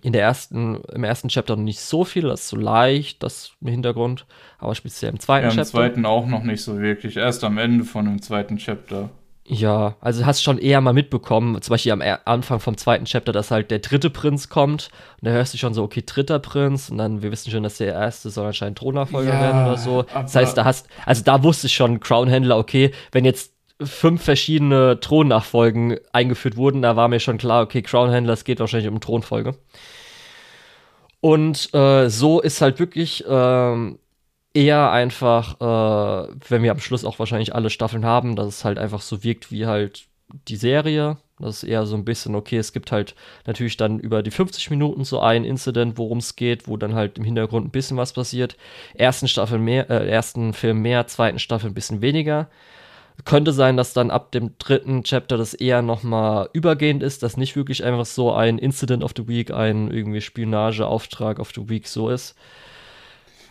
In 0.00 0.14
der 0.14 0.22
ersten, 0.22 0.82
im 0.94 1.04
ersten 1.04 1.28
Chapter 1.28 1.54
noch 1.54 1.64
nicht 1.64 1.80
so 1.80 2.04
viel, 2.04 2.22
das 2.22 2.40
ist 2.40 2.48
so 2.48 2.56
leicht, 2.56 3.22
das 3.22 3.52
im 3.60 3.68
Hintergrund, 3.68 4.24
aber 4.56 4.74
speziell 4.74 5.12
im 5.12 5.20
zweiten 5.20 5.44
ja, 5.44 5.50
im 5.50 5.56
Chapter. 5.56 5.84
Im 5.84 5.90
zweiten 5.90 6.06
auch 6.06 6.26
noch 6.26 6.44
nicht 6.44 6.62
so 6.62 6.80
wirklich, 6.80 7.18
erst 7.18 7.44
am 7.44 7.58
Ende 7.58 7.84
von 7.84 8.06
dem 8.06 8.22
zweiten 8.22 8.56
Chapter. 8.56 9.10
Ja, 9.44 9.96
also 10.00 10.24
hast 10.24 10.42
schon 10.42 10.58
eher 10.58 10.80
mal 10.80 10.92
mitbekommen, 10.92 11.60
zum 11.60 11.72
Beispiel 11.72 11.90
am 11.90 12.02
Anfang 12.24 12.60
vom 12.60 12.76
zweiten 12.76 13.06
Chapter, 13.06 13.32
dass 13.32 13.50
halt 13.50 13.72
der 13.72 13.80
dritte 13.80 14.08
Prinz 14.08 14.48
kommt 14.48 14.88
und 15.20 15.26
da 15.26 15.32
hörst 15.32 15.52
du 15.52 15.58
schon 15.58 15.74
so, 15.74 15.82
okay, 15.82 16.04
dritter 16.06 16.38
Prinz 16.38 16.90
und 16.90 16.98
dann, 16.98 17.22
wir 17.22 17.32
wissen 17.32 17.50
schon, 17.50 17.64
dass 17.64 17.78
der 17.78 17.92
erste 17.92 18.30
soll 18.30 18.46
anscheinend 18.46 18.78
Thronachfolger 18.78 19.34
ja, 19.34 19.40
werden 19.40 19.66
oder 19.66 19.78
so. 19.78 20.04
Das 20.14 20.36
heißt, 20.36 20.56
da 20.56 20.64
hast, 20.64 20.86
also 21.06 21.24
da 21.24 21.42
wusste 21.42 21.66
ich 21.66 21.74
schon, 21.74 21.98
Crownhändler, 21.98 22.56
okay, 22.56 22.92
wenn 23.10 23.24
jetzt 23.24 23.52
fünf 23.82 24.22
verschiedene 24.22 25.00
Thronnachfolgen 25.00 25.98
eingeführt 26.12 26.56
wurden, 26.56 26.80
da 26.82 26.94
war 26.94 27.08
mir 27.08 27.18
schon 27.18 27.38
klar, 27.38 27.64
okay, 27.64 27.82
Crownhändler, 27.82 28.34
es 28.34 28.44
geht 28.44 28.60
wahrscheinlich 28.60 28.88
um 28.88 29.00
Thronfolge. 29.00 29.56
Und 31.20 31.72
äh, 31.74 32.08
so 32.08 32.40
ist 32.40 32.60
halt 32.60 32.78
wirklich 32.78 33.24
ähm, 33.28 33.98
eher 34.54 34.90
einfach, 34.90 35.60
äh, 35.60 36.34
wenn 36.48 36.62
wir 36.62 36.72
am 36.72 36.80
Schluss 36.80 37.04
auch 37.04 37.18
wahrscheinlich 37.18 37.54
alle 37.54 37.70
Staffeln 37.70 38.04
haben, 38.04 38.36
dass 38.36 38.48
es 38.48 38.64
halt 38.64 38.78
einfach 38.78 39.00
so 39.00 39.24
wirkt 39.24 39.50
wie 39.50 39.66
halt 39.66 40.06
die 40.48 40.56
Serie. 40.56 41.18
Das 41.38 41.62
ist 41.62 41.68
eher 41.68 41.86
so 41.86 41.96
ein 41.96 42.04
bisschen, 42.04 42.34
okay, 42.34 42.58
es 42.58 42.72
gibt 42.72 42.92
halt 42.92 43.14
natürlich 43.46 43.76
dann 43.76 43.98
über 43.98 44.22
die 44.22 44.30
50 44.30 44.70
Minuten 44.70 45.04
so 45.04 45.20
ein 45.20 45.44
Incident, 45.44 45.98
worum 45.98 46.18
es 46.18 46.36
geht, 46.36 46.68
wo 46.68 46.76
dann 46.76 46.94
halt 46.94 47.18
im 47.18 47.24
Hintergrund 47.24 47.66
ein 47.66 47.70
bisschen 47.70 47.96
was 47.96 48.12
passiert. 48.12 48.56
Ersten 48.94 49.26
Staffel 49.26 49.58
mehr, 49.58 49.90
äh, 49.90 50.08
ersten 50.08 50.52
Film 50.52 50.82
mehr, 50.82 51.06
zweiten 51.08 51.38
Staffel 51.38 51.70
ein 51.70 51.74
bisschen 51.74 52.00
weniger. 52.00 52.48
Könnte 53.24 53.52
sein, 53.52 53.76
dass 53.76 53.92
dann 53.92 54.10
ab 54.10 54.32
dem 54.32 54.56
dritten 54.58 55.02
Chapter 55.02 55.36
das 55.36 55.54
eher 55.54 55.82
nochmal 55.82 56.48
übergehend 56.52 57.02
ist, 57.02 57.22
dass 57.22 57.36
nicht 57.36 57.56
wirklich 57.56 57.84
einfach 57.84 58.06
so 58.06 58.32
ein 58.32 58.58
Incident 58.58 59.02
of 59.02 59.12
the 59.16 59.28
Week, 59.28 59.50
ein 59.50 59.90
irgendwie 59.90 60.20
Spionageauftrag 60.20 61.38
of 61.38 61.50
the 61.54 61.68
Week 61.68 61.88
so 61.88 62.08
ist. 62.08 62.36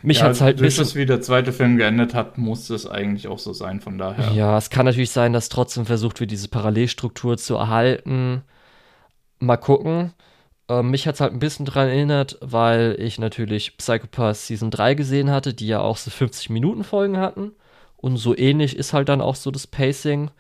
Mich 0.04 0.20
ja, 0.20 0.26
hat 0.26 0.32
es 0.32 0.42
halt 0.42 0.60
durch 0.60 0.78
das, 0.78 0.96
wie 0.96 1.06
der 1.06 1.22
zweite 1.22 1.54
Film 1.54 1.78
geendet 1.78 2.14
hat, 2.14 2.38
muss 2.38 2.70
es 2.70 2.88
eigentlich 2.88 3.28
auch 3.28 3.40
so 3.40 3.54
sein, 3.54 3.82
von 3.82 3.98
daher. 3.98 4.32
Ja, 4.34 4.58
es 4.58 4.70
kann 4.70 4.86
natürlich 4.86 5.12
sein, 5.12 5.34
dass 5.34 5.50
trotzdem 5.50 5.86
versucht 5.86 6.20
wird, 6.20 6.32
diese 6.32 6.48
Parallelstruktur 6.48 7.38
zu 7.38 7.56
erhalten. 7.56 8.42
Mal 9.40 9.58
gucken. 9.58 10.14
Ähm, 10.70 10.90
mich 10.90 11.08
hat 11.08 11.16
es 11.16 11.22
halt 11.22 11.34
ein 11.34 11.40
bisschen 11.40 11.66
daran 11.66 11.90
erinnert, 11.90 12.38
weil 12.42 12.96
ich 13.00 13.20
natürlich 13.20 13.78
Psychopath 13.78 14.38
Season 14.38 14.72
3 14.72 14.96
gesehen 14.96 15.30
hatte, 15.30 15.54
die 15.54 15.68
ja 15.68 15.82
auch 15.82 15.98
so 15.98 16.10
50-Minuten-Folgen 16.10 17.18
hatten. 17.18 17.52
Und 17.98 18.18
so 18.18 18.36
ähnlich 18.36 18.76
ist 18.76 18.94
halt 18.94 19.10
dann 19.10 19.22
auch 19.22 19.36
so 19.36 19.52
das 19.52 19.68
Pacing. 19.68 20.32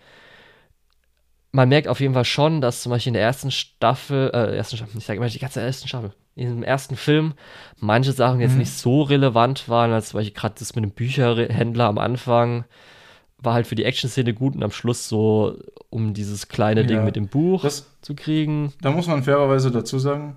Man 1.51 1.69
merkt 1.69 1.87
auf 1.87 1.99
jeden 1.99 2.13
Fall 2.13 2.25
schon, 2.25 2.61
dass 2.61 2.81
zum 2.81 2.91
Beispiel 2.91 3.09
in 3.09 3.15
der 3.15 3.23
ersten 3.23 3.51
Staffel, 3.51 4.31
äh, 4.33 4.55
ersten 4.55 4.77
Staffel, 4.77 4.97
ich 4.97 5.05
sage 5.05 5.17
immer 5.17 5.27
die 5.27 5.39
ganze 5.39 5.59
erste 5.59 5.87
Staffel, 5.87 6.13
in 6.35 6.47
dem 6.47 6.63
ersten 6.63 6.95
Film 6.95 7.33
manche 7.79 8.13
Sachen 8.13 8.39
jetzt 8.39 8.53
mhm. 8.53 8.59
nicht 8.59 8.71
so 8.71 9.01
relevant 9.01 9.67
waren, 9.69 9.91
als 9.91 10.09
zum 10.09 10.19
Beispiel 10.19 10.33
gerade 10.33 10.55
das 10.57 10.75
mit 10.75 10.83
dem 10.83 10.91
Bücherhändler 10.91 11.85
am 11.85 11.97
Anfang 11.97 12.65
war 13.41 13.53
halt 13.53 13.67
für 13.67 13.75
die 13.75 13.85
Action-Szene 13.85 14.33
gut 14.33 14.55
und 14.55 14.63
am 14.63 14.71
Schluss 14.71 15.09
so, 15.09 15.57
um 15.89 16.13
dieses 16.13 16.47
kleine 16.47 16.81
ja. 16.81 16.87
Ding 16.87 17.03
mit 17.03 17.15
dem 17.15 17.27
Buch 17.27 17.63
das, 17.63 17.87
zu 18.01 18.13
kriegen. 18.15 18.73
Da 18.81 18.91
muss 18.91 19.07
man 19.07 19.23
fairerweise 19.23 19.71
dazu 19.71 19.99
sagen, 19.99 20.35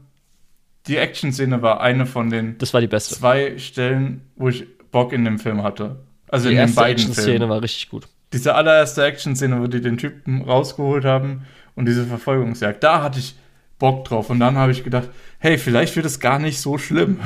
die 0.87 0.97
Action-Szene 0.97 1.63
war 1.63 1.81
eine 1.81 2.07
von 2.07 2.31
den 2.31 2.59
das 2.59 2.73
war 2.73 2.81
die 2.81 2.87
beste. 2.87 3.15
zwei 3.15 3.59
Stellen, 3.59 4.23
wo 4.37 4.49
ich 4.49 4.65
Bock 4.91 5.13
in 5.13 5.25
dem 5.25 5.39
Film 5.39 5.63
hatte. 5.63 5.97
Also 6.29 6.49
die 6.49 6.57
in 6.57 6.67
den 6.67 6.75
beiden 6.75 7.03
Action-Szene 7.03 7.49
war 7.49 7.63
richtig 7.63 7.91
gut. 7.91 8.09
Diese 8.33 8.55
allererste 8.55 9.05
Action-Szene, 9.05 9.61
wo 9.61 9.67
die 9.67 9.81
den 9.81 9.99
Typen 9.99 10.43
rausgeholt 10.43 11.05
haben 11.05 11.45
und 11.75 11.87
diese 11.87 12.05
Verfolgungsjagd, 12.05 12.83
da 12.83 13.03
hatte 13.03 13.19
ich 13.19 13.35
Bock 13.79 14.05
drauf. 14.05 14.31
Und 14.31 14.41
dann 14.41 14.57
habe 14.57 14.73
ich 14.73 14.85
gedacht, 14.85 15.09
hey, 15.39 15.59
vielleicht 15.59 15.97
wird 15.97 16.07
es 16.07 16.21
gar 16.21 16.39
nicht 16.39 16.61
so 16.61 16.79
schlimm. 16.79 17.21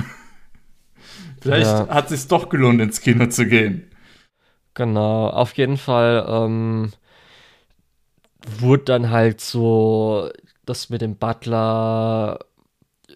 vielleicht 1.40 1.66
ja. 1.66 1.88
hat 1.88 2.10
es 2.10 2.20
sich 2.22 2.28
doch 2.28 2.48
gelohnt, 2.48 2.80
ins 2.80 3.00
Kino 3.00 3.26
zu 3.26 3.46
gehen. 3.46 3.90
Genau, 4.74 5.28
auf 5.28 5.54
jeden 5.54 5.76
Fall 5.76 6.24
ähm, 6.28 6.92
wurde 8.60 8.84
dann 8.84 9.10
halt 9.10 9.40
so 9.40 10.30
das 10.66 10.90
mit 10.90 11.00
dem 11.00 11.16
Butler 11.16 12.38
äh, 13.08 13.12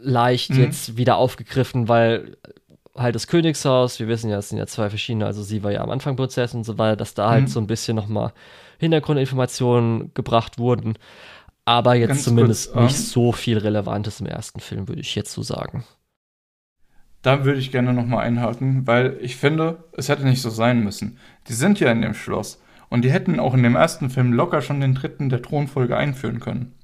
leicht 0.00 0.50
mhm. 0.50 0.62
jetzt 0.62 0.96
wieder 0.96 1.16
aufgegriffen, 1.16 1.88
weil 1.88 2.36
halt 2.96 3.14
das 3.14 3.26
Königshaus, 3.26 3.98
wir 3.98 4.06
wissen 4.08 4.30
ja, 4.30 4.38
es 4.38 4.50
sind 4.50 4.58
ja 4.58 4.66
zwei 4.66 4.88
verschiedene, 4.88 5.26
also 5.26 5.42
sie 5.42 5.62
war 5.62 5.72
ja 5.72 5.80
am 5.80 5.90
Anfang 5.90 6.16
Prozess 6.16 6.54
und 6.54 6.64
so 6.64 6.78
weiter, 6.78 6.96
dass 6.96 7.14
da 7.14 7.28
halt 7.28 7.40
mhm. 7.40 7.44
halt 7.44 7.50
so 7.50 7.60
ein 7.60 7.66
bisschen 7.66 7.96
nochmal 7.96 8.32
Hintergrundinformationen 8.78 10.12
gebracht 10.14 10.58
wurden. 10.58 10.94
Aber 11.64 11.94
jetzt 11.94 12.08
Ganz 12.08 12.24
zumindest 12.24 12.72
kurz, 12.72 12.84
nicht 12.84 12.98
ähm, 12.98 13.04
so 13.04 13.32
viel 13.32 13.58
Relevantes 13.58 14.20
im 14.20 14.26
ersten 14.26 14.60
Film, 14.60 14.88
würde 14.88 15.00
ich 15.00 15.14
jetzt 15.14 15.32
so 15.32 15.42
sagen. 15.42 15.84
Da 17.22 17.44
würde 17.46 17.58
ich 17.58 17.72
gerne 17.72 17.94
nochmal 17.94 18.26
einhaken, 18.26 18.86
weil 18.86 19.16
ich 19.22 19.36
finde, 19.36 19.84
es 19.92 20.10
hätte 20.10 20.24
nicht 20.24 20.42
so 20.42 20.50
sein 20.50 20.84
müssen. 20.84 21.18
Die 21.48 21.54
sind 21.54 21.80
ja 21.80 21.90
in 21.90 22.02
dem 22.02 22.12
Schloss 22.12 22.60
und 22.90 23.02
die 23.02 23.10
hätten 23.10 23.40
auch 23.40 23.54
in 23.54 23.62
dem 23.62 23.76
ersten 23.76 24.10
Film 24.10 24.34
locker 24.34 24.60
schon 24.60 24.80
den 24.80 24.94
dritten 24.94 25.30
der 25.30 25.40
Thronfolge 25.40 25.96
einführen 25.96 26.38
können. 26.38 26.74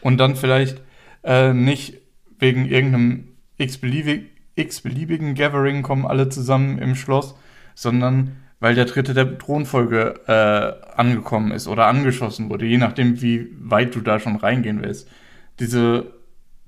Und 0.00 0.18
dann 0.18 0.34
vielleicht 0.34 0.82
äh, 1.22 1.52
nicht 1.52 1.98
wegen 2.38 2.66
irgendeinem 2.66 3.28
x-beliebigen 3.58 5.34
Gathering 5.36 5.82
kommen 5.82 6.04
alle 6.04 6.28
zusammen 6.28 6.78
im 6.78 6.96
Schloss, 6.96 7.36
sondern 7.76 8.41
weil 8.62 8.76
der 8.76 8.84
dritte 8.84 9.12
der 9.12 9.38
Thronfolge 9.38 10.20
äh, 10.28 10.96
angekommen 10.96 11.50
ist 11.50 11.66
oder 11.66 11.88
angeschossen 11.88 12.48
wurde, 12.48 12.64
je 12.64 12.78
nachdem, 12.78 13.20
wie 13.20 13.48
weit 13.58 13.96
du 13.96 14.00
da 14.00 14.20
schon 14.20 14.36
reingehen 14.36 14.82
willst. 14.82 15.10
Diese 15.58 16.12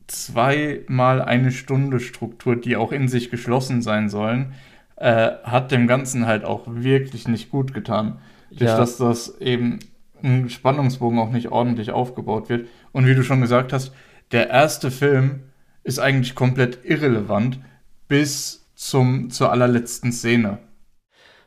zweimal 0.08 1.22
eine 1.22 1.52
Stunde 1.52 2.00
Struktur, 2.00 2.56
die 2.56 2.74
auch 2.74 2.90
in 2.90 3.06
sich 3.06 3.30
geschlossen 3.30 3.80
sein 3.80 4.08
sollen, 4.08 4.54
äh, 4.96 5.30
hat 5.44 5.70
dem 5.70 5.86
Ganzen 5.86 6.26
halt 6.26 6.44
auch 6.44 6.62
wirklich 6.66 7.28
nicht 7.28 7.50
gut 7.50 7.72
getan. 7.72 8.18
Ja. 8.50 8.58
Durch 8.58 8.70
dass 8.72 8.96
das 8.96 9.40
eben 9.40 9.78
ein 10.20 10.50
Spannungsbogen 10.50 11.20
auch 11.20 11.30
nicht 11.30 11.52
ordentlich 11.52 11.92
aufgebaut 11.92 12.48
wird. 12.48 12.66
Und 12.90 13.06
wie 13.06 13.14
du 13.14 13.22
schon 13.22 13.40
gesagt 13.40 13.72
hast, 13.72 13.92
der 14.32 14.50
erste 14.50 14.90
Film 14.90 15.44
ist 15.84 16.00
eigentlich 16.00 16.34
komplett 16.34 16.84
irrelevant 16.84 17.60
bis 18.08 18.66
zum, 18.74 19.30
zur 19.30 19.52
allerletzten 19.52 20.10
Szene. 20.10 20.58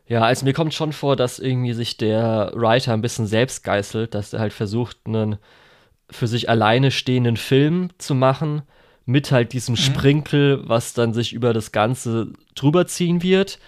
Ja, 0.07 0.21
also 0.21 0.45
mir 0.45 0.53
kommt 0.53 0.73
schon 0.73 0.93
vor, 0.93 1.15
dass 1.15 1.39
irgendwie 1.39 1.73
sich 1.73 1.97
der 1.97 2.51
Writer 2.55 2.93
ein 2.93 3.01
bisschen 3.01 3.27
selbst 3.27 3.63
geißelt, 3.63 4.13
dass 4.13 4.33
er 4.33 4.39
halt 4.39 4.53
versucht, 4.53 4.97
einen 5.05 5.37
für 6.09 6.27
sich 6.27 6.49
alleine 6.49 6.91
stehenden 6.91 7.35
Film 7.35 7.89
zu 7.97 8.15
machen, 8.15 8.61
mit 9.05 9.31
halt 9.31 9.51
diesem 9.53 9.73
mhm. 9.73 9.77
Sprinkel, 9.77 10.63
was 10.67 10.93
dann 10.93 11.13
sich 11.13 11.33
über 11.33 11.53
das 11.53 11.71
Ganze 11.73 12.31
drüber 12.55 12.87
ziehen 12.87 13.21
wird. 13.21 13.59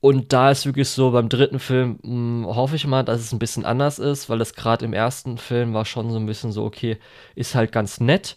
Und 0.00 0.32
da 0.32 0.50
ist 0.50 0.64
wirklich 0.64 0.88
so, 0.90 1.10
beim 1.10 1.28
dritten 1.28 1.58
Film 1.58 1.98
mh, 2.02 2.46
hm, 2.46 2.46
hoffe 2.46 2.76
ich 2.76 2.86
mal, 2.86 3.02
dass 3.02 3.20
es 3.20 3.32
ein 3.32 3.38
bisschen 3.38 3.64
anders 3.64 3.98
ist, 3.98 4.28
weil 4.28 4.38
das 4.38 4.54
gerade 4.54 4.84
im 4.84 4.92
ersten 4.92 5.38
Film 5.38 5.74
war 5.74 5.84
schon 5.84 6.10
so 6.10 6.18
ein 6.18 6.26
bisschen 6.26 6.52
so, 6.52 6.64
okay, 6.64 6.98
ist 7.34 7.54
halt 7.54 7.72
ganz 7.72 8.00
nett. 8.00 8.36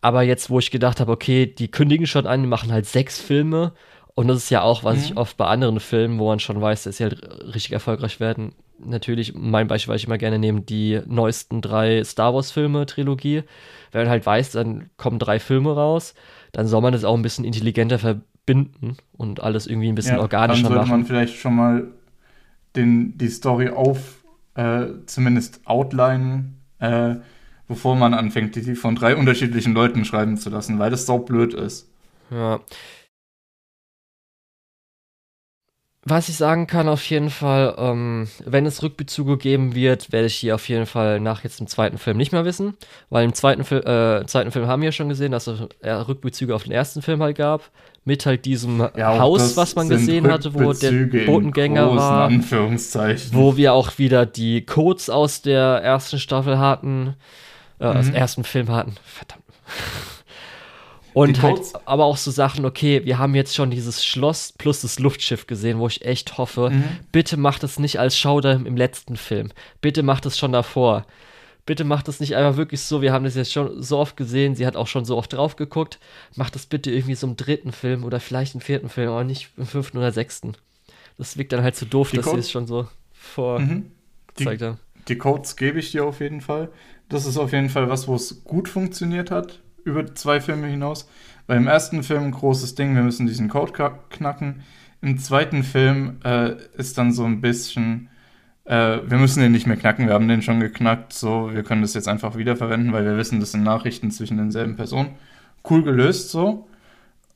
Aber 0.00 0.22
jetzt, 0.22 0.50
wo 0.50 0.58
ich 0.58 0.70
gedacht 0.70 1.00
habe, 1.00 1.12
okay, 1.12 1.46
die 1.46 1.70
kündigen 1.70 2.06
schon 2.06 2.26
an, 2.26 2.42
die 2.42 2.48
machen 2.48 2.72
halt 2.72 2.86
sechs 2.86 3.20
Filme 3.20 3.72
und 4.16 4.28
das 4.28 4.38
ist 4.38 4.50
ja 4.50 4.62
auch, 4.62 4.82
was 4.82 4.96
mhm. 4.96 5.04
ich 5.04 5.16
oft 5.18 5.36
bei 5.36 5.44
anderen 5.44 5.78
Filmen, 5.78 6.18
wo 6.18 6.28
man 6.28 6.40
schon 6.40 6.58
weiß, 6.58 6.84
dass 6.84 6.96
sie 6.96 7.04
halt 7.04 7.22
richtig 7.44 7.72
erfolgreich 7.72 8.18
werden. 8.18 8.52
Natürlich, 8.78 9.34
mein 9.34 9.68
Beispiel, 9.68 9.90
weil 9.90 9.98
ich 9.98 10.06
immer 10.06 10.16
gerne 10.16 10.38
nehme, 10.38 10.62
die 10.62 11.02
neuesten 11.06 11.60
drei 11.60 12.02
Star 12.02 12.32
Wars-Filme, 12.32 12.86
Trilogie. 12.86 13.42
Wenn 13.92 14.02
man 14.02 14.10
halt 14.10 14.24
weiß, 14.24 14.52
dann 14.52 14.88
kommen 14.96 15.18
drei 15.18 15.38
Filme 15.38 15.74
raus, 15.74 16.14
dann 16.52 16.66
soll 16.66 16.80
man 16.80 16.94
das 16.94 17.04
auch 17.04 17.14
ein 17.14 17.20
bisschen 17.20 17.44
intelligenter 17.44 17.98
verbinden 17.98 18.96
und 19.18 19.42
alles 19.42 19.66
irgendwie 19.66 19.88
ein 19.88 19.94
bisschen 19.94 20.16
ja, 20.16 20.22
organischer 20.22 20.62
machen. 20.62 20.74
Dann 20.74 20.86
sollte 20.86 20.90
man 20.90 21.04
vielleicht 21.04 21.36
schon 21.36 21.54
mal 21.54 21.86
den, 22.74 23.18
die 23.18 23.28
Story 23.28 23.68
auf, 23.68 23.98
äh, 24.54 24.86
zumindest 25.04 25.60
outlinen, 25.66 26.56
äh, 26.78 27.16
bevor 27.68 27.96
man 27.96 28.14
anfängt, 28.14 28.56
die 28.56 28.76
von 28.76 28.96
drei 28.96 29.14
unterschiedlichen 29.14 29.74
Leuten 29.74 30.06
schreiben 30.06 30.38
zu 30.38 30.48
lassen, 30.48 30.78
weil 30.78 30.90
das 30.90 31.04
so 31.04 31.18
blöd 31.18 31.52
ist. 31.52 31.90
Ja, 32.30 32.60
Was 36.08 36.28
ich 36.28 36.36
sagen 36.36 36.68
kann, 36.68 36.88
auf 36.88 37.04
jeden 37.10 37.30
Fall, 37.30 37.74
ähm, 37.78 38.28
wenn 38.44 38.64
es 38.64 38.80
Rückbezüge 38.80 39.36
geben 39.36 39.74
wird, 39.74 40.12
werde 40.12 40.28
ich 40.28 40.38
die 40.38 40.52
auf 40.52 40.68
jeden 40.68 40.86
Fall 40.86 41.18
nach 41.18 41.42
jetzt 41.42 41.58
dem 41.58 41.66
zweiten 41.66 41.98
Film 41.98 42.16
nicht 42.16 42.30
mehr 42.30 42.44
wissen. 42.44 42.76
Weil 43.10 43.24
im 43.24 43.34
zweiten, 43.34 43.64
Fil 43.64 43.78
äh, 43.78 44.24
zweiten 44.26 44.52
Film 44.52 44.68
haben 44.68 44.82
wir 44.82 44.90
ja 44.90 44.92
schon 44.92 45.08
gesehen, 45.08 45.32
dass 45.32 45.48
es 45.48 45.60
Rückbezüge 45.82 46.54
auf 46.54 46.62
den 46.62 46.70
ersten 46.70 47.02
Film 47.02 47.20
halt 47.22 47.36
gab. 47.36 47.70
Mit 48.04 48.24
halt 48.24 48.44
diesem 48.44 48.88
ja, 48.96 49.18
Haus, 49.18 49.56
was 49.56 49.74
man 49.74 49.88
gesehen 49.88 50.30
hatte, 50.30 50.54
wo 50.54 50.72
der 50.72 50.92
Botengänger 51.26 51.96
war. 51.96 52.30
Wo 53.32 53.56
wir 53.56 53.72
auch 53.72 53.98
wieder 53.98 54.26
die 54.26 54.64
Codes 54.64 55.10
aus 55.10 55.42
der 55.42 55.82
ersten 55.82 56.20
Staffel 56.20 56.60
hatten. 56.60 57.16
Äh, 57.80 57.90
mhm. 57.90 57.96
aus 57.96 58.06
dem 58.06 58.14
ersten 58.14 58.44
Film 58.44 58.68
hatten. 58.68 58.94
Verdammt. 59.04 59.42
Und 61.16 61.40
halt 61.40 61.62
aber 61.86 62.04
auch 62.04 62.18
so 62.18 62.30
Sachen, 62.30 62.66
okay, 62.66 63.06
wir 63.06 63.16
haben 63.16 63.34
jetzt 63.34 63.54
schon 63.54 63.70
dieses 63.70 64.04
Schloss 64.04 64.52
plus 64.52 64.82
das 64.82 64.98
Luftschiff 64.98 65.46
gesehen, 65.46 65.78
wo 65.78 65.86
ich 65.86 66.04
echt 66.04 66.36
hoffe, 66.36 66.68
mhm. 66.68 66.84
bitte 67.10 67.38
macht 67.38 67.64
es 67.64 67.78
nicht 67.78 67.98
als 67.98 68.18
Showdown 68.18 68.66
im 68.66 68.76
letzten 68.76 69.16
Film. 69.16 69.50
Bitte 69.80 70.02
macht 70.02 70.26
es 70.26 70.36
schon 70.36 70.52
davor. 70.52 71.06
Bitte 71.64 71.84
macht 71.84 72.08
es 72.08 72.20
nicht 72.20 72.36
einfach 72.36 72.58
wirklich 72.58 72.82
so, 72.82 73.00
wir 73.00 73.14
haben 73.14 73.24
das 73.24 73.34
jetzt 73.34 73.50
schon 73.50 73.82
so 73.82 73.96
oft 73.96 74.18
gesehen, 74.18 74.56
sie 74.56 74.66
hat 74.66 74.76
auch 74.76 74.88
schon 74.88 75.06
so 75.06 75.16
oft 75.16 75.32
drauf 75.32 75.56
geguckt. 75.56 75.98
Macht 76.34 76.54
das 76.54 76.66
bitte 76.66 76.90
irgendwie 76.90 77.14
so 77.14 77.26
im 77.26 77.36
dritten 77.36 77.72
Film 77.72 78.04
oder 78.04 78.20
vielleicht 78.20 78.54
im 78.54 78.60
vierten 78.60 78.90
Film, 78.90 79.08
aber 79.08 79.24
nicht 79.24 79.48
im 79.56 79.64
fünften 79.64 79.96
oder 79.96 80.12
sechsten. 80.12 80.52
Das 81.16 81.38
wirkt 81.38 81.54
dann 81.54 81.62
halt 81.62 81.76
so 81.76 81.86
doof, 81.86 82.10
die 82.10 82.18
dass 82.18 82.30
sie 82.30 82.36
es 82.36 82.50
schon 82.50 82.66
so 82.66 82.88
vorgezeigt 83.14 84.60
mhm. 84.60 84.66
haben. 84.66 84.78
Die 85.08 85.16
Codes 85.16 85.56
gebe 85.56 85.78
ich 85.78 85.92
dir 85.92 86.04
auf 86.04 86.20
jeden 86.20 86.42
Fall. 86.42 86.68
Das 87.08 87.24
ist 87.24 87.38
auf 87.38 87.52
jeden 87.52 87.70
Fall 87.70 87.88
was, 87.88 88.06
wo 88.06 88.14
es 88.16 88.44
gut 88.44 88.68
funktioniert 88.68 89.30
hat 89.30 89.62
über 89.86 90.14
zwei 90.14 90.40
Filme 90.40 90.66
hinaus. 90.66 91.08
Weil 91.46 91.58
im 91.58 91.68
ersten 91.68 92.02
Film 92.02 92.24
ein 92.24 92.30
großes 92.32 92.74
Ding, 92.74 92.94
wir 92.94 93.02
müssen 93.02 93.26
diesen 93.26 93.48
Code 93.48 93.72
knacken. 94.10 94.62
Im 95.00 95.18
zweiten 95.18 95.62
Film 95.62 96.16
äh, 96.24 96.56
ist 96.76 96.98
dann 96.98 97.12
so 97.12 97.24
ein 97.24 97.40
bisschen, 97.40 98.08
äh, 98.64 98.98
wir 99.06 99.18
müssen 99.18 99.40
den 99.40 99.52
nicht 99.52 99.66
mehr 99.66 99.76
knacken, 99.76 100.08
wir 100.08 100.14
haben 100.14 100.26
den 100.26 100.42
schon 100.42 100.58
geknackt, 100.58 101.12
so, 101.12 101.50
wir 101.52 101.62
können 101.62 101.82
das 101.82 101.94
jetzt 101.94 102.08
einfach 102.08 102.36
wiederverwenden, 102.36 102.92
weil 102.92 103.04
wir 103.04 103.16
wissen, 103.16 103.38
das 103.38 103.52
sind 103.52 103.62
Nachrichten 103.62 104.10
zwischen 104.10 104.38
denselben 104.38 104.74
Personen. 104.76 105.10
Cool 105.68 105.84
gelöst 105.84 106.30
so. 106.30 106.66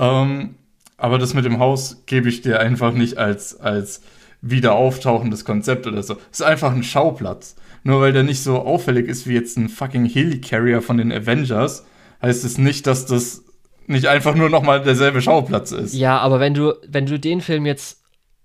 Ähm, 0.01 0.57
aber 0.97 1.19
das 1.19 1.35
mit 1.35 1.45
dem 1.45 1.61
Haus 1.61 2.03
gebe 2.07 2.29
ich 2.29 2.43
dir 2.43 2.59
einfach 2.59 2.93
nicht 2.93 3.17
als, 3.17 3.61
als 3.61 4.03
wieder 4.43 4.75
auftauchendes 4.75 5.45
Konzept 5.45 5.87
oder 5.87 6.03
so. 6.03 6.17
Es 6.33 6.41
ist 6.41 6.47
einfach 6.47 6.73
ein 6.73 6.83
Schauplatz. 6.83 7.57
Nur 7.83 8.01
weil 8.01 8.13
der 8.13 8.23
nicht 8.23 8.43
so 8.43 8.59
auffällig 8.59 9.09
ist 9.09 9.27
wie 9.27 9.35
jetzt 9.35 9.57
ein 9.57 9.69
fucking 9.69 10.05
Helicarrier 10.05 10.83
von 10.83 10.99
den 10.99 11.13
Avengers, 11.13 11.87
heißt 12.23 12.45
es 12.45 12.59
nicht, 12.59 12.87
dass 12.87 13.07
das 13.07 13.45
nicht 13.87 14.07
einfach 14.07 14.35
nur 14.35 14.49
nochmal 14.51 14.83
derselbe 14.83 15.21
Schauplatz 15.23 15.73
ist. 15.73 15.95
Ja, 15.95 16.19
aber 16.19 16.39
wenn 16.41 16.55
du, 16.55 16.75
wenn 16.87 17.07
du 17.07 17.19
den 17.19 17.41
Film 17.41 17.67
jetzt 17.67 18.03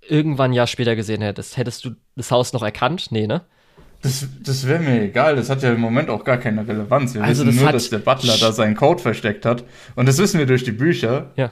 irgendwann 0.08 0.52
ein 0.52 0.54
Jahr 0.54 0.68
später 0.68 0.96
gesehen 0.96 1.22
hättest, 1.22 1.58
hättest 1.58 1.86
du 1.86 1.92
das 2.16 2.32
Haus 2.32 2.54
noch 2.54 2.64
erkannt? 2.64 3.08
Nee, 3.12 3.28
ne? 3.28 3.42
Das, 4.02 4.28
das 4.44 4.68
wäre 4.68 4.80
mir 4.84 5.02
egal, 5.04 5.36
das 5.36 5.50
hat 5.50 5.64
ja 5.64 5.72
im 5.74 5.80
Moment 5.82 6.10
auch 6.10 6.24
gar 6.24 6.38
keine 6.38 6.68
Relevanz. 6.68 7.16
Wir 7.16 7.24
Also 7.24 7.44
wissen 7.46 7.56
das 7.56 7.64
nur, 7.64 7.72
dass 7.72 7.90
der 7.90 7.98
Butler 8.00 8.38
da 8.40 8.52
seinen 8.52 8.76
Code 8.76 9.02
versteckt 9.02 9.46
hat. 9.46 9.64
Und 9.96 10.08
das 10.08 10.18
wissen 10.20 10.38
wir 10.40 10.46
durch 10.46 10.64
die 10.64 10.72
Bücher. 10.74 11.32
Ja. 11.38 11.52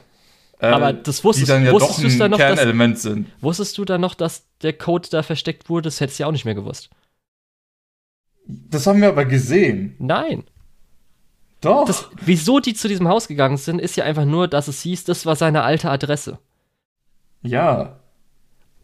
äh, 0.59 0.67
Aber 0.67 0.93
das 0.93 1.23
wusstest- 1.23 1.47
die 1.47 1.51
dann 1.51 1.65
ja 1.65 1.71
doch 1.71 1.97
ein 1.97 2.19
dann 2.19 2.31
noch, 2.31 2.37
dass- 2.37 2.55
Kernelement 2.55 2.99
sind. 2.99 3.27
Wusstest 3.41 3.77
du 3.79 3.85
dann 3.85 4.01
noch, 4.01 4.13
dass 4.13 4.45
der 4.61 4.73
Code 4.73 5.07
da 5.09 5.23
versteckt 5.23 5.67
wurde? 5.69 5.87
Das 5.87 5.99
hättest 5.99 6.19
du 6.19 6.23
ja 6.23 6.27
auch 6.27 6.31
nicht 6.31 6.45
mehr 6.45 6.53
gewusst. 6.55 6.89
Das 8.45 8.85
haben 8.85 9.01
wir 9.01 9.07
aber 9.09 9.25
gesehen. 9.25 9.95
Nein. 9.99 10.43
Doch. 11.63 11.85
Das, 11.85 12.09
wieso 12.21 12.59
die 12.59 12.73
zu 12.73 12.87
diesem 12.87 13.07
Haus 13.07 13.27
gegangen 13.27 13.57
sind, 13.57 13.79
ist 13.79 13.95
ja 13.95 14.03
einfach 14.03 14.25
nur, 14.25 14.47
dass 14.47 14.67
es 14.67 14.81
hieß, 14.81 15.05
das 15.05 15.25
war 15.25 15.35
seine 15.35 15.63
alte 15.63 15.89
Adresse. 15.89 16.39
ja. 17.41 17.99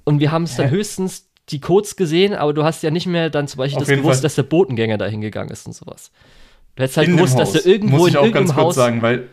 Und 0.05 0.19
wir 0.19 0.31
haben 0.31 0.43
es 0.45 0.55
dann 0.55 0.71
höchstens 0.71 1.29
die 1.49 1.59
Codes 1.59 1.95
gesehen, 1.95 2.33
aber 2.33 2.51
du 2.51 2.63
hast 2.63 2.81
ja 2.81 2.89
nicht 2.89 3.05
mehr 3.05 3.29
dann 3.29 3.47
zum 3.47 3.59
Beispiel 3.59 3.79
das 3.79 3.87
gewusst, 3.87 4.15
Fall. 4.15 4.21
dass 4.21 4.33
der 4.33 4.43
Botengänger 4.43 4.97
da 4.97 5.05
hingegangen 5.05 5.51
ist 5.51 5.67
und 5.67 5.73
sowas. 5.73 6.11
Du 6.75 6.81
hättest 6.81 6.97
halt 6.97 7.09
in 7.09 7.17
gewusst, 7.17 7.37
dass 7.37 7.53
er 7.53 7.65
irgendwo 7.67 7.97
Muss 7.97 8.07
in 8.07 8.13
ich 8.13 8.17
auch 8.17 8.23
irgendeinem 8.23 8.47
ganz 8.47 8.55
kurz 8.55 8.65
Haus 8.65 8.75
sagen, 8.75 9.03
weil, 9.03 9.29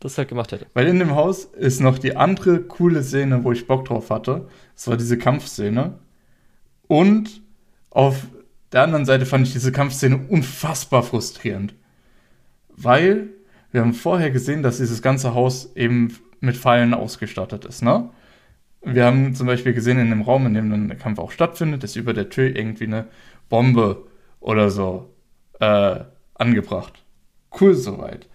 das 0.00 0.18
halt 0.18 0.28
gemacht 0.28 0.50
hätte. 0.50 0.66
weil 0.74 0.88
in 0.88 0.98
dem 0.98 1.14
Haus 1.14 1.44
ist 1.44 1.80
noch 1.80 1.98
die 1.98 2.16
andere 2.16 2.62
coole 2.62 3.04
Szene, 3.04 3.44
wo 3.44 3.52
ich 3.52 3.68
Bock 3.68 3.84
drauf 3.84 4.10
hatte. 4.10 4.48
Das 4.74 4.88
war 4.88 4.96
diese 4.96 5.18
Kampfszene. 5.18 5.98
Und 6.88 7.42
auf 7.90 8.26
der 8.72 8.82
anderen 8.82 9.04
Seite 9.04 9.24
fand 9.24 9.46
ich 9.46 9.52
diese 9.52 9.70
Kampfszene 9.70 10.18
unfassbar 10.28 11.04
frustrierend. 11.04 11.74
Weil 12.82 13.28
wir 13.70 13.80
haben 13.80 13.94
vorher 13.94 14.30
gesehen, 14.30 14.62
dass 14.62 14.78
dieses 14.78 15.02
ganze 15.02 15.34
Haus 15.34 15.74
eben 15.76 16.16
mit 16.40 16.56
Pfeilen 16.56 16.94
ausgestattet 16.94 17.64
ist, 17.64 17.82
ne? 17.82 18.10
Wir 18.84 19.06
haben 19.06 19.34
zum 19.36 19.46
Beispiel 19.46 19.74
gesehen 19.74 20.00
in 20.00 20.10
dem 20.10 20.22
Raum, 20.22 20.44
in 20.46 20.54
dem 20.54 20.68
dann 20.68 20.88
der 20.88 20.96
Kampf 20.98 21.20
auch 21.20 21.30
stattfindet, 21.30 21.84
ist 21.84 21.94
über 21.94 22.14
der 22.14 22.30
Tür 22.30 22.54
irgendwie 22.56 22.86
eine 22.86 23.06
Bombe 23.48 24.08
oder 24.40 24.70
so 24.70 25.14
äh, 25.60 26.00
angebracht. 26.34 27.04
Cool 27.60 27.74
soweit. 27.74 28.26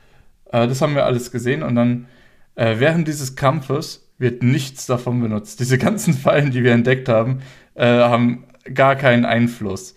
Äh, 0.45 0.67
das 0.67 0.81
haben 0.81 0.95
wir 0.95 1.05
alles 1.05 1.31
gesehen 1.31 1.63
und 1.63 1.75
dann 1.75 2.07
äh, 2.55 2.75
während 2.79 3.09
dieses 3.09 3.35
Kampfes 3.35 4.09
wird 4.17 4.41
nichts 4.41 4.85
davon 4.85 5.21
benutzt. 5.21 5.59
Diese 5.59 5.77
ganzen 5.77 6.13
Fallen, 6.13 6.51
die 6.51 6.63
wir 6.63 6.71
entdeckt 6.71 7.09
haben, 7.09 7.41
äh, 7.75 7.85
haben 7.85 8.45
gar 8.73 8.95
keinen 8.95 9.25
Einfluss. 9.25 9.95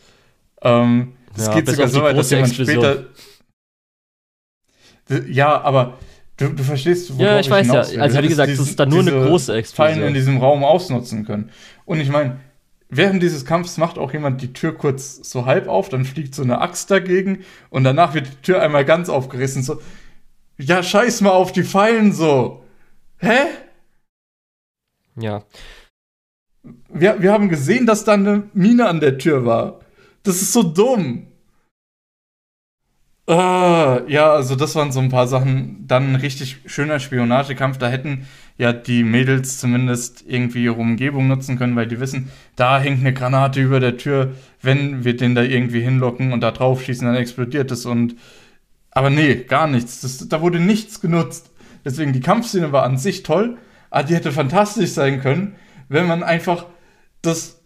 Ähm, 0.63 1.13
es 1.37 1.47
Ja, 1.47 1.55
geht 1.55 1.69
sogar 1.69 1.89
so 1.89 2.03
weit, 2.03 2.19
dass 2.19 2.31
jemand 2.31 2.49
Explosion. 2.49 2.83
später. 2.83 3.07
D- 5.11 5.31
Ja, 5.31 5.61
aber 5.61 5.99
du, 6.37 6.49
du 6.51 6.62
verstehst, 6.62 7.11
worauf 7.11 7.20
Ja, 7.20 7.41
ich 7.41 7.51
weiß 7.51 7.66
ja. 7.66 7.91
will. 7.91 8.01
Also, 8.01 8.23
wie 8.23 8.28
gesagt, 8.28 8.51
das 8.53 8.59
ist 8.61 8.78
dann 8.78 8.89
nur 8.89 9.01
eine 9.01 9.11
große 9.11 9.55
Explosion. 9.55 9.95
Fallen 9.97 10.09
in 10.09 10.15
diesem 10.15 10.39
Raum 10.39 10.65
ausnutzen 10.65 11.24
können. 11.27 11.51
Und 11.85 12.01
ich 12.01 12.09
meine, 12.09 12.41
während 12.89 13.23
dieses 13.23 13.45
Kampfs 13.45 13.77
macht 13.77 13.99
auch 13.99 14.12
jemand 14.12 14.41
die 14.43 14.53
Tür 14.53 14.77
kurz 14.77 15.16
so 15.28 15.47
halb 15.47 15.69
auf, 15.69 15.89
dann 15.89 16.05
fliegt 16.05 16.35
so 16.35 16.43
eine 16.43 16.61
Axt 16.61 16.91
dagegen 16.91 17.45
und 17.70 17.85
danach 17.85 18.15
wird 18.15 18.27
die 18.27 18.43
Tür 18.43 18.62
einmal 18.62 18.85
ganz 18.85 19.09
aufgerissen. 19.09 19.62
So, 19.62 19.81
ja, 20.59 20.82
scheiß 20.82 21.20
mal 21.23 21.31
auf 21.31 21.53
die 21.53 21.62
Fallen 21.62 22.12
so. 22.12 22.62
Hä? 23.19 23.39
Ja. 25.16 25.45
Wir, 26.89 27.23
wir 27.23 27.32
haben 27.32 27.49
gesehen, 27.49 27.87
dass 27.87 28.05
da 28.05 28.12
eine 28.15 28.45
Mine 28.53 28.87
an 28.89 29.01
der 29.01 29.19
Tür 29.19 29.45
war. 29.47 29.81
Das 30.23 30.43
ist 30.43 30.53
so 30.53 30.62
dumm. 30.62 31.27
Ah, 33.31 34.01
ja, 34.09 34.32
also 34.32 34.57
das 34.57 34.74
waren 34.74 34.90
so 34.90 34.98
ein 34.98 35.09
paar 35.09 35.28
Sachen. 35.28 35.86
Dann 35.86 36.15
ein 36.15 36.16
richtig 36.16 36.57
schöner 36.66 36.98
Spionagekampf. 36.98 37.78
Da 37.78 37.89
hätten 37.89 38.27
ja 38.59 38.73
die 38.73 39.05
Mädels 39.05 39.59
zumindest 39.59 40.24
irgendwie 40.27 40.65
ihre 40.65 40.74
Umgebung 40.74 41.28
nutzen 41.28 41.57
können, 41.57 41.77
weil 41.77 41.86
die 41.86 42.01
wissen, 42.01 42.28
da 42.57 42.81
hängt 42.81 42.98
eine 43.01 43.15
Granate 43.15 43.61
über 43.61 43.78
der 43.78 43.97
Tür. 43.97 44.32
Wenn 44.62 45.05
wir 45.05 45.16
den 45.16 45.36
da 45.36 45.43
irgendwie 45.43 45.81
hinlocken 45.81 46.32
und 46.32 46.40
da 46.40 46.51
drauf 46.51 46.82
schießen, 46.82 47.07
dann 47.07 47.15
explodiert 47.15 47.70
es. 47.70 47.86
Und 47.86 48.16
aber 48.90 49.11
nee, 49.11 49.36
gar 49.36 49.69
nichts. 49.69 50.01
Das, 50.01 50.27
da 50.28 50.40
wurde 50.40 50.59
nichts 50.59 51.01
genutzt. 51.01 51.52
Deswegen 51.85 52.12
die 52.12 52.20
Kampfszene 52.20 52.73
war 52.73 52.82
an 52.82 52.98
sich 52.98 53.23
toll, 53.23 53.59
aber 53.90 54.09
die 54.09 54.16
hätte 54.16 54.32
fantastisch 54.32 54.90
sein 54.90 55.20
können, 55.20 55.55
wenn 55.89 56.09
man 56.09 56.24
einfach 56.24 56.66
das 57.23 57.62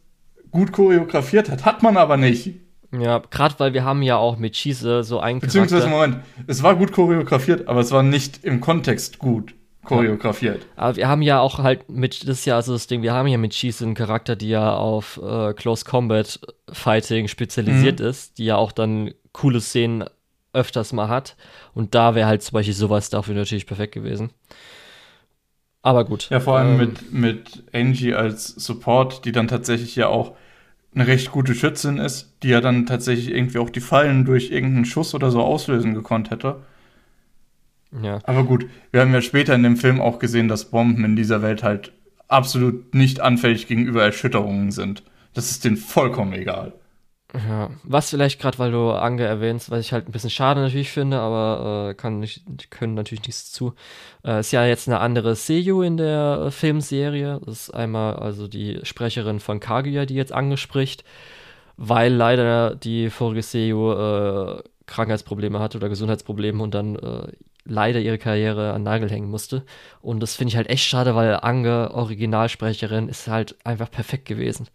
gut 0.50 0.72
choreografiert 0.72 1.48
hat. 1.50 1.64
Hat 1.64 1.82
man 1.82 1.96
aber 1.96 2.18
nicht. 2.18 2.63
Ja, 3.00 3.18
gerade 3.30 3.54
weil 3.58 3.74
wir 3.74 3.84
haben 3.84 4.02
ja 4.02 4.16
auch 4.16 4.36
mit 4.38 4.56
Schieße 4.56 5.04
so 5.04 5.20
einen 5.20 5.40
Beziehungsweise, 5.40 5.88
Charakter. 5.88 6.08
Moment, 6.08 6.24
es 6.46 6.62
war 6.62 6.76
gut 6.76 6.92
choreografiert, 6.92 7.68
aber 7.68 7.80
es 7.80 7.90
war 7.92 8.02
nicht 8.02 8.44
im 8.44 8.60
Kontext 8.60 9.18
gut 9.18 9.54
choreografiert. 9.84 10.66
Aber 10.76 10.96
wir 10.96 11.08
haben 11.08 11.22
ja 11.22 11.40
auch 11.40 11.58
halt 11.58 11.90
mit, 11.90 12.22
das 12.22 12.38
ist 12.40 12.44
ja 12.46 12.56
also 12.56 12.72
das 12.72 12.86
Ding, 12.86 13.02
wir 13.02 13.12
haben 13.12 13.28
ja 13.28 13.38
mit 13.38 13.54
Schieße 13.54 13.84
einen 13.84 13.94
Charakter, 13.94 14.34
die 14.36 14.48
ja 14.48 14.74
auf 14.74 15.20
äh, 15.22 15.52
Close 15.54 15.84
Combat 15.84 16.40
Fighting 16.72 17.28
spezialisiert 17.28 18.00
Mhm. 18.00 18.06
ist, 18.06 18.38
die 18.38 18.46
ja 18.46 18.56
auch 18.56 18.72
dann 18.72 19.12
coole 19.32 19.60
Szenen 19.60 20.04
öfters 20.52 20.92
mal 20.92 21.08
hat. 21.08 21.36
Und 21.74 21.94
da 21.94 22.14
wäre 22.14 22.28
halt 22.28 22.42
zum 22.42 22.54
Beispiel 22.54 22.74
sowas 22.74 23.10
dafür 23.10 23.34
natürlich 23.34 23.66
perfekt 23.66 23.92
gewesen. 23.92 24.30
Aber 25.82 26.04
gut. 26.04 26.30
Ja, 26.30 26.40
vor 26.40 26.56
allem 26.58 26.80
ähm, 26.80 26.88
mit, 26.88 27.12
mit 27.12 27.64
Angie 27.74 28.14
als 28.14 28.46
Support, 28.48 29.24
die 29.24 29.32
dann 29.32 29.48
tatsächlich 29.48 29.96
ja 29.96 30.08
auch 30.08 30.34
eine 30.94 31.06
recht 31.06 31.32
gute 31.32 31.54
Schützin 31.54 31.98
ist, 31.98 32.32
die 32.42 32.48
ja 32.48 32.60
dann 32.60 32.86
tatsächlich 32.86 33.34
irgendwie 33.34 33.58
auch 33.58 33.70
die 33.70 33.80
Fallen 33.80 34.24
durch 34.24 34.50
irgendeinen 34.50 34.84
Schuss 34.84 35.14
oder 35.14 35.30
so 35.30 35.40
auslösen 35.42 35.94
gekonnt 35.94 36.30
hätte. 36.30 36.62
Ja. 38.02 38.20
Aber 38.24 38.44
gut, 38.44 38.66
wir 38.90 39.00
haben 39.00 39.12
ja 39.12 39.22
später 39.22 39.54
in 39.54 39.62
dem 39.62 39.76
Film 39.76 40.00
auch 40.00 40.18
gesehen, 40.18 40.48
dass 40.48 40.70
Bomben 40.70 41.04
in 41.04 41.16
dieser 41.16 41.42
Welt 41.42 41.62
halt 41.62 41.92
absolut 42.28 42.94
nicht 42.94 43.20
anfällig 43.20 43.66
gegenüber 43.66 44.02
Erschütterungen 44.02 44.70
sind. 44.70 45.02
Das 45.32 45.50
ist 45.50 45.64
denen 45.64 45.76
vollkommen 45.76 46.32
egal. 46.32 46.72
Ja, 47.35 47.70
was 47.82 48.11
vielleicht 48.11 48.40
gerade, 48.40 48.61
weil 48.61 48.70
du 48.70 48.90
Ange 48.93 49.24
erwähnst, 49.24 49.69
was 49.69 49.81
ich 49.81 49.93
halt 49.93 50.09
ein 50.09 50.12
bisschen 50.12 50.31
schade 50.31 50.61
natürlich 50.61 50.93
finde, 50.93 51.19
aber 51.19 51.89
äh, 51.90 51.94
kann 51.94 52.20
nicht, 52.20 52.44
können 52.70 52.94
natürlich 52.94 53.27
nichts 53.27 53.51
zu. 53.51 53.74
Äh, 54.24 54.39
ist 54.39 54.52
ja 54.52 54.65
jetzt 54.65 54.86
eine 54.86 55.01
andere 55.01 55.35
Seiyu 55.35 55.82
in 55.82 55.97
der 55.97 56.44
äh, 56.47 56.51
Filmserie. 56.52 57.40
Das 57.44 57.62
ist 57.62 57.70
einmal 57.74 58.16
also 58.16 58.47
die 58.47 58.78
Sprecherin 58.85 59.40
von 59.40 59.59
Kaguya, 59.59 60.06
die 60.06 60.15
jetzt 60.15 60.32
angespricht, 60.32 61.02
weil 61.77 62.12
leider 62.12 62.77
die 62.77 63.11
vorige 63.11 63.43
Seiyu 63.43 63.93
äh, 63.93 64.62
Krankheitsprobleme 64.86 65.59
hatte 65.59 65.78
oder 65.78 65.89
Gesundheitsprobleme 65.89 66.62
und 66.62 66.73
dann 66.73 66.94
äh, 66.97 67.32
leider 67.65 67.98
ihre 68.01 68.19
Karriere 68.19 68.74
an 68.74 68.85
Nagel 68.85 69.11
hängen 69.11 69.31
musste. 69.31 69.65
Und 70.01 70.20
das 70.20 70.36
finde 70.36 70.51
ich 70.51 70.56
halt 70.56 70.69
echt 70.70 70.85
schade, 70.85 71.16
weil 71.16 71.35
Ange, 71.43 71.90
Originalsprecherin, 71.93 73.09
ist 73.09 73.27
halt 73.27 73.56
einfach 73.65 73.90
perfekt 73.90 74.27
gewesen. 74.27 74.69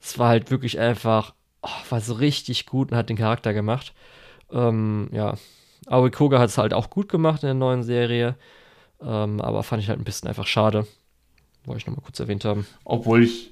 Es 0.00 0.18
war 0.18 0.28
halt 0.28 0.50
wirklich 0.50 0.78
einfach, 0.78 1.34
oh, 1.64 1.90
war 1.90 2.00
so 2.00 2.14
richtig 2.14 2.66
gut 2.66 2.92
und 2.92 2.96
hat 2.96 3.08
den 3.08 3.16
Charakter 3.16 3.52
gemacht. 3.52 3.92
Ähm, 4.52 5.08
ja, 5.12 5.34
Aoi 5.86 6.10
Koga 6.10 6.38
hat 6.38 6.50
es 6.50 6.58
halt 6.58 6.74
auch 6.74 6.90
gut 6.90 7.08
gemacht 7.08 7.42
in 7.42 7.48
der 7.48 7.54
neuen 7.54 7.82
Serie, 7.82 8.36
ähm, 9.02 9.40
aber 9.40 9.62
fand 9.62 9.82
ich 9.82 9.88
halt 9.88 9.98
ein 9.98 10.04
bisschen 10.04 10.28
einfach 10.28 10.46
schade. 10.46 10.86
Wollte 11.64 11.78
ich 11.78 11.86
nochmal 11.86 12.04
kurz 12.04 12.20
erwähnt 12.20 12.44
haben. 12.44 12.66
Obwohl 12.84 13.24
ich 13.24 13.50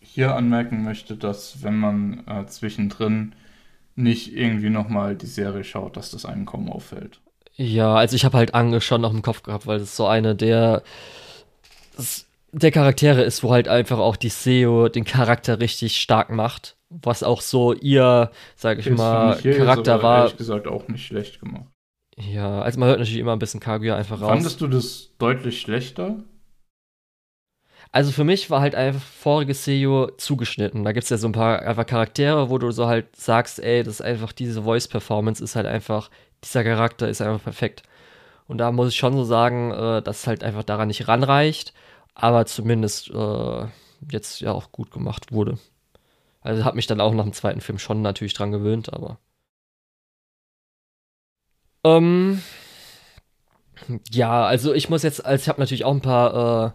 hier 0.00 0.34
anmerken 0.34 0.82
möchte, 0.82 1.16
dass 1.16 1.62
wenn 1.62 1.78
man 1.78 2.26
äh, 2.26 2.46
zwischendrin 2.46 3.34
nicht 3.94 4.34
irgendwie 4.34 4.70
nochmal 4.70 5.14
die 5.14 5.26
Serie 5.26 5.62
schaut, 5.62 5.96
dass 5.96 6.10
das 6.10 6.24
einem 6.24 6.46
kaum 6.46 6.70
auffällt. 6.70 7.20
Ja, 7.54 7.94
also 7.94 8.16
ich 8.16 8.24
habe 8.24 8.38
halt 8.38 8.54
Ange 8.54 8.80
schon 8.80 9.02
noch 9.02 9.12
im 9.12 9.22
Kopf 9.22 9.42
gehabt, 9.42 9.66
weil 9.66 9.78
das 9.78 9.96
so 9.96 10.06
eine 10.06 10.34
der 10.34 10.82
der 12.52 12.70
Charaktere 12.70 13.22
ist, 13.22 13.42
wo 13.42 13.52
halt 13.52 13.68
einfach 13.68 13.98
auch 13.98 14.16
die 14.16 14.28
SEO 14.28 14.88
den 14.88 15.04
Charakter 15.04 15.60
richtig 15.60 15.96
stark 15.96 16.30
macht. 16.30 16.76
Was 16.88 17.22
auch 17.22 17.40
so 17.40 17.72
ihr, 17.72 18.30
sag 18.56 18.78
ich 18.78 18.86
Das 18.86 18.98
mal, 18.98 19.36
ich 19.38 19.44
jetzt 19.44 19.58
Charakter 19.58 19.94
aber 19.94 20.02
war. 20.02 20.18
Ehrlich 20.18 20.36
gesagt 20.36 20.66
auch 20.66 20.88
nicht 20.88 21.06
schlecht 21.06 21.40
gemacht. 21.40 21.66
Ja, 22.16 22.60
also 22.60 22.80
man 22.80 22.88
hört 22.88 22.98
natürlich 22.98 23.20
immer 23.20 23.32
ein 23.32 23.38
bisschen 23.38 23.60
Kaguya 23.60 23.96
einfach 23.96 24.20
raus. 24.20 24.28
Fandest 24.28 24.60
du 24.60 24.66
das 24.66 25.10
deutlich 25.18 25.60
schlechter? 25.60 26.16
Also 27.92 28.12
für 28.12 28.24
mich 28.24 28.50
war 28.50 28.60
halt 28.60 28.74
einfach 28.74 29.00
vorige 29.00 29.54
Seiyuu 29.54 30.08
zugeschnitten. 30.16 30.84
Da 30.84 30.92
gibt 30.92 31.04
es 31.04 31.10
ja 31.10 31.16
so 31.16 31.28
ein 31.28 31.32
paar 31.32 31.62
einfach 31.62 31.86
Charaktere, 31.86 32.50
wo 32.50 32.58
du 32.58 32.70
so 32.70 32.86
halt 32.86 33.16
sagst, 33.16 33.58
ey, 33.58 33.82
das 33.82 33.94
ist 33.94 34.02
einfach 34.02 34.32
diese 34.32 34.62
Voice-Performance 34.62 35.42
ist 35.42 35.56
halt 35.56 35.66
einfach, 35.66 36.10
dieser 36.44 36.62
Charakter 36.62 37.08
ist 37.08 37.20
einfach 37.20 37.42
perfekt. 37.42 37.82
Und 38.46 38.58
da 38.58 38.70
muss 38.70 38.90
ich 38.90 38.96
schon 38.96 39.14
so 39.14 39.24
sagen, 39.24 39.72
äh, 39.72 40.02
dass 40.02 40.20
es 40.20 40.26
halt 40.26 40.44
einfach 40.44 40.62
daran 40.62 40.88
nicht 40.88 41.08
ranreicht, 41.08 41.72
aber 42.14 42.46
zumindest 42.46 43.10
äh, 43.10 43.66
jetzt 44.10 44.40
ja 44.40 44.52
auch 44.52 44.72
gut 44.72 44.90
gemacht 44.90 45.32
wurde. 45.32 45.58
Also 46.40 46.64
hat 46.64 46.74
mich 46.74 46.86
dann 46.86 47.00
auch 47.00 47.12
nach 47.12 47.24
dem 47.24 47.32
zweiten 47.32 47.60
Film 47.60 47.78
schon 47.78 48.02
natürlich 48.02 48.34
dran 48.34 48.52
gewöhnt, 48.52 48.92
aber. 48.92 49.18
Ähm, 51.84 52.42
ja, 54.10 54.44
also 54.44 54.72
ich 54.74 54.88
muss 54.90 55.02
jetzt, 55.02 55.24
also 55.24 55.42
ich 55.42 55.48
habe 55.48 55.60
natürlich 55.60 55.84
auch 55.84 55.92
ein 55.94 56.00
paar 56.02 56.66
äh, 56.66 56.70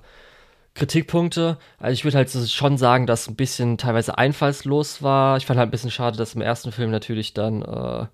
Kritikpunkte. 0.76 1.58
Also 1.80 1.94
ich 1.94 2.04
würde 2.04 2.18
halt 2.18 2.30
schon 2.30 2.78
sagen, 2.78 3.08
dass 3.08 3.28
ein 3.28 3.36
bisschen 3.36 3.78
teilweise 3.78 4.18
einfallslos 4.18 5.02
war. 5.02 5.38
Ich 5.38 5.46
fand 5.46 5.58
halt 5.60 5.70
ein 5.70 5.72
bisschen 5.72 5.92
schade, 5.92 6.18
dass 6.18 6.36
im 6.36 6.42
ersten 6.42 6.72
Film 6.72 6.92
natürlich 6.92 7.34
dann 7.34 7.62
äh, 7.62 8.08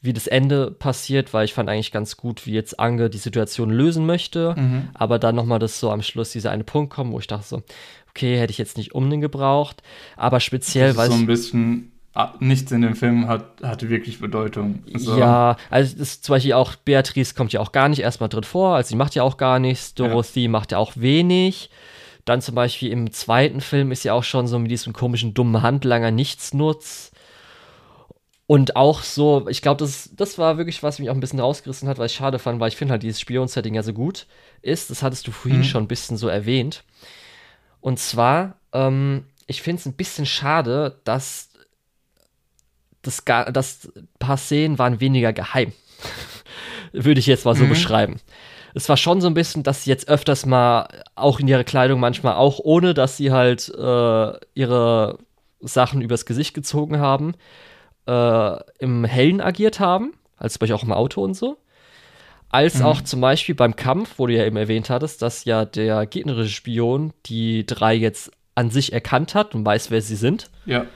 wie 0.00 0.12
das 0.12 0.26
Ende 0.26 0.70
passiert, 0.70 1.34
weil 1.34 1.44
ich 1.44 1.54
fand 1.54 1.68
eigentlich 1.68 1.90
ganz 1.90 2.16
gut, 2.16 2.46
wie 2.46 2.52
jetzt 2.52 2.78
Ange 2.78 3.10
die 3.10 3.18
Situation 3.18 3.70
lösen 3.70 4.06
möchte. 4.06 4.54
Mhm. 4.56 4.88
Aber 4.94 5.18
dann 5.18 5.34
nochmal 5.34 5.58
das 5.58 5.80
so 5.80 5.90
am 5.90 6.02
Schluss 6.02 6.30
dieser 6.30 6.50
eine 6.52 6.64
Punkt 6.64 6.92
kommt, 6.92 7.12
wo 7.12 7.18
ich 7.18 7.26
dachte 7.26 7.46
so, 7.46 7.62
okay, 8.10 8.38
hätte 8.38 8.52
ich 8.52 8.58
jetzt 8.58 8.76
nicht 8.76 8.94
unbedingt 8.94 9.22
gebraucht. 9.22 9.82
Aber 10.16 10.40
speziell, 10.40 10.96
weil. 10.96 11.08
So 11.08 11.14
ein 11.14 11.26
bisschen 11.26 11.92
ah, 12.14 12.34
nichts 12.40 12.70
in 12.70 12.82
dem 12.82 12.94
Film 12.94 13.26
hat, 13.28 13.62
hatte 13.62 13.88
wirklich 13.88 14.20
Bedeutung. 14.20 14.84
So. 14.94 15.18
Ja, 15.18 15.56
also 15.70 15.96
das 15.96 16.20
zum 16.20 16.34
Beispiel 16.34 16.52
auch 16.52 16.76
Beatrice 16.76 17.34
kommt 17.34 17.52
ja 17.52 17.60
auch 17.60 17.72
gar 17.72 17.88
nicht 17.88 18.00
erstmal 18.00 18.28
drin 18.28 18.44
vor, 18.44 18.76
also 18.76 18.88
sie 18.88 18.96
macht 18.96 19.14
ja 19.14 19.22
auch 19.22 19.36
gar 19.36 19.58
nichts, 19.58 19.94
Dorothy 19.94 20.44
ja. 20.44 20.48
macht 20.48 20.72
ja 20.72 20.78
auch 20.78 20.92
wenig. 20.96 21.70
Dann 22.24 22.42
zum 22.42 22.54
Beispiel 22.54 22.92
im 22.92 23.10
zweiten 23.12 23.62
Film 23.62 23.90
ist 23.90 24.04
ja 24.04 24.12
auch 24.12 24.24
schon 24.24 24.46
so 24.46 24.58
mit 24.58 24.70
diesem 24.70 24.92
komischen 24.92 25.32
dummen 25.32 25.62
Handlanger 25.62 26.10
Nichtsnutz. 26.10 27.10
Und 28.50 28.76
auch 28.76 29.02
so, 29.02 29.46
ich 29.50 29.60
glaube, 29.60 29.84
das, 29.84 30.08
das 30.16 30.38
war 30.38 30.56
wirklich, 30.56 30.82
was 30.82 30.98
mich 30.98 31.10
auch 31.10 31.14
ein 31.14 31.20
bisschen 31.20 31.38
rausgerissen 31.38 31.86
hat, 31.86 31.98
weil 31.98 32.06
ich 32.06 32.14
schade 32.14 32.38
fand, 32.38 32.58
weil 32.58 32.68
ich 32.68 32.76
finde 32.76 32.92
halt 32.92 33.02
dieses 33.02 33.20
Spion-Setting 33.20 33.74
ja 33.74 33.82
so 33.82 33.92
gut 33.92 34.26
ist. 34.62 34.88
Das 34.88 35.02
hattest 35.02 35.26
du 35.26 35.32
vorhin 35.32 35.60
mhm. 35.60 35.64
schon 35.64 35.84
ein 35.84 35.88
bisschen 35.88 36.16
so 36.16 36.28
erwähnt. 36.28 36.82
Und 37.82 37.98
zwar, 37.98 38.56
ähm, 38.72 39.26
ich 39.46 39.60
finde 39.60 39.80
es 39.80 39.86
ein 39.86 39.92
bisschen 39.92 40.24
schade, 40.24 40.98
dass 41.04 41.50
das, 43.02 43.22
das 43.52 43.92
paar 44.18 44.38
Szenen 44.38 44.78
waren 44.78 44.98
weniger 44.98 45.34
geheim. 45.34 45.74
Würde 46.92 47.20
ich 47.20 47.26
jetzt 47.26 47.44
mal 47.44 47.54
so 47.54 47.64
mhm. 47.64 47.68
beschreiben. 47.68 48.16
Es 48.72 48.88
war 48.88 48.96
schon 48.96 49.20
so 49.20 49.26
ein 49.26 49.34
bisschen, 49.34 49.62
dass 49.62 49.84
sie 49.84 49.90
jetzt 49.90 50.08
öfters 50.08 50.46
mal 50.46 50.88
auch 51.16 51.38
in 51.38 51.48
ihrer 51.48 51.64
Kleidung 51.64 52.00
manchmal 52.00 52.36
auch 52.36 52.60
ohne, 52.60 52.94
dass 52.94 53.18
sie 53.18 53.30
halt 53.30 53.68
äh, 53.68 54.32
ihre 54.54 55.18
Sachen 55.60 56.00
übers 56.00 56.24
Gesicht 56.24 56.54
gezogen 56.54 56.98
haben, 56.98 57.34
äh, 58.08 58.56
im 58.78 59.04
Hellen 59.04 59.40
agiert 59.40 59.78
haben, 59.78 60.14
als 60.36 60.54
zum 60.54 60.60
Beispiel 60.60 60.76
auch 60.76 60.82
im 60.82 60.92
Auto 60.92 61.22
und 61.22 61.34
so. 61.34 61.58
Als 62.50 62.78
mhm. 62.78 62.86
auch 62.86 63.02
zum 63.02 63.20
Beispiel 63.20 63.54
beim 63.54 63.76
Kampf, 63.76 64.14
wo 64.16 64.26
du 64.26 64.34
ja 64.34 64.46
eben 64.46 64.56
erwähnt 64.56 64.88
hattest, 64.88 65.20
dass 65.20 65.44
ja 65.44 65.66
der 65.66 66.06
gegnerische 66.06 66.54
Spion 66.54 67.12
die 67.26 67.66
drei 67.66 67.94
jetzt 67.94 68.32
an 68.54 68.70
sich 68.70 68.92
erkannt 68.92 69.34
hat 69.34 69.54
und 69.54 69.64
weiß, 69.64 69.90
wer 69.90 70.00
sie 70.00 70.16
sind. 70.16 70.50
Ja. 70.64 70.86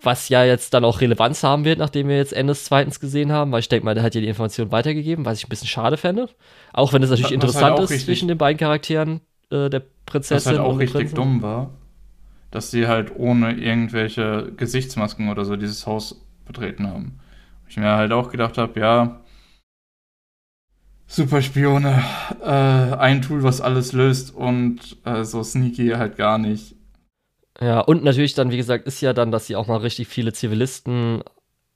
Was 0.00 0.28
ja 0.28 0.44
jetzt 0.44 0.74
dann 0.74 0.84
auch 0.84 1.00
Relevanz 1.00 1.42
haben 1.42 1.64
wird, 1.64 1.78
nachdem 1.78 2.08
wir 2.08 2.16
jetzt 2.16 2.32
Ende 2.32 2.52
des 2.52 2.64
Zweitens 2.64 3.00
gesehen 3.00 3.32
haben, 3.32 3.50
weil 3.50 3.60
ich 3.60 3.68
denke 3.68 3.84
mal, 3.84 3.94
der 3.94 4.04
hat 4.04 4.14
ja 4.14 4.20
die 4.20 4.28
Information 4.28 4.70
weitergegeben, 4.70 5.24
was 5.24 5.38
ich 5.38 5.46
ein 5.46 5.48
bisschen 5.48 5.68
schade 5.68 5.96
fände. 5.96 6.28
Auch 6.72 6.92
wenn 6.92 7.02
es 7.02 7.10
natürlich 7.10 7.24
was 7.24 7.30
halt 7.32 7.42
interessant 7.42 7.78
halt 7.78 7.90
ist 7.90 8.04
zwischen 8.04 8.28
den 8.28 8.38
beiden 8.38 8.58
Charakteren 8.58 9.20
äh, 9.50 9.68
der 9.68 9.82
Prinzessin. 10.04 10.52
Was 10.52 10.58
halt 10.58 10.68
auch 10.68 10.78
richtig 10.78 11.14
dumm 11.14 11.42
war, 11.42 11.70
dass 12.52 12.70
sie 12.70 12.86
halt 12.86 13.12
ohne 13.16 13.54
irgendwelche 13.54 14.52
Gesichtsmasken 14.56 15.30
oder 15.30 15.44
so 15.44 15.56
dieses 15.56 15.86
Haus 15.86 16.25
betreten 16.46 16.86
haben. 16.86 17.18
Ich 17.68 17.76
mir 17.76 17.96
halt 17.96 18.12
auch 18.12 18.30
gedacht 18.30 18.58
habe, 18.58 18.78
ja, 18.78 19.20
Superspione, 21.08 22.02
äh, 22.42 22.46
ein 22.46 23.22
Tool, 23.22 23.42
was 23.42 23.60
alles 23.60 23.92
löst 23.92 24.34
und 24.34 24.96
äh, 25.04 25.24
so 25.24 25.42
sneaky 25.42 25.90
halt 25.90 26.16
gar 26.16 26.38
nicht. 26.38 26.74
Ja, 27.60 27.80
und 27.80 28.04
natürlich 28.04 28.34
dann, 28.34 28.50
wie 28.50 28.56
gesagt, 28.56 28.86
ist 28.86 29.00
ja 29.00 29.12
dann, 29.12 29.30
dass 29.30 29.46
sie 29.46 29.56
auch 29.56 29.66
mal 29.66 29.78
richtig 29.78 30.08
viele 30.08 30.32
Zivilisten 30.32 31.22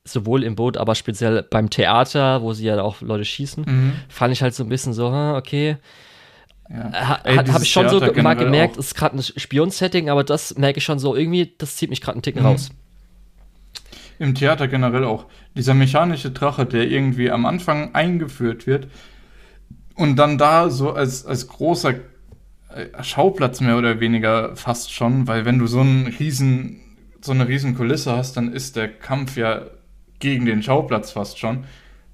sowohl 0.05 0.43
im 0.43 0.57
Boot, 0.57 0.77
aber 0.77 0.95
speziell 0.95 1.43
beim 1.43 1.71
Theater, 1.71 2.43
wo 2.43 2.53
sie 2.53 2.67
ja 2.67 2.83
auch 2.83 3.01
Leute 3.01 3.25
schießen, 3.25 3.65
mhm. 3.67 3.93
fand 4.09 4.33
ich 4.33 4.43
halt 4.43 4.55
so 4.55 4.65
ein 4.65 4.69
bisschen 4.69 4.93
so, 4.93 5.09
okay. 5.09 5.77
Ja. 6.69 6.93
Ha, 6.93 7.25
Habe 7.25 7.65
ich 7.65 7.71
schon 7.71 7.89
Theater 7.89 8.15
so 8.15 8.23
mal 8.23 8.35
gemerkt, 8.35 8.77
ist 8.77 8.95
gerade 8.95 9.17
ein 9.17 9.23
Spion-Setting, 9.23 10.11
aber 10.11 10.25
das 10.25 10.57
merke 10.57 10.79
ich 10.79 10.85
schon 10.85 10.99
so 10.99 11.15
irgendwie, 11.15 11.55
das 11.57 11.77
zieht 11.77 11.91
mich 11.91 12.01
gerade 12.01 12.17
einen 12.17 12.23
Ticken 12.23 12.43
mhm. 12.43 12.49
raus 12.49 12.71
im 14.21 14.35
Theater 14.35 14.69
generell 14.69 15.05
auch. 15.05 15.27
Dieser 15.57 15.73
mechanische 15.73 16.31
Drache, 16.31 16.67
der 16.67 16.89
irgendwie 16.89 17.31
am 17.31 17.47
Anfang 17.47 17.95
eingeführt 17.95 18.67
wird 18.67 18.89
und 19.95 20.17
dann 20.17 20.37
da 20.37 20.69
so 20.69 20.93
als, 20.93 21.25
als 21.25 21.49
großer 21.49 21.95
äh, 22.75 23.03
Schauplatz 23.03 23.63
mehr 23.63 23.79
oder 23.79 23.99
weniger 23.99 24.55
fast 24.57 24.93
schon, 24.93 25.27
weil 25.27 25.47
wenn 25.47 25.59
du 25.59 25.67
so 25.67 25.81
einen 25.81 26.07
riesen, 26.07 26.81
so 27.23 27.33
eine 27.33 27.49
riesen 27.49 27.75
Kulisse 27.75 28.15
hast, 28.15 28.37
dann 28.37 28.53
ist 28.53 28.77
der 28.77 28.89
Kampf 28.89 29.39
ja 29.39 29.63
gegen 30.19 30.45
den 30.45 30.63
Schauplatz 30.63 31.13
fast 31.13 31.39
schon. 31.39 31.65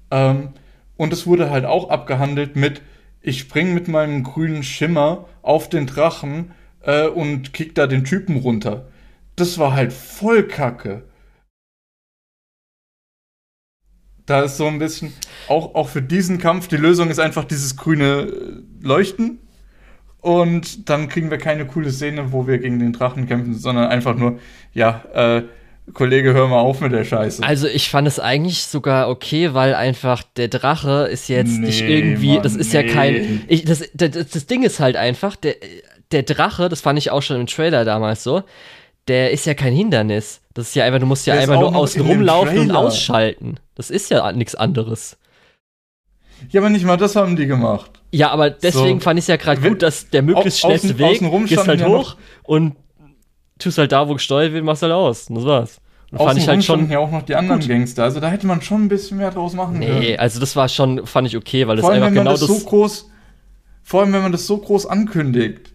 Ähm, 0.09 0.53
und 0.95 1.11
es 1.11 1.27
wurde 1.27 1.49
halt 1.49 1.65
auch 1.65 1.89
abgehandelt 1.89 2.55
mit, 2.55 2.81
ich 3.21 3.39
spring 3.39 3.73
mit 3.73 3.89
meinem 3.89 4.23
grünen 4.23 4.63
Schimmer 4.63 5.25
auf 5.41 5.67
den 5.67 5.87
Drachen 5.87 6.51
äh, 6.83 7.07
und 7.07 7.51
kick 7.51 7.75
da 7.75 7.85
den 7.85 8.05
Typen 8.05 8.37
runter. 8.37 8.87
Das 9.35 9.57
war 9.57 9.73
halt 9.73 9.91
voll 9.91 10.43
kacke. 10.43 11.03
Da 14.27 14.41
ist 14.41 14.57
so 14.57 14.67
ein 14.67 14.77
bisschen, 14.77 15.13
auch, 15.47 15.73
auch 15.73 15.89
für 15.89 16.03
diesen 16.03 16.37
Kampf, 16.37 16.67
die 16.67 16.77
Lösung 16.77 17.09
ist 17.09 17.19
einfach 17.19 17.45
dieses 17.45 17.75
grüne 17.75 18.61
Leuchten. 18.81 19.39
Und 20.19 20.89
dann 20.89 21.07
kriegen 21.07 21.31
wir 21.31 21.37
keine 21.37 21.65
coole 21.65 21.91
Szene, 21.91 22.31
wo 22.31 22.45
wir 22.45 22.59
gegen 22.59 22.79
den 22.79 22.93
Drachen 22.93 23.27
kämpfen, 23.27 23.55
sondern 23.55 23.87
einfach 23.87 24.15
nur, 24.15 24.39
ja, 24.73 25.03
äh, 25.13 25.43
Kollege, 25.93 26.33
hör 26.33 26.47
mal 26.47 26.59
auf 26.59 26.81
mit 26.81 26.91
der 26.91 27.05
Scheiße. 27.05 27.41
Also 27.43 27.67
ich 27.67 27.89
fand 27.89 28.07
es 28.07 28.19
eigentlich 28.19 28.65
sogar 28.65 29.09
okay, 29.09 29.53
weil 29.53 29.73
einfach 29.73 30.23
der 30.35 30.49
Drache 30.49 31.07
ist 31.09 31.29
jetzt 31.29 31.59
nee, 31.59 31.67
nicht 31.67 31.81
irgendwie, 31.81 32.33
Mann, 32.33 32.43
das 32.43 32.55
ist 32.55 32.73
nee. 32.73 32.81
ja 32.81 32.93
kein, 32.93 33.43
ich, 33.47 33.63
das, 33.63 33.89
das, 33.93 34.11
das 34.11 34.45
Ding 34.47 34.63
ist 34.63 34.81
halt 34.81 34.97
einfach, 34.97 35.37
der, 35.37 35.55
der 36.11 36.23
Drache, 36.23 36.67
das 36.67 36.81
fand 36.81 36.99
ich 36.99 37.11
auch 37.11 37.21
schon 37.21 37.39
im 37.39 37.47
Trailer 37.47 37.85
damals 37.85 38.23
so, 38.23 38.43
der 39.07 39.31
ist 39.31 39.45
ja 39.45 39.53
kein 39.53 39.73
Hindernis. 39.73 40.41
Das 40.53 40.69
ist 40.69 40.75
ja 40.75 40.85
einfach, 40.85 40.99
du 40.99 41.05
musst 41.05 41.27
ja 41.27 41.33
der 41.33 41.43
einfach 41.43 41.59
nur 41.59 41.75
außen 41.75 42.01
rumlaufen 42.01 42.59
und 42.59 42.71
ausschalten. 42.71 43.59
Das 43.75 43.89
ist 43.89 44.09
ja 44.09 44.31
nichts 44.31 44.55
anderes. 44.55 45.17
Ja, 46.49 46.61
aber 46.61 46.69
nicht 46.69 46.85
mal 46.85 46.97
das 46.97 47.15
haben 47.15 47.35
die 47.35 47.47
gemacht. 47.47 47.91
Ja, 48.11 48.29
aber 48.29 48.49
deswegen 48.49 48.99
so. 48.99 49.03
fand 49.03 49.17
ich 49.19 49.23
es 49.23 49.27
ja 49.27 49.37
gerade 49.37 49.61
gut, 49.61 49.81
dass 49.81 50.09
der 50.09 50.21
möglichst 50.21 50.63
au 50.63 50.67
schnellste 50.67 50.97
Weg 50.97 51.19
gehst 51.47 51.67
halt 51.67 51.85
hoch 51.85 52.15
und 52.43 52.75
tust 53.59 53.77
halt 53.77 53.91
da, 53.91 54.07
wo 54.07 54.13
gesteuert 54.13 54.53
wird, 54.53 54.63
machst 54.63 54.81
halt 54.81 54.93
aus. 54.93 55.29
Und 55.29 55.35
das 55.35 55.45
war's. 55.45 55.81
Und 56.11 56.19
fand 56.19 56.39
ich 56.39 56.47
halt 56.47 56.63
schon 56.63 56.89
ja 56.89 56.99
auch 56.99 57.11
noch 57.11 57.23
die 57.23 57.35
anderen 57.35 57.59
gut. 57.59 57.69
Gangster. 57.69 58.03
Also 58.03 58.19
da 58.19 58.29
hätte 58.29 58.47
man 58.47 58.61
schon 58.61 58.85
ein 58.85 58.87
bisschen 58.87 59.17
mehr 59.17 59.31
draus 59.31 59.53
machen 59.53 59.79
können. 59.79 59.99
Nee, 59.99 60.17
also 60.17 60.39
das 60.39 60.55
war 60.55 60.69
schon, 60.69 61.05
fand 61.05 61.27
ich 61.27 61.35
okay, 61.35 61.67
weil 61.67 61.75
das 61.75 61.85
einfach 61.85 62.13
genau 62.13 62.31
das, 62.31 62.41
das 62.41 62.49
so 62.49 62.59
groß, 62.65 63.09
vor 63.83 64.01
allem 64.01 64.13
wenn 64.13 64.21
man 64.21 64.31
das 64.31 64.47
so 64.47 64.57
groß 64.57 64.85
ankündigt 64.85 65.73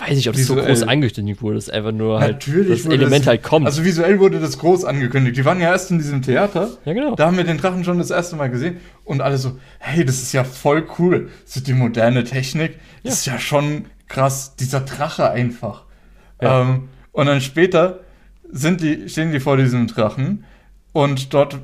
weiß 0.00 0.16
nicht, 0.16 0.28
ob 0.28 0.34
es 0.34 0.46
so 0.46 0.56
groß 0.56 0.82
angekündigt 0.84 1.42
wurde, 1.42 1.56
dass 1.56 1.68
einfach 1.68 1.92
nur 1.92 2.20
halt 2.20 2.46
das 2.46 2.84
Element 2.86 3.22
das, 3.22 3.26
halt 3.26 3.42
kommt. 3.42 3.66
Also 3.66 3.84
visuell 3.84 4.18
wurde 4.18 4.40
das 4.40 4.58
groß 4.58 4.84
angekündigt. 4.84 5.36
Die 5.36 5.44
waren 5.44 5.60
ja 5.60 5.70
erst 5.70 5.90
in 5.90 5.98
diesem 5.98 6.22
Theater. 6.22 6.70
Ja, 6.84 6.92
genau. 6.92 7.14
Da 7.14 7.26
haben 7.26 7.36
wir 7.36 7.44
den 7.44 7.58
Drachen 7.58 7.84
schon 7.84 7.98
das 7.98 8.10
erste 8.10 8.36
Mal 8.36 8.50
gesehen 8.50 8.78
und 9.04 9.20
alle 9.20 9.38
so, 9.38 9.58
hey, 9.78 10.04
das 10.04 10.22
ist 10.22 10.32
ja 10.32 10.44
voll 10.44 10.86
cool. 10.98 11.30
Das 11.44 11.56
ist 11.56 11.66
die 11.66 11.74
moderne 11.74 12.24
Technik. 12.24 12.78
Das 13.02 13.24
ja. 13.24 13.34
ist 13.34 13.38
ja 13.38 13.38
schon 13.38 13.84
krass. 14.08 14.56
Dieser 14.56 14.80
Drache 14.80 15.30
einfach. 15.30 15.84
Ja. 16.40 16.62
Ähm, 16.62 16.88
und 17.12 17.26
dann 17.26 17.40
später 17.40 18.00
sind 18.50 18.80
die, 18.80 19.08
stehen 19.08 19.32
die 19.32 19.40
vor 19.40 19.56
diesem 19.56 19.86
Drachen 19.86 20.44
und 20.92 21.34
dort, 21.34 21.58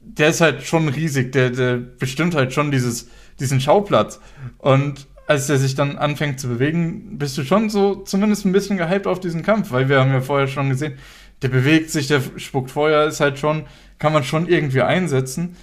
der 0.00 0.28
ist 0.28 0.40
halt 0.40 0.62
schon 0.62 0.88
riesig. 0.88 1.32
Der, 1.32 1.50
der 1.50 1.76
bestimmt 1.76 2.34
halt 2.34 2.52
schon 2.52 2.70
dieses, 2.70 3.08
diesen 3.40 3.60
Schauplatz. 3.60 4.20
Und 4.58 5.06
als 5.26 5.48
er 5.48 5.58
sich 5.58 5.74
dann 5.74 5.96
anfängt 5.96 6.38
zu 6.40 6.48
bewegen, 6.48 7.18
bist 7.18 7.36
du 7.38 7.44
schon 7.44 7.70
so 7.70 7.96
zumindest 7.96 8.44
ein 8.44 8.52
bisschen 8.52 8.76
gehypt 8.76 9.06
auf 9.06 9.20
diesen 9.20 9.42
Kampf, 9.42 9.70
weil 9.70 9.88
wir 9.88 10.00
haben 10.00 10.12
ja 10.12 10.20
vorher 10.20 10.48
schon 10.48 10.68
gesehen, 10.68 10.98
der 11.42 11.48
bewegt 11.48 11.90
sich, 11.90 12.06
der 12.06 12.20
spuckt 12.36 12.70
Feuer, 12.70 13.06
ist 13.06 13.20
halt 13.20 13.38
schon, 13.38 13.64
kann 13.98 14.12
man 14.12 14.24
schon 14.24 14.48
irgendwie 14.48 14.82
einsetzen. 14.82 15.56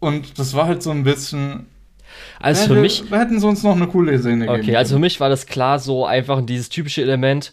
Und 0.00 0.38
das 0.38 0.54
war 0.54 0.66
halt 0.66 0.82
so 0.82 0.90
ein 0.90 1.04
bisschen. 1.04 1.66
Also 2.40 2.74
für 2.74 2.80
mich. 2.80 3.10
Wir 3.10 3.18
hätten 3.18 3.40
sie 3.40 3.46
uns 3.46 3.62
noch 3.62 3.74
eine 3.74 3.86
coole 3.86 4.18
Szene 4.18 4.48
Okay, 4.48 4.60
gegeben. 4.60 4.76
also 4.76 4.96
für 4.96 5.00
mich 5.00 5.20
war 5.20 5.28
das 5.28 5.46
klar 5.46 5.78
so 5.78 6.04
einfach 6.06 6.44
dieses 6.44 6.68
typische 6.68 7.02
Element. 7.02 7.52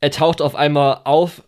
Er 0.00 0.10
taucht 0.10 0.40
auf 0.42 0.54
einmal 0.54 1.00
auf, 1.04 1.42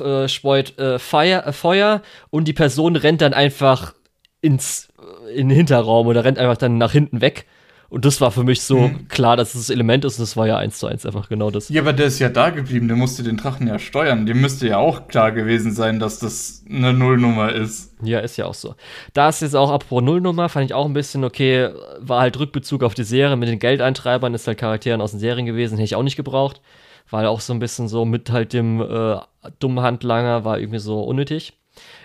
äh, 0.00 0.28
speut 0.28 0.78
äh, 0.78 0.98
Feuer, 0.98 1.46
äh, 1.46 1.52
Feuer 1.52 2.02
und 2.30 2.46
die 2.46 2.52
Person 2.52 2.96
rennt 2.96 3.22
dann 3.22 3.32
einfach 3.32 3.94
ins 4.42 4.88
äh, 4.98 5.34
in 5.34 5.48
den 5.48 5.56
Hinterraum 5.56 6.06
oder 6.06 6.24
rennt 6.24 6.38
einfach 6.38 6.58
dann 6.58 6.76
nach 6.76 6.92
hinten 6.92 7.20
weg. 7.20 7.46
Und 7.94 8.04
das 8.04 8.20
war 8.20 8.32
für 8.32 8.42
mich 8.42 8.62
so 8.62 8.88
mhm. 8.88 9.06
klar, 9.06 9.36
dass 9.36 9.54
es 9.54 9.68
das 9.68 9.70
Element 9.70 10.04
ist. 10.04 10.18
Und 10.18 10.22
das 10.22 10.36
war 10.36 10.48
ja 10.48 10.56
eins 10.56 10.80
zu 10.80 10.88
eins 10.88 11.06
einfach 11.06 11.28
genau 11.28 11.52
das. 11.52 11.68
Ja, 11.68 11.80
aber 11.80 11.92
der 11.92 12.06
ist 12.06 12.18
ja 12.18 12.28
da 12.28 12.50
geblieben. 12.50 12.88
Der 12.88 12.96
musste 12.96 13.22
den 13.22 13.36
Drachen 13.36 13.68
ja 13.68 13.78
steuern. 13.78 14.26
Dem 14.26 14.40
müsste 14.40 14.66
ja 14.66 14.78
auch 14.78 15.06
klar 15.06 15.30
gewesen 15.30 15.70
sein, 15.70 16.00
dass 16.00 16.18
das 16.18 16.64
eine 16.68 16.92
Nullnummer 16.92 17.52
ist. 17.52 17.94
Ja, 18.02 18.18
ist 18.18 18.36
ja 18.36 18.46
auch 18.46 18.54
so. 18.54 18.74
Da 19.12 19.28
ist 19.28 19.42
jetzt 19.42 19.54
auch 19.54 19.70
apropos 19.70 20.02
Nullnummer, 20.02 20.48
fand 20.48 20.64
ich 20.64 20.74
auch 20.74 20.86
ein 20.86 20.92
bisschen 20.92 21.22
okay. 21.22 21.68
War 22.00 22.22
halt 22.22 22.36
Rückbezug 22.36 22.82
auf 22.82 22.94
die 22.94 23.04
Serie 23.04 23.36
mit 23.36 23.48
den 23.48 23.60
Geldeintreibern, 23.60 24.34
ist 24.34 24.48
halt 24.48 24.58
Charakteren 24.58 25.00
aus 25.00 25.12
den 25.12 25.20
Serien 25.20 25.46
gewesen. 25.46 25.74
Hätte 25.74 25.84
ich 25.84 25.94
auch 25.94 26.02
nicht 26.02 26.16
gebraucht. 26.16 26.62
War 27.10 27.30
auch 27.30 27.40
so 27.40 27.52
ein 27.52 27.60
bisschen 27.60 27.86
so 27.86 28.04
mit 28.04 28.28
halt 28.28 28.54
dem 28.54 28.80
äh, 28.80 29.18
dummen 29.60 29.84
Handlanger, 29.84 30.44
war 30.44 30.58
irgendwie 30.58 30.80
so 30.80 31.00
unnötig. 31.04 31.52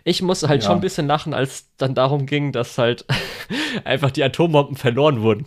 Ich 0.03 0.22
musste 0.22 0.47
halt 0.47 0.64
Ja. 0.64 0.68
schon 0.69 0.77
ein 0.77 0.81
bisschen 0.81 1.07
lachen, 1.07 1.34
als 1.34 1.68
dann 1.77 1.93
darum 1.93 2.26
ging, 2.26 2.51
dass 2.51 2.77
halt 2.77 3.06
einfach 3.84 4.11
die 4.11 4.23
Atombomben 4.23 4.76
verloren 4.77 5.22
wurden. 5.22 5.45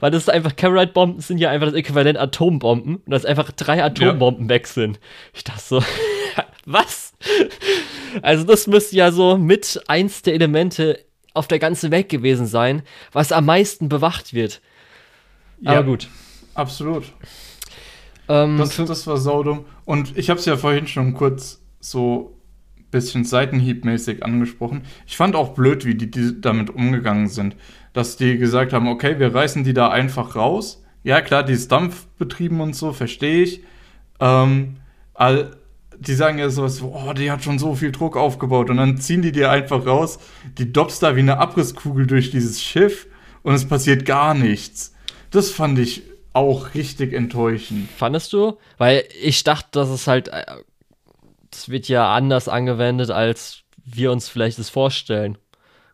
Weil 0.00 0.10
das 0.10 0.22
ist 0.24 0.28
einfach, 0.28 0.54
Carrot-Bomben 0.56 1.20
sind 1.20 1.38
ja 1.38 1.50
einfach 1.50 1.66
das 1.68 1.74
Äquivalent 1.76 2.18
Atombomben 2.18 2.96
und 2.96 3.10
dass 3.10 3.24
einfach 3.24 3.50
drei 3.52 3.82
Atombomben 3.82 4.48
weg 4.48 4.66
sind. 4.66 5.00
Ich 5.32 5.44
dachte 5.44 5.62
so, 5.62 5.84
was? 6.66 7.12
Also 8.22 8.44
das 8.44 8.66
müsste 8.66 8.96
ja 8.96 9.10
so 9.12 9.36
mit 9.38 9.80
eins 9.88 10.22
der 10.22 10.34
Elemente 10.34 10.98
auf 11.32 11.48
der 11.48 11.58
ganzen 11.58 11.90
Welt 11.90 12.08
gewesen 12.08 12.46
sein, 12.46 12.82
was 13.12 13.32
am 13.32 13.46
meisten 13.46 13.88
bewacht 13.88 14.34
wird. 14.34 14.60
Aber 15.64 15.82
gut. 15.82 16.08
Absolut. 16.54 17.04
Ähm, 18.28 18.58
Das, 18.58 18.76
das 18.76 19.06
war 19.06 19.16
saudumm. 19.16 19.64
Und 19.84 20.16
ich 20.16 20.30
habe 20.30 20.38
es 20.38 20.46
ja 20.46 20.56
vorhin 20.56 20.86
schon 20.86 21.14
kurz 21.14 21.60
so 21.80 22.33
bisschen 22.94 23.24
Seitenhiebmäßig 23.24 24.24
angesprochen. 24.24 24.82
Ich 25.06 25.16
fand 25.16 25.34
auch 25.34 25.50
blöd, 25.50 25.84
wie 25.84 25.96
die, 25.96 26.10
die 26.10 26.40
damit 26.40 26.70
umgegangen 26.70 27.26
sind. 27.26 27.56
Dass 27.92 28.16
die 28.16 28.38
gesagt 28.38 28.72
haben, 28.72 28.88
okay, 28.88 29.18
wir 29.18 29.34
reißen 29.34 29.64
die 29.64 29.74
da 29.74 29.90
einfach 29.90 30.36
raus. 30.36 30.82
Ja, 31.02 31.20
klar, 31.20 31.42
die 31.42 31.52
ist 31.52 31.70
dampfbetrieben 31.72 32.60
und 32.60 32.74
so, 32.74 32.92
verstehe 32.92 33.42
ich. 33.42 33.62
Ähm, 34.20 34.76
all, 35.12 35.56
die 35.98 36.14
sagen 36.14 36.38
ja 36.38 36.48
sowas, 36.50 36.82
oh, 36.82 37.12
die 37.12 37.30
hat 37.30 37.42
schon 37.42 37.58
so 37.58 37.74
viel 37.74 37.90
Druck 37.90 38.16
aufgebaut. 38.16 38.70
Und 38.70 38.76
dann 38.76 38.98
ziehen 38.98 39.22
die 39.22 39.32
dir 39.32 39.50
einfach 39.50 39.84
raus. 39.84 40.20
Die 40.56 40.72
doppst 40.72 41.02
da 41.02 41.16
wie 41.16 41.20
eine 41.20 41.38
Abrisskugel 41.38 42.06
durch 42.06 42.30
dieses 42.30 42.62
Schiff 42.62 43.08
und 43.42 43.54
es 43.54 43.66
passiert 43.66 44.06
gar 44.06 44.34
nichts. 44.34 44.94
Das 45.30 45.50
fand 45.50 45.80
ich 45.80 46.02
auch 46.32 46.74
richtig 46.74 47.12
enttäuschend. 47.12 47.88
Fandest 47.90 48.32
du? 48.32 48.58
Weil 48.78 49.04
ich 49.20 49.42
dachte, 49.42 49.68
dass 49.72 49.88
es 49.88 50.06
halt, 50.06 50.28
äh, 50.28 50.44
das 51.54 51.68
wird 51.68 51.88
ja 51.88 52.14
anders 52.14 52.48
angewendet, 52.48 53.10
als 53.10 53.60
wir 53.84 54.10
uns 54.12 54.28
vielleicht 54.28 54.58
das 54.58 54.70
vorstellen. 54.70 55.38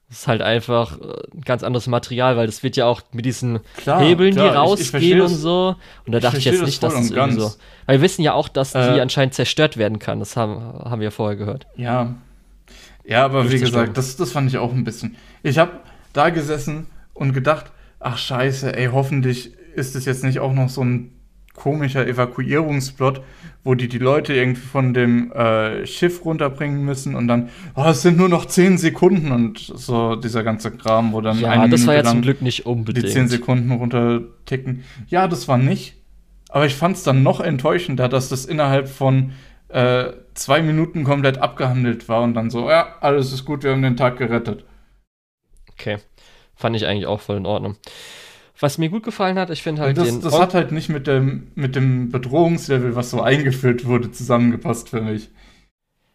Das 0.09 0.21
ist 0.21 0.27
halt 0.29 0.43
einfach 0.43 0.99
äh, 1.01 1.05
ein 1.35 1.43
ganz 1.43 1.63
anderes 1.63 1.87
Material, 1.87 2.37
weil 2.37 2.47
das 2.47 2.63
wird 2.65 2.77
ja 2.77 2.87
auch 2.87 3.01
mit 3.13 3.25
diesen 3.25 3.61
Klar, 3.77 4.01
Hebeln, 4.03 4.35
klar, 4.35 4.47
die 4.47 4.51
ich- 4.51 4.55
ich 4.55 4.59
rausgehen 4.59 4.91
verstehe 4.91 5.23
und 5.25 5.29
so. 5.37 5.77
Und 6.05 6.13
da 6.13 6.19
ich 6.19 6.23
dachte 6.25 6.39
ich 6.39 6.45
jetzt 6.47 6.61
das 6.61 6.67
nicht, 6.67 6.83
dass 6.83 6.95
das 6.95 7.11
irgendwie 7.11 7.35
so. 7.35 7.41
ganz. 7.47 7.59
Weil 7.87 7.99
wir 7.99 8.03
wissen 8.03 8.23
ja 8.23 8.33
auch, 8.35 8.49
dass 8.49 8.73
die 8.73 8.79
Äh, 8.79 9.01
anscheinend 9.01 9.35
zerstört 9.35 9.77
werden 9.77 9.99
kann. 10.01 10.19
Das 10.19 10.37
haben, 10.37 10.57
haben 10.85 11.01
wir 11.01 11.13
vorher 11.13 11.37
gehört. 11.37 11.67
Ja. 11.77 12.15
Ja, 13.05 13.25
aber 13.25 13.51
wie 13.51 13.59
gesagt, 13.59 13.97
das, 13.97 14.17
das 14.17 14.33
fand 14.33 14.49
ich 14.51 14.59
auch 14.59 14.73
ein 14.73 14.85
bisschen. 14.85 15.17
Ich 15.43 15.59
habe 15.59 15.73
da 16.13 16.31
gesessen 16.31 16.87
und 17.15 17.33
gedacht, 17.33 17.67
ach 18.01 18.19
scheiße, 18.19 18.77
ey, 18.77 18.89
hoffentlich 18.93 19.53
ist 19.75 19.95
es 19.95 20.05
jetzt 20.07 20.25
nicht 20.25 20.41
auch 20.41 20.53
noch 20.53 20.69
so 20.69 20.83
ein 20.83 21.13
komischer 21.55 22.07
Evakuierungsplot, 22.07 23.23
wo 23.65 23.75
die 23.75 23.89
die 23.89 23.99
Leute 23.99 24.33
irgendwie 24.35 24.61
von 24.61 24.95
dem 24.95 25.31
äh, 25.33 25.87
Schiff 25.87 26.25
runterbringen 26.25 26.85
müssen 26.85 27.15
und 27.15 27.29
dann, 27.29 27.51
oh, 27.75 27.85
es 27.85 28.03
sind 28.03 28.17
nur 28.17 28.29
noch 28.29 28.47
10 28.47 28.79
Sekunden 28.79 29.33
und 29.33 29.59
so 29.59 30.17
dieser 30.17 30.43
ganze 30.43 30.71
Kram, 30.71 31.13
wo 31.13 31.21
dann 31.21 31.39
Ja, 31.39 31.51
eine 31.51 31.69
das 31.69 31.87
war 31.87 31.95
ja 31.95 32.05
zum 32.05 32.23
Glück 32.23 32.41
nicht 32.41 32.61
die 32.61 32.69
unbedingt. 32.69 33.11
10 33.11 33.29
Sekunden 33.29 33.71
runterticken. 33.73 34.85
Ja, 35.09 35.29
das 35.29 35.49
war 35.49 35.59
nicht. 35.59 35.97
Aber 36.49 36.67
ich 36.67 36.75
fand 36.75 36.97
es 36.97 37.03
dann 37.03 37.23
noch 37.23 37.41
enttäuschender, 37.41 38.09
dass 38.09 38.29
das 38.29 38.45
innerhalb 38.45 38.89
von 38.89 39.33
äh, 39.69 40.13
zwei 40.35 40.63
Minuten 40.63 41.05
komplett 41.05 41.39
abgehandelt 41.39 42.09
war 42.09 42.23
und 42.23 42.35
dann 42.35 42.51
so, 42.51 42.69
ja, 42.69 42.97
alles 43.01 43.33
ist 43.33 43.45
gut, 43.45 43.63
wir 43.63 43.73
haben 43.73 43.83
den 43.83 43.97
Tag 43.97 44.17
gerettet. 44.19 44.65
Okay. 45.73 45.99
Fand 46.57 46.77
ich 46.77 46.87
eigentlich 46.87 47.07
auch 47.07 47.21
voll 47.21 47.37
in 47.37 47.47
Ordnung. 47.47 47.77
Was 48.61 48.77
mir 48.79 48.91
gut 48.91 49.03
gefallen 49.03 49.39
hat, 49.39 49.51
ich 49.51 49.63
finde 49.63 49.83
halt 49.83 49.97
das 49.97 50.07
den. 50.07 50.21
das 50.21 50.39
hat 50.39 50.55
halt 50.55 50.71
nicht 50.71 50.91
mit 50.91 51.07
dem, 51.07 51.49
mit 51.55 51.75
dem 51.77 52.11
Bedrohungslevel, 52.11 52.95
was 52.95 53.11
so 53.11 53.23
eingeführt 53.23 53.87
wurde, 53.87 54.13
zusammengepasst 54.13 54.91
für 54.91 55.01
mich. 55.01 55.31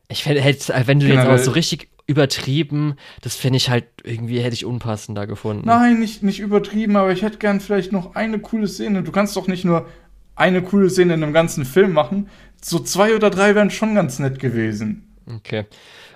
Ich 0.08 0.24
fände, 0.24 0.44
wenn 0.44 1.00
du 1.00 1.08
jetzt 1.08 1.16
Generell- 1.16 1.40
auch 1.40 1.44
so 1.44 1.52
richtig 1.52 1.90
übertrieben, 2.08 2.96
das 3.22 3.36
fände 3.36 3.58
ich 3.58 3.70
halt 3.72 3.86
irgendwie, 4.04 4.40
hätte 4.40 4.54
ich 4.54 4.66
unpassender 4.66 5.26
gefunden. 5.26 5.64
Nein, 5.66 6.00
nicht, 6.00 6.22
nicht 6.22 6.40
übertrieben, 6.40 6.96
aber 6.96 7.12
ich 7.12 7.24
hätte 7.24 7.40
gern 7.40 7.60
vielleicht 7.60 7.92
noch 7.92 8.14
eine 8.16 8.38
coole 8.38 8.68
Szene. 8.68 9.02
Du 9.02 9.12
kannst 9.12 9.36
doch 9.36 9.48
nicht 9.48 9.66
nur 9.66 9.88
eine 10.36 10.62
coole 10.62 10.90
Szene 10.90 11.16
in 11.16 11.24
einem 11.24 11.34
ganzen 11.34 11.66
Film 11.66 11.94
machen. 11.94 12.30
So 12.62 12.78
zwei 12.80 13.16
oder 13.16 13.32
drei 13.32 13.56
wären 13.56 13.72
schon 13.72 13.96
ganz 13.96 14.20
nett 14.20 14.38
gewesen. 14.38 15.16
Okay. 15.38 15.66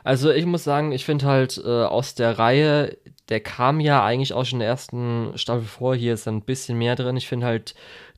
Also 0.03 0.31
ich 0.31 0.45
muss 0.45 0.63
sagen, 0.63 0.91
ich 0.91 1.05
finde 1.05 1.25
halt 1.25 1.59
äh, 1.63 1.67
aus 1.67 2.13
der 2.15 2.37
Reihe, 2.37 2.97
der 3.29 3.39
kam 3.39 3.79
ja 3.79 4.03
eigentlich 4.03 4.33
auch 4.33 4.43
schon 4.45 4.57
in 4.57 4.61
der 4.61 4.69
ersten 4.69 5.31
Staffel 5.35 5.63
vor, 5.63 5.95
hier 5.95 6.13
ist 6.13 6.27
dann 6.27 6.37
ein 6.37 6.41
bisschen 6.41 6.77
mehr 6.77 6.95
drin. 6.95 7.17
Ich 7.17 7.27
finde 7.27 7.45
halt 7.45 7.75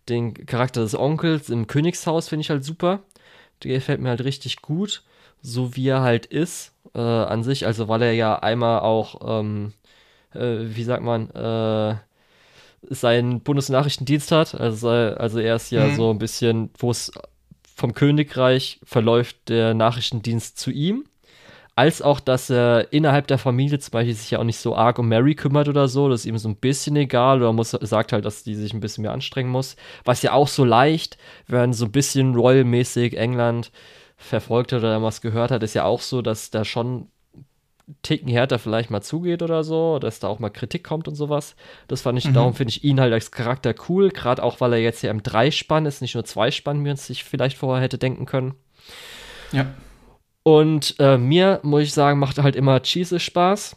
den 0.09 0.33
Charakter 0.33 0.81
des 0.81 0.95
Onkels 0.97 1.49
im 1.49 1.67
Königshaus 1.67 2.29
finde 2.29 2.41
ich 2.41 2.49
halt 2.49 2.63
super. 2.63 3.01
Der 3.63 3.73
gefällt 3.73 4.01
mir 4.01 4.09
halt 4.09 4.23
richtig 4.23 4.61
gut, 4.61 5.03
so 5.41 5.75
wie 5.75 5.87
er 5.89 6.01
halt 6.01 6.25
ist 6.25 6.73
äh, 6.95 6.99
an 6.99 7.43
sich. 7.43 7.65
Also 7.65 7.87
weil 7.87 8.01
er 8.01 8.13
ja 8.13 8.39
einmal 8.39 8.79
auch, 8.79 9.39
ähm, 9.39 9.73
äh, 10.33 10.57
wie 10.75 10.83
sagt 10.83 11.03
man, 11.03 11.29
äh, 11.31 11.95
seinen 12.89 13.41
Bundesnachrichtendienst 13.41 14.31
hat. 14.31 14.55
Also, 14.55 14.89
also 14.89 15.39
er 15.39 15.55
ist 15.55 15.71
ja 15.71 15.87
Mhm. 15.87 15.95
so 15.95 16.09
ein 16.09 16.17
bisschen, 16.17 16.71
wo 16.79 16.89
es 16.89 17.11
vom 17.75 17.93
Königreich 17.93 18.79
verläuft 18.83 19.49
der 19.49 19.73
Nachrichtendienst 19.73 20.57
zu 20.57 20.71
ihm. 20.71 21.05
Als 21.75 22.01
auch, 22.01 22.19
dass 22.19 22.49
er 22.49 22.91
innerhalb 22.91 23.27
der 23.27 23.37
Familie 23.37 23.79
zum 23.79 23.91
Beispiel 23.91 24.13
sich 24.13 24.31
ja 24.31 24.39
auch 24.39 24.43
nicht 24.43 24.57
so 24.59 24.75
arg 24.75 24.99
um 24.99 25.07
Mary 25.07 25.35
kümmert 25.35 25.69
oder 25.69 25.87
so. 25.87 26.09
Das 26.09 26.21
ist 26.21 26.25
ihm 26.25 26.37
so 26.37 26.49
ein 26.49 26.57
bisschen 26.57 26.95
egal 26.97 27.37
oder 27.41 27.53
muss, 27.53 27.71
sagt 27.71 28.11
halt, 28.11 28.25
dass 28.25 28.43
die 28.43 28.55
sich 28.55 28.73
ein 28.73 28.81
bisschen 28.81 29.03
mehr 29.03 29.13
anstrengen 29.13 29.49
muss. 29.49 29.77
Was 30.03 30.21
ja 30.21 30.33
auch 30.33 30.49
so 30.49 30.65
leicht, 30.65 31.17
wenn 31.47 31.71
so 31.73 31.85
ein 31.85 31.91
bisschen 31.91 32.35
Royal-mäßig 32.35 33.17
England 33.17 33.71
verfolgt 34.17 34.73
hat 34.73 34.79
oder 34.79 35.01
was 35.01 35.21
gehört 35.21 35.49
hat, 35.49 35.63
ist 35.63 35.73
ja 35.73 35.85
auch 35.85 36.01
so, 36.01 36.21
dass 36.21 36.51
da 36.51 36.65
schon 36.65 37.07
Ticken 38.03 38.29
härter 38.29 38.59
vielleicht 38.59 38.89
mal 38.89 39.01
zugeht 39.01 39.41
oder 39.41 39.63
so, 39.63 39.97
dass 39.99 40.19
da 40.19 40.27
auch 40.27 40.39
mal 40.39 40.49
Kritik 40.49 40.83
kommt 40.83 41.07
und 41.07 41.15
sowas. 41.15 41.55
Das 41.87 42.01
fand 42.01 42.17
ich, 42.17 42.25
Mhm. 42.25 42.33
darum 42.33 42.53
finde 42.53 42.71
ich 42.71 42.83
ihn 42.83 42.99
halt 42.99 43.11
als 43.11 43.31
Charakter 43.31 43.73
cool, 43.89 44.09
gerade 44.09 44.43
auch, 44.43 44.61
weil 44.61 44.73
er 44.73 44.79
jetzt 44.79 45.01
ja 45.01 45.11
im 45.11 45.23
Dreispann 45.23 45.85
ist, 45.85 46.01
nicht 46.01 46.15
nur 46.15 46.23
Zweispann, 46.23 46.83
wie 46.83 46.89
man 46.89 46.97
sich 46.97 47.23
vielleicht 47.23 47.57
vorher 47.57 47.81
hätte 47.83 47.97
denken 47.97 48.25
können. 48.25 48.53
Ja. 49.51 49.65
Und 50.43 50.95
äh, 50.99 51.17
mir, 51.17 51.59
muss 51.63 51.83
ich 51.83 51.93
sagen, 51.93 52.19
macht 52.19 52.39
halt 52.39 52.55
immer 52.55 52.81
Cheese 52.81 53.19
Spaß. 53.19 53.75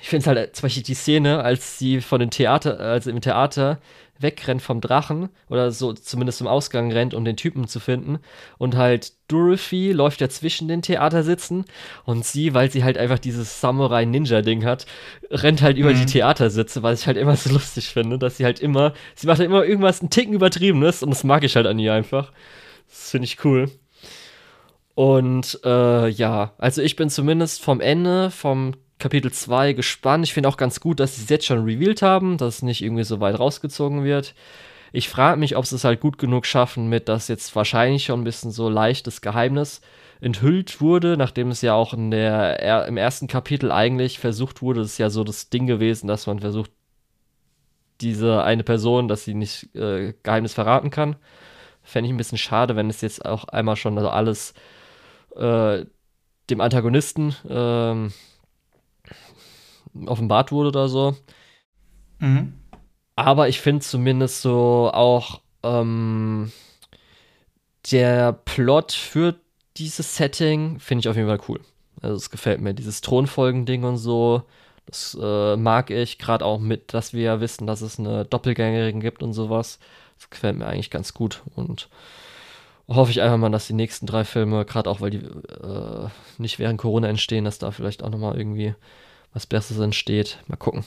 Ich 0.00 0.08
finde 0.08 0.22
es 0.22 0.26
halt 0.26 0.56
zum 0.56 0.62
Beispiel 0.62 0.82
die 0.82 0.94
Szene, 0.94 1.44
als 1.44 1.78
sie 1.78 2.00
von 2.00 2.18
dem 2.18 2.30
Theater, 2.30 2.80
also 2.80 3.10
im 3.10 3.20
Theater 3.20 3.78
wegrennt 4.18 4.62
vom 4.62 4.80
Drachen 4.80 5.28
oder 5.48 5.70
so 5.70 5.92
zumindest 5.92 6.38
zum 6.38 6.46
Ausgang 6.48 6.90
rennt, 6.90 7.14
um 7.14 7.24
den 7.24 7.36
Typen 7.36 7.68
zu 7.68 7.78
finden. 7.78 8.18
Und 8.58 8.76
halt 8.76 9.12
Dorothy 9.28 9.92
läuft 9.92 10.20
ja 10.20 10.28
zwischen 10.28 10.66
den 10.66 10.82
Theatersitzen 10.82 11.64
und 12.04 12.24
sie, 12.24 12.54
weil 12.54 12.70
sie 12.72 12.82
halt 12.82 12.96
einfach 12.98 13.18
dieses 13.20 13.60
Samurai-Ninja-Ding 13.60 14.64
hat, 14.64 14.86
rennt 15.30 15.62
halt 15.62 15.76
über 15.78 15.92
Mhm. 15.92 15.96
die 15.96 16.06
Theatersitze, 16.06 16.82
was 16.82 17.00
ich 17.00 17.06
halt 17.06 17.16
immer 17.16 17.36
so 17.36 17.50
lustig 17.52 17.88
finde, 17.88 18.18
dass 18.18 18.36
sie 18.36 18.44
halt 18.44 18.58
immer, 18.60 18.94
sie 19.14 19.26
macht 19.28 19.38
halt 19.38 19.48
immer 19.48 19.64
irgendwas 19.64 20.00
einen 20.00 20.10
Ticken 20.10 20.34
übertriebenes 20.34 21.02
und 21.04 21.10
das 21.10 21.22
mag 21.24 21.44
ich 21.44 21.54
halt 21.54 21.66
an 21.66 21.78
ihr 21.78 21.92
einfach. 21.92 22.32
Das 22.88 23.10
finde 23.10 23.26
ich 23.26 23.44
cool. 23.44 23.70
Und 24.94 25.58
äh, 25.64 26.08
ja, 26.08 26.52
also 26.58 26.82
ich 26.82 26.96
bin 26.96 27.10
zumindest 27.10 27.62
vom 27.62 27.80
Ende, 27.80 28.30
vom 28.30 28.74
Kapitel 28.98 29.32
2 29.32 29.72
gespannt. 29.72 30.24
Ich 30.24 30.32
finde 30.32 30.48
auch 30.48 30.56
ganz 30.56 30.80
gut, 30.80 31.00
dass 31.00 31.16
sie 31.16 31.22
es 31.22 31.28
jetzt 31.28 31.46
schon 31.46 31.64
revealed 31.64 32.02
haben, 32.02 32.38
dass 32.38 32.56
es 32.56 32.62
nicht 32.62 32.82
irgendwie 32.82 33.04
so 33.04 33.20
weit 33.20 33.38
rausgezogen 33.38 34.04
wird. 34.04 34.34
Ich 34.92 35.08
frage 35.08 35.38
mich, 35.38 35.56
ob 35.56 35.66
sie 35.66 35.74
es 35.74 35.84
halt 35.84 36.00
gut 36.00 36.18
genug 36.18 36.46
schaffen, 36.46 36.88
mit 36.88 37.08
dass 37.08 37.26
jetzt 37.26 37.54
wahrscheinlich 37.56 38.04
schon 38.04 38.20
ein 38.20 38.24
bisschen 38.24 38.52
so 38.52 38.68
leichtes 38.68 39.20
Geheimnis 39.20 39.80
enthüllt 40.20 40.80
wurde, 40.80 41.16
nachdem 41.16 41.50
es 41.50 41.60
ja 41.62 41.74
auch 41.74 41.92
in 41.92 42.12
der, 42.12 42.60
er, 42.60 42.86
im 42.86 42.96
ersten 42.96 43.26
Kapitel 43.26 43.72
eigentlich 43.72 44.20
versucht 44.20 44.62
wurde, 44.62 44.80
das 44.80 44.92
ist 44.92 44.98
ja 44.98 45.10
so 45.10 45.24
das 45.24 45.50
Ding 45.50 45.66
gewesen, 45.66 46.06
dass 46.06 46.28
man 46.28 46.38
versucht, 46.38 46.70
diese 48.00 48.42
eine 48.44 48.62
Person, 48.62 49.08
dass 49.08 49.24
sie 49.24 49.34
nicht 49.34 49.74
äh, 49.74 50.14
Geheimnis 50.22 50.54
verraten 50.54 50.90
kann. 50.90 51.16
Fände 51.82 52.08
ich 52.08 52.14
ein 52.14 52.16
bisschen 52.16 52.38
schade, 52.38 52.76
wenn 52.76 52.88
es 52.88 53.00
jetzt 53.00 53.24
auch 53.24 53.44
einmal 53.44 53.76
schon 53.76 53.96
also 53.98 54.10
alles 54.10 54.54
äh, 55.36 55.86
dem 56.50 56.60
Antagonisten 56.60 57.34
ähm, 57.48 58.12
offenbart 60.06 60.52
wurde 60.52 60.68
oder 60.68 60.88
so. 60.88 61.16
Mhm. 62.18 62.54
Aber 63.16 63.48
ich 63.48 63.60
finde 63.60 63.80
zumindest 63.80 64.42
so 64.42 64.90
auch 64.92 65.40
ähm, 65.62 66.52
der 67.90 68.32
Plot 68.32 68.92
für 68.92 69.36
dieses 69.76 70.16
Setting 70.16 70.78
finde 70.78 71.00
ich 71.00 71.08
auf 71.08 71.16
jeden 71.16 71.28
Fall 71.28 71.40
cool. 71.48 71.60
Also 72.00 72.16
es 72.16 72.30
gefällt 72.30 72.60
mir, 72.60 72.74
dieses 72.74 73.00
Thronfolgen-Ding 73.00 73.84
und 73.84 73.96
so. 73.96 74.42
Das 74.86 75.16
äh, 75.20 75.56
mag 75.56 75.90
ich, 75.90 76.18
gerade 76.18 76.44
auch 76.44 76.60
mit, 76.60 76.92
dass 76.92 77.14
wir 77.14 77.22
ja 77.22 77.40
wissen, 77.40 77.66
dass 77.66 77.80
es 77.80 77.98
eine 77.98 78.24
Doppelgängerin 78.24 79.00
gibt 79.00 79.22
und 79.22 79.32
sowas. 79.32 79.78
Das 80.18 80.30
gefällt 80.30 80.56
mir 80.56 80.66
eigentlich 80.66 80.90
ganz 80.90 81.14
gut 81.14 81.42
und 81.54 81.88
hoffe 82.88 83.10
ich 83.10 83.22
einfach 83.22 83.38
mal, 83.38 83.50
dass 83.50 83.66
die 83.66 83.72
nächsten 83.72 84.06
drei 84.06 84.24
Filme, 84.24 84.64
gerade 84.64 84.90
auch 84.90 85.00
weil 85.00 85.10
die 85.10 85.18
äh, 85.18 86.08
nicht 86.38 86.58
während 86.58 86.80
Corona 86.80 87.08
entstehen, 87.08 87.44
dass 87.44 87.58
da 87.58 87.70
vielleicht 87.70 88.02
auch 88.02 88.10
nochmal 88.10 88.36
irgendwie 88.36 88.74
was 89.32 89.46
Besseres 89.46 89.80
entsteht. 89.80 90.38
Mal 90.46 90.56
gucken. 90.56 90.84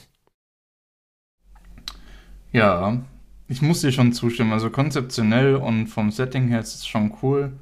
Ja, 2.52 3.00
ich 3.48 3.62
muss 3.62 3.80
dir 3.80 3.92
schon 3.92 4.12
zustimmen. 4.12 4.52
Also 4.52 4.70
konzeptionell 4.70 5.56
und 5.56 5.88
vom 5.88 6.10
Setting 6.10 6.48
her 6.48 6.60
ist 6.60 6.74
es 6.74 6.86
schon 6.86 7.14
cool. 7.22 7.52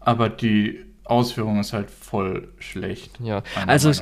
Aber 0.00 0.28
die 0.28 0.84
Ausführung 1.04 1.60
ist 1.60 1.72
halt 1.72 1.90
voll 1.90 2.52
schlecht. 2.58 3.20
Ja, 3.20 3.42
also 3.66 3.92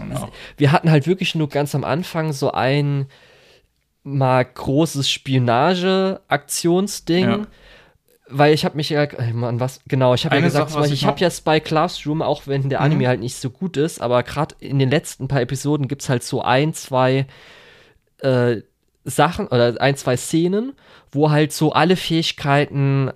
wir 0.57 0.73
hatten 0.73 0.91
halt 0.91 1.07
wirklich 1.07 1.35
nur 1.35 1.49
ganz 1.49 1.75
am 1.75 1.85
Anfang 1.85 2.33
so 2.33 2.53
ein 2.53 3.07
mal 4.03 4.45
großes 4.45 5.11
Spionage-Aktionsding. 5.11 7.25
Ja. 7.25 7.47
Weil 8.31 8.55
ich 8.55 8.65
habe 8.65 8.77
mich 8.77 8.91
ja, 8.91 9.07
Mann, 9.33 9.61
was, 9.61 9.81
genau, 9.89 10.15
ich 10.15 10.25
habe 10.25 10.37
ja 10.37 10.43
gesagt, 10.43 10.71
Sache, 10.71 10.87
ich, 10.87 10.93
ich 10.93 11.05
habe 11.05 11.21
ja 11.21 11.31
Spy 11.31 11.61
Classroom, 11.61 12.23
auch 12.23 12.47
wenn 12.47 12.69
der 12.69 12.81
Anime 12.81 13.03
mhm. 13.03 13.09
halt 13.09 13.21
nicht 13.21 13.37
so 13.37 13.51
gut 13.51 13.77
ist, 13.77 14.01
aber 14.01 14.23
gerade 14.23 14.55
in 14.61 14.79
den 14.79 14.89
letzten 14.89 15.29
paar 15.29 15.41
Episoden 15.41 15.89
gibt 15.89 16.03
es 16.03 16.09
halt 16.09 16.23
so 16.23 16.43
ein, 16.43 16.73
zwei 16.73 17.27
äh, 18.19 18.59
Sachen 19.05 19.49
oder 19.49 19.81
ein, 19.81 19.97
zwei 19.97 20.17
Szenen, 20.17 20.75
wo 21.11 21.31
halt 21.31 21.53
so 21.53 21.73
alle 21.73 21.97
Fähigkeiten 21.97 23.11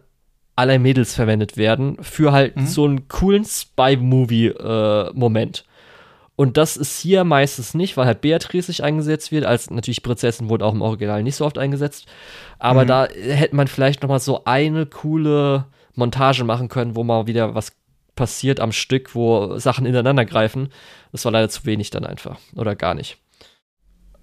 aller 0.57 0.79
Mädels 0.79 1.15
verwendet 1.15 1.57
werden 1.57 1.97
für 2.01 2.31
halt 2.33 2.57
mhm. 2.57 2.67
so 2.67 2.85
einen 2.85 3.09
coolen 3.09 3.45
Spy-Movie-Moment. 3.45 5.59
Äh, 5.59 5.63
und 6.37 6.57
das 6.57 6.77
ist 6.77 6.99
hier 6.99 7.23
meistens 7.25 7.75
nicht, 7.75 7.97
weil 7.97 8.07
halt 8.07 8.21
Beatrice 8.21 8.67
sich 8.67 8.83
eingesetzt 8.83 9.31
wird, 9.31 9.45
als 9.45 9.71
natürlich 9.71 10.03
Prinzessin 10.03 10.49
wurde 10.49 10.65
auch 10.65 10.75
im 10.75 10.83
Original 10.83 11.23
nicht 11.23 11.37
so 11.37 11.47
oft 11.47 11.59
eingesetzt. 11.59 12.07
Aber 12.59 12.83
mhm. 12.85 12.89
da 12.89 13.07
hätte 13.07 13.55
man 13.55 13.69
vielleicht 13.69 14.03
noch 14.03 14.09
mal 14.09 14.19
so 14.19 14.45
eine 14.45 14.87
coole 14.87 15.67
Montage 15.95 16.43
machen 16.43 16.69
können, 16.69 16.97
wo 16.97 17.05
mal 17.05 17.29
wieder 17.29 17.55
was 17.55 17.73
passiert 18.17 18.61
am 18.61 18.73
Stück, 18.73 19.15
wo 19.15 19.59
Sachen 19.59 19.87
ineinander 19.87 20.25
greifen. 20.25 20.71
Das 21.13 21.25
war 21.25 21.33
leider 21.33 21.49
zu 21.49 21.65
wenig 21.67 21.91
dann 21.91 22.05
einfach. 22.05 22.39
Oder 22.57 22.75
gar 22.75 22.95
nicht. 22.95 23.19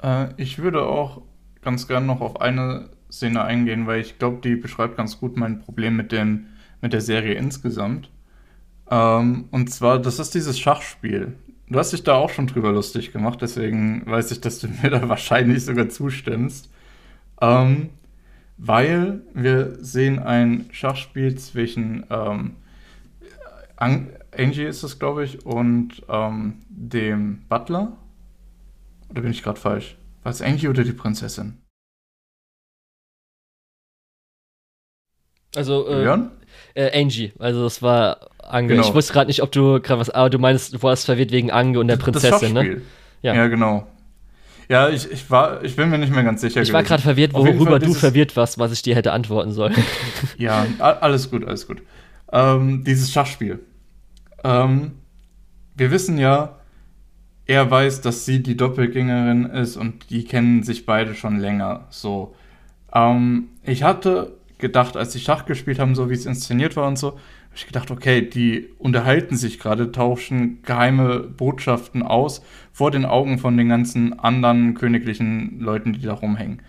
Äh, 0.04 0.30
ich 0.38 0.60
würde 0.60 0.84
auch 0.84 1.22
ganz 1.62 1.88
gerne 1.88 2.06
noch 2.06 2.20
auf 2.20 2.42
eine 2.42 2.90
Szene 3.10 3.44
eingehen, 3.44 3.88
weil 3.88 4.02
ich 4.02 4.20
glaube, 4.20 4.40
die 4.44 4.56
beschreibt 4.56 4.98
ganz 4.98 5.20
gut 5.20 5.38
mein 5.38 5.60
Problem 5.60 5.96
mit, 5.96 6.12
dem, 6.12 6.48
mit 6.82 6.92
der 6.92 7.02
Serie 7.02 7.36
insgesamt. 7.36 8.10
Ähm, 8.90 9.46
und 9.52 9.70
zwar, 9.72 10.00
das 10.00 10.20
ist 10.20 10.34
dieses 10.34 10.60
Schachspiel. 10.60 11.38
Du 11.72 11.80
hast 11.80 11.94
dich 11.94 12.04
da 12.04 12.16
auch 12.16 12.30
schon 12.30 12.48
drüber 12.48 12.74
lustig 12.74 13.14
gemacht, 13.14 13.42
deswegen 13.42 14.06
weiß 14.06 14.32
ich, 14.32 14.42
dass 14.42 14.60
du 14.60 14.68
mir 14.68 14.90
da 14.90 15.08
wahrscheinlich 15.08 15.64
sogar 15.64 15.88
zustimmst. 15.88 16.70
Ähm, 17.40 17.92
weil 18.58 19.22
wir 19.34 19.78
sehen 19.80 20.20
ein 20.20 20.68
Schachspiel 20.74 21.38
zwischen 21.38 22.06
ähm, 22.10 22.58
Angie 23.78 24.66
ist 24.66 24.84
es, 24.84 25.00
glaube 25.00 25.24
ich, 25.24 25.46
und 25.46 26.04
ähm, 26.10 26.60
dem 26.68 27.44
Butler. 27.48 27.98
Oder 29.10 29.22
bin 29.22 29.32
ich 29.32 29.42
gerade 29.42 29.60
falsch? 29.60 29.98
War 30.24 30.32
es 30.34 30.42
Angie 30.42 30.68
oder 30.68 30.84
die 30.84 30.92
Prinzessin? 30.92 31.58
Also, 35.56 35.88
äh, 35.88 36.04
äh, 36.76 37.02
Angie. 37.02 37.32
Also, 37.40 37.64
das 37.64 37.82
war 37.82 38.30
Ange. 38.48 38.70
Genau. 38.70 38.88
Ich 38.88 38.94
wusste 38.94 39.14
gerade 39.14 39.28
nicht, 39.28 39.42
ob 39.42 39.52
du 39.52 39.80
gerade 39.82 40.00
was, 40.00 40.10
aber 40.10 40.30
du 40.30 40.40
meinst, 40.40 40.74
du 40.74 40.84
warst 40.84 41.06
verwirrt 41.06 41.32
wegen 41.32 41.52
Ange 41.52 41.80
und 41.80 41.88
der 41.88 41.98
Prinzessin, 41.98 42.54
ne? 42.54 42.82
Ja. 43.22 43.36
ja, 43.36 43.48
genau. 43.48 43.88
Ja, 44.68 44.90
ich, 44.90 45.12
ich, 45.12 45.30
war, 45.30 45.64
ich 45.64 45.76
bin 45.76 45.90
mir 45.90 45.98
nicht 45.98 46.14
mehr 46.14 46.24
ganz 46.24 46.42
sicher. 46.42 46.62
Ich 46.62 46.70
gewesen. 46.70 46.74
war 46.74 46.84
gerade 46.84 47.02
verwirrt, 47.02 47.34
worüber 47.34 47.78
du 47.78 47.94
verwirrt 47.94 48.38
warst, 48.38 48.58
was 48.58 48.72
ich 48.72 48.82
dir 48.82 48.96
hätte 48.96 49.12
antworten 49.12 49.52
sollen. 49.52 49.76
ja, 50.38 50.66
alles 50.80 51.30
gut, 51.30 51.46
alles 51.46 51.68
gut. 51.68 51.82
Ähm, 52.32 52.84
dieses 52.86 53.12
Schachspiel. 53.12 53.60
Ähm, 54.44 54.94
wir 55.76 55.92
wissen 55.92 56.18
ja, 56.18 56.56
er 57.46 57.70
weiß, 57.70 58.00
dass 58.02 58.26
sie 58.26 58.42
die 58.42 58.56
Doppelgängerin 58.56 59.46
ist 59.46 59.76
und 59.76 60.10
die 60.10 60.24
kennen 60.24 60.64
sich 60.64 60.86
beide 60.86 61.16
schon 61.16 61.38
länger. 61.40 61.88
So. 61.90 62.36
Ähm, 62.94 63.50
ich 63.64 63.84
hatte 63.84 64.38
gedacht, 64.58 64.96
als 64.96 65.12
sie 65.12 65.20
Schach 65.20 65.46
gespielt 65.46 65.80
haben, 65.80 65.96
so 65.96 66.10
wie 66.10 66.14
es 66.14 66.26
inszeniert 66.26 66.78
war 66.78 66.88
und 66.88 66.98
so, 66.98 67.20
habe 67.52 67.58
ich 67.58 67.68
gedacht, 67.68 67.92
okay, 67.92 68.22
die 68.22 68.70
unterhalten 68.78 69.36
sich 69.36 69.60
gerade, 69.60 69.92
tauschen 69.92 70.62
geheime 70.64 71.20
Botschaften 71.20 72.02
aus 72.02 72.42
vor 72.72 72.92
den 72.92 73.04
Augen 73.04 73.40
von 73.40 73.58
den 73.58 73.68
ganzen 73.68 74.18
anderen 74.18 74.74
königlichen 74.74 75.60
Leuten, 75.60 75.92
die 75.92 76.02
da 76.02 76.14
rumhängen. 76.14 76.62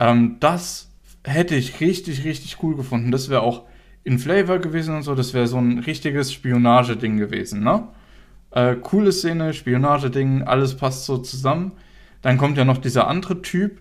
Ähm, 0.00 0.38
das 0.40 0.90
hätte 1.22 1.54
ich 1.54 1.80
richtig, 1.80 2.24
richtig 2.24 2.56
cool 2.64 2.74
gefunden. 2.74 3.12
Das 3.12 3.28
wäre 3.28 3.42
auch 3.42 3.66
in 4.02 4.18
Flavor 4.18 4.58
gewesen 4.58 4.96
und 4.96 5.02
so. 5.04 5.14
Das 5.14 5.34
wäre 5.34 5.46
so 5.46 5.58
ein 5.58 5.78
richtiges 5.78 6.32
Spionageding 6.32 7.16
gewesen, 7.16 7.62
ne? 7.62 7.86
Äh, 8.50 8.74
coole 8.74 9.12
Szene, 9.12 9.52
Spionageding, 9.52 10.42
alles 10.42 10.76
passt 10.76 11.04
so 11.04 11.18
zusammen. 11.18 11.72
Dann 12.22 12.38
kommt 12.38 12.58
ja 12.58 12.64
noch 12.64 12.78
dieser 12.78 13.06
andere 13.06 13.40
Typ, 13.40 13.80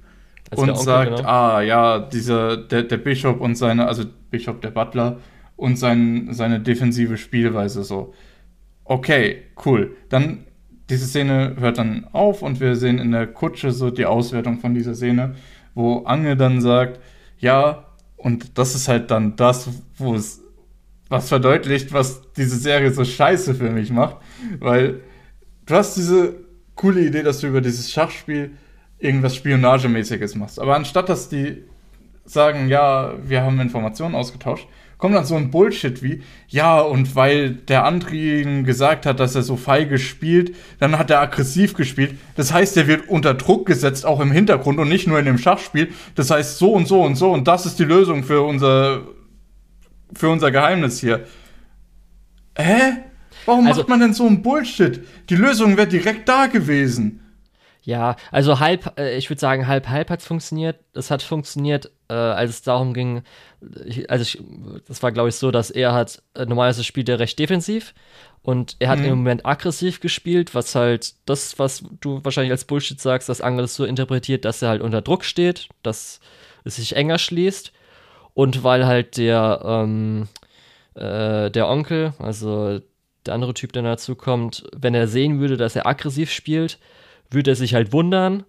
und 0.56 0.70
Onkel, 0.70 0.84
sagt, 0.84 1.18
genau. 1.18 1.30
ah 1.30 1.62
ja, 1.62 2.00
dieser, 2.00 2.58
der, 2.58 2.84
der 2.84 2.98
Bischof 2.98 3.40
und 3.40 3.56
seine, 3.56 3.88
also 3.88 4.04
Bischof 4.30 4.60
der 4.62 4.72
Butler 4.72 5.18
und 5.58 5.78
sein, 5.78 6.30
seine 6.32 6.62
defensive 6.62 7.18
Spielweise 7.18 7.84
so. 7.84 8.14
Okay, 8.86 9.44
cool. 9.66 9.98
Dann, 10.08 10.46
diese 10.90 11.06
Szene 11.06 11.58
hört 11.60 11.78
dann 11.78 12.08
auf 12.14 12.42
und 12.42 12.62
wir 12.62 12.78
sehen 12.78 13.00
in 13.00 13.12
der 13.12 13.28
Kutsche 13.28 13.72
so 13.72 13.90
die 13.90 14.06
Auswertung 14.06 14.60
von 14.60 14.74
dieser 14.74 14.96
Szene, 14.96 15.36
wo 15.76 16.04
Ange 16.06 16.38
dann 16.38 16.62
sagt, 16.62 17.02
ja, 17.40 17.86
und 18.16 18.58
das 18.58 18.74
ist 18.76 18.88
halt 18.88 19.12
dann 19.12 19.36
das, 19.36 19.70
wo 19.98 20.16
es 20.16 20.42
was 21.10 21.30
verdeutlicht, 21.30 21.94
was 21.94 22.22
diese 22.34 22.58
Serie 22.58 22.92
so 22.92 23.04
scheiße 23.04 23.56
für 23.56 23.70
mich 23.70 23.92
macht, 23.92 24.18
weil 24.60 25.02
du 25.66 25.76
hast 25.76 25.96
diese 25.98 26.36
coole 26.76 27.02
Idee, 27.02 27.24
dass 27.24 27.40
du 27.40 27.48
über 27.48 27.62
dieses 27.62 27.92
Schachspiel 27.92 28.52
irgendwas 29.00 29.36
Spionagemäßiges 29.36 30.36
machst. 30.36 30.60
Aber 30.60 30.76
anstatt 30.76 31.10
dass 31.10 31.30
die 31.30 31.64
sagen, 32.26 32.68
ja, 32.68 33.14
wir 33.24 33.44
haben 33.44 33.60
Informationen 33.60 34.16
ausgetauscht, 34.16 34.68
kommt 34.98 35.16
dann 35.16 35.26
so 35.26 35.36
ein 35.36 35.52
Bullshit 35.52 36.02
wie, 36.02 36.24
ja, 36.48 36.80
und 36.80 37.16
weil 37.16 37.52
der 37.52 37.86
andere 37.86 38.16
ihm 38.16 38.64
gesagt 38.64 39.06
hat, 39.06 39.20
dass 39.20 39.36
er 39.36 39.44
so 39.44 39.56
feige 39.56 40.00
spielt, 40.00 40.56
dann 40.80 40.98
hat 40.98 41.12
er 41.12 41.22
aggressiv 41.22 41.74
gespielt. 41.76 42.16
Das 42.36 42.52
heißt, 42.52 42.78
er 42.78 42.88
wird 42.88 43.08
unter 43.08 43.34
Druck 43.34 43.66
gesetzt, 43.66 44.06
auch 44.06 44.20
im 44.20 44.32
Hintergrund 44.32 44.80
und 44.80 44.90
nicht 44.90 45.08
nur 45.08 45.20
in 45.20 45.26
dem 45.26 45.38
Schachspiel. 45.38 45.90
Das 46.16 46.32
heißt, 46.32 46.58
so 46.58 46.74
und 46.74 46.88
so 46.88 47.02
und 47.02 47.16
so 47.16 47.32
und 47.32 47.48
das 47.48 47.66
ist 47.66 47.80
die 47.80 47.84
Lösung 47.84 48.24
für 48.24 48.42
unser, 48.42 49.02
für 50.14 50.30
unser 50.30 50.52
Geheimnis 50.52 51.00
hier. 51.00 51.26
Hä? 52.58 52.98
Warum 53.46 53.68
also, 53.68 53.82
macht 53.82 53.90
man 53.90 54.00
denn 54.00 54.14
so 54.14 54.26
ein 54.26 54.42
Bullshit? 54.42 55.02
Die 55.30 55.36
Lösung 55.36 55.78
wäre 55.78 55.88
direkt 55.88 56.28
da 56.28 56.48
gewesen. 56.48 57.22
Ja, 57.88 58.18
also 58.32 58.60
halb, 58.60 59.00
äh, 59.00 59.16
ich 59.16 59.30
würde 59.30 59.40
sagen, 59.40 59.66
halb, 59.66 59.88
halb 59.88 60.10
hat 60.10 60.20
es 60.20 60.28
funktioniert. 60.28 60.78
Es 60.94 61.10
hat 61.10 61.24
funktioniert, 61.24 61.90
äh, 62.10 62.16
als 62.16 62.50
es 62.50 62.62
darum 62.62 62.94
ging, 62.94 63.22
ich, 63.86 64.10
also 64.10 64.22
ich, 64.22 64.42
das 64.88 65.02
war, 65.04 65.12
glaube 65.12 65.30
ich, 65.30 65.36
so, 65.36 65.52
dass 65.52 65.72
er 65.72 65.94
hat, 65.94 66.22
äh, 66.34 66.46
normalerweise 66.46 66.84
spielt 66.84 67.10
er 67.10 67.20
recht 67.20 67.40
defensiv 67.40 67.94
und 68.44 68.76
er 68.80 68.90
hat 68.90 69.00
mhm. 69.00 69.06
im 69.06 69.18
Moment 69.18 69.46
aggressiv 69.46 70.00
gespielt, 70.00 70.56
was 70.56 70.76
halt 70.76 71.16
das, 71.26 71.58
was 71.60 71.84
du 72.00 72.24
wahrscheinlich 72.24 72.52
als 72.52 72.66
Bullshit 72.66 73.00
sagst, 73.00 73.30
dass 73.30 73.42
Angel 73.42 73.68
so 73.68 73.86
interpretiert, 73.86 74.46
dass 74.46 74.62
er 74.62 74.70
halt 74.70 74.82
unter 74.82 75.02
Druck 75.02 75.26
steht, 75.26 75.70
dass 75.84 76.20
es 76.64 76.76
sich 76.78 76.96
enger 76.96 77.18
schließt 77.18 77.72
und 78.34 78.64
weil 78.64 78.86
halt 78.86 79.18
der, 79.18 79.62
ähm, 79.66 80.28
äh, 80.96 81.50
der 81.50 81.68
Onkel, 81.68 82.14
also 82.20 82.80
der 83.26 83.34
andere 83.34 83.54
Typ, 83.54 83.74
der 83.74 83.84
dazu 83.84 84.16
kommt, 84.16 84.64
wenn 84.76 84.94
er 84.94 85.08
sehen 85.08 85.40
würde, 85.40 85.58
dass 85.58 85.76
er 85.76 85.86
aggressiv 85.86 86.32
spielt, 86.32 86.80
würde 87.30 87.52
er 87.52 87.56
sich 87.56 87.74
halt 87.74 87.92
wundern. 87.92 88.46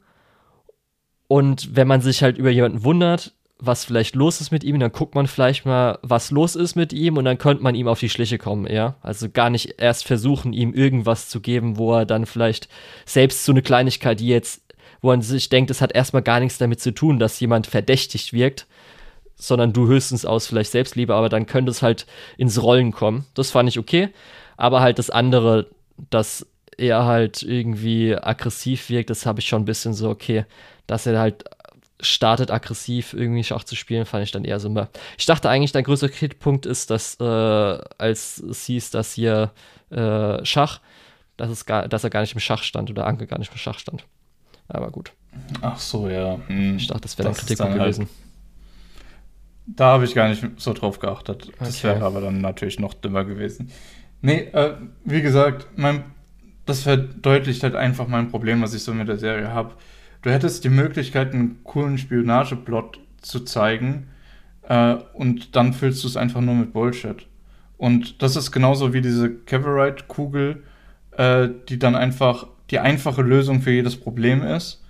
Und 1.27 1.77
wenn 1.77 1.89
man 1.89 2.01
sich 2.01 2.23
halt 2.23 2.39
über 2.39 2.51
jemanden 2.51 2.85
wundert, 2.85 3.35
was 3.61 3.85
vielleicht 3.85 4.15
los 4.15 4.41
ist 4.41 4.53
mit 4.53 4.63
ihm, 4.63 4.79
dann 4.79 4.93
guckt 4.93 5.15
man 5.15 5.27
vielleicht 5.27 5.67
mal, 5.67 5.99
was 6.03 6.31
los 6.31 6.55
ist 6.55 6.77
mit 6.77 6.93
ihm 6.93 7.17
und 7.17 7.25
dann 7.25 7.39
könnte 7.39 7.63
man 7.63 7.75
ihm 7.75 7.89
auf 7.89 7.99
die 7.99 8.09
Schliche 8.09 8.39
kommen, 8.39 8.67
ja. 8.73 8.95
Also 9.03 9.29
gar 9.29 9.51
nicht 9.51 9.75
erst 9.79 10.07
versuchen, 10.07 10.53
ihm 10.53 10.73
irgendwas 10.73 11.29
zu 11.29 11.41
geben, 11.41 11.77
wo 11.77 11.95
er 11.95 12.07
dann 12.07 12.27
vielleicht 12.27 12.69
selbst 13.05 13.45
so 13.45 13.53
eine 13.53 13.63
Kleinigkeit, 13.63 14.21
die 14.21 14.29
jetzt, 14.29 14.63
wo 15.01 15.09
man 15.09 15.23
sich 15.23 15.49
denkt, 15.49 15.71
es 15.71 15.81
hat 15.81 15.93
erstmal 15.93 16.23
gar 16.23 16.39
nichts 16.39 16.59
damit 16.59 16.81
zu 16.81 16.93
tun, 16.93 17.19
dass 17.19 17.41
jemand 17.41 17.67
verdächtig 17.67 18.33
wirkt, 18.33 18.67
sondern 19.35 19.73
du 19.73 19.89
höchstens 19.89 20.25
aus 20.25 20.47
vielleicht 20.47 20.71
Selbstliebe, 20.71 21.15
aber 21.15 21.29
dann 21.29 21.47
könnte 21.47 21.71
es 21.71 21.83
halt 21.83 22.07
ins 22.37 22.63
Rollen 22.63 22.93
kommen. 22.93 23.27
Das 23.35 23.51
fand 23.51 23.69
ich 23.69 23.79
okay. 23.79 24.11
Aber 24.57 24.81
halt 24.81 24.99
das 24.99 25.11
andere, 25.11 25.67
dass 26.11 26.47
er 26.77 27.07
halt 27.07 27.43
irgendwie 27.43 28.17
aggressiv 28.17 28.89
wirkt, 28.89 29.11
das 29.11 29.27
habe 29.27 29.41
ich 29.41 29.49
schon 29.49 29.63
ein 29.63 29.67
bisschen 29.67 29.95
so, 29.95 30.11
okay, 30.11 30.45
dass 30.87 31.07
er 31.07 31.19
halt 31.19 31.45
startet, 32.01 32.51
aggressiv 32.51 33.13
irgendwie 33.13 33.45
Schach 33.45 33.65
zu 33.65 33.77
spielen, 33.77 34.07
fand 34.07 34.25
ich 34.25 34.31
dann 34.31 34.45
eher 34.45 34.61
so 34.61 34.69
mehr. 34.69 34.89
Ich 35.17 35.27
dachte 35.27 35.49
eigentlich, 35.49 35.73
dein 35.73 35.85
größter 35.85 36.09
Kritikpunkt 36.09 36.67
ist, 36.67 36.91
dass, 36.91 37.19
äh, 37.21 37.25
als 37.25 38.39
es 38.39 38.65
hieß, 38.67 38.91
dass 38.91 39.13
hier 39.13 39.53
äh, 39.91 40.45
Schach, 40.45 40.81
dass, 41.37 41.51
es 41.51 41.67
gar, 41.67 41.89
dass 41.89 42.05
er 42.05 42.11
gar 42.11 42.21
nicht 42.21 42.35
im 42.35 42.41
Schach 42.41 42.63
stand 42.63 42.91
oder 42.91 43.07
Anke 43.07 43.27
gar 43.27 43.39
nicht 43.39 43.51
im 43.51 43.59
Schach 43.59 43.79
stand. 43.79 44.05
Aber 44.69 44.91
gut. 44.91 45.13
Ach 45.61 45.79
so, 45.79 46.09
ja. 46.09 46.39
Hm. 46.47 46.77
Ich 46.77 46.87
dachte, 46.87 47.03
das 47.03 47.19
wäre 47.19 47.29
dein 47.29 47.37
Kritikpunkt 47.37 47.73
halt 47.73 47.83
gewesen. 47.83 48.05
Halt, 48.05 49.77
da 49.77 49.93
habe 49.93 50.05
ich 50.05 50.15
gar 50.15 50.29
nicht 50.29 50.45
so 50.57 50.73
drauf 50.73 50.99
geachtet. 50.99 51.53
Das 51.59 51.79
okay. 51.79 51.89
wäre 51.89 52.05
aber 52.05 52.21
dann 52.21 52.41
natürlich 52.41 52.79
noch 52.79 52.95
dümmer 52.95 53.25
gewesen. 53.25 53.71
Nee, 54.21 54.49
äh, 54.53 54.75
wie 55.05 55.23
gesagt, 55.23 55.67
mein 55.77 56.05
das 56.69 56.83
verdeutlicht 56.83 57.63
halt 57.63 57.75
einfach 57.75 58.09
mein 58.09 58.31
Problem, 58.31 58.61
was 58.61 58.75
ich 58.75 58.83
so 58.83 58.93
mit 58.93 59.09
der 59.09 59.17
Serie 59.17 59.53
habe. 59.53 59.73
Du 60.29 60.35
hättest 60.35 60.63
die 60.63 60.69
Möglichkeit, 60.69 61.33
einen 61.33 61.65
coolen 61.65 61.97
Spionageplot 61.97 63.01
zu 63.23 63.41
zeigen 63.41 64.09
äh, 64.69 64.97
und 65.15 65.57
dann 65.57 65.73
füllst 65.73 66.05
du 66.05 66.07
es 66.07 66.19
einfach 66.19 66.43
nur 66.43 66.55
mit 66.55 66.75
Bullshit. 66.75 67.27
Und 67.79 68.21
das 68.21 68.37
ist 68.37 68.53
genauso 68.53 68.93
wie 68.93 69.01
diese 69.01 69.31
Caverite-Kugel, 69.31 70.65
äh, 71.17 71.49
die 71.71 71.79
dann 71.79 71.95
einfach 71.95 72.47
die 72.71 72.79
einfache 72.79 73.23
Lösung 73.23 73.63
für 73.63 73.71
jedes 73.71 73.97
Problem 73.97 74.43
ist. 74.43 74.85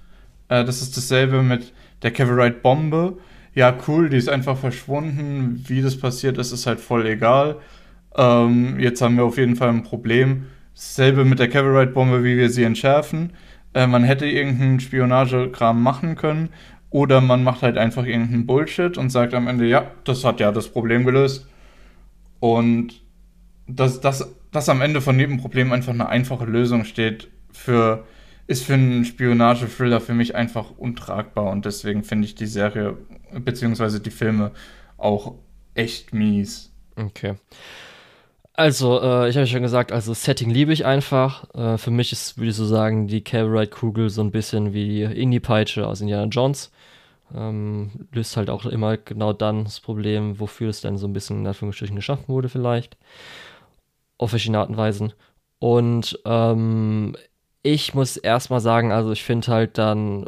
Äh, 0.48 0.64
das 0.64 0.82
ist 0.82 0.96
dasselbe 0.96 1.44
mit 1.44 1.72
der 2.02 2.10
Caverite-Bombe. 2.10 3.18
Ja, 3.54 3.78
cool, 3.86 4.08
die 4.08 4.16
ist 4.16 4.28
einfach 4.28 4.58
verschwunden. 4.58 5.64
Wie 5.68 5.82
das 5.82 5.96
passiert 5.96 6.36
ist, 6.38 6.50
ist 6.50 6.66
halt 6.66 6.80
voll 6.80 7.06
egal. 7.06 7.58
Ähm, 8.16 8.80
jetzt 8.80 9.00
haben 9.02 9.16
wir 9.16 9.22
auf 9.22 9.38
jeden 9.38 9.54
Fall 9.54 9.68
ein 9.68 9.84
Problem. 9.84 10.46
Dasselbe 10.74 11.24
mit 11.24 11.38
der 11.38 11.48
Caverite-Bombe, 11.48 12.24
wie 12.24 12.36
wir 12.36 12.50
sie 12.50 12.64
entschärfen. 12.64 13.34
Äh, 13.74 13.86
man 13.86 14.04
hätte 14.04 14.26
irgendeinen 14.26 14.80
Spionagekram 14.80 15.82
machen 15.82 16.16
können. 16.16 16.50
Oder 16.90 17.20
man 17.20 17.44
macht 17.44 17.62
halt 17.62 17.76
einfach 17.76 18.06
irgendeinen 18.06 18.46
Bullshit 18.46 18.96
und 18.96 19.10
sagt 19.10 19.34
am 19.34 19.46
Ende, 19.46 19.66
ja, 19.66 19.90
das 20.04 20.24
hat 20.24 20.40
ja 20.40 20.52
das 20.52 20.68
Problem 20.68 21.04
gelöst. 21.04 21.46
Und 22.40 23.02
dass, 23.66 24.00
dass, 24.00 24.34
dass 24.52 24.68
am 24.68 24.80
Ende 24.80 25.00
von 25.00 25.18
jedem 25.18 25.38
Problem 25.38 25.72
einfach 25.72 25.92
eine 25.92 26.08
einfache 26.08 26.46
Lösung 26.46 26.84
steht, 26.84 27.28
für, 27.52 28.04
ist 28.46 28.64
für 28.64 28.74
einen 28.74 29.04
Spionage-Thriller 29.04 30.00
für 30.00 30.14
mich 30.14 30.34
einfach 30.34 30.70
untragbar. 30.78 31.50
Und 31.50 31.66
deswegen 31.66 32.04
finde 32.04 32.26
ich 32.26 32.34
die 32.34 32.46
Serie 32.46 32.96
beziehungsweise 33.32 34.00
die 34.00 34.10
Filme 34.10 34.52
auch 34.96 35.34
echt 35.74 36.14
mies. 36.14 36.72
Okay. 36.96 37.34
Also, 38.58 39.00
äh, 39.00 39.28
ich 39.28 39.36
habe 39.36 39.46
schon 39.46 39.62
gesagt, 39.62 39.92
also 39.92 40.12
Setting 40.14 40.50
liebe 40.50 40.72
ich 40.72 40.84
einfach. 40.84 41.44
Äh, 41.54 41.78
für 41.78 41.92
mich 41.92 42.10
ist, 42.10 42.38
würde 42.38 42.50
ich 42.50 42.56
so 42.56 42.66
sagen, 42.66 43.06
die 43.06 43.22
Caverite-Kugel 43.22 44.10
so 44.10 44.20
ein 44.20 44.32
bisschen 44.32 44.72
wie 44.72 45.04
Indie-Peitsche 45.04 45.86
aus 45.86 46.00
Indiana 46.00 46.24
Jones. 46.24 46.72
Ähm, 47.32 48.08
löst 48.10 48.36
halt 48.36 48.50
auch 48.50 48.66
immer 48.66 48.96
genau 48.96 49.32
dann 49.32 49.62
das 49.62 49.78
Problem, 49.78 50.40
wofür 50.40 50.70
es 50.70 50.80
dann 50.80 50.98
so 50.98 51.06
ein 51.06 51.12
bisschen 51.12 51.38
in 51.38 51.46
Anführungsstrichen 51.46 51.94
geschaffen 51.94 52.26
wurde, 52.26 52.48
vielleicht. 52.48 52.96
Auf 54.18 54.30
verschiedene 54.30 54.58
Arten 54.58 54.72
und 54.72 54.78
Weisen. 54.78 55.12
Und 55.60 56.18
ähm, 56.24 57.16
ich 57.62 57.94
muss 57.94 58.16
erstmal 58.16 58.60
sagen, 58.60 58.90
also 58.90 59.12
ich 59.12 59.22
finde 59.22 59.46
halt 59.48 59.78
dann 59.78 60.26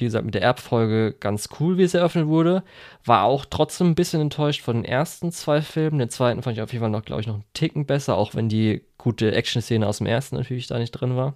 wie 0.00 0.04
gesagt, 0.04 0.24
mit 0.24 0.34
der 0.34 0.42
Erbfolge 0.42 1.14
ganz 1.18 1.48
cool, 1.58 1.78
wie 1.78 1.82
es 1.82 1.94
eröffnet 1.94 2.26
wurde. 2.26 2.62
War 3.04 3.24
auch 3.24 3.44
trotzdem 3.44 3.88
ein 3.88 3.94
bisschen 3.94 4.20
enttäuscht 4.20 4.62
von 4.62 4.76
den 4.76 4.84
ersten 4.84 5.32
zwei 5.32 5.62
Filmen. 5.62 5.98
Den 5.98 6.10
zweiten 6.10 6.42
fand 6.42 6.56
ich 6.56 6.62
auf 6.62 6.72
jeden 6.72 6.82
Fall 6.82 6.90
noch, 6.90 7.04
glaube 7.04 7.20
ich, 7.20 7.26
noch 7.26 7.34
einen 7.34 7.44
Ticken 7.54 7.86
besser, 7.86 8.16
auch 8.16 8.34
wenn 8.34 8.48
die 8.48 8.82
gute 8.98 9.32
Action-Szene 9.32 9.86
aus 9.86 9.98
dem 9.98 10.06
ersten 10.06 10.36
natürlich 10.36 10.66
da 10.66 10.78
nicht 10.78 10.92
drin 10.92 11.16
war. 11.16 11.34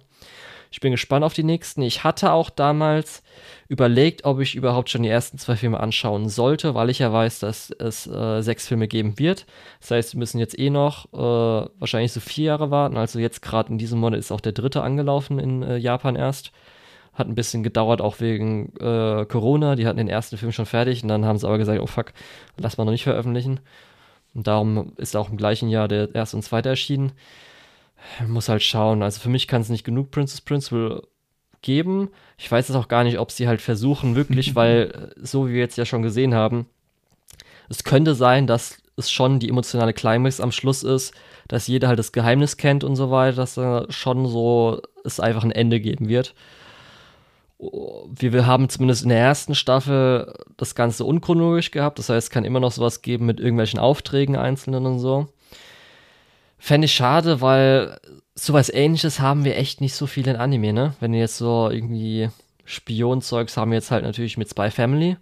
Ich 0.73 0.79
bin 0.79 0.91
gespannt 0.91 1.25
auf 1.25 1.33
die 1.33 1.43
nächsten. 1.43 1.81
Ich 1.81 2.05
hatte 2.05 2.31
auch 2.31 2.49
damals 2.49 3.23
überlegt, 3.67 4.23
ob 4.23 4.39
ich 4.39 4.55
überhaupt 4.55 4.89
schon 4.89 5.03
die 5.03 5.09
ersten 5.09 5.37
zwei 5.37 5.57
Filme 5.57 5.79
anschauen 5.79 6.29
sollte, 6.29 6.73
weil 6.73 6.89
ich 6.89 6.99
ja 6.99 7.11
weiß, 7.11 7.39
dass 7.39 7.71
es 7.71 8.07
äh, 8.07 8.41
sechs 8.41 8.69
Filme 8.69 8.87
geben 8.87 9.19
wird. 9.19 9.45
Das 9.81 9.91
heißt, 9.91 10.13
wir 10.13 10.19
müssen 10.19 10.39
jetzt 10.39 10.57
eh 10.57 10.69
noch 10.69 11.11
äh, 11.13 11.69
wahrscheinlich 11.77 12.13
so 12.13 12.21
vier 12.21 12.45
Jahre 12.45 12.71
warten. 12.71 12.95
Also 12.95 13.19
jetzt 13.19 13.41
gerade 13.41 13.69
in 13.69 13.77
diesem 13.77 13.99
Monat 13.99 14.19
ist 14.19 14.31
auch 14.31 14.39
der 14.39 14.53
dritte 14.53 14.81
angelaufen 14.81 15.39
in 15.39 15.61
äh, 15.61 15.75
Japan 15.75 16.15
erst. 16.15 16.53
Hat 17.13 17.27
ein 17.27 17.35
bisschen 17.35 17.63
gedauert, 17.63 18.01
auch 18.01 18.19
wegen 18.19 18.73
äh, 18.79 19.25
Corona. 19.25 19.75
Die 19.75 19.85
hatten 19.85 19.97
den 19.97 20.07
ersten 20.07 20.37
Film 20.37 20.51
schon 20.51 20.65
fertig 20.65 21.03
und 21.03 21.09
dann 21.09 21.25
haben 21.25 21.37
sie 21.37 21.47
aber 21.47 21.57
gesagt, 21.57 21.81
oh 21.81 21.87
fuck, 21.87 22.13
lass 22.57 22.77
mal 22.77 22.85
noch 22.85 22.91
nicht 22.91 23.03
veröffentlichen. 23.03 23.59
Und 24.33 24.47
darum 24.47 24.93
ist 24.97 25.15
auch 25.15 25.29
im 25.29 25.37
gleichen 25.37 25.69
Jahr 25.69 25.87
der 25.87 26.13
erste 26.15 26.37
und 26.37 26.43
zweite 26.43 26.69
erschienen. 26.69 27.11
Muss 28.27 28.49
halt 28.49 28.63
schauen. 28.63 29.03
Also 29.03 29.19
für 29.19 29.29
mich 29.29 29.47
kann 29.47 29.61
es 29.61 29.69
nicht 29.69 29.83
genug 29.83 30.09
Princess 30.11 30.41
Principle 30.41 31.03
geben. 31.61 32.09
Ich 32.37 32.51
weiß 32.51 32.69
es 32.69 32.75
auch 32.75 32.87
gar 32.87 33.03
nicht, 33.03 33.19
ob 33.19 33.31
sie 33.31 33.47
halt 33.47 33.61
versuchen, 33.61 34.15
wirklich, 34.15 34.55
weil, 34.55 35.13
so 35.21 35.47
wie 35.47 35.53
wir 35.53 35.59
jetzt 35.59 35.77
ja 35.77 35.85
schon 35.85 36.01
gesehen 36.01 36.33
haben, 36.33 36.65
es 37.69 37.83
könnte 37.83 38.15
sein, 38.15 38.47
dass 38.47 38.77
es 38.97 39.11
schon 39.11 39.39
die 39.39 39.49
emotionale 39.49 39.93
Climax 39.93 40.39
am 40.39 40.51
Schluss 40.51 40.83
ist, 40.83 41.13
dass 41.47 41.67
jeder 41.67 41.87
halt 41.87 41.99
das 41.99 42.11
Geheimnis 42.11 42.57
kennt 42.57 42.83
und 42.83 42.95
so 42.95 43.11
weiter, 43.11 43.37
dass 43.37 43.55
da 43.55 43.85
schon 43.89 44.27
so 44.27 44.81
es 45.03 45.19
einfach 45.19 45.43
ein 45.43 45.51
Ende 45.51 45.79
geben 45.79 46.07
wird 46.07 46.33
wir, 47.61 48.33
wir 48.33 48.47
haben 48.47 48.69
zumindest 48.69 49.03
in 49.03 49.09
der 49.09 49.19
ersten 49.19 49.55
Staffel 49.55 50.33
das 50.57 50.73
Ganze 50.75 51.05
unchronologisch 51.05 51.71
gehabt. 51.71 51.99
Das 51.99 52.09
heißt, 52.09 52.27
es 52.27 52.31
kann 52.31 52.43
immer 52.43 52.59
noch 52.59 52.71
sowas 52.71 53.01
geben 53.01 53.25
mit 53.25 53.39
irgendwelchen 53.39 53.79
Aufträgen 53.79 54.35
einzelnen 54.35 54.85
und 54.85 54.99
so. 54.99 55.27
Fände 56.57 56.85
ich 56.85 56.93
schade, 56.93 57.41
weil 57.41 57.99
sowas 58.35 58.69
ähnliches 58.69 59.19
haben 59.19 59.45
wir 59.45 59.57
echt 59.57 59.81
nicht 59.81 59.95
so 59.95 60.07
viel 60.07 60.27
in 60.27 60.35
Anime, 60.35 60.73
ne? 60.73 60.93
Wenn 60.99 61.13
jetzt 61.13 61.37
so 61.37 61.69
irgendwie 61.71 62.29
Spionzeugs 62.65 63.57
haben 63.57 63.71
wir 63.71 63.77
jetzt 63.77 63.91
halt 63.91 64.03
natürlich 64.03 64.37
mit 64.37 64.49
Spy 64.49 64.71
Family. 64.71 65.17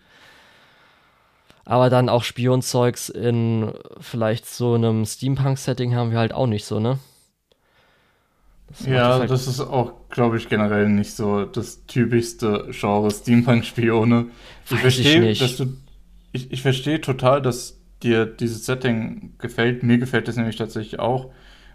Aber 1.65 1.89
dann 1.89 2.09
auch 2.09 2.23
Spionzeugs 2.23 3.09
in 3.09 3.73
vielleicht 3.99 4.45
so 4.45 4.73
einem 4.73 5.05
Steampunk-Setting 5.05 5.93
haben 5.95 6.11
wir 6.11 6.19
halt 6.19 6.33
auch 6.33 6.47
nicht 6.47 6.65
so, 6.65 6.79
ne? 6.79 6.99
Das 8.69 8.85
ja, 8.85 9.19
halt 9.19 9.29
das 9.29 9.47
ist 9.47 9.59
auch, 9.59 10.09
glaube 10.09 10.37
ich, 10.37 10.47
generell 10.47 10.89
nicht 10.89 11.11
so 11.13 11.45
das 11.45 11.85
typischste 11.87 12.69
Genre 12.71 13.09
Steampunk-Spione. 13.09 14.27
Ich 14.69 14.77
verstehe, 14.77 15.33
dass 15.33 15.57
du. 15.57 15.77
Ich, 16.31 16.51
ich 16.51 16.61
verstehe 16.61 17.01
total, 17.01 17.41
dass 17.41 17.79
dir 18.03 18.25
dieses 18.25 18.65
Setting 18.65 19.33
gefällt. 19.39 19.81
Mir 19.83 19.97
gefällt 19.97 20.27
es 20.27 20.37
nämlich 20.37 20.55
tatsächlich 20.55 20.99
auch. 20.99 21.31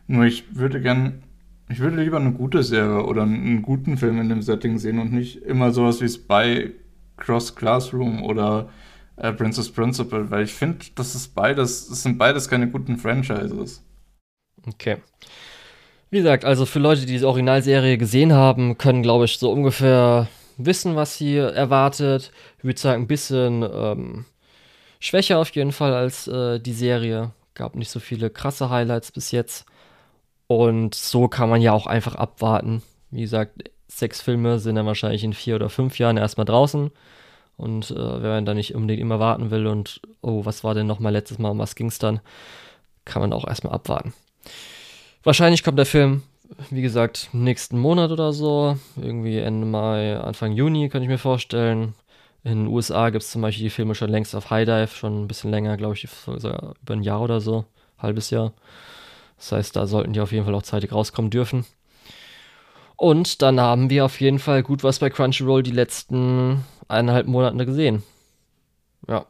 Nur 0.06 0.24
ich 0.24 0.56
würde 0.56 0.80
gern. 0.80 1.22
Ich 1.68 1.80
würde 1.80 2.00
lieber 2.02 2.18
eine 2.18 2.32
gute 2.32 2.62
Serie 2.62 3.04
oder 3.04 3.22
einen 3.22 3.62
guten 3.62 3.96
Film 3.96 4.20
in 4.20 4.28
dem 4.28 4.42
Setting 4.42 4.78
sehen 4.78 4.98
und 4.98 5.12
nicht 5.12 5.36
immer 5.42 5.72
sowas 5.72 6.00
wie 6.00 6.08
Spy 6.08 6.74
Cross 7.16 7.56
Classroom 7.56 8.22
oder 8.22 8.68
äh, 9.16 9.32
Princess 9.32 9.70
Principal, 9.70 10.30
weil 10.30 10.44
ich 10.44 10.52
finde, 10.52 10.84
das 10.94 11.14
ist 11.14 11.34
beides, 11.34 11.88
das 11.88 12.02
sind 12.02 12.18
beides 12.18 12.48
keine 12.48 12.68
guten 12.68 12.98
Franchises. 12.98 13.82
Okay. 14.66 14.98
Wie 16.14 16.18
gesagt, 16.18 16.44
also 16.44 16.64
für 16.64 16.78
Leute, 16.78 17.00
die 17.00 17.06
diese 17.08 17.26
Originalserie 17.26 17.98
gesehen 17.98 18.34
haben, 18.34 18.78
können, 18.78 19.02
glaube 19.02 19.24
ich, 19.24 19.36
so 19.36 19.50
ungefähr 19.50 20.28
wissen, 20.56 20.94
was 20.94 21.18
sie 21.18 21.38
erwartet. 21.38 22.30
Ich 22.58 22.62
würde 22.62 22.78
sagen, 22.78 23.02
ein 23.02 23.08
bisschen 23.08 23.64
ähm, 23.64 24.24
schwächer 25.00 25.40
auf 25.40 25.50
jeden 25.56 25.72
Fall 25.72 25.92
als 25.92 26.28
äh, 26.28 26.60
die 26.60 26.72
Serie. 26.72 27.32
Gab 27.54 27.74
nicht 27.74 27.90
so 27.90 27.98
viele 27.98 28.30
krasse 28.30 28.70
Highlights 28.70 29.10
bis 29.10 29.32
jetzt. 29.32 29.66
Und 30.46 30.94
so 30.94 31.26
kann 31.26 31.50
man 31.50 31.60
ja 31.60 31.72
auch 31.72 31.88
einfach 31.88 32.14
abwarten. 32.14 32.84
Wie 33.10 33.22
gesagt, 33.22 33.68
sechs 33.88 34.20
Filme 34.20 34.60
sind 34.60 34.76
dann 34.76 34.86
wahrscheinlich 34.86 35.24
in 35.24 35.32
vier 35.32 35.56
oder 35.56 35.68
fünf 35.68 35.98
Jahren 35.98 36.16
erstmal 36.16 36.46
draußen. 36.46 36.92
Und 37.56 37.90
äh, 37.90 38.22
wenn 38.22 38.30
man 38.30 38.46
da 38.46 38.54
nicht 38.54 38.76
unbedingt 38.76 39.02
immer 39.02 39.18
warten 39.18 39.50
will 39.50 39.66
und, 39.66 40.00
oh, 40.22 40.44
was 40.44 40.62
war 40.62 40.74
denn 40.74 40.86
nochmal 40.86 41.12
letztes 41.12 41.40
Mal, 41.40 41.50
um 41.50 41.58
was 41.58 41.74
ging 41.74 41.88
es 41.88 41.98
dann, 41.98 42.20
kann 43.04 43.20
man 43.20 43.32
auch 43.32 43.48
erstmal 43.48 43.72
abwarten. 43.72 44.14
Wahrscheinlich 45.24 45.64
kommt 45.64 45.78
der 45.78 45.86
Film, 45.86 46.22
wie 46.68 46.82
gesagt, 46.82 47.30
nächsten 47.32 47.78
Monat 47.78 48.10
oder 48.10 48.34
so. 48.34 48.76
Irgendwie 48.96 49.38
Ende 49.38 49.66
Mai, 49.66 50.18
Anfang 50.18 50.52
Juni, 50.52 50.90
könnte 50.90 51.04
ich 51.04 51.10
mir 51.10 51.18
vorstellen. 51.18 51.94
In 52.44 52.64
den 52.64 52.66
USA 52.66 53.08
gibt 53.08 53.24
es 53.24 53.30
zum 53.30 53.40
Beispiel 53.40 53.64
die 53.64 53.70
Filme 53.70 53.94
schon 53.94 54.10
längst 54.10 54.36
auf 54.36 54.50
High 54.50 54.66
Dive, 54.66 54.94
schon 54.94 55.24
ein 55.24 55.28
bisschen 55.28 55.50
länger, 55.50 55.78
glaube 55.78 55.94
ich, 55.94 56.06
über 56.26 56.74
ein 56.90 57.02
Jahr 57.02 57.22
oder 57.22 57.40
so, 57.40 57.64
halbes 57.98 58.28
Jahr. 58.28 58.52
Das 59.38 59.52
heißt, 59.52 59.76
da 59.76 59.86
sollten 59.86 60.12
die 60.12 60.20
auf 60.20 60.30
jeden 60.30 60.44
Fall 60.44 60.54
auch 60.54 60.62
zeitig 60.62 60.92
rauskommen 60.92 61.30
dürfen. 61.30 61.64
Und 62.96 63.40
dann 63.40 63.58
haben 63.58 63.88
wir 63.88 64.04
auf 64.04 64.20
jeden 64.20 64.38
Fall 64.38 64.62
gut 64.62 64.84
was 64.84 64.98
bei 64.98 65.08
Crunchyroll 65.08 65.62
die 65.62 65.70
letzten 65.70 66.64
eineinhalb 66.86 67.26
Monate 67.26 67.64
gesehen. 67.64 68.02
Ja. 69.08 69.24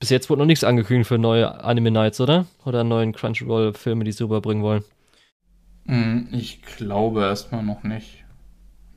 Bis 0.00 0.10
jetzt 0.10 0.28
wurde 0.28 0.40
noch 0.40 0.46
nichts 0.46 0.64
angekündigt 0.64 1.08
für 1.08 1.18
neue 1.18 1.62
Anime 1.64 1.90
Nights, 1.90 2.20
oder? 2.20 2.46
Oder 2.64 2.84
neuen 2.84 3.12
Crunchyroll-Filme, 3.12 4.04
die 4.04 4.12
sie 4.12 4.24
rüberbringen 4.24 4.62
wollen. 4.62 4.84
Hm, 5.86 6.28
ich 6.32 6.62
glaube 6.62 7.22
erstmal 7.22 7.62
noch 7.62 7.82
nicht. 7.82 8.24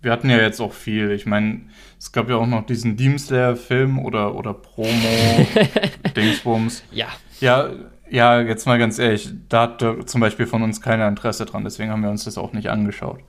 Wir 0.01 0.11
hatten 0.11 0.30
ja 0.30 0.38
jetzt 0.38 0.61
auch 0.61 0.74
viel. 0.74 1.11
Ich 1.11 1.26
meine, 1.26 1.61
es 2.00 2.11
gab 2.11 2.30
ja 2.30 2.35
auch 2.35 2.48
noch 2.48 2.66
diesen 2.66 2.98
Demon 2.98 3.19
Slayer-Film 3.19 4.00
oder, 4.00 4.35
oder 4.35 4.53
Promo, 4.53 4.88
Dingsbums. 6.16 6.84
Ja. 6.92 7.08
Ja, 7.40 7.69
ja, 8.09 8.42
jetzt 8.42 8.66
mal 8.66 8.80
ganz 8.80 9.00
ehrlich, 9.00 9.30
da 9.50 9.64
hat 9.64 10.09
zum 10.09 10.22
Beispiel 10.22 10.45
von 10.45 10.64
uns 10.64 10.82
keiner 10.82 11.08
Interesse 11.08 11.45
dran, 11.45 11.64
deswegen 11.64 11.92
haben 11.92 12.03
wir 12.03 12.09
uns 12.09 12.24
das 12.24 12.38
auch 12.38 12.53
nicht 12.53 12.69
angeschaut. 12.69 13.19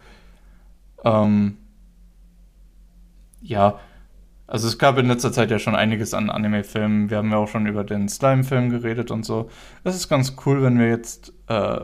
Ähm, 1.05 1.57
ja, 3.41 3.81
also 4.49 4.67
es 4.67 4.79
gab 4.79 4.97
in 4.97 5.07
letzter 5.07 5.31
Zeit 5.31 5.51
ja 5.51 5.59
schon 5.59 5.75
einiges 5.75 6.15
an 6.15 6.31
Anime-Filmen. 6.31 7.11
Wir 7.11 7.19
haben 7.19 7.31
ja 7.31 7.37
auch 7.37 7.49
schon 7.49 7.67
über 7.67 7.85
den 7.85 8.09
Slime-Film 8.09 8.71
geredet 8.71 9.11
und 9.11 9.23
so. 9.25 9.51
Es 9.85 9.95
ist 9.95 10.09
ganz 10.09 10.37
cool, 10.47 10.63
wenn 10.63 10.79
wir 10.79 10.89
jetzt 10.89 11.35
äh, 11.49 11.81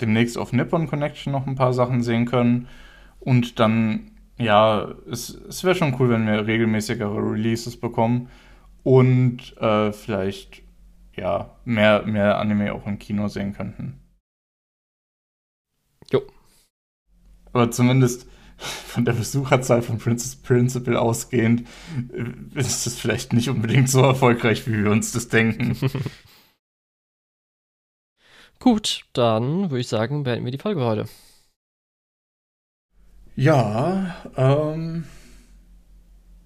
demnächst 0.00 0.36
auf 0.36 0.52
Nippon 0.52 0.88
Connection 0.88 1.32
noch 1.32 1.46
ein 1.46 1.54
paar 1.54 1.72
Sachen 1.72 2.02
sehen 2.02 2.26
können. 2.26 2.66
Und 3.20 3.60
dann, 3.60 4.10
ja, 4.38 4.92
es, 5.08 5.30
es 5.30 5.62
wäre 5.62 5.76
schon 5.76 5.94
cool, 6.00 6.10
wenn 6.10 6.26
wir 6.26 6.44
regelmäßigere 6.44 7.16
Releases 7.16 7.78
bekommen. 7.78 8.28
Und 8.82 9.56
äh, 9.58 9.92
vielleicht, 9.92 10.62
ja, 11.14 11.54
mehr, 11.64 12.02
mehr 12.02 12.38
Anime 12.38 12.72
auch 12.72 12.88
im 12.88 12.98
Kino 12.98 13.28
sehen 13.28 13.52
könnten. 13.52 14.00
Jo. 16.10 16.22
Aber 17.52 17.70
zumindest 17.70 18.28
von 18.56 19.04
der 19.04 19.12
Besucherzahl 19.12 19.82
von 19.82 19.98
Princess 19.98 20.36
Principal 20.36 20.96
ausgehend 20.96 21.66
äh, 22.12 22.58
ist 22.58 22.86
es 22.86 22.98
vielleicht 22.98 23.32
nicht 23.32 23.48
unbedingt 23.48 23.90
so 23.90 24.00
erfolgreich, 24.00 24.66
wie 24.66 24.84
wir 24.84 24.90
uns 24.90 25.12
das 25.12 25.28
denken. 25.28 25.76
Gut, 28.60 29.04
dann 29.12 29.70
würde 29.70 29.80
ich 29.80 29.88
sagen, 29.88 30.22
beenden 30.22 30.44
wir 30.44 30.52
die 30.52 30.58
Folge 30.58 30.82
heute. 30.82 31.04
Ja, 33.36 34.14
ähm. 34.36 35.04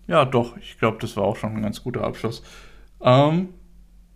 Ja, 0.07 0.25
doch, 0.25 0.57
ich 0.57 0.79
glaube, 0.79 0.99
das 1.01 1.17
war 1.17 1.25
auch 1.25 1.37
schon 1.37 1.55
ein 1.55 1.63
ganz 1.63 1.83
guter 1.83 2.03
Abschluss. 2.03 2.43
Ähm, 3.01 3.51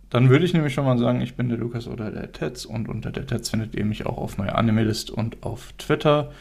dann 0.09 0.29
würde 0.29 0.43
ich 0.43 0.53
nämlich 0.53 0.73
schon 0.73 0.85
mal 0.85 0.97
sagen, 0.97 1.21
ich 1.21 1.35
bin 1.35 1.49
der 1.49 1.57
Lukas 1.57 1.87
oder 1.87 2.11
der 2.11 2.31
Tetz 2.31 2.65
und 2.65 2.89
unter 2.89 3.11
der 3.11 3.25
Tetz 3.25 3.49
findet 3.49 3.75
ihr 3.75 3.85
mich 3.85 4.05
auch 4.05 4.17
auf 4.17 4.37
meiner 4.37 4.57
Animalist 4.57 5.11
und 5.11 5.43
auf 5.43 5.73
Twitter. 5.77 6.31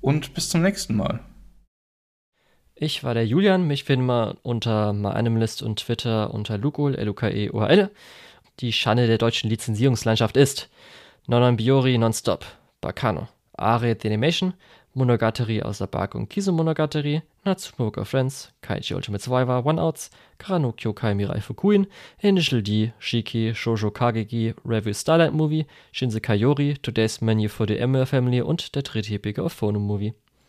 Und 0.00 0.34
bis 0.34 0.48
zum 0.48 0.62
nächsten 0.62 0.96
Mal. 0.96 1.20
Ich 2.74 3.04
war 3.04 3.12
der 3.12 3.26
Julian, 3.26 3.66
mich 3.66 3.84
finden 3.84 4.06
wir 4.06 4.38
unter 4.42 4.94
MyAnimalist 4.94 5.62
und 5.62 5.80
Twitter 5.80 6.32
unter 6.32 6.56
Lukol, 6.56 6.94
L-U-K-E-O-L. 6.94 7.90
Die 8.60 8.72
Schande 8.72 9.06
der 9.06 9.18
deutschen 9.18 9.50
Lizenzierungslandschaft 9.50 10.36
ist 10.36 10.70
Nonon 11.26 11.56
Biori 11.56 11.98
Nonstop, 11.98 12.46
Bacano, 12.80 13.28
Are 13.52 13.96
The 14.00 14.08
Animation, 14.08 14.54
Monogatari 14.94 15.62
aus 15.62 15.78
der 15.78 15.86
Bark 15.86 16.14
und 16.14 16.28
Kiso 16.28 16.50
Monogatari, 16.50 17.22
Natsumoka 17.44 18.04
Friends, 18.04 18.52
Kaiji 18.60 18.94
Ultimate 18.94 19.22
Survivor, 19.22 19.64
One 19.64 19.80
Outs, 19.80 20.10
Karanokyo 20.38 20.92
Kai 20.92 21.14
Mirai 21.14 21.40
Fukuin, 21.40 21.86
Initial 22.18 22.60
D, 22.60 22.92
Shiki, 22.98 23.54
Shoujo 23.54 23.90
Kageki, 23.90 24.54
Review 24.64 24.92
Starlight 24.92 25.32
Movie, 25.32 25.66
Shinse 25.92 26.20
Kayori, 26.20 26.76
Today's 26.82 27.22
Menu 27.22 27.48
for 27.48 27.66
the 27.66 27.78
Emerald 27.78 28.08
Family 28.08 28.40
und 28.40 28.74
der 28.74 28.82
dritte 28.82 29.14
Epic 29.14 29.40
of 29.40 29.52
Phone 29.52 29.78
Movie. 29.78 30.12